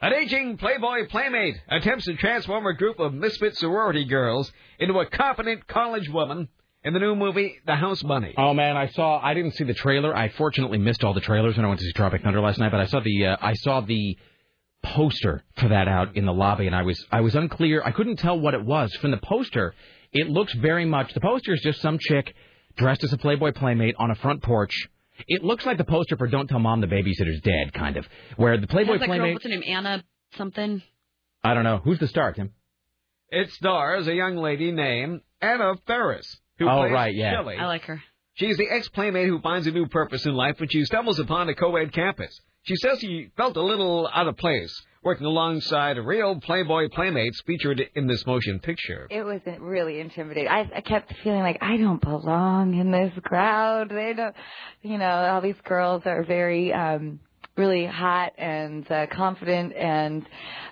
An 0.00 0.12
aging 0.12 0.58
Playboy 0.58 1.06
playmate 1.08 1.56
attempts 1.68 2.04
to 2.06 2.14
transform 2.16 2.66
a 2.66 2.74
group 2.74 2.98
of 2.98 3.14
misfit 3.14 3.56
sorority 3.56 4.04
girls 4.04 4.52
into 4.78 4.98
a 4.98 5.06
competent 5.06 5.66
college 5.66 6.08
woman 6.10 6.48
in 6.82 6.92
the 6.92 6.98
new 6.98 7.14
movie 7.14 7.56
The 7.66 7.76
House 7.76 8.02
Bunny. 8.02 8.34
Oh 8.36 8.52
man, 8.52 8.76
I 8.76 8.88
saw. 8.88 9.18
I 9.18 9.34
didn't 9.34 9.52
see 9.52 9.64
the 9.64 9.74
trailer. 9.74 10.14
I 10.14 10.28
fortunately 10.28 10.78
missed 10.78 11.04
all 11.04 11.14
the 11.14 11.20
trailers 11.20 11.56
when 11.56 11.64
I 11.64 11.68
went 11.68 11.80
to 11.80 11.86
see 11.86 11.92
Tropic 11.92 12.22
Thunder 12.22 12.40
last 12.40 12.58
night. 12.58 12.70
But 12.70 12.80
I 12.80 12.86
saw 12.86 13.00
the. 13.00 13.26
Uh, 13.26 13.36
I 13.40 13.54
saw 13.54 13.80
the 13.80 14.18
poster 14.82 15.42
for 15.56 15.68
that 15.68 15.88
out 15.88 16.16
in 16.16 16.26
the 16.26 16.34
lobby, 16.34 16.66
and 16.66 16.76
I 16.76 16.82
was. 16.82 17.02
I 17.10 17.22
was 17.22 17.34
unclear. 17.34 17.82
I 17.82 17.90
couldn't 17.90 18.16
tell 18.16 18.38
what 18.38 18.54
it 18.54 18.64
was 18.64 18.94
from 18.96 19.10
the 19.12 19.16
poster. 19.18 19.74
It 20.12 20.28
looks 20.28 20.52
very 20.54 20.84
much. 20.84 21.14
The 21.14 21.20
poster 21.20 21.54
is 21.54 21.60
just 21.62 21.80
some 21.80 21.98
chick 21.98 22.34
dressed 22.76 23.04
as 23.04 23.12
a 23.12 23.18
Playboy 23.18 23.52
playmate 23.52 23.94
on 23.98 24.10
a 24.10 24.14
front 24.14 24.42
porch. 24.42 24.88
It 25.28 25.44
looks 25.44 25.64
like 25.64 25.78
the 25.78 25.84
poster 25.84 26.16
for 26.16 26.26
"Don't 26.26 26.48
Tell 26.48 26.58
Mom 26.58 26.80
the 26.80 26.86
Babysitter's 26.88 27.40
Dead," 27.42 27.72
kind 27.72 27.96
of, 27.96 28.06
where 28.36 28.58
the 28.58 28.66
Playboy 28.66 28.92
Has 28.92 29.00
that 29.00 29.06
girl, 29.08 29.32
what's 29.32 29.44
her 29.44 29.50
name, 29.50 29.62
Anna 29.66 30.02
something? 30.36 30.82
I 31.44 31.54
don't 31.54 31.64
know 31.64 31.78
who's 31.78 31.98
the 32.00 32.08
star, 32.08 32.32
Tim. 32.32 32.52
It 33.30 33.50
stars 33.52 34.06
a 34.08 34.14
young 34.14 34.36
lady 34.36 34.72
named 34.72 35.20
Anna 35.40 35.74
Faris. 35.86 36.40
Who 36.58 36.68
Oh, 36.68 36.80
plays 36.80 36.92
right, 36.92 37.14
yeah. 37.14 37.32
Shelley. 37.32 37.56
I 37.56 37.66
like 37.66 37.82
her. 37.82 38.02
She's 38.34 38.56
the 38.56 38.66
ex-playmate 38.68 39.28
who 39.28 39.40
finds 39.40 39.66
a 39.66 39.70
new 39.70 39.86
purpose 39.86 40.26
in 40.26 40.34
life 40.34 40.58
when 40.58 40.68
she 40.68 40.84
stumbles 40.84 41.18
upon 41.20 41.48
a 41.48 41.54
co-ed 41.54 41.92
campus. 41.92 42.40
She 42.62 42.76
says 42.76 42.98
she 43.00 43.30
felt 43.36 43.56
a 43.56 43.62
little 43.62 44.08
out 44.12 44.26
of 44.26 44.36
place 44.36 44.74
working 45.04 45.26
alongside 45.26 45.98
real 45.98 46.40
Playboy 46.40 46.88
playmates 46.90 47.40
featured 47.46 47.80
in 47.94 48.06
this 48.06 48.26
motion 48.26 48.58
picture. 48.60 49.06
It 49.10 49.22
was 49.22 49.40
really 49.60 50.00
intimidating. 50.00 50.48
I, 50.50 50.68
I 50.76 50.80
kept 50.80 51.12
feeling 51.22 51.40
like 51.40 51.58
I 51.60 51.76
don't 51.76 52.00
belong 52.00 52.74
in 52.74 52.90
this 52.90 53.12
crowd. 53.22 53.90
They 53.90 54.14
don't, 54.14 54.34
you 54.82 54.98
know, 54.98 55.10
all 55.10 55.40
these 55.40 55.60
girls 55.64 56.02
are 56.06 56.24
very, 56.24 56.72
um, 56.72 57.20
really 57.56 57.86
hot 57.86 58.32
and 58.36 58.90
uh, 58.90 59.06
confident, 59.12 59.72
and 59.76 60.26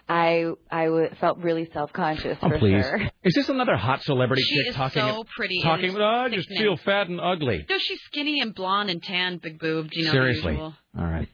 I 0.09 0.47
I 0.69 0.87
w- 0.87 1.11
felt 1.21 1.39
really 1.39 1.69
self 1.73 1.93
conscious 1.93 2.37
Oh, 2.43 2.49
for 2.49 2.59
please. 2.59 2.85
sure. 2.85 3.01
Is 3.23 3.35
this 3.35 3.49
another 3.49 3.77
hot 3.77 4.03
celebrity 4.03 4.43
She 4.43 4.57
chick 4.57 4.67
is 4.71 4.75
talking? 4.75 5.01
so 5.03 5.25
pretty 5.37 5.61
and 5.61 5.65
Talking. 5.65 5.97
Oh, 5.97 6.03
I 6.05 6.29
just 6.31 6.49
feel 6.49 6.77
fat 6.77 7.09
and 7.09 7.21
ugly. 7.21 7.65
No, 7.71 7.79
she's 7.79 8.01
skinny 8.07 8.41
and 8.41 8.53
blonde 8.53 8.91
and 8.91 9.01
tan, 9.01 9.39
big 9.41 9.61
boobed. 9.61 9.91
You 9.95 10.07
know, 10.07 10.11
the 10.11 10.13
Seriously. 10.17 10.53
usual. 10.55 10.75
All 10.99 11.05
right. 11.07 11.29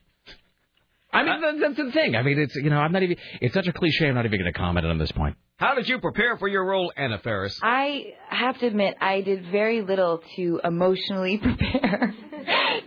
I 1.13 1.23
mean, 1.23 1.41
that- 1.41 1.59
that's 1.61 1.77
the 1.77 1.93
thing. 1.93 2.15
I 2.17 2.23
mean, 2.23 2.39
it's 2.39 2.55
you 2.57 2.71
know, 2.71 2.79
I'm 2.79 2.93
not 2.93 3.03
even. 3.03 3.17
It's 3.41 3.55
such 3.55 3.67
a 3.67 3.73
cliche. 3.73 4.09
I'm 4.09 4.15
not 4.15 4.27
even 4.27 4.39
going 4.41 4.53
to 4.53 4.59
comment 4.59 4.87
on 4.87 4.99
this 4.99 5.13
point. 5.13 5.37
How 5.57 5.75
did 5.75 5.89
you 5.89 5.99
prepare 5.99 6.37
for 6.37 6.47
your 6.47 6.65
role, 6.65 6.93
Anna 6.97 7.19
Faris? 7.19 7.59
I 7.63 8.15
have 8.29 8.59
to 8.61 8.67
admit, 8.67 8.97
I 9.01 9.23
did 9.23 9.47
very 9.51 9.83
little 9.83 10.23
to 10.37 10.61
emotionally 10.63 11.37
prepare 11.43 12.15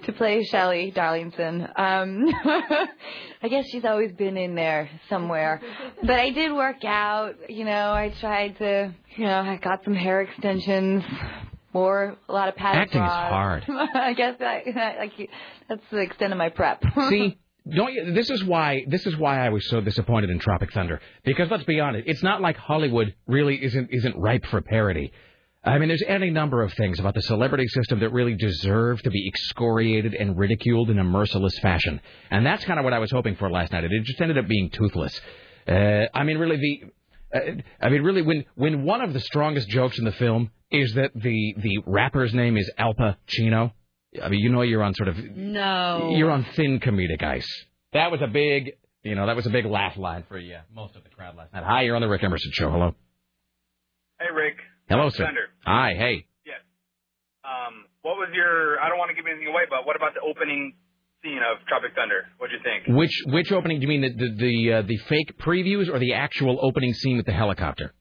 to 0.05 0.13
play 0.13 0.43
Shelley 0.45 0.91
Darlington. 0.91 1.67
Um, 1.75 2.25
I 3.43 3.47
guess 3.49 3.65
she's 3.67 3.83
always 3.83 4.13
been 4.13 4.37
in 4.37 4.55
there 4.55 4.89
somewhere. 5.09 5.61
But 6.01 6.19
I 6.19 6.29
did 6.29 6.53
work 6.53 6.85
out. 6.85 7.49
You 7.49 7.65
know, 7.65 7.91
I 7.91 8.13
tried 8.21 8.57
to. 8.59 8.93
You 9.17 9.25
know, 9.25 9.39
I 9.41 9.57
got 9.57 9.83
some 9.83 9.93
hair 9.95 10.21
extensions. 10.21 11.03
Wore 11.73 12.17
a 12.27 12.33
lot 12.33 12.49
of 12.49 12.55
padded 12.57 12.81
Acting 12.81 13.01
is 13.01 13.07
bras. 13.07 13.29
hard. 13.29 13.63
I 13.95 14.13
guess 14.13 14.35
I, 14.41 14.95
like 14.99 15.29
that's 15.69 15.81
the 15.89 15.99
extent 15.99 16.33
of 16.33 16.37
my 16.37 16.49
prep. 16.49 16.83
See, 17.09 17.37
don't 17.69 17.93
you, 17.93 18.13
this 18.13 18.29
is 18.29 18.43
why 18.43 18.83
this 18.87 19.05
is 19.05 19.15
why 19.17 19.45
I 19.45 19.49
was 19.49 19.67
so 19.69 19.81
disappointed 19.81 20.29
in 20.29 20.39
Tropic 20.39 20.73
Thunder 20.73 20.99
because 21.23 21.49
let's 21.51 21.63
be 21.63 21.79
honest, 21.79 22.07
it's 22.07 22.23
not 22.23 22.41
like 22.41 22.57
Hollywood 22.57 23.13
really 23.27 23.63
isn't 23.63 23.89
isn't 23.91 24.17
ripe 24.17 24.45
for 24.47 24.61
parody. 24.61 25.11
I 25.63 25.77
mean, 25.77 25.89
there's 25.89 26.03
any 26.07 26.31
number 26.31 26.63
of 26.63 26.73
things 26.73 26.99
about 26.99 27.13
the 27.13 27.21
celebrity 27.21 27.67
system 27.67 27.99
that 27.99 28.11
really 28.11 28.33
deserve 28.33 28.99
to 29.03 29.11
be 29.11 29.27
excoriated 29.27 30.15
and 30.15 30.35
ridiculed 30.35 30.89
in 30.89 30.97
a 30.97 31.03
merciless 31.03 31.57
fashion, 31.59 32.01
and 32.31 32.43
that's 32.43 32.65
kind 32.65 32.79
of 32.79 32.83
what 32.83 32.93
I 32.93 32.99
was 32.99 33.11
hoping 33.11 33.35
for 33.35 33.47
last 33.49 33.71
night. 33.71 33.83
It 33.83 34.03
just 34.03 34.19
ended 34.19 34.39
up 34.39 34.47
being 34.47 34.71
toothless. 34.71 35.21
Uh, 35.67 36.05
I 36.15 36.23
mean, 36.23 36.39
really, 36.39 36.57
the 36.57 36.91
uh, 37.33 37.61
I 37.79 37.89
mean, 37.89 38.01
really, 38.01 38.23
when 38.23 38.45
when 38.55 38.83
one 38.83 39.01
of 39.01 39.13
the 39.13 39.19
strongest 39.19 39.69
jokes 39.69 39.99
in 39.99 40.05
the 40.05 40.11
film 40.11 40.49
is 40.71 40.95
that 40.95 41.11
the 41.13 41.53
the 41.57 41.79
rapper's 41.85 42.33
name 42.33 42.57
is 42.57 42.69
Al 42.79 42.95
Pacino. 42.95 43.73
I 44.21 44.29
mean, 44.29 44.39
you 44.41 44.49
know, 44.51 44.61
you're 44.61 44.83
on 44.83 44.93
sort 44.93 45.09
of 45.09 45.17
No. 45.17 46.11
you're 46.15 46.31
on 46.31 46.45
thin 46.55 46.79
comedic 46.79 47.23
ice. 47.23 47.47
That 47.93 48.11
was 48.11 48.21
a 48.21 48.27
big, 48.27 48.73
you 49.03 49.15
know, 49.15 49.27
that 49.27 49.35
was 49.35 49.45
a 49.45 49.49
big 49.49 49.65
laugh 49.65 49.97
line 49.97 50.23
for 50.27 50.37
you, 50.37 50.57
most 50.73 50.95
of 50.95 51.03
the 51.03 51.09
crowd 51.09 51.35
last 51.35 51.53
night. 51.53 51.63
Hi, 51.63 51.83
you're 51.83 51.95
on 51.95 52.01
the 52.01 52.09
Rick 52.09 52.23
Emerson 52.23 52.51
show. 52.53 52.69
Hello. 52.71 52.95
Hey, 54.19 54.27
Rick. 54.33 54.55
Hello, 54.89 55.09
sir. 55.09 55.25
Thunder. 55.25 55.47
Hi. 55.65 55.93
Hey. 55.97 56.25
Yes. 56.45 56.59
Um, 57.43 57.85
what 58.01 58.15
was 58.17 58.29
your? 58.33 58.79
I 58.79 58.89
don't 58.89 58.97
want 58.97 59.09
to 59.09 59.15
give 59.15 59.25
anything 59.29 59.47
away, 59.47 59.63
but 59.69 59.85
what 59.85 59.95
about 59.95 60.13
the 60.13 60.21
opening 60.21 60.73
scene 61.23 61.39
of 61.39 61.65
Tropic 61.67 61.91
Thunder? 61.95 62.25
What'd 62.37 62.53
you 62.57 62.63
think? 62.63 62.95
Which 62.97 63.11
which 63.27 63.51
opening 63.51 63.79
do 63.79 63.83
you 63.83 63.87
mean 63.87 64.01
the 64.01 64.09
the 64.09 64.35
the, 64.37 64.73
uh, 64.73 64.81
the 64.83 64.97
fake 65.09 65.37
previews 65.39 65.89
or 65.89 65.99
the 65.99 66.13
actual 66.13 66.59
opening 66.61 66.93
scene 66.93 67.17
with 67.17 67.25
the 67.25 67.31
helicopter? 67.33 67.93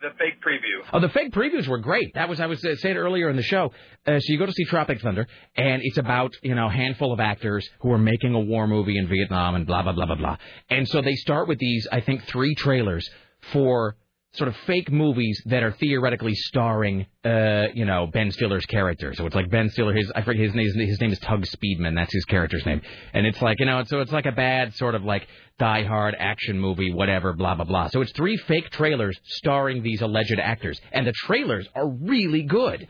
The 0.00 0.10
fake 0.10 0.40
preview. 0.40 0.84
Oh, 0.92 1.00
the 1.00 1.08
fake 1.08 1.32
previews 1.32 1.66
were 1.66 1.78
great. 1.78 2.14
That 2.14 2.28
was 2.28 2.38
I 2.38 2.46
was 2.46 2.64
uh, 2.64 2.76
saying 2.76 2.96
earlier 2.96 3.30
in 3.30 3.36
the 3.36 3.42
show. 3.42 3.72
Uh, 4.06 4.20
so 4.20 4.32
you 4.32 4.38
go 4.38 4.46
to 4.46 4.52
see 4.52 4.64
Tropic 4.64 5.00
Thunder, 5.00 5.26
and 5.56 5.82
it's 5.84 5.98
about 5.98 6.32
you 6.42 6.54
know 6.54 6.68
a 6.68 6.70
handful 6.70 7.12
of 7.12 7.18
actors 7.18 7.68
who 7.80 7.90
are 7.90 7.98
making 7.98 8.32
a 8.34 8.38
war 8.38 8.68
movie 8.68 8.96
in 8.96 9.08
Vietnam, 9.08 9.56
and 9.56 9.66
blah 9.66 9.82
blah 9.82 9.92
blah 9.92 10.06
blah 10.06 10.14
blah. 10.14 10.36
And 10.70 10.86
so 10.88 11.02
they 11.02 11.14
start 11.14 11.48
with 11.48 11.58
these, 11.58 11.88
I 11.90 12.00
think, 12.00 12.24
three 12.26 12.54
trailers 12.54 13.10
for 13.52 13.96
sort 14.32 14.48
of 14.48 14.56
fake 14.66 14.90
movies 14.90 15.40
that 15.46 15.62
are 15.62 15.72
theoretically 15.72 16.34
starring, 16.34 17.06
uh, 17.24 17.64
you 17.74 17.84
know, 17.84 18.06
Ben 18.12 18.30
Stiller's 18.30 18.66
character. 18.66 19.14
So 19.14 19.26
it's 19.26 19.34
like 19.34 19.50
Ben 19.50 19.70
Stiller. 19.70 19.94
His 19.94 20.10
I 20.14 20.22
forget 20.22 20.42
his 20.42 20.54
name. 20.54 20.66
His 20.86 21.00
name 21.00 21.12
is 21.12 21.18
Tugg 21.20 21.44
Speedman. 21.46 21.94
That's 21.94 22.12
his 22.12 22.24
character's 22.26 22.64
name. 22.66 22.82
And 23.14 23.26
it's 23.26 23.40
like 23.40 23.58
you 23.58 23.66
know, 23.66 23.82
so 23.84 24.00
it's 24.00 24.12
like 24.12 24.26
a 24.26 24.32
bad 24.32 24.74
sort 24.76 24.94
of 24.94 25.02
like 25.02 25.26
Die 25.58 25.84
Hard 25.84 26.14
action 26.18 26.60
movie, 26.60 26.92
whatever, 26.92 27.32
blah 27.32 27.54
blah 27.54 27.64
blah. 27.64 27.88
So 27.88 28.02
it's 28.02 28.12
three 28.12 28.36
fake 28.36 28.70
trailers 28.70 29.18
starring 29.24 29.82
these 29.82 30.02
alleged 30.02 30.38
actors, 30.38 30.80
and 30.92 31.06
the 31.06 31.12
trailers 31.12 31.66
are 31.74 31.88
really 31.88 32.42
good. 32.42 32.86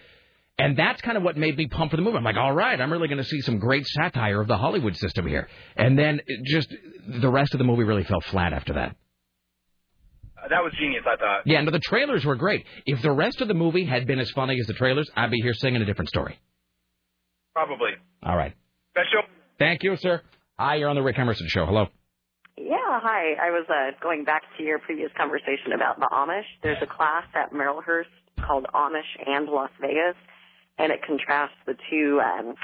And 0.60 0.76
that's 0.76 1.00
kind 1.02 1.16
of 1.16 1.22
what 1.22 1.36
made 1.36 1.56
me 1.56 1.68
pump 1.68 1.92
for 1.92 1.96
the 1.96 2.02
movie. 2.02 2.16
I'm 2.16 2.24
like, 2.24 2.36
all 2.36 2.52
right, 2.52 2.80
I'm 2.80 2.90
really 2.90 3.06
going 3.06 3.22
to 3.22 3.24
see 3.24 3.40
some 3.42 3.60
great 3.60 3.86
satire 3.86 4.40
of 4.40 4.48
the 4.48 4.56
Hollywood 4.56 4.96
system 4.96 5.24
here. 5.24 5.48
And 5.76 5.96
then 5.96 6.20
just 6.46 6.74
the 7.06 7.28
rest 7.28 7.54
of 7.54 7.58
the 7.58 7.64
movie 7.64 7.84
really 7.84 8.02
fell 8.02 8.20
flat 8.20 8.52
after 8.52 8.72
that. 8.72 8.96
That 10.50 10.62
was 10.62 10.72
genius, 10.78 11.04
I 11.06 11.16
thought. 11.16 11.42
Yeah, 11.44 11.60
no, 11.60 11.70
the 11.70 11.78
trailers 11.80 12.24
were 12.24 12.36
great. 12.36 12.64
If 12.86 13.02
the 13.02 13.12
rest 13.12 13.40
of 13.40 13.48
the 13.48 13.54
movie 13.54 13.84
had 13.84 14.06
been 14.06 14.18
as 14.18 14.30
funny 14.30 14.58
as 14.60 14.66
the 14.66 14.74
trailers, 14.74 15.10
I'd 15.14 15.30
be 15.30 15.40
here 15.42 15.54
singing 15.54 15.82
a 15.82 15.84
different 15.84 16.08
story. 16.08 16.38
Probably. 17.54 17.90
All 18.22 18.36
right. 18.36 18.54
Best 18.94 19.08
show. 19.12 19.20
Thank 19.58 19.82
you, 19.82 19.96
sir. 19.96 20.22
Hi, 20.58 20.76
you're 20.76 20.88
on 20.88 20.96
the 20.96 21.02
Rick 21.02 21.18
Emerson 21.18 21.48
Show. 21.48 21.66
Hello. 21.66 21.86
Yeah, 22.56 22.98
hi. 23.00 23.34
I 23.40 23.50
was 23.50 23.66
uh, 23.68 23.96
going 24.02 24.24
back 24.24 24.42
to 24.56 24.64
your 24.64 24.78
previous 24.78 25.10
conversation 25.16 25.72
about 25.74 26.00
the 26.00 26.08
Amish. 26.12 26.46
There's 26.62 26.82
a 26.82 26.86
class 26.86 27.24
at 27.34 27.52
Marylhurst 27.52 28.10
called 28.44 28.66
Amish 28.74 29.10
and 29.26 29.46
Las 29.48 29.70
Vegas, 29.80 30.16
and 30.78 30.90
it 30.92 31.00
contrasts 31.06 31.54
the 31.66 31.74
two, 31.90 32.20
um, 32.24 32.54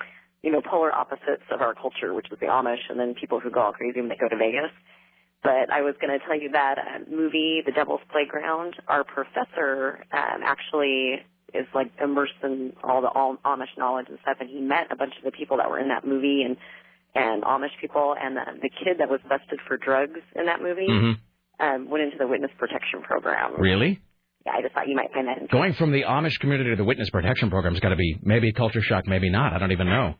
you 0.43 0.51
know, 0.51 0.61
polar 0.61 0.93
opposites 0.93 1.45
of 1.53 1.61
our 1.61 1.75
culture, 1.75 2.15
which 2.15 2.27
is 2.33 2.39
the 2.41 2.47
Amish, 2.47 2.91
and 2.91 2.99
then 2.99 3.15
people 3.15 3.39
who 3.41 3.51
go 3.51 3.61
all 3.61 3.73
crazy 3.73 4.01
when 4.01 4.09
they 4.09 4.17
go 4.17 4.29
to 4.29 4.37
Vegas. 4.37 4.73
But 5.45 5.71
I 5.71 5.83
was 5.83 5.95
going 6.01 6.19
to 6.19 6.25
tell 6.27 6.41
you 6.41 6.51
that 6.53 6.79
uh, 6.79 6.99
movie, 7.11 7.61
The 7.65 7.71
Devil's 7.73 8.01
Playground. 8.11 8.75
Our 8.89 9.05
professor 9.05 10.03
um, 10.11 10.41
actually 10.43 11.21
is 11.53 11.67
like 11.75 11.93
immersed 12.03 12.33
in 12.43 12.73
all 12.83 13.03
the 13.03 13.09
all 13.09 13.37
Amish 13.45 13.77
knowledge 13.79 14.07
and 14.09 14.19
stuff, 14.23 14.39
and 14.41 14.49
he 14.49 14.59
met 14.61 14.91
a 14.91 14.97
bunch 14.97 15.13
of 15.19 15.23
the 15.25 15.31
people 15.31 15.59
that 15.59 15.69
were 15.71 15.79
in 15.79 15.89
that 15.89 16.05
movie 16.07 16.43
and 16.43 16.57
and 17.15 17.45
Amish 17.45 17.77
people, 17.81 18.17
and 18.21 18.37
the, 18.37 18.43
the 18.63 18.71
kid 18.71 18.99
that 18.99 19.09
was 19.09 19.21
busted 19.29 19.61
for 19.69 19.77
drugs 19.77 20.19
in 20.35 20.47
that 20.47 20.61
movie 20.61 20.89
Mm-hmm. 20.91 21.65
um, 21.65 21.89
went 21.91 22.03
into 22.03 22.17
the 22.19 22.27
witness 22.27 22.51
protection 22.59 23.03
program. 23.03 23.61
Really? 23.61 24.01
Yeah, 24.47 24.53
I 24.59 24.63
just 24.63 24.75
thought 24.75 24.89
you 24.89 24.97
might 24.97 25.13
find 25.13 25.29
that 25.29 25.39
interesting. 25.39 25.57
Going 25.61 25.75
from 25.75 25.93
the 25.93 26.03
Amish 26.03 26.41
community 26.41 26.71
to 26.71 26.77
the 26.77 26.85
witness 26.85 27.11
protection 27.11 27.51
program's 27.51 27.79
got 27.81 27.91
to 27.91 27.97
be 27.97 28.17
maybe 28.23 28.53
culture 28.53 28.83
shock, 28.83 29.07
maybe 29.07 29.31
not. 29.31 29.53
I 29.53 29.59
don't 29.59 29.71
even 29.73 29.89
know. 29.89 30.15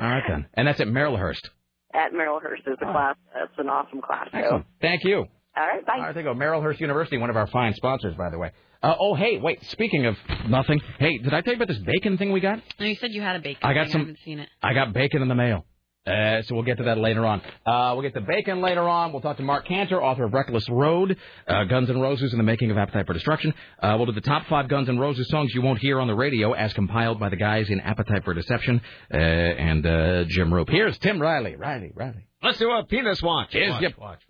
All 0.00 0.06
right 0.08 0.22
then. 0.28 0.46
And 0.54 0.66
that's 0.66 0.80
at 0.80 0.88
Marylhurst. 0.88 1.48
At 1.94 2.12
Marylhurst 2.12 2.66
is 2.66 2.76
a 2.80 2.84
class. 2.84 3.16
It's 3.36 3.52
an 3.58 3.68
awesome 3.68 4.00
class. 4.00 4.28
So. 4.32 4.38
Excellent. 4.38 4.66
Thank 4.80 5.04
you. 5.04 5.26
All 5.56 5.66
right, 5.66 5.84
bye. 5.84 5.94
All 5.96 6.02
right, 6.02 6.14
there 6.14 6.22
you 6.24 6.32
go. 6.32 6.38
Marylhurst 6.38 6.78
University, 6.80 7.18
one 7.18 7.30
of 7.30 7.36
our 7.36 7.48
fine 7.48 7.74
sponsors, 7.74 8.14
by 8.14 8.30
the 8.30 8.38
way. 8.38 8.52
Uh, 8.82 8.94
oh, 8.98 9.14
hey, 9.14 9.38
wait. 9.38 9.62
Speaking 9.64 10.06
of 10.06 10.16
nothing, 10.48 10.80
hey, 10.98 11.18
did 11.18 11.34
I 11.34 11.40
tell 11.40 11.52
you 11.52 11.56
about 11.58 11.68
this 11.68 11.78
bacon 11.78 12.16
thing 12.16 12.32
we 12.32 12.40
got? 12.40 12.60
No, 12.78 12.86
you 12.86 12.94
said 12.94 13.10
you 13.10 13.20
had 13.20 13.36
a 13.36 13.40
bacon. 13.40 13.58
I 13.62 13.74
got 13.74 13.84
thing. 13.86 13.92
some- 13.92 14.00
I 14.02 14.04
haven't 14.04 14.18
seen 14.24 14.38
it. 14.38 14.48
I 14.62 14.72
got 14.74 14.92
bacon 14.92 15.20
in 15.22 15.28
the 15.28 15.34
mail. 15.34 15.66
Uh, 16.06 16.42
so 16.42 16.54
we'll 16.54 16.64
get 16.64 16.78
to 16.78 16.84
that 16.84 16.98
later 16.98 17.26
on. 17.26 17.40
Uh, 17.66 17.92
we'll 17.92 18.02
get 18.02 18.14
to 18.14 18.20
bacon 18.20 18.60
later 18.62 18.88
on. 18.88 19.12
We'll 19.12 19.20
talk 19.20 19.36
to 19.36 19.42
Marc 19.42 19.66
Canter, 19.66 20.02
author 20.02 20.24
of 20.24 20.32
Reckless 20.32 20.68
Road, 20.68 21.16
uh, 21.46 21.64
Guns 21.64 21.90
N' 21.90 22.00
Roses 22.00 22.32
and 22.32 22.40
the 22.40 22.44
Making 22.44 22.70
of 22.70 22.78
Appetite 22.78 23.06
for 23.06 23.12
Destruction. 23.12 23.52
Uh, 23.82 23.94
we'll 23.96 24.06
do 24.06 24.12
the 24.12 24.20
top 24.22 24.46
five 24.46 24.68
Guns 24.68 24.88
N' 24.88 24.98
Roses 24.98 25.28
songs 25.28 25.52
you 25.54 25.62
won't 25.62 25.78
hear 25.78 26.00
on 26.00 26.06
the 26.06 26.14
radio 26.14 26.52
as 26.52 26.72
compiled 26.72 27.20
by 27.20 27.28
the 27.28 27.36
guys 27.36 27.68
in 27.68 27.80
Appetite 27.80 28.24
for 28.24 28.32
Deception 28.34 28.80
uh, 29.12 29.16
and 29.16 29.84
uh, 29.84 30.24
Jim 30.28 30.52
Roop. 30.52 30.68
Here's 30.70 30.98
Tim 30.98 31.20
Riley. 31.20 31.56
Riley, 31.56 31.92
Riley. 31.94 32.26
Let's 32.42 32.58
do 32.58 32.70
a 32.70 32.84
penis 32.84 33.22
watch. 33.22 33.48
Here's 33.50 33.72
watch, 33.72 33.82
yep. 33.82 33.98
watch. 33.98 34.20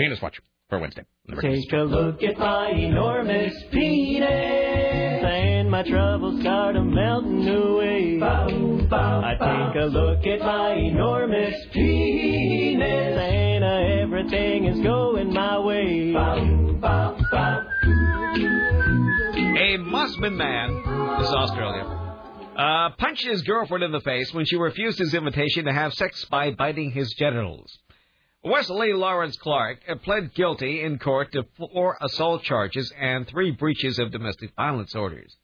Penis 0.00 0.22
Watch 0.22 0.40
for 0.70 0.78
Wednesday. 0.78 1.02
on 1.28 1.36
the 1.36 1.42
Rick 1.42 1.60
Take 1.60 1.72
a 1.74 1.82
look 1.82 2.22
at 2.22 2.38
my 2.38 2.70
enormous 2.70 3.52
penis, 3.70 4.30
and 4.30 5.19
my 5.70 5.84
troubles 5.84 6.40
start 6.40 6.74
a 6.74 6.82
melting 6.82 7.48
away. 7.48 8.20
I 8.20 9.36
take 9.38 9.80
a 9.80 9.86
look 9.86 10.26
at 10.26 10.40
my 10.40 10.74
enormous 10.74 11.54
penis, 11.72 12.82
and 12.82 13.62
everything 13.62 14.64
is 14.64 14.80
going 14.80 15.32
my 15.32 15.60
way. 15.60 16.12
A 19.60 19.78
Mossman 19.78 20.34
man, 20.34 20.82
this 21.20 21.28
is 21.28 21.34
Australia, 21.34 21.84
uh, 22.56 22.90
punched 22.98 23.24
his 23.24 23.42
girlfriend 23.42 23.84
in 23.84 23.92
the 23.92 24.00
face 24.00 24.34
when 24.34 24.46
she 24.46 24.56
refused 24.56 24.98
his 24.98 25.14
invitation 25.14 25.66
to 25.66 25.72
have 25.72 25.94
sex 25.94 26.24
by 26.24 26.50
biting 26.50 26.90
his 26.90 27.12
genitals. 27.16 27.78
Wesley 28.42 28.92
Lawrence 28.92 29.36
Clark 29.36 29.78
uh, 29.88 29.94
pled 29.96 30.34
guilty 30.34 30.82
in 30.82 30.98
court 30.98 31.30
to 31.32 31.44
four 31.56 31.96
assault 32.00 32.42
charges 32.42 32.92
and 32.98 33.28
three 33.28 33.52
breaches 33.52 34.00
of 34.00 34.10
domestic 34.10 34.50
violence 34.56 34.96
orders. 34.96 35.36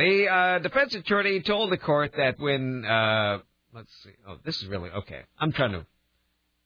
The 0.00 0.28
uh, 0.28 0.58
defense 0.60 0.94
attorney 0.94 1.42
told 1.42 1.70
the 1.70 1.76
court 1.76 2.14
that 2.16 2.38
when, 2.38 2.86
uh, 2.86 3.40
let's 3.74 3.92
see, 4.02 4.12
oh, 4.26 4.36
this 4.42 4.56
is 4.62 4.66
really, 4.66 4.88
okay, 4.88 5.20
I'm 5.38 5.52
trying 5.52 5.72
to, 5.72 5.84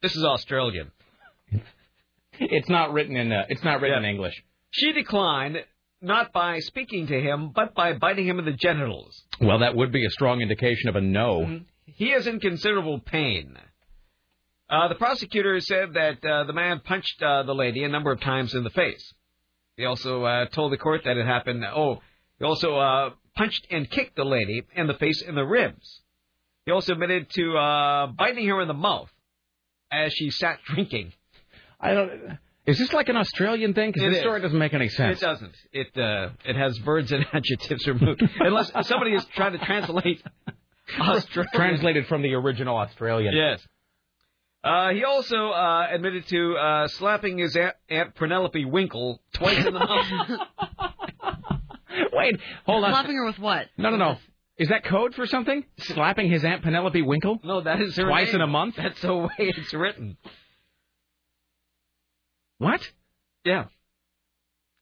this 0.03 0.15
is 0.15 0.23
Australian. 0.23 0.93
It's 2.39 2.69
not 2.69 2.93
written 2.93 3.17
in. 3.17 3.33
Uh, 3.33 3.43
it's 3.49 3.65
not 3.65 3.81
written 3.81 4.05
in 4.05 4.11
English. 4.11 4.41
She 4.71 4.93
declined 4.93 5.57
not 6.01 6.33
by 6.33 6.61
speaking 6.61 7.09
to 7.09 7.21
him, 7.21 7.51
but 7.53 7.75
by 7.75 7.95
biting 7.95 8.29
him 8.29 8.39
in 8.39 8.45
the 8.45 8.53
genitals. 8.53 9.21
Well, 9.41 9.59
that 9.59 9.75
would 9.75 9.91
be 9.91 10.07
a 10.07 10.11
strong 10.11 10.41
indication 10.41 10.89
of 10.89 10.95
a 10.95 11.01
no. 11.01 11.61
He 11.87 12.13
is 12.13 12.29
in 12.29 12.39
considerable 12.39 13.01
pain. 13.01 13.57
Uh, 14.71 14.87
the 14.87 14.95
prosecutor 14.95 15.59
said 15.59 15.95
that 15.95 16.25
uh, 16.25 16.45
the 16.45 16.53
man 16.53 16.81
punched 16.85 17.21
uh, 17.21 17.43
the 17.43 17.55
lady 17.55 17.83
a 17.83 17.89
number 17.89 18.13
of 18.13 18.21
times 18.21 18.55
in 18.55 18.63
the 18.63 18.71
face. 18.71 19.13
He 19.77 19.85
also 19.87 20.23
uh, 20.23 20.47
told 20.47 20.73
the 20.73 20.79
court 20.79 21.03
that 21.05 21.17
it 21.17 21.27
happened. 21.27 21.65
Oh, 21.65 22.01
he 22.39 22.45
also 22.45 22.77
uh, 22.77 23.11
punched 23.37 23.67
and 23.71 23.91
kicked 23.91 24.17
the 24.17 24.25
lady 24.25 24.63
in 24.75 24.87
the 24.87 24.95
face 24.95 25.23
and 25.27 25.37
the 25.37 25.45
ribs. 25.45 26.01
He 26.67 26.73
also 26.73 26.93
admitted 26.95 27.29
to 27.31 27.57
uh, 27.57 28.07
biting 28.09 28.47
her 28.49 28.61
in 28.63 28.69
the 28.69 28.75
mouth 28.75 29.11
as 29.93 30.13
she 30.15 30.31
sat 30.31 30.59
drinking. 30.67 31.13
I 31.81 31.95
don't. 31.95 32.39
Is 32.67 32.79
this 32.79 32.95
like 32.95 33.11
an 33.11 33.17
Australian 33.19 33.75
thing? 33.75 33.91
Because 33.91 34.05
It 34.05 34.09
this 34.11 34.17
is. 34.19 34.23
story 34.23 34.41
doesn't 34.41 34.59
make 34.59 34.73
any 34.73 34.89
sense. 34.89 35.19
It 35.21 35.25
doesn't. 35.25 35.55
It 35.73 35.99
uh, 35.99 36.31
it 36.47 36.57
has 36.57 36.79
verbs 36.79 37.13
and 37.13 37.27
adjectives 37.33 37.87
removed, 37.87 38.23
unless 38.41 38.73
somebody 38.89 39.13
is 39.15 39.25
trying 39.37 39.53
to 39.53 39.59
translate 39.59 40.23
Australian. 40.99 41.51
Translated 41.53 42.07
from 42.07 42.23
the 42.23 42.33
original 42.35 42.77
Australian. 42.79 43.35
Yes. 43.37 43.61
Uh, 44.63 44.93
he 44.93 45.05
also 45.05 45.51
uh, 45.51 45.89
admitted 45.91 46.27
to 46.29 46.55
uh, 46.57 46.89
slapping 46.89 47.37
his 47.37 47.55
aunt, 47.55 47.75
aunt 47.91 48.15
Penelope 48.15 48.65
Winkle 48.65 49.21
twice 49.35 49.59
in 49.59 49.75
the 49.75 49.79
mouth. 49.79 50.94
Wait, 52.13 52.37
hold 52.67 52.85
on. 52.85 52.91
Slapping 52.93 53.17
her 53.17 53.25
with 53.27 53.39
what? 53.39 53.67
No, 53.77 53.91
no, 53.91 53.97
no. 53.97 54.17
Is 54.57 54.69
that 54.69 54.85
code 54.85 55.15
for 55.15 55.27
something? 55.27 55.65
Slapping 55.79 56.31
his 56.31 56.45
aunt 56.45 56.63
Penelope 56.63 57.03
Winkle? 57.03 57.41
No, 57.43 57.61
that 57.63 57.81
is 57.81 57.97
her 57.97 58.05
Twice 58.05 58.27
name. 58.29 58.37
in 58.37 58.41
a 58.43 58.47
month? 58.47 58.77
That's 58.77 59.01
the 59.01 59.15
way 59.17 59.29
it's 59.39 59.75
written. 59.75 60.17
What? 62.59 62.81
Yeah. 63.45 63.65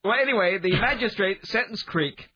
Well, 0.05 0.15
anyway, 0.21 0.59
the 0.59 0.71
magistrate 0.81 1.47
sentenced 1.47 1.87
Creek, 1.87 2.29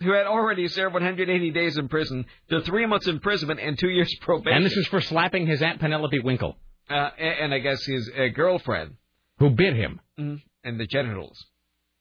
who 0.00 0.12
had 0.12 0.26
already 0.26 0.68
served 0.68 0.94
180 0.94 1.50
days 1.50 1.76
in 1.76 1.88
prison, 1.88 2.26
to 2.50 2.60
three 2.60 2.86
months 2.86 3.06
imprisonment 3.08 3.60
and 3.60 3.78
two 3.78 3.88
years 3.88 4.14
probation. 4.20 4.56
And 4.58 4.64
this 4.66 4.76
is 4.76 4.86
for 4.88 5.00
slapping 5.00 5.46
his 5.46 5.62
aunt 5.62 5.80
Penelope 5.80 6.20
Winkle, 6.20 6.56
uh, 6.88 7.10
and, 7.18 7.52
and 7.52 7.54
I 7.54 7.58
guess 7.58 7.82
his 7.84 8.08
uh, 8.16 8.28
girlfriend 8.34 8.94
who 9.38 9.50
bit 9.50 9.74
him. 9.74 10.00
mm, 10.18 10.40
and 10.64 10.78
the 10.78 10.86
genitals. 10.86 11.44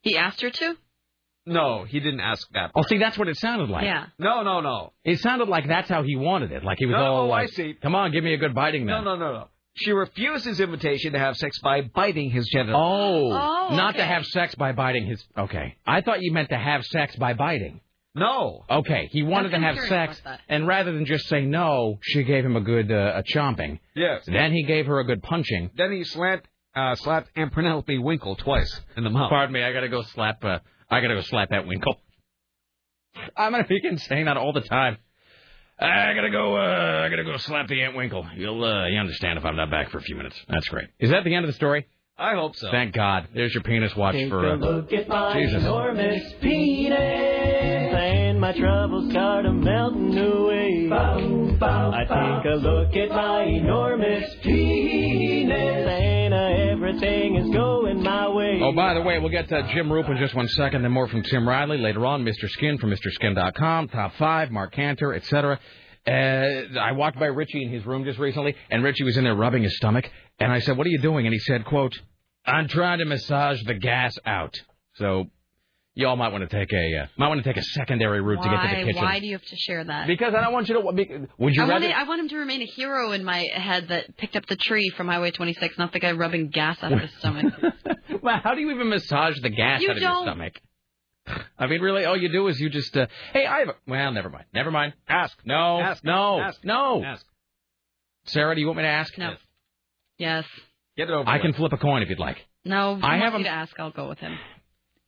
He 0.02 0.18
asked 0.18 0.42
her 0.42 0.50
to? 0.50 0.76
No, 1.48 1.86
he 1.88 2.00
didn't 2.00 2.20
ask 2.20 2.48
that. 2.54 2.72
Oh, 2.76 2.84
see, 2.84 2.98
that's 2.98 3.18
what 3.18 3.28
it 3.30 3.38
sounded 3.38 3.70
like. 3.70 3.86
Yeah. 3.86 4.08
No, 4.20 4.44
no, 4.44 4.60
no. 4.62 4.94
It 5.04 5.20
sounded 5.22 5.48
like 5.48 5.68
that's 5.68 5.90
how 5.90 6.04
he 6.04 6.16
wanted 6.16 6.52
it. 6.52 6.64
Like 6.64 6.78
he 6.78 6.86
was 6.86 6.94
No, 6.94 7.00
all 7.04 7.22
oh, 7.28 7.32
I 7.32 7.42
like, 7.44 7.50
see. 7.50 7.74
"Come 7.82 7.96
on, 7.96 8.12
give 8.12 8.24
me 8.24 8.34
a 8.34 8.38
good 8.38 8.54
biting 8.54 8.86
No, 8.86 8.98
then." 8.98 9.06
no, 9.06 9.16
no, 9.16 9.32
no. 9.34 9.48
She 9.76 9.92
refused 9.92 10.44
his 10.44 10.60
invitation 10.60 11.14
to 11.14 11.20
have 11.20 11.38
sex 11.38 11.60
by 11.60 11.82
biting 11.82 12.32
his 12.32 12.48
genitals. 12.48 12.82
Oh, 12.84 13.32
Oh, 13.32 13.76
not 13.76 13.96
to 13.96 14.04
have 14.04 14.26
sex 14.26 14.56
by 14.56 14.72
biting 14.72 15.06
his. 15.06 15.24
Okay, 15.38 15.76
I 15.86 16.02
thought 16.02 16.22
you 16.22 16.34
meant 16.34 16.50
to 16.50 16.58
have 16.58 16.84
sex 16.86 17.16
by 17.16 17.34
biting. 17.34 17.80
No. 18.16 18.66
Okay, 18.70 19.08
he 19.12 19.22
wanted 19.22 19.50
to 19.50 19.58
I'm 19.58 19.62
have 19.64 19.80
sex, 19.88 20.20
and 20.50 20.66
rather 20.68 20.92
than 20.92 21.06
just 21.06 21.28
say 21.28 21.42
no, 21.46 22.00
she 22.02 22.24
gave 22.24 22.44
him 22.44 22.56
a 22.56 22.62
good 22.62 22.92
uh, 22.92 23.14
a 23.22 23.24
chomping. 23.24 23.80
Yes. 23.96 24.24
Then 24.26 24.52
he 24.52 24.64
gave 24.64 24.88
her 24.88 25.00
a 25.00 25.06
good 25.06 25.22
punching. 25.22 25.70
Then 25.78 25.92
he 25.92 26.04
slapped, 26.04 26.48
uh, 26.76 26.96
slapped 26.96 27.30
Aunt 27.36 27.54
Penelope 27.54 27.98
Winkle 28.00 28.36
twice 28.36 28.82
in 28.98 29.04
the 29.04 29.12
mouth. 29.12 29.30
Pardon 29.30 29.54
me, 29.54 29.62
I 29.64 29.72
gotta 29.72 29.90
go 29.90 30.02
slap. 30.02 30.44
Uh, 30.44 30.60
I 30.90 31.02
gotta 31.02 31.16
go 31.16 31.22
slap 31.22 31.50
that 31.50 31.66
Winkle. 31.68 31.96
I'm 33.38 33.52
gonna 33.52 33.66
begin 33.68 33.98
saying 33.98 34.26
that 34.26 34.38
all 34.38 34.54
the 34.54 34.62
time. 34.62 34.98
I 35.80 36.14
gotta 36.16 36.32
go. 36.32 36.56
Uh, 36.58 37.04
I 37.06 37.10
gotta 37.10 37.24
go 37.24 37.38
slap 37.38 37.68
the 37.68 37.82
Ant 37.84 37.96
Winkle. 37.96 38.26
You'll 38.36 38.64
uh, 38.64 38.88
you 38.88 38.98
understand 39.00 39.38
if 39.38 39.46
I'm 39.46 39.56
not 39.56 39.70
back 39.70 39.92
for 39.92 40.00
a 40.00 40.02
few 40.02 40.16
minutes. 40.16 40.36
That's 40.50 40.68
great. 40.70 40.88
Is 41.00 41.12
that 41.12 41.24
the 41.24 41.36
end 41.36 41.46
of 41.46 41.50
the 41.52 41.56
story? 41.56 41.88
I 42.18 42.34
hope 42.34 42.56
so. 42.56 42.72
Thank 42.72 42.96
God. 42.96 43.28
There's 43.36 43.54
your 43.54 43.62
penis 43.62 43.96
watch 43.96 44.16
Take 44.16 44.30
for. 44.30 44.44
a 44.44 44.54
Uh, 44.54 44.56
look 44.56 44.92
at 44.92 45.08
my 45.08 45.34
Jesus. 45.34 45.62
enormous 45.62 46.34
penis, 46.42 46.98
and 48.38 48.42
my 48.42 48.54
troubles 48.54 49.10
start 49.10 49.48
a 49.48 49.52
melting 49.52 50.16
away. 50.16 50.90
I 50.92 52.04
take 52.04 52.52
a 52.52 52.56
look 52.56 52.96
at 52.96 53.10
my 53.10 53.44
enormous 53.44 54.36
penis, 54.44 55.88
everything 56.72 57.36
is 57.38 57.50
going 57.50 58.04
my 58.04 58.30
way. 58.30 58.60
Oh, 58.62 58.74
by 58.74 58.94
the 58.94 59.02
way, 59.02 59.18
we'll 59.18 59.32
get 59.32 59.50
to 59.50 59.68
Jim 59.74 59.92
Roop 59.92 60.08
in 60.10 60.18
just 60.18 60.36
one 60.36 60.48
second, 60.50 60.84
then 60.84 60.92
more 60.92 61.08
from 61.08 61.24
Tim 61.24 61.48
Riley 61.48 61.80
later 61.80 62.06
on. 62.06 62.24
Mr. 62.24 62.48
Skin 62.48 62.78
from 62.78 62.92
MrSkin.com, 62.92 63.88
Top 63.88 64.14
Five, 64.18 64.52
Marc 64.52 64.74
Canter, 64.74 65.16
etc. 65.16 65.60
Uh, 66.06 66.12
I 66.80 66.92
walked 66.92 67.20
by 67.20 67.26
Richie 67.26 67.64
in 67.64 67.72
his 67.72 67.88
room 67.88 68.04
just 68.06 68.20
recently, 68.20 68.56
and 68.70 68.84
Richie 68.84 69.04
was 69.04 69.18
in 69.18 69.24
there 69.24 69.36
rubbing 69.36 69.64
his 69.64 69.76
stomach, 69.78 70.08
and 70.40 70.52
I 70.52 70.60
said, 70.60 70.78
"What 70.78 70.86
are 70.86 70.92
you 70.92 71.02
doing?" 71.02 71.26
And 71.26 71.34
he 71.34 71.40
said, 71.40 71.66
"Quote, 71.66 72.00
I'm 72.46 72.68
trying 72.68 73.00
to 73.00 73.06
massage 73.06 73.64
the 73.64 73.74
gas 73.74 74.16
out." 74.26 74.54
So, 74.96 75.26
y'all 75.98 76.16
might 76.16 76.30
want 76.32 76.50
to 76.50 76.58
take 76.58 76.72
a 76.72 77.04
uh, 77.04 77.08
might 77.18 77.28
want 77.28 77.44
to 77.44 77.48
take 77.50 77.58
a 77.58 77.64
secondary 77.64 78.22
route 78.22 78.42
to 78.42 78.50
get 78.50 78.62
to 78.62 78.68
the 78.70 78.76
Why? 78.76 78.84
kitchen. 78.86 79.04
Why 79.04 79.20
do 79.20 79.26
you 79.26 79.34
have 79.34 79.46
to 79.46 79.56
share 79.58 79.84
that? 79.84 80.08
Because 80.08 80.34
I 80.34 80.42
don't 80.42 80.54
want 80.54 80.70
you 80.70 80.76
to. 80.76 80.82
Would 80.82 81.54
you 81.56 81.64
I 81.64 81.66
want, 81.66 81.82
rather? 81.82 81.86
it, 81.88 81.96
I 81.96 82.04
want 82.04 82.22
him 82.22 82.30
to 82.30 82.38
remain 82.38 82.62
a 82.62 82.66
hero 82.66 83.12
in 83.12 83.24
my 83.26 83.48
head 83.54 83.90
that 83.90 84.16
picked 84.18 84.36
up 84.36 84.46
the 84.46 84.56
tree 84.56 84.90
from 84.96 85.08
Highway 85.08 85.32
26, 85.32 85.78
not 85.78 85.92
the 85.92 86.00
guy 86.00 86.12
rubbing 86.14 86.50
gas 86.50 86.78
out 86.82 86.94
of 86.94 87.00
his 87.00 87.12
stomach. 87.20 87.54
Well, 88.20 88.40
how 88.44 88.56
do 88.56 88.62
you 88.62 88.72
even 88.72 88.90
massage 88.90 89.36
the 89.42 89.50
gas 89.50 89.80
You 89.82 89.90
out 89.92 89.96
of 89.98 90.02
your 90.02 90.10
don't. 90.12 90.24
stomach? 90.26 90.54
I 91.60 91.68
mean, 91.68 91.82
really, 91.82 92.04
all 92.06 92.18
you 92.18 92.30
do 92.30 92.48
is 92.48 92.60
you 92.60 92.70
just, 92.70 92.96
uh, 92.98 93.06
hey, 93.32 93.46
I 93.46 93.60
have 93.60 93.70
a, 93.70 93.76
well, 93.88 94.12
never 94.12 94.30
mind. 94.30 94.46
Never 94.54 94.72
mind. 94.72 94.94
Ask. 95.08 95.38
No. 95.46 95.80
Ask. 95.80 96.04
No. 96.04 96.40
Ask. 96.42 96.64
No. 96.64 97.04
Ask. 97.06 97.26
Sarah, 98.26 98.56
do 98.56 98.60
you 98.62 98.68
want 98.68 98.78
me 98.78 98.84
to 98.84 98.90
ask? 98.90 99.16
No. 99.18 99.34
Yes. 100.18 100.46
Get 100.98 101.10
it 101.10 101.14
over 101.14 101.30
I 101.30 101.34
with. 101.34 101.42
can 101.44 101.54
flip 101.54 101.74
a 101.74 101.78
coin 101.78 102.02
if 102.02 102.10
you'd 102.10 102.20
like. 102.20 102.38
No. 102.66 102.94
I 103.02 103.20
wants 103.20 103.24
have 103.24 103.34
you 103.34 103.38
him- 103.40 103.44
to 103.44 103.50
ask. 103.50 103.80
I'll 103.80 103.92
go 103.92 104.10
with 104.10 104.20
him. 104.20 104.36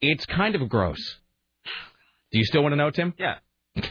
It's 0.01 0.25
kind 0.25 0.55
of 0.55 0.67
gross. 0.69 1.17
Do 2.31 2.37
you 2.37 2.45
still 2.45 2.61
want 2.61 2.73
to 2.73 2.77
know, 2.77 2.91
Tim? 2.91 3.13
Yeah. 3.17 3.35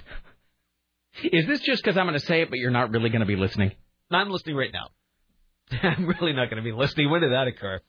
Is 1.24 1.46
this 1.46 1.60
just 1.60 1.82
because 1.82 1.98
I'm 1.98 2.06
going 2.06 2.18
to 2.18 2.24
say 2.24 2.42
it, 2.42 2.50
but 2.50 2.58
you're 2.58 2.70
not 2.70 2.90
really 2.90 3.10
going 3.10 3.20
to 3.20 3.26
be 3.26 3.36
listening? 3.36 3.72
I'm 4.10 4.30
listening 4.30 4.56
right 4.56 4.72
now. 4.72 4.88
I'm 5.82 6.06
really 6.06 6.32
not 6.32 6.48
going 6.50 6.62
to 6.62 6.68
be 6.68 6.72
listening. 6.72 7.10
When 7.10 7.20
did 7.20 7.32
that 7.32 7.48
occur? 7.48 7.80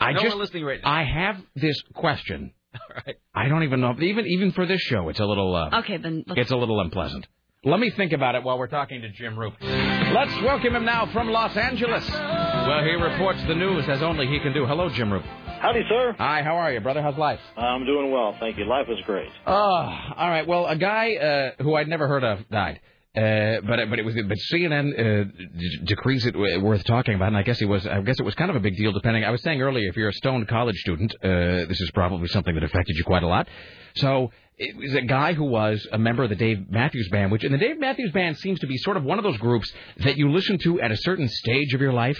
I 0.00 0.12
no, 0.12 0.22
just, 0.22 0.34
we're 0.36 0.42
listening 0.42 0.64
right 0.64 0.80
now. 0.82 0.90
I 0.90 1.04
have 1.04 1.36
this 1.56 1.80
question. 1.94 2.52
All 2.74 2.96
right. 3.06 3.16
I 3.34 3.48
don't 3.48 3.62
even 3.64 3.80
know. 3.80 3.94
Even 4.00 4.26
even 4.26 4.52
for 4.52 4.66
this 4.66 4.80
show, 4.80 5.08
it's 5.08 5.18
a 5.18 5.24
little. 5.24 5.54
Uh, 5.54 5.78
Okay, 5.80 5.96
then 5.96 6.24
let's. 6.26 6.40
It's 6.42 6.50
a 6.50 6.56
little 6.56 6.80
unpleasant. 6.80 7.26
Let 7.64 7.80
me 7.80 7.90
think 7.90 8.12
about 8.12 8.36
it 8.36 8.44
while 8.44 8.56
we're 8.56 8.68
talking 8.68 9.00
to 9.02 9.08
Jim 9.10 9.36
Roop. 9.36 9.52
Let's 9.60 10.32
welcome 10.42 10.76
him 10.76 10.84
now 10.84 11.06
from 11.12 11.28
Los 11.28 11.56
Angeles, 11.56 12.08
Well, 12.08 12.84
he 12.84 12.92
reports 12.92 13.42
the 13.48 13.54
news 13.56 13.84
as 13.88 14.00
only 14.00 14.28
he 14.28 14.38
can 14.38 14.52
do. 14.52 14.64
Hello, 14.64 14.88
Jim 14.88 15.12
Roop. 15.12 15.24
Howdy, 15.24 15.82
sir. 15.88 16.14
Hi, 16.18 16.42
how 16.44 16.54
are 16.56 16.72
you, 16.72 16.78
brother? 16.78 17.02
How's 17.02 17.18
life? 17.18 17.40
I'm 17.56 17.84
doing 17.84 18.12
well, 18.12 18.36
thank 18.38 18.58
you. 18.58 18.64
Life 18.64 18.86
is 18.88 18.98
great. 19.04 19.28
Oh, 19.44 19.52
all 19.52 20.28
right. 20.30 20.46
Well, 20.46 20.66
a 20.66 20.76
guy 20.76 21.16
uh, 21.16 21.62
who 21.64 21.74
I'd 21.74 21.88
never 21.88 22.06
heard 22.06 22.22
of 22.22 22.48
died. 22.48 22.78
Uh, 23.16 23.60
but 23.66 23.80
but 23.90 23.98
it 23.98 24.04
was 24.04 24.14
but 24.14 24.38
CNN 24.52 24.92
uh, 24.92 25.24
d- 25.58 25.80
decrees 25.84 26.26
it 26.26 26.32
w- 26.34 26.60
worth 26.62 26.84
talking 26.84 27.14
about, 27.14 27.28
and 27.28 27.36
I 27.36 27.42
guess 27.42 27.60
it 27.60 27.64
was 27.64 27.84
I 27.84 28.00
guess 28.02 28.20
it 28.20 28.22
was 28.22 28.36
kind 28.36 28.50
of 28.50 28.56
a 28.56 28.60
big 28.60 28.76
deal. 28.76 28.92
Depending, 28.92 29.24
I 29.24 29.30
was 29.30 29.42
saying 29.42 29.60
earlier, 29.60 29.88
if 29.88 29.96
you're 29.96 30.10
a 30.10 30.12
stoned 30.12 30.46
college 30.46 30.76
student, 30.76 31.12
uh, 31.24 31.26
this 31.66 31.80
is 31.80 31.90
probably 31.92 32.28
something 32.28 32.54
that 32.54 32.62
affected 32.62 32.94
you 32.96 33.02
quite 33.02 33.24
a 33.24 33.26
lot. 33.26 33.48
So 33.96 34.30
it 34.58 34.76
was 34.76 34.94
a 34.94 35.02
guy 35.02 35.32
who 35.34 35.44
was 35.44 35.86
a 35.92 35.98
member 35.98 36.22
of 36.24 36.30
the 36.30 36.36
Dave 36.36 36.68
Matthews 36.70 37.08
Band, 37.10 37.30
which 37.32 37.44
and 37.44 37.54
the 37.54 37.58
Dave 37.58 37.78
Matthews 37.78 38.12
Band 38.12 38.36
seems 38.38 38.58
to 38.60 38.66
be 38.66 38.76
sort 38.78 38.96
of 38.96 39.04
one 39.04 39.18
of 39.18 39.24
those 39.24 39.38
groups 39.38 39.72
that 39.98 40.16
you 40.16 40.30
listen 40.30 40.58
to 40.58 40.80
at 40.80 40.90
a 40.92 40.96
certain 40.96 41.28
stage 41.28 41.74
of 41.74 41.80
your 41.80 41.92
life. 41.92 42.18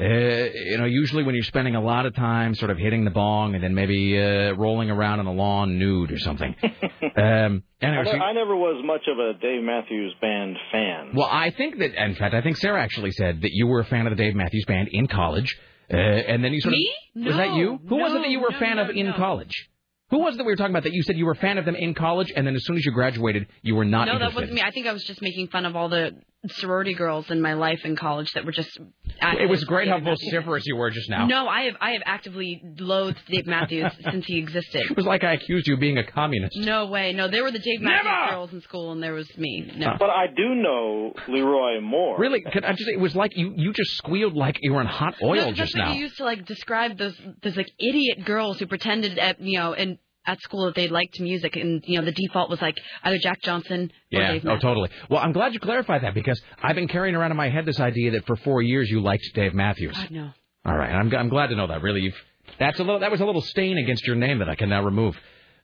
Uh, 0.00 0.04
you 0.04 0.78
know, 0.78 0.84
usually 0.84 1.24
when 1.24 1.34
you're 1.34 1.42
spending 1.42 1.74
a 1.74 1.80
lot 1.80 2.06
of 2.06 2.14
time 2.14 2.54
sort 2.54 2.70
of 2.70 2.78
hitting 2.78 3.04
the 3.04 3.10
bong 3.10 3.56
and 3.56 3.64
then 3.64 3.74
maybe 3.74 4.16
uh, 4.16 4.52
rolling 4.54 4.90
around 4.92 5.18
on 5.18 5.26
a 5.26 5.32
lawn 5.32 5.76
nude 5.76 6.12
or 6.12 6.18
something. 6.20 6.54
um, 6.62 7.64
I, 7.82 7.86
anyway, 7.86 8.04
so- 8.04 8.12
ne- 8.12 8.20
I 8.24 8.32
never 8.32 8.54
was 8.56 8.80
much 8.84 9.02
of 9.08 9.18
a 9.18 9.32
Dave 9.40 9.62
Matthews 9.62 10.14
Band 10.20 10.56
fan. 10.70 11.10
well, 11.14 11.28
I 11.30 11.50
think 11.50 11.78
that, 11.78 11.94
in 12.00 12.14
fact, 12.14 12.32
I 12.34 12.42
think 12.42 12.56
Sarah 12.58 12.80
actually 12.80 13.10
said 13.12 13.42
that 13.42 13.50
you 13.52 13.66
were 13.66 13.80
a 13.80 13.84
fan 13.84 14.06
of 14.06 14.16
the 14.16 14.22
Dave 14.22 14.36
Matthews 14.36 14.64
Band 14.66 14.88
in 14.92 15.08
college, 15.08 15.58
uh, 15.92 15.96
and 15.96 16.44
then 16.44 16.52
you 16.52 16.60
sort 16.60 16.72
Me? 16.74 16.92
of 17.16 17.24
was 17.26 17.36
that 17.36 17.48
No, 17.48 17.56
you? 17.56 17.80
Who 17.88 17.96
was 17.96 18.12
it 18.12 18.18
that 18.22 18.30
you 18.30 18.38
were 18.40 18.48
a 18.48 18.52
no, 18.52 18.58
fan 18.60 18.76
no, 18.76 18.82
of 18.84 18.90
in 18.90 19.06
no. 19.06 19.12
college? 19.14 19.68
Who 20.10 20.18
was 20.18 20.34
it 20.34 20.38
that 20.38 20.44
we 20.44 20.52
were 20.52 20.56
talking 20.56 20.72
about 20.72 20.84
that 20.84 20.92
you 20.92 21.02
said 21.02 21.16
you 21.18 21.26
were 21.26 21.32
a 21.32 21.36
fan 21.36 21.58
of 21.58 21.64
them 21.64 21.74
in 21.74 21.94
college, 21.94 22.32
and 22.34 22.46
then 22.46 22.54
as 22.54 22.64
soon 22.64 22.76
as 22.76 22.84
you 22.84 22.92
graduated, 22.92 23.46
you 23.62 23.74
were 23.74 23.84
not 23.84 24.06
no, 24.06 24.18
that 24.18 24.34
wasn't 24.34 24.54
me. 24.54 24.62
I 24.62 24.70
think 24.70 24.86
I 24.86 24.92
was 24.92 25.04
just 25.04 25.20
making 25.20 25.48
fun 25.48 25.66
of 25.66 25.76
all 25.76 25.88
the 25.88 26.12
sorority 26.46 26.94
girls 26.94 27.30
in 27.30 27.40
my 27.40 27.54
life 27.54 27.80
in 27.84 27.96
college 27.96 28.32
that 28.32 28.44
were 28.44 28.52
just. 28.52 28.78
It 29.20 29.48
was 29.48 29.64
great 29.64 29.88
how 29.88 29.98
vociferous 30.00 30.64
you 30.66 30.76
were 30.76 30.90
just 30.90 31.10
now. 31.10 31.26
No, 31.26 31.48
I 31.48 31.62
have 31.62 31.74
I 31.80 31.90
have 31.92 32.02
actively 32.04 32.62
loathed 32.78 33.18
Dave 33.28 33.46
Matthews 33.46 33.92
since 34.10 34.26
he 34.26 34.38
existed. 34.38 34.82
It 34.90 34.96
was 34.96 35.06
like 35.06 35.24
I 35.24 35.34
accused 35.34 35.66
you 35.66 35.74
of 35.74 35.80
being 35.80 35.98
a 35.98 36.04
communist. 36.04 36.56
No 36.56 36.86
way. 36.86 37.12
No, 37.12 37.28
there 37.28 37.42
were 37.42 37.50
the 37.50 37.58
Dave 37.58 37.80
Never! 37.80 38.04
Matthews 38.04 38.34
girls 38.34 38.52
in 38.52 38.60
school, 38.62 38.92
and 38.92 39.02
there 39.02 39.14
was 39.14 39.28
me. 39.36 39.70
No. 39.76 39.96
But 39.98 40.10
I 40.10 40.26
do 40.28 40.54
know 40.54 41.12
LeRoi 41.28 41.82
Moore. 41.82 42.18
Really? 42.18 42.42
Could 42.42 42.64
I 42.64 42.72
just? 42.72 42.88
It 42.88 43.00
was 43.00 43.16
like 43.16 43.36
you 43.36 43.52
you 43.56 43.72
just 43.72 43.96
squealed 43.96 44.34
like 44.34 44.58
you 44.62 44.72
were 44.72 44.80
in 44.80 44.86
hot 44.86 45.16
oil 45.22 45.34
no, 45.34 45.52
just 45.52 45.58
that's 45.58 45.74
what 45.74 45.84
now. 45.86 45.92
you 45.94 46.02
used 46.02 46.16
to 46.18 46.24
like 46.24 46.46
describe 46.46 46.96
those 46.98 47.18
those 47.42 47.56
like 47.56 47.70
idiot 47.78 48.24
girls 48.24 48.58
who 48.58 48.66
pretended 48.66 49.18
at 49.18 49.40
you 49.40 49.58
know 49.58 49.72
in 49.72 49.98
at 50.28 50.40
school 50.42 50.66
that 50.66 50.74
they 50.74 50.88
liked 50.88 51.18
music, 51.18 51.56
and 51.56 51.82
you 51.86 51.98
know 51.98 52.04
the 52.04 52.12
default 52.12 52.50
was 52.50 52.60
like 52.60 52.76
either 53.02 53.18
Jack 53.20 53.40
Johnson 53.42 53.90
or 54.12 54.20
Yeah, 54.20 54.32
Dave 54.32 54.42
oh, 54.44 54.48
Matthews. 54.48 54.62
totally. 54.62 54.90
Well, 55.08 55.20
I'm 55.20 55.32
glad 55.32 55.54
you 55.54 55.60
clarified 55.60 56.02
that 56.02 56.14
because 56.14 56.40
I've 56.62 56.76
been 56.76 56.86
carrying 56.86 57.16
around 57.16 57.30
in 57.30 57.36
my 57.36 57.48
head 57.48 57.64
this 57.64 57.80
idea 57.80 58.12
that 58.12 58.26
for 58.26 58.36
four 58.36 58.60
years 58.62 58.88
you 58.90 59.00
liked 59.00 59.24
Dave 59.34 59.54
Matthews. 59.54 59.96
God 59.96 60.10
no. 60.10 60.30
All 60.64 60.76
right, 60.76 60.92
I'm 60.92 61.12
I'm 61.14 61.30
glad 61.30 61.48
to 61.48 61.56
know 61.56 61.66
that. 61.66 61.82
Really, 61.82 62.02
you've 62.02 62.14
that's 62.58 62.78
a 62.78 62.84
little 62.84 63.00
that 63.00 63.10
was 63.10 63.20
a 63.20 63.24
little 63.24 63.40
stain 63.40 63.78
against 63.78 64.06
your 64.06 64.16
name 64.16 64.38
that 64.40 64.48
I 64.48 64.54
can 64.54 64.68
now 64.68 64.84
remove. 64.84 65.16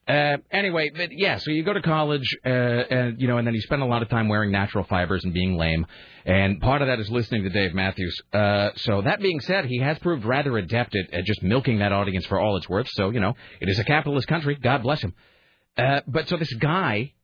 Uh, 0.07 0.37
anyway, 0.51 0.91
but 0.95 1.11
yeah, 1.13 1.39
so 1.39 1.51
you 1.51 1.63
go 1.63 1.73
to 1.73 1.81
college, 1.81 2.37
uh, 2.45 2.49
and 2.49 3.21
you 3.21 3.27
know, 3.27 3.39
and 3.39 3.47
then 3.47 3.55
you 3.55 3.61
spend 3.63 3.81
a 3.81 3.87
lot 3.87 4.03
of 4.03 4.11
time 4.11 4.29
wearing 4.29 4.51
natural 4.51 4.85
fibers 4.85 5.25
and 5.25 5.33
being 5.33 5.57
lame, 5.57 5.87
and 6.27 6.61
part 6.61 6.83
of 6.83 6.89
that 6.89 7.01
is 7.01 7.09
listening 7.11 7.43
to 7.43 7.49
Dave 7.49 7.73
Matthews. 7.75 8.21
Uh, 8.31 8.71
so 8.77 9.01
that 9.01 9.21
being 9.21 9.41
said, 9.41 9.65
he 9.65 9.79
has 9.79 9.99
proved 10.01 10.27
rather 10.27 10.59
adept 10.59 10.95
at, 10.95 11.15
at 11.15 11.25
just 11.25 11.43
milking 11.43 11.79
that 11.79 11.93
audience 11.93 12.27
for 12.27 12.39
all 12.39 12.59
it's 12.59 12.69
worth. 12.69 12.89
So 12.91 13.11
you 13.11 13.21
know, 13.21 13.35
it 13.61 13.71
is 13.71 13.79
a 13.79 13.85
capitalist 13.85 14.29
country. 14.29 14.57
God 14.57 14.83
bless 14.83 15.01
him. 15.01 15.15
Uh, 15.79 16.01
but 16.07 16.29
so 16.29 16.37
this 16.37 16.53
guy, 16.53 17.15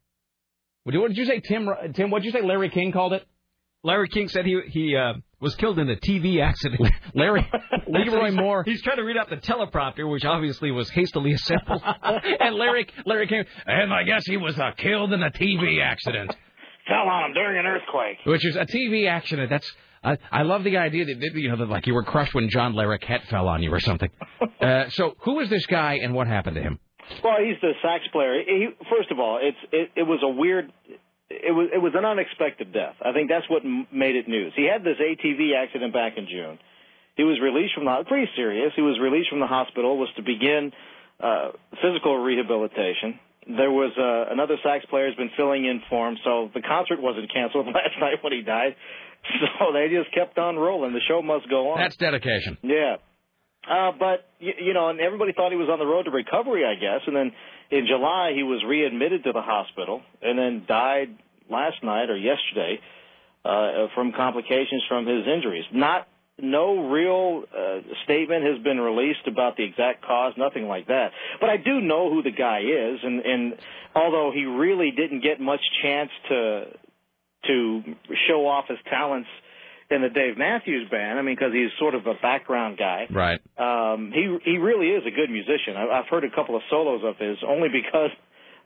what 0.85 0.93
did 0.93 1.19
you 1.19 1.27
say, 1.27 1.41
Tim? 1.41 1.69
Tim, 1.93 2.11
what 2.11 2.23
did 2.23 2.33
you 2.33 2.41
say? 2.41 2.47
Larry 2.47 2.71
King 2.71 2.93
called 2.93 3.13
it. 3.13 3.27
Larry 3.83 4.09
King 4.09 4.29
said 4.29 4.47
he 4.47 4.59
he 4.69 4.97
uh, 4.97 5.15
was 5.41 5.55
killed 5.57 5.79
in 5.79 5.89
a 5.89 5.97
TV 5.97 6.43
accident. 6.43 6.81
Larry 7.15 7.47
LeRoi 7.89 8.35
Moore. 8.35 8.63
He's 8.65 8.83
trying 8.83 8.97
to 8.97 9.03
read 9.05 9.17
out 9.17 9.31
the 9.31 9.37
teleprompter, 9.37 10.11
which 10.11 10.25
obviously 10.25 10.71
was 10.71 10.91
hastily 10.91 11.33
assembled. 11.33 11.83
and 12.03 12.55
Larry 12.57 12.87
Larry 13.07 13.27
King, 13.27 13.45
and 13.67 13.93
I 13.93 14.03
guess 14.05 14.25
he 14.27 14.37
was 14.37 14.59
uh, 14.59 14.73
killed 14.77 15.13
in 15.13 15.23
a 15.23 15.31
TV 15.31 15.83
accident. 15.83 16.35
fell 16.87 17.09
on 17.09 17.31
him 17.31 17.35
during 17.35 17.59
an 17.59 17.67
earthquake. 17.67 18.19
which 18.25 18.45
is 18.47 18.57
a 18.57 18.67
TV 18.67 19.09
accident. 19.09 19.51
That's 19.51 19.71
I 20.03 20.17
I 20.31 20.43
love 20.43 20.65
the 20.65 20.77
idea 20.79 21.05
that 21.07 21.21
that, 21.21 21.35
you 21.35 21.49
know 21.51 21.57
that 21.57 21.69
like 21.69 21.87
you 21.87 21.95
were 21.95 22.05
crushed 22.05 22.35
when 22.35 22.49
John 22.49 22.75
Larroquette 22.75 23.27
fell 23.29 23.49
on 23.49 23.63
you 23.63 23.73
or 23.73 23.81
something. 23.81 24.11
uh, 24.61 24.89
so 24.91 25.15
who 25.21 25.41
is 25.41 25.49
this 25.51 25.67
guy 25.67 25.99
and 26.03 26.15
what 26.15 26.27
happened 26.27 26.57
to 26.57 26.63
him? 26.63 26.79
Well, 27.25 27.39
he's 27.45 27.57
the 27.61 27.73
sax 27.83 28.05
player. 28.13 28.41
He, 28.47 28.69
first 28.89 29.11
of 29.11 29.19
all, 29.19 29.41
it's 29.43 29.57
it, 29.73 29.91
it 29.97 30.03
was 30.05 30.21
a 30.23 30.29
weird. 30.29 30.73
It 31.31 31.55
was 31.55 31.71
it 31.73 31.79
was 31.79 31.95
an 31.95 32.05
unexpected 32.05 32.73
death. 32.73 32.97
I 33.01 33.13
think 33.13 33.31
that's 33.31 33.49
what 33.49 33.65
m- 33.65 33.87
made 33.93 34.17
it 34.17 34.27
news. 34.27 34.53
He 34.57 34.67
had 34.67 34.83
this 34.83 34.99
ATV 34.99 35.55
accident 35.55 35.93
back 35.93 36.19
in 36.19 36.27
June. 36.27 36.59
He 37.17 37.23
was 37.23 37.39
released 37.41 37.75
from 37.75 37.85
the 37.85 38.05
pretty 38.07 38.31
serious. 38.35 38.73
He 38.75 38.83
was 38.83 38.99
released 38.99 39.31
from 39.31 39.41
the 39.41 39.47
hospital. 39.47 39.97
Was 39.97 40.09
to 40.17 40.23
begin 40.23 40.73
uh, 41.23 41.53
physical 41.83 42.19
rehabilitation. 42.19 43.21
There 43.47 43.71
was 43.71 43.93
uh, 43.97 44.33
another 44.33 44.57
sax 44.63 44.85
player 44.87 45.07
has 45.07 45.15
been 45.17 45.31
filling 45.37 45.65
in 45.65 45.83
for 45.89 46.09
him, 46.09 46.17
so 46.25 46.51
the 46.53 46.63
concert 46.63 47.01
wasn't 47.01 47.33
canceled 47.33 47.67
last 47.79 47.95
night 48.01 48.23
when 48.23 48.33
he 48.33 48.43
died. 48.43 48.75
So 49.59 49.73
they 49.73 49.89
just 49.95 50.13
kept 50.15 50.39
on 50.39 50.57
rolling. 50.57 50.95
The 50.95 51.01
show 51.07 51.21
must 51.21 51.49
go 51.49 51.73
on. 51.73 51.79
That's 51.79 51.97
dedication. 51.97 52.57
Yeah. 52.63 52.97
Uh, 53.69 53.93
but 53.99 54.27
you, 54.39 54.53
you 54.59 54.75
know, 54.75 54.89
and 54.89 55.01
everybody 55.01 55.33
thought 55.33 55.51
he 55.51 55.59
was 55.59 55.69
on 55.71 55.79
the 55.79 55.87
road 55.87 56.05
to 56.05 56.11
recovery, 56.11 56.65
I 56.65 56.75
guess. 56.75 57.01
And 57.07 57.15
then 57.15 57.33
in 57.71 57.87
July, 57.87 58.33
he 58.35 58.43
was 58.43 58.63
readmitted 58.67 59.25
to 59.25 59.33
the 59.33 59.43
hospital, 59.43 60.03
and 60.23 60.39
then 60.39 60.65
died 60.67 61.17
last 61.51 61.83
night 61.83 62.11
or 62.11 62.17
yesterday 62.17 62.81
uh, 63.45 63.89
from 63.95 64.13
complications 64.13 64.83
from 64.89 65.07
his 65.07 65.27
injuries. 65.27 65.65
Not 65.73 66.09
no 66.43 66.89
real 66.91 67.45
uh, 67.55 67.81
statement 68.05 68.45
has 68.45 68.63
been 68.63 68.81
released 68.81 69.27
about 69.27 69.57
the 69.57 69.65
exact 69.65 70.05
cause, 70.05 70.33
nothing 70.39 70.67
like 70.67 70.87
that. 70.87 71.11
But 71.41 71.51
I 71.51 71.57
do 71.59 71.81
know 71.81 72.11
who 72.11 72.23
the 72.23 72.31
guy 72.31 72.61
is, 72.61 73.01
and, 73.03 73.21
and 73.21 73.55
although 73.95 74.31
he 74.35 74.45
really 74.45 74.91
didn't 74.91 75.23
get 75.23 75.41
much 75.41 75.61
chance 75.83 76.11
to 76.29 76.65
to 77.47 77.83
show 78.29 78.47
off 78.47 78.67
his 78.69 78.77
talents 78.91 79.29
in 79.91 80.03
the 80.03 80.09
Dave 80.09 80.39
Matthews 80.39 80.89
Band, 80.91 81.19
I 81.19 81.23
mean, 81.23 81.35
because 81.35 81.53
he's 81.53 81.71
sort 81.79 81.95
of 81.95 82.07
a 82.07 82.15
background 82.15 82.79
guy. 82.79 83.09
Right. 83.11 83.41
Um, 83.59 84.13
he 84.15 84.39
he 84.45 84.59
really 84.59 84.89
is 84.89 85.03
a 85.07 85.11
good 85.11 85.31
musician. 85.31 85.77
I, 85.77 85.99
I've 85.99 86.07
heard 86.07 86.25
a 86.25 86.31
couple 86.31 86.57
of 86.57 86.63
solos 86.71 87.03
of 87.05 87.17
his, 87.17 87.39
only 87.47 87.69
because 87.69 88.11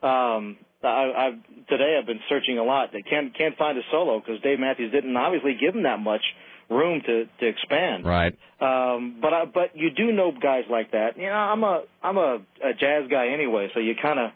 um, 0.03 0.59
I, 0.83 1.13
I've 1.17 1.67
today 1.67 1.97
I've 1.99 2.07
been 2.07 2.21
searching 2.29 2.59
a 2.59 2.65
lot. 2.65 2.93
They 2.93 3.03
can't 3.03 3.37
can't 3.37 3.57
find 3.57 3.79
a 3.79 3.83
solo 3.91 4.21
because 4.21 4.41
Dave 4.43 4.61
Matthews 4.61 4.93
didn't 4.93 5.17
obviously 5.17 5.57
give 5.59 5.75
him 5.75 5.85
that 5.85 5.99
much 5.99 6.23
room 6.69 7.01
to 7.07 7.25
to 7.41 7.47
expand. 7.47 8.05
Right. 8.05 8.39
Um, 8.61 9.19
but 9.21 9.33
I, 9.33 9.45
but 9.47 9.77
you 9.77 9.91
do 9.91 10.13
know 10.13 10.33
guys 10.33 10.65
like 10.71 10.93
that. 10.93 11.17
You 11.17 11.27
know, 11.27 11.33
I'm 11.33 11.65
a 11.65 11.83
I'm 12.03 12.19
a, 12.19 12.41
a 12.63 12.75
jazz 12.79 13.09
guy 13.11 13.29
anyway, 13.29 13.71
so 13.73 13.81
you 13.81 13.95
kind 14.01 14.19
of 14.19 14.31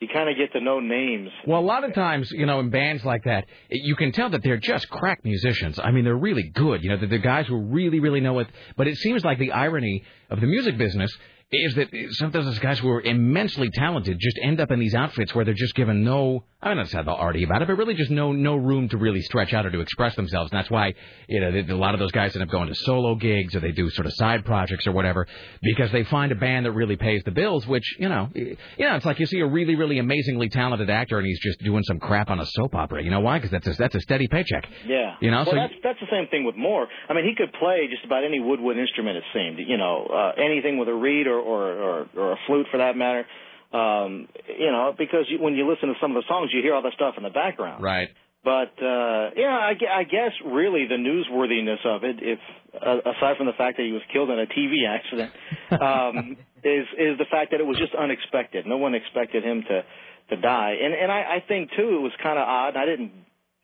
you 0.00 0.08
kind 0.08 0.30
of 0.30 0.36
get 0.36 0.52
to 0.54 0.60
know 0.60 0.80
names. 0.80 1.28
Well, 1.46 1.60
a 1.60 1.62
lot 1.62 1.84
of 1.84 1.92
times, 1.92 2.30
you 2.30 2.46
know, 2.46 2.58
in 2.60 2.70
bands 2.70 3.04
like 3.04 3.24
that, 3.24 3.44
you 3.68 3.94
can 3.96 4.12
tell 4.12 4.30
that 4.30 4.42
they're 4.42 4.56
just 4.56 4.88
crack 4.88 5.22
musicians. 5.24 5.78
I 5.78 5.90
mean, 5.90 6.04
they're 6.04 6.16
really 6.16 6.48
good. 6.54 6.82
You 6.82 6.90
know, 6.90 6.96
they're 6.96 7.08
the 7.08 7.18
guys 7.18 7.46
who 7.46 7.56
really, 7.56 8.00
really 8.00 8.20
know 8.20 8.38
it. 8.38 8.48
But 8.78 8.88
it 8.88 8.96
seems 8.96 9.22
like 9.24 9.38
the 9.38 9.52
irony 9.52 10.04
of 10.30 10.40
the 10.40 10.46
music 10.46 10.78
business 10.78 11.14
is 11.52 11.74
that 11.74 11.88
sometimes 12.10 12.44
those 12.44 12.58
guys 12.60 12.78
who 12.78 12.88
are 12.90 13.00
immensely 13.00 13.70
talented 13.70 14.18
just 14.20 14.38
end 14.40 14.60
up 14.60 14.70
in 14.70 14.78
these 14.78 14.94
outfits 14.94 15.34
where 15.34 15.44
they're 15.44 15.52
just 15.52 15.74
given 15.74 16.04
no, 16.04 16.44
I 16.62 16.68
don't 16.68 16.76
know 16.76 16.84
how 16.92 17.02
they'll 17.02 17.44
about 17.44 17.62
it, 17.62 17.68
but 17.68 17.76
really 17.76 17.94
just 17.94 18.10
no 18.10 18.30
no 18.32 18.54
room 18.54 18.88
to 18.90 18.96
really 18.96 19.20
stretch 19.22 19.52
out 19.52 19.66
or 19.66 19.70
to 19.70 19.80
express 19.80 20.14
themselves. 20.14 20.52
And 20.52 20.58
that's 20.58 20.70
why, 20.70 20.94
you 21.28 21.40
know, 21.40 21.48
a 21.48 21.76
lot 21.76 21.94
of 21.94 22.00
those 22.00 22.12
guys 22.12 22.36
end 22.36 22.44
up 22.44 22.50
going 22.50 22.68
to 22.68 22.74
solo 22.74 23.16
gigs 23.16 23.56
or 23.56 23.60
they 23.60 23.72
do 23.72 23.90
sort 23.90 24.06
of 24.06 24.12
side 24.14 24.44
projects 24.44 24.86
or 24.86 24.92
whatever 24.92 25.26
because 25.60 25.90
they 25.90 26.04
find 26.04 26.30
a 26.30 26.36
band 26.36 26.66
that 26.66 26.72
really 26.72 26.96
pays 26.96 27.22
the 27.24 27.32
bills, 27.32 27.66
which, 27.66 27.96
you 27.98 28.08
know, 28.08 28.28
you 28.34 28.56
know, 28.78 28.94
it's 28.94 29.06
like 29.06 29.18
you 29.18 29.26
see 29.26 29.40
a 29.40 29.46
really, 29.46 29.74
really 29.74 29.98
amazingly 29.98 30.48
talented 30.50 30.88
actor 30.88 31.18
and 31.18 31.26
he's 31.26 31.40
just 31.40 31.58
doing 31.64 31.82
some 31.82 31.98
crap 31.98 32.30
on 32.30 32.38
a 32.38 32.46
soap 32.46 32.76
opera. 32.76 33.02
You 33.02 33.10
know 33.10 33.20
why? 33.20 33.38
Because 33.38 33.50
that's 33.50 33.66
a, 33.66 33.72
that's 33.72 33.94
a 33.96 34.00
steady 34.00 34.28
paycheck. 34.28 34.68
Yeah. 34.86 35.16
You 35.20 35.32
know, 35.32 35.38
well, 35.38 35.46
so 35.46 35.56
that's 35.56 35.74
that's 35.82 36.00
the 36.00 36.08
same 36.12 36.28
thing 36.28 36.44
with 36.44 36.54
Moore. 36.54 36.86
I 37.08 37.14
mean, 37.14 37.24
he 37.24 37.34
could 37.34 37.52
play 37.58 37.88
just 37.90 38.04
about 38.04 38.22
any 38.22 38.38
woodwind 38.38 38.78
instrument. 38.78 39.16
It 39.16 39.24
seemed, 39.34 39.58
you 39.66 39.76
know, 39.76 40.06
uh, 40.06 40.40
anything 40.40 40.78
with 40.78 40.88
a 40.88 40.94
reed 40.94 41.26
or 41.26 41.39
or 41.40 41.72
or, 41.72 42.06
or 42.16 42.32
a 42.32 42.36
flute 42.46 42.66
for 42.70 42.78
that 42.78 42.96
matter. 42.96 43.26
Um, 43.72 44.28
you 44.58 44.72
know, 44.72 44.92
because 44.96 45.26
you, 45.28 45.38
when 45.40 45.54
you 45.54 45.68
listen 45.68 45.88
to 45.88 45.94
some 46.00 46.10
of 46.16 46.22
the 46.22 46.26
songs, 46.28 46.50
you 46.52 46.60
hear 46.60 46.74
all 46.74 46.82
that 46.82 46.92
stuff 46.94 47.14
in 47.16 47.22
the 47.22 47.30
background. 47.30 47.82
Right. 47.82 48.08
But 48.42 48.72
uh, 48.80 49.30
yeah, 49.36 49.52
I, 49.52 49.74
I 50.00 50.04
guess 50.04 50.32
really 50.44 50.86
the 50.88 50.96
newsworthiness 50.96 51.84
of 51.84 52.04
it, 52.04 52.16
if 52.20 52.38
uh, 52.74 53.10
aside 53.10 53.36
from 53.36 53.46
the 53.46 53.52
fact 53.52 53.76
that 53.76 53.84
he 53.84 53.92
was 53.92 54.02
killed 54.12 54.30
in 54.30 54.38
a 54.38 54.46
TV 54.46 54.88
accident, 54.88 55.32
um, 55.70 56.36
is 56.64 56.86
is 56.98 57.18
the 57.18 57.26
fact 57.30 57.50
that 57.50 57.60
it 57.60 57.66
was 57.66 57.78
just 57.78 57.94
unexpected. 57.94 58.66
No 58.66 58.78
one 58.78 58.94
expected 58.94 59.44
him 59.44 59.62
to 59.68 59.84
to 60.30 60.40
die, 60.40 60.76
and 60.82 60.94
and 60.94 61.12
I, 61.12 61.36
I 61.36 61.44
think 61.46 61.70
too 61.76 61.96
it 61.96 62.02
was 62.02 62.12
kind 62.22 62.38
of 62.38 62.48
odd. 62.48 62.76
I 62.76 62.86
didn't 62.86 63.12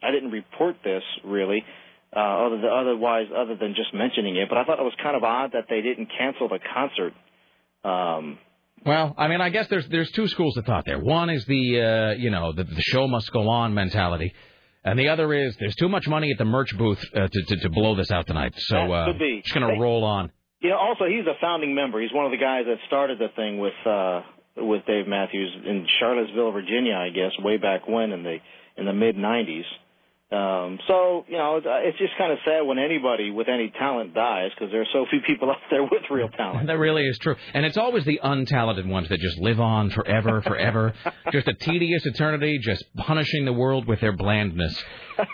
I 0.02 0.10
didn't 0.10 0.30
report 0.30 0.76
this 0.84 1.02
really, 1.24 1.64
uh, 2.14 2.18
other 2.18 2.56
than, 2.60 2.70
otherwise 2.70 3.28
other 3.34 3.56
than 3.56 3.74
just 3.74 3.94
mentioning 3.94 4.36
it. 4.36 4.48
But 4.50 4.58
I 4.58 4.64
thought 4.64 4.78
it 4.78 4.84
was 4.84 4.96
kind 5.02 5.16
of 5.16 5.24
odd 5.24 5.52
that 5.52 5.66
they 5.70 5.80
didn't 5.80 6.10
cancel 6.18 6.48
the 6.48 6.58
concert. 6.74 7.14
Um, 7.86 8.38
Well, 8.84 9.14
I 9.16 9.28
mean, 9.28 9.40
I 9.40 9.50
guess 9.50 9.66
there's 9.68 9.88
there's 9.88 10.10
two 10.12 10.28
schools 10.28 10.56
of 10.56 10.64
thought 10.64 10.84
there. 10.86 10.98
One 10.98 11.30
is 11.30 11.44
the 11.46 11.80
uh, 11.80 12.18
you 12.18 12.30
know 12.30 12.52
the, 12.52 12.64
the 12.64 12.82
show 12.82 13.06
must 13.06 13.32
go 13.32 13.48
on 13.48 13.74
mentality, 13.74 14.32
and 14.84 14.98
the 14.98 15.08
other 15.08 15.32
is 15.32 15.56
there's 15.58 15.76
too 15.76 15.88
much 15.88 16.06
money 16.06 16.30
at 16.30 16.38
the 16.38 16.44
merch 16.44 16.76
booth 16.76 17.02
uh, 17.14 17.28
to, 17.28 17.42
to 17.48 17.56
to 17.62 17.70
blow 17.70 17.96
this 17.96 18.10
out 18.10 18.26
tonight. 18.26 18.54
So 18.56 18.76
uh, 18.76 19.12
be. 19.18 19.40
just 19.42 19.54
gonna 19.54 19.80
roll 19.80 20.04
on. 20.04 20.30
You 20.60 20.70
know, 20.70 20.78
also 20.78 21.04
he's 21.04 21.26
a 21.26 21.38
founding 21.40 21.74
member. 21.74 22.00
He's 22.00 22.12
one 22.12 22.26
of 22.26 22.32
the 22.32 22.38
guys 22.38 22.64
that 22.66 22.78
started 22.86 23.18
the 23.18 23.28
thing 23.36 23.58
with 23.58 23.74
uh 23.86 24.22
with 24.56 24.86
Dave 24.86 25.06
Matthews 25.06 25.52
in 25.64 25.86
Charlottesville, 26.00 26.52
Virginia, 26.52 26.94
I 26.94 27.10
guess, 27.10 27.32
way 27.40 27.58
back 27.58 27.86
when 27.86 28.12
in 28.12 28.22
the 28.22 28.38
in 28.76 28.86
the 28.86 28.92
mid 28.92 29.16
'90s. 29.16 29.64
Um, 30.32 30.80
so 30.88 31.24
you 31.28 31.36
know, 31.36 31.58
it's- 31.58 31.94
just 31.98 32.12
kind 32.18 32.32
of 32.32 32.38
sad 32.44 32.62
when 32.66 32.78
anybody 32.80 33.30
with 33.30 33.48
any 33.48 33.70
talent 33.78 34.12
dies 34.12 34.50
because 34.54 34.72
there 34.72 34.80
are 34.82 34.86
so 34.92 35.06
few 35.08 35.20
people 35.20 35.48
out 35.52 35.58
there 35.70 35.84
with 35.84 36.02
real 36.10 36.28
talent. 36.28 36.66
That 36.66 36.78
really 36.78 37.04
is 37.06 37.16
true, 37.18 37.36
and 37.54 37.64
it's 37.64 37.76
always 37.76 38.04
the 38.04 38.18
untalented 38.24 38.86
ones 38.88 39.08
that 39.08 39.20
just 39.20 39.38
live 39.38 39.60
on 39.60 39.90
forever, 39.90 40.42
forever. 40.46 40.94
just 41.30 41.46
a 41.46 41.54
tedious 41.54 42.04
eternity, 42.06 42.58
just 42.60 42.84
punishing 42.96 43.44
the 43.44 43.52
world 43.52 43.86
with 43.86 44.00
their 44.00 44.12
blandness. 44.12 44.76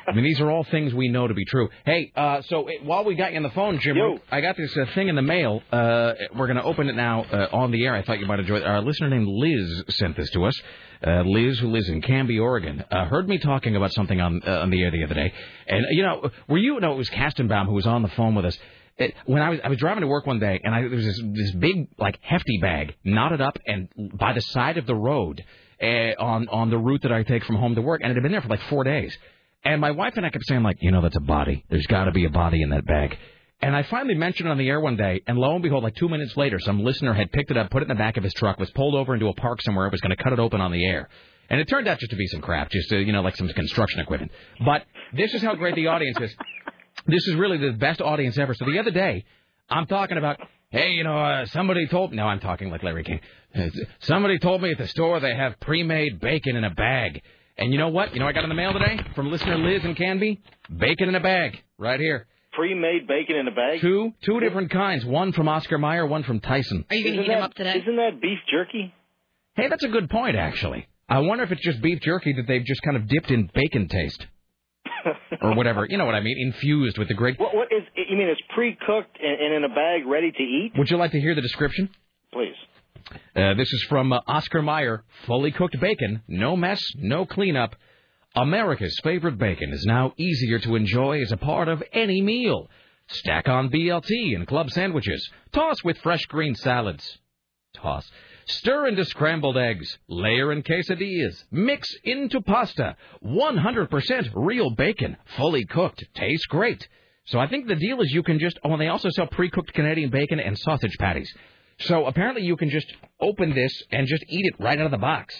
I 0.06 0.12
mean, 0.12 0.24
these 0.24 0.40
are 0.40 0.50
all 0.50 0.62
things 0.64 0.92
we 0.94 1.08
know 1.08 1.26
to 1.26 1.34
be 1.34 1.46
true. 1.46 1.70
Hey, 1.86 2.12
uh, 2.14 2.42
so 2.42 2.68
uh, 2.68 2.72
while 2.84 3.04
we 3.04 3.14
got 3.14 3.30
you 3.32 3.38
on 3.38 3.42
the 3.44 3.50
phone, 3.50 3.80
Jim, 3.80 3.96
I 4.30 4.40
got 4.42 4.56
this 4.58 4.76
uh, 4.76 4.84
thing 4.94 5.08
in 5.08 5.16
the 5.16 5.22
mail. 5.22 5.62
Uh, 5.72 6.12
we're 6.36 6.46
going 6.46 6.58
to 6.58 6.62
open 6.64 6.88
it 6.90 6.94
now 6.96 7.22
uh, 7.24 7.48
on 7.52 7.70
the 7.72 7.84
air. 7.86 7.94
I 7.94 8.02
thought 8.02 8.20
you 8.20 8.26
might 8.26 8.40
enjoy 8.40 8.56
it. 8.58 8.62
Our 8.64 8.82
listener 8.82 9.08
named 9.08 9.26
Liz 9.26 9.84
sent 9.88 10.16
this 10.16 10.30
to 10.32 10.44
us. 10.44 10.60
Uh, 11.04 11.22
Liz, 11.24 11.58
who 11.58 11.68
lives 11.68 11.88
in 11.88 12.00
Canby, 12.00 12.38
Oregon, 12.38 12.84
uh, 12.90 13.06
heard 13.06 13.28
me 13.28 13.38
talking 13.38 13.74
about 13.74 13.92
something 13.92 14.20
on 14.20 14.40
uh, 14.46 14.60
on 14.60 14.70
the 14.70 14.82
air 14.82 14.90
the 14.90 15.02
other 15.04 15.14
day, 15.14 15.32
and 15.66 15.84
you 15.90 16.02
know, 16.02 16.30
were 16.48 16.58
you? 16.58 16.78
No, 16.80 16.92
it 16.92 16.96
was 16.96 17.10
Kastenbaum 17.10 17.66
who 17.66 17.72
was 17.72 17.86
on 17.86 18.02
the 18.02 18.08
phone 18.08 18.34
with 18.34 18.44
us. 18.44 18.58
It, 18.98 19.14
when 19.26 19.42
I 19.42 19.50
was 19.50 19.60
I 19.64 19.68
was 19.68 19.78
driving 19.78 20.02
to 20.02 20.06
work 20.06 20.26
one 20.26 20.38
day, 20.38 20.60
and 20.62 20.74
I, 20.74 20.82
there 20.82 20.90
was 20.90 21.04
this 21.04 21.20
this 21.32 21.50
big 21.52 21.88
like 21.98 22.18
hefty 22.22 22.58
bag 22.58 22.94
knotted 23.04 23.40
up 23.40 23.58
and 23.66 23.88
by 24.14 24.32
the 24.32 24.40
side 24.40 24.78
of 24.78 24.86
the 24.86 24.94
road 24.94 25.44
uh, 25.82 25.86
on 25.86 26.48
on 26.48 26.70
the 26.70 26.78
route 26.78 27.02
that 27.02 27.12
I 27.12 27.22
take 27.22 27.44
from 27.44 27.56
home 27.56 27.74
to 27.74 27.82
work, 27.82 28.00
and 28.02 28.10
it 28.10 28.14
had 28.14 28.22
been 28.22 28.32
there 28.32 28.42
for 28.42 28.48
like 28.48 28.62
four 28.68 28.84
days. 28.84 29.16
And 29.64 29.80
my 29.80 29.92
wife 29.92 30.14
and 30.16 30.26
I 30.26 30.30
kept 30.30 30.46
saying 30.46 30.62
like, 30.62 30.78
you 30.80 30.90
know, 30.90 31.02
that's 31.02 31.16
a 31.16 31.20
body. 31.20 31.64
There's 31.70 31.86
got 31.86 32.04
to 32.04 32.12
be 32.12 32.24
a 32.24 32.30
body 32.30 32.62
in 32.62 32.70
that 32.70 32.84
bag. 32.84 33.16
And 33.62 33.76
I 33.76 33.84
finally 33.84 34.16
mentioned 34.16 34.48
it 34.48 34.50
on 34.50 34.58
the 34.58 34.68
air 34.68 34.80
one 34.80 34.96
day, 34.96 35.22
and 35.28 35.38
lo 35.38 35.54
and 35.54 35.62
behold, 35.62 35.84
like 35.84 35.94
two 35.94 36.08
minutes 36.08 36.36
later, 36.36 36.58
some 36.58 36.82
listener 36.82 37.14
had 37.14 37.30
picked 37.30 37.52
it 37.52 37.56
up, 37.56 37.70
put 37.70 37.82
it 37.82 37.84
in 37.84 37.88
the 37.90 37.94
back 37.94 38.16
of 38.16 38.24
his 38.24 38.34
truck, 38.34 38.58
was 38.58 38.70
pulled 38.72 38.96
over 38.96 39.14
into 39.14 39.28
a 39.28 39.34
park 39.34 39.62
somewhere, 39.62 39.88
was 39.88 40.00
going 40.00 40.14
to 40.14 40.20
cut 40.20 40.32
it 40.32 40.40
open 40.40 40.60
on 40.60 40.72
the 40.72 40.84
air. 40.84 41.08
And 41.48 41.60
it 41.60 41.68
turned 41.68 41.86
out 41.86 42.00
just 42.00 42.10
to 42.10 42.16
be 42.16 42.26
some 42.26 42.40
crap, 42.40 42.70
just 42.70 42.92
uh, 42.92 42.96
you 42.96 43.12
know, 43.12 43.22
like 43.22 43.36
some 43.36 43.46
construction 43.48 44.00
equipment. 44.00 44.32
But 44.64 44.84
this 45.12 45.32
is 45.32 45.42
how 45.42 45.54
great 45.54 45.76
the 45.76 45.86
audience 45.86 46.18
is. 46.20 46.34
This 47.06 47.26
is 47.28 47.36
really 47.36 47.58
the 47.58 47.72
best 47.72 48.00
audience 48.00 48.36
ever. 48.36 48.52
So 48.54 48.64
the 48.64 48.80
other 48.80 48.90
day, 48.90 49.24
I'm 49.70 49.86
talking 49.86 50.18
about, 50.18 50.38
hey, 50.70 50.92
you 50.92 51.04
know, 51.04 51.16
uh, 51.16 51.46
somebody 51.46 51.86
told 51.86 52.10
me. 52.10 52.16
No, 52.16 52.24
I'm 52.24 52.40
talking 52.40 52.68
like 52.68 52.82
Larry 52.82 53.04
King. 53.04 53.20
Somebody 54.00 54.38
told 54.38 54.62
me 54.62 54.72
at 54.72 54.78
the 54.78 54.88
store 54.88 55.20
they 55.20 55.34
have 55.34 55.60
pre-made 55.60 56.20
bacon 56.20 56.56
in 56.56 56.64
a 56.64 56.70
bag. 56.70 57.22
And 57.58 57.70
you 57.70 57.78
know 57.78 57.90
what? 57.90 58.14
You 58.14 58.20
know 58.20 58.26
I 58.26 58.32
got 58.32 58.44
in 58.44 58.48
the 58.48 58.56
mail 58.56 58.72
today 58.72 58.98
from 59.14 59.30
listener 59.30 59.58
Liz 59.58 59.84
in 59.84 59.94
Canby? 59.94 60.40
Bacon 60.74 61.10
in 61.10 61.14
a 61.14 61.20
bag, 61.20 61.62
right 61.76 62.00
here. 62.00 62.26
Pre-made 62.52 63.06
bacon 63.06 63.36
in 63.36 63.48
a 63.48 63.50
bag. 63.50 63.80
Two, 63.80 64.12
two 64.24 64.40
different 64.40 64.70
kinds. 64.70 65.04
One 65.06 65.32
from 65.32 65.48
Oscar 65.48 65.78
Mayer, 65.78 66.06
one 66.06 66.22
from 66.22 66.40
Tyson. 66.40 66.84
Isn't 66.90 67.26
that- 67.26 67.58
Isn't 67.58 67.96
that 67.96 68.20
beef 68.20 68.38
jerky? 68.50 68.92
Hey, 69.54 69.68
that's 69.68 69.84
a 69.84 69.88
good 69.88 70.10
point, 70.10 70.36
actually. 70.36 70.86
I 71.08 71.20
wonder 71.20 71.44
if 71.44 71.52
it's 71.52 71.62
just 71.64 71.80
beef 71.82 72.00
jerky 72.00 72.32
that 72.34 72.46
they've 72.46 72.64
just 72.64 72.82
kind 72.82 72.96
of 72.96 73.06
dipped 73.08 73.30
in 73.30 73.50
bacon 73.54 73.88
taste. 73.88 74.26
or 75.42 75.54
whatever. 75.54 75.86
You 75.88 75.98
know 75.98 76.04
what 76.06 76.14
I 76.14 76.20
mean? 76.20 76.36
Infused 76.38 76.98
with 76.98 77.08
the 77.08 77.14
great. 77.14 77.38
What, 77.38 77.54
what 77.54 77.68
is? 77.72 77.82
You 77.96 78.16
mean 78.16 78.28
it's 78.28 78.40
pre-cooked 78.54 79.18
and, 79.22 79.40
and 79.40 79.54
in 79.54 79.64
a 79.64 79.74
bag, 79.74 80.06
ready 80.06 80.30
to 80.30 80.42
eat? 80.42 80.72
Would 80.76 80.90
you 80.90 80.96
like 80.96 81.10
to 81.12 81.20
hear 81.20 81.34
the 81.34 81.40
description? 81.42 81.90
Please. 82.32 82.54
Uh, 83.34 83.54
this 83.54 83.68
is 83.72 83.84
from 83.88 84.12
uh, 84.12 84.20
Oscar 84.26 84.62
Mayer. 84.62 85.04
Fully 85.26 85.50
cooked 85.52 85.78
bacon, 85.80 86.22
no 86.28 86.56
mess, 86.56 86.80
no 86.96 87.26
cleanup. 87.26 87.74
America's 88.34 88.98
favorite 89.02 89.36
bacon 89.36 89.72
is 89.72 89.84
now 89.86 90.14
easier 90.16 90.58
to 90.60 90.76
enjoy 90.76 91.20
as 91.20 91.32
a 91.32 91.36
part 91.36 91.68
of 91.68 91.82
any 91.92 92.22
meal. 92.22 92.70
Stack 93.08 93.46
on 93.46 93.68
BLT 93.68 94.34
and 94.34 94.46
club 94.46 94.70
sandwiches. 94.70 95.28
Toss 95.52 95.84
with 95.84 95.98
fresh 95.98 96.24
green 96.26 96.54
salads. 96.54 97.18
Toss. 97.74 98.10
Stir 98.46 98.88
into 98.88 99.04
scrambled 99.04 99.58
eggs. 99.58 99.98
Layer 100.08 100.50
in 100.50 100.62
quesadillas. 100.62 101.44
Mix 101.50 101.88
into 102.04 102.40
pasta. 102.40 102.96
100% 103.22 104.30
real 104.34 104.70
bacon. 104.70 105.16
Fully 105.36 105.66
cooked. 105.66 106.02
Tastes 106.14 106.46
great. 106.46 106.88
So 107.26 107.38
I 107.38 107.48
think 107.48 107.68
the 107.68 107.76
deal 107.76 108.00
is 108.00 108.10
you 108.12 108.22
can 108.22 108.38
just. 108.38 108.58
Oh, 108.64 108.72
and 108.72 108.80
they 108.80 108.88
also 108.88 109.10
sell 109.10 109.26
pre-cooked 109.26 109.74
Canadian 109.74 110.10
bacon 110.10 110.40
and 110.40 110.58
sausage 110.58 110.96
patties. 110.98 111.32
So 111.80 112.06
apparently 112.06 112.42
you 112.42 112.56
can 112.56 112.70
just 112.70 112.90
open 113.20 113.54
this 113.54 113.82
and 113.90 114.06
just 114.06 114.24
eat 114.28 114.46
it 114.46 114.54
right 114.58 114.78
out 114.78 114.86
of 114.86 114.90
the 114.90 114.98
box. 114.98 115.34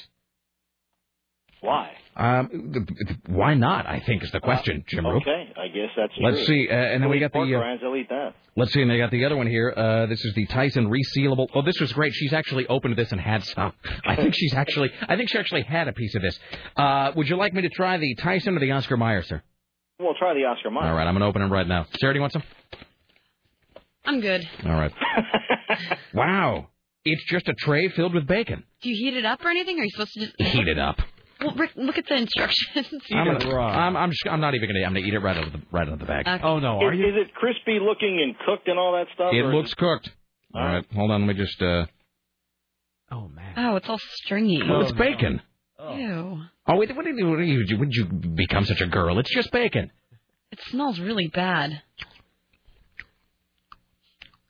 Why? 1.61 1.93
Um, 2.15 2.73
th- 2.75 2.87
th- 3.09 3.19
why 3.27 3.55
not? 3.55 3.87
I 3.87 4.01
think 4.01 4.23
is 4.23 4.31
the 4.33 4.41
question, 4.41 4.85
Jim 4.87 5.07
Roop. 5.07 5.23
Okay, 5.23 5.51
I 5.57 5.69
guess 5.69 5.89
that's 5.97 6.13
Let's 6.21 6.45
true. 6.45 6.67
see, 6.67 6.69
uh, 6.69 6.75
and 6.75 7.03
then 7.03 7.09
we 7.09 7.19
got 7.19 7.33
the, 7.33 7.39
uh, 7.39 7.59
rinds, 7.59 7.83
they'll 7.83 7.97
eat 7.97 8.11
that. 8.11 8.35
Let's 8.55 8.73
see, 8.75 8.83
and 8.83 8.91
they 8.91 8.99
got 8.99 9.11
the 9.11 9.25
other 9.25 9.37
one 9.37 9.47
here. 9.47 9.73
Uh, 9.75 10.05
this 10.07 10.23
is 10.23 10.35
the 10.35 10.45
Tyson 10.47 10.91
resealable. 10.91 11.49
Oh, 11.55 11.63
this 11.63 11.81
was 11.81 11.91
great. 11.95 12.13
She's 12.13 12.35
actually 12.35 12.67
opened 12.67 12.97
this 12.97 13.13
and 13.13 13.21
had 13.21 13.43
some. 13.45 13.73
I 14.05 14.15
think 14.17 14.35
she's 14.35 14.53
actually. 14.53 14.91
I 15.09 15.17
think 15.17 15.31
she 15.31 15.39
actually 15.39 15.63
had 15.63 15.89
a 15.89 15.93
piece 15.95 16.15
of 16.15 16.21
this. 16.21 16.39
Uh, 16.77 17.13
would 17.17 17.29
you 17.31 17.37
like 17.37 17.55
me 17.55 17.63
to 17.63 17.71
try 17.71 17.97
the 17.97 18.15
Tyson 18.17 18.57
or 18.57 18.61
the 18.61 18.73
Oscar 18.73 18.99
Mayer, 18.99 19.23
sir? 19.23 19.43
We'll 19.99 20.15
try 20.15 20.35
the 20.35 20.45
Oscar 20.45 20.71
Mayer. 20.71 20.83
All 20.83 20.95
right, 20.95 21.07
I'm 21.07 21.15
going 21.15 21.21
to 21.23 21.27
open 21.27 21.41
them 21.41 21.53
right 21.53 21.67
now. 21.67 21.87
Sarah, 21.99 22.13
do 22.13 22.19
you 22.19 22.21
want 22.21 22.35
some? 22.35 22.43
I'm 24.05 24.21
good. 24.21 24.47
All 24.67 24.73
right. 24.73 24.93
wow, 26.15 26.69
it's 27.05 27.25
just 27.25 27.49
a 27.49 27.55
tray 27.55 27.89
filled 27.89 28.15
with 28.15 28.27
bacon. 28.27 28.65
Do 28.83 28.91
you 28.91 28.97
heat 28.97 29.17
it 29.17 29.25
up 29.25 29.43
or 29.45 29.49
anything? 29.49 29.79
Or 29.79 29.83
are 29.83 29.85
you 29.85 29.91
supposed 29.91 30.13
to 30.15 30.21
just 30.27 30.41
Heat 30.41 30.69
it 30.69 30.79
up. 30.79 30.99
Well, 31.43 31.55
Rick, 31.57 31.73
look 31.77 31.99
at 31.99 32.07
the 32.07 32.17
instructions. 32.17 33.03
I'm, 33.11 33.39
gonna, 33.39 33.57
I'm, 33.57 33.97
I'm, 33.97 34.11
just, 34.11 34.23
I'm 34.31 34.41
not 34.41 34.55
even 34.55 34.69
going 34.69 34.81
to. 34.81 34.87
I'm 34.87 34.93
going 34.93 35.03
to 35.03 35.09
eat 35.09 35.15
it 35.15 35.19
right 35.19 35.37
out 35.37 35.47
of 35.47 35.53
the 35.53 35.61
right 35.71 35.87
out 35.87 35.95
of 35.95 35.99
the 35.99 36.05
bag. 36.05 36.27
Oh, 36.43 36.59
no, 36.59 36.79
are 36.81 36.93
is, 36.93 37.01
is 37.01 37.15
it 37.29 37.35
crispy 37.35 37.79
looking 37.81 38.21
and 38.23 38.37
cooked 38.47 38.69
and 38.69 38.79
all 38.79 38.93
that 38.93 39.07
stuff? 39.15 39.33
It 39.33 39.41
or- 39.41 39.55
looks 39.55 39.75
cooked. 39.75 40.11
All 40.55 40.63
right, 40.65 40.85
hold 40.95 41.11
on. 41.11 41.27
Let 41.27 41.37
me 41.37 41.43
just. 41.43 41.61
uh 41.63 41.87
Oh, 43.11 43.29
man. 43.29 43.53
Oh, 43.59 43.77
it's 43.77 43.89
all 43.89 43.99
stringy. 43.99 44.63
Well, 44.67 44.83
it's 44.83 44.93
bacon. 44.93 45.43
Ew. 45.79 46.41
Oh, 46.67 46.77
wait, 46.77 46.95
what 46.97 47.05
did 47.05 47.17
you, 47.19 47.29
what 47.29 47.37
did 47.39 47.49
you, 47.49 47.77
when 47.79 47.89
did 47.91 47.97
you 47.97 48.05
become 48.07 48.65
such 48.65 48.81
a 48.81 48.87
girl? 48.87 49.19
It's 49.19 49.35
just 49.35 49.51
bacon. 49.53 49.91
It 50.51 50.59
smells 50.71 50.99
really 50.99 51.27
bad. 51.27 51.83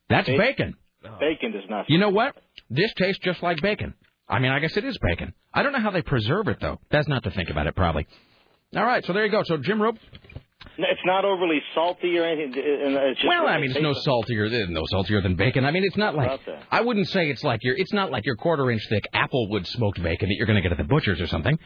That's 0.09 0.27
bacon. 0.29 0.75
Bacon 1.19 1.51
does 1.51 1.63
not. 1.69 1.89
You 1.89 1.97
know 1.97 2.09
what? 2.09 2.35
This 2.69 2.93
tastes 2.93 3.19
just 3.23 3.43
like 3.43 3.61
bacon. 3.61 3.95
I 4.27 4.39
mean, 4.39 4.51
I 4.51 4.59
guess 4.59 4.75
it 4.77 4.85
is 4.85 4.97
bacon. 4.99 5.33
I 5.53 5.63
don't 5.63 5.73
know 5.73 5.79
how 5.81 5.91
they 5.91 6.01
preserve 6.01 6.47
it, 6.47 6.57
though. 6.59 6.79
That's 6.89 7.07
not 7.07 7.23
to 7.23 7.31
think 7.31 7.49
about 7.49 7.67
it, 7.67 7.75
probably. 7.75 8.07
All 8.75 8.83
right, 8.85 9.05
so 9.05 9.13
there 9.13 9.25
you 9.25 9.31
go. 9.31 9.43
So, 9.43 9.57
Jim 9.57 9.81
Roop. 9.81 9.97
It's 10.77 11.01
not 11.05 11.25
overly 11.25 11.61
salty 11.75 12.17
or 12.17 12.25
anything. 12.25 12.53
It's 12.55 13.19
just 13.19 13.27
Well, 13.27 13.47
I 13.47 13.59
mean, 13.59 13.71
it's 13.71 13.81
no 13.81 13.93
saltier 13.93 14.49
than 14.49 14.73
no 14.73 14.85
saltier 14.89 15.21
than 15.21 15.35
bacon. 15.35 15.65
I 15.65 15.71
mean, 15.71 15.83
it's 15.83 15.97
not 15.97 16.15
like 16.15 16.39
I 16.71 16.81
wouldn't 16.81 17.07
say 17.09 17.29
it's 17.29 17.43
like 17.43 17.59
your 17.63 17.75
it's 17.77 17.93
not 17.93 18.11
like 18.11 18.25
your 18.25 18.37
quarter 18.37 18.71
inch 18.71 18.81
thick 18.89 19.07
applewood 19.13 19.67
smoked 19.67 20.01
bacon 20.01 20.29
that 20.29 20.35
you're 20.35 20.47
going 20.47 20.55
to 20.55 20.61
get 20.61 20.71
at 20.71 20.77
the 20.77 20.85
butcher's 20.85 21.21
or 21.21 21.27
something. 21.27 21.59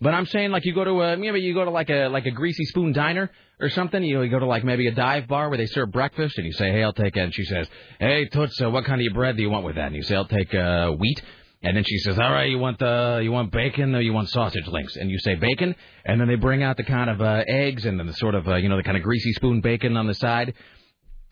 But 0.00 0.14
I'm 0.14 0.24
saying 0.26 0.50
like 0.50 0.64
you 0.64 0.72
go 0.74 0.84
to 0.84 1.02
a 1.02 1.16
maybe 1.16 1.40
you 1.40 1.52
go 1.52 1.64
to 1.64 1.70
like 1.70 1.90
a 1.90 2.08
like 2.08 2.26
a 2.26 2.30
greasy 2.30 2.64
spoon 2.64 2.92
diner 2.92 3.30
or 3.60 3.68
something. 3.70 4.02
You 4.02 4.16
know, 4.16 4.22
you 4.22 4.30
go 4.30 4.38
to 4.38 4.46
like 4.46 4.64
maybe 4.64 4.86
a 4.86 4.94
dive 4.94 5.26
bar 5.26 5.48
where 5.50 5.58
they 5.58 5.66
serve 5.66 5.90
breakfast, 5.90 6.38
and 6.38 6.46
you 6.46 6.52
say, 6.52 6.70
"Hey, 6.70 6.82
I'll 6.82 6.92
take 6.92 7.16
it." 7.16 7.20
And 7.20 7.34
she 7.34 7.44
says, 7.44 7.68
"Hey, 8.00 8.26
Toots, 8.26 8.60
uh, 8.62 8.70
what 8.70 8.84
kind 8.86 9.00
of 9.06 9.12
bread 9.14 9.36
do 9.36 9.42
you 9.42 9.50
want 9.50 9.64
with 9.66 9.74
that?" 9.74 9.88
And 9.88 9.96
you 9.96 10.02
say, 10.04 10.14
"I'll 10.14 10.26
take 10.26 10.54
uh, 10.54 10.90
wheat." 10.92 11.20
And 11.64 11.74
then 11.76 11.82
she 11.84 11.96
says, 11.98 12.18
"All 12.18 12.30
right, 12.30 12.48
you 12.50 12.58
want 12.58 12.78
the 12.78 13.20
you 13.22 13.32
want 13.32 13.50
bacon 13.50 13.94
or 13.94 14.00
you 14.02 14.12
want 14.12 14.28
sausage 14.28 14.66
links?" 14.68 14.96
And 14.96 15.10
you 15.10 15.18
say 15.18 15.34
bacon, 15.34 15.74
and 16.04 16.20
then 16.20 16.28
they 16.28 16.34
bring 16.34 16.62
out 16.62 16.76
the 16.76 16.82
kind 16.84 17.08
of 17.08 17.20
uh, 17.22 17.42
eggs 17.48 17.86
and 17.86 17.98
then 17.98 18.06
the 18.06 18.12
sort 18.12 18.34
of 18.34 18.46
uh, 18.46 18.56
you 18.56 18.68
know 18.68 18.76
the 18.76 18.82
kind 18.82 18.96
of 18.98 19.02
greasy 19.02 19.32
spoon 19.32 19.60
bacon 19.62 19.96
on 19.96 20.06
the 20.06 20.14
side. 20.14 20.52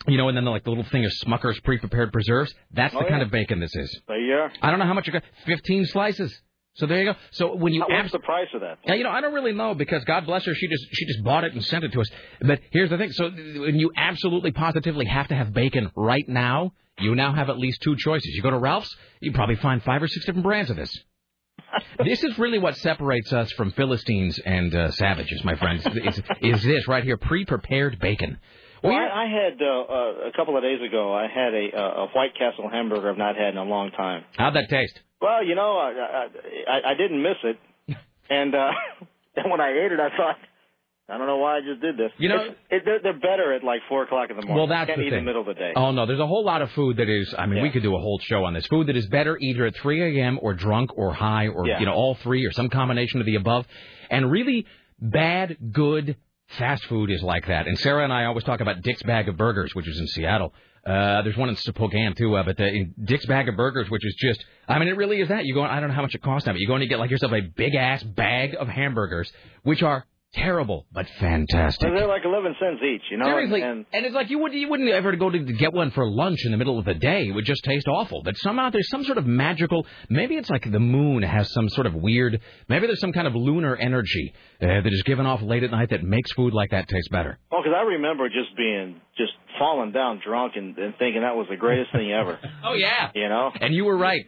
You 0.09 0.17
know, 0.17 0.29
and 0.29 0.37
then 0.37 0.45
like 0.47 0.65
the 0.65 0.71
little 0.71 0.85
thing 0.91 1.05
of 1.05 1.13
Smucker's 1.25 1.61
pre-prepared 1.61 2.13
preserves. 2.13 2.53
That's 2.73 2.93
the 2.93 3.05
Oh, 3.05 3.09
kind 3.09 3.23
of 3.23 3.31
bacon 3.31 3.61
this 3.61 3.71
is. 3.77 4.01
There 4.09 4.19
you 4.19 4.33
are. 4.35 4.51
I 4.61 4.71
don't 4.71 4.81
know 4.81 4.87
how 4.87 4.95
much 4.95 5.07
you 5.07 5.13
got. 5.13 5.23
Fifteen 5.47 5.85
slices. 5.87 6.35
So 6.75 6.87
there 6.87 7.01
you 7.01 7.13
go. 7.13 7.19
So 7.33 7.55
when 7.55 7.75
you 7.75 7.85
abs- 7.91 8.13
the 8.13 8.19
price 8.19 8.49
of 8.55 8.63
that? 8.63 8.79
yeah, 8.85 8.95
you 8.95 9.05
know, 9.05 9.11
I 9.11 9.21
don't 9.21 9.35
really 9.35 9.53
know 9.53 9.75
because 9.75 10.05
God 10.05 10.25
bless 10.25 10.45
her, 10.47 10.55
she 10.55 10.69
just 10.69 10.87
she 10.93 11.07
just 11.07 11.23
bought 11.23 11.45
it 11.45 11.53
and 11.53 11.63
sent 11.65 11.85
it 11.85 11.93
to 11.93 12.01
us. 12.01 12.09
But 12.41 12.61
here's 12.71 12.91
the 12.91 12.97
thing: 12.97 13.13
so 13.13 13.31
when 13.31 13.79
you 13.79 13.93
absolutely 13.97 14.53
positively 14.53 15.05
have 15.07 15.29
to 15.29 15.35
have 15.35 15.53
bacon 15.53 15.91
right 15.95 16.27
now, 16.27 16.73
you 16.99 17.15
now 17.15 17.35
have 17.35 17.51
at 17.51 17.59
least 17.59 17.83
two 17.83 17.97
choices. 17.97 18.35
You 18.35 18.43
go 18.43 18.51
to 18.51 18.59
Ralph's, 18.59 18.95
you 19.21 19.33
probably 19.33 19.57
find 19.57 19.83
five 19.83 20.03
or 20.03 20.09
six 20.09 20.25
different 20.25 20.45
brands 20.45 20.71
of 20.71 20.77
this. 20.77 20.97
this 22.05 22.23
is 22.23 22.39
really 22.39 22.59
what 22.59 22.77
separates 22.79 23.33
us 23.33 23.51
from 23.53 23.73
Philistines 23.73 24.39
and 24.45 24.75
uh, 24.75 24.91
savages, 24.93 25.45
my 25.45 25.55
friends. 25.57 25.87
Is, 25.87 26.23
is 26.41 26.63
this 26.63 26.89
right 26.89 27.05
here, 27.05 27.17
pre-prepared 27.17 27.99
bacon? 27.99 28.39
Well, 28.83 28.93
I, 28.95 29.25
I 29.25 29.27
had 29.27 29.63
uh, 29.63 29.67
uh, 29.67 30.29
a 30.29 30.33
couple 30.37 30.57
of 30.57 30.63
days 30.63 30.81
ago. 30.87 31.15
I 31.15 31.27
had 31.29 31.55
a, 31.55 31.69
uh, 31.77 32.05
a 32.05 32.07
White 32.09 32.35
Castle 32.37 32.69
hamburger 32.71 33.11
I've 33.11 33.19
not 33.19 33.37
had 33.37 33.51
in 33.51 33.57
a 33.59 33.65
long 33.65 33.91
time. 33.93 34.25
How'd 34.37 34.55
that 34.55 34.69
taste? 34.69 34.99
Well, 35.21 35.45
you 35.45 35.55
know, 35.55 35.77
I 35.79 36.27
I, 36.69 36.91
I, 36.91 36.95
didn't 36.95 37.23
miss 37.23 37.37
it, 37.45 37.59
and 38.31 38.55
uh, 38.55 38.71
then 39.37 39.51
when 39.51 39.61
I 39.61 39.71
ate 39.71 39.93
it, 39.93 40.01
I 40.01 40.09
thought, 40.17 40.37
I 41.09 41.17
don't 41.19 41.27
know 41.29 41.37
why 41.37 41.59
I 41.59 41.61
just 41.61 41.81
did 41.81 41.97
this. 41.97 42.11
You 42.19 42.29
know- 42.31 42.55
it, 42.71 42.83
they're, 42.85 42.99
they're 43.03 43.13
better 43.21 43.53
at 43.55 43.63
like 43.63 43.83
four 43.89 44.03
o'clock 44.03 44.31
in 44.31 44.37
the 44.37 44.43
morning. 44.47 44.57
Well, 44.57 44.67
that's 44.67 44.89
Can't 44.89 44.99
the 44.99 45.05
eat 45.07 45.11
thing. 45.11 45.19
in 45.21 45.25
the 45.25 45.29
middle 45.29 45.43
of 45.43 45.47
the 45.47 45.55
day. 45.55 45.73
Oh 45.77 45.93
no, 45.93 46.07
there's 46.07 46.19
a 46.21 46.27
whole 46.27 46.45
lot 46.45 46.61
of 46.63 46.71
food 46.73 46.97
that 46.97 47.09
is. 47.09 47.33
I 47.39 47.47
mean, 47.47 47.63
we 47.63 47.71
could 47.71 47.83
do 47.83 47.95
a 47.95 48.01
whole 48.01 48.19
show 48.25 48.45
on 48.45 48.55
this. 48.55 48.67
Food 48.67 48.89
that 48.89 48.97
is 48.97 49.07
better 49.07 49.39
either 49.41 49.67
at 49.67 49.77
3 49.77 50.19
a.m. 50.21 50.39
or 50.43 50.55
drunk 50.55 50.91
or 50.97 51.13
high 51.13 51.47
or 51.49 51.67
Yeah. 51.67 51.79
you 51.79 51.87
know 51.87 51.93
all 51.93 52.17
three 52.23 52.45
or 52.47 52.51
some 52.53 52.69
combination 52.69 53.21
of 53.21 53.27
the 53.27 53.37
above. 53.37 53.65
And 54.11 54.29
really 54.31 54.67
bad, 54.99 55.57
good 55.73 56.17
fast 56.59 56.85
food 56.87 57.11
is 57.11 57.23
like 57.23 57.47
that. 57.47 57.67
And 57.67 57.79
Sarah 57.79 58.05
and 58.05 58.13
I 58.13 58.25
always 58.25 58.45
talk 58.45 58.61
about 58.61 58.83
Dick's 58.83 59.03
Bag 59.03 59.29
of 59.29 59.37
Burgers, 59.37 59.75
which 59.75 59.89
is 59.89 59.99
in 59.99 60.07
Seattle. 60.09 60.53
Uh, 60.85 61.23
there's 61.23 61.37
one 61.37 61.49
in 61.49 61.57
Spokane 61.57 62.15
too, 62.17 62.37
uh, 62.37 62.43
but 62.43 62.61
uh, 62.61 62.65
in 62.65 62.95
Dick's 63.05 63.27
Bag 63.27 63.49
of 63.49 63.57
Burgers, 63.57 63.89
which 63.89 64.05
is 64.05 64.15
just, 64.19 64.45
I 64.69 64.79
mean, 64.79 64.89
it 64.89 64.97
really 64.97 65.21
is 65.21 65.29
that. 65.29 65.45
You 65.45 65.55
go, 65.55 65.63
I 65.63 65.79
don't 65.79 65.91
know 65.91 65.95
how 65.95 66.03
much 66.03 66.15
it 66.15 66.23
costs 66.23 66.47
now, 66.47 66.53
but 66.53 66.61
you 66.61 66.67
go 66.67 66.75
and 66.75 66.83
you 66.83 66.89
get 66.89 66.99
like 66.99 67.11
yourself 67.11 67.33
a 67.33 67.41
big 67.41 67.75
ass 67.77 68.03
bag 68.03 68.57
of 68.59 68.67
hamburgers, 68.69 69.31
which 69.63 69.83
are 69.83 70.07
terrible 70.35 70.87
but 70.93 71.07
fantastic. 71.21 71.91
They're 71.95 72.07
like 72.07 72.23
eleven 72.25 72.55
cents 72.61 72.81
each, 72.83 73.03
you 73.11 73.19
know. 73.19 73.27
Seriously, 73.27 73.63
And, 73.63 73.85
and 73.93 74.07
it's 74.07 74.15
like 74.15 74.31
you 74.31 74.39
wouldn't 74.39 74.61
you 74.61 74.69
wouldn't 74.69 74.89
ever 74.89 75.15
go 75.17 75.31
to 75.31 75.39
get 75.39 75.73
one 75.73 75.91
for 75.91 76.09
lunch 76.11 76.39
in 76.45 76.51
the 76.53 76.57
middle 76.57 76.79
of 76.79 76.85
the 76.85 76.95
day. 76.95 77.29
It 77.29 77.33
would 77.33 77.45
just 77.45 77.65
taste 77.65 77.87
awful. 77.89 78.23
But 78.23 78.37
somehow 78.39 78.71
there's 78.71 78.89
some 78.89 79.05
sort 79.05 79.19
of 79.19 79.27
magical. 79.27 79.87
Maybe 80.09 80.37
it's 80.37 80.51
like 80.51 80.71
the 80.71 80.81
moon 80.81 81.23
has 81.23 81.53
some 81.53 81.69
sort 81.71 81.87
of 81.87 81.95
weird. 81.95 82.41
Maybe 82.69 82.87
there's 82.87 83.01
some 83.01 83.13
kind 83.13 83.27
of 83.27 83.35
lunar 83.35 83.77
energy 83.77 84.33
uh, 84.61 84.67
that 84.67 84.91
is 84.93 85.03
given 85.03 85.27
off 85.27 85.43
late 85.43 85.63
at 85.65 85.71
night 85.71 85.91
that 85.91 86.03
makes 86.03 86.33
food 86.33 86.55
like 86.55 86.71
that 86.71 86.89
taste 86.89 87.11
better. 87.11 87.39
oh, 87.51 87.61
because 87.63 87.75
I 87.77 87.83
remember 87.83 88.29
just 88.29 88.57
being 88.57 89.01
just 89.19 89.33
falling 89.59 89.93
down 89.93 90.21
drunk 90.25 90.55
and, 90.57 90.77
and 90.79 90.95
thinking 90.99 91.21
that 91.23 91.37
was 91.37 91.47
the 91.51 91.57
greatest 91.57 91.93
thing 91.93 92.11
ever. 92.11 92.39
Oh 92.65 92.75
yeah, 92.75 93.11
you 93.15 93.29
know. 93.29 93.51
And 93.61 93.75
you 93.75 93.85
were 93.85 93.97
right. 93.97 94.23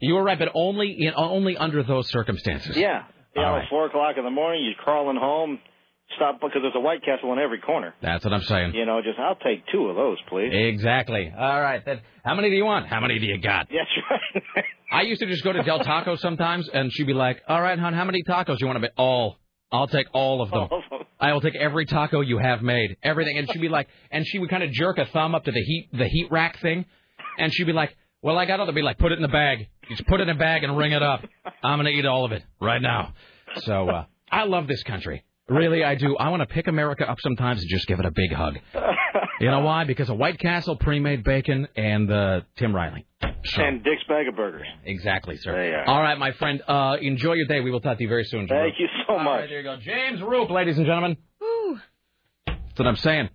You 0.00 0.14
were 0.14 0.22
right, 0.22 0.38
but 0.38 0.50
only 0.54 0.96
in, 1.00 1.12
only 1.16 1.56
under 1.56 1.82
those 1.82 2.08
circumstances. 2.10 2.76
Yeah. 2.76 3.02
You 3.36 3.42
know, 3.42 3.56
right. 3.56 3.68
four 3.68 3.86
o'clock 3.86 4.16
in 4.16 4.24
the 4.24 4.30
morning, 4.30 4.64
you're 4.64 4.82
crawling 4.82 5.18
home, 5.18 5.58
stop 6.16 6.40
because 6.40 6.62
there's 6.62 6.74
a 6.74 6.80
White 6.80 7.04
Castle 7.04 7.32
in 7.32 7.38
every 7.38 7.60
corner. 7.60 7.94
That's 8.00 8.24
what 8.24 8.32
I'm 8.32 8.42
saying. 8.42 8.74
You 8.74 8.86
know, 8.86 9.00
just 9.02 9.18
I'll 9.18 9.36
take 9.36 9.64
two 9.72 9.86
of 9.86 9.96
those, 9.96 10.18
please. 10.28 10.50
Exactly. 10.52 11.30
All 11.36 11.60
right. 11.60 11.84
Then 11.84 12.00
how 12.24 12.34
many 12.34 12.50
do 12.50 12.56
you 12.56 12.64
want? 12.64 12.86
How 12.86 13.00
many 13.00 13.18
do 13.18 13.26
you 13.26 13.38
got? 13.38 13.68
That's 13.68 14.42
right. 14.56 14.64
I 14.92 15.02
used 15.02 15.20
to 15.20 15.26
just 15.26 15.44
go 15.44 15.52
to 15.52 15.62
Del 15.62 15.80
Taco 15.80 16.16
sometimes, 16.20 16.68
and 16.72 16.92
she'd 16.92 17.06
be 17.06 17.12
like, 17.12 17.42
"All 17.48 17.60
right, 17.60 17.78
hon, 17.78 17.92
how 17.92 18.04
many 18.04 18.22
tacos 18.22 18.60
you 18.60 18.66
want 18.66 18.76
to 18.76 18.88
be? 18.88 18.94
All. 18.96 19.38
I'll 19.72 19.88
take 19.88 20.06
all 20.12 20.42
of 20.42 20.50
them. 20.50 20.68
I 21.18 21.32
will 21.32 21.40
take 21.40 21.56
every 21.56 21.86
taco 21.86 22.20
you 22.20 22.38
have 22.38 22.62
made, 22.62 22.96
everything." 23.02 23.36
And 23.36 23.50
she'd 23.52 23.60
be 23.60 23.68
like, 23.68 23.88
and 24.10 24.24
she 24.26 24.38
would 24.38 24.48
kind 24.48 24.62
of 24.62 24.70
jerk 24.70 24.98
a 24.98 25.06
thumb 25.06 25.34
up 25.34 25.44
to 25.44 25.52
the 25.52 25.60
heat, 25.60 25.88
the 25.92 26.06
heat 26.06 26.28
rack 26.30 26.60
thing, 26.60 26.86
and 27.38 27.52
she'd 27.52 27.64
be 27.64 27.72
like, 27.72 27.96
"Well, 28.26 28.38
I 28.38 28.44
got 28.44 28.60
other." 28.60 28.72
Be 28.72 28.82
like, 28.82 28.98
"Put 28.98 29.12
it 29.12 29.16
in 29.16 29.22
the 29.22 29.28
bag. 29.28 29.68
Just 29.88 30.06
put 30.06 30.20
it 30.20 30.24
in 30.28 30.36
a 30.36 30.38
bag 30.38 30.64
and 30.64 30.76
ring 30.76 30.92
it 30.92 31.02
up. 31.02 31.24
I'm 31.62 31.78
gonna 31.78 31.90
eat 31.90 32.04
all 32.06 32.24
of 32.24 32.32
it 32.32 32.42
right 32.60 32.82
now." 32.82 33.14
So 33.60 33.88
uh, 33.88 34.04
I 34.30 34.44
love 34.44 34.66
this 34.66 34.82
country. 34.82 35.24
Really, 35.48 35.84
I 35.84 35.94
do. 35.94 36.16
I 36.16 36.28
want 36.30 36.40
to 36.40 36.46
pick 36.46 36.66
America 36.66 37.08
up 37.08 37.18
sometimes 37.20 37.60
and 37.60 37.70
just 37.70 37.86
give 37.86 38.00
it 38.00 38.04
a 38.04 38.10
big 38.10 38.32
hug. 38.32 38.58
You 39.40 39.50
know 39.50 39.60
why? 39.60 39.84
Because 39.84 40.08
of 40.10 40.16
White 40.16 40.38
Castle, 40.40 40.76
pre-made 40.76 41.22
bacon, 41.22 41.68
and 41.76 42.10
uh, 42.10 42.40
Tim 42.56 42.74
Riley. 42.74 43.06
So, 43.44 43.62
And 43.62 43.84
Dick's 43.84 44.02
Bag 44.08 44.26
of 44.28 44.34
Burgers. 44.34 44.66
exactly, 44.84 45.36
sir. 45.36 45.52
There 45.52 45.68
you 45.68 45.74
are. 45.74 45.84
All 45.84 46.00
right, 46.02 46.18
my 46.18 46.32
friend. 46.32 46.62
Uh, 46.66 46.96
enjoy 47.00 47.34
your 47.34 47.46
day. 47.46 47.60
We 47.60 47.70
will 47.70 47.80
talk 47.82 47.98
to 47.98 48.02
you 48.02 48.08
very 48.08 48.24
soon. 48.24 48.48
Jim 48.48 48.56
Thank 48.56 48.80
you 48.80 48.86
so 49.06 49.12
All 49.12 49.18
much. 49.20 49.40
right, 49.40 49.48
there 49.48 49.58
you 49.58 49.62
go. 49.62 49.76
James 49.76 50.20
Roop, 50.22 50.50
ladies 50.50 50.78
and 50.78 50.86
gentlemen. 50.86 51.16
Woo. 51.40 51.78
That's 52.46 52.78
what 52.78 52.88
I'm 52.88 52.96
saying. 52.96 53.28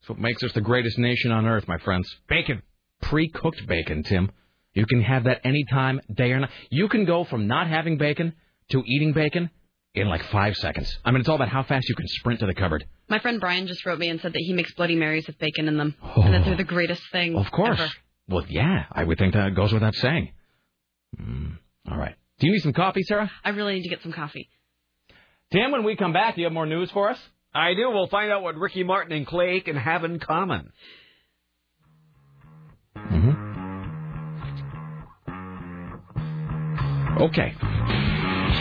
That's 0.00 0.10
what 0.10 0.18
makes 0.18 0.42
us 0.42 0.52
the 0.52 0.60
greatest 0.60 0.98
nation 0.98 1.30
on 1.32 1.46
earth, 1.46 1.66
my 1.68 1.78
friends. 1.78 2.12
Bacon. 2.28 2.60
Pre-cooked 3.02 3.66
bacon, 3.66 4.02
Tim. 4.02 4.30
You 4.74 4.86
can 4.86 5.02
have 5.02 5.24
that 5.24 5.40
anytime, 5.44 6.00
day 6.12 6.32
or 6.32 6.40
night. 6.40 6.50
You 6.70 6.88
can 6.88 7.04
go 7.04 7.24
from 7.24 7.46
not 7.46 7.66
having 7.66 7.98
bacon 7.98 8.34
to 8.70 8.82
eating 8.86 9.12
bacon 9.12 9.50
in 9.94 10.08
like 10.08 10.22
five 10.24 10.54
seconds. 10.56 10.94
I 11.04 11.10
mean, 11.10 11.20
it's 11.20 11.28
all 11.28 11.36
about 11.36 11.48
how 11.48 11.62
fast 11.62 11.88
you 11.88 11.94
can 11.94 12.06
sprint 12.08 12.40
to 12.40 12.46
the 12.46 12.54
cupboard. 12.54 12.84
My 13.08 13.18
friend 13.18 13.40
Brian 13.40 13.66
just 13.66 13.86
wrote 13.86 13.98
me 13.98 14.08
and 14.10 14.20
said 14.20 14.32
that 14.32 14.40
he 14.40 14.52
makes 14.52 14.74
Bloody 14.74 14.96
Marys 14.96 15.26
with 15.26 15.38
bacon 15.38 15.68
in 15.68 15.78
them, 15.78 15.94
and 16.16 16.34
that 16.34 16.44
they're 16.44 16.56
the 16.56 16.64
greatest 16.64 17.02
thing. 17.12 17.36
Of 17.36 17.50
course. 17.50 17.78
ever. 17.80 17.90
Well, 18.28 18.44
yeah, 18.48 18.84
I 18.90 19.04
would 19.04 19.18
think 19.18 19.34
that 19.34 19.54
goes 19.54 19.72
without 19.72 19.94
saying. 19.94 20.32
Mm, 21.18 21.56
all 21.90 21.96
right. 21.96 22.16
Do 22.38 22.46
you 22.46 22.52
need 22.52 22.60
some 22.62 22.72
coffee, 22.72 23.02
Sarah? 23.04 23.30
I 23.44 23.50
really 23.50 23.74
need 23.74 23.84
to 23.84 23.88
get 23.88 24.02
some 24.02 24.12
coffee. 24.12 24.50
Tim, 25.52 25.70
when 25.70 25.84
we 25.84 25.96
come 25.96 26.12
back, 26.12 26.34
do 26.34 26.40
you 26.40 26.46
have 26.46 26.52
more 26.52 26.66
news 26.66 26.90
for 26.90 27.08
us? 27.08 27.18
I 27.54 27.72
do. 27.74 27.88
We'll 27.90 28.08
find 28.08 28.30
out 28.30 28.42
what 28.42 28.56
Ricky 28.56 28.82
Martin 28.82 29.16
and 29.16 29.26
Clay 29.26 29.50
Aiken 29.52 29.76
have 29.76 30.04
in 30.04 30.18
common. 30.18 30.72
Okay. 37.20 37.54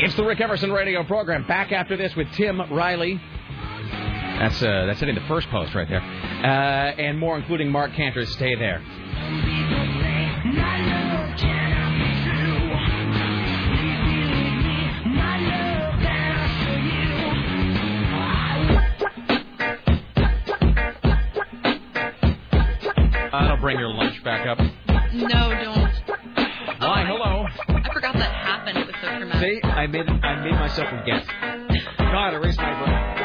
It's 0.01 0.15
the 0.15 0.23
Rick 0.23 0.41
Emerson 0.41 0.71
radio 0.71 1.03
program. 1.03 1.45
Back 1.45 1.71
after 1.71 1.97
this 1.97 2.15
with 2.15 2.31
Tim 2.33 2.61
Riley. 2.73 3.19
That's 4.39 4.61
uh, 4.61 4.85
that's 4.85 4.99
hitting 4.99 5.15
the 5.15 5.27
first 5.27 5.49
post 5.49 5.73
right 5.75 5.87
there. 5.87 6.01
Uh, 6.01 7.01
and 7.01 7.19
more, 7.19 7.37
including 7.37 7.69
Marc 7.69 7.93
Canter. 7.93 8.25
Stay 8.25 8.55
there. 8.55 8.81
Don't 23.55 23.61
bring 23.61 23.79
your 23.79 23.89
lunch 23.89 24.14
back 24.25 24.47
up. 24.47 24.57
No, 25.13 25.29
don't. 25.29 25.93
Why? 26.81 27.05
Hello. 27.05 27.45
I 27.69 27.93
forgot 27.93 28.15
that 28.15 28.33
happened. 28.33 28.79
It 28.79 28.87
was 28.87 28.95
so 28.99 29.07
traumatic. 29.07 29.63
See, 29.63 29.69
I 29.69 29.85
made 29.87 30.09
I 30.09 30.43
made 30.43 30.53
myself 30.53 30.89
forget. 30.89 31.25
God, 31.99 32.33
erase 32.33 32.57
my 32.57 32.83
brain. 32.83 33.11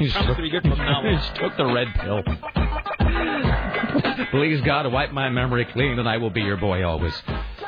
You 0.00 0.08
just 0.08 0.26
took, 0.26 0.36
be 0.36 0.50
good 0.50 0.62
from 0.62 0.78
now 0.78 1.02
you 1.08 1.16
just 1.16 1.34
took 1.36 1.56
the 1.56 1.64
red 1.66 1.88
pill. 2.00 2.22
Please, 4.30 4.60
God, 4.62 4.90
wipe 4.92 5.12
my 5.12 5.28
memory 5.28 5.66
clean, 5.72 5.98
and 5.98 6.08
I 6.08 6.16
will 6.16 6.30
be 6.30 6.40
your 6.40 6.56
boy 6.56 6.84
always. 6.84 7.14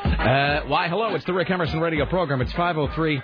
Uh, 0.04 0.62
why, 0.66 0.88
hello, 0.88 1.14
it's 1.14 1.24
the 1.26 1.32
Rick 1.32 1.50
Emerson 1.50 1.80
radio 1.80 2.06
program. 2.06 2.40
It's 2.40 2.52
503 2.52 3.20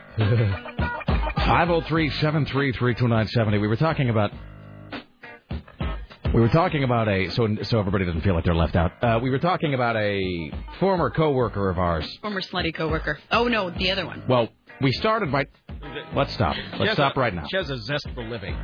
503 1.36 2.10
733 2.10 2.94
2970. 2.94 3.58
We 3.58 3.68
were 3.68 3.76
talking 3.76 4.10
about. 4.10 4.30
We 6.34 6.40
were 6.42 6.48
talking 6.48 6.84
about 6.84 7.08
a 7.08 7.30
so 7.30 7.48
so 7.62 7.78
everybody 7.80 8.04
doesn't 8.04 8.20
feel 8.20 8.34
like 8.34 8.44
they're 8.44 8.54
left 8.54 8.76
out. 8.76 8.92
Uh, 9.02 9.18
we 9.20 9.30
were 9.30 9.38
talking 9.38 9.74
about 9.74 9.96
a 9.96 10.52
former 10.78 11.10
coworker 11.10 11.70
of 11.70 11.78
ours. 11.78 12.06
Former 12.20 12.42
slutty 12.42 12.72
coworker. 12.74 13.18
Oh 13.32 13.48
no, 13.48 13.70
the 13.70 13.90
other 13.90 14.06
one. 14.06 14.22
Well, 14.28 14.48
we 14.80 14.92
started 14.92 15.32
by. 15.32 15.46
Let's 16.14 16.32
stop. 16.34 16.54
Let's 16.78 16.92
stop 16.92 17.16
a- 17.16 17.20
right 17.20 17.34
now. 17.34 17.46
She 17.50 17.56
has 17.56 17.70
a 17.70 17.78
zest 17.78 18.08
for 18.14 18.22
living. 18.22 18.54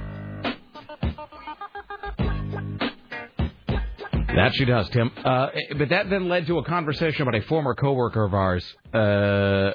That 4.36 4.52
she 4.54 4.64
does, 4.64 4.88
Tim. 4.90 5.10
Uh, 5.24 5.48
but 5.78 5.88
that 5.88 6.10
then 6.10 6.28
led 6.28 6.46
to 6.48 6.58
a 6.58 6.64
conversation 6.64 7.22
about 7.22 7.34
a 7.36 7.42
former 7.46 7.74
coworker 7.74 8.24
of 8.24 8.34
ours. 8.34 8.64
Uh, 8.92 9.72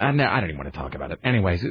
I, 0.00 0.08
I 0.08 0.12
don't 0.12 0.44
even 0.44 0.56
want 0.56 0.72
to 0.72 0.78
talk 0.78 0.94
about 0.94 1.10
it. 1.10 1.18
Anyways, 1.24 1.64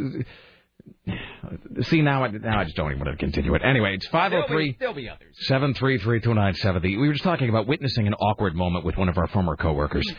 see 1.82 2.02
now, 2.02 2.24
I, 2.24 2.30
now 2.30 2.60
I 2.60 2.64
just 2.64 2.76
don't 2.76 2.92
even 2.92 3.04
want 3.04 3.18
to 3.18 3.24
continue 3.24 3.54
it. 3.56 3.62
Anyway, 3.64 3.96
it's 3.96 4.08
five 4.08 4.32
zero 4.32 4.46
three 4.48 4.76
There'll 4.80 4.94
be 4.94 5.10
others. 5.10 5.36
seven 5.48 5.74
three 5.74 5.98
three 6.00 6.22
two 6.22 6.34
nine 6.34 6.54
seventy. 6.56 6.98
We 6.98 7.08
were 7.08 7.14
just 7.14 7.24
talking 7.24 7.50
about 7.50 7.68
witnessing 7.68 8.08
an 8.08 8.14
awkward 8.16 8.56
moment 8.56 8.86
with 8.86 8.98
one 8.98 9.10
of 9.10 9.18
our 9.18 9.28
former 9.28 9.56
coworkers, 9.56 10.10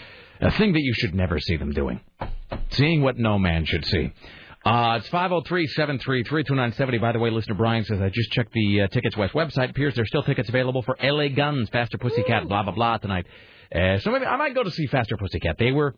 a 0.41 0.51
thing 0.53 0.73
that 0.73 0.83
you 0.83 0.95
should 0.95 1.15
never 1.15 1.39
see 1.39 1.57
them 1.57 1.73
doing, 1.73 2.01
seeing 2.71 3.03
what 3.03 3.19
no 3.19 3.39
man 3.39 3.65
should 3.65 3.85
see. 3.87 4.13
Uh, 4.65 4.99
it's 4.99 5.09
503-733-2970. 5.11 7.01
By 7.01 7.13
the 7.13 7.19
way, 7.19 7.29
listener 7.31 7.55
Brian 7.55 7.85
says, 7.85 8.01
I 8.01 8.09
just 8.09 8.31
checked 8.33 8.53
the 8.55 8.83
uh, 8.83 8.87
Tickets 8.89 9.15
West 9.15 9.35
website. 9.35 9.69
Appears 9.71 9.95
there's 9.95 10.09
still 10.09 10.23
tickets 10.23 10.49
available 10.49 10.81
for 10.83 10.97
LA 11.03 11.29
Guns, 11.29 11.69
Faster 11.69 11.99
Pussycat, 11.99 12.49
blah, 12.49 12.63
blah, 12.63 12.73
blah 12.73 12.97
tonight. 12.97 13.27
Uh, 13.75 13.99
so 13.99 14.11
maybe 14.11 14.25
I 14.25 14.37
might 14.37 14.55
go 14.55 14.63
to 14.63 14.71
see 14.71 14.87
Faster 14.87 15.19
Pussycat. 15.19 15.57
They 15.59 15.71
were, 15.71 15.95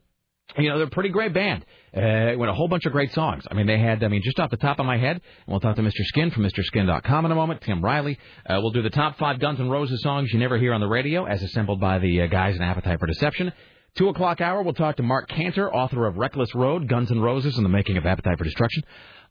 you 0.59 0.69
know, 0.69 0.79
they're 0.79 0.89
a 0.89 0.91
pretty 0.91 1.11
great 1.11 1.33
band. 1.33 1.65
Uh, 1.97 2.37
with 2.37 2.51
a 2.51 2.53
whole 2.53 2.69
bunch 2.69 2.85
of 2.85 2.93
great 2.93 3.11
songs. 3.15 3.43
I 3.51 3.55
mean, 3.55 3.67
they 3.67 3.79
had, 3.79 4.05
I 4.05 4.09
mean, 4.09 4.21
just 4.23 4.39
off 4.39 4.51
the 4.51 4.59
top 4.59 4.79
of 4.79 4.85
my 4.85 4.99
head, 4.99 5.13
and 5.13 5.23
we'll 5.47 5.61
talk 5.61 5.77
to 5.77 5.83
Mr. 5.83 6.05
Skin 6.05 6.31
from 6.31 6.43
MrSkin.com 6.45 7.25
in 7.25 7.33
a 7.33 7.35
moment, 7.35 7.63
Tim 7.63 7.83
Riley. 7.83 8.19
Uh, 8.45 8.59
we'll 8.61 8.73
do 8.73 8.83
the 8.83 8.91
top 8.91 9.17
five 9.17 9.39
Guns 9.39 9.61
N' 9.61 9.71
Roses 9.71 10.03
songs 10.03 10.31
you 10.31 10.39
never 10.39 10.59
hear 10.59 10.75
on 10.75 10.83
the 10.83 10.89
radio, 10.89 11.25
as 11.25 11.43
assembled 11.43 11.81
by 11.81 11.99
the 11.99 12.21
uh, 12.21 12.27
guys 12.27 12.55
in 12.55 12.61
Appetite 12.61 13.01
for 13.01 13.07
Deception. 13.07 13.51
Two 13.95 14.11
o'clock 14.11 14.43
hour, 14.43 14.61
we'll 14.61 14.75
talk 14.75 14.97
to 14.97 15.03
Marc 15.03 15.31
Canter, 15.31 15.73
author 15.73 16.07
of 16.07 16.19
Reckless 16.19 16.55
Road, 16.55 16.87
Guns 16.87 17.11
N' 17.11 17.19
Roses, 17.19 17.57
and 17.57 17.65
the 17.65 17.71
Making 17.71 17.97
of 17.97 18.05
Appetite 18.05 18.37
for 18.37 18.45
Destruction. 18.45 18.83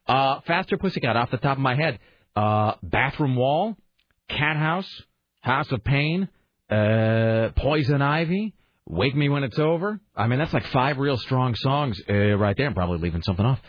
Uh, 0.07 0.39
Faster 0.47 0.75
Pussycat, 0.77 1.15
off 1.15 1.29
the 1.29 1.37
top 1.37 1.57
of 1.57 1.61
my 1.61 1.75
head. 1.75 1.99
Uh, 2.35 2.73
Bathroom 2.81 3.35
Wall, 3.35 3.77
Cat 4.27 4.57
House, 4.57 4.89
House 5.41 5.71
of 5.71 5.83
Pain, 5.83 6.29
uh, 6.71 7.49
Poison 7.55 8.01
Ivy, 8.01 8.55
Wake 8.87 9.15
Me 9.15 9.29
When 9.29 9.43
It's 9.43 9.57
Over. 9.57 9.99
I 10.15 10.27
mean, 10.27 10.37
that's 10.37 10.53
like 10.53 10.65
five 10.67 10.99
real 10.99 11.17
strong 11.17 11.55
songs 11.55 11.99
uh, 12.07 12.37
right 12.37 12.55
there. 12.55 12.67
I'm 12.67 12.75
probably 12.75 12.99
leaving 12.99 13.23
something 13.23 13.45
off. 13.45 13.59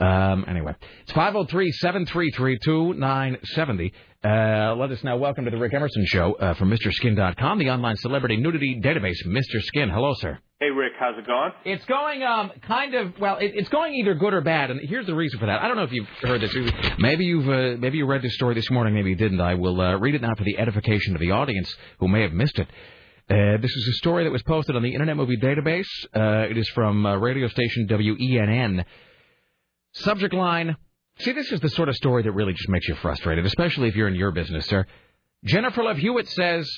Um, 0.00 0.44
anyway, 0.48 0.74
it's 1.02 1.12
503 1.12 1.70
733 1.70 2.58
2970. 2.58 3.92
Uh, 4.24 4.74
let 4.74 4.90
us 4.90 5.04
know. 5.04 5.16
Welcome 5.16 5.44
to 5.44 5.52
the 5.52 5.58
Rick 5.58 5.74
Emerson 5.74 6.04
Show 6.06 6.32
uh, 6.34 6.54
from 6.54 6.70
MrSkin.com, 6.72 7.58
the 7.60 7.70
online 7.70 7.96
celebrity 7.98 8.36
nudity 8.36 8.80
database. 8.82 9.24
Mr. 9.26 9.62
Skin, 9.62 9.90
hello, 9.90 10.12
sir. 10.14 10.40
Hey, 10.58 10.70
Rick, 10.70 10.94
how's 10.98 11.16
it 11.18 11.26
going? 11.26 11.52
It's 11.64 11.84
going 11.84 12.22
um 12.24 12.50
kind 12.62 12.94
of 12.94 13.12
well. 13.20 13.36
It, 13.36 13.52
it's 13.54 13.68
going 13.68 13.94
either 13.94 14.14
good 14.14 14.34
or 14.34 14.40
bad, 14.40 14.72
and 14.72 14.80
here's 14.82 15.06
the 15.06 15.14
reason 15.14 15.38
for 15.38 15.46
that. 15.46 15.62
I 15.62 15.68
don't 15.68 15.76
know 15.76 15.82
if 15.84 15.92
you've 15.92 16.08
heard 16.22 16.40
this. 16.40 16.56
Maybe 16.98 17.26
you've 17.26 17.48
uh, 17.48 17.76
maybe 17.78 17.98
you 17.98 18.06
read 18.06 18.22
this 18.22 18.34
story 18.34 18.54
this 18.54 18.70
morning. 18.70 18.94
Maybe 18.94 19.10
you 19.10 19.16
didn't. 19.16 19.40
I 19.40 19.54
will 19.54 19.80
uh, 19.80 19.96
read 19.98 20.14
it 20.16 20.22
now 20.22 20.34
for 20.36 20.44
the 20.44 20.58
edification 20.58 21.14
of 21.14 21.20
the 21.20 21.32
audience 21.32 21.72
who 22.00 22.08
may 22.08 22.22
have 22.22 22.32
missed 22.32 22.58
it. 22.58 22.66
Uh, 23.30 23.56
this 23.56 23.70
is 23.70 23.88
a 23.88 23.92
story 23.94 24.24
that 24.24 24.30
was 24.30 24.42
posted 24.42 24.76
on 24.76 24.82
the 24.82 24.92
Internet 24.92 25.16
Movie 25.16 25.38
Database. 25.38 25.88
Uh, 26.14 26.46
it 26.50 26.58
is 26.58 26.68
from 26.70 27.06
uh, 27.06 27.16
radio 27.16 27.48
station 27.48 27.88
WENN. 27.88 28.84
Subject 29.92 30.34
line. 30.34 30.76
See, 31.20 31.32
this 31.32 31.50
is 31.50 31.60
the 31.60 31.70
sort 31.70 31.88
of 31.88 31.96
story 31.96 32.22
that 32.24 32.32
really 32.32 32.52
just 32.52 32.68
makes 32.68 32.86
you 32.86 32.94
frustrated, 32.96 33.46
especially 33.46 33.88
if 33.88 33.96
you're 33.96 34.08
in 34.08 34.14
your 34.14 34.30
business, 34.30 34.66
sir. 34.66 34.84
Jennifer 35.42 35.84
Love 35.84 35.96
Hewitt 35.96 36.28
says, 36.28 36.70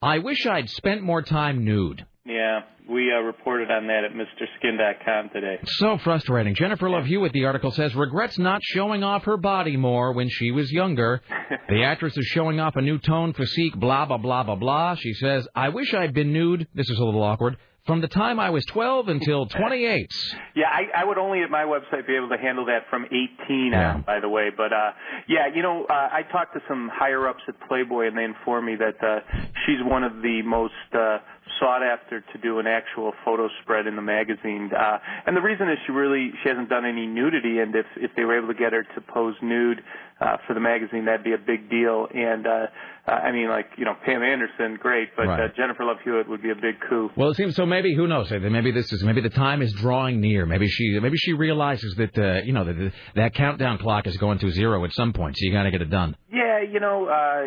"I 0.00 0.18
wish 0.18 0.46
I'd 0.46 0.70
spent 0.70 1.02
more 1.02 1.22
time 1.22 1.64
nude." 1.64 2.06
Yeah, 2.24 2.60
we 2.90 3.12
uh, 3.12 3.20
reported 3.20 3.70
on 3.70 3.86
that 3.86 4.04
at 4.04 4.12
MrSkin.com 4.12 5.30
today. 5.32 5.58
So 5.64 5.98
frustrating. 5.98 6.54
Jennifer 6.54 6.90
Love 6.90 7.06
Hewitt, 7.06 7.32
the 7.32 7.44
article 7.44 7.70
says, 7.70 7.94
regrets 7.94 8.38
not 8.38 8.60
showing 8.62 9.02
off 9.04 9.24
her 9.24 9.36
body 9.36 9.76
more 9.76 10.12
when 10.12 10.28
she 10.28 10.50
was 10.50 10.70
younger. 10.70 11.20
the 11.68 11.82
actress 11.84 12.16
is 12.16 12.26
showing 12.26 12.60
off 12.60 12.76
a 12.76 12.82
new 12.82 12.98
tone, 12.98 13.32
physique, 13.32 13.74
blah, 13.76 14.06
blah, 14.06 14.18
blah, 14.18 14.42
blah, 14.42 14.56
blah. 14.56 14.94
She 14.96 15.14
says, 15.14 15.46
I 15.54 15.68
wish 15.70 15.94
I'd 15.94 16.14
been 16.14 16.32
nude. 16.32 16.66
This 16.74 16.88
is 16.90 16.98
a 16.98 17.04
little 17.04 17.22
awkward. 17.22 17.56
From 17.86 18.02
the 18.02 18.08
time 18.08 18.38
I 18.38 18.50
was 18.50 18.64
12 18.66 19.08
until 19.08 19.46
28. 19.46 20.06
Yeah, 20.54 20.66
I, 20.70 21.00
I 21.00 21.04
would 21.04 21.16
only 21.16 21.42
at 21.42 21.50
my 21.50 21.64
website 21.64 22.06
be 22.06 22.14
able 22.14 22.28
to 22.28 22.36
handle 22.36 22.66
that 22.66 22.80
from 22.90 23.06
18 23.06 23.70
Yeah. 23.72 23.94
on, 23.94 24.02
by 24.02 24.20
the 24.20 24.28
way. 24.28 24.50
But 24.54 24.72
uh, 24.72 24.90
yeah, 25.28 25.46
you 25.54 25.62
know, 25.62 25.86
uh, 25.88 25.92
I 25.92 26.20
talked 26.30 26.52
to 26.54 26.60
some 26.68 26.90
higher 26.92 27.26
ups 27.26 27.40
at 27.48 27.54
Playboy, 27.68 28.08
and 28.08 28.18
they 28.18 28.24
informed 28.24 28.66
me 28.66 28.76
that 28.76 29.02
uh, 29.02 29.20
she's 29.66 29.78
one 29.82 30.04
of 30.04 30.12
the 30.22 30.42
most 30.44 30.74
uh, 30.92 31.18
sought 31.60 31.82
after 31.82 32.20
to 32.20 32.38
do 32.42 32.58
an 32.58 32.66
actual 32.66 33.12
photo 33.24 33.48
spread 33.62 33.86
in 33.86 33.94
the 33.94 34.02
magazine. 34.02 34.70
Uh, 34.76 34.98
and 35.26 35.36
the 35.36 35.40
reason 35.42 35.68
is 35.70 35.76
she 35.86 35.92
really 35.92 36.30
she 36.42 36.48
hasn't 36.48 36.68
done 36.68 36.84
any 36.84 37.06
nudity, 37.06 37.58
and 37.60 37.74
if 37.76 37.86
if 37.96 38.10
they 38.16 38.24
were 38.24 38.36
able 38.38 38.48
to 38.48 38.58
get 38.58 38.72
her 38.72 38.82
to 38.82 39.00
pose 39.02 39.34
nude 39.42 39.80
uh, 40.20 40.36
for 40.46 40.54
the 40.54 40.60
magazine, 40.60 41.04
that'd 41.04 41.22
be 41.24 41.32
a 41.34 41.38
big 41.38 41.68
deal. 41.70 42.06
And 42.12 42.46
uh, 42.46 42.66
uh, 43.06 43.10
I 43.12 43.32
mean, 43.32 43.48
like 43.48 43.66
you 43.76 43.84
know, 43.84 43.94
Pam 44.04 44.22
Anderson, 44.22 44.78
great, 44.80 45.10
but 45.16 45.26
Right. 45.26 45.44
uh, 45.44 45.48
Jennifer 45.56 45.84
Love 45.84 45.98
Hewitt 46.02 46.28
would 46.28 46.42
be 46.42 46.50
a 46.50 46.54
big 46.54 46.80
coup. 46.88 47.10
Well, 47.16 47.30
it 47.30 47.36
seems 47.36 47.54
so. 47.56 47.66
Maybe 47.66 47.94
who 47.94 48.06
knows? 48.06 48.30
Maybe 48.30 48.70
this 48.72 48.90
is 48.92 49.02
maybe 49.04 49.20
the 49.20 49.28
time 49.30 49.60
is 49.62 49.72
drawing 49.74 50.20
near. 50.20 50.46
Maybe 50.46 50.66
she 50.66 50.98
maybe 50.98 51.16
she 51.18 51.34
realizes 51.34 51.94
that 51.96 52.18
uh, 52.18 52.40
you 52.44 52.52
know 52.52 52.64
that 52.64 52.92
that 53.16 53.34
countdown 53.34 53.78
clock 53.78 54.06
is 54.06 54.16
going 54.16 54.38
to 54.38 54.50
zero 54.50 54.84
at 54.84 54.92
some 54.92 55.12
point. 55.12 55.36
So 55.36 55.44
you 55.46 55.52
got 55.52 55.64
to 55.64 55.70
get 55.70 55.82
it 55.82 55.90
done. 55.90 56.16
Yeah, 56.32 56.62
you 56.62 56.80
know, 56.80 57.06
uh, 57.06 57.46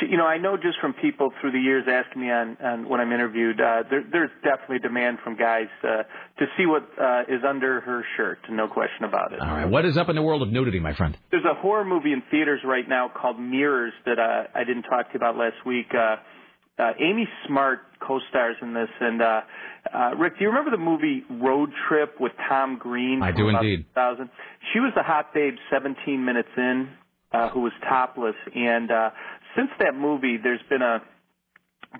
she, 0.00 0.06
you 0.10 0.16
know, 0.16 0.26
I 0.26 0.38
know 0.38 0.56
just 0.56 0.78
from 0.80 0.94
people 0.94 1.32
through 1.40 1.52
the 1.52 1.58
years 1.58 1.84
asking 1.88 2.22
me 2.22 2.30
on, 2.30 2.56
on 2.62 2.88
when 2.88 3.00
I'm 3.00 3.12
interviewed, 3.12 3.60
uh, 3.60 3.84
there, 3.88 4.04
there's 4.10 4.30
definitely 4.42 4.78
demand 4.78 5.18
from 5.22 5.36
guys 5.36 5.68
uh, 5.82 6.02
to 6.38 6.46
see 6.56 6.66
what 6.66 6.88
uh, 7.00 7.22
is 7.28 7.42
under 7.46 7.80
her 7.80 8.04
shirt, 8.16 8.38
no 8.50 8.68
question 8.68 9.04
about 9.04 9.32
it. 9.32 9.40
All 9.40 9.48
right. 9.48 9.68
What 9.68 9.84
is 9.84 9.96
up 9.96 10.08
in 10.08 10.16
the 10.16 10.22
world 10.22 10.42
of 10.42 10.50
nudity, 10.50 10.80
my 10.80 10.94
friend? 10.94 11.16
There's 11.30 11.44
a 11.44 11.54
horror 11.54 11.84
movie 11.84 12.12
in 12.12 12.22
theaters 12.30 12.60
right 12.64 12.88
now 12.88 13.08
called 13.08 13.38
Mirrors 13.38 13.92
that 14.06 14.18
uh, 14.18 14.48
I 14.54 14.64
didn't 14.64 14.84
talk 14.84 15.08
to 15.08 15.14
you 15.14 15.18
about 15.18 15.36
last 15.36 15.64
week. 15.66 15.86
Uh, 15.94 16.16
uh, 16.78 16.92
Amy 16.98 17.28
Smart 17.46 17.80
co-stars 18.00 18.56
in 18.60 18.74
this, 18.74 18.88
and 19.00 19.22
uh, 19.22 19.40
uh, 19.92 20.10
Rick, 20.18 20.38
do 20.38 20.44
you 20.44 20.48
remember 20.48 20.70
the 20.70 20.82
movie 20.82 21.22
Road 21.30 21.70
Trip 21.88 22.16
with 22.18 22.32
Tom 22.48 22.78
Green? 22.78 23.22
I 23.22 23.30
do 23.30 23.48
indeed. 23.48 23.86
2000? 23.94 24.28
She 24.72 24.80
was 24.80 24.92
the 24.96 25.02
hot 25.02 25.32
babe 25.32 25.54
17 25.70 26.24
minutes 26.24 26.48
in, 26.56 26.88
uh, 27.32 27.50
who 27.50 27.60
was 27.60 27.72
topless, 27.88 28.34
and 28.54 28.90
uh, 28.90 29.10
since 29.56 29.70
that 29.78 29.94
movie, 29.94 30.38
there's 30.42 30.62
been 30.68 30.82
a 30.82 31.02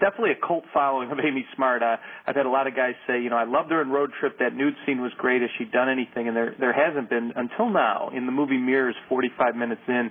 definitely 0.00 0.32
a 0.32 0.46
cult 0.46 0.64
following 0.72 1.10
of 1.10 1.18
Amy 1.24 1.46
Smart. 1.54 1.82
Uh, 1.82 1.96
I've 2.26 2.36
had 2.36 2.46
a 2.46 2.50
lot 2.50 2.66
of 2.66 2.74
guys 2.74 2.94
say, 3.06 3.20
you 3.20 3.30
know, 3.30 3.36
I 3.36 3.44
loved 3.44 3.70
her 3.70 3.80
in 3.82 3.90
Road 3.90 4.10
Trip. 4.18 4.38
That 4.38 4.54
nude 4.54 4.74
scene 4.86 5.00
was 5.00 5.12
great. 5.18 5.42
Has 5.42 5.50
she 5.58 5.64
done 5.64 5.88
anything? 5.88 6.28
And 6.28 6.36
there 6.36 6.54
there 6.58 6.72
hasn't 6.72 7.10
been 7.10 7.32
until 7.36 7.68
now. 7.70 8.10
In 8.14 8.26
the 8.26 8.32
movie 8.32 8.58
Mirrors, 8.58 8.96
45 9.08 9.56
minutes 9.56 9.82
in, 9.88 10.10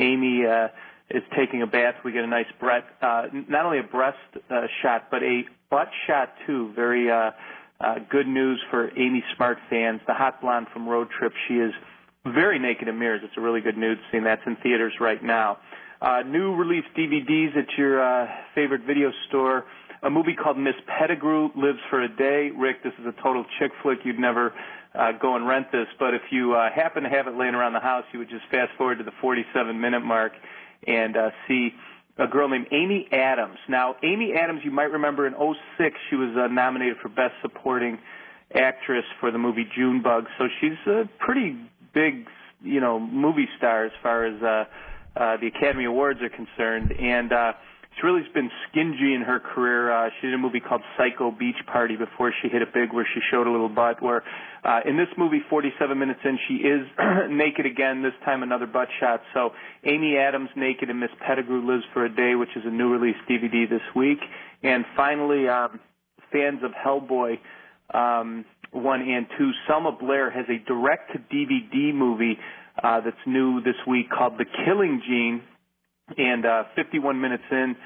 Amy 0.00 0.44
uh, 0.46 0.68
is 1.10 1.22
taking 1.36 1.62
a 1.62 1.66
bath. 1.66 1.94
We 2.04 2.12
get 2.12 2.24
a 2.24 2.28
nice 2.28 2.50
breast, 2.60 2.86
uh, 3.02 3.24
not 3.48 3.66
only 3.66 3.78
a 3.78 3.82
breast 3.82 4.18
uh, 4.50 4.66
shot, 4.82 5.08
but 5.10 5.22
a 5.22 5.42
butt 5.70 5.88
shot 6.06 6.34
too. 6.46 6.72
Very 6.74 7.10
uh, 7.10 7.30
uh, 7.80 7.94
good 8.10 8.26
news 8.26 8.62
for 8.70 8.90
Amy 8.98 9.22
Smart 9.36 9.58
fans. 9.68 10.00
The 10.06 10.14
hot 10.14 10.40
blonde 10.40 10.68
from 10.72 10.88
Road 10.88 11.08
Trip. 11.18 11.32
She 11.48 11.54
is 11.54 11.72
very 12.24 12.58
naked 12.58 12.88
in 12.88 12.98
mirrors. 12.98 13.20
It's 13.22 13.34
a 13.36 13.40
really 13.40 13.60
good 13.60 13.76
nude 13.76 13.98
scene. 14.10 14.24
That's 14.24 14.40
in 14.46 14.56
theaters 14.62 14.94
right 15.00 15.22
now. 15.22 15.58
Uh, 16.04 16.20
new 16.20 16.54
release 16.54 16.84
DVDs 16.94 17.56
at 17.56 17.78
your 17.78 18.04
uh, 18.04 18.28
favorite 18.54 18.82
video 18.86 19.10
store. 19.28 19.64
a 20.02 20.10
movie 20.10 20.34
called 20.34 20.58
Miss 20.58 20.74
Pettigrew 20.86 21.48
Lives 21.56 21.78
for 21.88 22.02
a 22.02 22.14
Day. 22.14 22.50
Rick, 22.54 22.82
this 22.82 22.92
is 23.00 23.06
a 23.06 23.22
total 23.22 23.42
chick 23.58 23.72
flick. 23.82 24.00
You'd 24.04 24.18
never 24.18 24.52
uh, 24.94 25.12
go 25.12 25.34
and 25.34 25.48
rent 25.48 25.72
this, 25.72 25.86
but 25.98 26.12
if 26.12 26.20
you 26.30 26.52
uh, 26.52 26.68
happen 26.70 27.04
to 27.04 27.08
have 27.08 27.26
it 27.26 27.34
laying 27.38 27.54
around 27.54 27.72
the 27.72 27.80
house, 27.80 28.04
you 28.12 28.18
would 28.18 28.28
just 28.28 28.44
fast 28.50 28.70
forward 28.76 28.98
to 28.98 29.04
the 29.04 29.12
47 29.22 29.80
minute 29.80 30.00
mark 30.00 30.32
and 30.86 31.16
uh, 31.16 31.30
see 31.48 31.70
a 32.18 32.26
girl 32.26 32.50
named 32.50 32.66
Amy 32.70 33.08
Adams. 33.10 33.56
Now, 33.66 33.96
Amy 34.02 34.34
Adams, 34.34 34.60
you 34.62 34.72
might 34.72 34.92
remember 34.92 35.26
in 35.26 35.32
'06, 35.32 35.96
she 36.10 36.16
was 36.16 36.36
uh, 36.36 36.48
nominated 36.48 36.98
for 37.00 37.08
Best 37.08 37.32
Supporting 37.40 37.98
Actress 38.54 39.06
for 39.20 39.30
the 39.30 39.38
movie 39.38 39.66
Junebug. 39.74 40.26
So 40.36 40.48
she's 40.60 40.76
a 40.86 41.08
pretty 41.18 41.56
big, 41.94 42.26
you 42.62 42.80
know, 42.80 43.00
movie 43.00 43.48
star 43.56 43.86
as 43.86 43.92
far 44.02 44.26
as 44.26 44.42
uh, 44.42 44.64
uh, 45.16 45.36
the 45.40 45.48
Academy 45.48 45.84
Awards 45.84 46.20
are 46.22 46.28
concerned. 46.28 46.92
And 46.92 47.32
uh, 47.32 47.52
really 48.04 48.22
been 48.34 48.50
stingy 48.68 49.14
in 49.14 49.22
her 49.22 49.40
career. 49.40 49.90
Uh, 49.90 50.10
she 50.20 50.26
did 50.26 50.34
a 50.34 50.38
movie 50.38 50.60
called 50.60 50.82
Psycho 50.96 51.30
Beach 51.30 51.56
Party 51.66 51.96
before 51.96 52.32
she 52.42 52.48
hit 52.48 52.60
it 52.60 52.72
big, 52.74 52.92
where 52.92 53.06
she 53.12 53.20
showed 53.30 53.46
a 53.46 53.50
little 53.50 53.70
butt. 53.70 54.02
Where 54.02 54.22
uh, 54.62 54.80
in 54.86 54.96
this 54.96 55.08
movie, 55.16 55.40
47 55.48 55.98
minutes 55.98 56.20
in, 56.22 56.38
she 56.46 56.54
is 56.56 56.86
naked 57.30 57.64
again. 57.64 58.02
This 58.02 58.12
time, 58.24 58.42
another 58.42 58.66
butt 58.66 58.88
shot. 59.00 59.22
So 59.32 59.50
Amy 59.84 60.16
Adams 60.18 60.50
naked 60.54 60.90
and 60.90 61.00
Miss 61.00 61.10
Pettigrew 61.26 61.66
lives 61.66 61.84
for 61.94 62.04
a 62.04 62.14
day, 62.14 62.34
which 62.34 62.50
is 62.54 62.62
a 62.66 62.70
new 62.70 62.90
release 62.90 63.16
DVD 63.28 63.68
this 63.68 63.82
week. 63.96 64.18
And 64.62 64.84
finally, 64.94 65.48
um, 65.48 65.80
fans 66.30 66.60
of 66.62 66.72
Hellboy. 66.72 67.38
Um, 67.92 68.44
one 68.70 69.02
and 69.02 69.26
two. 69.38 69.50
Selma 69.68 69.92
Blair 69.92 70.30
has 70.30 70.46
a 70.48 70.58
direct 70.66 71.12
to 71.12 71.18
DVD 71.18 71.94
movie 71.94 72.38
uh, 72.82 73.00
that's 73.00 73.16
new 73.26 73.60
this 73.60 73.76
week 73.86 74.10
called 74.10 74.34
The 74.38 74.46
Killing 74.64 75.02
Gene, 75.06 75.42
and 76.18 76.44
uh, 76.44 76.64
51 76.76 77.20
minutes 77.20 77.44
in, 77.50 77.76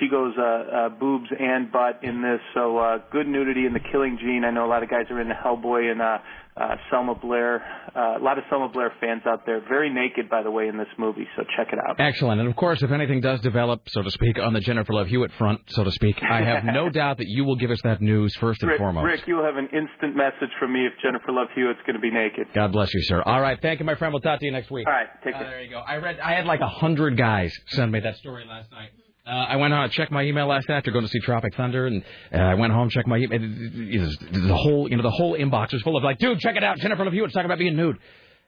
she 0.00 0.08
goes 0.08 0.34
uh, 0.38 0.42
uh, 0.42 0.88
boobs 0.90 1.28
and 1.38 1.70
butt 1.70 2.00
in 2.02 2.22
this. 2.22 2.40
So 2.54 2.78
uh, 2.78 2.98
good 3.12 3.26
nudity 3.26 3.66
in 3.66 3.72
The 3.72 3.80
Killing 3.92 4.18
Gene. 4.20 4.44
I 4.44 4.50
know 4.50 4.66
a 4.66 4.70
lot 4.70 4.82
of 4.82 4.90
guys 4.90 5.06
are 5.10 5.20
into 5.20 5.34
Hellboy 5.34 5.90
and 5.92 6.02
uh, 6.02 6.18
uh, 6.56 6.76
Selma 6.90 7.14
Blair. 7.14 7.62
Uh, 7.94 8.18
a 8.18 8.22
lot 8.22 8.38
of 8.38 8.44
Selma 8.50 8.68
Blair 8.68 8.92
fans 9.00 9.22
out 9.26 9.46
there. 9.46 9.60
Very 9.68 9.88
naked, 9.88 10.28
by 10.28 10.42
the 10.42 10.50
way, 10.50 10.66
in 10.68 10.76
this 10.76 10.88
movie. 10.98 11.26
So 11.36 11.44
check 11.56 11.68
it 11.72 11.78
out. 11.78 11.96
Excellent. 12.00 12.40
And 12.40 12.50
of 12.50 12.56
course, 12.56 12.82
if 12.82 12.90
anything 12.90 13.20
does 13.20 13.40
develop, 13.40 13.82
so 13.88 14.02
to 14.02 14.10
speak, 14.10 14.38
on 14.38 14.52
the 14.52 14.60
Jennifer 14.60 14.92
Love 14.94 15.06
Hewitt 15.06 15.30
front, 15.38 15.60
so 15.68 15.84
to 15.84 15.90
speak, 15.92 16.16
I 16.22 16.42
have 16.42 16.64
no 16.74 16.90
doubt 16.90 17.18
that 17.18 17.28
you 17.28 17.44
will 17.44 17.56
give 17.56 17.70
us 17.70 17.80
that 17.84 18.02
news 18.02 18.34
first 18.40 18.62
and 18.62 18.70
Rick, 18.70 18.78
foremost. 18.78 19.04
Rick, 19.04 19.20
you'll 19.26 19.44
have 19.44 19.56
an 19.56 19.66
instant 19.72 20.16
message 20.16 20.50
from 20.58 20.72
me 20.72 20.86
if 20.86 20.92
Jennifer 21.02 21.30
Love 21.30 21.48
Hewitt's 21.54 21.80
going 21.86 21.94
to 21.94 22.00
be 22.02 22.10
naked. 22.10 22.48
God 22.54 22.72
bless 22.72 22.92
you, 22.92 23.02
sir. 23.02 23.22
All 23.22 23.40
right, 23.40 23.58
thank 23.62 23.78
you, 23.80 23.86
my 23.86 23.94
friend. 23.94 24.12
We'll 24.12 24.20
talk 24.22 24.40
to 24.40 24.44
you 24.46 24.52
next 24.52 24.70
week. 24.72 24.86
All 24.88 24.92
right, 24.92 25.06
take 25.24 25.34
Uh, 25.36 25.38
care. 25.38 25.50
there 25.50 25.62
you 25.62 25.70
go. 25.70 25.78
I 25.78 25.96
read. 25.96 26.18
I 26.18 26.32
had 26.32 26.46
like 26.46 26.60
a 26.60 26.68
hundred 26.68 27.16
guys 27.16 27.56
send 27.68 27.92
me 27.92 28.00
that 28.00 28.16
story 28.16 28.44
last 28.48 28.70
night. 28.72 28.90
Uh, 29.24 29.30
I 29.30 29.56
went 29.56 29.72
on, 29.72 29.88
checked 29.90 30.10
my 30.10 30.22
email 30.22 30.48
last 30.48 30.68
night 30.68 30.78
after 30.78 30.90
going 30.90 31.04
to 31.04 31.10
see 31.10 31.20
Tropic 31.20 31.54
Thunder, 31.54 31.86
and 31.86 32.02
uh, 32.34 32.38
I 32.38 32.54
went 32.54 32.72
home, 32.72 32.90
checked 32.90 33.06
my 33.06 33.18
email. 33.18 33.38
The 33.38 34.54
whole, 34.54 34.90
you 34.90 34.96
know, 34.96 35.02
the 35.02 35.10
whole 35.10 35.36
inbox 35.38 35.72
was 35.72 35.82
full 35.82 35.96
of 35.96 36.02
like, 36.02 36.18
dude, 36.18 36.40
check 36.40 36.56
it 36.56 36.64
out. 36.64 36.78
Jennifer 36.78 37.04
Love 37.04 37.12
Hewitt's 37.12 37.32
talking 37.32 37.46
about 37.46 37.58
being 37.58 37.76
nude. 37.76 37.98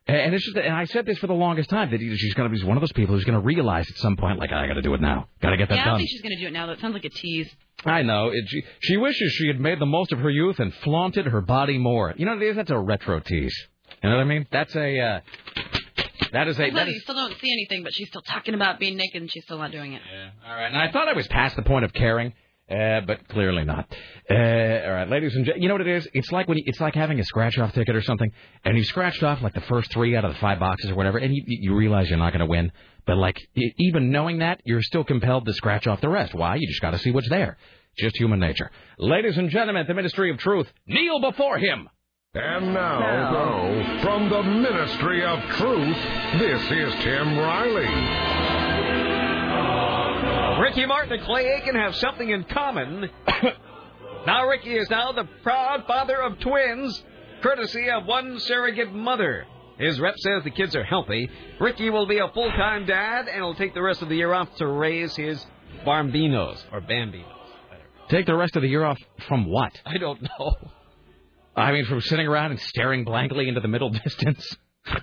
And 0.06 0.34
it's 0.34 0.44
just, 0.44 0.56
and 0.58 0.74
I 0.74 0.84
said 0.84 1.06
this 1.06 1.16
for 1.18 1.28
the 1.28 1.34
longest 1.34 1.70
time 1.70 1.90
that 1.90 1.98
she's 1.98 2.34
going 2.34 2.50
to 2.50 2.54
be 2.54 2.62
one 2.62 2.76
of 2.76 2.82
those 2.82 2.92
people 2.92 3.14
who's 3.14 3.24
going 3.24 3.40
to 3.40 3.44
realize 3.44 3.88
at 3.88 3.96
some 3.98 4.16
point, 4.16 4.38
like, 4.38 4.52
I 4.52 4.66
got 4.66 4.74
to 4.74 4.82
do 4.82 4.92
it 4.92 5.00
now, 5.00 5.28
got 5.40 5.50
to 5.50 5.56
get 5.56 5.70
that 5.70 5.76
yeah, 5.76 5.80
I 5.80 5.84
don't 5.84 5.92
done. 5.94 6.00
think 6.00 6.10
she's 6.10 6.20
going 6.20 6.36
to 6.36 6.40
do 6.42 6.48
it 6.48 6.52
now. 6.52 6.66
That 6.66 6.80
sounds 6.80 6.92
like 6.92 7.06
a 7.06 7.10
tease. 7.10 7.48
I 7.86 8.02
know. 8.02 8.28
It, 8.28 8.44
she, 8.48 8.62
she 8.80 8.96
wishes 8.98 9.32
she 9.32 9.46
had 9.46 9.58
made 9.58 9.78
the 9.78 9.86
most 9.86 10.12
of 10.12 10.18
her 10.18 10.28
youth 10.28 10.58
and 10.58 10.74
flaunted 10.74 11.26
her 11.26 11.40
body 11.40 11.78
more. 11.78 12.12
You 12.16 12.26
know, 12.26 12.34
what 12.34 12.42
it 12.42 12.50
is? 12.50 12.56
that's 12.56 12.70
a 12.70 12.78
retro 12.78 13.20
tease. 13.20 13.56
You 14.02 14.10
know 14.10 14.16
what 14.16 14.22
I 14.22 14.26
mean? 14.26 14.46
That's 14.50 14.74
a. 14.76 15.00
Uh, 15.00 15.20
that 16.34 16.48
is 16.48 16.58
a. 16.58 16.70
You 16.70 16.78
is, 16.78 17.02
still 17.02 17.14
don't 17.14 17.38
see 17.40 17.52
anything, 17.52 17.82
but 17.82 17.94
she's 17.94 18.08
still 18.08 18.22
talking 18.22 18.54
about 18.54 18.78
being 18.78 18.96
naked, 18.96 19.22
and 19.22 19.30
she's 19.30 19.44
still 19.44 19.58
not 19.58 19.72
doing 19.72 19.94
it. 19.94 20.02
Yeah. 20.12 20.30
All 20.48 20.54
right. 20.54 20.66
And 20.66 20.76
I 20.76 20.90
thought 20.92 21.08
I 21.08 21.14
was 21.14 21.26
past 21.28 21.56
the 21.56 21.62
point 21.62 21.84
of 21.84 21.92
caring, 21.92 22.32
uh, 22.70 23.00
but 23.06 23.28
clearly 23.28 23.64
not. 23.64 23.86
Uh, 24.30 24.34
all 24.34 24.92
right, 24.92 25.08
ladies 25.08 25.34
and 25.34 25.44
gentlemen, 25.44 25.62
you 25.62 25.68
know 25.68 25.74
what 25.74 25.86
it 25.86 25.96
is? 25.96 26.08
It's 26.12 26.30
like 26.32 26.48
when 26.48 26.58
you, 26.58 26.64
it's 26.66 26.80
like 26.80 26.94
having 26.94 27.20
a 27.20 27.24
scratch-off 27.24 27.72
ticket 27.72 27.94
or 27.94 28.02
something, 28.02 28.30
and 28.64 28.76
you 28.76 28.84
scratched 28.84 29.22
off 29.22 29.42
like 29.42 29.54
the 29.54 29.60
first 29.62 29.92
three 29.92 30.16
out 30.16 30.24
of 30.24 30.32
the 30.32 30.38
five 30.38 30.58
boxes 30.58 30.90
or 30.90 30.94
whatever, 30.94 31.18
and 31.18 31.34
you, 31.34 31.42
you 31.46 31.74
realize 31.74 32.08
you're 32.08 32.18
not 32.18 32.32
going 32.32 32.40
to 32.40 32.46
win. 32.46 32.72
But 33.06 33.16
like 33.16 33.38
even 33.78 34.10
knowing 34.10 34.38
that, 34.38 34.60
you're 34.64 34.82
still 34.82 35.04
compelled 35.04 35.46
to 35.46 35.52
scratch 35.52 35.86
off 35.86 36.00
the 36.00 36.08
rest. 36.08 36.34
Why? 36.34 36.56
You 36.56 36.66
just 36.66 36.80
got 36.80 36.92
to 36.92 36.98
see 36.98 37.10
what's 37.10 37.28
there. 37.28 37.58
Just 37.96 38.16
human 38.16 38.40
nature. 38.40 38.70
Ladies 38.98 39.38
and 39.38 39.50
gentlemen, 39.50 39.84
the 39.86 39.94
Ministry 39.94 40.30
of 40.30 40.38
Truth, 40.38 40.72
kneel 40.86 41.20
before 41.20 41.58
him. 41.58 41.88
And 42.36 42.74
now, 42.74 43.30
go 43.30 44.00
from 44.02 44.28
the 44.28 44.42
Ministry 44.42 45.24
of 45.24 45.38
Truth, 45.50 45.96
this 46.40 46.62
is 46.62 46.92
Tim 47.04 47.38
Riley. 47.38 47.86
Ricky 50.60 50.84
Martin 50.84 51.12
and 51.12 51.22
Clay 51.22 51.46
Aiken 51.46 51.76
have 51.76 51.94
something 51.94 52.28
in 52.28 52.42
common. 52.42 53.08
now 54.26 54.48
Ricky 54.48 54.76
is 54.76 54.90
now 54.90 55.12
the 55.12 55.28
proud 55.44 55.84
father 55.86 56.20
of 56.20 56.40
twins, 56.40 57.04
courtesy 57.40 57.88
of 57.88 58.04
one 58.06 58.40
surrogate 58.40 58.92
mother. 58.92 59.46
His 59.78 60.00
rep 60.00 60.16
says 60.18 60.42
the 60.42 60.50
kids 60.50 60.74
are 60.74 60.82
healthy. 60.82 61.30
Ricky 61.60 61.88
will 61.88 62.06
be 62.06 62.18
a 62.18 62.26
full-time 62.34 62.84
dad 62.84 63.28
and 63.28 63.44
will 63.44 63.54
take 63.54 63.74
the 63.74 63.82
rest 63.82 64.02
of 64.02 64.08
the 64.08 64.16
year 64.16 64.34
off 64.34 64.52
to 64.56 64.66
raise 64.66 65.14
his 65.14 65.46
bambinos 65.86 66.64
or 66.72 66.80
bambinos. 66.80 67.30
Take 68.08 68.26
the 68.26 68.34
rest 68.34 68.56
of 68.56 68.62
the 68.62 68.68
year 68.68 68.84
off 68.84 68.98
from 69.28 69.48
what? 69.48 69.70
I 69.86 69.98
don't 69.98 70.20
know. 70.20 70.56
I 71.56 71.72
mean, 71.72 71.84
from 71.86 72.00
sitting 72.00 72.26
around 72.26 72.50
and 72.52 72.60
staring 72.60 73.04
blankly 73.04 73.48
into 73.48 73.60
the 73.60 73.68
middle 73.68 73.90
distance. 74.04 74.56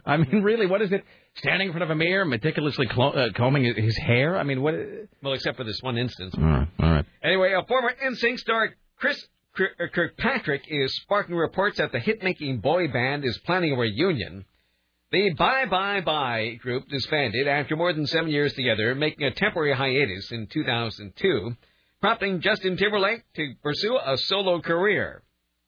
I 0.06 0.18
mean, 0.18 0.44
really, 0.44 0.68
what 0.68 0.82
is 0.82 0.91
it? 0.91 1.03
Standing 1.36 1.68
in 1.68 1.73
front 1.73 1.84
of 1.84 1.90
a 1.90 1.95
mirror, 1.95 2.26
meticulously 2.26 2.88
clo- 2.88 3.11
uh, 3.14 3.30
combing 3.34 3.64
his- 3.64 3.98
hair? 3.98 4.38
I 4.38 4.44
mean, 4.44 4.61
what? 4.61 4.76
Well, 5.23 5.34
except 5.34 5.57
for 5.57 5.64
this 5.64 5.80
one 5.82 5.98
instance. 5.98 6.36
All 6.38 6.44
right, 6.44 6.68
all 6.80 6.91
right. 6.91 7.06
Anyway, 7.23 7.53
a 7.53 7.65
former 7.65 7.91
NSYNC 8.03 8.40
star 8.40 8.76
Chris 8.98 9.18
uh, 9.60 9.88
Kirkpatrick 9.94 10.64
is 10.68 10.94
sparking 11.02 11.36
reports 11.36 11.78
that 11.78 11.91
the 11.91 11.99
hit-making 11.99 12.60
boy 12.60 12.88
band 12.90 13.26
is 13.26 13.38
planning 13.40 13.73
a 13.73 13.76
reunion. 13.78 14.45
The 15.11 15.34
Bye 15.34 15.65
Bye 15.65 16.02
Bye 16.02 16.53
group 16.61 16.88
disbanded 16.88 17.48
after 17.48 17.76
more 17.76 17.91
than 17.91 18.06
seven 18.07 18.30
years 18.30 18.53
together, 18.53 18.94
making 18.95 19.26
a 19.26 19.32
temporary 19.32 19.73
hiatus 19.73 20.32
in 20.32 20.48
2002, 20.48 21.56
prompting 22.02 22.40
Justin 22.41 22.78
Timberlake 22.78 23.23
to 23.36 23.53
pursue 23.64 23.98
a 23.98 24.18
solo 24.18 24.61
career. 24.61 25.22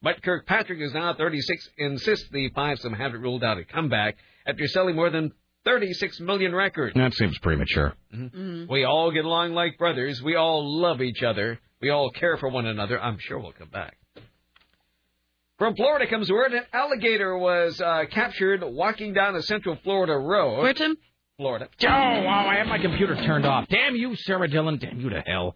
But 0.04 0.22
Kirkpatrick 0.22 0.82
is 0.82 0.94
now 0.94 1.14
36, 1.14 1.70
insists 1.78 2.28
the 2.30 2.50
fivesome 2.50 2.94
haven't 2.94 3.22
ruled 3.22 3.44
out 3.44 3.58
a 3.58 3.64
comeback 3.64 4.18
after 4.46 4.68
selling 4.68 4.98
more 4.98 5.10
than 5.10 5.32
36 5.66 6.20
million 6.20 6.54
records. 6.54 6.94
That 6.96 7.14
seems 7.14 7.40
premature. 7.40 7.94
We 8.70 8.84
all 8.84 9.12
get 9.12 9.24
along 9.24 9.54
like 9.54 9.78
brothers. 9.78 10.22
We 10.22 10.36
all 10.36 10.80
love 10.82 11.02
each 11.02 11.24
other. 11.24 11.58
We 11.82 11.90
all 11.90 12.12
care 12.12 12.36
for 12.38 12.50
one 12.50 12.66
another. 12.66 13.02
I'm 13.02 13.18
sure 13.18 13.40
we'll 13.40 13.54
come 13.54 13.70
back. 13.70 13.98
From 15.58 15.76
Florida 15.76 16.08
comes 16.10 16.30
word 16.30 16.52
an 16.52 16.64
alligator 16.74 17.38
was 17.38 17.80
uh, 17.80 18.04
captured 18.12 18.62
walking 18.64 19.14
down 19.14 19.36
a 19.38 19.42
central 19.44 19.78
Florida 19.84 20.18
road. 20.18 20.62
Where, 20.62 20.74
Tim? 20.74 20.98
Florida. 21.38 21.70
Oh, 21.82 21.88
wow, 21.88 22.48
I 22.50 22.56
have 22.58 22.68
my 22.68 22.80
computer 22.80 23.16
turned 23.16 23.46
off. 23.46 23.68
Damn 23.70 23.96
you, 23.96 24.16
Sarah 24.16 24.50
Dillon. 24.50 24.78
Damn 24.78 25.00
you 25.00 25.10
to 25.12 25.22
hell. 25.26 25.56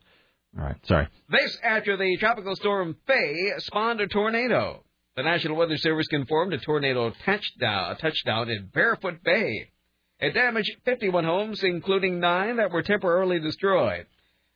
All 0.58 0.64
right, 0.64 0.76
sorry. 0.86 1.08
This 1.30 1.58
after 1.64 1.98
the 1.98 2.18
tropical 2.18 2.56
storm 2.56 2.96
Faye 3.08 3.54
spawned 3.58 4.02
a 4.02 4.08
tornado. 4.08 4.84
The 5.16 5.24
National 5.24 5.58
Weather 5.58 5.78
Service 5.78 6.08
confirmed 6.08 6.54
a 6.54 6.60
tornado 6.60 7.12
touchdown, 7.26 7.90
a 7.90 7.94
uh, 7.94 7.96
touchdown 7.96 8.50
in 8.50 8.70
Barefoot 8.72 9.24
Bay. 9.24 9.72
It 10.20 10.34
damaged 10.34 10.72
51 10.86 11.24
homes, 11.24 11.64
including 11.64 12.20
nine 12.20 12.58
that 12.58 12.72
were 12.72 12.84
temporarily 12.84 13.40
destroyed. 13.40 14.06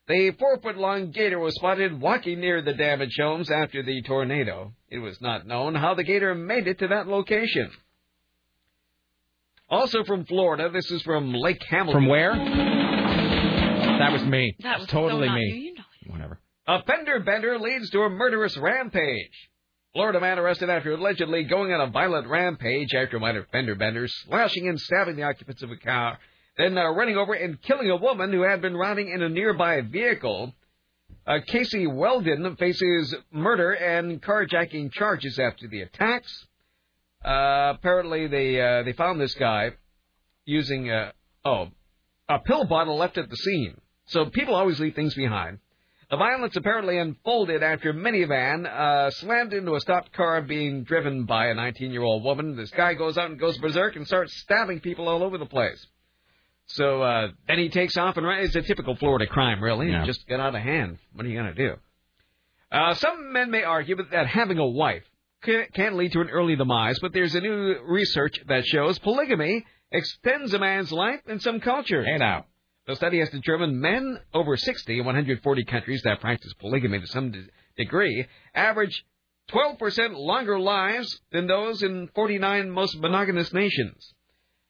The 0.07 0.31
four-foot-long 0.37 1.11
gator 1.11 1.39
was 1.39 1.55
spotted 1.55 1.99
walking 1.99 2.39
near 2.39 2.61
the 2.61 2.73
damaged 2.73 3.19
homes 3.19 3.49
after 3.49 3.81
the 3.83 4.01
tornado. 4.01 4.73
It 4.89 4.99
was 4.99 5.21
not 5.21 5.47
known 5.47 5.73
how 5.75 5.93
the 5.93 6.03
gator 6.03 6.35
made 6.35 6.67
it 6.67 6.79
to 6.79 6.87
that 6.89 7.07
location. 7.07 7.71
Also 9.69 10.03
from 10.03 10.25
Florida, 10.25 10.69
this 10.69 10.91
is 10.91 11.01
from 11.03 11.33
Lake 11.33 11.63
Hamilton. 11.69 12.01
From 12.01 12.07
where? 12.09 12.33
That 12.33 14.11
was 14.11 14.23
me. 14.23 14.55
That 14.63 14.79
was 14.79 14.87
totally 14.89 15.27
so 15.27 15.31
not 15.31 15.39
me. 15.39 15.70
Whatever. 16.11 16.39
A 16.67 16.83
fender 16.83 17.19
bender 17.21 17.57
leads 17.57 17.89
to 17.91 18.01
a 18.01 18.09
murderous 18.09 18.57
rampage. 18.57 19.49
Florida 19.93 20.19
man 20.19 20.39
arrested 20.39 20.69
after 20.69 20.93
allegedly 20.93 21.43
going 21.43 21.73
on 21.73 21.81
a 21.81 21.91
violent 21.91 22.27
rampage 22.27 22.93
after 22.93 23.17
a 23.17 23.19
minor 23.19 23.45
fender 23.51 23.75
bender 23.75 24.07
slashing 24.07 24.67
and 24.67 24.79
stabbing 24.79 25.15
the 25.15 25.23
occupants 25.23 25.63
of 25.63 25.71
a 25.71 25.75
car, 25.75 26.17
then 26.57 26.77
uh, 26.77 26.91
running 26.91 27.17
over 27.17 27.33
and 27.33 27.61
killing 27.61 27.89
a 27.89 27.97
woman 27.97 28.31
who 28.31 28.43
had 28.43 28.61
been 28.61 28.75
riding 28.75 29.09
in 29.09 29.21
a 29.21 29.29
nearby 29.29 29.81
vehicle. 29.81 30.53
Uh, 31.27 31.39
Casey 31.45 31.87
Weldon 31.87 32.55
faces 32.57 33.15
murder 33.31 33.71
and 33.71 34.21
carjacking 34.21 34.91
charges 34.93 35.37
after 35.39 35.67
the 35.67 35.81
attacks. 35.81 36.47
Uh, 37.23 37.73
apparently, 37.75 38.27
they 38.27 38.61
uh, 38.61 38.83
they 38.83 38.93
found 38.93 39.19
this 39.19 39.33
guy 39.35 39.71
using 40.45 40.89
a 40.89 41.13
oh 41.45 41.67
a 42.29 42.39
pill 42.39 42.65
bottle 42.65 42.97
left 42.97 43.17
at 43.17 43.29
the 43.29 43.35
scene. 43.35 43.79
So 44.05 44.25
people 44.25 44.55
always 44.55 44.79
leave 44.79 44.95
things 44.95 45.15
behind. 45.15 45.59
The 46.11 46.17
violence 46.17 46.57
apparently 46.57 46.97
unfolded 46.97 47.63
after 47.63 47.93
minivan 47.93 48.65
uh, 48.65 49.11
slammed 49.11 49.53
into 49.53 49.75
a 49.75 49.79
stopped 49.79 50.11
car 50.11 50.41
being 50.41 50.83
driven 50.83 51.23
by 51.23 51.47
a 51.47 51.55
19-year-old 51.55 52.21
woman. 52.25 52.57
This 52.57 52.69
guy 52.69 52.95
goes 52.95 53.17
out 53.17 53.29
and 53.29 53.39
goes 53.39 53.57
berserk 53.59 53.95
and 53.95 54.05
starts 54.05 54.35
stabbing 54.39 54.81
people 54.81 55.07
all 55.07 55.23
over 55.23 55.37
the 55.37 55.45
place. 55.45 55.87
So 56.65 57.01
uh, 57.01 57.29
then 57.47 57.59
he 57.59 57.69
takes 57.69 57.95
off 57.95 58.17
and 58.17 58.25
runs. 58.25 58.47
It's 58.47 58.57
a 58.57 58.61
typical 58.61 58.97
Florida 58.97 59.25
crime, 59.25 59.63
really. 59.63 59.89
Yeah. 59.89 60.05
Just 60.05 60.27
get 60.27 60.41
out 60.41 60.53
of 60.53 60.61
hand. 60.61 60.97
What 61.13 61.25
are 61.25 61.29
you 61.29 61.41
going 61.41 61.55
to 61.55 61.69
do? 61.69 61.75
Uh, 62.69 62.93
some 62.95 63.31
men 63.31 63.49
may 63.49 63.63
argue 63.63 63.95
that 64.11 64.27
having 64.27 64.57
a 64.57 64.67
wife 64.67 65.03
can, 65.43 65.67
can 65.73 65.95
lead 65.95 66.11
to 66.11 66.19
an 66.19 66.29
early 66.29 66.57
demise, 66.57 66.99
but 67.01 67.13
there's 67.13 67.35
a 67.35 67.41
new 67.41 67.77
research 67.85 68.37
that 68.49 68.65
shows 68.65 68.99
polygamy 68.99 69.65
extends 69.93 70.53
a 70.53 70.59
man's 70.59 70.91
life 70.91 71.21
in 71.29 71.39
some 71.39 71.61
cultures. 71.61 72.05
Hey 72.05 72.17
now. 72.17 72.47
The 72.91 72.97
study 72.97 73.19
has 73.19 73.29
determined 73.29 73.79
men 73.79 74.19
over 74.33 74.57
60 74.57 74.99
in 74.99 75.05
140 75.05 75.63
countries 75.63 76.01
that 76.03 76.19
practice 76.19 76.53
polygamy 76.59 76.99
to 76.99 77.07
some 77.07 77.31
de- 77.31 77.45
degree 77.77 78.27
average 78.53 79.05
12% 79.49 80.17
longer 80.17 80.59
lives 80.59 81.21
than 81.31 81.47
those 81.47 81.83
in 81.83 82.09
49 82.13 82.69
most 82.69 82.99
monogamous 82.99 83.53
nations. 83.53 84.13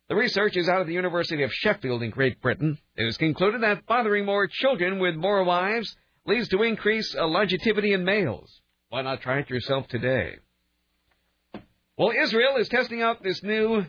The 0.07 0.15
research 0.15 0.55
is 0.55 0.69
out 0.69 0.81
of 0.81 0.85
the 0.85 0.93
University 0.93 1.41
of 1.41 1.51
Sheffield 1.51 2.03
in 2.03 2.11
Great 2.11 2.39
Britain. 2.43 2.77
It 2.95 3.05
has 3.05 3.17
concluded 3.17 3.63
that 3.63 3.87
fathering 3.87 4.27
more 4.27 4.45
children 4.45 4.99
with 4.99 5.15
more 5.15 5.43
wives 5.43 5.95
leads 6.27 6.47
to 6.49 6.61
increased 6.61 7.15
longevity 7.15 7.91
in 7.91 8.05
males. 8.05 8.61
Why 8.89 9.01
not 9.01 9.21
try 9.21 9.39
it 9.39 9.49
yourself 9.49 9.87
today? 9.87 10.35
Well, 11.97 12.11
Israel 12.11 12.57
is 12.57 12.69
testing 12.69 13.01
out 13.01 13.23
this 13.23 13.41
new, 13.41 13.83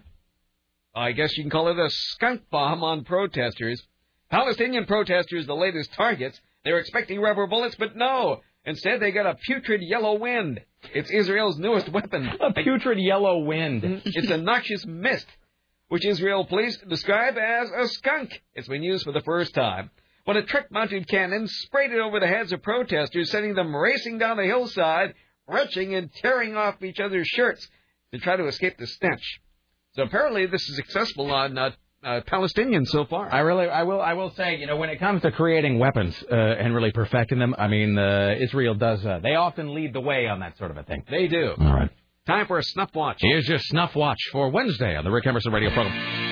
I 0.94 1.12
guess 1.12 1.36
you 1.36 1.44
can 1.44 1.50
call 1.50 1.68
it 1.68 1.78
a 1.78 1.90
skunk 1.90 2.48
bomb 2.50 2.82
on 2.82 3.04
protesters. 3.04 3.86
Palestinian 4.32 4.86
protesters, 4.86 5.46
the 5.46 5.54
latest 5.54 5.92
targets. 5.92 6.40
They're 6.64 6.78
expecting 6.78 7.20
rubber 7.20 7.46
bullets, 7.46 7.76
but 7.78 7.94
no. 7.96 8.40
Instead, 8.64 9.00
they 9.00 9.10
got 9.10 9.26
a 9.26 9.34
putrid 9.34 9.82
yellow 9.82 10.18
wind. 10.18 10.58
It's 10.94 11.10
Israel's 11.10 11.58
newest 11.58 11.90
weapon. 11.90 12.30
A 12.40 12.52
putrid 12.52 12.98
yellow 12.98 13.40
wind. 13.40 13.84
It's 14.06 14.30
a 14.30 14.38
noxious 14.38 14.86
mist, 14.86 15.26
which 15.88 16.06
Israel 16.06 16.46
police 16.46 16.78
describe 16.88 17.36
as 17.36 17.70
a 17.70 17.88
skunk. 17.88 18.40
It's 18.54 18.68
been 18.68 18.82
used 18.82 19.04
for 19.04 19.12
the 19.12 19.20
first 19.20 19.52
time. 19.52 19.90
When 20.24 20.38
a 20.38 20.42
truck-mounted 20.42 21.08
cannon 21.08 21.46
sprayed 21.46 21.90
it 21.90 22.00
over 22.00 22.18
the 22.18 22.26
heads 22.26 22.52
of 22.52 22.62
protesters, 22.62 23.30
sending 23.30 23.54
them 23.54 23.76
racing 23.76 24.16
down 24.16 24.38
the 24.38 24.44
hillside, 24.44 25.12
retching 25.46 25.94
and 25.94 26.10
tearing 26.14 26.56
off 26.56 26.82
each 26.82 27.00
other's 27.00 27.26
shirts 27.26 27.68
to 28.14 28.18
try 28.20 28.36
to 28.36 28.46
escape 28.46 28.78
the 28.78 28.86
stench. 28.86 29.40
So 29.94 30.04
apparently, 30.04 30.46
this 30.46 30.66
is 30.70 30.76
successful 30.76 31.30
on 31.32 31.58
uh, 31.58 31.70
uh, 32.02 32.20
Palestinians 32.26 32.88
so 32.88 33.04
far. 33.04 33.32
I 33.32 33.40
really, 33.40 33.68
I 33.68 33.82
will, 33.82 34.00
I 34.00 34.14
will 34.14 34.32
say, 34.34 34.56
you 34.56 34.66
know, 34.66 34.76
when 34.76 34.88
it 34.88 34.98
comes 34.98 35.22
to 35.22 35.30
creating 35.30 35.78
weapons 35.78 36.14
uh, 36.30 36.34
and 36.34 36.74
really 36.74 36.92
perfecting 36.92 37.38
them, 37.38 37.54
I 37.58 37.68
mean, 37.68 37.98
uh, 37.98 38.34
Israel 38.40 38.74
does. 38.74 39.04
Uh, 39.04 39.20
they 39.22 39.34
often 39.34 39.74
lead 39.74 39.92
the 39.92 40.00
way 40.00 40.26
on 40.26 40.40
that 40.40 40.58
sort 40.58 40.70
of 40.70 40.76
a 40.76 40.82
thing. 40.82 41.04
They 41.10 41.28
do. 41.28 41.54
All 41.58 41.74
right. 41.74 41.90
Time 42.26 42.46
for 42.46 42.58
a 42.58 42.62
snuff 42.62 42.90
watch. 42.94 43.18
Here's 43.20 43.48
your 43.48 43.58
snuff 43.58 43.96
watch 43.96 44.18
for 44.30 44.48
Wednesday 44.50 44.96
on 44.96 45.04
the 45.04 45.10
Rick 45.10 45.26
Emerson 45.26 45.52
Radio 45.52 45.72
program. 45.72 46.31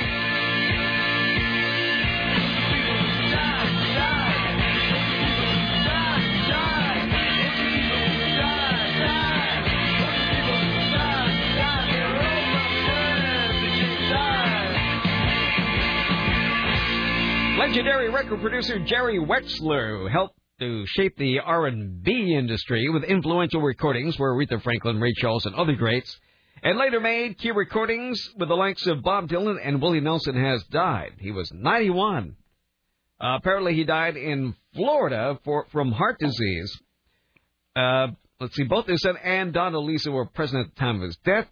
Legendary 17.60 18.08
record 18.08 18.40
producer 18.40 18.78
Jerry 18.78 19.18
Wexler 19.18 20.10
helped 20.10 20.34
to 20.60 20.86
shape 20.86 21.14
the 21.18 21.40
R&B 21.40 22.34
industry 22.34 22.88
with 22.88 23.04
influential 23.04 23.60
recordings 23.60 24.16
for 24.16 24.34
Aretha 24.34 24.62
Franklin, 24.62 24.98
Ray 24.98 25.12
Charles, 25.18 25.44
and 25.44 25.54
other 25.54 25.74
greats, 25.74 26.18
and 26.62 26.78
later 26.78 27.00
made 27.00 27.36
key 27.36 27.50
recordings 27.50 28.18
with 28.38 28.48
the 28.48 28.54
likes 28.54 28.86
of 28.86 29.02
Bob 29.02 29.28
Dylan 29.28 29.58
and 29.62 29.82
Willie 29.82 30.00
Nelson 30.00 30.42
has 30.42 30.64
died. 30.70 31.16
He 31.18 31.32
was 31.32 31.52
91. 31.52 32.34
Uh, 33.22 33.36
apparently, 33.36 33.74
he 33.74 33.84
died 33.84 34.16
in 34.16 34.56
Florida 34.74 35.38
for 35.44 35.66
from 35.70 35.92
heart 35.92 36.18
disease. 36.18 36.80
Uh, 37.76 38.06
let's 38.40 38.56
see, 38.56 38.64
both 38.64 38.86
his 38.86 39.02
son 39.02 39.18
and 39.22 39.52
Donna 39.52 39.80
Lisa 39.80 40.10
were 40.10 40.24
present 40.24 40.66
at 40.66 40.74
the 40.74 40.80
time 40.80 40.96
of 40.96 41.02
his 41.02 41.18
death. 41.26 41.46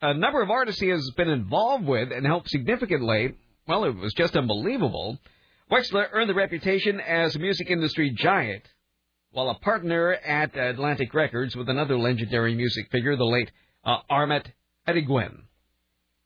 A 0.00 0.14
number 0.14 0.42
of 0.42 0.50
artists 0.50 0.80
he 0.80 0.90
has 0.90 1.10
been 1.16 1.28
involved 1.28 1.86
with 1.86 2.12
and 2.12 2.24
helped 2.24 2.50
significantly. 2.50 3.34
Well, 3.68 3.84
it 3.84 3.96
was 3.96 4.14
just 4.14 4.34
unbelievable. 4.34 5.18
Wexler 5.70 6.08
earned 6.12 6.30
the 6.30 6.34
reputation 6.34 7.00
as 7.00 7.36
a 7.36 7.38
music 7.38 7.68
industry 7.68 8.10
giant, 8.16 8.62
while 9.32 9.50
a 9.50 9.58
partner 9.58 10.14
at 10.14 10.56
Atlantic 10.56 11.12
Records 11.12 11.54
with 11.54 11.68
another 11.68 11.98
legendary 11.98 12.54
music 12.54 12.90
figure, 12.90 13.14
the 13.14 13.26
late 13.26 13.50
uh, 13.84 13.98
Ahmet 14.08 14.50
Ertegun. 14.88 15.42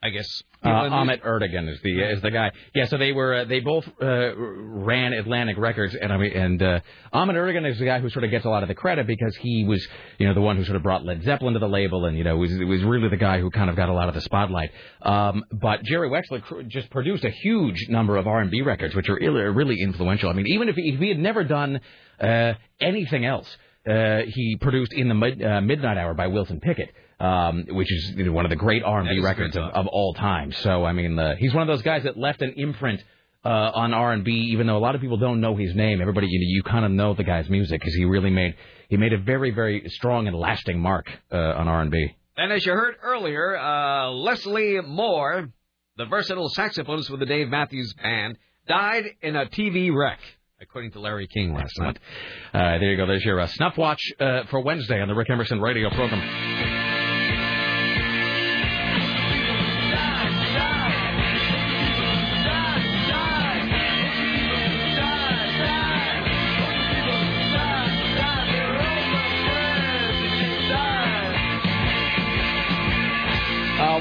I 0.02 0.10
guess. 0.10 0.42
Uh, 0.64 0.68
Ahmet 0.68 1.22
Ertegun 1.22 1.68
is 1.68 1.80
the 1.82 2.00
is 2.12 2.22
the 2.22 2.30
guy. 2.30 2.50
Yeah, 2.74 2.86
so 2.86 2.98
they 2.98 3.12
were 3.12 3.34
uh, 3.34 3.44
they 3.44 3.60
both 3.60 3.86
uh, 4.00 4.34
ran 4.36 5.12
Atlantic 5.12 5.56
Records, 5.58 5.94
and 5.94 6.12
I 6.12 6.16
mean, 6.16 6.32
and 6.32 6.62
uh, 6.62 6.80
Ahmet 7.12 7.36
Ertegun 7.36 7.68
is 7.70 7.78
the 7.78 7.84
guy 7.84 8.00
who 8.00 8.08
sort 8.10 8.24
of 8.24 8.30
gets 8.30 8.44
a 8.44 8.48
lot 8.48 8.62
of 8.62 8.68
the 8.68 8.74
credit 8.74 9.06
because 9.06 9.36
he 9.36 9.64
was 9.64 9.86
you 10.18 10.26
know 10.26 10.34
the 10.34 10.40
one 10.40 10.56
who 10.56 10.64
sort 10.64 10.76
of 10.76 10.82
brought 10.82 11.04
Led 11.04 11.22
Zeppelin 11.22 11.54
to 11.54 11.60
the 11.60 11.68
label, 11.68 12.04
and 12.06 12.18
you 12.18 12.24
know 12.24 12.36
was 12.36 12.50
was 12.50 12.82
really 12.82 13.08
the 13.08 13.16
guy 13.16 13.40
who 13.40 13.50
kind 13.50 13.70
of 13.70 13.76
got 13.76 13.88
a 13.88 13.92
lot 13.92 14.08
of 14.08 14.14
the 14.14 14.20
spotlight. 14.20 14.70
Um, 15.02 15.44
but 15.52 15.84
Jerry 15.84 16.10
Wexler 16.10 16.42
cr- 16.42 16.62
just 16.62 16.90
produced 16.90 17.24
a 17.24 17.30
huge 17.30 17.88
number 17.88 18.16
of 18.16 18.26
R&B 18.26 18.62
records, 18.62 18.94
which 18.94 19.08
are 19.08 19.18
ill- 19.18 19.34
really 19.34 19.80
influential. 19.80 20.30
I 20.30 20.32
mean, 20.32 20.48
even 20.48 20.68
if 20.68 20.76
he, 20.76 20.90
if 20.94 21.00
he 21.00 21.08
had 21.08 21.18
never 21.18 21.44
done 21.44 21.80
uh, 22.20 22.54
anything 22.80 23.24
else, 23.24 23.48
uh, 23.88 24.20
he 24.26 24.56
produced 24.60 24.92
in 24.92 25.08
the 25.08 25.14
mid, 25.14 25.42
uh, 25.42 25.60
Midnight 25.60 25.96
Hour 25.96 26.14
by 26.14 26.26
Wilson 26.28 26.60
Pickett 26.60 26.90
um, 27.22 27.64
which 27.68 27.90
is 27.90 28.14
you 28.16 28.24
know, 28.24 28.32
one 28.32 28.44
of 28.44 28.50
the 28.50 28.56
great 28.56 28.82
R&B 28.82 29.20
records 29.20 29.56
of, 29.56 29.62
of 29.62 29.86
all 29.86 30.12
time. 30.14 30.52
So 30.52 30.84
I 30.84 30.92
mean, 30.92 31.18
uh, 31.18 31.36
he's 31.38 31.54
one 31.54 31.62
of 31.62 31.68
those 31.68 31.82
guys 31.82 32.02
that 32.02 32.18
left 32.18 32.42
an 32.42 32.54
imprint 32.56 33.02
uh, 33.44 33.48
on 33.48 33.94
R&B, 33.94 34.30
even 34.52 34.66
though 34.66 34.76
a 34.76 34.78
lot 34.78 34.96
of 34.96 35.00
people 35.00 35.16
don't 35.16 35.40
know 35.40 35.56
his 35.56 35.74
name. 35.74 36.00
Everybody, 36.00 36.26
you, 36.28 36.40
you 36.40 36.62
kind 36.64 36.84
of 36.84 36.90
know 36.90 37.14
the 37.14 37.22
guy's 37.22 37.48
music 37.48 37.80
because 37.80 37.94
he 37.94 38.04
really 38.04 38.30
made 38.30 38.56
he 38.88 38.96
made 38.96 39.12
a 39.12 39.18
very 39.18 39.52
very 39.52 39.88
strong 39.88 40.26
and 40.26 40.36
lasting 40.36 40.80
mark 40.80 41.06
uh, 41.30 41.36
on 41.36 41.68
R&B. 41.68 42.16
And 42.36 42.52
as 42.52 42.66
you 42.66 42.72
heard 42.72 42.96
earlier, 43.02 43.56
uh, 43.56 44.10
Leslie 44.10 44.80
Moore, 44.80 45.48
the 45.96 46.06
versatile 46.06 46.50
saxophonist 46.50 47.08
with 47.08 47.20
the 47.20 47.26
Dave 47.26 47.48
Matthews 47.48 47.94
Band, 47.94 48.36
died 48.66 49.04
in 49.22 49.36
a 49.36 49.46
TV 49.46 49.94
wreck. 49.94 50.18
According 50.60 50.92
to 50.92 51.00
Larry 51.00 51.28
King 51.28 51.54
last 51.54 51.72
night. 51.78 51.98
Uh, 52.54 52.78
there 52.78 52.90
you 52.90 52.98
go. 52.98 53.06
There's 53.06 53.24
your 53.24 53.40
uh, 53.40 53.46
snuff 53.46 53.78
watch 53.78 54.02
uh, 54.20 54.42
for 54.50 54.60
Wednesday 54.60 55.00
on 55.00 55.08
the 55.08 55.14
Rick 55.14 55.30
Emerson 55.30 55.58
radio 55.58 55.88
program. 55.88 56.81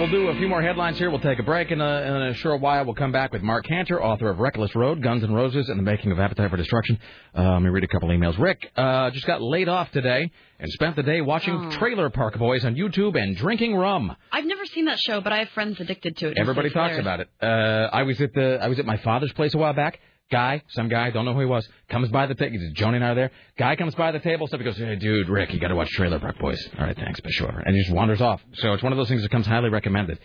We'll 0.01 0.09
do 0.09 0.29
a 0.29 0.35
few 0.35 0.47
more 0.47 0.63
headlines 0.63 0.97
here. 0.97 1.11
We'll 1.11 1.19
take 1.19 1.37
a 1.37 1.43
break 1.43 1.69
in 1.69 1.79
a, 1.79 1.85
in 2.01 2.13
a 2.29 2.33
short 2.33 2.59
while. 2.59 2.83
We'll 2.85 2.95
come 2.95 3.11
back 3.11 3.31
with 3.31 3.43
Marc 3.43 3.67
Canter, 3.67 4.03
author 4.03 4.31
of 4.31 4.39
Reckless 4.39 4.73
Road, 4.73 5.03
Guns 5.03 5.23
N' 5.23 5.31
Roses, 5.31 5.69
and 5.69 5.77
the 5.77 5.83
Making 5.83 6.11
of 6.11 6.19
Appetite 6.19 6.49
for 6.49 6.57
Destruction. 6.57 6.97
Uh, 7.37 7.51
let 7.51 7.61
me 7.61 7.69
read 7.69 7.83
a 7.83 7.87
couple 7.87 8.09
emails. 8.09 8.35
Rick 8.39 8.71
uh, 8.75 9.11
just 9.11 9.27
got 9.27 9.43
laid 9.43 9.69
off 9.69 9.91
today 9.91 10.31
and 10.59 10.71
spent 10.71 10.95
the 10.95 11.03
day 11.03 11.21
watching 11.21 11.53
Oh. 11.53 11.69
Trailer 11.77 12.09
Park 12.09 12.35
Boys 12.39 12.65
on 12.65 12.73
YouTube 12.73 13.15
and 13.15 13.37
drinking 13.37 13.75
rum. 13.75 14.15
I've 14.31 14.45
never 14.45 14.65
seen 14.65 14.85
that 14.85 14.97
show, 14.97 15.21
but 15.21 15.33
I 15.33 15.37
have 15.37 15.49
friends 15.49 15.79
addicted 15.79 16.17
to 16.17 16.29
it. 16.29 16.37
Everybody 16.39 16.71
talks 16.71 16.97
about 16.97 17.19
it. 17.19 17.29
Uh, 17.39 17.45
I 17.93 18.01
was 18.01 18.19
at 18.21 18.33
the 18.33 18.57
I 18.59 18.69
was 18.69 18.79
at 18.79 18.87
my 18.87 18.97
father's 18.97 19.33
place 19.33 19.53
a 19.53 19.59
while 19.59 19.73
back. 19.73 19.99
Guy, 20.31 20.63
some 20.69 20.87
guy, 20.87 21.11
don't 21.11 21.25
know 21.25 21.33
who 21.33 21.41
he 21.41 21.45
was, 21.45 21.67
comes 21.89 22.09
by 22.09 22.25
the 22.25 22.35
table. 22.35 22.57
Joni 22.73 22.95
and 22.95 23.03
I 23.03 23.09
are 23.09 23.15
there. 23.15 23.31
Guy 23.57 23.75
comes 23.75 23.93
by 23.95 24.11
the 24.11 24.19
table, 24.19 24.47
stuff. 24.47 24.59
He 24.59 24.63
goes, 24.63 24.77
"Hey, 24.77 24.95
dude, 24.95 25.27
Rick, 25.27 25.53
you 25.53 25.59
got 25.59 25.67
to 25.67 25.75
watch 25.75 25.89
Trailer 25.89 26.19
Park 26.19 26.39
Boys." 26.39 26.69
All 26.79 26.85
right, 26.85 26.95
thanks, 26.95 27.19
but 27.19 27.31
sure. 27.33 27.49
And 27.49 27.75
he 27.75 27.81
just 27.81 27.93
wanders 27.93 28.21
off. 28.21 28.41
So 28.53 28.73
it's 28.73 28.81
one 28.81 28.93
of 28.93 28.97
those 28.97 29.09
things 29.09 29.21
that 29.23 29.29
comes 29.29 29.45
highly 29.45 29.69
recommended. 29.69 30.19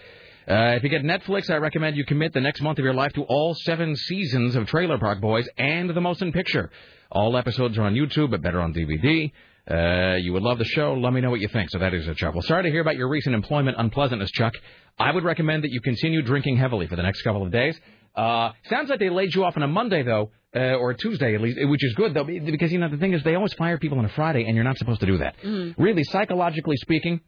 Uh, 0.49 0.77
if 0.77 0.85
you 0.85 0.89
get 0.89 1.03
Netflix, 1.03 1.51
I 1.51 1.57
recommend 1.57 1.97
you 1.97 2.05
commit 2.05 2.33
the 2.33 2.41
next 2.41 2.61
month 2.63 2.79
of 2.79 2.85
your 2.85 2.95
life 2.95 3.13
to 3.15 3.25
all 3.25 3.55
seven 3.55 3.97
seasons 3.97 4.55
of 4.55 4.69
Trailer 4.69 4.97
Park 4.97 5.21
Boys 5.21 5.49
and 5.59 5.91
The 5.91 6.01
Motion 6.01 6.31
Picture. 6.31 6.71
All 7.11 7.37
episodes 7.37 7.77
are 7.77 7.83
on 7.83 7.95
YouTube, 7.95 8.31
but 8.31 8.43
better 8.43 8.61
on 8.61 8.73
DVD. 8.73 9.33
Uh, 9.69 10.17
you 10.17 10.33
would 10.33 10.45
love 10.45 10.59
the 10.59 10.65
show. 10.65 10.95
Let 10.95 11.13
me 11.13 11.21
know 11.21 11.31
what 11.31 11.41
you 11.41 11.49
think. 11.49 11.71
So 11.71 11.79
that 11.79 11.93
is 11.93 12.07
a 12.07 12.15
Chuck. 12.15 12.33
Well, 12.33 12.43
sorry 12.43 12.63
to 12.63 12.71
hear 12.71 12.81
about 12.81 12.95
your 12.95 13.09
recent 13.09 13.35
employment 13.35 13.77
unpleasantness, 13.77 14.31
Chuck. 14.31 14.53
I 14.99 15.11
would 15.11 15.25
recommend 15.25 15.65
that 15.65 15.73
you 15.73 15.81
continue 15.81 16.23
drinking 16.23 16.59
heavily 16.59 16.87
for 16.87 16.95
the 16.95 17.03
next 17.03 17.23
couple 17.23 17.43
of 17.43 17.51
days. 17.51 17.77
Uh, 18.17 18.53
sounds 18.71 18.89
like 18.89 18.99
they 18.99 19.11
laid 19.11 19.35
you 19.35 19.45
off 19.45 19.57
on 19.57 19.63
a 19.63 19.69
Monday 19.69 20.03
though, 20.03 20.31
uh, 20.55 20.75
or 20.77 20.91
a 20.93 20.97
Tuesday 20.97 21.35
at 21.35 21.41
least, 21.41 21.59
which 21.63 21.85
is 21.85 21.95
good 21.95 22.15
though, 22.15 22.25
because 22.25 22.73
you 22.73 22.79
know 22.79 22.89
the 22.89 22.97
thing 22.97 23.13
is 23.13 23.23
they 23.23 23.35
always 23.35 23.53
fire 23.55 23.79
people 23.79 23.99
on 23.99 24.05
a 24.05 24.09
Friday, 24.11 24.45
and 24.47 24.55
you're 24.55 24.65
not 24.65 24.79
supposed 24.79 25.01
to 25.01 25.07
do 25.07 25.19
that. 25.19 25.37
Really, 25.77 26.03
psychologically 26.05 26.77
speaking, 26.79 27.21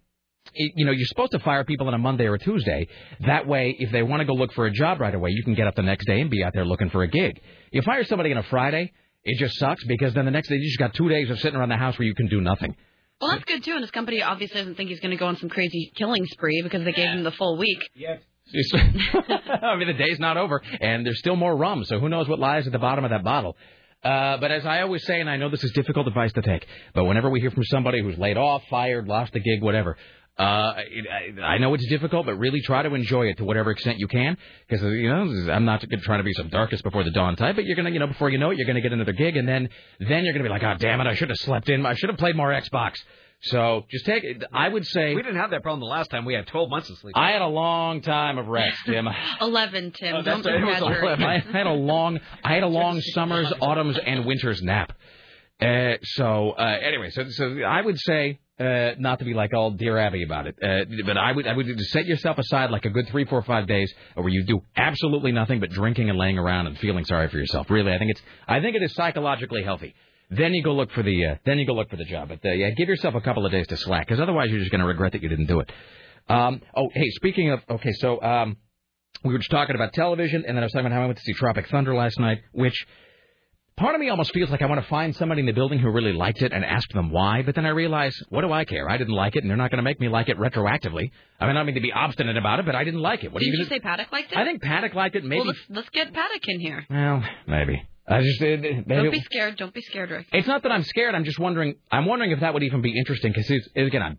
it, 0.55 0.73
you 0.77 0.87
know, 0.87 0.93
you're 0.93 1.07
supposed 1.07 1.33
to 1.33 1.39
fire 1.41 1.65
people 1.65 1.89
on 1.89 1.95
a 1.95 1.99
Monday 1.99 2.25
or 2.27 2.35
a 2.35 2.39
Tuesday. 2.39 2.89
That 3.27 3.47
way, 3.47 3.77
if 3.79 3.93
they 3.93 4.03
want 4.03 4.21
to 4.21 4.25
go 4.25 4.33
look 4.33 4.53
for 4.53 4.67
a 4.67 4.71
job 4.71 5.01
right 5.01 5.15
away, 5.15 5.31
you 5.31 5.45
can 5.45 5.55
get 5.55 5.67
up 5.67 5.75
the 5.75 5.83
next 5.83 6.07
day 6.07 6.21
and 6.21 6.31
be 6.31 6.43
out 6.43 6.55
there 6.55 6.65
looking 6.65 6.89
for 6.91 7.03
a 7.03 7.09
gig. 7.09 7.41
You 7.71 7.83
fire 7.83 8.05
somebody 8.05 8.33
on 8.33 8.39
a 8.39 8.43
Friday, 8.45 8.93
it 9.25 9.39
just 9.39 9.59
sucks 9.59 9.85
because 9.85 10.15
then 10.15 10.25
the 10.25 10.31
next 10.31 10.49
day 10.49 10.55
you 10.57 10.65
just 10.65 10.79
got 10.79 10.95
two 10.95 11.09
days 11.11 11.29
of 11.29 11.39
sitting 11.41 11.59
around 11.59 11.69
the 11.69 11.77
house 11.77 11.99
where 11.99 12.07
you 12.07 12.15
can 12.15 12.29
do 12.29 12.41
nothing. 12.41 12.75
Well, 13.21 13.33
that's 13.33 13.45
good 13.45 13.65
too. 13.65 13.73
And 13.73 13.83
his 13.83 13.91
company 13.91 14.23
obviously 14.23 14.61
doesn't 14.61 14.77
think 14.77 14.89
he's 14.91 15.01
going 15.01 15.11
to 15.11 15.17
go 15.17 15.27
on 15.27 15.37
some 15.37 15.49
crazy 15.49 15.93
killing 15.97 16.25
spree 16.27 16.63
because 16.63 16.85
they 16.85 16.93
gave 16.93 17.11
him 17.11 17.25
the 17.25 17.33
full 17.33 17.59
week. 17.59 17.91
Yes. 17.95 18.21
I 19.63 19.77
mean, 19.77 19.89
the 19.89 19.95
day's 19.95 20.19
not 20.19 20.37
over, 20.37 20.63
and 20.81 21.05
there's 21.05 21.19
still 21.19 21.37
more 21.37 21.55
rum, 21.57 21.85
so 21.85 21.99
who 21.99 22.09
knows 22.09 22.29
what 22.29 22.39
lies 22.39 22.67
at 22.67 22.73
the 22.73 22.79
bottom 22.79 23.05
of 23.05 23.11
that 23.11 23.25
bottle. 23.25 23.57
Uh, 24.03 24.37
but 24.39 24.53
as 24.53 24.65
I 24.65 24.83
always 24.83 25.05
say, 25.05 25.21
and 25.21 25.29
I 25.29 25.37
know 25.37 25.51
this 25.51 25.65
is 25.65 25.73
difficult 25.73 26.07
advice 26.07 26.33
to 26.35 26.43
take, 26.43 26.67
but 26.95 27.05
whenever 27.05 27.29
we 27.29 27.41
hear 27.41 27.51
from 27.51 27.65
somebody 27.65 28.01
who's 28.01 28.17
laid 28.17 28.37
off, 28.37 28.63
fired, 28.71 29.09
lost 29.09 29.35
a 29.35 29.41
gig, 29.41 29.61
whatever, 29.61 29.97
uh, 30.39 30.75
it, 30.89 31.05
I, 31.41 31.43
I 31.43 31.59
know 31.59 31.75
it's 31.75 31.87
difficult, 31.89 32.27
but 32.27 32.37
really 32.37 32.61
try 32.61 32.83
to 32.83 32.95
enjoy 32.95 33.27
it 33.27 33.39
to 33.39 33.45
whatever 33.45 33.73
extent 33.73 33.99
you 33.99 34.07
can. 34.07 34.37
Because 34.69 34.85
you 34.85 35.09
know, 35.09 35.53
I'm 35.53 35.65
not 35.65 35.85
trying 36.03 36.21
to 36.21 36.25
be 36.25 36.33
some 36.33 36.49
darkest 36.49 36.85
before 36.85 37.03
the 37.03 37.11
dawn 37.11 37.35
type, 37.35 37.57
but 37.57 37.65
you're 37.65 37.75
gonna, 37.75 37.91
you 37.91 37.99
know, 37.99 38.07
before 38.07 38.31
you 38.31 38.39
know 38.39 38.51
it, 38.51 38.57
you're 38.57 38.67
gonna 38.67 38.81
get 38.81 38.93
another 38.93 39.13
gig, 39.13 39.37
and 39.37 39.49
then 39.49 39.69
then 39.99 40.25
you're 40.25 40.33
gonna 40.33 40.45
be 40.45 40.51
like, 40.51 40.63
oh 40.63 40.75
damn 40.79 41.01
it, 41.01 41.09
I 41.09 41.15
should 41.15 41.31
have 41.31 41.39
slept 41.39 41.69
in, 41.69 41.85
I 41.85 41.95
should 41.95 42.09
have 42.09 42.19
played 42.19 42.37
more 42.37 42.51
Xbox. 42.51 42.95
So 43.41 43.85
just 43.91 44.05
take 44.05 44.25
it. 44.25 44.43
I 44.53 44.69
would 44.69 44.85
say 44.87 45.15
We 45.15 45.23
didn't 45.23 45.39
have 45.39 45.51
that 45.51 45.63
problem 45.63 45.81
the 45.81 45.87
last 45.87 46.11
time. 46.11 46.25
We 46.25 46.35
had 46.35 46.47
12 46.49 46.71
months 46.71 46.91
of 46.91 46.99
sleep. 46.99 47.17
I 47.17 47.31
had 47.31 47.43
a 47.43 47.47
long 47.47 48.01
time 48.01 48.37
of 48.37 48.49
rest, 48.49 48.79
Jim. 48.85 49.07
11, 49.41 49.93
Tim. 49.93 50.17
Oh, 50.17 50.23
Don't 50.23 50.43
that's- 50.43 50.61
it 50.61 50.65
was 50.65 50.77
exaggerate. 50.77 51.23
I 51.23 51.39
had 51.57 51.67
a 51.67 51.73
long, 51.73 52.19
I 52.43 52.55
had 52.55 52.65
a 52.65 52.69
long 52.83 53.01
summers, 53.01 53.53
autumns, 53.61 53.97
and 54.05 54.25
winters 54.25 54.61
nap. 54.63 54.93
Uh, 55.61 55.95
so 56.03 56.53
uh, 56.53 56.63
anyway, 56.83 57.11
so 57.11 57.29
so 57.31 57.59
I 57.67 57.81
would 57.81 57.99
say 57.99 58.39
uh, 58.61 58.93
not 58.99 59.19
to 59.19 59.25
be 59.25 59.35
like 59.35 59.53
all 59.53 59.73
dear 59.73 59.99
Abby 59.99 60.23
about 60.23 60.47
it, 60.47 60.55
uh, 60.63 60.85
but 61.05 61.17
I 61.17 61.33
would 61.33 61.49
I 61.49 61.53
would 61.53 61.81
set 61.81 62.07
yourself 62.07 62.39
aside 62.39 62.71
like 62.71 62.85
a 62.85 62.91
good 62.91 63.09
three, 63.09 63.25
four, 63.25 63.43
five 63.43 63.67
days 63.67 63.93
where 64.15 64.29
you 64.29 64.45
do 64.45 64.61
absolutely 64.77 65.33
nothing 65.33 65.59
but 65.59 65.71
drinking 65.71 66.11
and 66.11 66.19
laying 66.19 66.39
around 66.39 66.69
and 66.69 66.79
feeling 66.79 67.05
sorry 67.05 67.29
for 67.29 67.39
yourself. 67.39 67.69
Really, 67.71 67.93
I 67.93 67.99
think 67.99 68.13
it's 68.13 68.23
I 68.47 68.61
think 68.61 68.77
it 68.77 68.83
is 68.85 68.95
psychologically 68.95 69.65
healthy. 69.65 69.97
Then 70.31 70.53
you 70.53 70.63
go 70.63 70.75
look 70.75 70.91
for 70.93 71.03
the 71.03 71.27
uh, 71.27 71.35
then 71.47 71.59
you 71.59 71.67
go 71.67 71.73
look 71.73 71.89
for 71.89 71.97
the 71.97 72.05
job. 72.05 72.29
But 72.29 72.45
uh, 72.45 72.53
yeah, 72.53 72.71
give 72.71 72.89
yourself 72.89 73.15
a 73.15 73.21
couple 73.21 73.47
of 73.47 73.53
days 73.53 73.67
to 73.69 73.77
slack 73.77 74.07
because 74.07 74.21
otherwise 74.21 74.51
you're 74.51 74.61
just 74.61 74.71
going 74.71 74.81
to 74.83 74.87
regret 74.87 75.13
that 75.13 75.23
you 75.23 75.29
didn't 75.29 75.47
do 75.47 75.61
it. 75.61 75.71
Um, 76.29 76.61
oh, 76.77 76.89
hey, 76.93 77.09
speaking 77.11 77.51
of 77.51 77.61
okay, 77.71 77.93
so 77.93 78.21
um, 78.21 78.59
we 79.25 79.33
were 79.33 79.39
just 79.39 79.51
talking 79.51 79.75
about 79.75 79.95
television, 79.95 80.45
and 80.47 80.57
then 80.57 80.63
I 80.63 80.67
was 80.67 80.73
talking 80.73 80.87
about 80.87 80.97
how 80.97 81.03
I 81.03 81.07
went 81.07 81.19
to 81.19 81.25
see 81.25 81.33
Tropic 81.33 81.69
Thunder 81.69 81.95
last 81.95 82.21
night, 82.21 82.41
which 82.53 82.87
part 83.79 83.95
of 83.95 84.01
me 84.01 84.11
almost 84.11 84.33
feels 84.35 84.51
like 84.51 84.61
I 84.61 84.67
want 84.67 84.83
to 84.83 84.89
find 84.89 85.17
somebody 85.17 85.41
in 85.41 85.47
the 85.47 85.53
building 85.53 85.79
who 85.79 85.91
really 85.91 86.13
liked 86.13 86.43
it 86.43 86.53
and 86.53 86.65
ask 86.65 86.89
them 86.91 87.11
why. 87.11 87.43
But 87.43 87.55
then 87.55 87.65
I 87.65 87.71
realize, 87.71 88.15
what 88.29 88.43
do 88.43 88.53
I 88.53 88.65
care? 88.65 88.91
I 88.91 88.99
didn't 88.99 89.15
like 89.15 89.37
it, 89.37 89.43
and 89.43 89.51
they're 89.51 89.57
not 89.57 89.71
going 89.71 89.79
to 89.79 89.83
make 89.83 90.01
me 90.01 90.09
like 90.09 90.29
it 90.29 90.37
retroactively. 90.37 91.11
I 91.41 91.47
mean, 91.47 91.57
I 91.57 91.61
don't 91.61 91.67
mean 91.67 91.77
to 91.77 91.81
be 91.81 91.93
obstinate 91.93 92.37
about 92.37 92.59
it, 92.59 92.67
but 92.67 92.75
I 92.75 92.85
didn't 92.85 93.01
like 93.01 93.25
it. 93.25 93.33
What 93.33 93.41
Didn't 93.41 93.55
you 93.55 93.61
you 93.61 93.69
say 93.69 93.81
Paddock 93.81 94.13
liked 94.13 94.33
it? 94.33 94.39
I 94.39 94.45
think 94.45 94.63
Paddock 94.63 94.95
liked 94.95 95.17
it. 95.17 95.25
Maybe. 95.25 95.41
Well, 95.41 95.47
let's, 95.49 95.61
let's 95.71 95.89
get 95.91 96.13
Paddock 96.13 96.47
in 96.47 96.61
here. 96.61 96.85
Well, 96.91 97.23
maybe. 97.47 97.83
I 98.09 98.23
just 98.23 98.41
uh, 98.41 98.47
maybe. 98.47 98.85
Don't 98.87 99.11
be 99.11 99.21
scared. 99.21 99.57
Don't 99.59 99.75
be 99.75 99.83
scared, 99.83 100.11
Rick. 100.11 100.29
It's 100.33 100.49
not 100.49 100.63
that 100.63 100.73
I'm 100.73 100.83
scared. 100.83 101.15
I'm 101.15 101.25
just 101.25 101.39
wondering. 101.39 101.77
I'm 101.91 102.07
wondering 102.07 102.31
if 102.31 102.41
that 102.41 102.55
would 102.55 102.63
even 102.63 102.81
be 102.81 102.97
interesting 102.97 103.33
because 103.33 103.51
again, 103.77 104.03
I'm. 104.03 104.19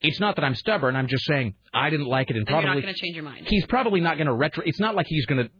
It's 0.00 0.20
not 0.20 0.36
that 0.36 0.44
I'm 0.44 0.54
stubborn. 0.54 0.96
I'm 0.96 1.06
just 1.06 1.24
saying 1.24 1.54
I 1.72 1.88
didn't 1.90 2.06
like 2.06 2.28
it, 2.28 2.36
and 2.36 2.46
And 2.46 2.48
you're 2.48 2.60
probably 2.60 2.80
not 2.80 2.82
going 2.82 2.94
to 2.94 3.00
change 3.00 3.14
your 3.14 3.24
mind. 3.24 3.46
he's 3.48 3.66
probably 3.66 4.00
not 4.00 4.16
going 4.16 4.26
to 4.26 4.34
retro. 4.34 4.62
It's 4.66 4.80
not 4.80 4.94
like 4.94 5.06
he's 5.08 5.24
going 5.26 5.44
to 5.44 5.50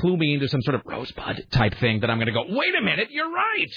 clue 0.00 0.16
me 0.16 0.34
into 0.34 0.48
some 0.48 0.60
sort 0.62 0.74
of 0.76 0.82
rosebud 0.84 1.46
type 1.50 1.74
thing 1.78 2.00
that 2.00 2.10
I'm 2.10 2.18
going 2.18 2.28
to 2.28 2.32
go. 2.32 2.44
Wait 2.48 2.74
a 2.78 2.82
minute, 2.82 3.08
you're 3.10 3.30
right. 3.30 3.70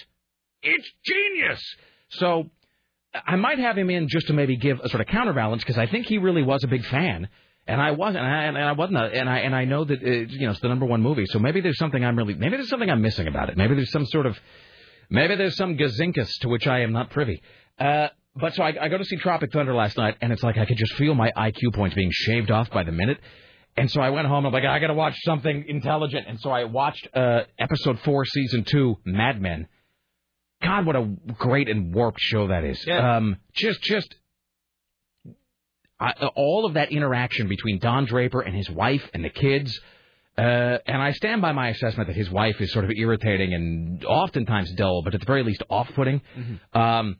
It's 0.61 0.89
genius. 1.05 1.75
So 2.09 2.49
I 3.25 3.35
might 3.35 3.59
have 3.59 3.77
him 3.77 3.89
in 3.89 4.07
just 4.07 4.27
to 4.27 4.33
maybe 4.33 4.57
give 4.57 4.79
a 4.81 4.89
sort 4.89 5.01
of 5.01 5.07
counterbalance 5.07 5.63
because 5.63 5.77
I 5.77 5.87
think 5.87 6.05
he 6.07 6.17
really 6.17 6.43
was 6.43 6.63
a 6.63 6.67
big 6.67 6.85
fan. 6.85 7.29
And 7.67 7.81
I 7.81 7.91
wasn't, 7.91 8.23
and 8.23 8.33
I, 8.33 8.43
and 8.43 8.57
I 8.57 8.71
wasn't, 8.73 8.99
a, 8.99 9.05
and 9.05 9.27
I 9.27 9.39
and 9.39 9.55
I 9.55 9.65
know 9.65 9.83
that 9.83 10.03
uh, 10.03 10.09
you 10.09 10.45
know 10.45 10.51
it's 10.51 10.59
the 10.59 10.67
number 10.67 10.85
one 10.85 11.01
movie. 11.01 11.25
So 11.25 11.39
maybe 11.39 11.61
there's 11.61 11.79
something 11.79 12.03
I'm 12.03 12.15
really, 12.15 12.35
maybe 12.35 12.57
there's 12.57 12.69
something 12.69 12.89
I'm 12.89 13.01
missing 13.01 13.27
about 13.27 13.49
it. 13.49 13.57
Maybe 13.57 13.73
there's 13.73 13.91
some 13.91 14.05
sort 14.05 14.27
of, 14.27 14.37
maybe 15.09 15.35
there's 15.35 15.55
some 15.55 15.75
gazinkus 15.75 16.29
to 16.41 16.49
which 16.49 16.67
I 16.67 16.81
am 16.81 16.91
not 16.91 17.09
privy. 17.09 17.41
Uh, 17.79 18.09
but 18.35 18.53
so 18.53 18.63
I, 18.63 18.75
I 18.79 18.89
go 18.89 18.97
to 18.97 19.05
see 19.05 19.15
Tropic 19.15 19.51
Thunder 19.51 19.73
last 19.73 19.97
night, 19.97 20.17
and 20.21 20.31
it's 20.31 20.43
like 20.43 20.57
I 20.57 20.65
could 20.65 20.77
just 20.77 20.93
feel 20.93 21.15
my 21.15 21.31
IQ 21.35 21.73
points 21.73 21.95
being 21.95 22.11
shaved 22.11 22.51
off 22.51 22.69
by 22.69 22.83
the 22.83 22.91
minute. 22.91 23.19
And 23.77 23.89
so 23.91 23.99
I 23.99 24.09
went 24.09 24.27
home. 24.27 24.45
I'm 24.45 24.53
like, 24.53 24.63
I 24.63 24.79
got 24.79 24.87
to 24.87 24.93
watch 24.93 25.15
something 25.23 25.65
intelligent. 25.67 26.27
And 26.27 26.39
so 26.39 26.49
I 26.49 26.63
watched 26.65 27.07
uh, 27.13 27.41
episode 27.59 27.99
four, 28.01 28.25
season 28.25 28.63
two, 28.63 28.97
Mad 29.05 29.41
Men. 29.41 29.67
God, 30.61 30.85
what 30.85 30.95
a 30.95 31.03
great 31.37 31.67
and 31.67 31.93
warped 31.93 32.19
show 32.21 32.47
that 32.47 32.63
is. 32.63 32.85
Um, 32.97 33.37
just, 33.53 33.81
just 33.81 34.15
I, 35.99 36.11
all 36.35 36.65
of 36.65 36.73
that 36.73 36.91
interaction 36.91 37.47
between 37.47 37.79
Don 37.79 38.05
Draper 38.05 38.41
and 38.41 38.55
his 38.55 38.69
wife 38.69 39.07
and 39.13 39.23
the 39.23 39.29
kids. 39.29 39.79
Uh, 40.37 40.77
and 40.85 41.01
I 41.01 41.11
stand 41.13 41.41
by 41.41 41.53
my 41.53 41.69
assessment 41.69 42.07
that 42.07 42.15
his 42.15 42.29
wife 42.29 42.59
is 42.59 42.71
sort 42.73 42.83
of 42.83 42.91
irritating 42.91 43.53
and 43.53 44.03
oftentimes 44.03 44.71
dull, 44.73 45.01
but 45.01 45.13
at 45.13 45.21
the 45.21 45.25
very 45.25 45.43
least 45.43 45.63
off-putting. 45.69 46.21
Um, 46.73 47.17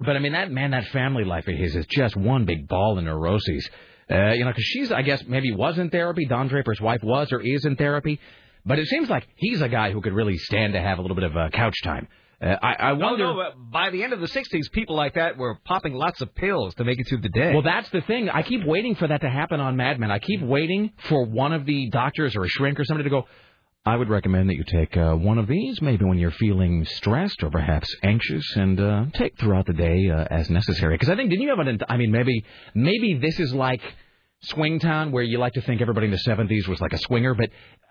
but 0.00 0.16
I 0.16 0.18
mean, 0.18 0.32
that 0.32 0.50
man, 0.50 0.72
that 0.72 0.86
family 0.88 1.24
life 1.24 1.46
of 1.46 1.54
his 1.54 1.76
is 1.76 1.86
just 1.86 2.16
one 2.16 2.44
big 2.44 2.66
ball 2.66 2.98
of 2.98 3.04
neuroses. 3.04 3.68
Uh, 4.10 4.32
you 4.32 4.44
know, 4.44 4.50
because 4.50 4.64
she's, 4.64 4.90
I 4.90 5.02
guess, 5.02 5.22
maybe 5.26 5.52
was 5.52 5.78
in 5.78 5.90
therapy. 5.90 6.24
Don 6.26 6.48
Draper's 6.48 6.80
wife 6.80 7.02
was 7.02 7.30
or 7.30 7.40
is 7.40 7.64
in 7.64 7.76
therapy. 7.76 8.18
But 8.64 8.78
it 8.78 8.88
seems 8.88 9.08
like 9.08 9.26
he's 9.36 9.62
a 9.62 9.68
guy 9.68 9.92
who 9.92 10.00
could 10.00 10.12
really 10.12 10.36
stand 10.36 10.72
to 10.72 10.80
have 10.80 10.98
a 10.98 11.02
little 11.02 11.14
bit 11.14 11.24
of 11.24 11.36
uh, 11.36 11.50
couch 11.50 11.76
time. 11.84 12.08
Uh, 12.40 12.54
I, 12.62 12.74
I 12.90 12.94
No, 12.94 13.06
wonder. 13.06 13.24
no, 13.24 13.34
but 13.34 13.70
by 13.70 13.90
the 13.90 14.04
end 14.04 14.12
of 14.12 14.20
the 14.20 14.26
60s, 14.28 14.70
people 14.72 14.94
like 14.94 15.14
that 15.14 15.36
were 15.36 15.58
popping 15.64 15.92
lots 15.94 16.20
of 16.20 16.34
pills 16.34 16.74
to 16.76 16.84
make 16.84 16.98
it 17.00 17.08
through 17.08 17.20
the 17.22 17.28
day. 17.28 17.52
Well, 17.52 17.62
that's 17.62 17.90
the 17.90 18.00
thing. 18.02 18.28
I 18.30 18.42
keep 18.42 18.64
waiting 18.64 18.94
for 18.94 19.08
that 19.08 19.22
to 19.22 19.28
happen 19.30 19.58
on 19.60 19.76
Mad 19.76 19.98
Men. 19.98 20.10
I 20.10 20.20
keep 20.20 20.40
waiting 20.42 20.92
for 21.08 21.24
one 21.24 21.52
of 21.52 21.66
the 21.66 21.90
doctors 21.90 22.36
or 22.36 22.44
a 22.44 22.48
shrink 22.48 22.78
or 22.78 22.84
somebody 22.84 23.08
to 23.08 23.10
go. 23.10 23.24
I 23.86 23.96
would 23.96 24.08
recommend 24.10 24.50
that 24.50 24.54
you 24.56 24.64
take 24.64 24.96
uh, 24.96 25.14
one 25.14 25.38
of 25.38 25.46
these, 25.46 25.80
maybe 25.80 26.04
when 26.04 26.18
you're 26.18 26.30
feeling 26.32 26.84
stressed 26.84 27.42
or 27.42 27.50
perhaps 27.50 27.88
anxious, 28.02 28.44
and 28.54 28.78
uh, 28.78 29.04
take 29.14 29.38
throughout 29.38 29.66
the 29.66 29.72
day 29.72 30.10
uh, 30.10 30.24
as 30.30 30.50
necessary. 30.50 30.94
Because 30.94 31.08
I 31.08 31.16
think 31.16 31.30
didn't 31.30 31.42
you 31.42 31.48
have 31.56 31.66
an? 31.66 31.80
I 31.88 31.96
mean, 31.96 32.10
maybe 32.12 32.44
maybe 32.74 33.14
this 33.20 33.40
is 33.40 33.54
like 33.54 33.80
Swingtown, 34.44 35.10
where 35.10 35.22
you 35.22 35.38
like 35.38 35.54
to 35.54 35.60
think 35.60 35.80
everybody 35.80 36.06
in 36.06 36.12
the 36.12 36.18
'70s 36.26 36.68
was 36.68 36.80
like 36.80 36.92
a 36.92 36.98
swinger, 36.98 37.34
but 37.34 37.50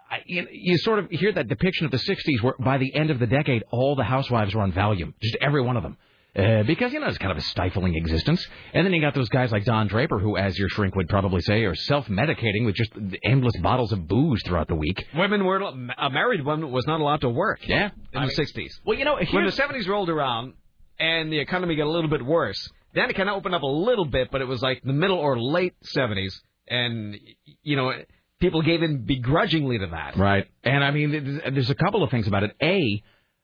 I, 0.09 0.19
you, 0.25 0.47
you 0.51 0.77
sort 0.77 0.99
of 0.99 1.09
hear 1.09 1.31
that 1.33 1.47
depiction 1.47 1.85
of 1.85 1.91
the 1.91 1.97
'60s, 1.97 2.41
where 2.41 2.53
by 2.59 2.77
the 2.77 2.93
end 2.95 3.09
of 3.11 3.19
the 3.19 3.27
decade, 3.27 3.63
all 3.71 3.95
the 3.95 4.03
housewives 4.03 4.55
were 4.55 4.61
on 4.61 4.71
Valium, 4.71 5.13
just 5.21 5.35
every 5.41 5.61
one 5.61 5.75
of 5.77 5.83
them. 5.83 5.97
Uh, 6.35 6.61
because 6.63 6.93
you 6.93 6.99
know 6.99 7.07
it's 7.07 7.17
kind 7.17 7.31
of 7.31 7.37
a 7.37 7.41
stifling 7.41 7.95
existence, 7.95 8.45
and 8.73 8.85
then 8.85 8.93
you 8.93 9.01
got 9.01 9.15
those 9.15 9.27
guys 9.29 9.51
like 9.51 9.65
Don 9.65 9.87
Draper, 9.87 10.19
who, 10.19 10.37
as 10.37 10.55
your 10.57 10.69
shrink 10.69 10.95
would 10.95 11.09
probably 11.09 11.41
say, 11.41 11.63
are 11.63 11.73
self-medicating 11.73 12.63
with 12.63 12.75
just 12.75 12.91
endless 13.23 13.57
bottles 13.57 13.91
of 13.91 14.07
booze 14.07 14.41
throughout 14.45 14.67
the 14.67 14.75
week. 14.75 15.03
Women 15.15 15.43
were 15.45 15.57
a 15.57 16.09
married 16.11 16.45
woman 16.45 16.71
was 16.71 16.85
not 16.85 16.99
allowed 17.01 17.21
to 17.21 17.29
work. 17.29 17.59
Yeah, 17.67 17.89
in 18.13 18.19
I 18.19 18.27
the 18.27 18.33
mean- 18.37 18.67
60s. 18.67 18.69
Well, 18.85 18.97
you 18.99 19.03
know, 19.05 19.15
when 19.31 19.45
the 19.45 19.51
70s 19.51 19.87
rolled 19.87 20.09
around 20.09 20.53
and 20.99 21.31
the 21.33 21.39
economy 21.39 21.75
got 21.75 21.87
a 21.87 21.89
little 21.91 22.09
bit 22.09 22.23
worse, 22.23 22.69
then 22.93 23.09
it 23.09 23.15
kind 23.15 23.29
of 23.29 23.35
opened 23.35 23.55
up 23.55 23.63
a 23.63 23.67
little 23.67 24.05
bit, 24.05 24.29
but 24.31 24.41
it 24.41 24.45
was 24.45 24.61
like 24.61 24.81
the 24.83 24.93
middle 24.93 25.17
or 25.17 25.39
late 25.39 25.75
70s, 25.95 26.33
and 26.67 27.15
you 27.63 27.75
know 27.75 27.93
people 28.39 28.61
gave 28.61 28.83
in 28.83 29.03
begrudgingly 29.05 29.79
to 29.79 29.87
that. 29.87 30.15
Right. 30.17 30.45
And 30.63 30.83
I 30.83 30.91
mean, 30.91 31.11
there's- 31.11 31.69
a 31.69 31.75
couple 31.75 32.03
of 32.03 32.11
things 32.11 32.27
about 32.27 32.43
it. 32.43 32.55
A, 32.61 33.01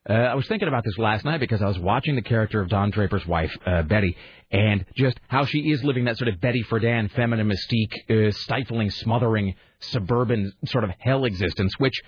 uh, 0.08 0.14
I 0.14 0.36
was 0.36 0.48
thinking 0.48 0.68
about 0.68 0.84
this 0.84 0.98
last 0.98 1.26
night 1.26 1.40
because 1.40 1.62
I 1.62 1.68
was 1.68 1.80
watching 1.80 2.16
the 2.16 2.22
character 2.22 2.62
of 2.62 2.70
Don 2.70 2.92
Draper's 2.92 3.26
wife, 3.26 3.56
uh, 3.66 3.82
Betty, 3.84 4.16
and 4.52 4.86
just 4.96 5.20
how 5.28 5.46
she 5.46 5.72
is 5.72 5.84
living 5.84 6.06
that 6.06 6.18
sort 6.18 6.28
of 6.28 6.40
Betty 6.40 6.64
Friedan 6.64 7.10
feminine 7.12 7.50
mystique, 7.50 8.28
uh, 8.28 8.32
stifling, 8.32 8.92
smothering, 8.92 9.56
suburban 9.80 10.52
sort 10.66 10.84
of 10.84 10.92
hell 11.00 11.26
existence, 11.26 11.74
which 11.80 12.00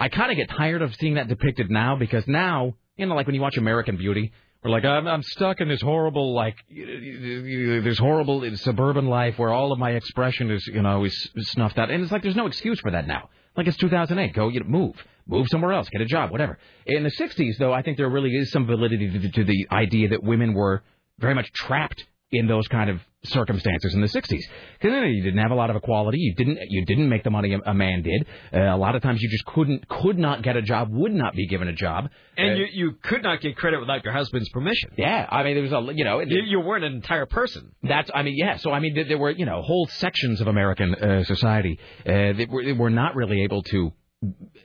I 0.00 0.08
kind 0.08 0.30
of 0.32 0.36
get 0.36 0.48
tired 0.48 0.82
of 0.82 0.94
seeing 0.96 1.14
that 1.14 1.28
depicted 1.28 1.70
now 1.70 1.94
because 1.96 2.26
now, 2.26 2.74
you 2.96 3.06
know, 3.06 3.14
like 3.14 3.26
when 3.26 3.34
you 3.36 3.42
watch 3.42 3.56
American 3.56 3.96
Beauty, 3.96 4.32
we're 4.62 4.70
like, 4.70 4.84
I'm, 4.84 5.08
I'm 5.08 5.22
stuck 5.22 5.60
in 5.60 5.68
this 5.68 5.80
horrible, 5.80 6.34
like, 6.34 6.56
this 6.70 7.98
horrible 7.98 8.44
uh, 8.44 8.56
suburban 8.56 9.06
life 9.06 9.38
where 9.38 9.52
all 9.52 9.72
of 9.72 9.78
my 9.78 9.90
expression 9.90 10.50
is, 10.50 10.64
you 10.66 10.82
know, 10.82 11.04
is 11.04 11.30
snuffed 11.38 11.78
out. 11.78 11.90
And 11.90 12.02
it's 12.02 12.12
like 12.12 12.22
there's 12.22 12.36
no 12.36 12.46
excuse 12.46 12.78
for 12.78 12.92
that 12.92 13.06
now. 13.06 13.28
Like 13.56 13.66
it's 13.66 13.76
2008. 13.76 14.34
Go, 14.34 14.48
you 14.48 14.60
know, 14.60 14.66
move, 14.66 14.94
move 15.26 15.48
somewhere 15.50 15.72
else, 15.72 15.88
get 15.88 16.00
a 16.00 16.06
job, 16.06 16.30
whatever. 16.30 16.58
In 16.86 17.02
the 17.02 17.10
60s, 17.10 17.58
though, 17.58 17.72
I 17.72 17.82
think 17.82 17.96
there 17.96 18.08
really 18.08 18.30
is 18.30 18.52
some 18.52 18.66
validity 18.66 19.30
to 19.30 19.44
the 19.44 19.66
idea 19.72 20.08
that 20.08 20.22
women 20.22 20.54
were 20.54 20.82
very 21.18 21.34
much 21.34 21.52
trapped 21.52 22.04
in 22.32 22.46
those 22.48 22.66
kind 22.68 22.90
of 22.90 22.98
circumstances 23.24 23.94
in 23.94 24.00
the 24.00 24.08
60s. 24.08 24.40
Because 24.80 25.04
you 25.08 25.22
didn't 25.22 25.38
have 25.38 25.52
a 25.52 25.54
lot 25.54 25.70
of 25.70 25.76
equality. 25.76 26.18
You 26.18 26.34
didn't 26.34 26.58
you 26.68 26.84
didn't 26.84 27.08
make 27.08 27.22
the 27.22 27.30
money 27.30 27.54
a, 27.54 27.58
a 27.70 27.74
man 27.74 28.02
did. 28.02 28.26
Uh, 28.52 28.74
a 28.74 28.76
lot 28.76 28.96
of 28.96 29.02
times 29.02 29.20
you 29.22 29.28
just 29.28 29.44
couldn't 29.44 29.86
could 29.88 30.18
not 30.18 30.42
get 30.42 30.56
a 30.56 30.62
job, 30.62 30.88
would 30.90 31.12
not 31.12 31.34
be 31.34 31.46
given 31.46 31.68
a 31.68 31.72
job. 31.72 32.08
And 32.36 32.52
Uh, 32.52 32.54
you 32.54 32.66
you 32.72 32.92
could 33.02 33.22
not 33.22 33.40
get 33.40 33.56
credit 33.56 33.78
without 33.80 34.02
your 34.04 34.12
husband's 34.12 34.48
permission. 34.48 34.90
yeah, 34.96 35.26
I 35.30 35.44
mean 35.44 35.54
there 35.54 35.62
was 35.62 35.72
a 35.72 35.94
you 35.94 36.04
know 36.04 36.20
You, 36.20 36.42
you 36.42 36.60
weren't 36.60 36.84
an 36.84 36.94
entire 36.94 37.26
person. 37.26 37.72
that's, 37.82 38.10
I 38.14 38.22
mean, 38.22 38.36
yeah. 38.36 38.56
So, 38.56 38.72
I 38.72 38.80
mean, 38.80 38.94
there, 38.94 39.04
there 39.04 39.18
were, 39.18 39.30
you 39.30 39.44
know, 39.46 39.62
whole 39.62 39.86
sections 39.86 40.40
of 40.40 40.46
American 40.48 40.94
uh, 40.94 41.24
society 41.24 41.78
uh, 42.06 42.32
that 42.38 42.46
were, 42.48 42.64
that 42.64 42.76
were 42.76 42.90
not 42.90 43.14
really 43.14 43.42
able 43.44 43.62
to 43.64 43.92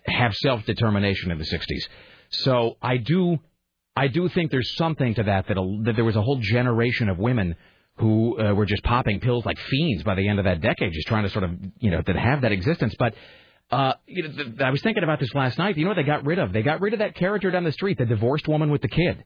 have 0.05 0.33
self 0.35 0.65
determination 0.65 1.31
in 1.31 1.37
the 1.37 1.45
'60s. 1.45 1.83
So, 2.29 2.77
I 2.81 2.97
do, 2.97 3.37
I 3.97 4.07
do 4.07 4.29
think 4.29 4.51
there's 4.51 4.75
something 4.75 5.15
to 5.15 5.23
that 5.23 5.47
that, 5.47 5.57
a, 5.57 5.79
that 5.85 5.95
there 5.95 6.05
was 6.05 6.15
a 6.15 6.21
whole 6.21 6.39
generation 6.39 7.09
of 7.09 7.17
women 7.17 7.55
who 7.97 8.39
uh, 8.39 8.53
were 8.53 8.65
just 8.65 8.83
popping 8.83 9.19
pills 9.19 9.45
like 9.45 9.57
fiends 9.57 10.03
by 10.03 10.13
the 10.15 10.27
end 10.27 10.37
of 10.37 10.45
that 10.45 10.61
decade, 10.61 10.93
just 10.93 11.07
trying 11.07 11.23
to 11.23 11.29
sort 11.31 11.43
of, 11.43 11.51
you 11.79 11.89
know, 11.89 12.01
that 12.05 12.15
have 12.15 12.41
that 12.41 12.51
existence. 12.51 12.93
But 12.99 13.15
uh, 13.71 13.93
you 14.05 14.23
know, 14.23 14.31
th- 14.31 14.61
I 14.61 14.69
was 14.69 14.81
thinking 14.81 15.03
about 15.03 15.19
this 15.19 15.33
last 15.33 15.57
night. 15.57 15.77
You 15.77 15.83
know 15.83 15.89
what 15.89 15.95
they 15.95 16.03
got 16.03 16.25
rid 16.25 16.39
of? 16.39 16.53
They 16.53 16.61
got 16.61 16.79
rid 16.79 16.93
of 16.93 16.99
that 16.99 17.15
character 17.15 17.51
down 17.51 17.63
the 17.63 17.71
street, 17.71 17.97
the 17.97 18.05
divorced 18.05 18.47
woman 18.47 18.69
with 18.69 18.81
the 18.81 18.87
kid. 18.87 19.23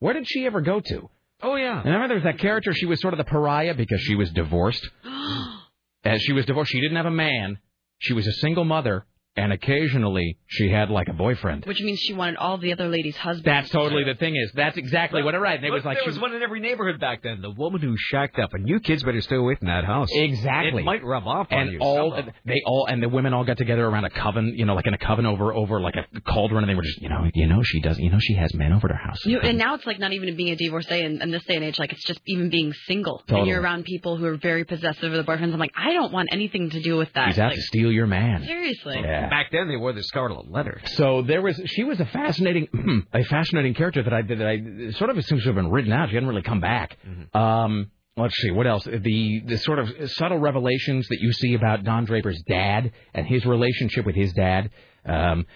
Where 0.00 0.14
did 0.14 0.26
she 0.26 0.46
ever 0.46 0.60
go 0.60 0.80
to? 0.80 1.10
Oh 1.42 1.56
yeah. 1.56 1.82
Remember, 1.82 2.08
there 2.08 2.16
was 2.16 2.24
that 2.24 2.38
character. 2.38 2.72
She 2.72 2.86
was 2.86 3.00
sort 3.00 3.14
of 3.14 3.18
the 3.18 3.24
pariah 3.24 3.74
because 3.74 4.00
she 4.00 4.14
was 4.14 4.30
divorced. 4.30 4.88
As 6.04 6.20
she 6.22 6.32
was 6.32 6.44
divorced, 6.46 6.72
she 6.72 6.80
didn't 6.80 6.96
have 6.96 7.06
a 7.06 7.10
man. 7.10 7.58
She 7.98 8.14
was 8.14 8.26
a 8.26 8.32
single 8.32 8.64
mother, 8.64 9.06
and 9.36 9.52
occasionally 9.52 10.38
she 10.46 10.70
had 10.70 10.90
like 10.90 11.08
a 11.08 11.12
boyfriend. 11.12 11.64
Which 11.66 11.80
means 11.80 11.98
she 11.98 12.12
wanted 12.12 12.36
all 12.36 12.58
the 12.58 12.72
other 12.72 12.88
ladies' 12.88 13.16
husbands. 13.16 13.44
That's 13.44 13.70
totally 13.70 14.04
the 14.04 14.14
thing 14.14 14.36
is. 14.36 14.52
That's 14.54 14.76
exactly 14.76 15.22
what 15.22 15.34
it 15.34 15.38
right. 15.38 15.56
And 15.56 15.64
it 15.64 15.70
was 15.70 15.84
like 15.84 15.96
there 15.96 16.04
she 16.04 16.10
was 16.10 16.18
one 16.20 16.34
in 16.34 16.42
every 16.42 16.60
neighborhood 16.60 17.00
back 17.00 17.22
then. 17.22 17.40
The 17.42 17.50
woman 17.50 17.80
who 17.80 17.96
shacked 17.96 18.38
up, 18.38 18.50
and 18.52 18.68
you 18.68 18.78
kids 18.78 19.02
better 19.02 19.20
stay 19.20 19.36
away 19.36 19.56
from 19.56 19.66
that 19.66 19.84
house. 19.84 20.08
Exactly. 20.12 20.82
It 20.82 20.84
might 20.84 21.04
rub 21.04 21.26
off 21.26 21.48
on 21.50 21.58
and 21.58 21.72
you. 21.72 21.78
all 21.80 22.12
somehow. 22.12 22.32
they 22.44 22.60
all 22.64 22.86
and 22.86 23.02
the 23.02 23.08
women 23.08 23.34
all 23.34 23.44
got 23.44 23.58
together 23.58 23.84
around 23.84 24.04
a 24.04 24.10
coven, 24.10 24.54
you 24.56 24.66
know, 24.66 24.74
like 24.74 24.86
in 24.86 24.94
a 24.94 24.98
coven 24.98 25.26
over 25.26 25.52
over 25.52 25.80
like 25.80 25.94
a 25.96 26.20
cauldron, 26.20 26.62
and 26.62 26.70
they 26.70 26.74
were 26.74 26.82
just, 26.82 27.02
you 27.02 27.08
know, 27.08 27.28
you 27.34 27.48
know, 27.48 27.62
she 27.62 27.80
does, 27.80 27.98
you 27.98 28.10
know, 28.10 28.18
she 28.20 28.34
has 28.34 28.54
men 28.54 28.72
over 28.72 28.88
at 28.88 28.96
her 28.96 29.08
house. 29.08 29.24
You, 29.24 29.40
and 29.40 29.58
now 29.58 29.74
it's 29.74 29.86
like 29.86 29.98
not 29.98 30.12
even 30.12 30.36
being 30.36 30.50
a 30.50 30.56
divorcee 30.56 31.00
in, 31.00 31.20
in 31.20 31.30
this 31.32 31.44
day 31.44 31.56
and 31.56 31.64
age. 31.64 31.78
Like 31.78 31.92
it's 31.92 32.04
just 32.04 32.20
even 32.26 32.50
being 32.50 32.72
single. 32.86 33.18
Totally. 33.18 33.40
And 33.40 33.48
you're 33.48 33.60
around 33.60 33.84
people 33.84 34.16
who 34.16 34.26
are 34.26 34.36
very 34.36 34.64
possessive 34.64 35.12
of 35.12 35.12
their 35.12 35.24
boyfriends. 35.24 35.52
I'm 35.52 35.58
like, 35.58 35.72
I 35.76 35.92
don't 35.92 36.12
want 36.12 36.28
anything 36.30 36.70
to 36.70 36.80
do 36.80 36.96
with 36.96 37.12
that. 37.14 37.28
He's 37.28 37.38
out 37.38 37.48
like, 37.48 37.56
to 37.56 37.62
steal 37.62 37.90
your 37.90 38.06
man. 38.06 38.44
seriously. 38.44 39.00
Yeah. 39.02 39.23
Back 39.30 39.50
then, 39.52 39.68
they 39.68 39.76
wore 39.76 39.92
the 39.92 40.02
scarlet 40.02 40.50
letter. 40.50 40.80
So 40.94 41.22
there 41.22 41.42
was, 41.42 41.60
she 41.66 41.84
was 41.84 42.00
a 42.00 42.06
fascinating, 42.06 42.68
a 43.12 43.24
fascinating 43.24 43.74
character 43.74 44.02
that 44.02 44.12
I 44.12 44.22
that 44.22 44.46
I 44.46 44.90
sort 44.92 45.10
of 45.10 45.24
seems 45.24 45.42
to 45.42 45.48
have 45.48 45.56
been 45.56 45.70
written 45.70 45.92
out. 45.92 46.08
She 46.08 46.14
hadn't 46.14 46.28
really 46.28 46.42
come 46.42 46.60
back. 46.60 46.96
Um, 47.32 47.90
let's 48.16 48.36
see, 48.36 48.50
what 48.50 48.66
else? 48.66 48.84
The 48.84 49.42
the 49.46 49.58
sort 49.58 49.78
of 49.78 49.88
subtle 50.12 50.38
revelations 50.38 51.06
that 51.08 51.18
you 51.20 51.32
see 51.32 51.54
about 51.54 51.84
Don 51.84 52.04
Draper's 52.04 52.42
dad 52.48 52.92
and 53.12 53.26
his 53.26 53.44
relationship 53.44 54.06
with 54.06 54.14
his 54.16 54.32
dad. 54.32 54.70
Um, 55.06 55.46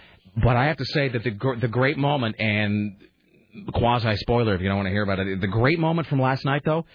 but 0.43 0.55
I 0.55 0.65
have 0.65 0.77
to 0.77 0.85
say 0.85 1.09
that 1.09 1.23
the 1.23 1.31
gr- 1.31 1.55
the 1.55 1.67
great 1.67 1.97
moment 1.97 2.35
and 2.39 2.97
quasi 3.73 4.15
spoiler 4.17 4.53
if 4.55 4.61
you 4.61 4.67
don't 4.67 4.77
want 4.77 4.87
to 4.87 4.91
hear 4.91 5.03
about 5.03 5.19
it. 5.19 5.41
The 5.41 5.47
great 5.47 5.79
moment 5.79 6.07
from 6.07 6.21
last 6.21 6.45
night 6.45 6.61
though 6.65 6.85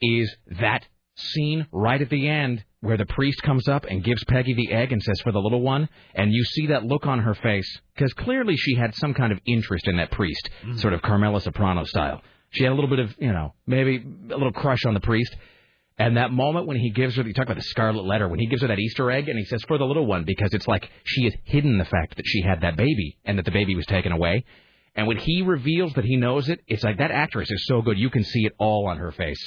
is 0.00 0.34
that 0.60 0.86
scene 1.16 1.66
right 1.72 2.00
at 2.00 2.10
the 2.10 2.28
end 2.28 2.64
where 2.84 2.98
the 2.98 3.06
priest 3.06 3.42
comes 3.42 3.66
up 3.66 3.86
and 3.86 4.04
gives 4.04 4.22
Peggy 4.24 4.52
the 4.52 4.70
egg 4.70 4.92
and 4.92 5.02
says 5.02 5.18
for 5.22 5.32
the 5.32 5.38
little 5.38 5.62
one, 5.62 5.88
and 6.14 6.30
you 6.30 6.44
see 6.44 6.66
that 6.66 6.84
look 6.84 7.06
on 7.06 7.18
her 7.20 7.34
face 7.34 7.80
because 7.94 8.12
clearly 8.12 8.56
she 8.58 8.74
had 8.74 8.94
some 8.94 9.14
kind 9.14 9.32
of 9.32 9.40
interest 9.46 9.88
in 9.88 9.96
that 9.96 10.10
priest, 10.10 10.50
mm. 10.62 10.78
sort 10.78 10.92
of 10.92 11.00
Carmela 11.00 11.40
Soprano 11.40 11.84
style. 11.84 12.20
She 12.50 12.62
had 12.62 12.72
a 12.72 12.74
little 12.74 12.90
bit 12.90 12.98
of, 12.98 13.14
you 13.18 13.32
know, 13.32 13.54
maybe 13.66 14.04
a 14.30 14.36
little 14.36 14.52
crush 14.52 14.84
on 14.84 14.92
the 14.92 15.00
priest. 15.00 15.34
And 15.96 16.18
that 16.18 16.30
moment 16.30 16.66
when 16.66 16.76
he 16.76 16.90
gives 16.90 17.16
her, 17.16 17.22
you 17.22 17.32
talk 17.32 17.46
about 17.46 17.56
the 17.56 17.62
scarlet 17.62 18.04
letter, 18.04 18.28
when 18.28 18.38
he 18.38 18.46
gives 18.48 18.60
her 18.60 18.68
that 18.68 18.78
Easter 18.78 19.10
egg 19.10 19.30
and 19.30 19.38
he 19.38 19.46
says 19.46 19.62
for 19.62 19.78
the 19.78 19.86
little 19.86 20.04
one 20.04 20.24
because 20.24 20.52
it's 20.52 20.68
like 20.68 20.90
she 21.04 21.24
has 21.24 21.32
hidden 21.44 21.78
the 21.78 21.86
fact 21.86 22.16
that 22.16 22.26
she 22.26 22.42
had 22.42 22.60
that 22.60 22.76
baby 22.76 23.16
and 23.24 23.38
that 23.38 23.46
the 23.46 23.50
baby 23.50 23.74
was 23.74 23.86
taken 23.86 24.12
away. 24.12 24.44
And 24.94 25.06
when 25.06 25.16
he 25.16 25.40
reveals 25.40 25.94
that 25.94 26.04
he 26.04 26.16
knows 26.16 26.50
it, 26.50 26.60
it's 26.66 26.84
like 26.84 26.98
that 26.98 27.10
actress 27.10 27.50
is 27.50 27.66
so 27.66 27.80
good. 27.80 27.98
You 27.98 28.10
can 28.10 28.24
see 28.24 28.44
it 28.44 28.52
all 28.58 28.88
on 28.88 28.98
her 28.98 29.10
face. 29.10 29.40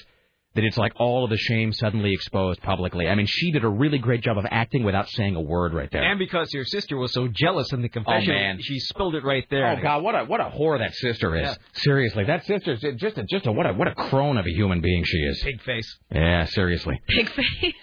That 0.58 0.66
it's 0.66 0.78
like 0.78 0.94
all 1.00 1.24
of 1.24 1.30
the 1.30 1.38
shame 1.38 1.72
suddenly 1.72 2.14
exposed 2.14 2.64
publicly. 2.64 3.08
I 3.08 3.14
mean, 3.14 3.28
she 3.30 3.52
did 3.52 3.64
a 3.64 3.70
really 3.70 4.00
great 4.00 4.22
job 4.22 4.40
of 4.40 4.46
acting 4.50 4.84
without 4.84 5.08
saying 5.08 5.36
a 5.36 5.42
word 5.42 5.72
right 5.72 5.88
there. 5.92 6.02
And 6.02 6.18
because 6.18 6.52
your 6.52 6.66
sister 6.66 6.98
was 6.98 7.14
so 7.14 7.28
jealous 7.32 7.72
in 7.74 7.84
the 7.84 7.90
confession, 7.90 8.32
oh, 8.32 8.34
man. 8.34 8.58
she 8.60 8.80
spilled 8.80 9.14
it 9.14 9.24
right 9.24 9.46
there. 9.52 9.78
Oh 9.78 9.82
God, 9.84 10.02
what 10.02 10.16
a 10.16 10.26
what 10.26 10.42
a 10.42 10.46
whore 10.46 10.80
that 10.80 10.96
sister 10.96 11.36
is. 11.36 11.44
Yeah. 11.48 11.56
Seriously, 11.74 12.24
that 12.24 12.44
sister's 12.48 12.82
just 12.98 13.20
a, 13.20 13.24
just 13.30 13.46
a 13.46 13.52
what 13.52 13.68
a 13.68 13.74
what 13.74 13.88
a 13.88 13.94
crone 13.94 14.38
of 14.38 14.48
a 14.48 14.52
human 14.52 14.82
being 14.82 15.04
she 15.06 15.18
is. 15.18 15.42
Pig 15.44 15.62
face. 15.62 15.98
Yeah, 16.12 16.46
seriously. 16.46 17.00
Pig 17.08 17.30
face. 17.30 17.74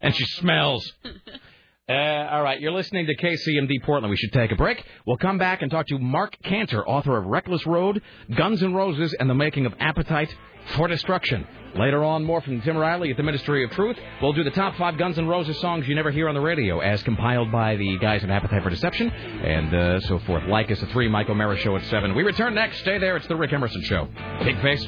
And 0.00 0.12
she 0.12 0.24
smells. 0.24 0.92
Uh, 1.88 1.92
all 1.92 2.42
right, 2.44 2.60
you're 2.60 2.70
listening 2.70 3.06
to 3.06 3.16
KCMD 3.16 3.82
Portland. 3.82 4.08
We 4.08 4.16
should 4.16 4.32
take 4.32 4.52
a 4.52 4.54
break. 4.56 4.84
We'll 5.04 5.16
come 5.16 5.36
back 5.36 5.62
and 5.62 5.70
talk 5.70 5.88
to 5.88 5.98
Marc 5.98 6.36
Canter, 6.44 6.86
author 6.86 7.16
of 7.16 7.26
Reckless 7.26 7.66
Road, 7.66 8.00
Guns 8.36 8.62
N' 8.62 8.72
Roses, 8.72 9.12
and 9.18 9.28
the 9.28 9.34
Making 9.34 9.66
of 9.66 9.74
Appetite 9.80 10.32
for 10.76 10.86
Destruction. 10.86 11.44
Later 11.74 12.04
on, 12.04 12.22
more 12.22 12.40
from 12.40 12.60
Tim 12.60 12.76
Riley 12.76 13.10
at 13.10 13.16
the 13.16 13.24
Ministry 13.24 13.64
of 13.64 13.72
Truth. 13.72 13.96
We'll 14.22 14.32
do 14.32 14.44
the 14.44 14.52
top 14.52 14.76
five 14.76 14.96
Guns 14.96 15.18
N' 15.18 15.26
Roses 15.26 15.60
songs 15.60 15.88
you 15.88 15.96
never 15.96 16.12
hear 16.12 16.28
on 16.28 16.36
the 16.36 16.40
radio, 16.40 16.78
as 16.78 17.02
compiled 17.02 17.50
by 17.50 17.74
the 17.74 17.98
guys 17.98 18.22
at 18.22 18.30
Appetite 18.30 18.62
for 18.62 18.70
Deception, 18.70 19.10
and 19.10 19.74
uh, 19.74 20.00
so 20.02 20.20
forth. 20.20 20.44
Like 20.44 20.70
us 20.70 20.80
at 20.84 20.88
three, 20.90 21.08
Michael 21.08 21.32
O'Mara 21.32 21.56
Show 21.58 21.74
at 21.74 21.84
seven. 21.86 22.14
We 22.14 22.22
return 22.22 22.54
next. 22.54 22.78
Stay 22.78 22.98
there. 22.98 23.16
It's 23.16 23.26
the 23.26 23.34
Rick 23.34 23.52
Emerson 23.52 23.82
Show. 23.82 24.08
Big 24.44 24.60
face. 24.62 24.86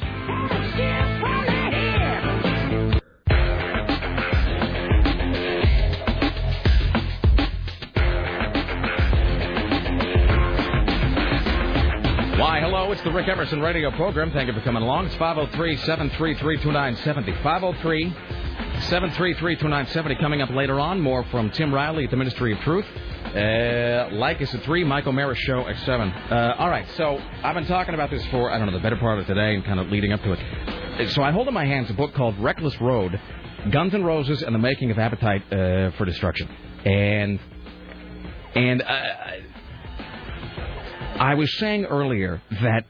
The 13.05 13.13
Rick 13.13 13.29
Emerson 13.29 13.61
radio 13.61 13.91
program. 13.91 14.31
Thank 14.33 14.47
you 14.49 14.55
for 14.55 14.63
coming 14.63 14.83
along. 14.83 15.07
It's 15.07 15.15
503 15.17 15.77
733 15.79 16.57
2970. 16.63 17.33
503 17.43 18.09
733 18.89 19.57
2970. 19.57 20.15
Coming 20.23 20.41
up 20.41 20.49
later 20.51 20.81
on, 20.81 21.01
more 21.01 21.23
from 21.25 21.51
Tim 21.51 21.73
Riley 21.73 22.05
at 22.05 22.11
the 22.11 22.17
Ministry 22.17 22.53
of 22.53 22.61
Truth. 22.61 22.87
Uh, 23.27 24.09
like 24.13 24.41
us 24.41 24.55
at 24.55 24.63
3, 24.63 24.85
Michael 24.85 25.13
Maris 25.13 25.39
Show 25.41 25.67
at 25.69 25.77
7. 25.85 26.09
Uh, 26.09 26.55
all 26.59 26.71
right, 26.71 26.87
so 26.97 27.21
I've 27.43 27.55
been 27.55 27.67
talking 27.67 27.93
about 27.93 28.09
this 28.11 28.25
for, 28.27 28.51
I 28.51 28.57
don't 28.59 28.67
know, 28.69 28.73
the 28.73 28.83
better 28.83 28.97
part 28.97 29.19
of 29.19 29.27
today 29.27 29.55
and 29.55 29.65
kind 29.65 29.81
of 29.81 29.89
leading 29.91 30.13
up 30.13 30.23
to 30.23 30.33
it. 30.33 30.39
Uh, 30.39 31.09
So 31.11 31.23
I 31.23 31.31
hold 31.31 31.47
in 31.49 31.55
my 31.55 31.67
hands 31.67 31.91
a 31.91 31.95
book 31.95 32.15
called 32.15 32.39
Reckless 32.39 32.81
Road 32.81 33.21
Guns 33.71 33.93
N' 33.93 34.05
Roses 34.05 34.43
and 34.43 34.55
the 34.55 34.59
Making 34.59 34.91
of 34.93 34.99
Appetite 34.99 35.43
uh, 35.53 35.91
for 35.99 36.05
Destruction. 36.07 36.49
And, 36.87 37.39
and, 38.55 38.83
uh, 38.83 38.87
I 41.19 41.35
was 41.35 41.57
saying 41.59 41.85
earlier 41.85 42.43
that 42.63 42.85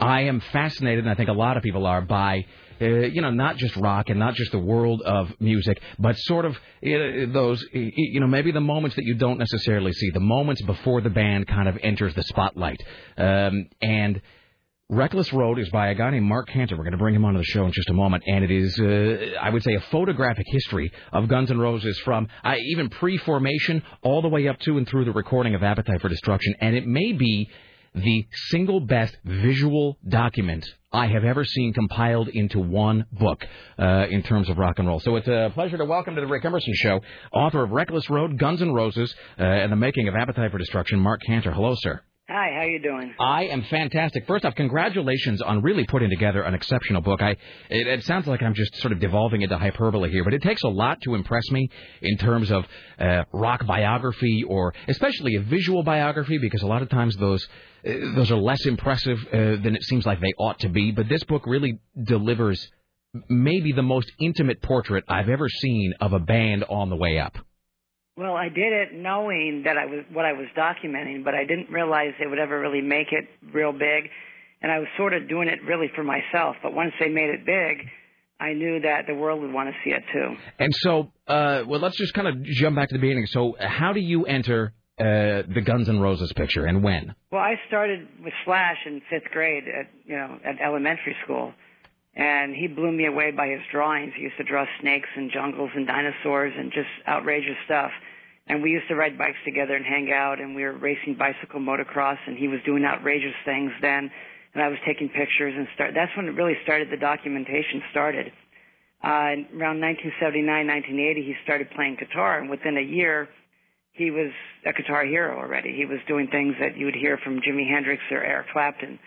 I 0.00 0.22
am 0.22 0.40
fascinated, 0.52 1.04
and 1.04 1.10
I 1.10 1.14
think 1.14 1.28
a 1.28 1.34
lot 1.34 1.56
of 1.56 1.62
people 1.62 1.86
are, 1.86 2.00
by, 2.00 2.46
uh, 2.80 2.86
you 2.86 3.20
know, 3.20 3.30
not 3.30 3.58
just 3.58 3.76
rock 3.76 4.08
and 4.08 4.18
not 4.18 4.34
just 4.34 4.50
the 4.52 4.58
world 4.58 5.02
of 5.02 5.30
music, 5.40 5.80
but 5.98 6.16
sort 6.18 6.46
of 6.46 6.56
uh, 6.56 7.30
those, 7.32 7.62
you 7.72 8.18
know, 8.20 8.26
maybe 8.26 8.50
the 8.50 8.60
moments 8.60 8.96
that 8.96 9.04
you 9.04 9.14
don't 9.14 9.38
necessarily 9.38 9.92
see, 9.92 10.10
the 10.10 10.20
moments 10.20 10.62
before 10.62 11.02
the 11.02 11.10
band 11.10 11.46
kind 11.46 11.68
of 11.68 11.76
enters 11.82 12.14
the 12.14 12.22
spotlight. 12.22 12.82
Um, 13.18 13.68
and 13.82 14.22
Reckless 14.92 15.32
Road 15.32 15.60
is 15.60 15.70
by 15.70 15.90
a 15.90 15.94
guy 15.94 16.10
named 16.10 16.26
Marc 16.26 16.48
Canter. 16.48 16.76
We're 16.76 16.82
going 16.82 16.90
to 16.90 16.98
bring 16.98 17.14
him 17.14 17.24
onto 17.24 17.38
the 17.38 17.44
show 17.44 17.64
in 17.64 17.70
just 17.70 17.88
a 17.90 17.94
moment, 17.94 18.24
and 18.26 18.42
it 18.42 18.50
is, 18.50 18.76
uh, 18.80 19.38
I 19.40 19.48
would 19.48 19.62
say, 19.62 19.74
a 19.74 19.80
photographic 19.82 20.46
history 20.48 20.90
of 21.12 21.28
Guns 21.28 21.48
N' 21.48 21.60
Roses 21.60 21.96
from 22.00 22.26
uh, 22.42 22.56
even 22.72 22.88
pre-formation 22.88 23.84
all 24.02 24.20
the 24.20 24.26
way 24.26 24.48
up 24.48 24.58
to 24.62 24.78
and 24.78 24.88
through 24.88 25.04
the 25.04 25.12
recording 25.12 25.54
of 25.54 25.62
Appetite 25.62 26.00
for 26.00 26.08
Destruction, 26.08 26.56
and 26.60 26.74
it 26.74 26.88
may 26.88 27.12
be 27.12 27.48
the 27.94 28.26
single 28.48 28.80
best 28.80 29.16
visual 29.24 29.96
document 30.08 30.66
I 30.92 31.06
have 31.06 31.22
ever 31.22 31.44
seen 31.44 31.72
compiled 31.72 32.26
into 32.26 32.58
one 32.58 33.06
book 33.12 33.46
uh, 33.78 34.06
in 34.10 34.24
terms 34.24 34.48
of 34.48 34.58
rock 34.58 34.80
and 34.80 34.88
roll. 34.88 34.98
So 34.98 35.14
it's 35.14 35.28
a 35.28 35.52
pleasure 35.54 35.78
to 35.78 35.84
welcome 35.84 36.16
to 36.16 36.20
the 36.20 36.26
Rick 36.26 36.44
Emerson 36.44 36.74
Show, 36.74 37.00
author 37.32 37.62
of 37.62 37.70
Reckless 37.70 38.10
Road, 38.10 38.38
Guns 38.38 38.60
N' 38.60 38.72
Roses, 38.72 39.14
uh, 39.38 39.44
and 39.44 39.70
the 39.70 39.76
making 39.76 40.08
of 40.08 40.16
Appetite 40.16 40.50
for 40.50 40.58
Destruction, 40.58 40.98
Marc 40.98 41.20
Canter. 41.28 41.52
Hello, 41.52 41.76
sir. 41.76 42.02
Hi, 42.32 42.52
how 42.54 42.62
you 42.62 42.78
doing? 42.78 43.12
I 43.18 43.46
am 43.46 43.64
fantastic. 43.64 44.24
First 44.28 44.44
off, 44.44 44.54
congratulations 44.54 45.42
on 45.42 45.62
really 45.62 45.84
putting 45.84 46.10
together 46.10 46.42
an 46.42 46.54
exceptional 46.54 47.02
book. 47.02 47.20
I 47.20 47.30
it, 47.68 47.88
it 47.88 48.04
sounds 48.04 48.28
like 48.28 48.40
I'm 48.40 48.54
just 48.54 48.76
sort 48.76 48.92
of 48.92 49.00
devolving 49.00 49.42
into 49.42 49.58
hyperbole 49.58 50.12
here, 50.12 50.22
but 50.22 50.32
it 50.32 50.40
takes 50.40 50.62
a 50.62 50.68
lot 50.68 51.00
to 51.00 51.16
impress 51.16 51.50
me 51.50 51.68
in 52.02 52.18
terms 52.18 52.52
of 52.52 52.64
uh, 53.00 53.24
rock 53.32 53.66
biography 53.66 54.44
or 54.46 54.72
especially 54.86 55.34
a 55.34 55.40
visual 55.40 55.82
biography 55.82 56.38
because 56.38 56.62
a 56.62 56.68
lot 56.68 56.82
of 56.82 56.88
times 56.88 57.16
those 57.16 57.44
uh, 57.84 57.90
those 58.14 58.30
are 58.30 58.38
less 58.38 58.64
impressive 58.64 59.18
uh, 59.32 59.36
than 59.64 59.74
it 59.74 59.82
seems 59.82 60.06
like 60.06 60.20
they 60.20 60.32
ought 60.38 60.60
to 60.60 60.68
be. 60.68 60.92
But 60.92 61.08
this 61.08 61.24
book 61.24 61.48
really 61.48 61.80
delivers 62.00 62.64
maybe 63.28 63.72
the 63.72 63.82
most 63.82 64.12
intimate 64.20 64.62
portrait 64.62 65.02
I've 65.08 65.28
ever 65.28 65.48
seen 65.48 65.94
of 66.00 66.12
a 66.12 66.20
band 66.20 66.62
on 66.68 66.90
the 66.90 66.96
way 66.96 67.18
up. 67.18 67.36
Well, 68.20 68.36
I 68.36 68.50
did 68.50 68.70
it 68.70 68.92
knowing 68.92 69.62
that 69.64 69.78
I 69.78 69.86
was 69.86 70.04
what 70.12 70.26
I 70.26 70.34
was 70.34 70.46
documenting, 70.54 71.24
but 71.24 71.34
I 71.34 71.46
didn't 71.46 71.70
realize 71.70 72.08
they 72.20 72.26
would 72.26 72.38
ever 72.38 72.60
really 72.60 72.82
make 72.82 73.06
it 73.12 73.26
real 73.50 73.72
big. 73.72 74.10
And 74.60 74.70
I 74.70 74.78
was 74.78 74.88
sort 74.98 75.14
of 75.14 75.26
doing 75.26 75.48
it 75.48 75.60
really 75.66 75.90
for 75.96 76.04
myself. 76.04 76.56
But 76.62 76.74
once 76.74 76.92
they 77.00 77.08
made 77.08 77.30
it 77.30 77.46
big, 77.46 77.88
I 78.38 78.52
knew 78.52 78.78
that 78.82 79.06
the 79.06 79.14
world 79.14 79.40
would 79.40 79.54
want 79.54 79.70
to 79.70 79.74
see 79.82 79.94
it 79.96 80.02
too. 80.12 80.36
And 80.58 80.70
so, 80.80 81.10
uh, 81.26 81.62
well, 81.66 81.80
let's 81.80 81.96
just 81.96 82.12
kind 82.12 82.28
of 82.28 82.42
jump 82.42 82.76
back 82.76 82.90
to 82.90 82.94
the 82.94 83.00
beginning. 83.00 83.24
So, 83.24 83.56
how 83.58 83.94
do 83.94 84.00
you 84.00 84.26
enter 84.26 84.74
uh, 84.98 85.48
the 85.48 85.62
Guns 85.64 85.88
N' 85.88 85.98
Roses 85.98 86.30
picture, 86.34 86.66
and 86.66 86.82
when? 86.84 87.14
Well, 87.32 87.40
I 87.40 87.54
started 87.68 88.06
with 88.22 88.34
Slash 88.44 88.76
in 88.84 89.00
fifth 89.08 89.30
grade 89.32 89.64
at 89.64 89.86
you 90.04 90.16
know 90.16 90.38
at 90.44 90.60
elementary 90.60 91.16
school, 91.24 91.54
and 92.14 92.54
he 92.54 92.66
blew 92.66 92.92
me 92.92 93.06
away 93.06 93.30
by 93.30 93.46
his 93.46 93.62
drawings. 93.72 94.12
He 94.14 94.24
used 94.24 94.36
to 94.36 94.44
draw 94.44 94.66
snakes 94.82 95.08
and 95.16 95.30
jungles 95.32 95.70
and 95.74 95.86
dinosaurs 95.86 96.52
and 96.54 96.70
just 96.70 96.90
outrageous 97.08 97.56
stuff. 97.64 97.92
And 98.50 98.64
we 98.64 98.70
used 98.70 98.88
to 98.88 98.96
ride 98.96 99.16
bikes 99.16 99.38
together 99.44 99.76
and 99.76 99.86
hang 99.86 100.10
out, 100.10 100.40
and 100.40 100.56
we 100.56 100.64
were 100.64 100.72
racing 100.72 101.14
bicycle 101.14 101.60
motocross, 101.60 102.18
and 102.26 102.36
he 102.36 102.48
was 102.48 102.58
doing 102.66 102.84
outrageous 102.84 103.38
things 103.44 103.70
then, 103.80 104.10
and 104.52 104.60
I 104.60 104.66
was 104.66 104.78
taking 104.84 105.08
pictures 105.08 105.54
and 105.56 105.68
start. 105.76 105.92
That's 105.94 106.10
when 106.16 106.26
it 106.26 106.34
really 106.34 106.58
started. 106.64 106.90
The 106.90 106.96
documentation 106.96 107.80
started. 107.92 108.32
Uh, 109.04 109.46
around 109.54 109.78
1979, 109.78 110.66
1980, 110.66 111.22
he 111.22 111.34
started 111.44 111.70
playing 111.76 111.96
guitar, 112.00 112.40
and 112.40 112.50
within 112.50 112.76
a 112.76 112.82
year, 112.82 113.28
he 113.92 114.10
was 114.10 114.32
a 114.66 114.72
guitar 114.72 115.04
hero 115.04 115.38
already. 115.38 115.72
He 115.76 115.84
was 115.84 116.00
doing 116.08 116.26
things 116.26 116.56
that 116.58 116.76
you 116.76 116.86
would 116.86 116.98
hear 116.98 117.18
from 117.22 117.38
Jimi 117.38 117.70
Hendrix 117.70 118.02
or 118.10 118.24
Eric 118.24 118.48
Clapton. 118.52 118.98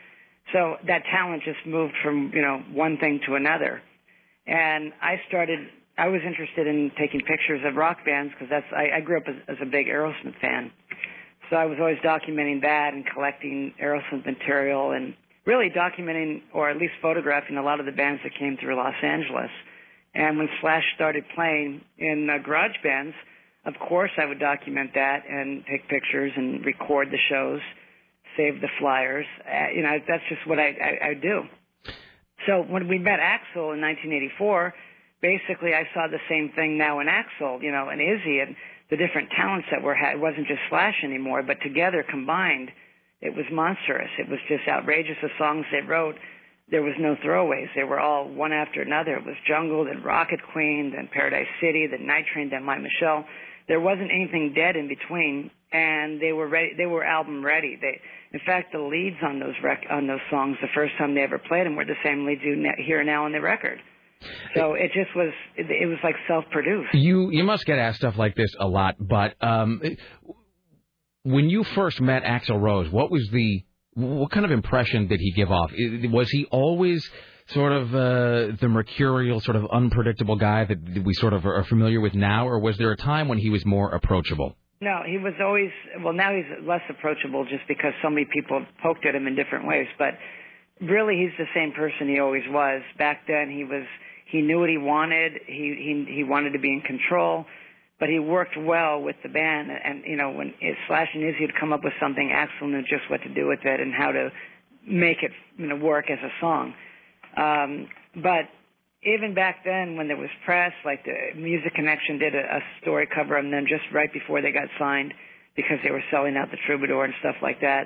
So 0.54 0.78
that 0.88 1.04
talent 1.12 1.44
just 1.44 1.60
moved 1.68 1.96
from, 2.02 2.32
you 2.34 2.42
know, 2.42 2.64
one 2.72 2.98
thing 2.98 3.20
to 3.28 3.36
another. 3.36 3.82
And 4.48 4.94
I 5.02 5.20
started, 5.28 5.68
I 5.98 6.08
was 6.08 6.22
interested 6.26 6.66
in 6.66 6.92
taking 6.98 7.22
pictures 7.22 7.62
of 7.66 7.76
rock 7.76 8.00
bands 8.06 8.34
because 8.34 8.50
that's, 8.50 8.66
I, 8.76 8.98
I 8.98 9.02
grew 9.02 9.18
up 9.18 9.28
as, 9.28 9.36
as 9.48 9.58
a 9.62 9.66
big 9.66 9.88
Aerosmith 9.88 10.40
fan. 10.42 10.72
So 11.50 11.56
I 11.56 11.66
was 11.66 11.78
always 11.80 12.00
documenting 12.00 12.62
that 12.62 12.94
and 12.94 13.06
collecting 13.06 13.74
Aerosmith 13.82 14.26
material 14.26 14.92
and 14.92 15.14
really 15.46 15.70
documenting 15.70 16.42
or 16.54 16.70
at 16.70 16.78
least 16.78 16.94
photographing 17.02 17.58
a 17.58 17.64
lot 17.64 17.80
of 17.80 17.86
the 17.86 17.92
bands 17.92 18.22
that 18.24 18.34
came 18.40 18.58
through 18.58 18.76
Los 18.76 18.96
Angeles. 19.04 19.52
And 20.16 20.38
when 20.38 20.50
Slash 20.62 20.84
started 20.96 21.26
playing 21.36 21.82
in 21.98 22.28
uh, 22.30 22.42
garage 22.44 22.76
bands, 22.84 23.14
of 23.66 23.74
course 23.88 24.12
I 24.18 24.26
would 24.26 24.40
document 24.40 24.92
that 24.96 25.24
and 25.30 25.64
take 25.70 25.88
pictures 25.90 26.32
and 26.36 26.66
record 26.66 27.10
the 27.12 27.20
shows, 27.30 27.62
save 28.36 28.62
the 28.62 28.70
flyers. 28.80 29.26
Uh, 29.46 29.70
you 29.76 29.84
know, 29.84 29.98
that's 30.08 30.24
just 30.30 30.48
what 30.48 30.60
I, 30.60 30.70
I, 30.70 31.08
I 31.10 31.14
do. 31.14 31.44
So 32.48 32.62
when 32.62 32.88
we 32.88 32.98
met 32.98 33.20
Axl 33.20 33.74
in 33.74 33.82
1984, 33.82 34.74
basically 35.24 35.74
I 35.74 35.88
saw 35.96 36.08
the 36.12 36.20
same 36.30 36.52
thing 36.54 36.78
now 36.78 37.00
in 37.00 37.08
Axl, 37.08 37.64
you 37.64 37.72
know, 37.72 37.88
and 37.90 38.02
Izzy 38.02 38.40
and 38.40 38.56
the 38.92 38.98
different 38.98 39.32
talents 39.32 39.68
that 39.72 39.82
were 39.82 39.96
had. 39.96 40.16
It 40.16 40.20
wasn't 40.20 40.48
just 40.48 40.60
Slash 40.70 40.96
anymore, 41.04 41.42
but 41.42 41.58
together 41.64 42.06
combined, 42.08 42.70
it 43.22 43.34
was 43.34 43.46
monstrous. 43.52 44.12
It 44.20 44.30
was 44.30 44.40
just 44.50 44.68
outrageous. 44.68 45.16
The 45.24 45.30
songs 45.40 45.66
they 45.72 45.82
wrote, 45.82 46.16
there 46.70 46.84
was 46.84 46.94
no 47.00 47.16
throwaways. 47.24 47.70
They 47.74 47.86
were 47.86 48.00
all 48.00 48.28
one 48.28 48.52
after 48.52 48.82
another. 48.82 49.16
It 49.16 49.26
was 49.26 49.36
Jungle, 49.48 49.86
then 49.86 50.04
Rocket 50.04 50.42
Queen, 50.52 50.92
then 50.94 51.10
Paradise 51.12 51.48
City, 51.62 51.88
then 51.88 52.06
Night 52.06 52.26
Train, 52.34 52.50
then 52.50 52.64
My 52.64 52.78
Michelle. 52.78 53.26
There 53.70 53.80
wasn't 53.80 54.12
anything 54.12 54.54
dead 54.54 54.76
in 54.76 54.90
between, 54.90 55.50
and 55.72 56.22
they 56.22 56.34
were 56.34 56.50
ready. 56.50 56.74
They 56.78 56.86
were 56.86 57.04
album 57.04 57.46
ready. 57.46 57.78
They, 57.80 58.02
in 58.34 58.42
fact, 58.46 58.74
the 58.74 58.80
leads 58.80 59.16
on 59.24 59.40
those 59.40 59.56
rec- 59.64 59.88
on 59.90 60.06
those 60.06 60.20
songs, 60.30 60.58
the 60.62 60.68
first 60.76 60.94
time 60.98 61.16
they 61.16 61.24
ever 61.24 61.40
played 61.40 61.66
them, 61.66 61.78
were 61.78 61.86
the 61.86 61.96
same 62.04 62.26
leads 62.26 62.42
you 62.44 62.58
ne- 62.58 62.84
hear 62.84 63.02
now 63.06 63.24
on 63.24 63.32
the 63.32 63.40
record. 63.40 63.80
So 64.56 64.74
it 64.74 64.92
just 64.94 65.16
was. 65.16 65.32
It, 65.56 65.88
was 65.88 65.98
like 66.04 66.16
self-produced. 66.28 66.94
You 66.94 67.30
you 67.32 67.44
must 67.44 67.66
get 67.66 67.78
asked 67.78 68.00
stuff 68.00 68.18
like 68.18 68.36
this 68.36 68.54
a 68.60 68.68
lot, 68.68 68.96
but 69.00 69.36
um, 69.42 69.82
when 71.24 71.50
you 71.50 71.64
first 71.64 72.02
met 72.02 72.24
Axl 72.24 72.60
Rose, 72.60 72.90
what 72.90 73.12
was 73.12 73.28
the 73.32 73.64
what 73.96 74.32
kind 74.32 74.46
of 74.46 74.52
impression 74.52 75.08
did 75.08 75.20
he 75.20 75.32
give 75.32 75.52
off? 75.52 75.72
Was 76.12 76.30
he 76.30 76.46
always 76.46 77.10
sort 77.48 77.74
of 77.74 77.94
uh, 77.94 78.56
the 78.60 78.68
mercurial, 78.70 79.40
sort 79.42 79.56
of 79.56 79.66
unpredictable 79.72 80.36
guy 80.36 80.66
that 80.66 81.04
we 81.04 81.14
sort 81.14 81.34
of 81.34 81.46
are 81.46 81.64
familiar 81.66 82.02
with 82.02 82.14
now, 82.14 82.48
or 82.48 82.60
was 82.60 82.78
there 82.78 82.92
a 82.92 82.98
time 82.98 83.28
when 83.28 83.38
he 83.38 83.50
was 83.50 83.66
more 83.66 83.92
approachable? 83.92 84.56
No, 84.82 85.00
he 85.06 85.18
was 85.18 85.34
always 85.42 85.72
well. 86.04 86.14
Now 86.14 86.36
he's 86.36 86.68
less 86.68 86.82
approachable 86.90 87.46
just 87.46 87.64
because 87.68 87.94
so 88.02 88.10
many 88.10 88.28
people 88.34 88.66
poked 88.82 89.06
at 89.06 89.16
him 89.16 89.28
in 89.28 89.36
different 89.36 89.66
ways. 89.66 89.88
But 89.98 90.16
really, 90.82 91.16
he's 91.16 91.32
the 91.38 91.48
same 91.56 91.72
person 91.72 92.10
he 92.10 92.20
always 92.20 92.44
was. 92.50 92.82
Back 92.98 93.22
then, 93.28 93.50
he 93.50 93.64
was 93.64 93.86
he 94.34 94.42
knew 94.42 94.60
what 94.60 94.70
he 94.70 94.80
wanted. 94.80 95.34
He 95.46 95.78
he 95.78 96.16
he 96.16 96.24
wanted 96.24 96.54
to 96.54 96.60
be 96.60 96.74
in 96.74 96.82
control, 96.82 97.46
but 98.00 98.10
he 98.10 98.18
worked 98.18 98.58
well 98.58 99.00
with 99.00 99.16
the 99.22 99.30
band. 99.30 99.70
And 99.70 100.04
you 100.08 100.18
know, 100.18 100.32
when 100.32 100.56
Slash 100.88 101.10
and 101.14 101.24
Izzy 101.24 101.46
would 101.46 101.56
come 101.60 101.72
up 101.72 101.84
with 101.84 101.94
something, 102.02 102.34
Axl 102.34 102.68
knew 102.68 102.82
just 102.82 103.08
what 103.12 103.22
to 103.22 103.30
do 103.30 103.48
with 103.48 103.60
it 103.64 103.80
and 103.80 103.94
how 103.94 104.12
to 104.12 104.32
make 104.88 105.22
it 105.22 105.30
you 105.58 105.68
know 105.68 105.76
work 105.76 106.10
as 106.10 106.18
a 106.18 106.34
song. 106.42 106.74
Um, 107.38 107.88
but 108.16 108.50
even 109.04 109.36
back 109.36 109.64
then, 109.64 109.98
when 109.98 110.08
there 110.08 110.18
was 110.18 110.32
press, 110.46 110.74
like 110.84 111.06
the 111.06 111.40
Music 111.40 111.76
Connection 111.76 112.18
did 112.18 112.34
a, 112.34 112.58
a 112.58 112.60
story 112.82 113.08
cover 113.14 113.38
on 113.38 113.52
them 113.52 113.66
just 113.70 113.84
right 113.94 114.12
before 114.12 114.42
they 114.42 114.52
got 114.52 114.68
signed 114.80 115.14
because 115.56 115.78
they 115.84 115.92
were 115.92 116.04
selling 116.10 116.36
out 116.38 116.50
the 116.50 116.58
Troubadour 116.66 117.06
and 117.06 117.14
stuff 117.20 117.36
like 117.44 117.62
that. 117.62 117.86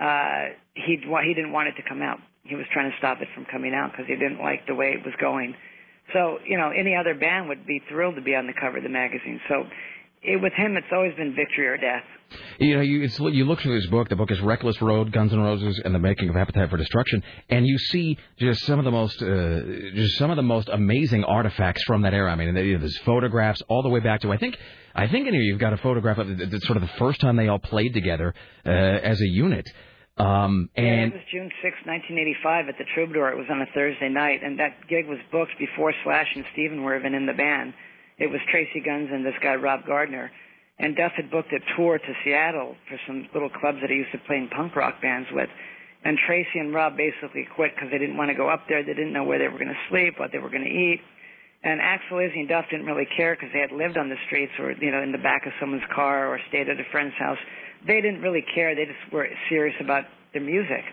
Uh, 0.00 0.56
he 0.72 0.96
he 0.96 1.34
didn't 1.34 1.52
want 1.52 1.68
it 1.68 1.76
to 1.76 1.86
come 1.86 2.00
out. 2.00 2.20
He 2.44 2.56
was 2.56 2.64
trying 2.72 2.90
to 2.90 2.96
stop 2.96 3.20
it 3.20 3.28
from 3.34 3.44
coming 3.44 3.74
out 3.74 3.92
because 3.92 4.06
he 4.06 4.16
didn't 4.16 4.40
like 4.40 4.66
the 4.66 4.74
way 4.74 4.96
it 4.96 5.04
was 5.04 5.14
going. 5.20 5.54
So 6.12 6.38
you 6.46 6.58
know, 6.58 6.70
any 6.70 6.94
other 6.94 7.14
band 7.14 7.48
would 7.48 7.66
be 7.66 7.80
thrilled 7.88 8.16
to 8.16 8.22
be 8.22 8.34
on 8.34 8.46
the 8.46 8.54
cover 8.54 8.78
of 8.78 8.82
the 8.82 8.88
magazine. 8.88 9.40
So 9.48 9.64
it, 10.24 10.40
with 10.40 10.52
him, 10.54 10.76
it's 10.76 10.86
always 10.92 11.14
been 11.14 11.34
victory 11.34 11.66
or 11.66 11.76
death. 11.76 12.04
You 12.58 12.76
know, 12.76 12.80
you, 12.80 13.02
it's, 13.02 13.18
you 13.18 13.44
look 13.44 13.60
through 13.60 13.78
this 13.78 13.88
book. 13.90 14.08
The 14.08 14.16
book 14.16 14.30
is 14.30 14.40
Reckless 14.40 14.80
Road, 14.80 15.12
Guns 15.12 15.32
N' 15.32 15.40
Roses, 15.40 15.80
and 15.84 15.94
the 15.94 15.98
Making 15.98 16.30
of 16.30 16.36
Appetite 16.36 16.70
for 16.70 16.76
Destruction, 16.76 17.22
and 17.50 17.66
you 17.66 17.78
see 17.78 18.18
just 18.38 18.64
some 18.64 18.78
of 18.78 18.84
the 18.84 18.90
most, 18.90 19.22
uh, 19.22 19.60
just 19.94 20.16
some 20.16 20.30
of 20.30 20.36
the 20.36 20.42
most 20.42 20.68
amazing 20.68 21.24
artifacts 21.24 21.82
from 21.84 22.02
that 22.02 22.14
era. 22.14 22.32
I 22.32 22.36
mean, 22.36 22.54
there's 22.54 22.98
photographs 22.98 23.62
all 23.68 23.82
the 23.82 23.88
way 23.90 24.00
back 24.00 24.22
to 24.22 24.32
I 24.32 24.38
think, 24.38 24.56
I 24.94 25.06
think 25.08 25.28
in 25.28 25.34
here 25.34 25.42
you've 25.42 25.60
got 25.60 25.74
a 25.74 25.76
photograph 25.78 26.18
of 26.18 26.26
the, 26.26 26.46
the, 26.46 26.60
sort 26.60 26.76
of 26.76 26.82
the 26.82 26.96
first 26.98 27.20
time 27.20 27.36
they 27.36 27.48
all 27.48 27.58
played 27.58 27.92
together 27.92 28.34
uh, 28.64 28.70
as 28.70 29.20
a 29.20 29.28
unit. 29.28 29.68
Um, 30.16 30.70
Yeah, 30.76 30.82
and 30.84 31.12
it 31.12 31.16
was 31.16 31.26
June 31.30 31.50
6, 31.62 31.74
1985 31.86 32.68
at 32.68 32.78
the 32.78 32.84
Troubadour. 32.94 33.30
It 33.32 33.38
was 33.38 33.50
on 33.50 33.60
a 33.60 33.66
Thursday 33.74 34.08
night, 34.08 34.42
and 34.42 34.58
that 34.60 34.86
gig 34.88 35.06
was 35.06 35.18
booked 35.32 35.58
before 35.58 35.92
Slash 36.04 36.28
and 36.34 36.44
Steven 36.52 36.82
were 36.84 36.96
even 36.96 37.14
in 37.14 37.26
the 37.26 37.32
band. 37.32 37.74
It 38.18 38.30
was 38.30 38.40
Tracii 38.46 38.84
Guns 38.84 39.10
and 39.10 39.26
this 39.26 39.34
guy, 39.42 39.54
Rob 39.54 39.86
Gardner. 39.86 40.30
And 40.78 40.96
Duff 40.96 41.12
had 41.16 41.30
booked 41.30 41.52
a 41.52 41.58
tour 41.76 41.98
to 41.98 42.12
Seattle 42.24 42.76
for 42.88 42.98
some 43.06 43.28
little 43.32 43.50
clubs 43.50 43.78
that 43.80 43.90
he 43.90 43.96
used 43.96 44.12
to 44.12 44.18
play 44.26 44.36
in 44.38 44.48
punk 44.48 44.74
rock 44.74 45.02
bands 45.02 45.28
with. 45.32 45.48
And 46.04 46.18
Tracii 46.18 46.60
and 46.60 46.74
Rob 46.74 46.96
basically 46.96 47.46
quit 47.54 47.74
because 47.74 47.90
they 47.90 47.98
didn't 47.98 48.16
want 48.16 48.30
to 48.30 48.36
go 48.36 48.48
up 48.48 48.66
there. 48.68 48.82
They 48.82 48.94
didn't 48.94 49.12
know 49.12 49.24
where 49.24 49.38
they 49.38 49.48
were 49.48 49.58
going 49.58 49.72
to 49.72 49.86
sleep, 49.88 50.18
what 50.18 50.30
they 50.32 50.38
were 50.38 50.50
going 50.50 50.64
to 50.64 50.70
eat. 50.70 51.00
And 51.64 51.80
Axl, 51.80 52.20
Izzy, 52.20 52.40
and 52.40 52.48
Duff 52.48 52.66
didn't 52.70 52.86
really 52.86 53.08
care 53.16 53.34
because 53.34 53.48
they 53.54 53.60
had 53.60 53.72
lived 53.72 53.96
on 53.96 54.10
the 54.10 54.20
streets 54.26 54.52
or, 54.58 54.72
you 54.72 54.92
know, 54.92 55.02
in 55.02 55.12
the 55.12 55.22
back 55.24 55.46
of 55.46 55.52
someone's 55.58 55.86
car 55.94 56.28
or 56.28 56.38
stayed 56.48 56.68
at 56.68 56.78
a 56.78 56.84
friend's 56.92 57.14
house. 57.18 57.38
They 57.86 58.00
didn't 58.00 58.22
really 58.22 58.44
care. 58.54 58.74
They 58.74 58.86
just 58.86 59.12
were 59.12 59.28
serious 59.48 59.76
about 59.80 60.04
their 60.32 60.42
music. 60.42 60.84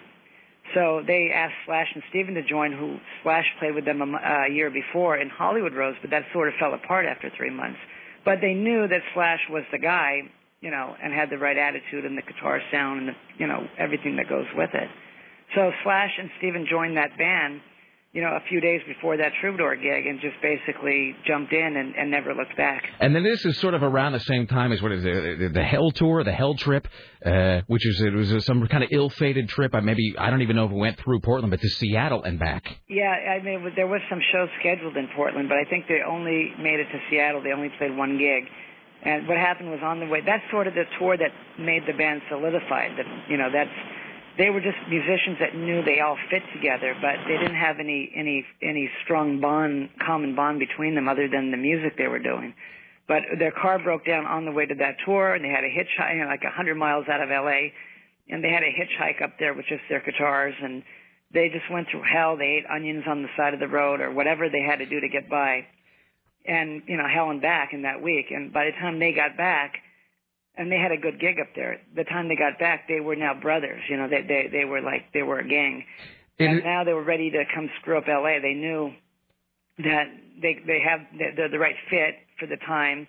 So 0.74 1.02
they 1.06 1.32
asked 1.34 1.56
Slash 1.66 1.88
and 1.94 2.04
Steven 2.10 2.36
to 2.36 2.44
join, 2.44 2.72
who 2.72 2.98
Slash 3.24 3.46
played 3.60 3.76
with 3.76 3.86
them 3.86 4.02
a, 4.02 4.48
a 4.50 4.52
year 4.52 4.70
before 4.70 5.18
in 5.18 5.30
Hollywood 5.30 5.74
Rose, 5.74 5.96
but 6.02 6.12
that 6.12 6.24
sort 6.34 6.48
of 6.48 6.54
fell 6.60 6.74
apart 6.74 7.06
after 7.06 7.30
three 7.36 7.50
months. 7.50 7.80
But 8.24 8.40
they 8.42 8.54
knew 8.54 8.88
that 8.88 9.02
Slash 9.14 9.40
was 9.50 9.64
the 9.72 9.80
guy, 9.80 10.22
you 10.62 10.72
know, 10.72 10.96
and 11.02 11.14
had 11.14 11.30
the 11.30 11.38
right 11.38 11.58
attitude 11.58 12.06
and 12.06 12.18
the 12.18 12.22
guitar 12.22 12.62
sound 12.72 13.00
and 13.00 13.10
the, 13.10 13.14
you 13.38 13.48
know 13.48 13.68
everything 13.78 14.16
that 14.18 14.30
goes 14.30 14.46
with 14.56 14.70
it. 14.74 14.90
So 15.56 15.72
Slash 15.84 16.12
and 16.18 16.30
Steven 16.38 16.66
joined 16.70 16.98
that 16.98 17.18
band, 17.18 17.62
you 18.14 18.22
know, 18.22 18.28
a 18.28 18.42
few 18.50 18.60
days 18.60 18.82
before 18.86 19.16
that 19.18 19.32
Troubadour 19.40 19.78
gig, 19.78 20.06
and 20.06 20.20
just 20.20 20.36
basically 20.42 21.16
jumped 21.26 21.54
in 21.54 21.78
and, 21.78 21.96
and 21.96 22.12
never 22.12 22.34
looked 22.34 22.58
back. 22.58 22.84
And 23.00 23.16
then 23.16 23.24
this 23.24 23.46
is 23.46 23.58
sort 23.58 23.74
of 23.74 23.84
around 23.84 24.12
the 24.12 24.20
same 24.20 24.48
time 24.48 24.74
as 24.74 24.82
what 24.82 24.92
is 24.92 25.06
it, 25.06 25.40
the, 25.40 25.48
the 25.48 25.64
Hell 25.64 25.92
Tour, 25.92 26.24
the 26.26 26.34
Hell 26.34 26.56
Trip, 26.56 26.86
uh, 27.26 27.62
which 27.68 27.86
is 27.88 28.02
it 28.02 28.14
was 28.14 28.46
some 28.46 28.68
kind 28.68 28.84
of 28.84 28.90
ill-fated 28.92 29.48
trip. 29.48 29.74
I 29.74 29.80
maybe 29.80 30.16
I 30.18 30.30
don't 30.30 30.42
even 30.42 30.58
know 30.58 30.66
if 30.66 30.72
it 30.72 30.76
went 30.76 31.00
through 31.00 31.22
Portland, 31.22 31.52
but 31.52 31.62
to 31.62 31.70
Seattle 31.70 32.24
and 32.24 32.38
back. 32.38 32.68
Yeah, 32.90 33.06
I 33.06 33.42
mean, 33.42 33.72
there 33.78 33.88
was 33.88 34.02
some 34.10 34.20
shows 34.34 34.50
scheduled 34.60 34.98
in 34.98 35.08
Portland, 35.16 35.48
but 35.48 35.58
I 35.58 35.64
think 35.70 35.88
they 35.88 36.02
only 36.06 36.52
made 36.60 36.82
it 36.82 36.88
to 36.92 37.00
Seattle. 37.10 37.42
They 37.42 37.54
only 37.54 37.72
played 37.78 37.96
one 37.96 38.18
gig. 38.18 38.44
And 39.04 39.28
what 39.28 39.38
happened 39.38 39.72
was 39.72 39.80
on 39.84 40.00
the 40.00 40.06
way, 40.06 40.20
that's 40.24 40.44
sort 40.52 40.68
of 40.68 40.76
the 40.76 40.84
tour 41.00 41.18
that 41.18 41.32
made 41.58 41.84
the 41.88 41.98
band 41.98 42.22
solidified. 42.30 42.92
That, 42.98 43.08
you 43.30 43.38
know, 43.38 43.50
that's, 43.52 43.72
they 44.38 44.50
were 44.50 44.62
just 44.62 44.78
musicians 44.90 45.38
that 45.40 45.56
knew 45.56 45.84
they 45.84 46.00
all 46.00 46.18
fit 46.30 46.44
together, 46.54 46.96
but 47.02 47.16
they 47.28 47.38
didn't 47.38 47.56
have 47.56 47.80
any, 47.80 48.12
any, 48.16 48.46
any 48.62 48.90
strong 49.04 49.42
bond, 49.42 49.90
common 50.06 50.36
bond 50.36 50.60
between 50.60 50.96
them 50.96 51.08
other 51.08 51.28
than 51.28 51.52
the 51.52 51.58
music 51.58 51.98
they 51.98 52.08
were 52.08 52.20
doing. 52.20 52.54
But 53.08 53.24
their 53.40 53.52
car 53.52 53.78
broke 53.78 54.06
down 54.06 54.26
on 54.26 54.46
the 54.46 54.52
way 54.52 54.66
to 54.66 54.76
that 54.76 54.96
tour, 55.06 55.34
and 55.36 55.44
they 55.44 55.50
had 55.50 55.66
a 55.66 55.70
hitchhike, 55.70 56.26
like 56.28 56.44
a 56.44 56.50
hundred 56.50 56.76
miles 56.76 57.06
out 57.12 57.22
of 57.22 57.30
LA, 57.30 57.76
and 58.30 58.44
they 58.44 58.50
had 58.50 58.64
a 58.64 58.72
hitchhike 58.72 59.22
up 59.22 59.38
there 59.38 59.54
with 59.54 59.66
just 59.68 59.82
their 59.90 60.00
guitars, 60.00 60.54
and 60.64 60.84
they 61.34 61.50
just 61.50 61.70
went 61.70 61.88
through 61.90 62.04
hell. 62.04 62.38
They 62.38 62.62
ate 62.62 62.66
onions 62.72 63.04
on 63.08 63.24
the 63.24 63.30
side 63.36 63.54
of 63.54 63.60
the 63.60 63.68
road 63.68 64.00
or 64.00 64.12
whatever 64.12 64.50
they 64.50 64.62
had 64.62 64.78
to 64.78 64.86
do 64.86 65.02
to 65.02 65.10
get 65.10 65.30
by, 65.30 65.66
and 66.46 66.84
you 66.88 66.96
know, 66.96 67.08
hell 67.08 67.30
and 67.30 67.42
back 67.42 67.74
in 67.74 67.82
that 67.82 68.02
week. 68.02 68.28
And 68.32 68.54
by 68.54 68.66
the 68.66 68.72
time 68.80 69.00
they 69.00 69.12
got 69.12 69.36
back, 69.36 69.76
and 70.62 70.72
they 70.72 70.78
had 70.78 70.92
a 70.92 70.98
good 70.98 71.20
gig 71.20 71.40
up 71.42 71.50
there. 71.56 71.82
The 71.96 72.04
time 72.04 72.30
they 72.30 72.36
got 72.36 72.60
back, 72.60 72.88
they 72.88 73.00
were 73.00 73.16
now 73.16 73.34
brothers. 73.34 73.82
You 73.90 73.98
know, 73.98 74.08
they 74.08 74.22
they 74.22 74.48
they 74.52 74.66
were 74.66 74.82
like 74.82 75.12
they 75.12 75.24
were 75.24 75.40
a 75.40 75.48
gang, 75.48 75.84
and 76.38 76.64
now 76.64 76.84
they 76.84 76.94
were 76.94 77.04
ready 77.04 77.32
to 77.32 77.44
come 77.54 77.68
screw 77.82 77.98
up 77.98 78.06
L.A. 78.08 78.40
They 78.40 78.54
knew 78.54 78.92
that 79.80 80.06
they 80.42 80.62
they 80.66 80.80
have 80.88 81.00
they're 81.36 81.50
the 81.50 81.60
right 81.60 81.76
fit 81.90 82.16
for 82.40 82.46
the 82.46 82.58
time, 82.58 83.08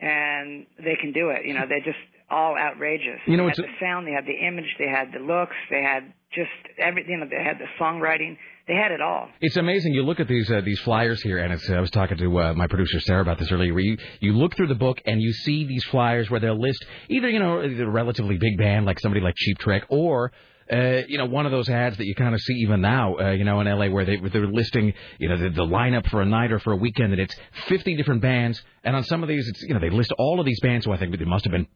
and 0.00 0.66
they 0.78 0.96
can 0.96 1.12
do 1.12 1.28
it. 1.28 1.44
You 1.44 1.54
know, 1.54 1.66
they're 1.68 1.84
just 1.84 2.00
all 2.30 2.56
outrageous. 2.56 3.20
You 3.26 3.36
know, 3.36 3.44
they 3.44 3.50
it's 3.50 3.60
had 3.60 3.66
the 3.66 3.80
sound, 3.80 4.06
they 4.06 4.12
had 4.12 4.26
the 4.26 4.46
image, 4.46 4.76
they 4.78 4.88
had 4.88 5.12
the 5.12 5.20
looks, 5.20 5.56
they 5.70 5.82
had 5.82 6.12
just 6.32 6.50
everything. 6.78 7.12
You 7.12 7.18
know, 7.18 7.28
they 7.30 7.42
had 7.42 7.58
the 7.58 7.68
songwriting, 7.80 8.36
they 8.68 8.74
had 8.74 8.92
it 8.92 9.00
all. 9.00 9.28
It's 9.40 9.56
amazing. 9.56 9.94
You 9.94 10.04
look 10.04 10.20
at 10.20 10.28
these 10.28 10.50
uh, 10.50 10.60
these 10.62 10.78
flyers 10.80 11.22
here, 11.22 11.38
and 11.38 11.52
it's. 11.54 11.68
I 11.70 11.80
was 11.80 11.90
talking 11.90 12.18
to 12.18 12.40
uh, 12.40 12.54
my 12.54 12.66
producer 12.66 13.00
Sarah 13.00 13.22
about 13.22 13.38
this 13.38 13.50
earlier. 13.50 13.72
Where 13.72 13.82
you 13.82 13.96
you 14.20 14.34
look 14.34 14.54
through 14.56 14.68
the 14.68 14.74
book 14.74 15.00
and 15.06 15.20
you 15.22 15.32
see 15.32 15.66
these 15.66 15.84
flyers 15.84 16.30
where 16.30 16.38
they'll 16.38 16.60
list 16.60 16.84
either 17.08 17.30
you 17.30 17.38
know 17.38 17.60
a 17.60 17.90
relatively 17.90 18.36
big 18.36 18.58
band 18.58 18.84
like 18.84 19.00
somebody 19.00 19.22
like 19.24 19.34
Cheap 19.36 19.58
Trick 19.58 19.84
or. 19.88 20.30
Uh, 20.70 21.00
you 21.08 21.16
know, 21.16 21.24
one 21.24 21.46
of 21.46 21.50
those 21.50 21.66
ads 21.70 21.96
that 21.96 22.04
you 22.04 22.14
kind 22.14 22.34
of 22.34 22.40
see 22.42 22.52
even 22.56 22.82
now, 22.82 23.16
uh, 23.18 23.30
you 23.30 23.42
know, 23.42 23.58
in 23.62 23.66
LA 23.66 23.88
where 23.88 24.04
they 24.04 24.18
they're 24.18 24.46
listing, 24.46 24.92
you 25.18 25.26
know, 25.26 25.38
the, 25.38 25.48
the 25.48 25.62
lineup 25.62 26.06
for 26.10 26.20
a 26.20 26.26
night 26.26 26.52
or 26.52 26.58
for 26.58 26.74
a 26.74 26.76
weekend, 26.76 27.10
and 27.10 27.22
it's 27.22 27.34
50 27.68 27.96
different 27.96 28.20
bands, 28.20 28.62
and 28.84 28.94
on 28.94 29.02
some 29.04 29.22
of 29.22 29.30
these, 29.30 29.48
it's 29.48 29.62
you 29.62 29.72
know, 29.72 29.80
they 29.80 29.88
list 29.88 30.12
all 30.18 30.40
of 30.40 30.44
these 30.44 30.60
bands, 30.60 30.84
so 30.84 30.92
I 30.92 30.98
think 30.98 31.18
they 31.18 31.24
must 31.24 31.46
have 31.46 31.52
been 31.52 31.68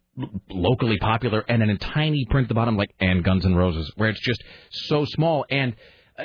locally 0.51 0.99
popular, 0.99 1.43
and 1.49 1.62
then 1.62 1.71
in 1.71 1.79
tiny 1.79 2.27
print 2.29 2.45
at 2.45 2.49
the 2.49 2.55
bottom, 2.55 2.77
like 2.77 2.91
and 3.01 3.25
Guns 3.25 3.47
N' 3.47 3.55
Roses, 3.55 3.91
where 3.97 4.11
it's 4.11 4.21
just 4.21 4.45
so 4.71 5.07
small. 5.07 5.47
And 5.49 5.75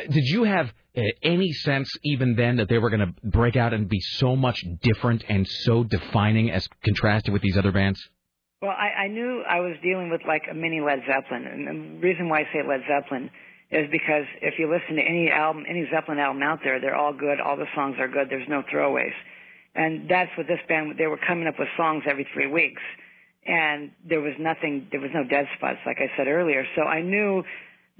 did 0.09 0.25
you 0.25 0.43
have 0.43 0.67
uh, 0.97 1.01
any 1.23 1.51
sense 1.51 1.89
even 2.03 2.35
then 2.35 2.57
that 2.57 2.69
they 2.69 2.77
were 2.77 2.89
going 2.89 3.01
to 3.07 3.13
break 3.23 3.55
out 3.55 3.73
and 3.73 3.87
be 3.87 3.99
so 3.99 4.35
much 4.35 4.63
different 4.81 5.23
and 5.29 5.47
so 5.47 5.83
defining 5.83 6.51
as 6.51 6.67
contrasted 6.83 7.33
with 7.33 7.41
these 7.41 7.57
other 7.57 7.71
bands? 7.71 7.99
Well, 8.61 8.71
I, 8.71 9.03
I 9.03 9.07
knew 9.07 9.43
I 9.47 9.59
was 9.59 9.75
dealing 9.83 10.09
with 10.09 10.21
like 10.27 10.43
a 10.49 10.55
mini 10.55 10.81
Led 10.81 10.99
Zeppelin, 11.05 11.45
and 11.45 11.67
the 11.97 12.07
reason 12.07 12.27
why 12.27 12.39
I 12.39 12.43
say 12.51 12.67
Led 12.67 12.81
Zeppelin 12.89 13.29
is 13.69 13.85
because 13.91 14.25
if 14.41 14.55
you 14.57 14.65
listen 14.65 14.95
to 14.95 15.01
any 15.03 15.29
album, 15.29 15.65
any 15.69 15.85
Zeppelin 15.93 16.17
album 16.17 16.41
out 16.41 16.59
there, 16.63 16.81
they're 16.81 16.95
all 16.95 17.13
good. 17.13 17.39
All 17.39 17.55
the 17.55 17.69
songs 17.75 17.97
are 17.99 18.07
good. 18.07 18.29
There's 18.31 18.47
no 18.49 18.63
throwaways, 18.73 19.13
and 19.75 20.09
that's 20.09 20.31
what 20.35 20.47
this 20.47 20.59
band. 20.67 20.97
They 20.97 21.05
were 21.05 21.19
coming 21.19 21.47
up 21.47 21.59
with 21.59 21.67
songs 21.77 22.03
every 22.09 22.25
three 22.33 22.47
weeks, 22.47 22.81
and 23.45 23.91
there 24.09 24.21
was 24.21 24.33
nothing. 24.39 24.87
There 24.89 25.01
was 25.01 25.11
no 25.13 25.23
dead 25.23 25.45
spots, 25.57 25.77
like 25.85 25.97
I 25.99 26.09
said 26.17 26.27
earlier. 26.27 26.65
So 26.75 26.81
I 26.81 27.03
knew 27.03 27.43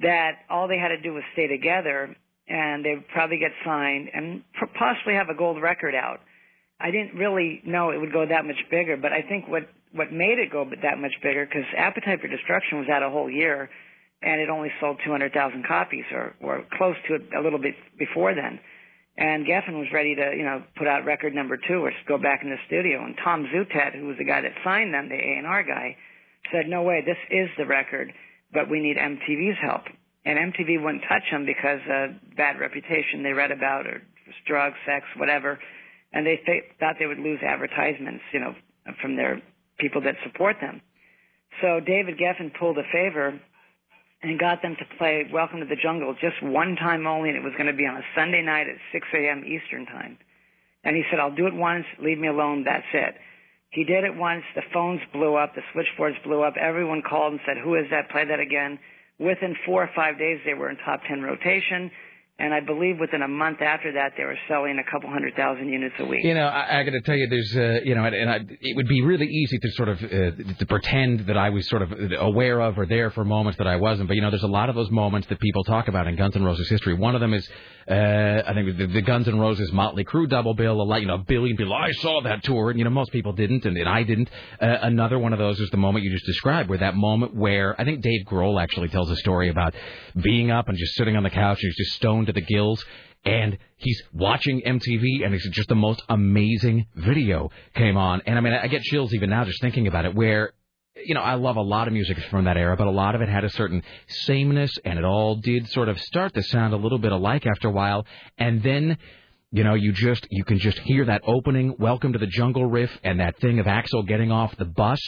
that 0.02 0.40
all 0.50 0.68
they 0.68 0.78
had 0.78 0.90
to 0.90 1.02
do 1.02 1.14
was 1.14 1.24
stay 1.34 1.48
together, 1.48 2.16
and 2.48 2.86
they'd 2.86 3.08
probably 3.10 3.38
get 3.38 3.52
signed 3.66 4.10
and 4.14 4.44
possibly 4.78 5.14
have 5.14 5.30
a 5.30 5.36
gold 5.36 5.62
record 5.62 5.96
out. 5.96 6.20
I 6.80 6.92
didn't 6.92 7.16
really 7.16 7.62
know 7.66 7.90
it 7.90 8.00
would 8.00 8.14
go 8.14 8.26
that 8.26 8.46
much 8.46 8.62
bigger, 8.70 8.98
but 8.98 9.12
I 9.12 9.22
think 9.22 9.48
what 9.48 9.68
what 9.94 10.12
made 10.12 10.38
it 10.38 10.52
go 10.52 10.66
that 10.66 10.98
much 11.00 11.14
bigger 11.24 11.46
because 11.46 11.64
Appetite 11.76 12.22
for 12.22 12.28
Destruction 12.28 12.80
was 12.80 12.88
out 12.90 13.02
a 13.04 13.10
whole 13.10 13.30
year, 13.30 13.70
and 14.22 14.42
it 14.42 14.50
only 14.50 14.70
sold 14.80 15.00
200,000 15.04 15.66
copies, 15.66 16.06
or 16.12 16.36
or 16.42 16.64
close 16.78 16.96
to 17.08 17.16
it 17.16 17.22
a 17.36 17.42
little 17.42 17.60
bit 17.60 17.76
before 17.98 18.36
then. 18.36 18.60
And 19.18 19.48
Geffen 19.48 19.80
was 19.80 19.88
ready 19.92 20.14
to, 20.14 20.34
you 20.38 20.44
know, 20.44 20.62
put 20.78 20.86
out 20.86 21.04
record 21.04 21.34
number 21.34 21.58
two 21.58 21.84
or 21.84 21.92
go 22.08 22.20
back 22.20 22.44
in 22.44 22.52
the 22.52 22.58
studio. 22.68 23.04
And 23.04 23.16
Tom 23.24 23.50
Zutaut, 23.52 23.98
who 23.98 24.06
was 24.06 24.18
the 24.20 24.26
guy 24.26 24.42
that 24.42 24.52
signed 24.64 24.94
them, 24.94 25.10
the 25.10 25.16
A&R 25.16 25.64
guy, 25.64 25.98
said, 26.52 26.68
"No 26.70 26.84
way, 26.84 27.02
this 27.02 27.18
is 27.32 27.50
the 27.58 27.66
record, 27.66 28.14
but 28.52 28.70
we 28.70 28.80
need 28.80 28.98
MTV's 28.98 29.58
help." 29.62 29.84
And 30.26 30.54
MTV 30.54 30.84
wouldn't 30.84 31.04
touch 31.08 31.24
them 31.32 31.46
because 31.46 31.80
uh, 31.88 32.08
bad 32.36 32.60
reputation 32.60 33.24
they 33.24 33.32
read 33.32 33.52
about, 33.52 33.88
or 33.88 34.02
drugs, 34.46 34.76
sex, 34.86 35.06
whatever. 35.16 35.58
And 36.12 36.26
they 36.26 36.38
th- 36.46 36.64
thought 36.80 36.96
they 37.00 37.06
would 37.06 37.20
lose 37.20 37.40
advertisements, 37.42 38.24
you 38.34 38.40
know, 38.42 38.54
from 39.02 39.16
their 39.16 39.42
people 39.80 40.02
that 40.02 40.16
support 40.24 40.58
them. 40.60 40.82
So 41.62 41.80
David 41.80 42.18
Geffen 42.18 42.52
pulled 42.60 42.78
a 42.78 42.84
favor 42.92 43.40
and 44.22 44.40
got 44.40 44.62
them 44.62 44.76
to 44.80 44.98
play 44.98 45.26
Welcome 45.32 45.60
to 45.60 45.66
the 45.66 45.76
Jungle 45.82 46.14
just 46.20 46.42
one 46.42 46.76
time 46.76 47.08
only, 47.08 47.30
and 47.30 47.38
it 47.38 47.44
was 47.44 47.54
going 47.54 47.68
to 47.68 47.78
be 47.78 47.86
on 47.86 47.98
a 47.98 48.04
Sunday 48.16 48.42
night 48.42 48.68
at 48.68 48.76
6 48.92 49.08
a.m. 49.14 49.44
Eastern 49.46 49.86
Time. 49.86 50.18
And 50.84 50.96
he 50.96 51.04
said, 51.10 51.20
I'll 51.20 51.36
do 51.36 51.48
it 51.48 51.54
once, 51.54 51.86
leave 52.02 52.18
me 52.18 52.28
alone, 52.28 52.64
that's 52.64 52.88
it. 52.94 53.16
He 53.70 53.84
did 53.84 54.04
it 54.04 54.16
once, 54.16 54.44
the 54.56 54.62
phones 54.74 55.02
blew 55.12 55.36
up, 55.36 55.54
the 55.56 55.62
switchboards 55.74 56.18
blew 56.24 56.42
up, 56.42 56.56
everyone 56.58 57.02
called 57.02 57.34
and 57.34 57.42
said, 57.46 57.58
who 57.58 57.76
is 57.76 57.86
that, 57.92 58.10
play 58.10 58.26
that 58.26 58.40
again. 58.40 58.80
Within 59.20 59.56
four 59.66 59.84
or 59.84 59.90
five 59.96 60.18
days, 60.18 60.40
they 60.46 60.54
were 60.54 60.70
in 60.70 60.78
top 60.78 61.02
10 61.08 61.22
rotation. 61.22 61.92
And 62.40 62.54
I 62.54 62.60
believe 62.60 63.00
within 63.00 63.24
a 63.24 63.28
month 63.28 63.62
after 63.62 63.94
that, 63.94 64.12
they 64.16 64.24
were 64.24 64.38
selling 64.48 64.78
a 64.78 64.92
couple 64.92 65.10
hundred 65.10 65.36
thousand 65.36 65.70
units 65.70 65.96
a 65.98 66.06
week. 66.06 66.24
You 66.24 66.36
know, 66.36 66.46
I, 66.46 66.82
I 66.82 66.84
got 66.84 66.92
to 66.92 67.02
tell 67.02 67.16
you, 67.16 67.28
there's, 67.28 67.58
uh, 67.58 67.80
you 67.84 67.96
know, 67.96 68.04
and, 68.04 68.14
and 68.14 68.30
I, 68.30 68.40
it 68.62 68.76
would 68.76 68.88
be 68.88 69.02
really 69.02 69.26
easy 69.26 69.58
to 69.58 69.72
sort 69.72 69.90
of 69.90 70.04
uh, 70.04 70.54
to 70.60 70.66
pretend 70.70 71.22
that 71.22 71.36
I 71.36 71.50
was 71.50 71.68
sort 71.68 71.82
of 71.82 71.92
aware 72.20 72.62
of 72.62 72.78
or 72.78 72.86
there 72.86 73.10
for 73.10 73.26
moments 73.26 73.58
that 73.58 73.66
I 73.66 73.78
wasn't. 73.78 74.08
But 74.08 74.18
you 74.18 74.22
know, 74.22 74.30
there's 74.30 74.44
a 74.44 74.48
lot 74.48 74.70
of 74.70 74.76
those 74.76 74.92
moments 74.92 75.28
that 75.30 75.40
people 75.40 75.64
talk 75.64 75.88
about 75.88 76.06
in 76.06 76.16
Guns 76.16 76.36
N' 76.36 76.44
Roses 76.44 76.70
history. 76.70 76.94
One 76.94 77.16
of 77.16 77.22
them 77.22 77.34
is, 77.34 77.50
uh, 77.90 78.44
I 78.46 78.54
think, 78.54 78.78
the, 78.78 78.86
the 78.86 79.02
Guns 79.02 79.28
N' 79.28 79.40
Roses 79.40 79.72
Motley 79.72 80.06
Crue 80.06 80.30
double 80.30 80.54
bill. 80.54 80.80
A 80.80 80.84
lot, 80.84 81.02
you 81.02 81.08
know, 81.08 81.16
a 81.16 81.24
billion 81.28 81.58
people. 81.58 81.74
I 81.74 81.92
saw 81.94 82.22
that 82.22 82.44
tour, 82.44 82.70
and 82.70 82.78
you 82.78 82.86
know, 82.86 82.92
most 82.92 83.12
people 83.12 83.34
didn't, 83.34 83.66
and, 83.66 83.76
and 83.76 83.90
I 83.90 84.04
didn't. 84.04 84.30
Uh, 84.62 84.78
another 84.84 85.18
one 85.18 85.34
of 85.34 85.40
those 85.40 85.60
is 85.60 85.72
the 85.72 85.78
moment 85.78 86.06
you 86.06 86.12
just 86.12 86.28
described, 86.28 86.70
where 86.70 86.78
that 86.78 86.96
moment 86.96 87.34
where 87.34 87.76
I 87.82 87.84
think 87.84 88.02
Dave 88.02 88.28
Grohl 88.28 88.62
actually 88.62 88.90
tells 88.90 89.10
a 89.10 89.16
story 89.16 89.50
about 89.50 89.74
being 90.22 90.52
up 90.52 90.70
and 90.70 90.78
just 90.78 90.94
sitting 90.94 91.18
on 91.18 91.24
the 91.24 91.32
couch, 91.32 91.58
and 91.64 91.74
he's 91.74 91.88
just 91.88 91.96
stoned 91.96 92.27
to 92.28 92.34
the 92.34 92.42
gills 92.42 92.84
and 93.28 93.58
he's 93.76 94.02
watching 94.14 94.62
MTV, 94.62 95.26
and 95.26 95.34
it's 95.34 95.48
just 95.50 95.68
the 95.68 95.76
most 95.76 96.02
amazing 96.08 96.88
video 96.96 97.50
came 97.76 97.98
on. 97.98 98.22
And 98.26 98.38
I 98.38 98.42
mean, 98.42 98.54
I 98.54 98.68
get 98.68 98.84
chills 98.84 99.14
even 99.14 99.30
now 99.30 99.44
just 99.44 99.62
thinking 99.62 99.88
about 99.88 100.06
it. 100.06 100.16
Where, 100.16 100.54
you 100.96 101.14
know, 101.14 101.22
I 101.22 101.36
love 101.36 101.58
a 101.58 101.62
lot 101.62 101.88
of 101.88 101.94
music 101.94 102.18
from 102.30 102.46
that 102.46 102.58
era, 102.58 102.78
but 102.78 102.88
a 102.88 102.92
lot 102.92 103.16
of 103.16 103.22
it 103.22 103.30
had 103.30 103.44
a 103.44 103.50
certain 103.50 103.84
sameness, 104.08 104.72
and 104.86 104.98
it 104.98 105.06
all 105.06 105.36
did 105.36 105.68
sort 105.70 105.90
of 105.90 106.00
start 106.00 106.34
to 106.36 106.44
sound 106.44 106.74
a 106.74 106.78
little 106.78 107.00
bit 107.00 107.12
alike 107.12 107.46
after 107.46 107.68
a 107.68 107.72
while, 107.72 108.06
and 108.38 108.64
then. 108.64 108.98
You 109.50 109.64
know, 109.64 109.76
you 109.76 109.94
just 109.94 110.28
you 110.30 110.44
can 110.44 110.60
just 110.60 110.78
hear 110.80 111.06
that 111.06 111.22
opening 111.26 111.76
"Welcome 111.80 112.12
to 112.12 112.20
the 112.20 112.28
Jungle" 112.28 112.66
riff 112.66 112.92
and 113.02 113.22
that 113.22 113.40
thing 113.40 113.60
of 113.60 113.66
Axl 113.66 114.06
getting 114.06 114.30
off 114.30 114.54
the 114.58 114.66
bus, 114.66 115.00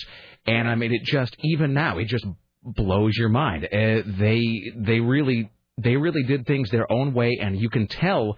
and 0.47 0.65
I 0.65 0.75
mean, 0.75 0.93
it 0.93 1.03
just 1.03 1.35
even 1.43 1.73
now 1.73 1.97
it 1.97 2.05
just 2.05 2.25
blows 2.63 3.17
your 3.17 3.27
mind. 3.27 3.65
Uh, 3.65 4.03
they 4.17 4.71
they 4.77 5.01
really 5.01 5.51
they 5.83 5.95
really 5.95 6.23
did 6.23 6.45
things 6.45 6.69
their 6.69 6.91
own 6.91 7.13
way, 7.13 7.37
and 7.41 7.59
you 7.59 7.69
can 7.69 7.87
tell 7.87 8.37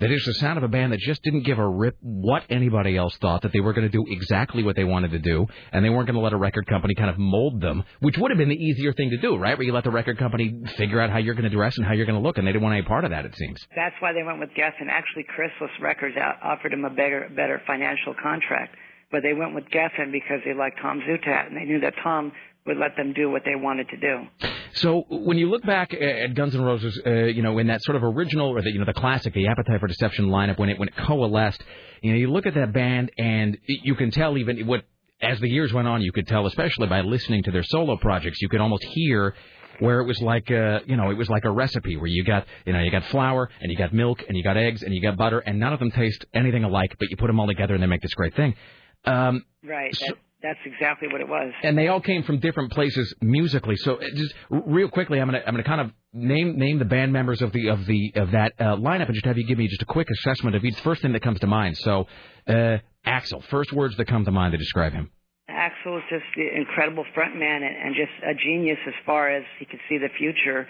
that 0.00 0.10
it's 0.10 0.26
the 0.26 0.34
sound 0.34 0.58
of 0.58 0.64
a 0.64 0.68
band 0.68 0.92
that 0.92 0.98
just 0.98 1.22
didn't 1.22 1.44
give 1.44 1.60
a 1.60 1.68
rip 1.68 1.96
what 2.00 2.42
anybody 2.50 2.96
else 2.96 3.16
thought, 3.18 3.42
that 3.42 3.52
they 3.52 3.60
were 3.60 3.72
going 3.72 3.88
to 3.88 3.92
do 3.92 4.04
exactly 4.08 4.64
what 4.64 4.74
they 4.74 4.82
wanted 4.82 5.12
to 5.12 5.20
do, 5.20 5.46
and 5.70 5.84
they 5.84 5.90
weren't 5.90 6.06
going 6.06 6.16
to 6.16 6.20
let 6.20 6.32
a 6.32 6.36
record 6.36 6.66
company 6.66 6.94
kind 6.94 7.08
of 7.08 7.18
mold 7.18 7.60
them, 7.60 7.84
which 8.00 8.18
would 8.18 8.32
have 8.32 8.38
been 8.38 8.48
the 8.48 8.56
easier 8.56 8.92
thing 8.92 9.10
to 9.10 9.16
do, 9.18 9.36
right? 9.36 9.56
Where 9.56 9.64
you 9.64 9.72
let 9.72 9.84
the 9.84 9.90
record 9.90 10.18
company 10.18 10.60
figure 10.76 11.00
out 11.00 11.10
how 11.10 11.18
you're 11.18 11.34
going 11.34 11.48
to 11.48 11.54
dress 11.54 11.76
and 11.76 11.86
how 11.86 11.92
you're 11.92 12.06
going 12.06 12.20
to 12.20 12.26
look, 12.26 12.36
and 12.38 12.46
they 12.46 12.50
didn't 12.50 12.64
want 12.64 12.74
any 12.74 12.84
part 12.84 13.04
of 13.04 13.10
that, 13.10 13.24
it 13.26 13.36
seems. 13.36 13.60
That's 13.76 13.94
why 14.00 14.12
they 14.12 14.24
went 14.24 14.40
with 14.40 14.50
Geffen. 14.50 14.88
Actually, 14.90 15.24
Chrysalis 15.28 15.70
Records 15.80 16.16
offered 16.42 16.72
him 16.72 16.84
a 16.84 16.90
better, 16.90 17.30
better 17.36 17.62
financial 17.64 18.14
contract, 18.20 18.74
but 19.12 19.22
they 19.22 19.34
went 19.34 19.54
with 19.54 19.66
Geffen 19.66 20.10
because 20.10 20.40
they 20.44 20.54
liked 20.54 20.80
Tom 20.82 21.00
Zutaut, 21.06 21.46
and 21.46 21.56
they 21.56 21.64
knew 21.64 21.80
that 21.80 21.94
Tom 22.02 22.32
would 22.66 22.76
let 22.76 22.96
them 22.96 23.12
do 23.12 23.30
what 23.30 23.42
they 23.44 23.56
wanted 23.56 23.88
to 23.88 23.96
do. 23.96 24.48
So 24.74 25.04
when 25.08 25.36
you 25.36 25.50
look 25.50 25.64
back 25.64 25.92
at 25.92 26.34
Guns 26.34 26.54
N' 26.54 26.62
Roses, 26.62 27.00
uh, 27.06 27.10
you 27.10 27.42
know, 27.42 27.58
in 27.58 27.66
that 27.66 27.82
sort 27.82 27.96
of 27.96 28.04
original 28.04 28.48
or 28.48 28.62
the 28.62 28.72
you 28.72 28.78
know 28.78 28.84
the 28.84 28.94
classic, 28.94 29.34
the 29.34 29.48
Appetite 29.48 29.80
for 29.80 29.88
Deception 29.88 30.28
lineup 30.28 30.58
when 30.58 30.68
it 30.68 30.78
when 30.78 30.88
it 30.88 30.96
coalesced, 30.96 31.62
you 32.02 32.12
know, 32.12 32.18
you 32.18 32.30
look 32.30 32.46
at 32.46 32.54
that 32.54 32.72
band 32.72 33.10
and 33.18 33.58
you 33.66 33.94
can 33.94 34.10
tell 34.10 34.38
even 34.38 34.66
what 34.66 34.84
as 35.20 35.38
the 35.40 35.48
years 35.48 35.72
went 35.72 35.86
on, 35.86 36.02
you 36.02 36.12
could 36.12 36.26
tell, 36.26 36.46
especially 36.46 36.88
by 36.88 37.00
listening 37.00 37.42
to 37.44 37.50
their 37.50 37.62
solo 37.62 37.96
projects, 37.96 38.40
you 38.40 38.48
could 38.48 38.60
almost 38.60 38.84
hear 38.84 39.34
where 39.78 40.00
it 40.00 40.06
was 40.06 40.20
like 40.20 40.50
uh 40.50 40.80
you 40.86 40.96
know 40.96 41.10
it 41.10 41.16
was 41.16 41.28
like 41.28 41.44
a 41.44 41.50
recipe 41.50 41.96
where 41.96 42.06
you 42.06 42.22
got 42.22 42.46
you 42.66 42.72
know 42.72 42.80
you 42.80 42.90
got 42.90 43.04
flour 43.06 43.48
and 43.60 43.72
you 43.72 43.76
got 43.76 43.92
milk 43.92 44.22
and 44.28 44.36
you 44.36 44.44
got 44.44 44.56
eggs 44.56 44.82
and 44.82 44.94
you 44.94 45.00
got 45.00 45.16
butter 45.16 45.40
and 45.40 45.58
none 45.58 45.72
of 45.72 45.78
them 45.78 45.90
taste 45.90 46.24
anything 46.34 46.62
alike 46.62 46.94
but 47.00 47.10
you 47.10 47.16
put 47.16 47.26
them 47.26 47.40
all 47.40 47.46
together 47.46 47.74
and 47.74 47.82
they 47.82 47.86
make 47.86 48.02
this 48.02 48.14
great 48.14 48.36
thing 48.36 48.54
um 49.06 49.44
Right. 49.64 49.96
That, 50.00 50.16
that's 50.42 50.58
exactly 50.64 51.08
what 51.08 51.20
it 51.20 51.28
was. 51.28 51.52
and 51.62 51.76
they 51.76 51.88
all 51.88 52.00
came 52.00 52.22
from 52.22 52.40
different 52.40 52.72
places 52.72 53.14
musically. 53.20 53.76
So 53.76 53.96
uh, 53.96 54.04
just 54.14 54.34
real 54.50 54.88
quickly, 54.88 55.20
I'm 55.20 55.28
gonna 55.28 55.42
I'm 55.46 55.54
gonna 55.54 55.64
kind 55.64 55.80
of 55.80 55.92
name 56.12 56.58
name 56.58 56.78
the 56.78 56.84
band 56.84 57.12
members 57.12 57.40
of 57.42 57.52
the 57.52 57.68
of 57.68 57.86
the 57.86 58.12
of 58.16 58.32
that 58.32 58.52
uh, 58.58 58.76
lineup 58.76 59.06
and 59.06 59.14
just 59.14 59.26
have 59.26 59.38
you 59.38 59.46
give 59.46 59.58
me 59.58 59.68
just 59.68 59.82
a 59.82 59.86
quick 59.86 60.08
assessment 60.10 60.56
of 60.56 60.64
each 60.64 60.78
first 60.80 61.02
thing 61.02 61.12
that 61.12 61.22
comes 61.22 61.40
to 61.40 61.46
mind. 61.46 61.76
So, 61.78 62.06
uh, 62.48 62.78
Axl, 63.06 63.42
first 63.50 63.72
words 63.72 63.96
that 63.96 64.06
come 64.06 64.24
to 64.24 64.30
mind 64.30 64.52
to 64.52 64.58
describe 64.58 64.92
him. 64.92 65.10
Axl 65.50 65.98
is 65.98 66.04
just 66.10 66.24
the 66.36 66.48
incredible 66.56 67.04
frontman 67.16 67.56
and, 67.56 67.64
and 67.64 67.94
just 67.94 68.12
a 68.24 68.34
genius 68.34 68.78
as 68.86 68.94
far 69.04 69.30
as 69.30 69.44
he 69.58 69.64
could 69.64 69.80
see 69.88 69.98
the 69.98 70.08
future 70.18 70.66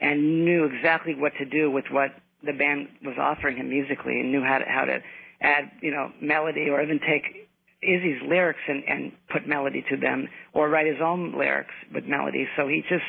and 0.00 0.44
knew 0.44 0.64
exactly 0.64 1.14
what 1.14 1.32
to 1.38 1.44
do 1.46 1.70
with 1.70 1.84
what 1.90 2.10
the 2.44 2.52
band 2.52 2.88
was 3.02 3.16
offering 3.18 3.56
him 3.56 3.70
musically 3.70 4.20
and 4.20 4.30
knew 4.30 4.42
how 4.42 4.58
to 4.58 4.64
how 4.66 4.84
to 4.84 5.00
add 5.40 5.70
you 5.82 5.90
know 5.90 6.10
melody 6.20 6.68
or 6.70 6.82
even 6.82 6.98
take 7.00 7.45
Izzy's 7.82 8.22
lyrics 8.26 8.60
and, 8.68 8.82
and 8.88 9.12
put 9.32 9.46
melody 9.46 9.84
to 9.90 9.96
them 9.96 10.28
or 10.54 10.68
write 10.68 10.86
his 10.86 11.00
own 11.02 11.36
lyrics 11.36 11.74
with 11.94 12.04
melody. 12.04 12.46
So 12.56 12.68
he 12.68 12.82
just 12.88 13.04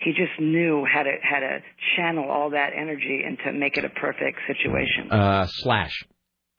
he 0.00 0.10
just 0.10 0.38
knew 0.38 0.84
how 0.84 1.02
to 1.02 1.12
how 1.22 1.40
to 1.40 1.58
channel 1.96 2.30
all 2.30 2.50
that 2.50 2.70
energy 2.76 3.22
and 3.26 3.38
to 3.44 3.52
make 3.52 3.76
it 3.76 3.84
a 3.84 3.88
perfect 3.88 4.38
situation. 4.46 5.10
Uh, 5.10 5.46
Slash. 5.48 6.04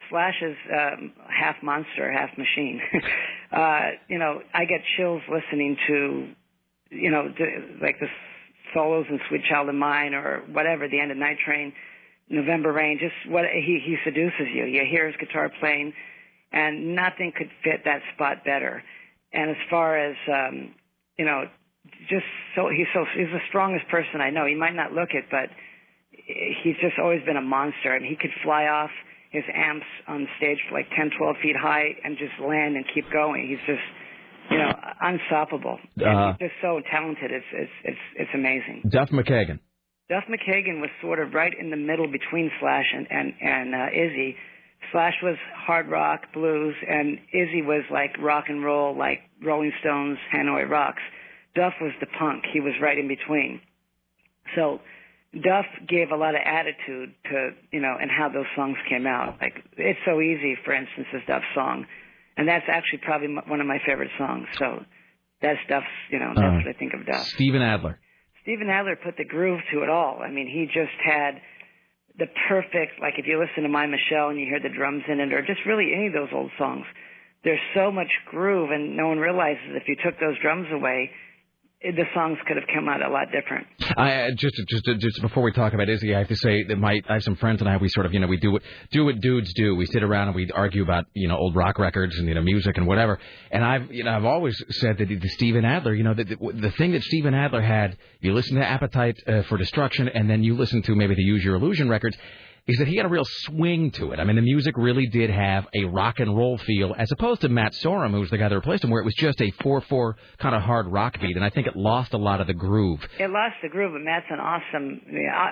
Slash 0.09 0.35
is 0.41 0.55
um, 0.71 1.13
half 1.27 1.55
monster, 1.63 2.11
half 2.11 2.29
machine. 2.37 2.79
uh, 3.51 3.89
you 4.07 4.19
know, 4.19 4.39
I 4.53 4.65
get 4.65 4.81
chills 4.97 5.21
listening 5.29 5.77
to, 5.87 6.27
you 6.91 7.09
know, 7.09 7.23
like 7.81 7.99
the 7.99 8.07
solos 8.73 9.05
in 9.09 9.19
Sweet 9.29 9.41
Child 9.49 9.69
of 9.69 9.75
Mine 9.75 10.13
or 10.13 10.43
whatever, 10.51 10.87
the 10.87 10.99
end 10.99 11.11
of 11.11 11.17
Night 11.17 11.37
Train, 11.43 11.73
November 12.29 12.71
Rain. 12.71 12.99
Just 12.99 13.31
what 13.31 13.45
he 13.51 13.79
he 13.83 13.95
seduces 14.03 14.47
you. 14.53 14.65
You 14.65 14.83
hear 14.89 15.07
his 15.07 15.15
guitar 15.17 15.49
playing, 15.59 15.93
and 16.55 16.95
nothing 16.95 17.33
could 17.37 17.51
fit 17.63 17.83
that 17.85 18.01
spot 18.15 18.45
better. 18.45 18.81
And 19.31 19.51
as 19.51 19.57
far 19.69 19.99
as 19.99 20.15
um, 20.31 20.73
you 21.17 21.25
know, 21.25 21.43
just 22.09 22.25
so 22.55 22.69
he's 22.69 22.87
so 22.93 23.05
he's 23.15 23.27
the 23.27 23.43
strongest 23.49 23.87
person 23.89 24.21
I 24.21 24.31
know. 24.31 24.45
He 24.47 24.55
might 24.55 24.73
not 24.73 24.93
look 24.93 25.09
it, 25.11 25.25
but 25.29 25.49
he's 26.63 26.75
just 26.81 26.97
always 26.97 27.21
been 27.25 27.37
a 27.37 27.41
monster, 27.41 27.93
and 27.93 28.03
he 28.05 28.15
could 28.15 28.31
fly 28.43 28.65
off 28.65 28.89
his 29.31 29.43
amps 29.53 29.85
on 30.07 30.27
stage 30.37 30.57
for 30.69 30.75
like 30.75 30.87
10, 30.95 31.11
12 31.17 31.35
feet 31.43 31.55
high 31.59 31.91
and 32.03 32.17
just 32.17 32.31
land 32.39 32.77
and 32.77 32.85
keep 32.93 33.03
going. 33.11 33.47
He's 33.49 33.59
just, 33.67 33.83
you 34.49 34.57
know, 34.57 34.71
unstoppable. 35.01 35.77
Uh, 35.99 36.05
and 36.07 36.37
he's 36.39 36.47
just 36.47 36.61
so 36.61 36.79
talented. 36.89 37.31
It's 37.31 37.45
it's 37.51 37.71
it's 37.83 38.05
it's 38.15 38.31
amazing. 38.33 38.89
Duff 38.89 39.09
McKagan. 39.09 39.59
Duff 40.07 40.23
McKagan 40.29 40.79
was 40.81 40.89
sort 41.01 41.19
of 41.19 41.33
right 41.33 41.53
in 41.59 41.69
the 41.69 41.77
middle 41.77 42.07
between 42.07 42.49
Slash 42.59 42.85
and 42.95 43.07
and 43.11 43.33
and 43.41 43.75
uh, 43.75 43.87
Izzy. 43.91 44.37
Slash 44.91 45.15
was 45.23 45.35
hard 45.55 45.89
rock, 45.89 46.31
blues, 46.33 46.75
and 46.87 47.17
Izzy 47.33 47.61
was 47.61 47.83
like 47.91 48.17
rock 48.19 48.45
and 48.49 48.63
roll, 48.63 48.95
like 48.97 49.19
Rolling 49.43 49.71
Stones, 49.81 50.17
Hanoi 50.33 50.69
Rocks. 50.69 51.01
Duff 51.55 51.73
was 51.81 51.91
the 51.99 52.07
punk. 52.19 52.43
He 52.53 52.59
was 52.59 52.73
right 52.81 52.97
in 52.97 53.07
between. 53.07 53.61
So 54.55 54.79
Duff 55.33 55.65
gave 55.87 56.11
a 56.11 56.15
lot 56.15 56.35
of 56.35 56.41
attitude 56.45 57.13
to, 57.31 57.49
you 57.71 57.81
know, 57.81 57.95
and 57.99 58.09
how 58.11 58.29
those 58.29 58.45
songs 58.55 58.77
came 58.89 59.07
out. 59.07 59.37
Like, 59.41 59.55
It's 59.77 59.99
So 60.05 60.21
Easy, 60.21 60.55
for 60.63 60.73
instance, 60.73 61.07
is 61.13 61.21
Duff's 61.27 61.45
song. 61.55 61.85
And 62.37 62.47
that's 62.47 62.65
actually 62.69 62.99
probably 62.99 63.29
one 63.47 63.61
of 63.61 63.67
my 63.67 63.79
favorite 63.85 64.11
songs. 64.17 64.47
So 64.59 64.83
that's 65.41 65.57
stuff's 65.65 65.85
you 66.11 66.19
know 66.19 66.33
that's 66.35 66.39
Uh, 66.39 66.51
what 66.65 66.67
I 66.67 66.77
think 66.77 66.93
of 66.93 67.05
Duff. 67.05 67.25
Steven 67.27 67.61
Adler. 67.61 67.99
Steven 68.43 68.69
Adler 68.69 68.95
put 68.97 69.17
the 69.17 69.25
groove 69.25 69.61
to 69.73 69.83
it 69.83 69.89
all. 69.89 70.19
I 70.21 70.29
mean, 70.31 70.47
he 70.47 70.65
just 70.67 70.93
had 71.03 71.41
the 72.17 72.27
perfect, 72.47 73.01
like 73.01 73.15
if 73.17 73.27
you 73.27 73.39
listen 73.39 73.63
to 73.63 73.69
My 73.69 73.85
Michelle 73.85 74.29
and 74.29 74.39
you 74.39 74.45
hear 74.45 74.61
the 74.61 74.73
drums 74.75 75.03
in 75.07 75.19
it, 75.19 75.33
or 75.33 75.41
just 75.41 75.65
really 75.65 75.91
any 75.93 76.07
of 76.07 76.13
those 76.13 76.29
old 76.33 76.51
songs, 76.57 76.85
there's 77.43 77.59
so 77.75 77.91
much 77.91 78.09
groove, 78.25 78.71
and 78.71 78.97
no 78.97 79.07
one 79.07 79.19
realizes 79.19 79.75
if 79.75 79.87
you 79.87 79.95
took 80.03 80.19
those 80.19 80.39
drums 80.41 80.67
away, 80.71 81.11
the 81.91 82.05
songs 82.15 82.37
could 82.47 82.57
have 82.57 82.65
come 82.73 82.89
out 82.89 83.01
a 83.01 83.09
lot 83.09 83.27
different. 83.31 83.67
I 83.97 84.23
uh, 84.23 84.31
just 84.31 84.55
just 84.67 84.85
just 84.99 85.21
before 85.21 85.43
we 85.43 85.51
talk 85.51 85.73
about 85.73 85.87
Izzy, 85.87 86.15
I 86.15 86.19
have 86.19 86.27
to 86.29 86.35
say 86.35 86.63
that 86.63 86.77
my 86.77 86.99
I 87.07 87.13
have 87.13 87.23
some 87.23 87.35
friends 87.35 87.61
and 87.61 87.69
I 87.69 87.77
we 87.77 87.89
sort 87.89 88.05
of 88.05 88.13
you 88.13 88.19
know 88.19 88.27
we 88.27 88.37
do 88.37 88.51
what 88.51 88.63
do 88.91 89.05
what 89.05 89.19
dudes 89.19 89.53
do. 89.53 89.75
We 89.75 89.85
sit 89.85 90.03
around 90.03 90.29
and 90.29 90.35
we 90.35 90.49
argue 90.51 90.83
about 90.83 91.05
you 91.13 91.27
know 91.27 91.37
old 91.37 91.55
rock 91.55 91.77
records 91.77 92.17
and 92.17 92.27
you 92.27 92.33
know 92.33 92.41
music 92.41 92.77
and 92.77 92.87
whatever. 92.87 93.19
And 93.51 93.63
I've 93.63 93.91
you 93.91 94.03
know 94.03 94.15
I've 94.15 94.25
always 94.25 94.61
said 94.69 94.97
that 94.97 95.07
the 95.07 95.29
Steven 95.29 95.63
Adler, 95.63 95.93
you 95.93 96.03
know 96.03 96.13
the 96.13 96.23
the, 96.23 96.71
thing 96.71 96.93
that 96.93 97.03
Steven 97.03 97.33
Adler 97.33 97.61
had, 97.61 97.97
you 98.19 98.33
listen 98.33 98.55
to 98.55 98.65
Appetite 98.65 99.21
uh, 99.27 99.43
for 99.43 99.57
Destruction 99.57 100.09
and 100.09 100.29
then 100.29 100.43
you 100.43 100.55
listen 100.55 100.81
to 100.83 100.95
maybe 100.95 101.15
the 101.15 101.23
Use 101.23 101.43
Your 101.43 101.55
Illusion 101.55 101.89
records. 101.89 102.17
Is 102.67 102.79
that 102.79 102.87
he 102.87 102.95
had 102.95 103.05
a 103.05 103.09
real 103.09 103.25
swing 103.25 103.91
to 103.91 104.11
it? 104.11 104.19
I 104.19 104.23
mean, 104.23 104.37
the 104.37 104.41
music 104.41 104.75
really 104.75 105.05
did 105.05 105.29
have 105.29 105.67
a 105.75 105.83
rock 105.83 106.19
and 106.19 106.35
roll 106.35 106.57
feel, 106.57 106.95
as 106.97 107.11
opposed 107.11 107.41
to 107.41 107.49
Matt 107.49 107.73
Sorum, 107.73 108.09
who 108.09 108.19
was 108.19 108.31
the 108.31 108.39
guy 108.39 108.49
that 108.49 108.55
replaced 108.55 108.83
him, 108.83 108.89
where 108.89 109.01
it 109.01 109.05
was 109.05 109.13
just 109.13 109.39
a 109.39 109.51
four-four 109.61 110.17
kind 110.39 110.55
of 110.55 110.63
hard 110.63 110.87
rock 110.87 111.19
beat, 111.21 111.35
and 111.35 111.45
I 111.45 111.51
think 111.51 111.67
it 111.67 111.75
lost 111.75 112.13
a 112.13 112.17
lot 112.17 112.41
of 112.41 112.47
the 112.47 112.55
groove. 112.55 113.07
It 113.19 113.29
lost 113.29 113.57
the 113.61 113.69
groove, 113.69 113.93
but 113.93 114.01
Matt's 114.01 114.25
an 114.31 114.39
awesome. 114.39 114.99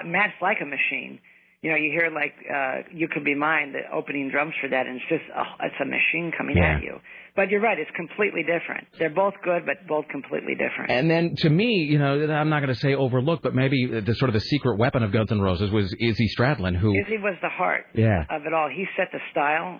Matt's 0.06 0.33
like 0.42 0.58
a 0.59 0.66
machine. 0.66 1.19
You 1.64 1.69
know, 1.72 1.77
you 1.77 1.92
hear 1.98 2.11
like 2.14 2.33
uh, 2.43 2.77
"You 2.93 3.08
Could 3.08 3.24
Be 3.24 3.35
Mine," 3.35 3.72
the 3.72 3.83
opening 3.95 4.30
drums 4.30 4.53
for 4.61 4.67
that, 4.69 4.85
and 4.85 4.98
it's 4.98 5.06
just 5.09 5.24
oh, 5.35 5.43
it's 5.64 5.80
a 5.82 5.85
machine 5.85 6.32
coming 6.38 6.58
Yeah. 6.58 6.75
at 6.75 6.83
you. 6.83 7.00
But 7.38 7.50
you're 7.50 7.61
right; 7.61 7.80
it's 7.80 7.90
completely 7.95 8.43
different. 8.43 8.85
They're 9.00 9.09
both 9.09 9.35
good, 9.43 9.66
but 9.66 9.88
both 9.88 10.08
completely 10.09 10.56
different. 10.56 10.92
And 10.92 11.09
then 11.09 11.35
to 11.38 11.50
me, 11.50 11.88
you 11.90 11.98
know, 12.00 12.14
I'm 12.32 12.50
not 12.50 12.59
going 12.59 12.74
to 12.74 12.80
say 12.80 12.93
overlooked, 12.95 13.43
but 13.43 13.56
maybe 13.56 13.85
the 13.88 14.14
sort 14.16 14.27
of 14.30 14.33
the 14.33 14.42
secret 14.42 14.77
weapon 14.77 15.03
of 15.03 15.14
Guns 15.14 15.32
N' 15.32 15.40
Roses 15.40 15.72
was 15.72 15.95
Izzy 16.00 16.27
Stradlin, 16.38 16.75
who 16.75 16.93
Izzy 17.00 17.17
was 17.17 17.35
the 17.42 17.50
heart 17.50 17.85
Yeah. 17.93 18.25
of 18.30 18.45
it 18.45 18.53
all. 18.53 18.67
He 18.69 18.85
set 18.98 19.08
the 19.14 19.22
style, 19.32 19.80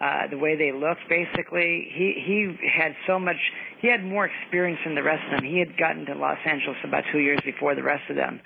uh, 0.00 0.26
the 0.32 0.36
way 0.38 0.56
they 0.56 0.72
looked. 0.72 1.08
Basically, 1.08 1.88
he 1.94 2.06
he 2.26 2.68
had 2.76 2.92
so 3.06 3.20
much. 3.20 3.38
He 3.80 3.86
had 3.88 4.02
more 4.02 4.26
experience 4.26 4.80
than 4.84 4.96
the 4.96 5.02
rest 5.04 5.22
of 5.30 5.38
them. 5.40 5.44
He 5.48 5.60
had 5.60 5.76
gotten 5.78 6.06
to 6.06 6.14
Los 6.14 6.38
Angeles 6.44 6.78
about 6.82 7.04
two 7.12 7.20
years 7.20 7.38
before 7.44 7.76
the 7.76 7.84
rest 7.84 8.02
of 8.10 8.16
them, 8.16 8.40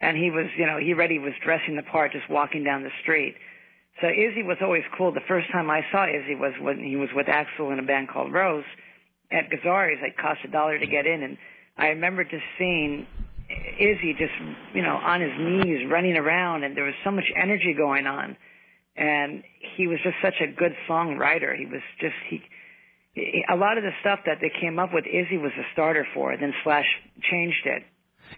and 0.00 0.16
he 0.16 0.30
was, 0.30 0.46
you 0.56 0.66
know, 0.66 0.78
he 0.78 0.92
already 0.92 1.18
was 1.18 1.32
dressing 1.44 1.76
the 1.76 1.82
part, 1.82 2.12
just 2.12 2.28
walking 2.28 2.64
down 2.64 2.82
the 2.82 2.90
street. 3.02 3.36
So 4.00 4.08
Izzy 4.08 4.42
was 4.42 4.56
always 4.60 4.82
cool. 4.98 5.12
The 5.12 5.20
first 5.28 5.50
time 5.52 5.70
I 5.70 5.82
saw 5.92 6.04
Izzy 6.06 6.34
was 6.34 6.52
when 6.60 6.82
he 6.82 6.96
was 6.96 7.08
with 7.14 7.26
Axl 7.26 7.72
in 7.72 7.78
a 7.78 7.82
band 7.82 8.08
called 8.08 8.32
Rose 8.32 8.64
at 9.30 9.50
Gazzari's. 9.50 10.00
It 10.02 10.16
cost 10.18 10.40
a 10.44 10.48
dollar 10.48 10.78
to 10.78 10.86
get 10.86 11.06
in, 11.06 11.22
and 11.22 11.38
I 11.78 11.88
remember 11.88 12.24
just 12.24 12.42
seeing 12.58 13.06
Izzy 13.78 14.14
just, 14.18 14.32
you 14.74 14.82
know, 14.82 14.96
on 14.96 15.20
his 15.20 15.32
knees 15.38 15.88
running 15.90 16.16
around, 16.16 16.64
and 16.64 16.76
there 16.76 16.84
was 16.84 16.94
so 17.04 17.10
much 17.10 17.30
energy 17.36 17.74
going 17.76 18.06
on, 18.06 18.36
and 18.96 19.44
he 19.76 19.86
was 19.86 19.98
just 20.02 20.16
such 20.22 20.40
a 20.40 20.48
good 20.52 20.72
songwriter. 20.88 21.56
He 21.56 21.66
was 21.66 21.82
just 22.00 22.14
he. 22.28 22.42
A 23.48 23.54
lot 23.54 23.78
of 23.78 23.84
the 23.84 23.92
stuff 24.00 24.20
that 24.26 24.38
they 24.40 24.50
came 24.60 24.80
up 24.80 24.92
with, 24.92 25.04
Izzy 25.06 25.38
was 25.38 25.52
the 25.56 25.62
starter 25.72 26.04
for. 26.14 26.36
Then 26.36 26.52
Slash 26.64 26.86
changed 27.30 27.64
it. 27.64 27.84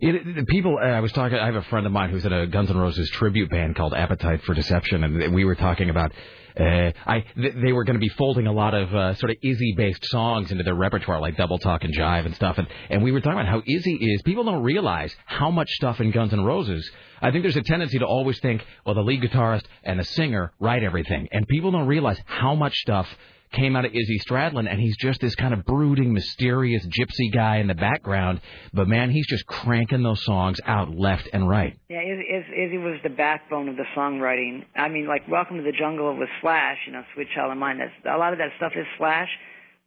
It, 0.01 0.37
the 0.37 0.45
people, 0.45 0.79
uh, 0.81 0.87
I 0.87 1.01
was 1.01 1.13
talking. 1.13 1.39
I 1.39 1.47
have 1.47 1.55
a 1.55 1.63
friend 1.63 1.87
of 1.87 1.93
mine 1.93 2.11
who's 2.11 2.25
in 2.25 2.33
a 2.33 2.47
Guns 2.47 2.71
N' 2.71 2.77
Roses 2.77 3.09
tribute 3.11 3.51
band 3.51 3.77
called 3.77 3.95
Appetite 3.95 4.43
for 4.45 4.55
Deception, 4.55 5.05
and 5.05 5.35
we 5.35 5.45
were 5.45 5.55
talking 5.55 5.91
about. 5.91 6.13
Uh, 6.59 6.91
I 7.07 7.23
th- 7.35 7.55
they 7.63 7.73
were 7.73 7.85
going 7.85 7.97
to 7.97 8.01
be 8.01 8.09
folding 8.09 8.47
a 8.47 8.53
lot 8.53 8.73
of 8.73 8.95
uh, 8.95 9.15
sort 9.17 9.31
of 9.31 9.37
Izzy-based 9.43 10.03
songs 10.07 10.51
into 10.51 10.65
their 10.65 10.75
repertoire, 10.75 11.21
like 11.21 11.37
Double 11.37 11.59
Talk 11.59 11.85
and 11.85 11.95
Jive 11.95 12.25
and 12.25 12.35
stuff. 12.35 12.57
And 12.57 12.67
and 12.89 13.03
we 13.03 13.13
were 13.13 13.21
talking 13.21 13.39
about 13.39 13.49
how 13.49 13.63
Izzy 13.67 13.95
is. 13.95 14.23
People 14.23 14.45
don't 14.45 14.63
realize 14.63 15.15
how 15.27 15.51
much 15.51 15.69
stuff 15.73 16.01
in 16.01 16.13
Guns 16.13 16.33
N' 16.33 16.45
Roses. 16.45 16.91
I 17.21 17.31
think 17.31 17.45
there's 17.45 17.57
a 17.57 17.63
tendency 17.63 17.99
to 17.99 18.07
always 18.07 18.39
think, 18.41 18.65
well, 18.85 18.95
the 18.95 19.03
lead 19.03 19.23
guitarist 19.23 19.65
and 19.85 19.99
the 20.01 20.05
singer 20.05 20.53
write 20.59 20.83
everything, 20.83 21.29
and 21.31 21.47
people 21.47 21.73
don't 21.73 21.87
realize 21.87 22.19
how 22.25 22.55
much 22.55 22.75
stuff 22.77 23.07
came 23.53 23.77
out 23.77 23.85
of 23.85 23.93
Izzy 23.95 24.19
Stradlin, 24.29 24.69
and 24.71 24.81
he's 24.81 24.97
just 24.97 25.21
this 25.21 25.35
kind 25.35 25.55
of 25.55 25.65
brooding, 25.65 26.13
mysterious 26.13 26.85
gypsy 26.87 27.33
guy 27.33 27.57
in 27.59 27.67
the 27.69 27.75
background. 27.75 28.41
But 28.75 28.89
man, 28.89 29.11
he's 29.11 29.27
just 29.27 29.47
cranking 29.47 30.03
those 30.03 30.25
songs 30.25 30.59
out 30.67 30.91
left 30.95 31.29
and 31.33 31.49
right. 31.49 31.79
Yeah, 31.89 32.01
Izzy, 32.03 32.25
Izzy 32.67 32.79
was 32.79 32.99
the 33.03 33.11
backbone 33.11 33.69
of 33.69 33.77
the 33.77 33.85
songwriting. 33.97 34.65
I 34.75 34.89
mean, 34.89 35.07
like 35.07 35.29
Welcome 35.29 35.57
to 35.59 35.63
the 35.63 35.73
Jungle 35.73 36.15
was 36.17 36.29
Slash, 36.41 36.79
you 36.87 36.93
know, 36.93 37.03
Sweet 37.15 37.29
Child 37.35 37.53
of 37.53 37.59
Mine. 37.59 37.79
That's 37.79 37.93
a 38.15 38.19
lot 38.19 38.33
of 38.33 38.39
that 38.39 38.51
stuff 38.57 38.73
is 38.77 38.87
Slash, 38.99 39.29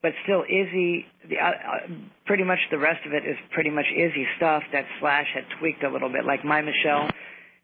but 0.01 0.13
still 0.23 0.43
Izzy. 0.43 1.05
The 1.29 1.35
uh, 1.37 1.49
uh, 1.49 1.93
pretty 2.25 2.43
much 2.45 2.59
the 2.71 2.79
rest 2.79 3.05
of 3.05 3.13
it 3.13 3.23
is 3.27 3.35
pretty 3.51 3.69
much 3.69 3.85
Izzy 3.93 4.25
stuff 4.37 4.63
that 4.73 4.85
Slash 4.99 5.27
had 5.35 5.43
tweaked 5.59 5.83
a 5.83 5.89
little 5.89 6.09
bit, 6.09 6.25
like 6.25 6.43
My 6.45 6.61
Michelle. 6.61 7.09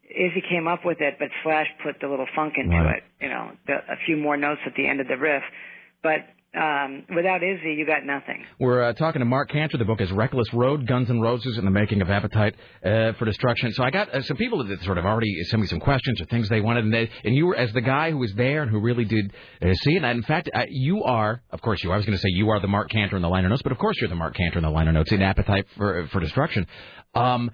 Izzy 0.07 0.43
came 0.48 0.67
up 0.67 0.85
with 0.85 1.01
it, 1.01 1.15
but 1.17 1.30
Slash 1.43 1.65
put 1.83 1.95
the 1.99 2.07
little 2.07 2.27
funk 2.35 2.53
into 2.57 2.75
Right. 2.77 2.98
it. 2.98 3.03
You 3.24 3.30
know, 3.30 3.51
the, 3.65 3.74
a 3.74 3.95
few 4.06 4.17
more 4.17 4.38
notes 4.38 4.61
at 4.67 4.74
the 4.75 4.85
end 4.88 4.99
of 5.01 5.07
the 5.07 5.17
riff. 5.17 5.41
But 6.06 6.22
um, 6.56 7.03
without 7.16 7.42
Izzy, 7.42 7.74
you 7.74 7.85
got 7.88 8.06
nothing. 8.06 8.45
We're 8.59 8.84
uh, 8.84 8.93
talking 8.93 9.22
to 9.22 9.25
Marc 9.25 9.50
Canter. 9.50 9.80
The 9.80 9.85
book 9.85 10.01
is 10.01 10.11
Reckless 10.11 10.53
Road, 10.53 10.85
Guns 10.85 11.09
N' 11.09 11.19
Roses, 11.19 11.58
and 11.58 11.66
the 11.66 11.72
Making 11.72 12.03
of 12.03 12.11
Appetite 12.11 12.53
uh, 12.85 13.14
for 13.14 13.25
Destruction. 13.25 13.74
So 13.74 13.84
I 13.84 13.90
got 13.90 14.14
uh, 14.14 14.22
some 14.22 14.38
people 14.38 14.64
that 14.64 14.84
sort 14.84 15.00
of 15.00 15.06
already 15.06 15.43
sent 15.45 15.61
me 15.61 15.67
some 15.67 15.80
questions 15.80 16.22
or 16.22 16.25
things 16.25 16.48
they 16.48 16.61
wanted, 16.61 16.84
and, 16.84 16.93
they, 16.93 17.09
and 17.24 17.35
you 17.35 17.48
were 17.48 17.56
as 17.56 17.74
the 17.74 17.82
guy 17.82 18.11
who 18.11 18.19
was 18.19 18.32
there 18.35 18.61
and 18.61 18.69
who 18.69 18.80
really 18.82 19.06
did 19.06 19.34
uh, 19.64 19.74
see 19.74 19.95
it. 19.95 20.03
And 20.03 20.19
in 20.19 20.22
fact, 20.22 20.48
uh, 20.53 20.66
you 20.69 21.03
are, 21.03 21.42
of 21.50 21.59
course, 21.64 21.84
you. 21.84 21.92
I 21.92 21.98
was 21.98 22.06
going 22.06 22.16
to 22.16 22.22
say 22.22 22.30
you 22.30 22.51
are 22.51 22.59
the 22.59 22.67
Marc 22.67 22.92
Canter 22.92 23.16
in 23.16 23.24
the 23.24 23.30
liner 23.30 23.50
notes, 23.50 23.64
but 23.64 23.72
of 23.72 23.80
course 23.80 23.98
you're 24.00 24.11
the 24.11 24.16
Marc 24.16 24.35
Canter 24.35 24.59
in 24.59 24.64
the 24.64 24.69
liner 24.69 24.92
notes 24.92 25.11
in 25.11 25.24
Appetite 25.24 25.66
for 25.75 26.08
for 26.09 26.19
Destruction. 26.19 26.67
Um, 27.16 27.50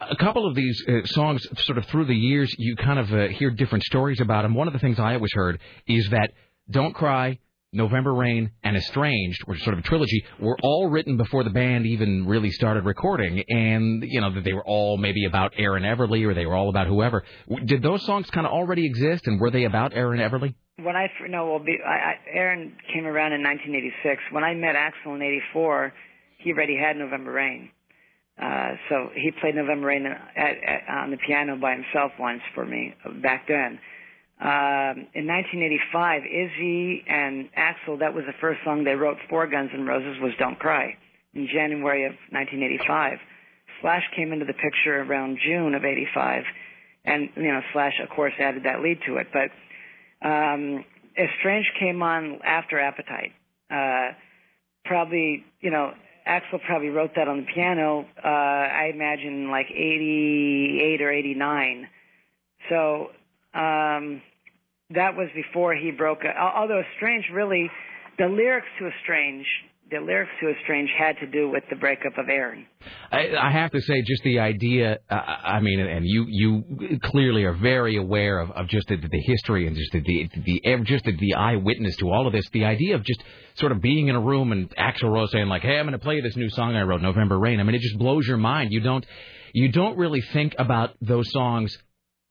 a 0.00 0.16
couple 0.16 0.46
of 0.46 0.54
these 0.54 0.82
uh, 0.88 1.06
songs, 1.06 1.46
sort 1.64 1.78
of 1.78 1.86
through 1.86 2.06
the 2.06 2.14
years, 2.14 2.54
you 2.58 2.76
kind 2.76 2.98
of 2.98 3.12
uh, 3.12 3.28
hear 3.28 3.50
different 3.50 3.84
stories 3.84 4.20
about 4.20 4.42
them. 4.42 4.54
One 4.54 4.66
of 4.66 4.72
the 4.72 4.78
things 4.78 4.98
I 4.98 5.14
always 5.14 5.32
heard 5.34 5.58
is 5.86 6.08
that 6.10 6.30
"Don't 6.70 6.94
Cry," 6.94 7.38
"November 7.72 8.14
Rain," 8.14 8.50
and 8.62 8.76
"Estranged," 8.76 9.42
which 9.46 9.58
is 9.58 9.64
sort 9.64 9.74
of 9.74 9.80
a 9.80 9.86
trilogy, 9.86 10.24
were 10.38 10.56
all 10.62 10.88
written 10.88 11.16
before 11.16 11.44
the 11.44 11.50
band 11.50 11.86
even 11.86 12.26
really 12.26 12.50
started 12.50 12.84
recording, 12.84 13.42
and 13.48 14.02
you 14.06 14.20
know 14.20 14.30
that 14.30 14.44
they 14.44 14.52
were 14.52 14.64
all 14.64 14.96
maybe 14.96 15.24
about 15.24 15.54
Erin 15.56 15.82
Everly 15.82 16.24
or 16.26 16.34
they 16.34 16.46
were 16.46 16.54
all 16.54 16.68
about 16.68 16.86
whoever. 16.86 17.24
Did 17.64 17.82
those 17.82 18.04
songs 18.06 18.30
kind 18.30 18.46
of 18.46 18.52
already 18.52 18.86
exist, 18.86 19.26
and 19.26 19.40
were 19.40 19.50
they 19.50 19.64
about 19.64 19.92
Erin 19.94 20.20
Everly? 20.20 20.54
when 20.82 20.96
I 20.96 21.08
no, 21.28 21.50
well, 21.50 21.58
be, 21.60 21.78
I, 21.86 21.90
I, 21.90 22.14
Erin 22.32 22.76
came 22.92 23.06
around 23.06 23.32
in 23.32 23.42
1986. 23.42 24.22
When 24.32 24.42
I 24.42 24.54
met 24.54 24.74
Axl 24.74 25.14
in 25.14 25.22
'84, 25.22 25.92
he 26.38 26.52
already 26.52 26.76
had 26.76 26.96
November 26.96 27.32
Rain. 27.32 27.70
Uh, 28.40 28.70
so 28.88 29.10
he 29.14 29.30
played 29.40 29.54
November 29.54 29.86
Rain 29.86 30.06
at, 30.06 30.16
at, 30.36 30.88
on 30.88 31.10
the 31.12 31.16
piano 31.24 31.56
by 31.56 31.72
himself 31.72 32.12
once 32.18 32.42
for 32.54 32.66
me 32.66 32.94
back 33.22 33.46
then. 33.46 33.78
Um, 34.44 35.08
in 35.16 35.24
1985, 35.24 36.22
Izzy 36.28 37.02
and 37.08 37.48
Axl, 37.56 38.00
that 38.00 38.12
was 38.12 38.24
the 38.26 38.36
first 38.42 38.60
song 38.62 38.84
they 38.84 38.92
wrote 38.94 39.16
for 39.30 39.46
Guns 39.46 39.70
N' 39.72 39.86
Roses 39.86 40.20
was 40.20 40.32
"Don't 40.38 40.58
Cry" 40.58 40.98
in 41.32 41.48
January 41.48 42.04
of 42.04 42.12
1985. 42.28 43.18
Slash 43.80 44.02
came 44.14 44.32
into 44.32 44.44
the 44.44 44.52
picture 44.52 45.00
around 45.00 45.38
June 45.42 45.74
of 45.74 45.84
'85, 45.84 46.44
and 47.06 47.30
you 47.36 47.52
know 47.52 47.62
Slash, 47.72 47.94
of 48.02 48.10
course, 48.10 48.34
added 48.38 48.64
that 48.64 48.82
lead 48.82 48.98
to 49.06 49.16
it, 49.16 49.28
but 49.32 49.48
um, 50.28 50.84
Estrange 51.16 51.70
came 51.80 52.02
on 52.02 52.40
after 52.44 52.78
Appetite. 52.78 53.32
Uh, 53.70 54.12
probably, 54.84 55.44
you 55.60 55.70
know, 55.70 55.92
Axl 56.28 56.60
probably 56.66 56.88
wrote 56.88 57.12
that 57.16 57.28
on 57.28 57.38
the 57.38 57.46
piano, 57.54 58.06
uh, 58.22 58.28
I 58.28 58.90
imagine 58.92 59.50
like 59.50 59.66
88 59.70 61.02
or 61.02 61.10
89. 61.10 61.88
So, 62.68 63.08
um, 63.54 64.22
that 64.90 65.16
was 65.16 65.28
before 65.34 65.74
he 65.74 65.90
broke, 65.90 66.24
al- 66.24 66.52
although 66.62 66.82
Strange 66.96 67.24
really, 67.32 67.70
the 68.18 68.26
lyrics 68.26 68.66
to 68.78 68.88
Estrange, 68.88 69.46
the 69.90 70.00
lyrics 70.00 70.30
to 70.40 70.50
Estrange 70.50 70.90
had 70.98 71.16
to 71.18 71.26
do 71.26 71.48
with 71.48 71.62
the 71.70 71.76
breakup 71.76 72.16
of 72.18 72.28
Erin. 72.28 72.66
I, 73.12 73.34
I 73.38 73.50
have 73.50 73.70
to 73.72 73.80
say, 73.80 74.02
just 74.02 74.22
the 74.24 74.38
idea. 74.40 74.98
Uh, 75.10 75.14
I 75.14 75.60
mean, 75.60 75.78
and 75.80 76.04
you 76.06 76.24
you 76.28 76.98
clearly 77.02 77.44
are 77.44 77.52
very 77.52 77.96
aware 77.96 78.38
of, 78.38 78.50
of 78.52 78.68
just 78.68 78.88
the, 78.88 78.96
the 78.96 79.20
history 79.26 79.66
and 79.66 79.76
just 79.76 79.92
the, 79.92 80.00
the 80.00 80.28
the 80.44 80.84
just 80.84 81.04
the, 81.04 81.16
the 81.16 81.34
eyewitness 81.34 81.96
to 81.96 82.10
all 82.10 82.26
of 82.26 82.32
this. 82.32 82.44
The 82.52 82.64
idea 82.64 82.94
of 82.94 83.04
just 83.04 83.22
sort 83.54 83.72
of 83.72 83.80
being 83.82 84.08
in 84.08 84.16
a 84.16 84.20
room 84.20 84.52
and 84.52 84.74
Axl 84.76 85.10
Rose 85.10 85.30
saying 85.32 85.48
like, 85.48 85.62
"Hey, 85.62 85.78
I'm 85.78 85.86
going 85.86 85.92
to 85.92 85.98
play 85.98 86.20
this 86.20 86.36
new 86.36 86.48
song 86.50 86.74
I 86.74 86.82
wrote, 86.82 87.02
November 87.02 87.38
Rain." 87.38 87.60
I 87.60 87.62
mean, 87.62 87.74
it 87.74 87.82
just 87.82 87.98
blows 87.98 88.26
your 88.26 88.38
mind. 88.38 88.72
You 88.72 88.80
don't 88.80 89.04
you 89.52 89.70
don't 89.70 89.96
really 89.98 90.22
think 90.32 90.54
about 90.58 90.90
those 91.00 91.30
songs 91.30 91.76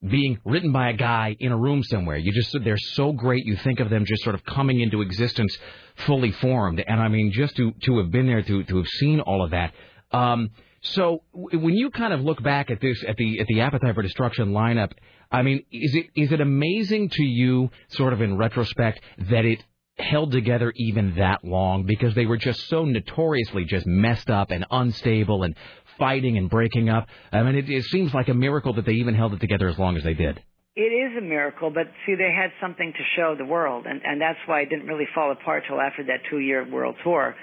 being 0.07 0.37
written 0.43 0.71
by 0.71 0.89
a 0.89 0.93
guy 0.93 1.35
in 1.39 1.51
a 1.51 1.57
room 1.57 1.83
somewhere. 1.83 2.17
You 2.17 2.31
just 2.33 2.55
they're 2.63 2.77
so 2.77 3.11
great. 3.13 3.45
You 3.45 3.55
think 3.57 3.79
of 3.79 3.89
them 3.89 4.05
just 4.05 4.23
sort 4.23 4.35
of 4.35 4.43
coming 4.43 4.81
into 4.81 5.01
existence, 5.01 5.57
fully 5.95 6.31
formed. 6.31 6.83
And 6.85 6.99
I 6.99 7.07
mean, 7.07 7.31
just 7.31 7.55
to 7.57 7.71
to 7.83 7.97
have 7.99 8.11
been 8.11 8.27
there, 8.27 8.41
to 8.41 8.63
to 8.63 8.77
have 8.77 8.87
seen 8.87 9.19
all 9.21 9.43
of 9.43 9.51
that. 9.51 9.73
Um, 10.11 10.51
so 10.81 11.23
when 11.33 11.75
you 11.75 11.89
kind 11.89 12.13
of 12.13 12.21
look 12.21 12.43
back 12.43 12.69
at 12.69 12.81
this, 12.81 13.03
at 13.07 13.15
the 13.15 13.39
at 13.39 13.47
the 13.47 13.61
Appetite 13.61 13.95
for 13.95 14.01
Destruction 14.01 14.49
lineup, 14.49 14.91
I 15.31 15.41
mean, 15.41 15.63
is 15.71 15.95
it 15.95 16.07
is 16.15 16.31
it 16.31 16.41
amazing 16.41 17.09
to 17.09 17.23
you, 17.23 17.69
sort 17.87 18.13
of 18.13 18.21
in 18.21 18.37
retrospect, 18.37 18.99
that 19.29 19.45
it 19.45 19.63
held 19.97 20.31
together 20.31 20.73
even 20.75 21.15
that 21.15 21.43
long 21.45 21.85
because 21.85 22.15
they 22.15 22.25
were 22.25 22.37
just 22.37 22.67
so 22.67 22.83
notoriously 22.83 23.63
just 23.63 23.85
messed 23.85 24.29
up 24.29 24.49
and 24.49 24.65
unstable 24.71 25.43
and 25.43 25.55
fighting 25.97 26.37
and 26.37 26.49
breaking 26.49 26.89
up. 26.89 27.07
I 27.31 27.43
mean, 27.43 27.55
it, 27.55 27.69
it 27.69 27.83
seems 27.85 28.13
like 28.13 28.27
a 28.27 28.33
miracle 28.33 28.73
that 28.75 28.85
they 28.85 28.93
even 28.93 29.15
held 29.15 29.33
it 29.33 29.39
together 29.39 29.67
as 29.67 29.77
long 29.77 29.97
as 29.97 30.03
they 30.03 30.13
did. 30.13 30.39
It 30.75 30.89
is 30.89 31.15
a 31.17 31.21
miracle, 31.21 31.69
but 31.69 31.85
see, 32.05 32.15
they 32.15 32.33
had 32.33 32.49
something 32.59 32.93
to 32.93 33.03
show 33.15 33.35
the 33.37 33.45
world, 33.45 33.85
and 33.85 34.01
and 34.03 34.19
that's 34.19 34.39
why 34.47 34.61
it 34.61 34.69
didn't 34.69 34.87
really 34.87 35.07
fall 35.13 35.31
apart 35.31 35.63
till 35.67 35.79
after 35.79 36.03
that 36.05 36.21
two-year 36.31 36.67
world 36.67 36.95
tour 37.03 37.35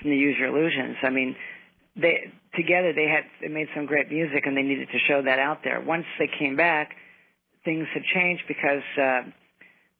from 0.00 0.10
the 0.10 0.16
Use 0.16 0.36
Your 0.38 0.56
Illusions. 0.56 0.96
I 1.02 1.10
mean, 1.10 1.34
they 1.96 2.30
together 2.54 2.92
they 2.94 3.08
had 3.10 3.24
they 3.40 3.48
made 3.52 3.66
some 3.74 3.86
great 3.86 4.08
music, 4.08 4.46
and 4.46 4.56
they 4.56 4.62
needed 4.62 4.88
to 4.92 4.98
show 5.08 5.20
that 5.22 5.40
out 5.40 5.64
there. 5.64 5.80
Once 5.80 6.04
they 6.20 6.30
came 6.38 6.54
back, 6.54 6.94
things 7.64 7.88
had 7.92 8.04
changed 8.14 8.44
because 8.46 8.86
uh, 9.02 9.30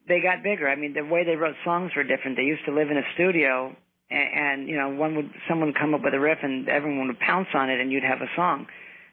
they 0.07 0.21
got 0.21 0.41
bigger. 0.41 0.69
I 0.69 0.77
mean, 0.77 0.93
the 0.93 1.03
way 1.03 1.25
they 1.25 1.35
wrote 1.35 1.55
songs 1.65 1.91
were 1.93 2.03
different. 2.03 2.37
They 2.37 2.43
used 2.43 2.63
to 2.67 2.73
live 2.73 2.89
in 2.89 2.97
a 2.97 3.07
studio, 3.15 3.75
and, 4.09 4.29
and 4.33 4.69
you 4.69 4.77
know, 4.77 4.89
one 4.89 5.15
would 5.15 5.29
someone 5.47 5.69
would 5.69 5.77
come 5.77 5.93
up 5.93 6.01
with 6.03 6.13
a 6.13 6.19
riff, 6.19 6.39
and 6.41 6.67
everyone 6.69 7.07
would 7.07 7.19
pounce 7.19 7.47
on 7.53 7.69
it, 7.69 7.79
and 7.79 7.91
you'd 7.91 8.03
have 8.03 8.21
a 8.21 8.29
song. 8.35 8.67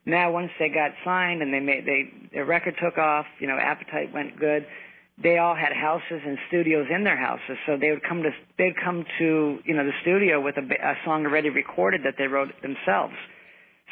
Now, 0.07 0.31
once 0.33 0.51
they 0.59 0.69
got 0.69 0.91
signed 1.05 1.43
and 1.43 1.53
they 1.53 1.61
made 1.61 1.87
they 1.87 2.11
their 2.33 2.45
record 2.45 2.75
took 2.83 2.99
off, 2.99 3.27
you 3.41 3.47
know, 3.47 3.57
Appetite 3.57 4.13
went 4.13 4.39
good. 4.39 4.67
They 5.23 5.39
all 5.39 5.55
had 5.55 5.73
houses 5.73 6.21
and 6.27 6.39
studios 6.49 6.87
in 6.93 7.05
their 7.05 7.17
houses, 7.17 7.57
so 7.67 7.77
they 7.81 7.91
would 7.91 8.03
come 8.03 8.23
to 8.23 8.31
they'd 8.59 8.75
come 8.83 9.05
to 9.19 9.59
you 9.65 9.75
know 9.75 9.85
the 9.85 9.95
studio 10.03 10.41
with 10.41 10.57
a, 10.57 10.63
a 10.63 10.95
song 11.05 11.25
already 11.25 11.51
recorded 11.51 12.03
that 12.05 12.15
they 12.19 12.27
wrote 12.27 12.51
themselves. 12.63 13.15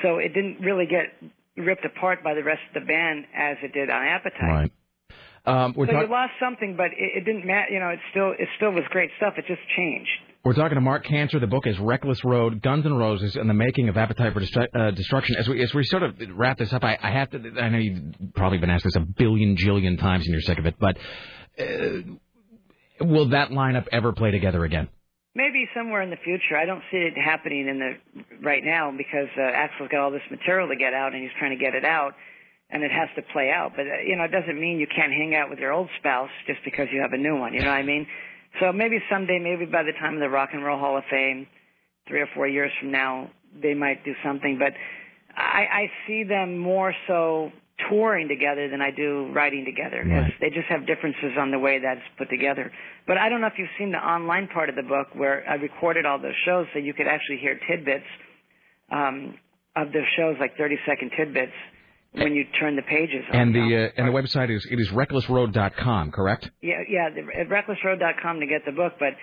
So 0.03 0.19
it 0.19 0.35
didn't 0.35 0.61
really 0.61 0.87
get 0.87 1.15
ripped 1.57 1.85
apart 1.85 2.25
by 2.25 2.35
the 2.35 2.43
rest 2.43 2.61
of 2.75 2.83
the 2.83 2.87
band 2.87 3.27
as 3.37 3.57
it 3.63 3.73
did 3.73 3.91
on 3.91 4.03
Appetite. 4.03 4.43
Right. 4.43 4.73
Um, 5.45 5.75
we're 5.77 5.87
so 5.87 5.93
talk- 5.93 6.03
you 6.03 6.09
lost 6.09 6.33
something, 6.41 6.77
but 6.77 6.93
it, 6.93 7.23
it 7.23 7.25
didn't 7.25 7.47
matter. 7.47 7.73
You 7.73 7.81
know, 7.81 7.91
it 7.91 8.01
still 8.11 8.33
it 8.33 8.49
still 8.57 8.73
was 8.73 8.85
great 8.91 9.11
stuff. 9.17 9.35
It 9.39 9.47
just 9.47 9.63
changed. 9.77 10.11
We're 10.45 10.55
talking 10.55 10.75
to 10.75 10.81
Marc 10.81 11.05
Canter. 11.05 11.39
The 11.39 11.47
book 11.47 11.69
is 11.69 11.79
Reckless 11.79 12.25
Road, 12.25 12.63
Guns 12.63 12.85
N' 12.85 12.95
Roses, 12.95 13.37
and 13.37 13.49
the 13.49 13.55
Making 13.55 13.89
of 13.89 13.97
Appetite 13.97 14.33
for 14.33 14.41
Destru- 14.41 14.75
uh, 14.75 14.91
Destruction. 14.91 15.37
As 15.37 15.47
we 15.47 15.63
as 15.63 15.73
we 15.73 15.85
sort 15.85 16.03
of 16.03 16.17
wrap 16.35 16.59
this 16.59 16.73
up, 16.73 16.83
I, 16.83 16.99
I 17.01 17.13
have 17.13 17.31
to. 17.31 17.39
I 17.61 17.69
know 17.69 17.79
you've 17.79 18.35
probably 18.35 18.59
been 18.59 18.69
asked 18.69 18.83
this 18.83 18.97
a 18.97 19.07
billion 19.07 19.57
jillion 19.57 20.01
times, 20.01 20.27
and 20.27 20.33
you're 20.33 20.41
sick 20.41 20.59
of 20.59 20.67
it. 20.67 20.75
But 20.81 20.99
uh, 21.61 23.05
will 23.05 23.29
that 23.29 23.51
lineup 23.51 23.87
ever 23.93 24.13
play 24.13 24.33
together 24.33 24.65
again? 24.65 24.89
Maybe 25.37 25.69
somewhere 25.77 26.03
in 26.03 26.11
the 26.11 26.19
future. 26.25 26.57
I 26.61 26.67
don't 26.67 26.83
see 26.91 26.99
it 26.99 27.15
happening 27.17 27.69
in 27.69 27.79
the 27.79 28.37
right 28.45 28.65
now 28.65 28.91
because 28.91 29.29
uh, 29.39 29.43
Axl's 29.43 29.91
got 29.93 30.01
all 30.01 30.11
this 30.11 30.27
material 30.29 30.67
to 30.69 30.77
get 30.77 30.93
out, 30.93 31.13
and 31.15 31.23
he's 31.23 31.31
trying 31.39 31.57
to 31.57 31.65
get 31.65 31.77
it 31.77 31.85
out, 31.85 32.15
and 32.69 32.83
it 32.83 32.91
has 32.91 33.09
to 33.15 33.23
play 33.33 33.53
out. 33.55 33.75
But 33.77 33.87
uh, 33.87 34.03
you 34.05 34.17
know, 34.17 34.25
it 34.25 34.33
doesn't 34.33 34.59
mean 34.61 34.81
you 34.81 34.89
can't 34.89 35.13
hang 35.13 35.37
out 35.37 35.51
with 35.51 35.61
your 35.61 35.71
old 35.71 35.89
spouse 36.01 36.31
just 36.49 36.59
because 36.65 36.89
you 36.93 37.01
have 37.01 37.13
a 37.13 37.23
new 37.23 37.39
one. 37.39 37.55
You 37.55 37.61
know 37.61 37.71
what 37.71 37.79
I 37.79 37.85
mean? 37.85 38.09
So 38.61 38.73
maybe 38.73 38.99
someday, 39.11 39.39
maybe 39.39 39.65
by 39.67 39.83
the 39.83 39.93
time 40.01 40.15
of 40.15 40.21
the 40.21 40.29
Rock 40.29 40.51
and 40.53 40.65
Roll 40.65 40.79
Hall 40.79 40.97
of 40.97 41.05
Fame, 41.11 41.47
three 42.09 42.21
or 42.21 42.29
four 42.35 42.47
years 42.47 42.71
from 42.81 42.91
now, 42.91 43.31
they 43.61 43.75
might 43.75 44.05
do 44.05 44.13
something. 44.25 44.59
But 44.59 44.73
I, 45.37 45.67
I 45.73 45.91
see 46.07 46.25
them 46.25 46.59
more 46.59 46.95
so 47.07 47.51
touring 47.89 48.29
together 48.29 48.69
than 48.69 48.81
I 48.81 48.91
do 48.91 49.31
writing 49.33 49.65
together. 49.65 50.03
'cause 50.05 50.33
They 50.41 50.51
just 50.51 50.69
have 50.69 50.87
differences 50.87 51.37
on 51.39 51.51
the 51.51 51.59
way 51.59 51.79
that's 51.79 52.03
put 52.19 52.29
together. 52.31 52.71
But 53.07 53.17
I 53.19 53.29
don't 53.29 53.41
know 53.41 53.47
if 53.49 53.59
you've 53.59 53.75
seen 53.79 53.91
the 53.91 53.99
online 53.99 54.47
part 54.49 54.69
of 54.69 54.77
the 54.77 54.83
book 54.83 55.09
where 55.15 55.43
I 55.49 55.55
recorded 55.55 56.07
all 56.07 56.19
those 56.19 56.37
shows 56.45 56.67
so 56.73 56.79
you 56.79 56.93
could 56.95 57.09
actually 57.09 57.39
hear 57.39 57.59
tidbits 57.67 58.07
um, 58.91 59.35
of 59.75 59.91
the 59.93 60.05
shows, 60.17 60.37
like 60.39 60.57
30 60.57 60.79
second 60.87 61.11
tidbits, 61.17 61.53
when 62.13 62.35
you 62.35 62.45
turn 62.61 62.77
the 62.77 62.83
pages. 62.83 63.25
on. 63.33 63.41
And 63.41 63.55
the 63.55 63.61
uh, 63.61 64.01
and 64.01 64.09
the 64.09 64.13
website 64.13 64.55
is 64.55 64.67
it 64.71 64.79
is 64.79 64.89
recklessroad.com, 64.91 66.13
correct? 66.13 66.51
Yeah, 66.61 66.83
yeah, 66.89 67.09
the, 67.11 67.23
at 67.41 67.49
recklessroad.com 67.49 68.41
to 68.41 68.47
get 68.47 68.65
the 68.67 68.73
book, 68.73 68.95
but 68.99 69.15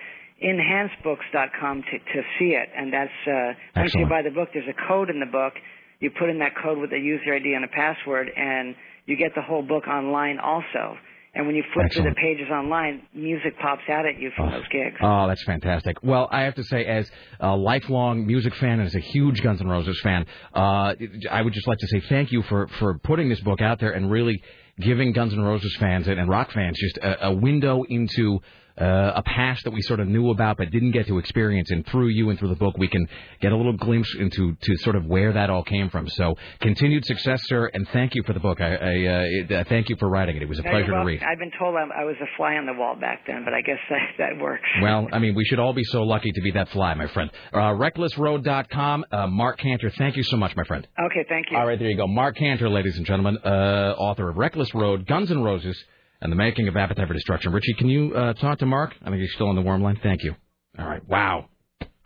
enhancedbooks.com 0.42 1.82
to 1.82 1.98
to 1.98 2.22
see 2.38 2.56
it. 2.56 2.68
And 2.76 2.92
that's 2.92 3.10
uh, 3.26 3.80
once 3.80 3.94
you 3.94 4.06
buy 4.08 4.22
the 4.22 4.30
book, 4.30 4.48
there's 4.52 4.68
a 4.68 4.88
code 4.88 5.10
in 5.10 5.20
the 5.20 5.30
book. 5.30 5.54
You 6.00 6.10
put 6.10 6.30
in 6.30 6.38
that 6.38 6.52
code 6.62 6.78
with 6.78 6.92
a 6.92 6.98
user 6.98 7.34
ID 7.34 7.52
and 7.54 7.64
a 7.64 7.68
password, 7.68 8.28
and 8.34 8.74
you 9.06 9.16
get 9.16 9.34
the 9.34 9.42
whole 9.42 9.62
book 9.62 9.86
online 9.86 10.38
also. 10.38 10.96
And 11.32 11.46
when 11.46 11.54
you 11.54 11.62
flip 11.72 11.92
through 11.92 12.04
the 12.04 12.14
pages 12.16 12.48
online, 12.50 13.02
music 13.14 13.56
pops 13.60 13.82
out 13.88 14.04
at 14.04 14.18
you 14.18 14.32
from 14.36 14.50
those 14.50 14.66
gigs. 14.68 14.96
Oh, 15.00 15.28
that's 15.28 15.42
fantastic. 15.44 15.98
Well, 16.02 16.28
I 16.32 16.42
have 16.42 16.56
to 16.56 16.64
say, 16.64 16.84
as 16.84 17.08
a 17.38 17.56
lifelong 17.56 18.26
music 18.26 18.54
fan 18.56 18.80
and 18.80 18.82
as 18.82 18.96
a 18.96 19.00
huge 19.00 19.40
Guns 19.40 19.60
N' 19.60 19.68
Roses 19.68 20.00
fan, 20.00 20.26
uh, 20.54 20.94
I 21.30 21.42
would 21.42 21.52
just 21.52 21.68
like 21.68 21.78
to 21.78 21.86
say 21.86 22.00
thank 22.08 22.32
you 22.32 22.42
for, 22.42 22.66
for 22.80 22.98
putting 22.98 23.28
this 23.28 23.40
book 23.40 23.60
out 23.60 23.78
there 23.78 23.92
and 23.92 24.10
really 24.10 24.42
giving 24.80 25.12
Guns 25.12 25.32
N' 25.32 25.40
Roses 25.40 25.76
fans 25.76 26.08
and, 26.08 26.18
and 26.18 26.28
rock 26.28 26.50
fans 26.50 26.76
just 26.80 26.96
a, 26.98 27.28
a 27.28 27.32
window 27.32 27.84
into 27.84 28.40
uh, 28.80 29.12
a 29.16 29.22
past 29.22 29.64
that 29.64 29.72
we 29.72 29.82
sort 29.82 30.00
of 30.00 30.08
knew 30.08 30.30
about 30.30 30.56
but 30.56 30.70
didn't 30.70 30.92
get 30.92 31.06
to 31.06 31.18
experience. 31.18 31.70
And 31.70 31.86
through 31.86 32.08
you 32.08 32.30
and 32.30 32.38
through 32.38 32.48
the 32.48 32.56
book, 32.56 32.76
we 32.78 32.88
can 32.88 33.06
get 33.40 33.52
a 33.52 33.56
little 33.56 33.76
glimpse 33.76 34.14
into 34.18 34.56
to 34.60 34.76
sort 34.78 34.96
of 34.96 35.04
where 35.06 35.32
that 35.32 35.50
all 35.50 35.62
came 35.62 35.90
from. 35.90 36.08
So, 36.08 36.34
continued 36.60 37.04
success, 37.04 37.40
sir, 37.44 37.70
and 37.72 37.86
thank 37.92 38.14
you 38.14 38.22
for 38.24 38.32
the 38.32 38.40
book. 38.40 38.60
I, 38.60 38.74
I 38.74 39.06
uh, 39.06 39.60
uh, 39.60 39.64
thank 39.68 39.88
you 39.88 39.96
for 39.98 40.08
writing 40.08 40.36
it. 40.36 40.42
It 40.42 40.48
was 40.48 40.58
a 40.58 40.62
pleasure 40.62 40.92
well, 40.92 41.02
to 41.02 41.06
read. 41.06 41.22
I've 41.22 41.38
been 41.38 41.52
told 41.58 41.76
I'm, 41.76 41.92
I 41.92 42.04
was 42.04 42.16
a 42.20 42.26
fly 42.36 42.54
on 42.54 42.66
the 42.66 42.72
wall 42.72 42.96
back 42.96 43.26
then, 43.26 43.44
but 43.44 43.54
I 43.54 43.60
guess 43.60 43.78
that, 43.90 44.08
that 44.18 44.42
works. 44.42 44.68
Well, 44.82 45.08
I 45.12 45.18
mean, 45.18 45.34
we 45.34 45.44
should 45.44 45.58
all 45.58 45.72
be 45.72 45.84
so 45.84 46.02
lucky 46.02 46.30
to 46.32 46.40
be 46.40 46.50
that 46.52 46.68
fly, 46.70 46.94
my 46.94 47.06
friend. 47.08 47.30
Uh, 47.52 47.74
recklessroad.com. 47.74 49.04
Uh, 49.10 49.26
Marc 49.26 49.58
Canter, 49.58 49.90
thank 49.98 50.16
you 50.16 50.22
so 50.22 50.36
much, 50.36 50.56
my 50.56 50.64
friend. 50.64 50.86
Okay, 51.06 51.24
thank 51.28 51.50
you. 51.50 51.58
All 51.58 51.66
right, 51.66 51.78
there 51.78 51.88
you 51.88 51.96
go. 51.96 52.06
Marc 52.06 52.36
Canter, 52.36 52.68
ladies 52.68 52.96
and 52.96 53.06
gentlemen, 53.06 53.38
uh, 53.44 53.94
author 53.98 54.28
of 54.28 54.36
Reckless 54.36 54.74
Road, 54.74 55.06
Guns 55.06 55.30
N' 55.30 55.42
Roses, 55.42 55.76
and 56.20 56.30
the 56.30 56.36
Making 56.36 56.68
of 56.68 56.76
Appetite 56.76 57.08
for 57.08 57.14
Destruction. 57.14 57.52
Richie, 57.52 57.74
can 57.74 57.88
you 57.88 58.14
uh, 58.14 58.32
talk 58.34 58.58
to 58.58 58.66
Mark? 58.66 58.94
I 59.02 59.10
think 59.10 59.20
he's 59.20 59.32
still 59.34 59.48
on 59.48 59.56
the 59.56 59.62
warm 59.62 59.82
line. 59.82 59.98
Thank 60.02 60.22
you. 60.22 60.34
All 60.78 60.86
right. 60.86 61.06
Wow. 61.08 61.46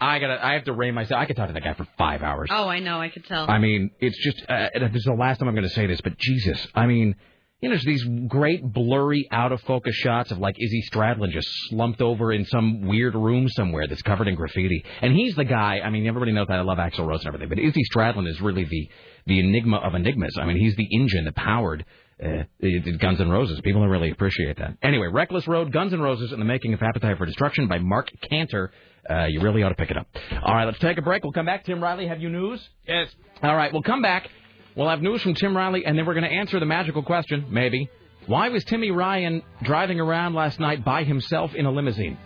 I 0.01 0.19
gotta. 0.19 0.45
I 0.45 0.55
have 0.55 0.65
to 0.65 0.73
rein 0.73 0.95
myself. 0.95 1.21
I 1.21 1.25
could 1.25 1.37
talk 1.37 1.49
to 1.49 1.55
that 1.55 1.63
guy 1.65 1.75
for 1.75 1.87
five 1.97 2.23
hours. 2.23 2.51
Oh, 2.53 2.69
I 2.69 2.81
know. 2.81 3.01
I 3.01 3.09
could 3.09 3.25
tell. 3.25 3.49
I 3.49 3.59
mean, 3.59 3.91
it's 4.01 4.19
just. 4.23 4.43
Uh, 4.49 4.69
this 4.75 4.97
is 4.97 5.05
the 5.05 5.15
last 5.15 5.39
time 5.39 5.49
I'm 5.49 5.55
going 5.55 5.69
to 5.69 5.75
say 5.75 5.87
this, 5.87 6.01
but 6.01 6.19
Jesus, 6.19 6.67
I 6.75 6.87
mean, 6.87 7.15
you 7.61 7.69
know, 7.69 7.75
there's 7.75 7.85
these 7.85 8.05
great 8.29 8.63
blurry, 8.63 9.27
out 9.31 9.53
of 9.53 9.61
focus 9.63 9.95
shots 9.95 10.31
of 10.31 10.39
like 10.39 10.57
Izzy 10.59 10.85
Stradlin 10.93 11.31
just 11.31 11.49
slumped 11.71 12.03
over 12.03 12.33
in 12.33 12.45
some 12.45 12.83
weird 12.83 13.15
room 13.15 13.49
somewhere 13.49 13.87
that's 13.87 14.03
covered 14.03 14.29
in 14.29 14.35
graffiti, 14.35 14.85
and 15.01 15.15
he's 15.15 15.35
the 15.37 15.45
guy. 15.45 15.81
I 15.83 15.89
mean, 15.91 16.07
everybody 16.07 16.33
knows 16.33 16.49
that 16.49 16.59
I 16.59 16.63
love 16.63 16.79
Axl 16.79 17.07
Rose 17.07 17.21
and 17.21 17.29
everything, 17.29 17.49
but 17.49 17.59
Izzy 17.59 17.83
Stradlin 17.91 18.29
is 18.29 18.41
really 18.41 18.65
the 18.65 18.91
the 19.27 19.41
enigma 19.41 19.79
of 19.79 19.95
enigmas. 19.95 20.37
I 20.39 20.45
mean, 20.45 20.59
he's 20.59 20.77
the 20.77 20.89
engine 20.91 21.25
that 21.25 21.37
powered. 21.37 21.87
Uh, 22.23 22.45
the- 22.61 22.79
the 22.79 22.93
Guns 22.99 23.21
N' 23.21 23.29
Roses. 23.29 23.61
People 23.63 23.81
don't 23.83 23.91
really 23.91 24.11
appreciate 24.11 24.57
that. 24.59 24.77
Anyway, 24.83 25.09
Reckless 25.09 25.49
Road, 25.49 25.73
Guns 25.73 25.93
N' 25.93 26.01
Roses, 26.01 26.31
and 26.33 26.41
the 26.41 26.45
Making 26.47 26.73
of 26.75 26.83
Appetite 26.83 27.19
for 27.19 27.27
Destruction 27.27 27.67
by 27.67 27.79
Marc 27.79 28.09
Canter. 28.31 28.71
Uh, 29.11 29.25
you 29.25 29.41
really 29.41 29.63
ought 29.63 29.71
to 29.71 29.75
pick 29.75 29.91
it 29.91 29.97
up. 29.97 30.07
All 30.43 30.55
right, 30.55 30.65
let's 30.65 30.79
take 30.79 30.97
a 30.97 31.03
break. 31.03 31.25
We'll 31.25 31.33
come 31.33 31.47
back. 31.47 31.65
Tim 31.65 31.83
Riley, 31.83 32.07
have 32.07 32.21
you 32.23 32.31
news? 32.31 32.67
Yes. 32.87 33.09
All 33.43 33.55
right, 33.57 33.73
we'll 33.73 33.83
come 33.83 34.01
back. 34.01 34.29
We'll 34.77 34.89
have 34.89 35.03
news 35.03 35.23
from 35.23 35.35
Tim 35.35 35.57
Riley, 35.57 35.85
and 35.85 35.99
then 35.99 36.07
we're 36.07 36.15
going 36.15 36.25
to 36.25 36.33
answer 36.33 36.59
the 36.61 36.67
magical 36.67 37.03
question, 37.03 37.47
maybe. 37.51 37.89
Why 38.27 38.49
was 38.49 38.65
Timmy 38.65 38.91
Ryan 38.91 39.43
driving 39.63 40.01
around 40.01 40.35
last 40.35 40.59
night 40.59 40.85
by 40.85 41.05
himself 41.05 41.55
in 41.55 41.67
a 41.67 41.71
limousine? 41.71 42.17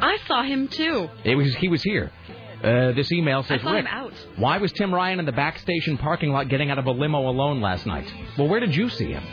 I 0.00 0.18
saw 0.26 0.42
him 0.42 0.68
too. 0.68 1.08
It 1.24 1.34
was 1.34 1.54
he 1.56 1.68
was 1.68 1.82
here. 1.82 2.10
Uh, 2.62 2.92
this 2.92 3.10
email 3.10 3.42
says, 3.42 3.62
Rick, 3.64 3.86
out. 3.88 4.12
why 4.36 4.58
was 4.58 4.70
Tim 4.72 4.94
Ryan 4.94 5.18
in 5.18 5.26
the 5.26 5.32
back 5.32 5.58
station 5.58 5.98
parking 5.98 6.30
lot 6.30 6.48
getting 6.48 6.70
out 6.70 6.78
of 6.78 6.86
a 6.86 6.92
limo 6.92 7.28
alone 7.28 7.60
last 7.60 7.86
night? 7.86 8.06
Well, 8.38 8.48
where 8.48 8.60
did 8.60 8.74
you 8.76 8.88
see 8.88 9.10
him? 9.12 9.24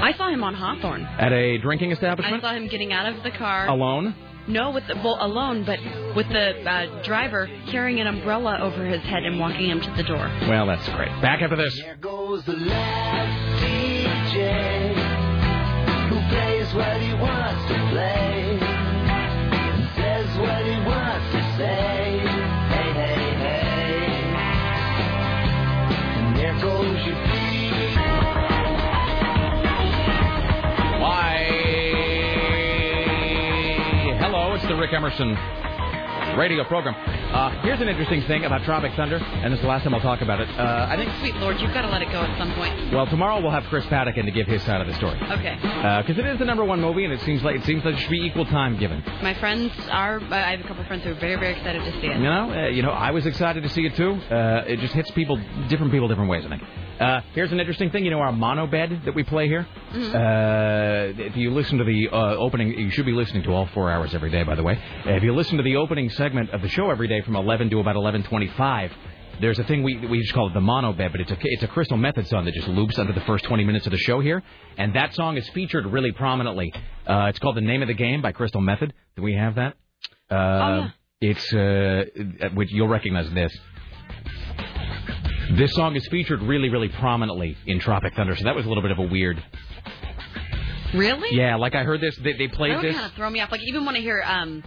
I 0.00 0.12
saw 0.12 0.28
him 0.28 0.44
on 0.44 0.54
Hawthorne. 0.54 1.02
At 1.02 1.32
a 1.32 1.58
drinking 1.58 1.92
establishment? 1.92 2.44
I 2.44 2.48
saw 2.50 2.54
him 2.54 2.68
getting 2.68 2.92
out 2.92 3.06
of 3.06 3.22
the 3.22 3.30
car. 3.30 3.68
Alone? 3.68 4.14
No, 4.48 4.70
with 4.72 4.86
the 4.88 4.96
well, 4.96 5.18
alone, 5.20 5.64
but 5.64 5.78
with 6.16 6.28
the 6.28 6.68
uh, 6.68 7.02
driver 7.04 7.48
carrying 7.68 8.00
an 8.00 8.08
umbrella 8.08 8.58
over 8.60 8.84
his 8.84 9.00
head 9.02 9.22
and 9.22 9.38
walking 9.38 9.70
him 9.70 9.80
to 9.80 9.90
the 9.92 10.02
door. 10.02 10.26
Well, 10.48 10.66
that's 10.66 10.86
great. 10.90 11.10
Back 11.22 11.42
after 11.42 11.56
this. 11.56 11.80
goes 12.00 12.44
the 12.44 12.54
last 12.54 13.62
DJ 13.62 14.94
who 16.08 16.16
plays 16.28 16.74
what 16.74 17.00
he 17.00 17.14
wants 17.14 17.72
to 17.72 17.78
play 17.90 18.58
says 19.94 20.38
what 20.38 20.64
he 20.64 20.76
wants 20.86 21.32
to 21.32 21.56
say. 21.56 22.31
Hello, 34.20 34.54
it's 34.54 34.64
the 34.66 34.76
Rick 34.76 34.92
Emerson 34.92 35.36
radio 36.38 36.62
program. 36.62 36.94
Uh, 37.32 37.48
here's 37.62 37.80
an 37.80 37.88
interesting 37.88 38.20
thing 38.28 38.44
about 38.44 38.62
Tropic 38.64 38.92
Thunder, 38.94 39.16
and 39.16 39.52
this 39.52 39.58
is 39.58 39.62
the 39.62 39.68
last 39.68 39.84
time 39.84 39.94
I'll 39.94 40.02
talk 40.02 40.20
about 40.20 40.40
it. 40.40 40.50
Uh, 40.50 40.86
I 40.90 40.96
think, 40.96 41.10
Sweet 41.20 41.34
Lord, 41.36 41.58
you've 41.60 41.72
got 41.72 41.80
to 41.80 41.88
let 41.88 42.02
it 42.02 42.12
go 42.12 42.20
at 42.20 42.36
some 42.38 42.52
point. 42.54 42.92
well, 42.92 43.06
tomorrow 43.06 43.40
we'll 43.40 43.50
have 43.50 43.64
Chris 43.64 43.86
Paddock 43.86 44.18
in 44.18 44.26
to 44.26 44.30
give 44.32 44.46
his 44.46 44.62
side 44.64 44.82
of 44.82 44.86
the 44.86 44.92
story. 44.94 45.18
Okay. 45.30 45.56
Because 45.56 46.18
it 46.18 46.26
is 46.26 46.38
the 46.38 46.44
number 46.44 46.62
one 46.62 46.80
movie, 46.82 47.04
and 47.04 47.12
it 47.12 47.20
seems 47.22 47.42
like 47.42 47.56
it 47.56 47.64
seems 47.64 47.82
like 47.86 47.94
there 47.94 48.02
should 48.02 48.10
be 48.10 48.20
equal 48.20 48.44
time 48.44 48.76
given. 48.78 49.02
My 49.22 49.32
friends 49.34 49.72
are. 49.90 50.20
I 50.30 50.50
have 50.50 50.60
a 50.60 50.64
couple 50.64 50.82
of 50.82 50.86
friends 50.88 51.04
who 51.04 51.12
are 51.12 51.14
very, 51.14 51.36
very 51.36 51.54
excited 51.56 51.82
to 51.82 51.90
see 52.02 52.08
it. 52.08 52.16
You 52.18 52.22
know, 52.22 52.52
uh, 52.52 52.68
you 52.68 52.82
know, 52.82 52.90
I 52.90 53.12
was 53.12 53.24
excited 53.24 53.62
to 53.62 53.68
see 53.70 53.86
it 53.86 53.96
too. 53.96 54.12
Uh, 54.12 54.64
it 54.66 54.80
just 54.80 54.92
hits 54.92 55.10
people, 55.12 55.40
different 55.68 55.90
people, 55.90 56.08
different 56.08 56.28
ways. 56.28 56.44
I 56.44 56.50
think. 56.50 56.62
Uh, 57.00 57.20
here's 57.32 57.50
an 57.50 57.58
interesting 57.58 57.90
thing. 57.90 58.04
You 58.04 58.10
know, 58.10 58.18
our 58.20 58.30
mono 58.30 58.66
bed 58.66 59.02
that 59.06 59.14
we 59.14 59.22
play 59.24 59.48
here. 59.48 59.66
Mhm. 59.94 60.14
Uh, 60.14 61.22
if 61.22 61.36
you 61.36 61.50
listen 61.50 61.78
to 61.78 61.84
the 61.84 62.08
uh, 62.12 62.36
opening, 62.36 62.78
you 62.78 62.90
should 62.90 63.06
be 63.06 63.12
listening 63.12 63.42
to 63.44 63.52
all 63.54 63.66
four 63.72 63.90
hours 63.90 64.14
every 64.14 64.30
day. 64.30 64.42
By 64.44 64.54
the 64.54 64.62
way, 64.62 64.78
Uh, 65.06 65.12
if 65.12 65.22
you 65.22 65.34
listen 65.34 65.56
to 65.56 65.62
the 65.62 65.76
opening 65.76 66.10
segment 66.10 66.50
of 66.50 66.60
the 66.60 66.68
show 66.68 66.90
every 66.90 67.08
day 67.08 67.21
from 67.24 67.36
11 67.36 67.70
to 67.70 67.80
about 67.80 67.96
11:25. 67.96 68.90
There's 69.40 69.58
a 69.58 69.64
thing 69.64 69.82
we 69.82 69.96
we 70.06 70.20
just 70.20 70.34
call 70.34 70.48
it 70.48 70.54
the 70.54 70.60
mono 70.60 70.92
bed, 70.92 71.10
but 71.12 71.20
it's 71.20 71.30
a 71.30 71.36
it's 71.40 71.62
a 71.62 71.66
Crystal 71.68 71.96
Method 71.96 72.26
song 72.28 72.44
that 72.44 72.54
just 72.54 72.68
loops 72.68 72.98
under 72.98 73.12
the 73.12 73.22
first 73.22 73.44
20 73.44 73.64
minutes 73.64 73.86
of 73.86 73.92
the 73.92 73.98
show 73.98 74.20
here, 74.20 74.42
and 74.76 74.94
that 74.94 75.14
song 75.14 75.36
is 75.36 75.48
featured 75.50 75.86
really 75.86 76.12
prominently. 76.12 76.72
Uh, 77.06 77.26
it's 77.30 77.38
called 77.38 77.56
"The 77.56 77.60
Name 77.62 77.82
of 77.82 77.88
the 77.88 77.94
Game" 77.94 78.20
by 78.22 78.32
Crystal 78.32 78.60
Method. 78.60 78.92
Do 79.16 79.22
we 79.22 79.34
have 79.34 79.54
that? 79.56 79.74
Uh, 80.30 80.34
Oh, 80.34 80.78
yeah. 80.78 80.88
It's 81.30 81.52
uh, 81.54 82.04
which 82.54 82.70
you'll 82.72 82.88
recognize 82.88 83.30
this. 83.30 83.56
This 85.52 85.72
song 85.74 85.94
is 85.96 86.06
featured 86.08 86.42
really, 86.42 86.68
really 86.68 86.88
prominently 86.88 87.56
in 87.66 87.78
Tropic 87.78 88.14
Thunder, 88.14 88.34
so 88.36 88.44
that 88.44 88.54
was 88.54 88.64
a 88.64 88.68
little 88.68 88.82
bit 88.82 88.90
of 88.90 88.98
a 88.98 89.02
weird. 89.02 89.42
Really? 90.94 91.36
Yeah, 91.36 91.56
like 91.56 91.74
I 91.74 91.84
heard 91.84 92.00
this, 92.00 92.16
they, 92.16 92.32
they 92.34 92.46
That 92.48 92.56
played 92.56 92.80
this. 92.82 92.94
kind 92.94 93.06
of 93.06 93.12
throw 93.12 93.30
me 93.30 93.40
off. 93.40 93.50
Like 93.50 93.62
even 93.62 93.84
when 93.84 93.96
I 93.96 94.00
hear 94.00 94.22
um, 94.26 94.62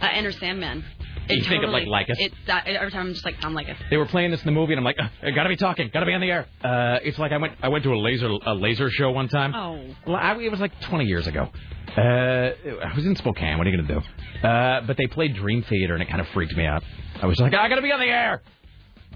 uh, 0.00 0.08
Enter 0.12 0.32
Sandman. 0.32 0.84
It 1.28 1.38
You 1.38 1.44
think 1.44 1.62
of, 1.62 1.70
totally, 1.70 1.86
like, 1.86 2.08
Lycus? 2.08 2.16
It, 2.18 2.32
that, 2.46 2.66
every 2.66 2.90
time 2.90 3.06
I'm 3.06 3.12
just 3.12 3.24
like 3.24 3.36
I'm 3.42 3.54
like 3.54 3.66
They 3.90 3.96
were 3.96 4.06
playing 4.06 4.30
this 4.30 4.40
in 4.40 4.46
the 4.46 4.52
movie, 4.52 4.72
and 4.72 4.80
I'm 4.80 4.84
like, 4.84 4.96
"Ugh, 4.98 5.10
I 5.22 5.30
gotta 5.30 5.48
be 5.48 5.56
talking, 5.56 5.90
gotta 5.92 6.06
be 6.06 6.12
on 6.12 6.20
the 6.20 6.30
air. 6.30 6.46
Uh, 6.62 6.98
it's 7.02 7.18
like 7.18 7.32
I 7.32 7.36
went, 7.36 7.54
I 7.62 7.68
went 7.68 7.84
to 7.84 7.92
a 7.92 8.00
laser, 8.00 8.28
a 8.28 8.54
laser 8.54 8.90
show 8.90 9.10
one 9.10 9.28
time. 9.28 9.54
Oh. 9.54 9.94
Well, 10.06 10.16
I, 10.16 10.36
it 10.36 10.50
was 10.50 10.60
like 10.60 10.80
20 10.82 11.04
years 11.04 11.26
ago. 11.26 11.48
Uh, 11.96 12.00
I 12.00 12.92
was 12.94 13.04
in 13.04 13.16
Spokane. 13.16 13.58
What 13.58 13.66
are 13.66 13.70
you 13.70 13.82
gonna 13.82 14.00
do? 14.00 14.46
Uh, 14.46 14.80
but 14.86 14.96
they 14.96 15.06
played 15.06 15.34
Dream 15.34 15.62
Theater, 15.62 15.94
and 15.94 16.02
it 16.02 16.08
kind 16.08 16.20
of 16.20 16.28
freaked 16.28 16.56
me 16.56 16.64
out. 16.64 16.82
I 17.20 17.26
was 17.26 17.38
like, 17.40 17.54
I 17.54 17.68
gotta 17.68 17.82
be 17.82 17.92
on 17.92 18.00
the 18.00 18.06
air. 18.06 18.42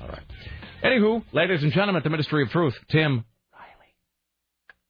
All 0.00 0.08
right. 0.08 0.22
Anywho, 0.82 1.24
ladies 1.32 1.62
and 1.62 1.72
gentlemen, 1.72 1.96
at 1.96 2.04
the 2.04 2.10
Ministry 2.10 2.42
of 2.42 2.50
Truth, 2.50 2.74
Tim. 2.90 3.24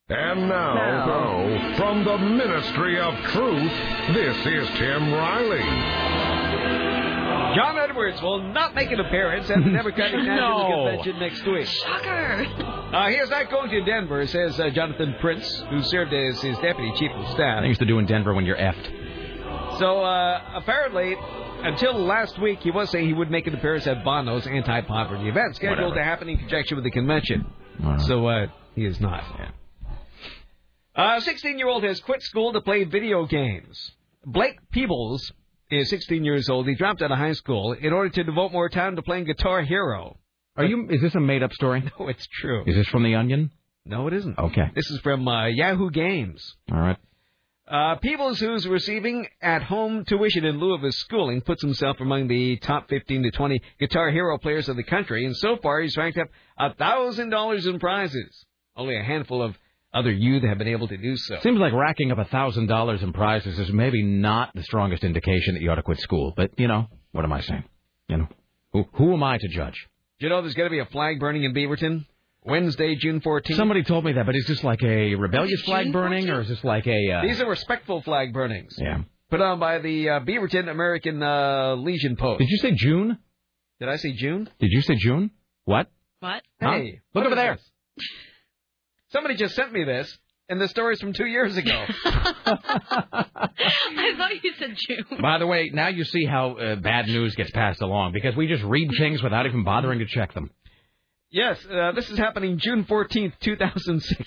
Riley. 0.08 0.20
And 0.20 0.48
now, 0.48 1.76
from 1.76 2.04
the 2.04 2.18
Ministry 2.18 2.98
of 2.98 3.14
Truth, 3.30 3.72
this 4.14 4.46
is 4.46 4.68
Tim 4.78 5.12
Riley. 5.12 6.13
John 7.94 8.02
Edwards 8.02 8.22
will 8.22 8.42
not 8.52 8.74
make 8.74 8.90
an 8.90 8.98
appearance 9.00 9.48
at 9.50 9.62
the 9.62 9.70
Democratic 9.72 10.16
National 10.24 10.68
No. 10.68 10.86
Convention 10.88 11.20
next 11.20 11.46
week. 11.46 11.66
Shocker. 11.66 12.46
Uh, 12.92 13.08
he 13.08 13.16
is 13.16 13.30
not 13.30 13.50
going 13.50 13.70
to 13.70 13.84
Denver, 13.84 14.26
says 14.26 14.58
uh, 14.58 14.70
Jonathan 14.70 15.14
Prince, 15.20 15.62
who 15.70 15.80
served 15.82 16.12
as 16.12 16.40
his 16.42 16.56
deputy 16.58 16.92
chief 16.96 17.10
of 17.12 17.28
staff. 17.32 17.62
Things 17.62 17.78
to 17.78 17.84
do 17.84 17.98
in 18.00 18.06
Denver 18.06 18.34
when 18.34 18.44
you're 18.44 18.56
effed. 18.56 19.78
So 19.78 20.02
uh, 20.02 20.40
apparently, 20.54 21.14
until 21.62 21.94
last 22.04 22.40
week, 22.40 22.60
he 22.60 22.70
was 22.72 22.90
saying 22.90 23.06
he 23.06 23.12
would 23.12 23.30
make 23.30 23.46
an 23.46 23.54
appearance 23.54 23.86
at 23.86 24.04
Bono's 24.04 24.46
anti-poverty 24.46 25.28
event 25.28 25.56
scheduled 25.56 25.78
Whatever. 25.78 25.94
to 25.96 26.04
happen 26.04 26.28
in 26.28 26.38
conjunction 26.38 26.76
with 26.76 26.84
the 26.84 26.90
convention. 26.90 27.46
All 27.84 27.90
right. 27.92 28.00
So 28.02 28.26
uh, 28.26 28.46
he 28.74 28.84
is 28.84 29.00
not. 29.00 29.22
A 30.96 31.20
16-year-old 31.20 31.84
has 31.84 32.00
quit 32.00 32.22
school 32.22 32.52
to 32.52 32.60
play 32.60 32.84
video 32.84 33.24
games. 33.26 33.92
Blake 34.24 34.56
Peebles 34.72 35.32
is 35.70 35.88
16 35.90 36.24
years 36.24 36.48
old. 36.48 36.68
He 36.68 36.74
dropped 36.74 37.02
out 37.02 37.10
of 37.12 37.18
high 37.18 37.32
school 37.32 37.72
in 37.72 37.92
order 37.92 38.10
to 38.10 38.24
devote 38.24 38.52
more 38.52 38.68
time 38.68 38.96
to 38.96 39.02
playing 39.02 39.24
Guitar 39.24 39.62
Hero. 39.62 40.18
Are 40.56 40.64
you? 40.64 40.88
Is 40.88 41.00
this 41.00 41.14
a 41.14 41.20
made-up 41.20 41.52
story? 41.52 41.82
No, 41.98 42.08
it's 42.08 42.26
true. 42.40 42.64
Is 42.66 42.76
this 42.76 42.86
from 42.88 43.02
The 43.02 43.14
Onion? 43.14 43.50
No, 43.84 44.06
it 44.06 44.14
isn't. 44.14 44.38
Okay. 44.38 44.70
This 44.74 44.88
is 44.90 45.00
from 45.00 45.26
uh, 45.26 45.46
Yahoo 45.46 45.90
Games. 45.90 46.56
All 46.72 46.78
right. 46.78 46.96
Uh, 47.66 47.96
Peebles, 47.96 48.38
who's 48.40 48.68
receiving 48.68 49.26
at-home 49.40 50.04
tuition 50.04 50.44
in 50.44 50.58
lieu 50.58 50.74
of 50.74 50.82
his 50.82 50.98
schooling, 50.98 51.40
puts 51.40 51.62
himself 51.62 51.96
among 51.98 52.28
the 52.28 52.56
top 52.58 52.88
15 52.90 53.22
to 53.22 53.30
20 53.30 53.60
Guitar 53.80 54.10
Hero 54.10 54.36
players 54.38 54.68
of 54.68 54.76
the 54.76 54.82
country, 54.82 55.24
and 55.24 55.34
so 55.36 55.56
far 55.62 55.80
he's 55.80 55.96
ranked 55.96 56.18
up 56.18 56.76
thousand 56.78 57.30
dollars 57.30 57.66
in 57.66 57.78
prizes. 57.78 58.44
Only 58.76 58.98
a 58.98 59.02
handful 59.02 59.40
of 59.40 59.56
other 59.94 60.10
youth 60.10 60.42
have 60.42 60.58
been 60.58 60.68
able 60.68 60.88
to 60.88 60.96
do 60.96 61.16
so. 61.16 61.38
Seems 61.42 61.58
like 61.58 61.72
racking 61.72 62.10
up 62.12 62.18
a 62.18 62.24
thousand 62.24 62.66
dollars 62.66 63.02
in 63.02 63.12
prizes 63.12 63.58
is 63.58 63.72
maybe 63.72 64.02
not 64.02 64.50
the 64.54 64.62
strongest 64.64 65.04
indication 65.04 65.54
that 65.54 65.62
you 65.62 65.70
ought 65.70 65.76
to 65.76 65.82
quit 65.82 66.00
school. 66.00 66.32
But 66.36 66.50
you 66.58 66.68
know, 66.68 66.88
what 67.12 67.24
am 67.24 67.32
I 67.32 67.40
saying? 67.40 67.64
You 68.08 68.16
know, 68.18 68.28
who 68.72 68.84
who 68.94 69.12
am 69.14 69.22
I 69.22 69.38
to 69.38 69.48
judge? 69.48 69.86
Do 70.18 70.26
you 70.26 70.30
know 70.30 70.42
there's 70.42 70.54
going 70.54 70.66
to 70.68 70.70
be 70.70 70.78
a 70.80 70.86
flag 70.86 71.18
burning 71.20 71.44
in 71.44 71.54
Beaverton 71.54 72.06
Wednesday, 72.44 72.94
June 72.96 73.20
14th? 73.20 73.54
Somebody 73.56 73.82
told 73.82 74.04
me 74.04 74.12
that, 74.12 74.26
but 74.26 74.36
is 74.36 74.46
this 74.46 74.62
like 74.62 74.82
a 74.82 75.14
rebellious 75.14 75.62
flag 75.62 75.92
burning, 75.92 76.28
or 76.28 76.40
is 76.42 76.48
this 76.48 76.62
like 76.64 76.86
a? 76.86 77.10
Uh, 77.12 77.22
These 77.22 77.40
are 77.40 77.48
respectful 77.48 78.02
flag 78.02 78.32
burnings. 78.32 78.74
yeah. 78.78 78.98
Put 79.30 79.40
on 79.40 79.58
by 79.58 79.78
the 79.78 80.08
uh, 80.10 80.20
Beaverton 80.20 80.68
American 80.68 81.22
uh, 81.22 81.74
Legion 81.76 82.14
Post. 82.16 82.38
Did 82.40 82.48
you 82.50 82.58
say 82.58 82.72
June? 82.76 83.18
Did 83.80 83.88
I 83.88 83.96
say 83.96 84.12
June? 84.12 84.48
Did 84.60 84.70
you 84.70 84.82
say 84.82 84.94
June? 84.96 85.30
What? 85.64 85.88
What? 86.20 86.42
Huh? 86.62 86.70
Hey, 86.72 87.00
Look 87.14 87.24
what 87.24 87.26
over 87.26 87.34
is 87.34 87.36
there. 87.36 87.58
This? 89.14 89.18
Somebody 89.18 89.36
just 89.36 89.54
sent 89.54 89.72
me 89.72 89.84
this, 89.84 90.18
and 90.48 90.60
the 90.60 90.68
story's 90.68 91.00
from 91.00 91.12
two 91.12 91.26
years 91.26 91.56
ago. 91.56 91.84
I 92.04 94.14
thought 94.16 94.42
you 94.42 94.52
said 94.58 94.76
June. 94.76 95.20
By 95.20 95.38
the 95.38 95.46
way, 95.46 95.70
now 95.72 95.88
you 95.88 96.04
see 96.04 96.24
how 96.24 96.56
uh, 96.56 96.76
bad 96.76 97.06
news 97.06 97.34
gets 97.34 97.50
passed 97.50 97.80
along 97.80 98.12
because 98.12 98.36
we 98.36 98.46
just 98.46 98.64
read 98.64 98.90
things 98.98 99.22
without 99.22 99.46
even 99.46 99.64
bothering 99.64 99.98
to 100.00 100.06
check 100.06 100.34
them. 100.34 100.50
yes, 101.30 101.58
uh, 101.70 101.92
this 101.92 102.10
is 102.10 102.18
happening 102.18 102.58
June 102.58 102.84
14th, 102.84 103.32
2006. 103.40 104.22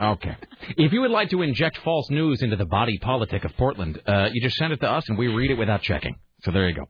Okay. 0.00 0.36
If 0.76 0.92
you 0.92 1.02
would 1.02 1.12
like 1.12 1.30
to 1.30 1.42
inject 1.42 1.78
false 1.84 2.10
news 2.10 2.42
into 2.42 2.56
the 2.56 2.66
body 2.66 2.98
politic 2.98 3.44
of 3.44 3.56
Portland, 3.56 4.00
uh, 4.06 4.28
you 4.32 4.42
just 4.42 4.56
send 4.56 4.72
it 4.72 4.80
to 4.80 4.90
us 4.90 5.08
and 5.08 5.16
we 5.16 5.28
read 5.28 5.52
it 5.52 5.54
without 5.54 5.82
checking. 5.82 6.16
So 6.42 6.50
there 6.50 6.68
you 6.68 6.74
go. 6.74 6.88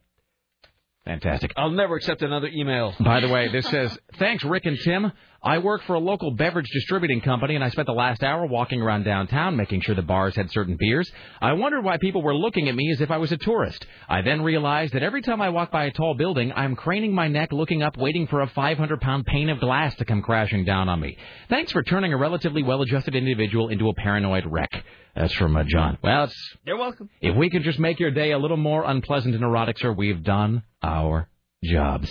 Fantastic. 1.04 1.52
I'll 1.58 1.70
never 1.70 1.96
accept 1.96 2.22
another 2.22 2.48
email. 2.48 2.94
By 2.98 3.20
the 3.20 3.28
way, 3.28 3.48
this 3.52 3.66
says, 3.66 3.98
Thanks, 4.18 4.42
Rick 4.42 4.64
and 4.64 4.78
Tim. 4.82 5.12
I 5.44 5.58
work 5.58 5.82
for 5.82 5.92
a 5.92 5.98
local 5.98 6.30
beverage 6.30 6.70
distributing 6.72 7.20
company, 7.20 7.54
and 7.54 7.62
I 7.62 7.68
spent 7.68 7.84
the 7.84 7.92
last 7.92 8.24
hour 8.24 8.46
walking 8.46 8.80
around 8.80 9.04
downtown 9.04 9.56
making 9.56 9.82
sure 9.82 9.94
the 9.94 10.00
bars 10.00 10.34
had 10.34 10.50
certain 10.50 10.76
beers. 10.78 11.12
I 11.38 11.52
wondered 11.52 11.84
why 11.84 11.98
people 11.98 12.22
were 12.22 12.34
looking 12.34 12.70
at 12.70 12.74
me 12.74 12.90
as 12.90 13.02
if 13.02 13.10
I 13.10 13.18
was 13.18 13.30
a 13.30 13.36
tourist. 13.36 13.84
I 14.08 14.22
then 14.22 14.40
realized 14.40 14.94
that 14.94 15.02
every 15.02 15.20
time 15.20 15.42
I 15.42 15.50
walk 15.50 15.70
by 15.70 15.84
a 15.84 15.92
tall 15.92 16.14
building, 16.14 16.50
I'm 16.56 16.74
craning 16.74 17.12
my 17.12 17.28
neck, 17.28 17.52
looking 17.52 17.82
up, 17.82 17.98
waiting 17.98 18.26
for 18.26 18.40
a 18.40 18.48
500 18.48 19.00
pound 19.02 19.26
pane 19.26 19.50
of 19.50 19.60
glass 19.60 19.94
to 19.96 20.06
come 20.06 20.22
crashing 20.22 20.64
down 20.64 20.88
on 20.88 20.98
me. 20.98 21.18
Thanks 21.50 21.72
for 21.72 21.82
turning 21.82 22.14
a 22.14 22.16
relatively 22.16 22.62
well 22.62 22.80
adjusted 22.80 23.14
individual 23.14 23.68
into 23.68 23.90
a 23.90 23.94
paranoid 23.94 24.46
wreck. 24.46 24.72
That's 25.14 25.34
from 25.34 25.56
uh, 25.56 25.64
John. 25.64 25.98
Well, 26.02 26.24
it's, 26.24 26.56
You're 26.66 26.78
welcome. 26.78 27.10
if 27.20 27.36
we 27.36 27.50
could 27.50 27.64
just 27.64 27.78
make 27.78 28.00
your 28.00 28.10
day 28.10 28.32
a 28.32 28.38
little 28.38 28.56
more 28.56 28.82
unpleasant 28.84 29.34
and 29.34 29.44
erotic, 29.44 29.78
sir, 29.78 29.92
we've 29.92 30.24
done 30.24 30.62
our 30.82 31.28
jobs. 31.62 32.10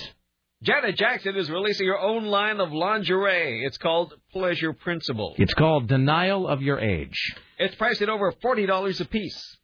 Janet 0.64 0.96
Jackson 0.98 1.36
is 1.36 1.52
releasing 1.52 1.88
her 1.88 2.00
own 2.00 2.24
line 2.24 2.62
of 2.62 2.72
lingerie. 2.72 3.66
It's 3.66 3.78
called 3.78 4.14
Pleasure 4.32 4.72
Principle. 4.72 5.36
It's 5.38 5.54
called 5.54 5.90
Denial 5.90 6.48
of 6.48 6.62
Your 6.62 6.80
Age. 6.80 7.18
It's 7.60 7.76
priced 7.76 8.02
at 8.02 8.08
over 8.08 8.32
$40 8.32 9.02
a 9.02 9.06
piece. 9.06 9.58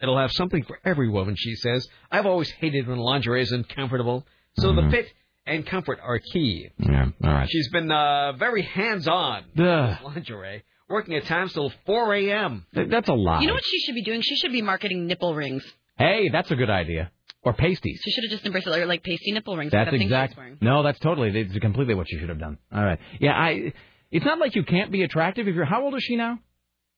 It'll 0.00 0.16
have 0.18 0.32
something 0.32 0.64
for 0.64 0.78
every 0.86 1.10
woman, 1.10 1.34
she 1.36 1.54
says. 1.56 1.86
I've 2.10 2.24
always 2.24 2.50
hated 2.50 2.88
when 2.88 2.96
lingerie 2.96 3.42
is 3.42 3.52
uncomfortable, 3.52 4.26
so 4.58 4.74
the 4.74 4.88
fit 4.90 5.08
and 5.44 5.66
comfort 5.66 5.98
are 6.02 6.18
key. 6.18 6.70
Yeah, 6.78 7.08
all 7.22 7.30
right. 7.30 7.48
She's 7.50 7.68
been 7.68 7.92
uh, 7.92 8.32
very 8.32 8.62
hands-on 8.62 9.44
with 9.54 9.98
lingerie, 10.02 10.64
working 10.88 11.14
at 11.14 11.26
times 11.26 11.52
till 11.52 11.70
4 11.84 12.14
a.m. 12.14 12.64
That's 12.72 13.10
a 13.10 13.14
lot. 13.14 13.42
You 13.42 13.48
know 13.48 13.54
what 13.54 13.64
she 13.66 13.80
should 13.80 13.94
be 13.96 14.02
doing? 14.02 14.22
She 14.22 14.36
should 14.36 14.52
be 14.52 14.62
marketing 14.62 15.06
nipple 15.06 15.34
rings. 15.34 15.62
Hey, 15.98 16.30
that's 16.32 16.50
a 16.50 16.56
good 16.56 16.70
idea. 16.70 17.10
Or 17.44 17.52
pasties. 17.52 18.00
She 18.04 18.10
should 18.10 18.24
have 18.24 18.32
just 18.32 18.44
embraced 18.44 18.66
it, 18.66 18.76
or 18.76 18.86
like 18.86 19.02
pasty 19.02 19.32
nipple 19.32 19.56
rings. 19.56 19.70
That's 19.70 19.90
like 19.90 20.00
that 20.00 20.04
exact. 20.04 20.38
No, 20.60 20.82
that's 20.82 20.98
totally. 20.98 21.30
It's 21.38 21.56
completely 21.58 21.94
what 21.94 22.10
you 22.10 22.18
should 22.18 22.28
have 22.28 22.40
done. 22.40 22.58
All 22.72 22.84
right. 22.84 22.98
Yeah, 23.20 23.32
I. 23.32 23.72
It's 24.10 24.24
not 24.24 24.38
like 24.38 24.56
you 24.56 24.64
can't 24.64 24.90
be 24.90 25.02
attractive 25.02 25.46
if 25.46 25.54
you're. 25.54 25.64
How 25.64 25.84
old 25.84 25.94
is 25.94 26.02
she 26.02 26.16
now? 26.16 26.38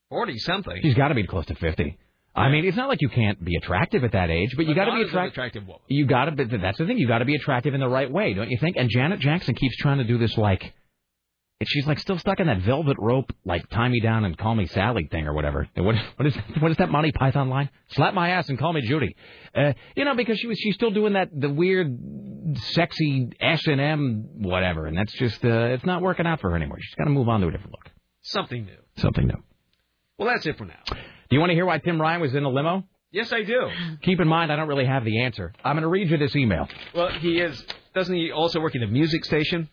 40 0.09 0.39
something. 0.39 0.81
She's 0.83 0.95
got 0.95 1.09
to 1.09 1.15
be 1.15 1.27
close 1.27 1.47
to 1.47 1.55
fifty. 1.55 1.99
I 2.35 2.49
mean, 2.49 2.65
it's 2.65 2.77
not 2.77 2.89
like 2.89 3.03
you 3.03 3.09
can't 3.09 3.45
be 3.45 3.57
attractive 3.57 4.05
at 4.05 4.13
that 4.13 4.31
age, 4.31 4.55
but 4.57 4.67
you 4.67 4.75
got 4.75 4.87
to 4.87 4.93
be 4.93 5.03
as 5.03 5.09
attractive. 5.09 5.33
attractive 5.33 5.67
woman. 5.67 5.83
You 5.89 6.07
got 6.07 6.25
to. 6.27 6.59
That's 6.61 6.79
the 6.79 6.87
thing. 6.87 6.99
You 6.99 7.09
got 7.09 7.19
to 7.19 7.25
be 7.25 7.35
attractive 7.35 7.75
in 7.75 7.81
the 7.81 7.89
right 7.89 8.11
way, 8.11 8.35
don't 8.35 8.51
you 8.51 8.59
think? 8.59 8.77
And 8.77 8.89
Janet 8.89 9.21
Jackson 9.21 9.55
keeps 9.55 9.77
trying 9.77 9.99
to 9.99 10.05
do 10.05 10.17
this 10.19 10.37
like. 10.39 10.73
And 11.61 11.69
She's 11.69 11.87
like 11.87 11.99
still 11.99 12.19
stuck 12.19 12.41
in 12.41 12.47
that 12.47 12.63
velvet 12.63 12.97
rope, 12.99 13.31
like 13.45 13.69
tie 13.69 13.89
me 13.89 14.01
down 14.01 14.25
and 14.25 14.37
call 14.37 14.55
me 14.55 14.67
Sally 14.67 15.07
thing 15.11 15.27
or 15.27 15.35
whatever. 15.35 15.69
What 15.77 15.95
what 16.17 16.27
is 16.27 16.35
what 16.59 16.71
is 16.71 16.79
that 16.79 16.91
Monty 16.91 17.13
Python 17.13 17.51
line? 17.51 17.69
Slap 17.91 18.15
my 18.15 18.31
ass 18.31 18.49
and 18.49 18.59
call 18.59 18.73
me 18.73 18.81
Judy. 18.81 19.15
Uh, 19.55 19.75
you 19.95 20.05
know 20.07 20.15
because 20.15 20.39
she 20.39 20.47
was 20.47 20.59
she's 20.59 20.75
still 20.75 20.91
doing 20.91 21.13
that 21.13 21.29
the 21.39 21.51
weird, 21.51 21.97
sexy 22.73 23.31
S 23.41 23.67
and 23.67 23.81
M 23.81 24.25
whatever, 24.39 24.87
and 24.87 24.97
that's 24.97 25.13
just 25.19 25.45
uh, 25.45 25.49
it's 25.75 25.85
not 25.85 26.03
working 26.03 26.27
out 26.27 26.41
for 26.41 26.51
her 26.51 26.57
anymore. 26.57 26.79
She's 26.81 26.95
got 26.95 27.05
to 27.05 27.11
move 27.11 27.29
on 27.29 27.41
to 27.43 27.49
a 27.49 27.51
different 27.51 27.73
look, 27.73 27.91
Something 28.23 28.65
new. 28.65 28.77
something 28.97 29.27
new. 29.27 29.43
Well, 30.19 30.29
that's 30.29 30.47
it 30.47 30.57
for 30.59 30.65
now. 30.65 30.81
Do 30.89 30.97
you 31.31 31.41
want 31.41 31.51
to 31.51 31.55
hear 31.55 31.65
why 31.67 31.79
Tim 31.79 32.01
Ryan 32.01 32.21
was 32.21 32.35
in 32.35 32.45
a 32.45 32.49
limo? 32.51 32.85
Yes, 33.13 33.33
I 33.33 33.43
do. 33.43 33.69
Keep 34.03 34.21
in 34.21 34.29
mind, 34.29 34.53
I 34.53 34.57
don't 34.57 34.69
really 34.69 34.87
have 34.87 35.05
the 35.05 35.23
answer. 35.23 35.53
I'm 35.65 35.75
going 35.75 35.83
to 35.83 35.89
read 35.89 36.11
you 36.11 36.17
this 36.17 36.37
email. 36.37 36.69
Well, 36.95 37.09
he 37.11 37.41
is. 37.41 37.65
Doesn't 37.95 38.15
he 38.15 38.31
also 38.31 38.61
work 38.61 38.75
in 38.77 38.83
a 38.83 38.87
music 38.87 39.25
station? 39.25 39.69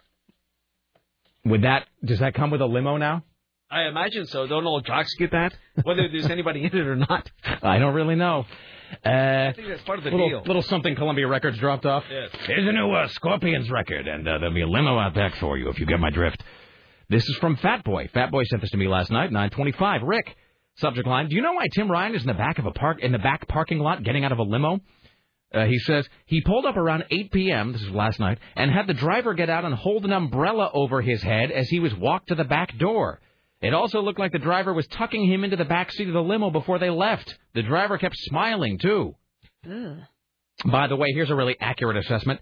Would 1.50 1.64
that 1.64 1.88
does 2.04 2.20
that 2.20 2.34
come 2.34 2.52
with 2.52 2.62
a 2.62 2.66
limo 2.66 2.98
now? 2.98 3.24
I 3.70 3.84
imagine 3.84 4.26
so. 4.28 4.48
Don't 4.48 4.66
all 4.66 4.82
jocks 4.82 5.14
get 5.16 5.32
that? 5.32 5.54
Whether 5.84 6.08
there's 6.10 6.28
anybody 6.28 6.62
in 6.62 6.68
it 6.68 6.76
or 6.88 6.96
not. 6.96 7.30
I 7.62 7.80
don't 7.80 7.94
really 7.94 8.16
know. 8.16 8.46
Uh, 9.06 9.10
I 9.10 9.54
think 9.54 9.68
that's 9.68 9.84
part 9.84 9.98
of 9.98 10.06
the 10.06 10.12
little, 10.12 10.30
deal. 10.30 10.44
little 10.46 10.62
something 10.62 10.96
Columbia 10.96 11.28
Records 11.28 11.58
dropped 11.58 11.86
off. 11.86 12.06
Yes. 12.10 12.30
Here's 12.46 12.66
a 12.66 12.72
new 12.72 12.90
uh, 12.92 13.10
Scorpions 13.10 13.70
record, 13.70 14.08
and 14.08 14.26
uh, 14.26 14.38
there'll 14.38 14.54
be 14.54 14.62
a 14.62 14.68
limo 14.68 14.98
out 14.98 15.14
back 15.14 15.36
for 15.36 15.58
you 15.58 15.70
if 15.70 15.80
you 15.80 15.86
get 15.86 16.00
my 16.00 16.10
drift. 16.10 16.42
This 17.10 17.24
is 17.28 17.36
from 17.38 17.58
Fat 17.58 17.84
Boy. 17.84 18.10
Fat 18.14 18.32
Boy 18.32 18.44
sent 18.46 18.62
this 18.62 18.72
to 18.72 18.78
me 18.78 18.88
last 18.88 19.12
night, 19.12 19.32
9:25. 19.32 20.00
Rick, 20.04 20.36
subject 20.78 21.06
line: 21.06 21.28
Do 21.28 21.36
you 21.36 21.42
know 21.42 21.54
why 21.54 21.66
Tim 21.74 21.92
Ryan 21.92 22.16
is 22.16 22.22
in 22.22 22.28
the 22.28 22.34
back 22.34 22.60
of 22.60 22.66
a 22.66 22.72
park 22.72 23.02
in 23.02 23.12
the 23.12 23.20
back 23.20 23.48
parking 23.50 23.80
lot 23.80 24.04
getting 24.04 24.24
out 24.24 24.32
of 24.32 24.40
a 24.40 24.44
limo? 24.44 24.80
Uh, 25.54 25.66
he 25.66 25.80
says 25.80 26.08
he 26.26 26.42
pulled 26.42 26.66
up 26.66 26.76
around 26.76 27.06
8 27.10 27.32
p.m. 27.32 27.72
This 27.72 27.82
is 27.82 27.90
last 27.92 28.20
night, 28.20 28.38
and 28.56 28.70
had 28.70 28.88
the 28.88 28.94
driver 28.94 29.34
get 29.34 29.50
out 29.50 29.66
and 29.66 29.74
hold 29.74 30.04
an 30.04 30.12
umbrella 30.12 30.70
over 30.74 31.02
his 31.02 31.22
head 31.22 31.52
as 31.52 31.70
he 31.70 31.80
was 31.80 31.96
walked 31.96 32.28
to 32.30 32.36
the 32.36 32.44
back 32.44 32.78
door. 32.78 33.22
It 33.62 33.74
also 33.74 34.02
looked 34.02 34.20
like 34.20 34.34
the 34.34 34.40
driver 34.40 34.74
was 34.74 34.86
tucking 34.88 35.26
him 35.26 35.44
into 35.44 35.56
the 35.56 35.66
back 35.66 35.92
seat 35.92 36.08
of 36.08 36.14
the 36.14 36.22
limo 36.22 36.52
before 36.52 36.80
they 36.80 36.90
left. 36.90 37.38
The 37.54 37.64
driver 37.64 37.98
kept 37.98 38.16
smiling 38.18 38.78
too. 38.78 39.16
By 40.66 40.88
the 40.88 40.96
way, 40.96 41.08
here's 41.14 41.30
a 41.30 41.36
really 41.36 41.56
accurate 41.60 41.98
assessment. 41.98 42.40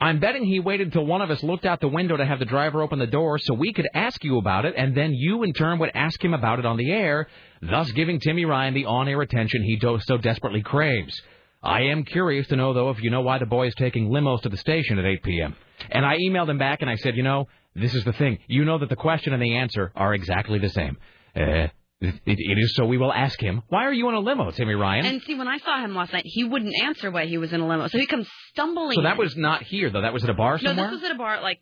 I'm 0.00 0.18
betting 0.20 0.44
he 0.44 0.60
waited 0.60 0.92
till 0.92 1.06
one 1.06 1.22
of 1.22 1.30
us 1.30 1.42
looked 1.42 1.64
out 1.64 1.80
the 1.80 1.88
window 1.88 2.16
to 2.16 2.26
have 2.26 2.40
the 2.40 2.44
driver 2.44 2.82
open 2.82 2.98
the 2.98 3.06
door 3.06 3.38
so 3.38 3.54
we 3.54 3.72
could 3.72 3.88
ask 3.94 4.22
you 4.24 4.38
about 4.38 4.64
it, 4.64 4.74
and 4.76 4.94
then 4.94 5.14
you 5.14 5.44
in 5.44 5.52
turn 5.52 5.78
would 5.78 5.92
ask 5.94 6.22
him 6.22 6.34
about 6.34 6.58
it 6.58 6.66
on 6.66 6.76
the 6.76 6.90
air, 6.90 7.28
thus 7.62 7.90
giving 7.92 8.20
Timmy 8.20 8.44
Ryan 8.44 8.74
the 8.74 8.86
on-air 8.86 9.22
attention 9.22 9.62
he 9.62 9.80
so 9.80 10.16
desperately 10.18 10.62
craves. 10.62 11.20
I 11.64 11.82
am 11.84 12.04
curious 12.04 12.46
to 12.48 12.56
know, 12.56 12.74
though, 12.74 12.90
if 12.90 13.02
you 13.02 13.10
know 13.10 13.22
why 13.22 13.38
the 13.38 13.46
boy 13.46 13.68
is 13.68 13.74
taking 13.76 14.10
limos 14.10 14.42
to 14.42 14.50
the 14.50 14.56
station 14.58 14.98
at 14.98 15.06
8 15.06 15.22
p.m. 15.22 15.56
And 15.90 16.04
I 16.04 16.18
emailed 16.18 16.48
him 16.50 16.58
back 16.58 16.82
and 16.82 16.90
I 16.90 16.96
said, 16.96 17.16
you 17.16 17.22
know, 17.22 17.48
this 17.74 17.94
is 17.94 18.04
the 18.04 18.12
thing. 18.12 18.38
You 18.46 18.64
know 18.64 18.78
that 18.78 18.90
the 18.90 18.96
question 18.96 19.32
and 19.32 19.42
the 19.42 19.56
answer 19.56 19.90
are 19.96 20.14
exactly 20.14 20.58
the 20.58 20.68
same. 20.68 20.98
Uh, 21.34 21.68
it, 22.00 22.20
it 22.26 22.58
is 22.58 22.74
so 22.76 22.84
we 22.84 22.98
will 22.98 23.12
ask 23.12 23.40
him, 23.40 23.62
why 23.68 23.84
are 23.84 23.92
you 23.92 24.08
in 24.10 24.14
a 24.14 24.20
limo, 24.20 24.50
Timmy 24.50 24.74
Ryan? 24.74 25.06
And 25.06 25.22
see, 25.22 25.34
when 25.36 25.48
I 25.48 25.56
saw 25.58 25.82
him 25.82 25.94
last 25.94 26.12
night, 26.12 26.24
he 26.26 26.44
wouldn't 26.44 26.74
answer 26.82 27.10
why 27.10 27.24
he 27.24 27.38
was 27.38 27.52
in 27.52 27.60
a 27.60 27.66
limo. 27.66 27.88
So 27.88 27.98
he 27.98 28.06
comes 28.06 28.28
stumbling. 28.50 28.96
so 28.96 29.02
that 29.02 29.16
was 29.16 29.34
not 29.36 29.62
here, 29.62 29.90
though. 29.90 30.02
That 30.02 30.12
was 30.12 30.22
at 30.22 30.30
a 30.30 30.34
bar 30.34 30.58
somewhere? 30.58 30.76
No, 30.76 30.90
this 30.92 31.00
was 31.00 31.10
at 31.10 31.14
a 31.14 31.18
bar 31.18 31.36
at 31.36 31.42
like 31.42 31.60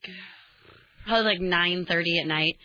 probably 1.06 1.24
like 1.24 1.40
nine 1.40 1.86
thirty 1.86 2.18
at 2.18 2.26
night, 2.26 2.56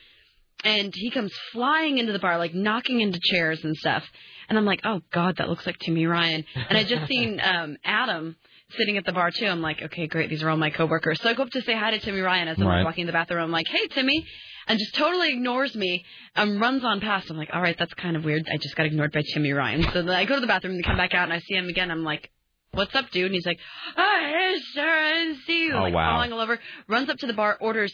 and 0.64 0.92
he 0.96 1.12
comes 1.12 1.32
flying 1.54 2.00
into 2.00 2.14
the 2.14 2.20
bar, 2.20 2.38
like 2.40 2.56
knocking 2.56 3.02
into 3.02 3.20
chairs 3.22 3.64
and 3.64 3.76
stuff. 3.76 4.04
And 4.50 4.58
I'm 4.58 4.66
like, 4.66 4.82
oh 4.84 5.02
god, 5.12 5.38
that 5.38 5.50
looks 5.50 5.66
like 5.66 5.78
Timmy 5.80 6.06
Ryan. 6.06 6.46
And 6.56 6.78
I 6.78 6.84
just 6.84 7.08
seen 7.08 7.40
um 7.44 7.78
Adam 7.84 8.36
sitting 8.78 8.98
at 8.98 9.06
the 9.06 9.14
bar 9.14 9.32
too. 9.32 9.46
I'm 9.46 9.62
like, 9.62 9.82
okay, 9.82 10.08
great, 10.08 10.30
these 10.30 10.44
are 10.44 10.50
all 10.50 10.58
my 10.58 10.70
coworkers. 10.70 11.22
So 11.22 11.30
I 11.30 11.34
go 11.34 11.44
up 11.44 11.50
to 11.52 11.62
say 11.62 11.74
hi 11.74 11.92
to 11.92 12.00
Timmy 12.00 12.22
Ryan 12.22 12.48
as 12.50 12.58
I'm 12.60 12.68
Right. 12.68 12.84
walking 12.84 13.02
in 13.02 13.08
the 13.08 13.14
bathroom. 13.14 13.44
I'm 13.44 13.52
like, 13.52 13.68
hey 13.70 13.88
Timmy. 13.88 14.26
And 14.70 14.78
just 14.78 14.96
totally 14.96 15.30
ignores 15.32 15.74
me, 15.76 16.04
and 16.36 16.60
runs 16.60 16.84
on 16.84 17.00
past. 17.00 17.30
I'm 17.30 17.38
like, 17.38 17.52
all 17.54 17.62
right, 17.62 17.78
that's 17.80 17.94
kind 17.94 18.18
of 18.18 18.26
weird. 18.26 18.50
I 18.52 18.58
just 18.58 18.76
got 18.76 18.86
ignored 18.86 19.14
by 19.14 19.22
Timmy 19.34 19.54
Ryan. 19.54 19.84
So 19.94 20.02
then 20.02 20.10
I 20.10 20.26
go 20.26 20.36
to 20.36 20.42
the 20.42 20.48
bathroom 20.48 20.74
and 20.74 20.84
come 20.84 20.98
back 20.98 21.14
out 21.14 21.24
and 21.24 21.32
I 21.32 21.40
see 21.40 21.56
him 21.56 21.70
again. 21.70 21.90
I'm 21.90 22.04
like, 22.04 22.30
what's 22.74 22.94
up, 22.94 23.10
dude? 23.12 23.28
And 23.28 23.34
he's 23.34 23.46
like, 23.46 23.60
oh, 23.96 24.20
hey, 24.26 24.58
sir, 24.74 24.82
I 24.86 25.14
didn't 25.24 25.42
see 25.44 25.64
you. 25.68 25.74
Oh, 25.74 25.84
like, 25.84 25.94
wow. 25.94 26.16
falling 26.16 26.34
all 26.34 26.42
over. 26.42 26.60
Runs 26.90 27.10
up 27.10 27.18
to 27.20 27.28
the 27.28 27.34
bar, 27.34 27.58
orders 27.62 27.94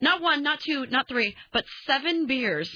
not 0.00 0.20
one, 0.20 0.42
not 0.42 0.60
two, 0.60 0.86
not 0.86 1.08
three, 1.08 1.34
but 1.52 1.64
seven 1.86 2.26
beers, 2.26 2.70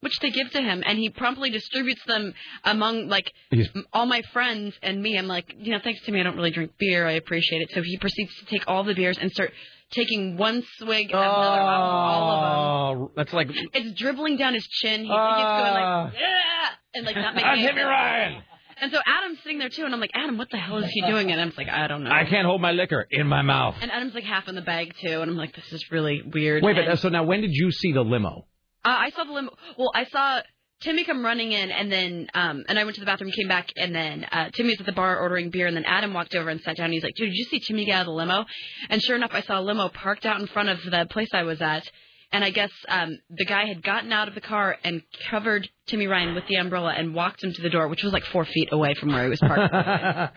which 0.00 0.18
they 0.20 0.30
give 0.30 0.50
to 0.52 0.60
him, 0.62 0.82
and 0.86 0.98
he 0.98 1.10
promptly 1.10 1.50
distributes 1.50 2.02
them 2.06 2.34
among 2.64 3.08
like 3.08 3.30
He's- 3.50 3.68
all 3.92 4.06
my 4.06 4.22
friends 4.32 4.74
and 4.82 5.02
me. 5.02 5.16
I'm 5.18 5.26
like, 5.26 5.54
you 5.58 5.72
know, 5.72 5.78
thanks 5.82 6.00
to 6.02 6.12
me, 6.12 6.20
I 6.20 6.22
don't 6.22 6.36
really 6.36 6.50
drink 6.50 6.72
beer. 6.78 7.06
I 7.06 7.12
appreciate 7.12 7.62
it. 7.62 7.70
So 7.72 7.82
he 7.82 7.98
proceeds 7.98 8.34
to 8.40 8.46
take 8.46 8.64
all 8.66 8.82
the 8.84 8.94
beers 8.94 9.18
and 9.18 9.30
start 9.30 9.52
taking 9.90 10.36
one 10.36 10.62
swig 10.78 11.10
another 11.10 11.26
off 11.26 11.36
of 11.36 11.94
all 11.94 12.32
of 12.32 12.96
them. 12.98 13.02
Oh, 13.02 13.12
that's 13.16 13.32
like 13.32 13.48
It's 13.74 13.92
dribbling 13.98 14.36
down 14.36 14.54
his 14.54 14.66
chin. 14.66 15.00
He, 15.00 15.06
he 15.06 15.08
keeps 15.08 15.12
Ah. 15.16 15.58
going 15.62 15.74
like, 15.74 16.14
yeah, 16.20 16.68
and 16.94 17.06
like 17.06 17.16
not 17.16 17.34
making 17.34 17.50
I'm 17.50 17.58
Timmy. 17.58 17.82
Ryan. 17.82 18.42
And 18.82 18.90
so 18.92 18.98
Adam's 19.04 19.38
sitting 19.42 19.58
there 19.58 19.68
too, 19.68 19.84
and 19.84 19.92
I'm 19.92 20.00
like, 20.00 20.12
Adam, 20.14 20.38
what 20.38 20.48
the 20.50 20.56
hell 20.56 20.78
is 20.78 20.88
he 20.90 21.02
doing? 21.02 21.30
And 21.30 21.38
I'm 21.38 21.52
like, 21.54 21.68
I 21.68 21.86
don't 21.86 22.02
know. 22.02 22.10
I 22.10 22.24
can't 22.24 22.46
hold 22.46 22.62
my 22.62 22.72
liquor 22.72 23.06
in 23.10 23.26
my 23.26 23.42
mouth. 23.42 23.74
And 23.82 23.90
Adam's 23.90 24.14
like 24.14 24.24
half 24.24 24.48
in 24.48 24.54
the 24.54 24.62
bag 24.62 24.94
too, 24.98 25.20
and 25.20 25.30
I'm 25.30 25.36
like, 25.36 25.54
this 25.54 25.70
is 25.70 25.84
really 25.90 26.22
weird. 26.24 26.62
Wait, 26.62 26.76
but 26.76 26.84
And- 26.84 26.92
uh, 26.94 26.96
so 26.96 27.10
now 27.10 27.24
when 27.24 27.42
did 27.42 27.50
you 27.52 27.70
see 27.72 27.92
the 27.92 28.00
limo? 28.02 28.46
Uh, 28.84 28.96
I 28.98 29.10
saw 29.10 29.24
the 29.24 29.32
limo. 29.32 29.50
Well, 29.78 29.90
I 29.94 30.04
saw 30.04 30.40
Timmy 30.80 31.04
come 31.04 31.24
running 31.24 31.52
in, 31.52 31.70
and 31.70 31.92
then 31.92 32.28
um, 32.34 32.64
and 32.68 32.78
I 32.78 32.84
went 32.84 32.94
to 32.94 33.00
the 33.00 33.06
bathroom, 33.06 33.30
came 33.30 33.48
back, 33.48 33.68
and 33.76 33.94
then 33.94 34.24
uh, 34.24 34.50
Timmy 34.50 34.70
was 34.70 34.80
at 34.80 34.86
the 34.86 34.92
bar 34.92 35.18
ordering 35.18 35.50
beer, 35.50 35.66
and 35.66 35.76
then 35.76 35.84
Adam 35.84 36.14
walked 36.14 36.34
over 36.34 36.48
and 36.48 36.60
sat 36.62 36.76
down. 36.76 36.86
And 36.86 36.94
he's 36.94 37.02
like, 37.02 37.14
"Dude, 37.14 37.28
did 37.28 37.36
you 37.36 37.44
see 37.44 37.60
Timmy 37.60 37.84
get 37.84 37.96
out 37.96 38.00
of 38.02 38.06
the 38.06 38.12
limo?" 38.12 38.46
And 38.88 39.02
sure 39.02 39.16
enough, 39.16 39.32
I 39.32 39.42
saw 39.42 39.60
a 39.60 39.62
limo 39.62 39.88
parked 39.90 40.24
out 40.24 40.40
in 40.40 40.46
front 40.46 40.70
of 40.70 40.78
the 40.82 41.06
place 41.10 41.28
I 41.34 41.42
was 41.42 41.60
at. 41.60 41.88
And 42.32 42.44
I 42.44 42.50
guess 42.50 42.70
um, 42.88 43.18
the 43.28 43.44
guy 43.44 43.66
had 43.66 43.82
gotten 43.82 44.12
out 44.12 44.28
of 44.28 44.36
the 44.36 44.40
car 44.40 44.76
and 44.84 45.02
covered 45.30 45.68
Timmy 45.88 46.06
Ryan 46.06 46.36
with 46.36 46.46
the 46.46 46.54
umbrella 46.56 46.94
and 46.96 47.12
walked 47.12 47.42
him 47.42 47.52
to 47.52 47.60
the 47.60 47.70
door, 47.70 47.88
which 47.88 48.04
was 48.04 48.12
like 48.12 48.24
four 48.26 48.44
feet 48.44 48.68
away 48.70 48.94
from 48.94 49.12
where 49.12 49.24
he 49.24 49.30
was 49.30 49.40
parked. 49.40 49.74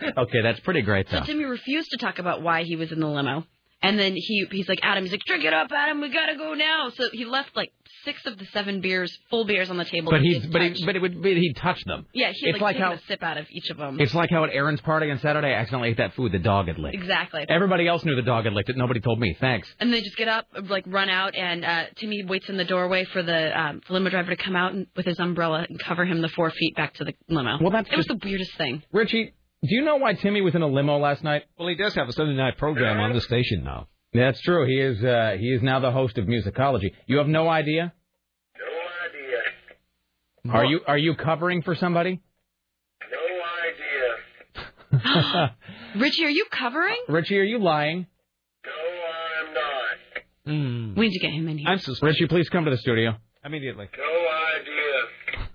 okay, 0.18 0.42
that's 0.42 0.58
pretty 0.60 0.82
great, 0.82 1.08
So. 1.08 1.20
Timmy 1.20 1.44
refused 1.44 1.90
to 1.92 1.96
talk 1.98 2.18
about 2.18 2.42
why 2.42 2.64
he 2.64 2.74
was 2.74 2.90
in 2.90 2.98
the 2.98 3.06
limo. 3.06 3.46
And 3.80 3.98
then 3.98 4.14
he 4.16 4.46
he's 4.50 4.68
like, 4.68 4.80
Adam, 4.82 5.04
he's 5.04 5.12
like, 5.12 5.20
drink 5.24 5.44
it 5.44 5.52
up, 5.52 5.70
Adam, 5.70 6.00
we 6.00 6.08
gotta 6.08 6.36
go 6.36 6.54
now. 6.54 6.90
So 6.96 7.10
he 7.12 7.26
left 7.26 7.54
like 7.54 7.70
six 8.04 8.24
of 8.26 8.38
the 8.38 8.46
seven 8.46 8.80
beers, 8.80 9.16
full 9.30 9.44
beers 9.44 9.70
on 9.70 9.76
the 9.76 9.84
table. 9.84 10.10
But 10.10 10.18
that 10.18 10.24
he's 10.24 10.46
but 10.46 10.58
touch. 10.58 10.76
he 10.76 10.84
but 10.86 10.96
it 10.96 11.02
would 11.02 11.22
but 11.22 11.32
he'd 11.32 11.56
touch 11.56 11.82
them. 11.84 12.06
yeah, 12.12 12.30
he 12.32 12.48
it's 12.48 12.54
like, 12.54 12.62
like 12.62 12.76
taken 12.76 12.88
how 12.88 12.94
a 12.94 13.00
sip 13.08 13.22
out 13.22 13.38
of 13.38 13.46
each 13.50 13.70
of 13.70 13.76
them. 13.76 14.00
it's 14.00 14.14
like 14.14 14.30
how 14.30 14.44
at 14.44 14.50
Aaron's 14.50 14.80
party 14.80 15.10
on 15.10 15.18
Saturday, 15.18 15.48
I 15.48 15.54
accidentally 15.54 15.90
ate 15.90 15.96
that 15.98 16.14
food 16.14 16.32
the 16.32 16.38
dog 16.38 16.68
had 16.68 16.78
licked. 16.78 16.94
exactly. 16.94 17.44
Everybody 17.48 17.88
else 17.88 18.04
knew 18.04 18.16
the 18.16 18.22
dog 18.22 18.44
had 18.44 18.52
licked 18.52 18.70
it. 18.70 18.76
Nobody 18.76 19.00
told 19.00 19.18
me. 19.18 19.36
Thanks. 19.40 19.68
And 19.80 19.92
they 19.92 20.00
just 20.00 20.16
get 20.16 20.28
up, 20.28 20.46
like 20.68 20.84
run 20.86 21.08
out, 21.08 21.34
and 21.34 21.64
uh, 21.64 21.84
Timmy 21.96 22.24
waits 22.24 22.48
in 22.48 22.56
the 22.56 22.64
doorway 22.64 23.04
for 23.04 23.22
the 23.22 23.58
um, 23.58 23.80
limo 23.88 24.10
driver 24.10 24.30
to 24.34 24.42
come 24.42 24.56
out 24.56 24.72
and, 24.72 24.86
with 24.96 25.06
his 25.06 25.18
umbrella 25.18 25.66
and 25.68 25.78
cover 25.78 26.04
him 26.04 26.20
the 26.20 26.28
four 26.28 26.50
feet 26.50 26.76
back 26.76 26.94
to 26.94 27.04
the 27.04 27.14
limo. 27.28 27.58
Well, 27.60 27.70
that's 27.70 27.88
it 27.90 27.96
was 27.96 28.06
the 28.06 28.20
weirdest 28.22 28.56
thing. 28.56 28.82
Richie, 28.92 29.34
do 29.62 29.74
you 29.74 29.82
know 29.82 29.96
why 29.96 30.12
Timmy 30.14 30.42
was 30.42 30.54
in 30.54 30.62
a 30.62 30.66
limo 30.66 30.98
last 30.98 31.24
night? 31.24 31.44
Well, 31.58 31.68
he 31.68 31.74
does 31.74 31.94
have 31.94 32.08
a 32.08 32.12
Sunday 32.12 32.34
night 32.34 32.58
program 32.58 33.00
on 33.00 33.12
the 33.14 33.20
station 33.20 33.64
now. 33.64 33.88
That's 34.14 34.40
true. 34.42 34.64
He 34.66 34.80
is 34.80 35.02
uh, 35.02 35.36
he 35.38 35.48
is 35.48 35.60
now 35.60 35.80
the 35.80 35.90
host 35.90 36.16
of 36.18 36.26
Musicology. 36.26 36.92
You 37.06 37.18
have 37.18 37.26
no 37.26 37.48
idea? 37.48 37.92
No 38.56 40.50
idea. 40.52 40.56
Are 40.56 40.64
you 40.64 40.80
are 40.86 40.98
you 40.98 41.16
covering 41.16 41.62
for 41.62 41.74
somebody? 41.74 42.22
No 43.10 45.00
idea. 45.02 45.56
Richie, 45.96 46.24
are 46.24 46.30
you 46.30 46.46
covering? 46.50 46.96
Richie, 47.08 47.38
are 47.38 47.44
you 47.44 47.58
lying? 47.58 48.06
No, 48.64 48.72
I'm 49.40 49.54
not. 49.54 50.54
Mm. 50.54 50.96
We 50.96 51.08
need 51.08 51.14
to 51.14 51.18
get 51.18 51.32
him 51.32 51.48
in 51.48 51.58
here. 51.58 51.68
I'm 51.68 51.78
suspicious. 51.78 52.20
Richie, 52.20 52.28
please 52.28 52.48
come 52.48 52.64
to 52.66 52.70
the 52.70 52.78
studio. 52.78 53.16
Immediately. 53.44 53.88
No 53.98 54.04
idea. 54.60 55.48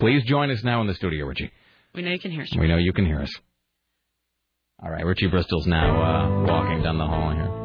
please 0.00 0.24
join 0.24 0.50
us 0.50 0.64
now 0.64 0.80
in 0.80 0.88
the 0.88 0.94
studio, 0.94 1.26
Richie. 1.26 1.52
We 1.94 2.02
know 2.02 2.10
you 2.10 2.18
can 2.18 2.32
hear 2.32 2.42
us. 2.42 2.50
We 2.58 2.66
know 2.66 2.78
you 2.78 2.92
can 2.92 3.06
hear 3.06 3.20
us. 3.22 3.32
All 4.82 4.90
right, 4.90 5.06
Richie 5.06 5.28
Bristol's 5.28 5.68
now 5.68 6.02
uh, 6.02 6.44
walking 6.46 6.82
down 6.82 6.98
the 6.98 7.06
hall 7.06 7.30
here. 7.32 7.61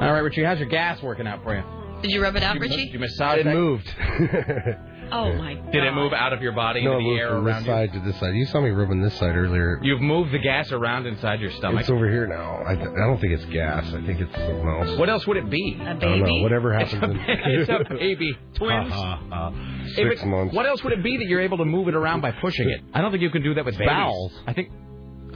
All 0.00 0.12
right, 0.12 0.20
Richie, 0.20 0.42
how's 0.44 0.58
your 0.58 0.68
gas 0.68 1.02
working 1.02 1.26
out 1.26 1.42
for 1.42 1.54
you? 1.54 1.62
Did 2.02 2.10
you 2.12 2.22
rub 2.22 2.34
it 2.36 2.42
out, 2.42 2.54
Did 2.54 2.62
you, 2.62 2.68
Richie? 2.70 2.84
did 2.86 2.92
you 2.94 2.98
massage 3.00 3.38
It 3.40 3.44
that? 3.44 3.54
moved. 3.54 3.94
Oh 5.12 5.32
my 5.32 5.54
god. 5.54 5.72
Did 5.72 5.82
it 5.82 5.92
move 5.92 6.12
out 6.12 6.32
of 6.32 6.40
your 6.40 6.52
body 6.52 6.84
no, 6.84 6.92
into 6.98 6.98
it 6.98 7.02
the 7.02 7.08
moved 7.08 7.20
air 7.20 7.28
from 7.30 7.44
around 7.48 7.62
this 7.62 7.66
you? 7.66 7.72
side 7.72 7.92
to 7.94 7.98
this 7.98 8.20
side. 8.20 8.32
You 8.36 8.46
saw 8.46 8.60
me 8.60 8.70
rubbing 8.70 9.02
this 9.02 9.12
side 9.18 9.34
earlier. 9.34 9.80
You've 9.82 10.00
moved 10.00 10.30
the 10.30 10.38
gas 10.38 10.70
around 10.70 11.06
inside 11.06 11.40
your 11.40 11.50
stomach. 11.50 11.80
It's 11.80 11.90
over 11.90 12.08
here 12.08 12.28
now. 12.28 12.62
I, 12.64 12.76
th- 12.76 12.86
I 12.86 13.06
don't 13.08 13.20
think 13.20 13.32
it's 13.32 13.44
gas. 13.46 13.88
I 13.88 14.06
think 14.06 14.20
it's 14.20 14.32
something 14.32 14.68
else. 14.68 14.96
What 15.00 15.10
else 15.10 15.26
would 15.26 15.36
it 15.36 15.50
be? 15.50 15.76
A 15.80 15.82
I 15.82 15.94
don't 15.94 16.20
know. 16.20 16.42
Whatever 16.44 16.72
It's 16.74 16.92
happens. 16.92 17.16
a, 17.26 17.32
in- 17.32 17.60
it's 17.60 17.68
a 17.68 17.94
baby. 17.98 18.38
Twins. 18.54 18.92
Ha, 18.92 19.16
ha, 19.28 19.50
ha. 19.50 19.50
Hey, 19.96 20.04
Six 20.10 20.20
but 20.20 20.28
months. 20.28 20.54
What 20.54 20.66
else 20.66 20.84
would 20.84 20.92
it 20.92 21.02
be 21.02 21.16
that 21.16 21.26
you're 21.26 21.40
able 21.42 21.58
to 21.58 21.64
move 21.64 21.88
it 21.88 21.96
around 21.96 22.20
by 22.20 22.30
pushing 22.30 22.70
it? 22.70 22.80
I 22.94 23.00
don't 23.00 23.10
think 23.10 23.24
you 23.24 23.30
can 23.30 23.42
do 23.42 23.54
that 23.54 23.64
with 23.64 23.74
babies. 23.78 23.88
Bowels. 23.90 24.32
I 24.46 24.52
think 24.52 24.70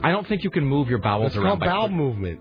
I 0.01 0.11
don't 0.11 0.25
think 0.25 0.45
you 0.45 0.51
can 0.51 0.63
move 0.65 0.87
your 0.87 0.99
bowels 0.99 1.27
It's 1.27 1.35
around 1.35 1.47
called 1.47 1.59
by 1.59 1.65
bowel 1.65 1.87
push- 1.89 1.97
movement. 1.97 2.39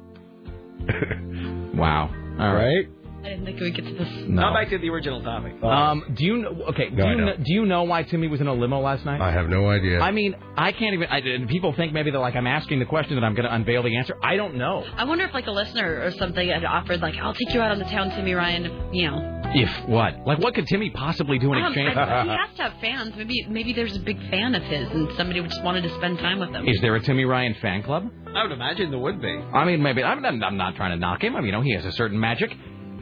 Wow. 1.77 2.11
All 2.39 2.55
right. 2.55 2.65
Right? 2.87 2.89
I 3.25 3.29
didn't 3.31 3.47
think 3.47 3.59
we 3.59 3.73
could 3.73 3.85
get 3.87 3.91
to 3.99 4.05
this. 4.05 4.09
No. 4.29 4.43
Now 4.43 4.53
back 4.55 4.69
to 4.69 4.79
the 4.79 4.91
original 4.91 5.23
topic. 5.23 5.55
Um, 5.63 6.05
do 6.15 6.25
you 6.27 6.37
know? 6.37 6.51
Okay. 6.69 6.91
Do 6.91 6.97
No, 6.97 7.09
you 7.11 7.17
know, 7.17 7.27
don't. 7.37 7.47
you 7.47 7.65
know 7.65 7.85
why 7.85 8.03
Timmy 8.03 8.29
was 8.29 8.41
in 8.43 8.47
a 8.49 8.53
limo 8.53 8.81
last 8.81 9.05
night? 9.07 9.21
I 9.21 9.31
have 9.33 9.49
no 9.49 9.69
idea. 9.71 10.01
I 10.01 10.11
mean, 10.11 10.37
I 10.59 10.73
can't 10.73 10.93
even. 10.95 11.09
I, 11.09 11.19
and 11.19 11.49
people 11.49 11.73
think 11.73 11.93
maybe 11.95 12.11
that 12.11 12.19
like 12.19 12.37
I'm 12.37 12.47
asking 12.47 12.81
the 12.81 12.85
question 12.85 13.15
that 13.17 13.25
I'm 13.25 13.35
going 13.35 13.49
to 13.49 13.55
unveil 13.55 13.83
the 13.83 13.97
answer. 13.97 14.15
I 14.23 14.37
don't 14.37 14.57
know. 14.57 14.85
I 14.97 15.05
wonder 15.05 15.25
if 15.25 15.33
like 15.33 15.47
a 15.47 15.51
listener 15.53 16.03
or 16.05 16.11
something 16.13 16.49
had 16.49 16.65
offered 16.67 17.01
like, 17.01 17.15
I'll 17.17 17.33
take 17.35 17.55
you 17.55 17.61
out 17.63 17.71
on 17.73 17.79
the 17.79 17.87
town, 17.87 18.11
Timmy 18.11 18.35
Ryan. 18.35 18.65
You 18.95 19.11
know, 19.11 19.41
If 19.55 19.89
what? 19.89 20.27
Like, 20.27 20.39
what 20.41 20.55
could 20.55 20.67
Timmy 20.67 20.91
possibly 20.91 21.39
do 21.39 21.51
in 21.55 21.59
Um, 21.61 21.67
exchange? 21.73 21.97
I- 21.97 22.25
he 22.25 22.29
has 22.29 22.57
to 22.57 22.63
have 22.65 22.75
fans. 22.81 23.15
Maybe 23.17 23.47
maybe 23.49 23.73
there's 23.73 23.97
a 23.97 24.01
big 24.01 24.19
fan 24.31 24.55
of 24.55 24.63
his, 24.65 24.91
and 24.91 25.11
somebody 25.17 25.41
just 25.43 25.63
wanted 25.65 25.83
to 25.85 25.91
spend 25.97 26.19
time 26.19 26.41
with 26.41 26.51
him. 26.51 26.69
Is 26.69 26.79
there 26.83 26.95
a 26.95 27.01
Timmy 27.01 27.25
Ryan 27.25 27.55
fan 27.55 27.83
club? 27.83 28.11
I 28.35 28.43
would 28.43 28.53
imagine 28.53 28.91
there 28.91 28.99
would 29.01 29.23
be. 29.23 29.29
I 29.55 29.65
mean, 29.65 29.81
maybe 29.83 30.03
I'm, 30.05 30.23
I'm 30.25 30.43
I'm 30.45 30.57
not 30.59 30.75
trying 30.77 30.91
to 30.91 30.97
knock 30.99 31.23
him. 31.25 31.37
I 31.37 31.39
mean, 31.41 31.47
you 31.47 31.53
know, 31.53 31.63
he 31.63 31.73
has 31.75 31.85
a 31.87 31.93
certain 31.93 32.19
magic, 32.19 32.51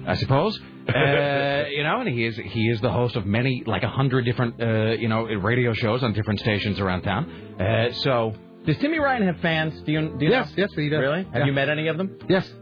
I 0.07 0.15
suppose. 0.15 0.59
Uh, 0.83 1.65
you 1.71 1.85
know, 1.85 2.01
and 2.01 2.09
he 2.09 2.25
is 2.27 2.37
he 2.37 2.69
is 2.69 2.81
the 2.81 2.91
host 2.91 3.15
of 3.15 3.25
many, 3.25 3.63
like 3.67 3.85
a 3.85 3.89
hundred 3.89 4.25
different, 4.25 4.61
uh, 4.61 4.91
you 4.99 5.07
know, 5.09 5.23
radio 5.23 5.73
shows 5.73 6.03
on 6.03 6.13
different 6.13 6.41
stations 6.41 6.81
around 6.81 7.03
town. 7.03 7.31
Uh, 7.61 7.93
so, 7.93 8.35
does 8.67 8.77
Timmy 8.79 8.99
Ryan 8.99 9.23
have 9.29 9.39
fans? 9.39 9.81
Do 9.83 9.93
you? 9.93 10.01
Do 10.19 10.25
you 10.25 10.33
Yes, 10.33 10.49
know? 10.49 10.55
yes, 10.65 10.71
he 10.75 10.89
does. 10.89 10.99
Really? 11.01 11.23
Have 11.23 11.35
Yeah. 11.37 11.45
you 11.47 11.53
met 11.53 11.69
any 11.69 11.87
of 11.87 11.99
them? 11.99 12.19
Yes. 12.29 12.53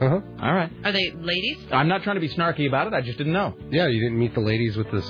Uh 0.00 0.08
huh. 0.08 0.20
All 0.42 0.52
right. 0.52 0.68
Are 0.84 0.90
they 0.90 1.12
ladies? 1.16 1.58
I'm 1.70 1.86
not 1.86 2.02
trying 2.02 2.16
to 2.16 2.20
be 2.20 2.28
snarky 2.28 2.66
about 2.66 2.88
it. 2.88 2.92
I 2.92 3.02
just 3.02 3.18
didn't 3.18 3.34
know. 3.34 3.54
Yeah, 3.70 3.86
you 3.86 4.00
didn't 4.00 4.18
meet 4.18 4.34
the 4.34 4.40
ladies 4.40 4.76
with 4.76 4.90
this, 4.90 5.06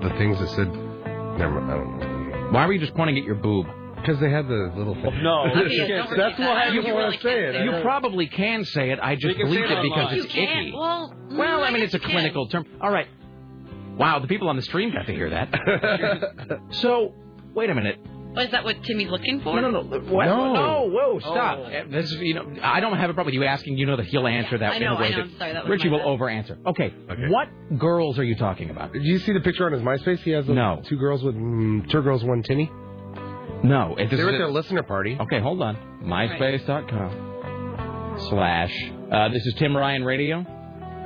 the 0.00 0.10
things 0.16 0.38
that 0.40 0.48
said. 0.56 0.68
Never 1.36 1.60
mind. 1.60 1.70
I 1.70 1.74
don't 1.76 1.98
know. 2.30 2.48
Why 2.50 2.64
were 2.66 2.72
you 2.72 2.80
just 2.80 2.94
pointing 2.94 3.18
at 3.18 3.24
your 3.24 3.34
boob? 3.34 3.66
Because 4.00 4.20
they 4.20 4.30
had 4.30 4.46
the 4.48 4.72
little 4.76 4.94
thing. 4.94 5.22
No, 5.22 5.44
that's 5.54 6.38
why 6.38 6.64
I 6.64 6.68
you, 6.68 6.82
didn't 6.82 6.94
want 6.94 7.14
to 7.14 7.20
say 7.20 7.44
it. 7.44 7.64
You 7.64 7.80
probably 7.82 8.26
can 8.26 8.64
say 8.64 8.90
it. 8.90 8.98
I 9.02 9.14
just 9.14 9.26
You 9.26 9.44
can 9.44 9.52
say 9.52 9.58
bleeped 9.58 9.70
it 9.70 9.78
it 9.78 9.82
because 9.82 10.24
it's 10.24 10.34
You 10.34 10.42
icky. 10.42 10.72
Well, 10.74 11.14
Well, 11.30 11.64
I 11.64 11.70
mean, 11.70 11.82
it's 11.82 11.94
a 11.94 11.98
clinical 11.98 12.48
term. 12.48 12.64
All 12.80 12.90
right. 12.90 13.08
Wow, 13.96 14.20
the 14.20 14.28
people 14.28 14.48
on 14.48 14.56
the 14.56 14.62
stream 14.62 14.92
got 14.92 15.06
to 15.06 15.12
hear 15.12 15.30
that. 15.30 16.60
so, 16.70 17.14
wait 17.54 17.68
a 17.68 17.74
minute. 17.74 17.98
can. 18.04 18.44
Is 18.46 18.50
that 18.52 18.62
what 18.62 18.82
Timmy's 18.84 19.08
looking 19.10 19.40
for? 19.40 19.60
No, 19.60 19.70
no, 19.70 19.82
no. 19.82 19.98
What? 20.12 20.26
No. 20.26 20.52
No, 20.52 20.90
whoa, 20.92 21.18
stop. 21.18 21.58
Oh. 21.58 21.84
This 21.90 22.12
you 22.12 22.34
know, 22.34 22.54
I 22.62 22.78
don't 22.78 22.96
have 22.96 23.10
a 23.10 23.14
problem 23.14 23.34
with 23.34 23.34
you 23.34 23.44
asking. 23.44 23.76
You 23.76 23.86
know 23.86 23.96
that 23.96 24.06
he'll 24.06 24.26
answer 24.28 24.58
that 24.58 24.74
I 24.74 24.78
know, 24.78 24.92
in 24.92 24.92
a 24.92 25.00
way 25.00 25.06
I 25.06 25.10
know. 25.10 25.16
that 25.16 25.22
I'm 25.22 25.38
sorry, 25.38 25.52
that 25.54 25.64
was 25.64 25.70
Richie 25.70 25.88
will 25.88 25.98
bad. 25.98 26.06
over 26.06 26.28
answer. 26.28 26.58
Okay. 26.66 26.94
okay. 27.10 27.22
What 27.28 27.48
girls 27.78 28.18
are 28.18 28.24
you 28.24 28.36
talking 28.36 28.70
about? 28.70 28.92
Did 28.92 29.02
you 29.04 29.18
see 29.18 29.32
the 29.32 29.40
picture 29.40 29.66
on 29.66 29.72
his 29.72 29.82
MySpace? 29.82 30.20
He 30.20 30.30
has 30.32 30.46
No. 30.46 30.80
two 30.84 30.96
girls 30.96 31.24
with 31.24 31.34
mm, 31.34 31.90
two 31.90 32.02
girls, 32.02 32.22
one 32.22 32.42
tinny. 32.42 32.70
No, 33.64 33.96
it 33.98 34.10
They 34.10 34.22
were 34.22 34.30
at 34.30 34.38
their 34.38 34.50
listener 34.50 34.82
party. 34.82 35.16
Okay, 35.20 35.40
hold 35.40 35.60
on. 35.62 35.76
MySpace.com 36.04 38.16
slash. 38.30 38.72
Uh, 39.10 39.28
this 39.30 39.44
is 39.46 39.54
Tim 39.54 39.76
Ryan 39.76 40.04
Radio. 40.04 40.44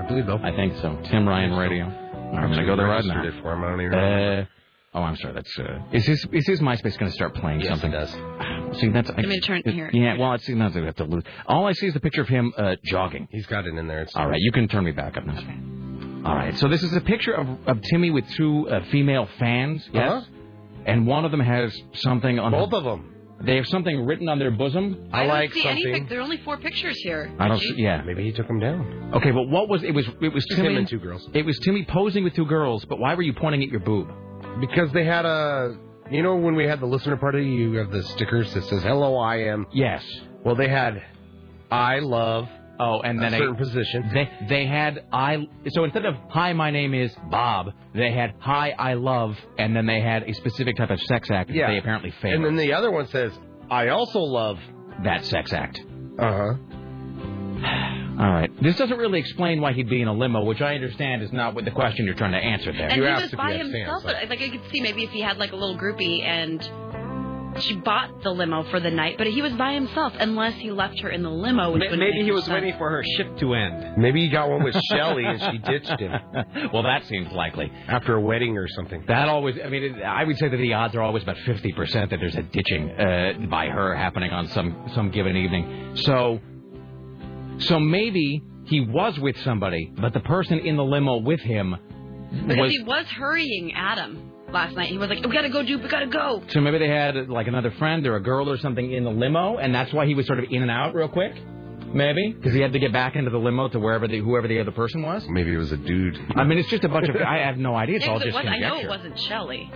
I 0.02 0.06
believe 0.06 0.26
so. 0.26 0.38
I 0.42 0.50
think 0.54 0.76
so. 0.78 0.98
Tim 1.04 1.26
Ryan 1.28 1.54
Radio. 1.56 1.84
I'm 1.86 2.50
gonna 2.50 2.64
go 2.64 2.76
there 2.76 2.86
right 2.86 3.04
now. 3.04 3.22
It 3.24 3.34
for 3.42 3.52
him. 3.52 3.62
I 3.64 3.68
don't 3.70 3.80
even 3.80 3.92
know. 3.92 4.40
Uh, 4.40 4.44
oh, 4.98 5.02
I'm 5.02 5.16
sorry. 5.16 5.34
That's 5.34 5.58
uh, 5.58 5.80
is 5.92 6.06
his 6.06 6.26
is 6.32 6.46
his 6.46 6.60
MySpace 6.60 6.98
going 6.98 7.10
to 7.10 7.14
start 7.14 7.34
playing 7.34 7.60
Yes, 7.60 7.68
something? 7.70 7.92
it 7.92 7.94
does. 7.94 8.10
See, 8.80 8.88
that's 8.88 9.10
Let 9.10 9.18
me 9.26 9.38
turn 9.40 9.62
here. 9.66 9.90
Yeah, 9.92 10.16
well, 10.18 10.32
it's 10.32 10.46
that's 10.46 10.74
we 10.74 10.82
have 10.86 10.96
to 10.96 11.04
lose. 11.04 11.24
All 11.46 11.66
I 11.66 11.72
see 11.72 11.86
is 11.88 11.94
the 11.94 12.00
picture 12.00 12.22
of 12.22 12.28
him 12.28 12.52
uh, 12.56 12.76
jogging. 12.84 13.28
He's 13.30 13.44
got 13.46 13.66
it 13.66 13.74
in 13.74 13.86
there. 13.86 14.00
It's 14.00 14.16
All 14.16 14.26
right, 14.28 14.40
you 14.40 14.50
can 14.50 14.66
turn 14.68 14.84
me 14.84 14.92
back 14.92 15.18
up 15.18 15.26
now. 15.26 15.38
All 16.24 16.34
right, 16.34 16.56
so 16.58 16.68
this 16.68 16.82
is 16.82 16.96
a 16.96 17.00
picture 17.02 17.34
of, 17.34 17.46
of 17.66 17.82
Timmy 17.82 18.10
with 18.10 18.26
two 18.30 18.66
uh, 18.70 18.82
female 18.90 19.28
fans. 19.38 19.86
Yes, 19.92 20.10
Uh-huh. 20.10 20.26
And 20.86 21.06
one 21.06 21.24
of 21.24 21.30
them 21.30 21.40
has 21.40 21.76
something 21.94 22.38
on. 22.38 22.52
Both 22.52 22.70
her, 22.70 22.76
of 22.78 22.84
them. 22.84 23.12
They 23.44 23.56
have 23.56 23.66
something 23.66 24.06
written 24.06 24.28
on 24.28 24.38
their 24.38 24.52
bosom. 24.52 25.08
I, 25.12 25.20
don't 25.20 25.28
like 25.28 25.52
see 25.52 25.66
any 25.66 25.84
pic- 25.84 26.08
there 26.08 26.20
are 26.20 26.22
only 26.22 26.36
four 26.38 26.58
pictures 26.58 26.96
here. 26.98 27.34
I 27.38 27.48
don't. 27.48 27.58
See, 27.58 27.74
yeah. 27.76 28.02
Maybe 28.02 28.24
he 28.24 28.32
took 28.32 28.46
them 28.46 28.60
down. 28.60 29.12
Okay, 29.16 29.32
but 29.32 29.48
what 29.48 29.68
was 29.68 29.82
it? 29.82 29.92
Was 29.92 30.06
it 30.20 30.32
was 30.32 30.46
Timmy 30.46 30.76
and 30.76 30.88
two 30.88 31.00
girls. 31.00 31.28
It 31.34 31.44
was 31.44 31.58
Timmy 31.58 31.84
posing 31.84 32.22
with 32.24 32.34
two 32.34 32.46
girls. 32.46 32.84
But 32.84 33.00
why 33.00 33.14
were 33.14 33.22
you 33.22 33.32
pointing 33.32 33.62
at 33.62 33.68
your 33.68 33.80
boob? 33.80 34.08
Because 34.60 34.92
they 34.92 35.04
had 35.04 35.24
a, 35.24 35.76
you 36.10 36.22
know, 36.22 36.36
when 36.36 36.54
we 36.54 36.66
had 36.66 36.78
the 36.78 36.86
listener 36.86 37.16
party, 37.16 37.44
you 37.44 37.74
have 37.74 37.90
the 37.90 38.02
stickers 38.02 38.52
that 38.54 38.64
says 38.64 38.82
"Hello, 38.82 39.16
I 39.16 39.38
am." 39.38 39.66
Yes. 39.72 40.04
Well, 40.44 40.54
they 40.54 40.68
had, 40.68 41.02
"I 41.70 41.98
love." 41.98 42.48
Oh, 42.84 43.00
and 43.00 43.20
then 43.22 43.32
a 43.32 43.36
a- 43.36 43.38
certain 43.38 43.56
position. 43.56 44.10
They 44.12 44.28
they 44.48 44.66
had 44.66 45.04
I 45.12 45.46
so 45.68 45.84
instead 45.84 46.04
of 46.06 46.14
hi 46.28 46.52
my 46.52 46.70
name 46.70 46.92
is 46.94 47.14
Bob 47.30 47.72
they 47.94 48.10
had 48.12 48.34
hi 48.38 48.70
I 48.78 48.94
love 48.94 49.36
and 49.58 49.74
then 49.76 49.86
they 49.86 50.00
had 50.00 50.22
a 50.24 50.32
specific 50.34 50.76
type 50.76 50.90
of 50.90 51.00
sex 51.02 51.30
act 51.30 51.48
that 51.48 51.56
Yeah. 51.56 51.68
they 51.70 51.78
apparently 51.78 52.10
failed. 52.22 52.34
And 52.36 52.44
then 52.44 52.56
the 52.56 52.72
other 52.72 52.90
one 52.90 53.06
says, 53.08 53.32
"I 53.70 53.88
also 53.88 54.20
love." 54.20 54.58
that 55.04 55.24
sex 55.24 55.52
act. 55.52 55.80
Uh 56.18 56.32
huh. 56.40 56.54
All 58.20 58.30
right. 58.30 58.50
This 58.62 58.76
doesn't 58.76 58.98
really 58.98 59.18
explain 59.18 59.60
why 59.60 59.72
he'd 59.72 59.88
be 59.88 60.02
in 60.02 60.08
a 60.08 60.12
limo, 60.12 60.44
which 60.44 60.60
I 60.60 60.74
understand 60.74 61.22
is 61.22 61.32
not 61.32 61.54
what 61.54 61.64
the 61.64 61.70
question 61.70 62.04
you're 62.04 62.14
trying 62.14 62.32
to 62.32 62.38
answer 62.38 62.72
there. 62.72 62.88
And 62.88 62.96
You 62.96 63.02
he 63.04 63.08
asked 63.08 63.22
was 63.22 63.32
if 63.32 63.38
by 63.38 63.52
himself. 63.54 64.02
fans, 64.02 64.04
but 64.04 64.28
like 64.28 64.40
I 64.42 64.48
could 64.50 64.60
see 64.70 64.80
maybe 64.80 65.02
if 65.02 65.10
he 65.10 65.20
had 65.22 65.38
like 65.38 65.52
a 65.52 65.56
little 65.56 65.76
groupie 65.78 66.22
and 66.22 66.60
she 67.60 67.76
bought 67.76 68.22
the 68.22 68.30
limo 68.30 68.62
for 68.70 68.80
the 68.80 68.90
night, 68.90 69.16
but 69.18 69.26
he 69.26 69.42
was 69.42 69.52
by 69.52 69.72
himself 69.74 70.12
unless 70.18 70.54
he 70.54 70.70
left 70.70 70.98
her 71.00 71.10
in 71.10 71.22
the 71.22 71.30
limo. 71.30 71.70
which 71.72 71.80
Ma- 71.80 71.90
wouldn't 71.90 72.00
Maybe 72.00 72.24
he 72.24 72.32
was 72.32 72.44
sense. 72.44 72.54
waiting 72.54 72.74
for 72.78 72.88
her 72.90 73.04
shift 73.16 73.38
to 73.40 73.54
end. 73.54 73.96
Maybe 73.98 74.22
he 74.22 74.28
got 74.28 74.48
one 74.48 74.62
with 74.64 74.74
Shelly 74.90 75.24
and 75.24 75.40
she 75.40 75.58
ditched 75.58 76.00
him 76.00 76.12
well, 76.72 76.82
that 76.84 77.04
seems 77.06 77.30
likely. 77.32 77.70
after 77.88 78.14
a 78.16 78.20
wedding 78.20 78.56
or 78.56 78.66
something. 78.68 79.04
That 79.06 79.28
always, 79.28 79.56
I 79.64 79.68
mean, 79.68 79.82
it, 79.96 80.02
I 80.02 80.24
would 80.24 80.38
say 80.38 80.48
that 80.48 80.56
the 80.56 80.72
odds 80.74 80.94
are 80.94 81.02
always 81.02 81.22
about 81.22 81.36
50% 81.36 81.92
that 82.10 82.18
there's 82.20 82.34
a 82.36 82.42
ditching 82.42 82.90
uh, 82.90 83.32
by 83.50 83.66
her 83.68 83.94
happening 83.94 84.30
on 84.32 84.48
some, 84.48 84.88
some 84.94 85.10
given 85.10 85.36
evening. 85.36 85.96
So, 85.96 86.40
so 87.58 87.78
maybe 87.78 88.42
he 88.64 88.80
was 88.80 89.18
with 89.18 89.36
somebody, 89.40 89.92
but 89.94 90.12
the 90.14 90.20
person 90.20 90.58
in 90.60 90.76
the 90.76 90.84
limo 90.84 91.18
with 91.18 91.40
him 91.40 91.76
Because 92.46 92.56
was. 92.56 92.70
he 92.72 92.82
was 92.82 93.06
hurrying 93.08 93.72
Adam 93.76 94.31
last 94.52 94.76
night. 94.76 94.88
He 94.88 94.98
was 94.98 95.08
like, 95.08 95.24
"We 95.24 95.32
gotta 95.32 95.48
go, 95.48 95.62
dude. 95.62 95.82
We 95.82 95.88
gotta 95.88 96.06
go." 96.06 96.42
So 96.48 96.60
maybe 96.60 96.78
they 96.78 96.88
had 96.88 97.28
like 97.28 97.46
another 97.48 97.70
friend 97.72 98.06
or 98.06 98.16
a 98.16 98.20
girl 98.22 98.50
or 98.50 98.58
something 98.58 98.92
in 98.92 99.04
the 99.04 99.10
limo, 99.10 99.56
and 99.58 99.74
that's 99.74 99.92
why 99.92 100.06
he 100.06 100.14
was 100.14 100.26
sort 100.26 100.38
of 100.38 100.46
in 100.50 100.62
and 100.62 100.70
out 100.70 100.94
real 100.94 101.08
quick. 101.08 101.32
Maybe 101.94 102.32
because 102.32 102.54
he 102.54 102.60
had 102.60 102.72
to 102.72 102.78
get 102.78 102.92
back 102.92 103.16
into 103.16 103.30
the 103.30 103.38
limo 103.38 103.68
to 103.68 103.78
wherever 103.78 104.08
the 104.08 104.18
whoever 104.18 104.48
the 104.48 104.60
other 104.60 104.70
person 104.72 105.02
was. 105.02 105.26
Maybe 105.28 105.52
it 105.52 105.58
was 105.58 105.72
a 105.72 105.76
dude. 105.76 106.18
I 106.36 106.44
mean, 106.44 106.58
it's 106.58 106.70
just 106.70 106.84
a 106.84 106.88
bunch 106.88 107.08
of. 107.08 107.16
I 107.16 107.38
have 107.38 107.58
no 107.58 107.74
idea. 107.74 107.96
It's 107.96 108.06
Yeah, 108.06 108.12
all 108.12 108.18
'cause 108.18 108.26
just 108.32 108.38
it 108.38 108.44
was, 108.44 108.54
I 108.54 108.58
know 108.60 108.78
it 108.78 108.88
wasn't 108.88 109.18
Shelly 109.18 109.70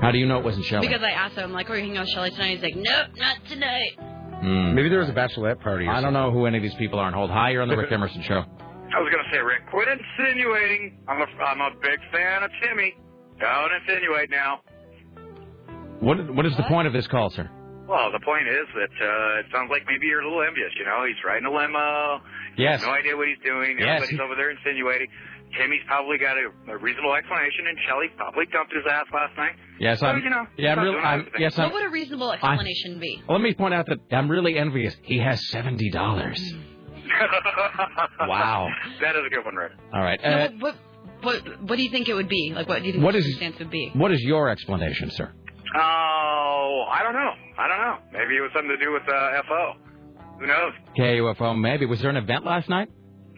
How 0.00 0.10
do 0.12 0.18
you 0.18 0.26
know 0.26 0.38
it 0.38 0.44
wasn't 0.44 0.64
Shelley? 0.66 0.86
because 0.86 1.02
I 1.02 1.10
asked 1.10 1.36
him 1.36 1.52
like, 1.52 1.68
"Are 1.68 1.74
you 1.74 1.82
hanging 1.82 1.96
out 1.98 2.02
with 2.06 2.10
Shelly 2.14 2.30
tonight?" 2.30 2.50
He's 2.58 2.62
like, 2.62 2.76
"Nope, 2.76 3.08
not 3.16 3.36
tonight." 3.48 3.98
Hmm. 4.40 4.74
Maybe 4.74 4.88
there 4.88 5.00
was 5.00 5.08
a 5.08 5.12
bachelorette 5.12 5.60
party. 5.60 5.86
Or 5.86 5.90
I 5.90 6.00
don't 6.00 6.12
know 6.12 6.30
who 6.30 6.46
any 6.46 6.56
of 6.58 6.62
these 6.62 6.74
people 6.76 7.00
are. 7.00 7.06
And 7.06 7.14
hold 7.14 7.30
hi, 7.30 7.50
you're 7.50 7.60
on 7.62 7.68
the 7.68 7.76
Rick 7.76 7.90
Emerson 7.90 8.22
show. 8.22 8.44
I 8.94 9.00
was 9.00 9.12
going 9.12 9.22
to 9.24 9.30
say, 9.30 9.42
Rick, 9.42 9.66
quit 9.70 9.88
insinuating. 9.88 10.98
I'm 11.08 11.20
a, 11.20 11.26
I'm 11.42 11.60
a 11.60 11.70
big 11.82 11.98
fan 12.12 12.42
of 12.44 12.50
Timmy. 12.62 12.94
Don't 13.40 13.70
insinuate 13.80 14.30
now. 14.30 14.60
What 16.00 16.18
what 16.34 16.46
is 16.46 16.56
the 16.56 16.64
point 16.64 16.86
of 16.86 16.92
this 16.92 17.06
call, 17.06 17.30
sir? 17.30 17.48
Well, 17.88 18.12
the 18.12 18.20
point 18.20 18.46
is 18.46 18.66
that 18.74 18.92
uh, 19.00 19.40
it 19.40 19.46
sounds 19.52 19.70
like 19.70 19.82
maybe 19.88 20.06
you're 20.06 20.20
a 20.20 20.24
little 20.28 20.42
envious. 20.46 20.70
You 20.78 20.84
know, 20.84 21.06
he's 21.06 21.16
riding 21.24 21.46
a 21.46 21.50
limo. 21.50 22.20
Yes. 22.56 22.82
No 22.82 22.90
idea 22.90 23.16
what 23.16 23.28
he's 23.28 23.40
doing. 23.42 23.78
Yes. 23.80 24.02
Everybody's 24.04 24.20
over 24.20 24.34
there 24.36 24.50
insinuating. 24.50 25.08
Timmy's 25.56 25.80
probably 25.86 26.18
got 26.18 26.36
a, 26.36 26.52
a 26.70 26.76
reasonable 26.76 27.14
explanation, 27.14 27.66
and 27.66 27.78
Shelley 27.88 28.08
probably 28.18 28.44
dumped 28.52 28.74
his 28.74 28.84
ass 28.84 29.06
last 29.14 29.34
night. 29.38 29.56
Yes, 29.80 30.00
So, 30.00 30.06
I'm. 30.06 30.22
you 30.22 30.28
know, 30.28 30.44
yeah, 30.58 30.72
I'm 30.72 30.76
not 30.76 30.82
really. 30.84 30.98
I'm, 30.98 31.20
everything. 31.20 31.40
yes, 31.40 31.58
I'm. 31.58 31.64
what 31.72 31.80
would 31.80 31.86
a 31.86 31.88
reasonable 31.90 32.32
explanation 32.32 33.00
be? 33.00 33.22
Let 33.26 33.40
me 33.40 33.54
point 33.54 33.72
out 33.72 33.86
that 33.86 34.14
I'm 34.14 34.30
really 34.30 34.58
envious. 34.58 34.94
He 35.02 35.18
has 35.18 35.48
seventy 35.48 35.90
dollars. 35.90 36.38
Wow. 38.20 38.68
that 39.00 39.16
is 39.16 39.22
a 39.26 39.30
good 39.34 39.44
one, 39.44 39.54
Rick. 39.54 39.72
All 39.94 40.02
right. 40.02 40.20
No, 40.22 40.28
Uh, 40.30 40.72
what, 41.22 41.44
what 41.44 41.62
what 41.62 41.76
do 41.76 41.82
you 41.82 41.90
think 41.90 42.08
it 42.08 42.14
would 42.14 42.28
be? 42.28 42.52
Like, 42.54 42.68
what 42.68 42.80
do 42.80 42.86
you 42.86 42.92
think 42.92 43.04
What 43.04 43.12
the 43.12 43.18
is- 43.18 43.24
circumstance 43.24 43.58
would 43.58 43.70
be? 43.70 43.90
what 43.94 44.12
is 44.12 44.20
your 44.22 44.48
explanation, 44.48 45.10
sir? 45.10 45.32
Oh, 45.76 46.84
I 46.90 47.02
don't 47.02 47.12
know. 47.14 47.30
I 47.58 47.68
don't 47.68 47.78
know. 47.78 47.96
Maybe 48.12 48.36
it 48.36 48.40
was 48.40 48.50
something 48.54 48.70
to 48.76 48.84
do 48.84 48.92
with 48.92 49.02
uh, 49.08 49.42
FO. 49.48 49.74
Who 50.40 50.46
knows? 50.46 50.72
KUFO, 50.98 51.58
maybe. 51.60 51.84
Was 51.86 52.00
there 52.00 52.10
an 52.10 52.16
event 52.16 52.44
last 52.44 52.68
night? 52.68 52.88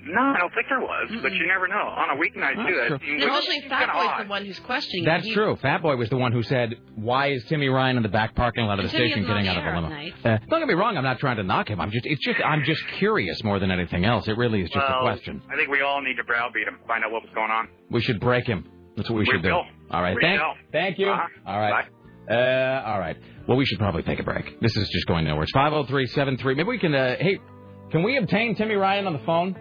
No, 0.05 0.21
I 0.21 0.39
don't 0.39 0.53
think 0.55 0.67
there 0.69 0.81
was, 0.81 1.11
but 1.23 1.33
you 1.33 1.47
never 1.47 1.69
know. 1.69 1.77
On 1.77 2.11
a 2.11 2.21
weeknight, 2.21 2.57
That's 2.57 2.69
too, 2.69 2.75
true. 2.75 2.89
that 2.91 3.01
seems, 3.01 3.23
And 3.23 3.23
that 3.23 3.29
especially 3.39 3.61
seems 3.61 3.71
Fat 3.71 3.93
Boy's 3.93 4.25
the 4.25 4.31
one 4.31 4.45
who's 4.45 4.59
questioning. 4.61 5.05
That's 5.05 5.25
He- 5.27 5.35
true. 5.35 5.57
Fat 5.57 5.83
Boy 5.83 5.97
was 5.97 6.09
the 6.09 6.17
one 6.17 6.33
who 6.33 6.43
said, 6.43 6.75
"Why 6.95 7.29
is 7.29 7.45
Timmy 7.45 7.69
Ryan 7.69 7.97
in 7.97 8.03
the 8.03 8.09
back 8.09 8.35
parking 8.35 8.65
lot 8.67 8.79
of 8.79 8.87
the 8.87 8.91
Timmy 8.91 9.11
station 9.11 9.27
getting 9.27 9.49
out 9.49 9.57
of 9.59 9.65
air 9.65 9.75
the 9.75 9.81
limo?" 9.81 9.89
night. 9.95 10.15
Uh, 10.25 10.39
don't 10.49 10.61
get 10.61 10.69
me 10.69 10.75
wrong. 10.75 10.97
I'm 10.97 11.05
not 11.05 11.19
trying 11.19 11.37
to 11.37 11.43
knock 11.43 11.69
him. 11.69 11.81
I'm 11.81 11.91
just. 11.91 12.07
It's 12.07 12.25
just. 12.25 12.39
I'm 12.45 12.65
just 12.65 12.87
curious 12.99 13.43
more 13.45 13.59
than 13.59 13.71
anything 13.71 14.05
else. 14.05 14.27
It 14.29 14.37
really 14.37 14.63
is 14.63 14.71
just 14.71 14.89
well, 14.89 14.99
a 15.01 15.03
question. 15.03 15.43
I 15.53 15.57
think 15.57 15.69
we 15.71 15.81
all 15.83 16.01
need 16.01 16.17
to 16.17 16.25
browbeat 16.25 16.67
him, 16.67 16.79
find 16.87 17.05
out 17.05 17.11
what 17.13 17.23
was 17.23 17.31
going 17.35 17.51
on. 17.51 17.69
We 17.91 18.01
should 18.01 18.21
break 18.21 18.47
him. 18.47 18.65
That's 18.97 19.09
what 19.09 19.17
we, 19.17 19.21
We 19.21 19.27
should 19.27 19.43
do. 19.43 19.53
All 19.53 20.03
right. 20.03 20.15
We 20.15 20.23
thank, 20.23 20.41
will. 20.41 20.55
thank 20.73 20.99
you. 20.99 21.09
Uh-huh. 21.11 21.27
All 21.47 21.61
right. 21.61 21.87
Uh, 22.31 22.83
all 22.87 22.99
right. 23.01 23.17
Well, 23.49 23.57
we 23.57 23.65
should 23.67 23.79
probably 23.79 24.03
take 24.03 24.21
a 24.21 24.23
break. 24.23 24.61
This 24.61 24.77
is 24.77 24.89
just 24.91 25.07
going 25.07 25.25
nowhere. 25.25 25.43
It's 25.45 25.53
50373. 25.53 26.55
Maybe 26.55 26.69
we 26.69 26.79
can, 26.79 26.95
uh, 26.95 27.17
hey, 27.19 27.39
can 27.91 28.03
we 28.05 28.17
obtain 28.19 28.55
Timmy 28.55 28.75
Ryan 28.75 29.07
on 29.07 29.13
the 29.15 29.19
phone? 29.21 29.57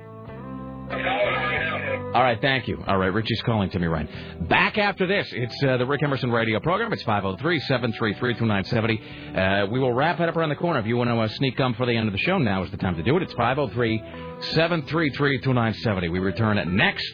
All 0.92 2.24
right, 2.24 2.40
thank 2.42 2.68
you. 2.68 2.84
All 2.88 2.98
right, 2.98 3.14
Richie's 3.14 3.42
calling 3.44 3.70
Timmy 3.70 3.86
Ryan. 3.88 4.48
Back 4.50 4.80
after 4.80 5.06
this, 5.06 5.28
it's 5.32 5.64
uh, 5.64 5.78
the 5.78 5.86
Rick 5.86 6.02
Emerson 6.04 6.32
radio 6.32 6.60
program. 6.60 6.92
It's 6.92 7.04
503 7.04 7.60
733 7.60 8.34
2970. 8.34 9.02
Uh, 9.38 9.68
We 9.72 9.80
will 9.80 9.94
wrap 9.94 10.20
it 10.20 10.28
up 10.28 10.36
around 10.36 10.50
the 10.50 10.56
corner. 10.56 10.80
If 10.80 10.88
you 10.88 10.98
want 10.98 11.10
to 11.12 11.20
uh, 11.20 11.28
sneak 11.28 11.56
gum 11.58 11.76
for 11.76 11.86
the 11.86 11.94
end 11.96 12.08
of 12.08 12.14
the 12.14 12.18
show, 12.20 12.40
now 12.40 12.64
is 12.64 12.72
the 12.72 12.78
time 12.78 12.96
to 12.96 13.04
do 13.04 13.16
it. 13.18 13.24
It's 13.24 13.34
503 13.34 14.02
733 14.42 15.38
2970. 15.42 16.10
We 16.10 16.20
return 16.20 16.58
at 16.58 16.68
next. 16.68 17.14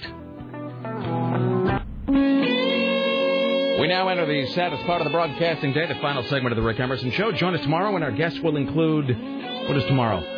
We 3.78 3.88
now 3.90 4.08
enter 4.08 4.26
the 4.26 4.48
saddest 4.54 4.86
part 4.86 5.02
of 5.02 5.06
the 5.06 5.12
broadcasting 5.12 5.74
day, 5.74 5.86
the 5.88 5.95
final 5.95 6.24
segment 6.24 6.54
of 6.54 6.56
the 6.56 6.64
Rick 6.64 6.80
Emerson 6.80 7.12
Show. 7.12 7.34
Join 7.34 7.54
us 7.54 7.62
tomorrow 7.62 7.92
when 7.92 8.02
our 8.04 8.12
guests 8.12 8.40
will 8.40 8.56
include. 8.56 9.08
What 9.68 9.76
is 9.76 9.84
tomorrow? 9.86 10.35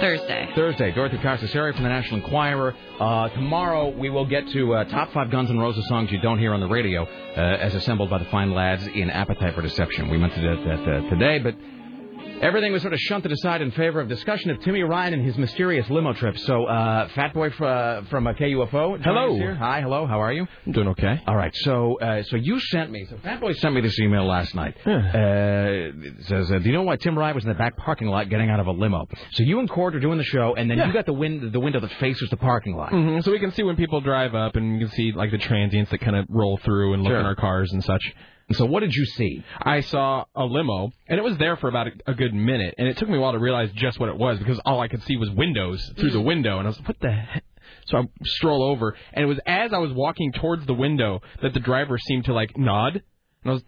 Thursday. 0.00 0.48
Thursday, 0.54 0.92
Dorothy 0.92 1.16
Carcassari 1.18 1.74
from 1.74 1.82
the 1.84 1.88
National 1.88 2.20
Enquirer. 2.20 2.74
Uh, 3.00 3.28
tomorrow, 3.30 3.88
we 3.88 4.10
will 4.10 4.26
get 4.26 4.46
to 4.48 4.74
uh, 4.74 4.84
top 4.84 5.12
five 5.12 5.30
Guns 5.30 5.50
N' 5.50 5.58
Roses 5.58 5.86
songs 5.88 6.10
you 6.10 6.18
don't 6.20 6.38
hear 6.38 6.52
on 6.52 6.60
the 6.60 6.68
radio, 6.68 7.04
uh, 7.04 7.40
as 7.40 7.74
assembled 7.74 8.10
by 8.10 8.18
the 8.18 8.24
fine 8.26 8.52
lads 8.52 8.86
in 8.86 9.10
Appetite 9.10 9.54
for 9.54 9.62
Deception. 9.62 10.08
We 10.08 10.18
meant 10.18 10.34
to 10.34 10.40
do 10.40 10.64
that 10.64 10.80
uh, 10.80 11.10
today, 11.10 11.38
but 11.38 11.54
Everything 12.42 12.70
was 12.72 12.82
sort 12.82 12.92
of 12.92 13.00
shunted 13.00 13.32
aside 13.32 13.62
in 13.62 13.70
favor 13.70 13.98
of 13.98 14.08
discussion 14.08 14.50
of 14.50 14.60
Timmy 14.60 14.82
Ryan 14.82 15.14
and 15.14 15.24
his 15.24 15.38
mysterious 15.38 15.88
limo 15.88 16.12
trip. 16.12 16.38
So, 16.40 16.66
uh, 16.66 17.08
Fat 17.08 17.32
Boy 17.32 17.48
uh, 17.48 18.02
from 18.04 18.26
uh, 18.26 18.34
KUFO. 18.34 19.02
Hello. 19.02 19.34
here. 19.34 19.54
Hi, 19.54 19.80
hello. 19.80 20.06
How 20.06 20.20
are 20.20 20.32
you? 20.34 20.46
I'm 20.66 20.72
doing 20.72 20.88
okay. 20.88 21.20
All 21.26 21.34
right. 21.34 21.54
So, 21.56 21.98
uh, 21.98 22.22
so 22.24 22.36
you 22.36 22.60
sent 22.60 22.90
me. 22.90 23.06
So, 23.08 23.16
Fat 23.22 23.40
Boy 23.40 23.54
sent 23.54 23.74
me 23.74 23.80
this 23.80 23.98
email 23.98 24.26
last 24.26 24.54
night. 24.54 24.76
Uh, 24.86 24.90
it 25.14 26.24
says, 26.26 26.52
uh, 26.52 26.58
"Do 26.58 26.66
you 26.68 26.72
know 26.72 26.82
why 26.82 26.96
Tim 26.96 27.18
Ryan 27.18 27.34
was 27.36 27.44
in 27.44 27.48
the 27.48 27.54
back 27.56 27.76
parking 27.78 28.08
lot 28.08 28.28
getting 28.28 28.50
out 28.50 28.60
of 28.60 28.66
a 28.66 28.72
limo?" 28.72 29.08
So 29.32 29.42
you 29.42 29.58
and 29.58 29.68
Cord 29.68 29.94
are 29.96 30.00
doing 30.00 30.18
the 30.18 30.24
show, 30.24 30.54
and 30.56 30.70
then 30.70 30.76
you 30.78 30.92
got 30.92 31.06
the 31.06 31.14
win- 31.14 31.50
the 31.50 31.60
window 31.60 31.80
that 31.80 31.90
faces 31.92 32.28
the 32.28 32.36
parking 32.36 32.76
lot. 32.76 32.90
hmm 32.90 33.20
So 33.20 33.32
we 33.32 33.38
can 33.40 33.52
see 33.52 33.62
when 33.62 33.76
people 33.76 34.02
drive 34.02 34.34
up, 34.34 34.56
and 34.56 34.74
you 34.78 34.86
can 34.86 34.94
see 34.94 35.12
like 35.12 35.30
the 35.30 35.38
transients 35.38 35.90
that 35.90 35.98
kind 36.00 36.16
of 36.16 36.26
roll 36.28 36.58
through 36.58 36.92
and 36.92 37.02
look 37.02 37.12
Sure. 37.12 37.20
in 37.20 37.26
our 37.26 37.34
cars 37.34 37.72
and 37.72 37.82
such. 37.82 38.12
So 38.52 38.64
what 38.64 38.80
did 38.80 38.94
you 38.94 39.04
see? 39.04 39.44
I 39.60 39.80
saw 39.80 40.24
a 40.34 40.44
limo, 40.44 40.92
and 41.08 41.18
it 41.18 41.22
was 41.22 41.36
there 41.38 41.56
for 41.56 41.68
about 41.68 41.88
a, 41.88 41.90
a 42.12 42.14
good 42.14 42.32
minute, 42.32 42.76
and 42.78 42.86
it 42.86 42.96
took 42.96 43.08
me 43.08 43.16
a 43.16 43.20
while 43.20 43.32
to 43.32 43.40
realize 43.40 43.70
just 43.72 43.98
what 43.98 44.08
it 44.08 44.16
was 44.16 44.38
because 44.38 44.60
all 44.64 44.80
I 44.80 44.86
could 44.88 45.02
see 45.02 45.16
was 45.16 45.30
windows 45.30 45.92
through 45.96 46.10
the 46.10 46.20
window, 46.20 46.58
and 46.58 46.66
I 46.66 46.70
was 46.70 46.78
like, 46.78 46.88
"What 46.88 47.00
the?" 47.00 47.10
heck? 47.10 47.44
So 47.86 47.98
I 47.98 48.02
stroll 48.22 48.62
over, 48.62 48.96
and 49.12 49.24
it 49.24 49.26
was 49.26 49.40
as 49.46 49.72
I 49.72 49.78
was 49.78 49.92
walking 49.92 50.32
towards 50.32 50.64
the 50.66 50.74
window 50.74 51.22
that 51.42 51.54
the 51.54 51.60
driver 51.60 51.98
seemed 51.98 52.26
to 52.26 52.32
like 52.34 52.56
nod, 52.56 53.02
and 53.42 53.50
I 53.50 53.52
was. 53.52 53.62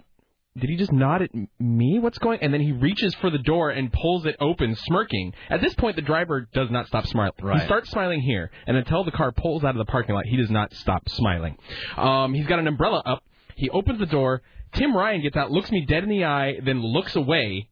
Did 0.57 0.70
he 0.70 0.76
just 0.76 0.90
nod 0.90 1.23
at 1.23 1.31
me? 1.60 2.00
What's 2.00 2.18
going? 2.18 2.40
And 2.42 2.52
then 2.52 2.60
he 2.60 2.73
reaches 2.73 3.15
for 3.16 3.31
the 3.31 3.39
door 3.39 3.70
and 3.70 3.92
pulls 3.92 4.26
it 4.26 4.34
open, 4.40 4.74
smirking. 4.74 5.32
At 5.50 5.60
this 5.60 5.73
point, 5.74 5.94
the 5.94 6.02
driver 6.02 6.48
does 6.52 6.68
not 6.68 6.89
stop 6.89 7.07
smiling. 7.07 7.32
Right. 7.40 7.60
He 7.60 7.66
starts 7.66 7.90
smiling 7.90 8.20
here, 8.20 8.50
and 8.66 8.76
until 8.76 9.05
the 9.05 9.12
car 9.12 9.31
pulls 9.31 9.62
out 9.62 9.70
of 9.70 9.78
the 9.78 9.84
parking 9.84 10.16
lot, 10.16 10.24
he 10.26 10.36
does 10.36 10.50
not 10.50 10.73
stop 10.74 11.08
smiling. 11.08 11.57
Um, 11.97 12.34
he's 12.34 12.47
got 12.47 12.58
an 12.58 12.66
umbrella 12.66 13.02
up. 13.07 13.23
He 13.55 13.70
opens 13.70 14.00
the 14.00 14.07
door. 14.07 14.42
Tim 14.73 14.97
Ryan 14.97 15.23
gets 15.23 15.37
out, 15.37 15.51
looks 15.51 15.71
me 15.71 15.85
dead 15.87 16.03
in 16.03 16.09
the 16.09 16.25
eye, 16.25 16.59
then 16.65 16.83
looks 16.83 17.17
away, 17.17 17.69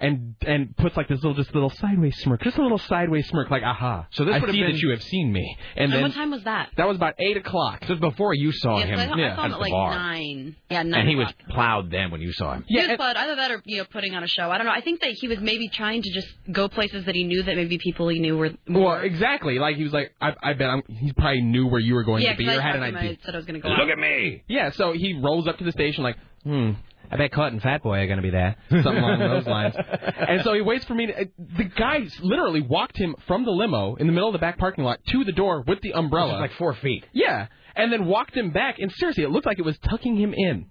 and 0.00 0.34
and 0.44 0.76
puts 0.76 0.96
like 0.96 1.06
this 1.08 1.22
little 1.22 1.34
just 1.34 1.54
little 1.54 1.70
sideways 1.70 2.16
smirk, 2.18 2.42
just 2.42 2.58
a 2.58 2.62
little 2.62 2.78
sideways 2.78 3.28
smirk, 3.28 3.48
like 3.50 3.62
aha. 3.62 4.06
So 4.10 4.24
this 4.24 4.34
I 4.34 4.38
would 4.40 4.48
have 4.48 4.54
see 4.54 4.60
been- 4.62 4.72
that 4.72 4.80
you 4.82 4.90
have 4.90 5.02
seen 5.02 5.32
me. 5.32 5.56
And 5.76 5.84
And 5.84 5.92
then 5.92 6.02
what 6.02 6.14
time 6.14 6.30
was 6.32 6.42
that? 6.44 6.70
that 6.76 6.86
was 6.88 6.96
about 6.96 7.14
eight 7.18 7.36
o'clock. 7.36 7.84
Just 7.86 8.00
before 8.00 8.34
you 8.34 8.50
saw 8.52 8.78
Yes, 8.80 8.88
him 8.88 8.98
I, 8.98 9.06
thought- 9.06 9.20
I 9.20 9.34
saw 9.36 9.40
at 9.42 9.44
him 9.46 9.50
the 9.52 9.56
at 9.56 9.60
like 9.60 9.70
bar. 9.72 9.90
nine. 9.94 10.56
Yeah, 10.70 10.82
nine. 10.82 11.00
and 11.00 11.08
he 11.08 11.14
was 11.14 11.28
o'clock. 11.30 11.48
plowed 11.50 11.90
then 11.92 12.10
when 12.10 12.20
you 12.20 12.32
saw 12.32 12.54
him. 12.54 12.64
He 12.66 12.76
was 12.76 12.96
plowed. 12.96 13.16
Either 13.16 13.36
that 13.36 13.50
or 13.52 13.62
you 13.64 13.78
know 13.78 13.84
putting 13.84 14.14
on 14.16 14.24
a 14.24 14.28
show. 14.28 14.50
I 14.50 14.58
don't 14.58 14.66
know. 14.66 14.72
I 14.72 14.80
think 14.80 15.00
that 15.00 15.10
he 15.12 15.28
was 15.28 15.38
maybe 15.40 15.68
trying 15.68 16.02
to 16.02 16.10
just 16.12 16.28
go 16.50 16.68
places 16.68 17.04
that 17.06 17.14
he 17.14 17.22
knew 17.24 17.42
that 17.44 17.54
maybe 17.56 17.78
people 17.78 18.08
he 18.08 18.18
knew 18.18 18.36
were 18.36 18.50
Well, 18.68 18.96
exactly. 19.00 19.58
Like 19.60 19.76
he 19.76 19.84
was 19.84 19.92
like, 19.92 20.12
I, 20.20 20.34
I 20.42 20.52
bet 20.54 20.70
I'm, 20.70 20.82
he 20.88 21.12
probably 21.12 21.42
knew 21.42 21.68
where 21.68 21.80
you 21.80 21.94
were 21.94 22.02
going 22.04 22.22
yeah, 22.24 22.32
to 22.32 22.36
be 22.38 22.46
'cause 22.46 22.56
or 22.56 22.60
I 22.60 22.62
had 22.62 22.76
an 22.76 22.80
talked 22.82 22.92
to 22.94 22.98
him, 22.98 23.04
idea. 23.04 23.18
I 23.22 23.24
said 23.26 23.34
I 23.34 23.38
was 23.38 23.46
going 23.46 23.60
to 23.60 23.66
go. 23.66 23.68
Look 23.68 23.78
out. 23.80 23.90
at 23.90 23.98
me. 23.98 24.42
Yeah, 24.48 24.70
so 24.72 24.92
he 24.92 25.20
rolls 25.22 25.46
up 25.46 25.58
to 25.58 25.64
the 25.64 25.72
station 25.72 26.02
like, 26.02 26.16
hmm, 26.42 26.72
I 27.10 27.16
bet 27.16 27.32
Clutt 27.32 27.52
and 27.52 27.62
Fat 27.62 27.82
Boy 27.82 27.98
are 27.98 28.06
going 28.06 28.16
to 28.18 28.22
be 28.22 28.30
there. 28.30 28.56
Something 28.70 28.96
along 28.96 29.18
those 29.20 29.46
lines. 29.46 29.74
And 30.16 30.42
so 30.42 30.52
he 30.54 30.60
waits 30.62 30.84
for 30.86 30.94
me 30.94 31.06
to. 31.06 31.28
The 31.56 31.64
guy 31.64 32.00
literally 32.20 32.60
walked 32.60 32.96
him 32.96 33.14
from 33.26 33.44
the 33.44 33.50
limo 33.50 33.94
in 33.96 34.06
the 34.06 34.12
middle 34.12 34.28
of 34.28 34.32
the 34.32 34.38
back 34.38 34.58
parking 34.58 34.84
lot 34.84 35.00
to 35.08 35.24
the 35.24 35.32
door 35.32 35.62
with 35.66 35.80
the 35.82 35.92
umbrella. 35.92 36.38
Like 36.40 36.52
four 36.54 36.74
feet. 36.74 37.04
Yeah, 37.12 37.46
and 37.76 37.92
then 37.92 38.06
walked 38.06 38.36
him 38.36 38.50
back. 38.50 38.78
And 38.78 38.90
seriously, 38.92 39.22
it 39.24 39.30
looked 39.30 39.46
like 39.46 39.58
it 39.58 39.64
was 39.64 39.78
tucking 39.78 40.16
him 40.16 40.34
in. 40.34 40.66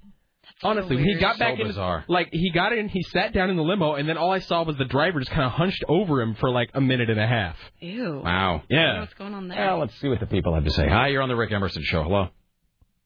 Honestly, 0.61 0.95
when 0.95 1.05
he 1.05 1.15
got 1.15 1.39
back 1.39 1.55
So 1.57 1.61
in. 1.61 1.67
bizarre. 1.67 2.05
Like 2.07 2.29
he 2.31 2.51
got 2.51 2.73
in, 2.73 2.87
he 2.89 3.03
sat 3.03 3.33
down 3.33 3.49
in 3.49 3.55
the 3.57 3.63
limo, 3.63 3.93
and 3.95 4.07
then 4.09 4.17
all 4.17 4.31
I 4.31 4.39
saw 4.39 4.63
was 4.63 4.75
the 4.77 4.85
driver 4.85 5.19
just 5.19 5.31
kind 5.31 5.45
of 5.45 5.51
hunched 5.51 5.83
over 5.87 6.21
him 6.21 6.35
for 6.35 6.49
like 6.49 6.69
a 6.73 6.81
minute 6.81 7.09
and 7.09 7.19
a 7.19 7.27
half. 7.27 7.55
Ew. 7.79 8.21
Wow. 8.23 8.23
I 8.25 8.35
don't 8.35 8.69
know 8.69 8.93
Yeah. 8.93 8.99
what's 9.01 9.13
going 9.13 9.33
on 9.33 9.47
there? 9.49 9.57
Well, 9.67 9.79
let's 9.79 9.99
see 9.99 10.07
what 10.07 10.19
the 10.19 10.25
people 10.25 10.53
have 10.55 10.63
to 10.65 10.71
say. 10.71 10.87
Hi, 10.87 11.07
you're 11.09 11.21
on 11.21 11.29
the 11.29 11.35
Rick 11.35 11.51
Emerson 11.51 11.83
Show. 11.83 12.03
Hello. 12.03 12.29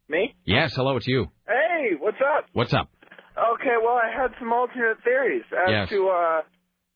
Me? 0.09 0.35
Yes, 0.45 0.73
hello, 0.75 0.95
it's 0.97 1.07
you. 1.07 1.27
Hey, 1.47 1.91
what's 1.99 2.17
up? 2.22 2.45
What's 2.53 2.73
up? 2.73 2.89
Okay, 3.38 3.75
well, 3.83 3.95
I 4.01 4.09
had 4.16 4.32
some 4.40 4.51
alternate 4.51 4.98
theories 5.03 5.43
as 5.51 5.69
Yes. 5.69 5.90
to 5.90 6.07
uh, 6.09 6.41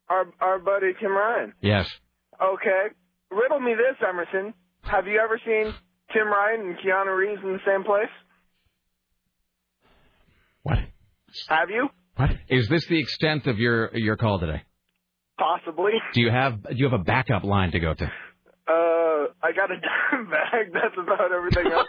our 0.09 0.25
our 0.39 0.59
buddy 0.59 0.93
Tim 0.99 1.11
Ryan. 1.11 1.53
Yes. 1.61 1.87
Okay, 2.41 2.87
riddle 3.29 3.59
me 3.59 3.73
this, 3.75 3.95
Emerson. 4.07 4.53
Have 4.83 5.05
you 5.07 5.19
ever 5.23 5.39
seen 5.45 5.73
Tim 6.13 6.27
Ryan 6.27 6.61
and 6.61 6.77
Keanu 6.79 7.15
Reeves 7.15 7.41
in 7.43 7.53
the 7.53 7.59
same 7.65 7.83
place? 7.83 8.09
What? 10.63 10.77
Have 11.49 11.69
you? 11.69 11.89
What? 12.15 12.31
Is 12.49 12.67
this 12.69 12.85
the 12.87 12.99
extent 12.99 13.47
of 13.47 13.57
your 13.59 13.95
your 13.95 14.17
call 14.17 14.39
today? 14.39 14.63
Possibly. 15.37 15.93
Do 16.13 16.21
you 16.21 16.29
have 16.31 16.63
do 16.63 16.75
you 16.75 16.89
have 16.89 16.99
a 16.99 17.03
backup 17.03 17.43
line 17.43 17.71
to 17.71 17.79
go 17.79 17.93
to? 17.93 18.11
Uh, 18.71 19.27
I 19.43 19.51
got 19.53 19.69
a 19.71 19.75
dime 20.11 20.29
bag. 20.29 20.71
That's 20.73 20.95
about 20.97 21.31
everything 21.31 21.71
else. 21.71 21.87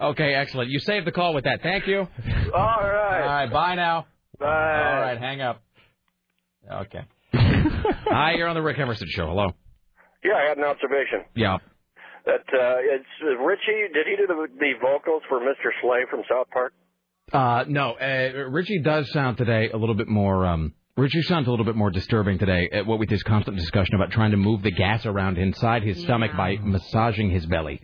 okay, 0.12 0.34
excellent. 0.34 0.70
You 0.70 0.80
saved 0.80 1.06
the 1.06 1.12
call 1.12 1.34
with 1.34 1.44
that. 1.44 1.60
Thank 1.62 1.86
you. 1.86 2.00
All 2.00 2.06
right. 2.54 3.20
All 3.22 3.28
right, 3.28 3.52
bye 3.52 3.74
now. 3.76 4.06
Bye. 4.38 4.46
All 4.46 5.00
right, 5.00 5.18
hang 5.18 5.40
up. 5.40 5.62
Okay. 6.70 7.00
Hi, 7.34 8.32
you're 8.36 8.48
on 8.48 8.54
the 8.54 8.62
Rick 8.62 8.78
Emerson 8.78 9.06
Show. 9.10 9.26
Hello. 9.26 9.50
Yeah, 10.24 10.34
I 10.34 10.48
had 10.48 10.58
an 10.58 10.64
observation. 10.64 11.24
Yeah. 11.34 11.58
That 12.26 12.40
uh, 12.52 12.76
it's 12.80 13.04
uh, 13.22 13.36
Richie. 13.42 13.92
Did 13.94 14.06
he 14.06 14.16
do 14.16 14.26
the, 14.26 14.46
the 14.58 14.72
vocals 14.80 15.22
for 15.28 15.40
Mr. 15.40 15.70
Slave 15.80 16.08
from 16.10 16.20
South 16.30 16.48
Park? 16.52 16.74
Uh, 17.32 17.64
no, 17.68 17.92
uh, 17.92 18.48
Richie 18.50 18.80
does 18.82 19.10
sound 19.12 19.36
today 19.38 19.70
a 19.72 19.76
little 19.76 19.94
bit 19.94 20.08
more. 20.08 20.44
Um, 20.46 20.74
Richie 21.00 21.22
sounds 21.22 21.46
a 21.46 21.50
little 21.50 21.64
bit 21.64 21.76
more 21.76 21.90
disturbing 21.90 22.38
today. 22.38 22.68
At 22.72 22.86
what 22.86 22.98
with 22.98 23.08
his 23.10 23.22
constant 23.22 23.56
discussion 23.56 23.94
about 23.94 24.10
trying 24.10 24.32
to 24.32 24.36
move 24.36 24.62
the 24.62 24.70
gas 24.70 25.06
around 25.06 25.38
inside 25.38 25.82
his 25.82 26.00
stomach 26.02 26.32
by 26.36 26.56
massaging 26.56 27.30
his 27.30 27.46
belly. 27.46 27.80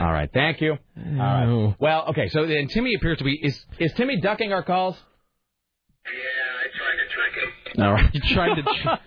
All 0.00 0.12
right, 0.12 0.28
thank 0.32 0.60
you. 0.60 0.72
All 0.72 0.76
right. 1.06 1.74
Well, 1.78 2.06
okay. 2.10 2.28
So 2.28 2.46
then 2.46 2.68
Timmy 2.68 2.94
appears 2.94 3.18
to 3.18 3.24
be 3.24 3.38
is 3.42 3.64
is 3.78 3.92
Timmy 3.94 4.20
ducking 4.20 4.52
our 4.52 4.62
calls? 4.62 4.96
All 7.78 7.92
right. 7.92 8.10
You 8.14 8.20
tried 8.34 8.54
to. 8.54 8.62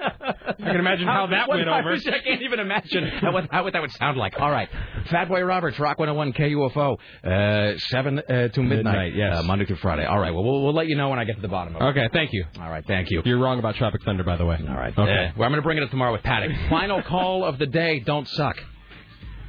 I 0.60 0.72
can 0.72 0.76
imagine 0.80 1.08
how 1.08 1.28
that 1.28 1.50
went 1.50 1.68
I 1.68 1.80
over. 1.80 1.92
wish 1.92 2.06
I 2.08 2.20
can't 2.20 2.42
even 2.42 2.60
imagine 2.60 3.08
how, 3.08 3.32
what, 3.34 3.48
how 3.52 3.64
what 3.64 3.74
that 3.74 3.82
would 3.82 3.92
sound 3.94 4.18
like. 4.18 4.40
All 4.40 4.52
right. 4.52 4.70
Fat 5.10 5.28
Boy 5.28 5.42
Roberts, 5.42 5.80
Rock 5.80 6.00
101 6.00 6.34
KUFO, 6.34 6.98
uh, 7.24 7.78
7 7.78 8.20
uh, 8.20 8.48
to 8.50 8.62
midnight, 8.62 8.70
Midnight, 8.86 9.16
yes. 9.16 9.38
uh, 9.40 9.44
Monday 9.44 9.66
through 9.66 9.78
Friday. 9.78 10.06
All 10.06 10.20
right. 10.20 10.32
Well, 10.34 10.44
we'll, 10.44 10.64
we'll 10.64 10.74
let 10.74 10.88
you 10.88 10.96
know 10.96 11.10
when 11.10 11.20
I 11.20 11.26
get 11.26 11.36
to 11.36 11.42
the 11.42 11.48
bottom 11.48 11.76
of 11.76 11.82
it. 11.82 11.86
Okay, 11.86 12.10
thank 12.14 12.32
you. 12.34 12.46
All 12.60 12.70
right, 12.70 12.86
thank 12.86 13.10
you. 13.10 13.22
You're 13.26 13.40
wrong 13.40 13.60
about 13.60 13.76
Tropic 13.76 14.02
Thunder, 14.04 14.24
by 14.24 14.38
the 14.38 14.46
way. 14.46 14.58
All 14.68 14.76
right. 14.76 14.98
Okay. 14.98 15.02
Uh, 15.02 15.32
well, 15.38 15.46
I'm 15.46 15.52
going 15.52 15.56
to 15.56 15.62
bring 15.62 15.78
it 15.78 15.84
up 15.84 15.90
tomorrow 15.90 16.12
with 16.14 16.24
Paddock. 16.24 16.52
Final 16.70 17.02
call 17.04 17.44
of 17.44 17.58
the 17.58 17.66
day. 17.68 18.00
Don't 18.00 18.28
suck. 18.28 18.56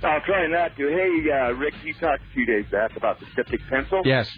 I'll 0.03 0.21
try 0.23 0.47
not 0.49 0.77
to. 0.77 0.89
Hey, 0.89 1.31
uh, 1.31 1.53
Rick, 1.55 1.75
you 1.85 1.95
talked 1.95 2.23
a 2.23 2.35
few 2.35 2.45
days 2.47 2.65
back 2.73 2.97
about 2.97 3.21
the 3.21 3.27
styptic 3.33 3.61
pencil. 3.71 4.03
Yes. 4.05 4.29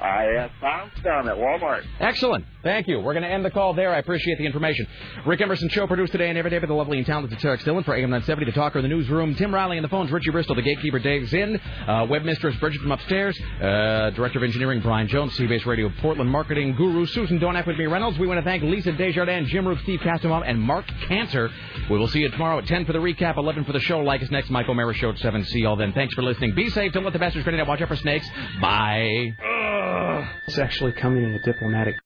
I 0.00 0.36
uh, 0.36 0.48
found 0.60 0.92
some 1.02 1.28
at 1.28 1.36
Walmart. 1.36 1.84
Excellent. 1.98 2.46
Thank 2.62 2.88
you. 2.88 3.00
We're 3.00 3.14
going 3.14 3.22
to 3.22 3.28
end 3.28 3.44
the 3.44 3.50
call 3.50 3.74
there. 3.74 3.94
I 3.94 3.98
appreciate 3.98 4.36
the 4.38 4.44
information. 4.44 4.86
Rick 5.26 5.40
Emerson 5.40 5.68
Show 5.70 5.86
produced 5.86 6.12
today 6.12 6.28
and 6.28 6.36
every 6.36 6.50
day 6.50 6.58
by 6.58 6.66
the 6.66 6.74
lovely 6.74 6.98
and 6.98 7.06
talented 7.06 7.38
Tarek 7.38 7.64
Dillon 7.64 7.84
for 7.84 7.94
AM 7.94 8.10
970, 8.10 8.46
the 8.46 8.52
talker 8.52 8.78
in 8.78 8.82
the 8.82 8.88
newsroom. 8.88 9.34
Tim 9.34 9.54
Riley 9.54 9.76
in 9.78 9.82
the 9.82 9.88
phones, 9.88 10.10
Richie 10.10 10.30
Bristol, 10.30 10.54
the 10.54 10.62
gatekeeper 10.62 10.98
Dave 10.98 11.28
Zinn, 11.28 11.58
uh, 11.86 12.06
web 12.08 12.22
mistress 12.22 12.56
Bridget 12.56 12.82
from 12.82 12.92
upstairs, 12.92 13.38
uh, 13.62 14.10
director 14.10 14.38
of 14.38 14.44
engineering 14.44 14.80
Brian 14.80 15.08
Jones, 15.08 15.36
CBS 15.38 15.64
Radio 15.64 15.90
Portland 16.00 16.30
marketing 16.30 16.74
guru 16.76 17.06
Susan 17.06 17.38
Donak 17.38 17.66
with 17.66 17.76
me 17.76 17.86
Reynolds. 17.86 18.18
We 18.18 18.26
want 18.26 18.38
to 18.38 18.44
thank 18.44 18.62
Lisa 18.62 18.92
Desjardins, 18.92 19.48
Jim 19.48 19.66
Roop, 19.66 19.78
Steve 19.82 20.00
Kastenbaum, 20.00 20.42
and 20.46 20.60
Marc 20.60 20.86
Canter. 21.08 21.50
We 21.90 21.98
will 21.98 22.08
see 22.08 22.20
you 22.20 22.30
tomorrow 22.30 22.58
at 22.58 22.66
10 22.66 22.84
for 22.84 22.92
the 22.92 22.98
recap, 22.98 23.36
11 23.36 23.64
for 23.64 23.72
the 23.72 23.80
show. 23.80 24.00
Like 24.00 24.22
us 24.22 24.30
next, 24.30 24.50
Michael 24.50 24.74
Mara 24.74 24.94
Show 24.94 25.10
at 25.10 25.18
7. 25.18 25.44
See 25.46 25.60
y'all 25.60 25.76
then. 25.76 25.92
Thanks 25.92 26.14
for 26.14 26.22
listening. 26.22 26.54
Be 26.54 26.68
safe. 26.70 26.92
Don't 26.92 27.04
let 27.04 27.12
the 27.12 27.18
bastards 27.18 27.44
grenade 27.44 27.60
out. 27.60 27.68
Watch 27.68 27.80
out 27.80 27.88
for 27.88 27.96
snakes. 27.96 28.28
Bye. 28.60 29.34
It's 30.46 30.58
actually 30.58 30.92
coming 30.92 31.24
in 31.24 31.34
a 31.34 31.38
diplomatic 31.38 31.98